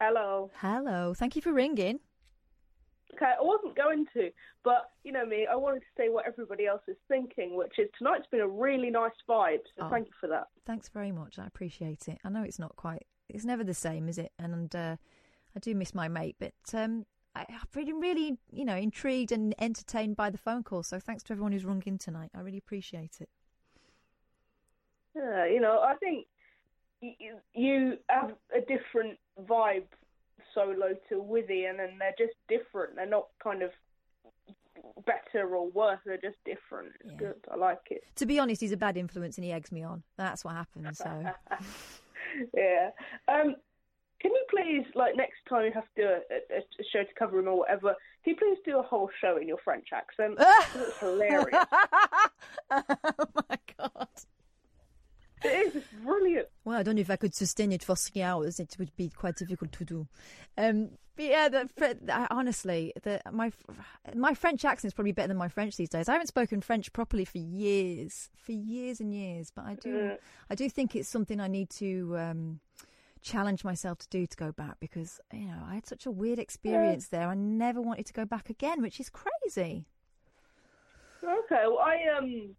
Hello. 0.01 0.51
Hello. 0.57 1.13
Thank 1.13 1.35
you 1.35 1.41
for 1.41 1.51
ringing. 1.53 1.99
Okay, 3.15 3.25
I 3.25 3.41
wasn't 3.41 3.75
going 3.75 4.05
to, 4.13 4.29
but 4.63 4.91
you 5.03 5.11
know 5.11 5.25
me, 5.25 5.47
I 5.49 5.55
wanted 5.55 5.79
to 5.79 5.85
say 5.97 6.09
what 6.09 6.27
everybody 6.27 6.67
else 6.67 6.81
is 6.87 6.97
thinking, 7.07 7.55
which 7.55 7.79
is 7.79 7.89
tonight's 7.97 8.27
been 8.29 8.41
a 8.41 8.47
really 8.47 8.89
nice 8.91 9.13
vibe. 9.27 9.61
So 9.77 9.85
Oh. 9.85 9.89
thank 9.89 10.07
you 10.07 10.13
for 10.19 10.27
that. 10.27 10.47
Thanks 10.65 10.89
very 10.89 11.11
much. 11.11 11.39
I 11.39 11.47
appreciate 11.47 12.07
it. 12.09 12.19
I 12.23 12.29
know 12.29 12.43
it's 12.43 12.59
not 12.59 12.75
quite. 12.75 13.07
It's 13.29 13.45
never 13.45 13.63
the 13.63 13.73
same, 13.73 14.07
is 14.07 14.17
it? 14.17 14.33
And 14.37 14.75
uh, 14.75 14.97
I 15.55 15.59
do 15.59 15.73
miss 15.73 15.95
my 15.95 16.07
mate, 16.09 16.35
but 16.37 16.53
um, 16.73 17.05
I, 17.33 17.45
I've 17.49 17.71
been 17.71 17.99
really, 17.99 18.37
you 18.51 18.65
know, 18.65 18.75
intrigued 18.75 19.31
and 19.31 19.55
entertained 19.57 20.15
by 20.15 20.29
the 20.29 20.37
phone 20.37 20.63
call. 20.63 20.83
So 20.83 20.99
thanks 20.99 21.23
to 21.23 21.33
everyone 21.33 21.53
who's 21.53 21.65
rung 21.65 21.81
in 21.85 21.97
tonight. 21.97 22.29
I 22.35 22.41
really 22.41 22.57
appreciate 22.59 23.17
it. 23.21 23.29
Yeah, 25.17 25.45
you 25.45 25.59
know, 25.59 25.81
I 25.81 25.95
think 25.95 26.27
you, 27.01 27.37
you 27.53 27.97
have 28.09 28.33
a 28.55 28.61
different 28.61 29.17
vibe 29.47 29.85
solo 30.53 30.93
to 31.09 31.15
Iain, 31.15 31.79
and 31.79 31.99
they're 31.99 32.15
just 32.17 32.35
different. 32.47 32.95
They're 32.95 33.05
not 33.05 33.27
kind 33.43 33.61
of 33.61 33.71
better 35.05 35.55
or 35.55 35.69
worse. 35.69 35.99
They're 36.05 36.17
just 36.17 36.37
different. 36.45 36.93
It's 37.03 37.13
good. 37.17 37.35
I 37.51 37.55
like 37.55 37.81
it. 37.89 38.03
To 38.15 38.25
be 38.25 38.39
honest, 38.39 38.61
he's 38.61 38.71
a 38.71 38.77
bad 38.77 38.97
influence 38.97 39.37
and 39.37 39.45
he 39.45 39.51
eggs 39.51 39.71
me 39.71 39.83
on. 39.83 40.03
That's 40.17 40.43
what 40.43 40.55
happens. 40.55 40.97
So 40.97 41.05
yeah. 42.55 42.89
Um, 43.27 43.55
can 44.19 44.31
you 44.31 44.45
please, 44.49 44.85
like, 44.95 45.15
next 45.15 45.37
time 45.47 45.65
you 45.65 45.71
have 45.73 45.85
to 45.95 46.01
do 46.01 46.07
a, 46.07 46.55
a, 46.55 46.59
a 46.59 46.83
show 46.91 47.03
to 47.03 47.13
cover 47.17 47.39
him 47.39 47.47
or 47.47 47.59
whatever, 47.59 47.95
can 48.23 48.33
you 48.33 48.35
please 48.35 48.57
do 48.65 48.79
a 48.79 48.83
whole 48.83 49.09
show 49.21 49.37
in 49.37 49.47
your 49.47 49.59
French 49.63 49.87
accent? 49.93 50.35
it's 50.75 50.97
hilarious. 50.99 51.49
oh 52.71 53.27
my 53.49 53.57
god. 53.77 54.07
It 55.43 55.47
is 55.47 55.75
it's 55.75 55.87
brilliant. 56.03 56.47
Well, 56.65 56.77
I 56.79 56.83
don't 56.83 56.95
know 56.95 57.01
if 57.01 57.11
I 57.11 57.15
could 57.15 57.35
sustain 57.35 57.71
it 57.71 57.83
for 57.83 57.95
three 57.95 58.21
hours. 58.21 58.59
It 58.59 58.75
would 58.79 58.95
be 58.95 59.09
quite 59.09 59.35
difficult 59.35 59.71
to 59.73 59.85
do. 59.85 60.07
Um, 60.57 60.89
but 61.15 61.25
yeah, 61.25 61.49
the, 61.49 62.27
honestly, 62.29 62.93
the, 63.01 63.21
my 63.31 63.51
my 64.15 64.33
French 64.35 64.63
accent 64.65 64.91
is 64.91 64.93
probably 64.93 65.11
better 65.13 65.29
than 65.29 65.37
my 65.37 65.47
French 65.47 65.75
these 65.75 65.89
days. 65.89 66.07
I 66.07 66.13
haven't 66.13 66.27
spoken 66.27 66.61
French 66.61 66.93
properly 66.93 67.25
for 67.25 67.39
years, 67.39 68.29
for 68.35 68.51
years 68.51 68.99
and 68.99 69.13
years. 69.13 69.51
But 69.55 69.65
I 69.65 69.75
do, 69.75 69.89
Mm. 69.89 70.17
I 70.49 70.55
do 70.55 70.69
think 70.69 70.95
it's 70.95 71.09
something 71.09 71.39
I 71.39 71.47
need 71.47 71.69
to 71.71 72.15
um, 72.17 72.59
challenge 73.23 73.63
myself 73.63 73.97
to 73.99 74.07
do 74.09 74.27
to 74.27 74.37
go 74.37 74.51
back 74.51 74.79
because 74.79 75.19
you 75.33 75.47
know 75.47 75.59
I 75.67 75.75
had 75.75 75.87
such 75.87 76.05
a 76.05 76.11
weird 76.11 76.39
experience 76.39 77.07
there. 77.07 77.27
I 77.27 77.33
never 77.35 77.81
wanted 77.81 78.05
to 78.07 78.13
go 78.13 78.25
back 78.25 78.49
again, 78.49 78.81
which 78.81 78.99
is 78.99 79.09
crazy. 79.09 79.85
Okay, 81.23 81.63
well, 81.65 81.79
I 81.79 81.97
um, 82.15 82.55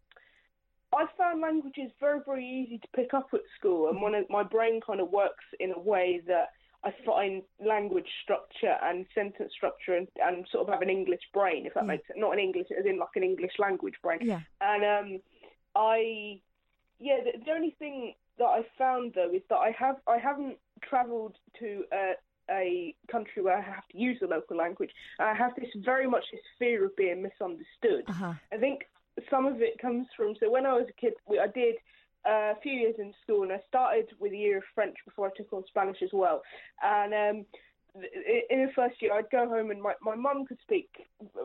I 0.94 1.06
found 1.18 1.40
languages 1.40 1.90
very, 2.00 2.20
very 2.24 2.46
easy 2.46 2.78
to 2.78 2.88
pick 2.96 3.12
up 3.14 3.28
at 3.34 3.40
school, 3.58 3.88
and 3.90 4.00
when 4.00 4.14
it, 4.14 4.26
my 4.30 4.42
brain 4.42 4.80
kind 4.80 5.00
of 5.00 5.10
works 5.10 5.44
in 5.60 5.72
a 5.72 5.78
way 5.78 6.22
that 6.26 6.48
I 6.84 6.94
find 7.04 7.42
language 7.64 8.08
structure 8.22 8.76
and 8.82 9.04
sentence 9.14 9.52
structure 9.52 9.94
and, 9.96 10.08
and 10.22 10.46
sort 10.50 10.66
of 10.66 10.72
have 10.72 10.82
an 10.82 10.88
English 10.90 11.22
brain, 11.34 11.66
if 11.66 11.74
that 11.74 11.84
Yeah. 11.84 11.88
makes 11.88 12.06
sense. 12.06 12.18
Not 12.18 12.32
an 12.32 12.38
English, 12.38 12.68
as 12.78 12.86
in 12.86 12.98
like 12.98 13.16
an 13.16 13.24
English 13.24 13.52
language 13.58 13.94
brain. 14.02 14.20
Yeah. 14.22 14.40
And 14.60 14.84
um, 14.84 15.20
I, 15.74 16.40
yeah, 16.98 17.18
the, 17.24 17.44
the 17.44 17.50
only 17.50 17.74
thing 17.78 18.14
that 18.38 18.44
I 18.44 18.62
found 18.78 19.14
though 19.14 19.30
is 19.30 19.42
that 19.50 19.56
I 19.56 19.72
have 19.72 19.96
I 20.06 20.18
haven't 20.18 20.58
travelled 20.80 21.36
to 21.58 21.84
a, 21.92 22.12
a 22.50 22.94
country 23.10 23.42
where 23.42 23.58
I 23.58 23.60
have 23.60 23.86
to 23.88 23.98
use 23.98 24.18
the 24.20 24.28
local 24.28 24.56
language. 24.56 24.90
I 25.18 25.34
have 25.34 25.54
this 25.56 25.68
very 25.84 26.06
much 26.06 26.24
this 26.30 26.40
fear 26.58 26.84
of 26.86 26.94
being 26.96 27.20
misunderstood. 27.22 28.04
Uh-huh. 28.08 28.34
I 28.52 28.56
think 28.56 28.88
some 29.30 29.46
of 29.46 29.60
it 29.62 29.78
comes 29.78 30.06
from 30.16 30.34
so 30.40 30.50
when 30.50 30.66
I 30.66 30.72
was 30.74 30.86
a 30.88 30.92
kid, 31.00 31.14
I 31.30 31.46
did 31.46 31.76
uh, 32.26 32.52
a 32.52 32.60
few 32.62 32.72
years 32.72 32.96
in 32.98 33.14
school, 33.22 33.42
and 33.44 33.52
I 33.52 33.60
started 33.68 34.08
with 34.20 34.32
a 34.32 34.36
year 34.36 34.58
of 34.58 34.64
French 34.74 34.96
before 35.04 35.28
I 35.28 35.30
took 35.36 35.52
on 35.52 35.64
Spanish 35.68 36.02
as 36.02 36.10
well. 36.12 36.42
And 36.82 37.14
um, 37.14 37.46
in 38.50 38.66
the 38.66 38.72
first 38.76 39.00
year, 39.00 39.12
I'd 39.14 39.30
go 39.30 39.48
home 39.48 39.70
and 39.70 39.80
my 39.82 39.94
my 40.02 40.14
mum 40.14 40.44
could 40.46 40.58
speak 40.62 40.88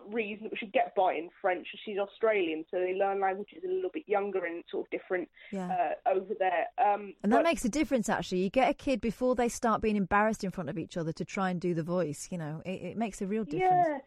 reasonable. 0.10 0.56
She'd 0.58 0.74
get 0.74 0.94
by 0.96 1.14
in 1.14 1.30
French. 1.42 1.68
She's 1.86 1.98
Australian, 1.98 2.66
so 2.70 2.78
they 2.80 2.94
learn 2.96 3.20
languages 3.22 3.64
a 3.64 3.72
little 3.72 3.90
bit 3.94 4.04
younger 4.08 4.46
and 4.46 4.64
sort 4.70 4.86
of 4.86 4.90
different 4.92 5.30
Yeah. 5.52 5.94
uh, 6.06 6.10
over 6.10 6.34
there. 6.38 6.68
Um, 6.78 7.14
And 7.24 7.32
that 7.32 7.38
but- 7.38 7.44
makes 7.44 7.66
a 7.66 7.70
difference, 7.70 8.10
actually. 8.10 8.40
You 8.40 8.50
get 8.50 8.70
a 8.70 8.74
kid 8.74 9.00
before 9.02 9.36
they 9.36 9.50
start 9.50 9.82
being 9.82 9.96
embarrassed 9.96 10.44
in 10.44 10.52
front 10.52 10.70
of 10.70 10.78
each 10.78 10.98
other 10.98 11.12
to 11.14 11.26
try 11.26 11.50
and 11.50 11.60
do 11.62 11.74
the 11.74 11.84
voice. 11.84 12.28
You 12.32 12.38
know, 12.38 12.62
it, 12.66 12.82
it 12.82 12.98
makes 12.98 13.22
a 13.22 13.28
real 13.28 13.46
difference. 13.46 13.88
Yeah. 13.88 13.98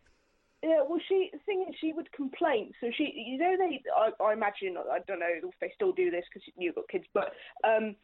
Yeah, 0.62 0.82
well, 0.88 1.00
she 1.08 1.30
the 1.32 1.38
thing 1.40 1.66
is, 1.68 1.74
she 1.80 1.92
would 1.92 2.10
complain. 2.12 2.72
So 2.80 2.90
she, 2.96 3.12
you 3.14 3.38
know, 3.38 3.56
they, 3.58 3.82
I, 3.94 4.10
I 4.22 4.32
imagine, 4.32 4.76
I 4.78 4.98
don't 5.06 5.20
know 5.20 5.26
if 5.30 5.54
they 5.60 5.70
still 5.74 5.92
do 5.92 6.10
this 6.10 6.24
because 6.32 6.48
you've 6.56 6.74
got 6.74 6.88
kids, 6.88 7.04
but 7.12 7.32
um, 7.62 7.94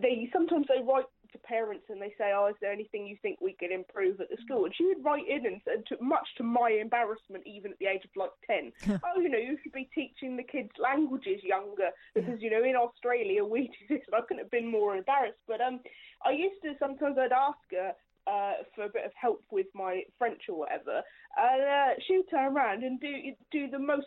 they 0.00 0.28
sometimes 0.32 0.66
they 0.68 0.82
write 0.82 1.06
to 1.32 1.38
parents 1.38 1.84
and 1.88 2.00
they 2.00 2.14
say, 2.16 2.32
"Oh, 2.34 2.46
is 2.46 2.54
there 2.60 2.72
anything 2.72 3.06
you 3.06 3.16
think 3.20 3.40
we 3.40 3.56
could 3.58 3.72
improve 3.72 4.20
at 4.20 4.30
the 4.30 4.36
school?" 4.44 4.64
And 4.64 4.74
she 4.74 4.86
would 4.86 5.04
write 5.04 5.28
in 5.28 5.46
and, 5.46 5.60
and 5.66 5.86
to, 5.86 5.96
much 6.00 6.26
to 6.38 6.44
my 6.44 6.78
embarrassment, 6.80 7.44
even 7.46 7.72
at 7.72 7.78
the 7.78 7.86
age 7.86 8.04
of 8.04 8.10
like 8.16 8.30
ten, 8.46 8.72
"Oh, 9.04 9.20
you 9.20 9.28
know, 9.28 9.38
you 9.38 9.58
should 9.62 9.72
be 9.72 9.88
teaching 9.94 10.36
the 10.36 10.42
kids 10.42 10.70
languages 10.78 11.42
younger 11.42 11.90
because 12.14 12.40
you 12.40 12.50
know 12.50 12.62
in 12.62 12.76
Australia 12.76 13.44
we 13.44 13.68
do 13.88 13.96
this." 13.96 14.04
And 14.06 14.14
I 14.14 14.20
couldn't 14.22 14.44
have 14.44 14.50
been 14.50 14.70
more 14.70 14.96
embarrassed. 14.96 15.40
But 15.46 15.60
um, 15.60 15.80
I 16.24 16.30
used 16.30 16.62
to 16.62 16.74
sometimes 16.78 17.16
I'd 17.18 17.32
ask 17.32 17.58
her 17.72 17.92
uh, 18.26 18.52
for 18.74 18.84
a 18.84 18.88
bit 18.88 19.04
of 19.04 19.12
help 19.20 19.42
with 19.50 19.66
my 19.74 20.02
French 20.18 20.42
or 20.48 20.58
whatever, 20.58 21.02
and 21.36 21.62
uh, 21.62 21.94
she 22.06 22.16
would 22.18 22.30
turn 22.30 22.52
around 22.56 22.82
and 22.84 23.00
do 23.00 23.12
do 23.52 23.68
the 23.70 23.78
most 23.78 24.06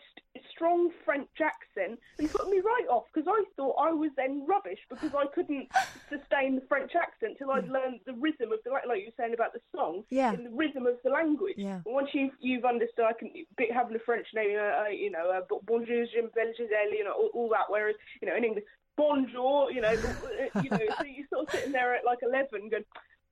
strong 0.51 0.89
French 1.05 1.29
accent 1.41 1.99
and 2.17 2.29
put 2.31 2.49
me 2.49 2.59
right 2.59 2.87
off 2.89 3.03
because 3.13 3.27
I 3.29 3.43
thought 3.55 3.75
I 3.79 3.91
was 3.91 4.11
then 4.17 4.45
rubbish 4.47 4.79
because 4.89 5.13
I 5.15 5.25
couldn't 5.33 5.67
sustain 6.09 6.55
the 6.55 6.61
French 6.67 6.91
accent 6.95 7.37
till 7.37 7.51
I'd 7.51 7.67
learned 7.69 7.99
the 8.05 8.13
rhythm 8.13 8.51
of 8.51 8.59
the 8.65 8.71
like 8.71 8.85
like 8.87 8.99
you 8.99 9.07
were 9.07 9.23
saying 9.23 9.33
about 9.33 9.53
the 9.53 9.61
song, 9.75 10.03
Yeah. 10.09 10.33
in 10.33 10.43
the 10.43 10.49
rhythm 10.51 10.85
of 10.85 10.95
the 11.03 11.09
language. 11.09 11.55
Yeah. 11.57 11.81
And 11.85 11.93
once 11.93 12.09
you've 12.13 12.33
you've 12.39 12.65
understood, 12.65 13.05
I 13.05 13.13
can 13.13 13.31
be- 13.57 13.69
having 13.73 13.95
a 13.95 13.99
French 13.99 14.27
name, 14.33 14.57
uh, 14.57 14.83
uh, 14.85 14.87
you 14.89 15.11
know, 15.11 15.29
uh, 15.31 15.41
bonjour, 15.65 16.05
je 16.05 16.21
m'appelle 16.21 16.53
Giselle, 16.55 16.93
you 16.93 17.03
know, 17.03 17.13
all, 17.13 17.29
all 17.33 17.49
that. 17.49 17.65
Whereas 17.69 17.95
you 18.21 18.27
know 18.29 18.35
in 18.35 18.43
English, 18.43 18.65
bonjour, 18.97 19.71
you 19.71 19.81
know, 19.81 19.91
you 20.63 20.69
know, 20.69 20.79
so 20.97 21.03
you're 21.05 21.27
sort 21.31 21.47
of 21.47 21.51
sitting 21.51 21.71
there 21.71 21.95
at 21.95 22.05
like 22.05 22.19
eleven 22.21 22.69
going, 22.69 22.83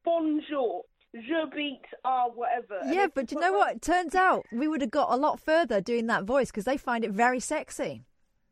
bonjour, 0.08 0.86
je 1.14 1.48
beat 1.56 1.86
ah 2.04 2.28
whatever. 2.34 2.80
Yeah, 2.86 3.08
but 3.14 3.32
you 3.32 3.40
know 3.40 3.54
what? 3.54 3.76
It 3.76 3.82
Turns 3.82 4.16
out 4.16 4.46
we 4.52 4.68
would 4.68 4.82
have 4.82 4.92
got 4.92 5.12
a 5.12 5.18
lot 5.18 5.40
further 5.40 5.82
doing 5.82 6.08
that 6.08 6.24
voice 6.24 6.50
because 6.50 6.66
they 6.66 6.78
find 6.78 7.04
it 7.04 7.12
very 7.12 7.40
sexy. 7.40 8.04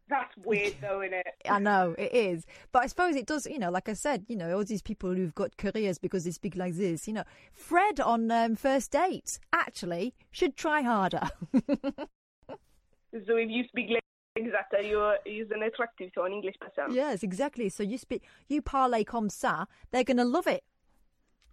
That's 0.07 0.35
weird 0.43 0.75
though, 0.81 1.01
isn't 1.01 1.13
it? 1.13 1.25
I 1.49 1.59
know 1.59 1.95
it 1.97 2.13
is, 2.13 2.45
but 2.71 2.83
I 2.83 2.87
suppose 2.87 3.15
it 3.15 3.25
does. 3.25 3.47
You 3.47 3.59
know, 3.59 3.71
like 3.71 3.89
I 3.89 3.93
said, 3.93 4.25
you 4.27 4.35
know, 4.35 4.55
all 4.55 4.63
these 4.65 4.81
people 4.81 5.13
who've 5.15 5.33
got 5.33 5.57
careers 5.57 5.97
because 5.97 6.25
they 6.25 6.31
speak 6.31 6.55
like 6.55 6.75
this. 6.75 7.07
You 7.07 7.13
know, 7.13 7.23
Fred 7.53 7.99
on 7.99 8.29
um, 8.31 8.55
first 8.55 8.91
dates 8.91 9.39
actually 9.53 10.13
should 10.31 10.55
try 10.55 10.81
harder. 10.81 11.29
So 13.25 13.37
if 13.37 13.49
you 13.49 13.63
speak 13.69 13.91
like 13.91 14.01
that, 14.71 14.85
you're 14.85 15.15
an 15.25 15.63
attractive 15.63 16.11
to 16.15 16.23
an 16.23 16.33
English 16.33 16.55
person. 16.59 16.93
yes, 16.93 17.23
exactly. 17.23 17.69
So 17.69 17.81
you 17.81 17.97
speak, 17.97 18.23
you 18.49 18.61
parlay 18.61 19.05
comme 19.05 19.29
ça, 19.29 19.67
they're 19.91 20.03
going 20.03 20.17
to 20.17 20.25
love 20.25 20.47
it. 20.47 20.65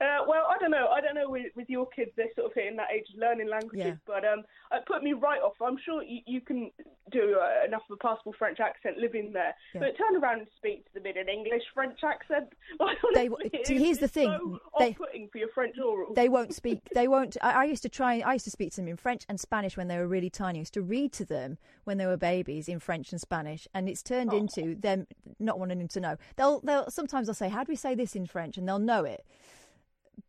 Uh, 0.00 0.24
well, 0.28 0.44
I 0.50 0.58
don't 0.58 0.70
know. 0.70 0.88
I 0.88 1.00
don't 1.00 1.14
know 1.14 1.28
with, 1.30 1.46
with 1.56 1.68
your 1.70 1.86
kids, 1.86 2.10
they're 2.16 2.26
sort 2.34 2.48
of 2.48 2.54
hitting 2.54 2.76
that 2.76 2.88
age 2.94 3.06
of 3.12 3.18
learning 3.20 3.48
languages, 3.48 3.86
Yeah. 3.86 3.94
but 4.06 4.24
um, 4.24 4.40
it 4.72 4.84
put 4.86 5.02
me 5.02 5.12
right 5.12 5.40
off. 5.40 5.54
I'm 5.64 5.78
sure 5.84 6.02
you, 6.02 6.20
you 6.26 6.40
can 6.40 6.70
do 7.12 7.38
uh, 7.40 7.64
enough 7.66 7.82
of 7.90 7.94
a 7.94 8.06
passable 8.06 8.34
French 8.38 8.60
accent 8.60 8.98
living 8.98 9.32
there, 9.32 9.54
Yeah. 9.74 9.80
but 9.80 9.96
turn 9.96 10.16
around 10.22 10.40
and 10.40 10.48
speak 10.56 10.84
to 10.86 10.94
them 10.94 11.06
in 11.06 11.16
an 11.18 11.28
English 11.28 11.62
French 11.74 11.98
accent. 12.04 12.48
Like, 12.80 12.98
They- 13.14 13.28
honestly, 13.28 13.50
it's- 13.54 13.68
here's 13.68 13.98
the 13.98 14.08
thing, 14.08 14.28
So 14.30 14.60
they- 14.78 14.90
off-putting 14.90 15.28
for 15.28 15.38
your 15.38 15.48
French 15.54 15.76
oral. 15.78 16.12
They 16.14 16.28
won't 16.28 16.54
speak. 16.54 16.80
They 16.94 17.08
won't. 17.08 17.36
I, 17.42 17.62
I 17.62 17.64
used 17.64 17.82
to 17.84 17.88
try. 17.88 18.20
I 18.20 18.34
used 18.34 18.44
to 18.44 18.50
speak 18.50 18.70
to 18.72 18.76
them 18.76 18.88
in 18.88 18.96
French 18.96 19.24
and 19.28 19.40
Spanish 19.40 19.76
when 19.76 19.88
they 19.88 19.96
were 19.98 20.06
really 20.08 20.30
tiny. 20.30 20.58
I 20.58 20.60
used 20.60 20.74
to 20.74 20.82
read 20.82 21.12
to 21.14 21.24
them 21.24 21.58
when 21.84 21.96
they 21.98 22.06
were 22.06 22.16
babies 22.16 22.68
in 22.68 22.80
French 22.80 23.12
and 23.12 23.20
Spanish, 23.20 23.66
and 23.74 23.88
it's 23.88 24.02
turned 24.02 24.30
Oh. 24.32 24.36
into 24.36 24.74
them 24.74 25.06
not 25.38 25.58
wanting 25.58 25.78
them 25.78 25.88
to 25.88 26.00
know. 26.00 26.16
They'll. 26.36 26.60
They'll. 26.60 26.90
Sometimes 26.90 27.28
I'll 27.28 27.34
say, 27.34 27.48
"How 27.48 27.64
do 27.64 27.70
we 27.70 27.76
say 27.76 27.94
this 27.94 28.14
in 28.14 28.26
French?" 28.26 28.58
and 28.58 28.68
they'll 28.68 28.78
know 28.78 29.04
it. 29.04 29.24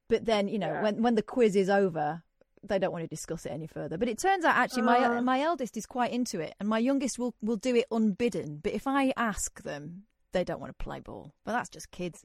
But 0.09 0.25
then, 0.25 0.47
you 0.47 0.59
know, 0.59 0.67
Yeah. 0.73 0.81
when 0.83 1.01
when 1.01 1.15
the 1.15 1.21
quiz 1.23 1.55
is 1.55 1.69
over, 1.69 2.23
they 2.63 2.79
don't 2.79 2.91
want 2.91 3.03
to 3.03 3.07
discuss 3.07 3.45
it 3.45 3.51
any 3.51 3.67
further. 3.67 3.97
But 3.97 4.07
it 4.09 4.17
turns 4.17 4.45
out 4.45 4.55
actually, 4.55 4.83
my 4.83 5.03
Uh. 5.03 5.21
my 5.21 5.41
eldest 5.41 5.77
is 5.77 5.85
quite 5.85 6.11
into 6.11 6.39
it, 6.39 6.53
and 6.59 6.67
my 6.69 6.79
youngest 6.79 7.19
will 7.19 7.35
will 7.41 7.57
do 7.57 7.75
it 7.75 7.85
unbidden. 7.91 8.57
But 8.63 8.73
if 8.73 8.87
I 8.87 9.13
ask 9.17 9.61
them, 9.63 10.05
they 10.33 10.43
don't 10.43 10.59
want 10.59 10.77
to 10.77 10.83
play 10.83 10.99
ball. 10.99 11.33
But 11.43 11.53
that's 11.53 11.69
just 11.69 11.91
kids. 11.91 12.23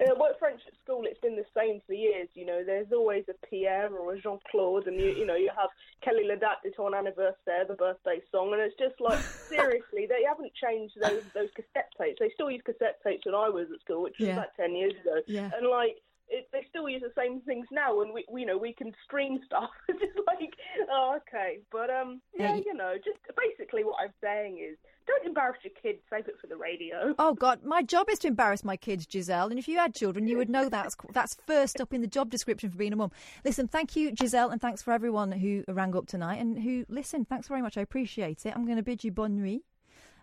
Uh, 0.00 0.12
well, 0.18 0.34
French 0.40 0.60
at 0.66 0.74
school, 0.82 1.04
it's 1.06 1.20
been 1.20 1.36
the 1.36 1.46
same 1.56 1.80
for 1.86 1.92
years. 1.92 2.28
You 2.34 2.44
know, 2.44 2.64
there's 2.64 2.90
always 2.92 3.24
a 3.28 3.46
Pierre 3.46 3.94
or 3.94 4.12
a 4.14 4.20
Jean 4.20 4.40
Claude, 4.50 4.88
and 4.88 5.00
you, 5.00 5.10
you 5.12 5.24
know, 5.24 5.36
you 5.36 5.48
have 5.56 5.70
Kelly 6.02 6.24
la 6.26 6.34
date 6.34 6.58
de 6.64 6.70
ton 6.72 6.94
anniversaire, 6.94 7.64
the 7.68 7.74
birthday 7.74 8.20
song, 8.32 8.52
and 8.52 8.60
it's 8.60 8.74
just 8.76 9.00
like 9.00 9.18
seriously, 9.48 10.06
they 10.06 10.24
haven't 10.26 10.52
changed 10.54 10.94
those 11.00 11.22
those 11.32 11.50
cassette 11.54 11.92
tapes. 11.96 12.18
They 12.18 12.30
still 12.30 12.50
use 12.50 12.62
cassette 12.64 13.00
tapes 13.04 13.24
when 13.24 13.36
I 13.36 13.48
was 13.48 13.68
at 13.72 13.80
school, 13.80 14.02
which 14.02 14.18
was 14.18 14.26
Yeah. 14.28 14.34
about 14.38 14.54
ten 14.56 14.74
years 14.74 14.94
ago, 15.00 15.20
Yeah. 15.26 15.50
and 15.56 15.68
like. 15.68 16.00
It, 16.28 16.48
they 16.52 16.66
still 16.68 16.88
use 16.88 17.02
the 17.02 17.12
same 17.20 17.40
things 17.42 17.66
now, 17.70 18.00
and 18.00 18.12
we, 18.12 18.24
we, 18.30 18.40
you 18.42 18.46
know, 18.46 18.56
we 18.56 18.72
can 18.72 18.92
stream 19.04 19.40
stuff. 19.46 19.70
It's 19.88 20.00
just 20.00 20.18
like, 20.26 20.54
oh, 20.90 21.18
okay, 21.18 21.58
but 21.70 21.90
um, 21.90 22.20
yeah, 22.36 22.56
you 22.56 22.74
know, 22.74 22.94
just 22.96 23.18
basically 23.36 23.84
what 23.84 23.96
I'm 24.02 24.12
saying 24.22 24.58
is, 24.58 24.76
don't 25.06 25.26
embarrass 25.26 25.58
your 25.62 25.72
kids. 25.80 25.98
Save 26.10 26.28
it 26.28 26.36
for 26.40 26.46
the 26.46 26.56
radio. 26.56 27.14
Oh 27.18 27.34
God, 27.34 27.62
my 27.62 27.82
job 27.82 28.08
is 28.08 28.18
to 28.20 28.28
embarrass 28.28 28.64
my 28.64 28.76
kids, 28.76 29.06
Giselle. 29.10 29.48
And 29.48 29.58
if 29.58 29.68
you 29.68 29.78
had 29.78 29.94
children, 29.94 30.26
you 30.26 30.38
would 30.38 30.48
know 30.48 30.68
that's 30.68 30.96
that's 31.12 31.36
first 31.46 31.80
up 31.80 31.92
in 31.92 32.00
the 32.00 32.06
job 32.06 32.30
description 32.30 32.70
for 32.70 32.78
being 32.78 32.92
a 32.92 32.96
mum. 32.96 33.10
Listen, 33.44 33.68
thank 33.68 33.96
you, 33.96 34.14
Giselle, 34.18 34.50
and 34.50 34.60
thanks 34.60 34.82
for 34.82 34.92
everyone 34.92 35.32
who 35.32 35.62
rang 35.68 35.94
up 35.94 36.06
tonight 36.06 36.40
and 36.40 36.58
who 36.58 36.84
listened. 36.88 37.28
Thanks 37.28 37.48
very 37.48 37.62
much. 37.62 37.76
I 37.76 37.82
appreciate 37.82 38.46
it. 38.46 38.54
I'm 38.54 38.64
going 38.64 38.78
to 38.78 38.82
bid 38.82 39.04
you 39.04 39.12
bonne 39.12 39.36
nuit, 39.36 39.62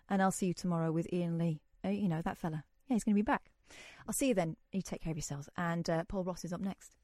and 0.08 0.20
I'll 0.20 0.32
see 0.32 0.46
you 0.46 0.54
tomorrow 0.54 0.90
with 0.90 1.06
Iain 1.12 1.38
Lee. 1.38 1.60
Uh, 1.84 1.90
you 1.90 2.08
know 2.08 2.22
that 2.22 2.38
fella. 2.38 2.64
Yeah, 2.88 2.94
he's 2.94 3.04
going 3.04 3.14
to 3.14 3.18
be 3.18 3.22
back. 3.22 3.50
I'll 4.06 4.14
see 4.14 4.28
you 4.28 4.34
then. 4.34 4.56
You 4.72 4.82
take 4.82 5.02
care 5.02 5.12
of 5.12 5.16
yourselves. 5.16 5.48
And 5.56 5.88
uh, 5.88 6.04
Paul 6.04 6.24
Ross 6.24 6.44
is 6.44 6.52
up 6.52 6.60
next. 6.60 6.96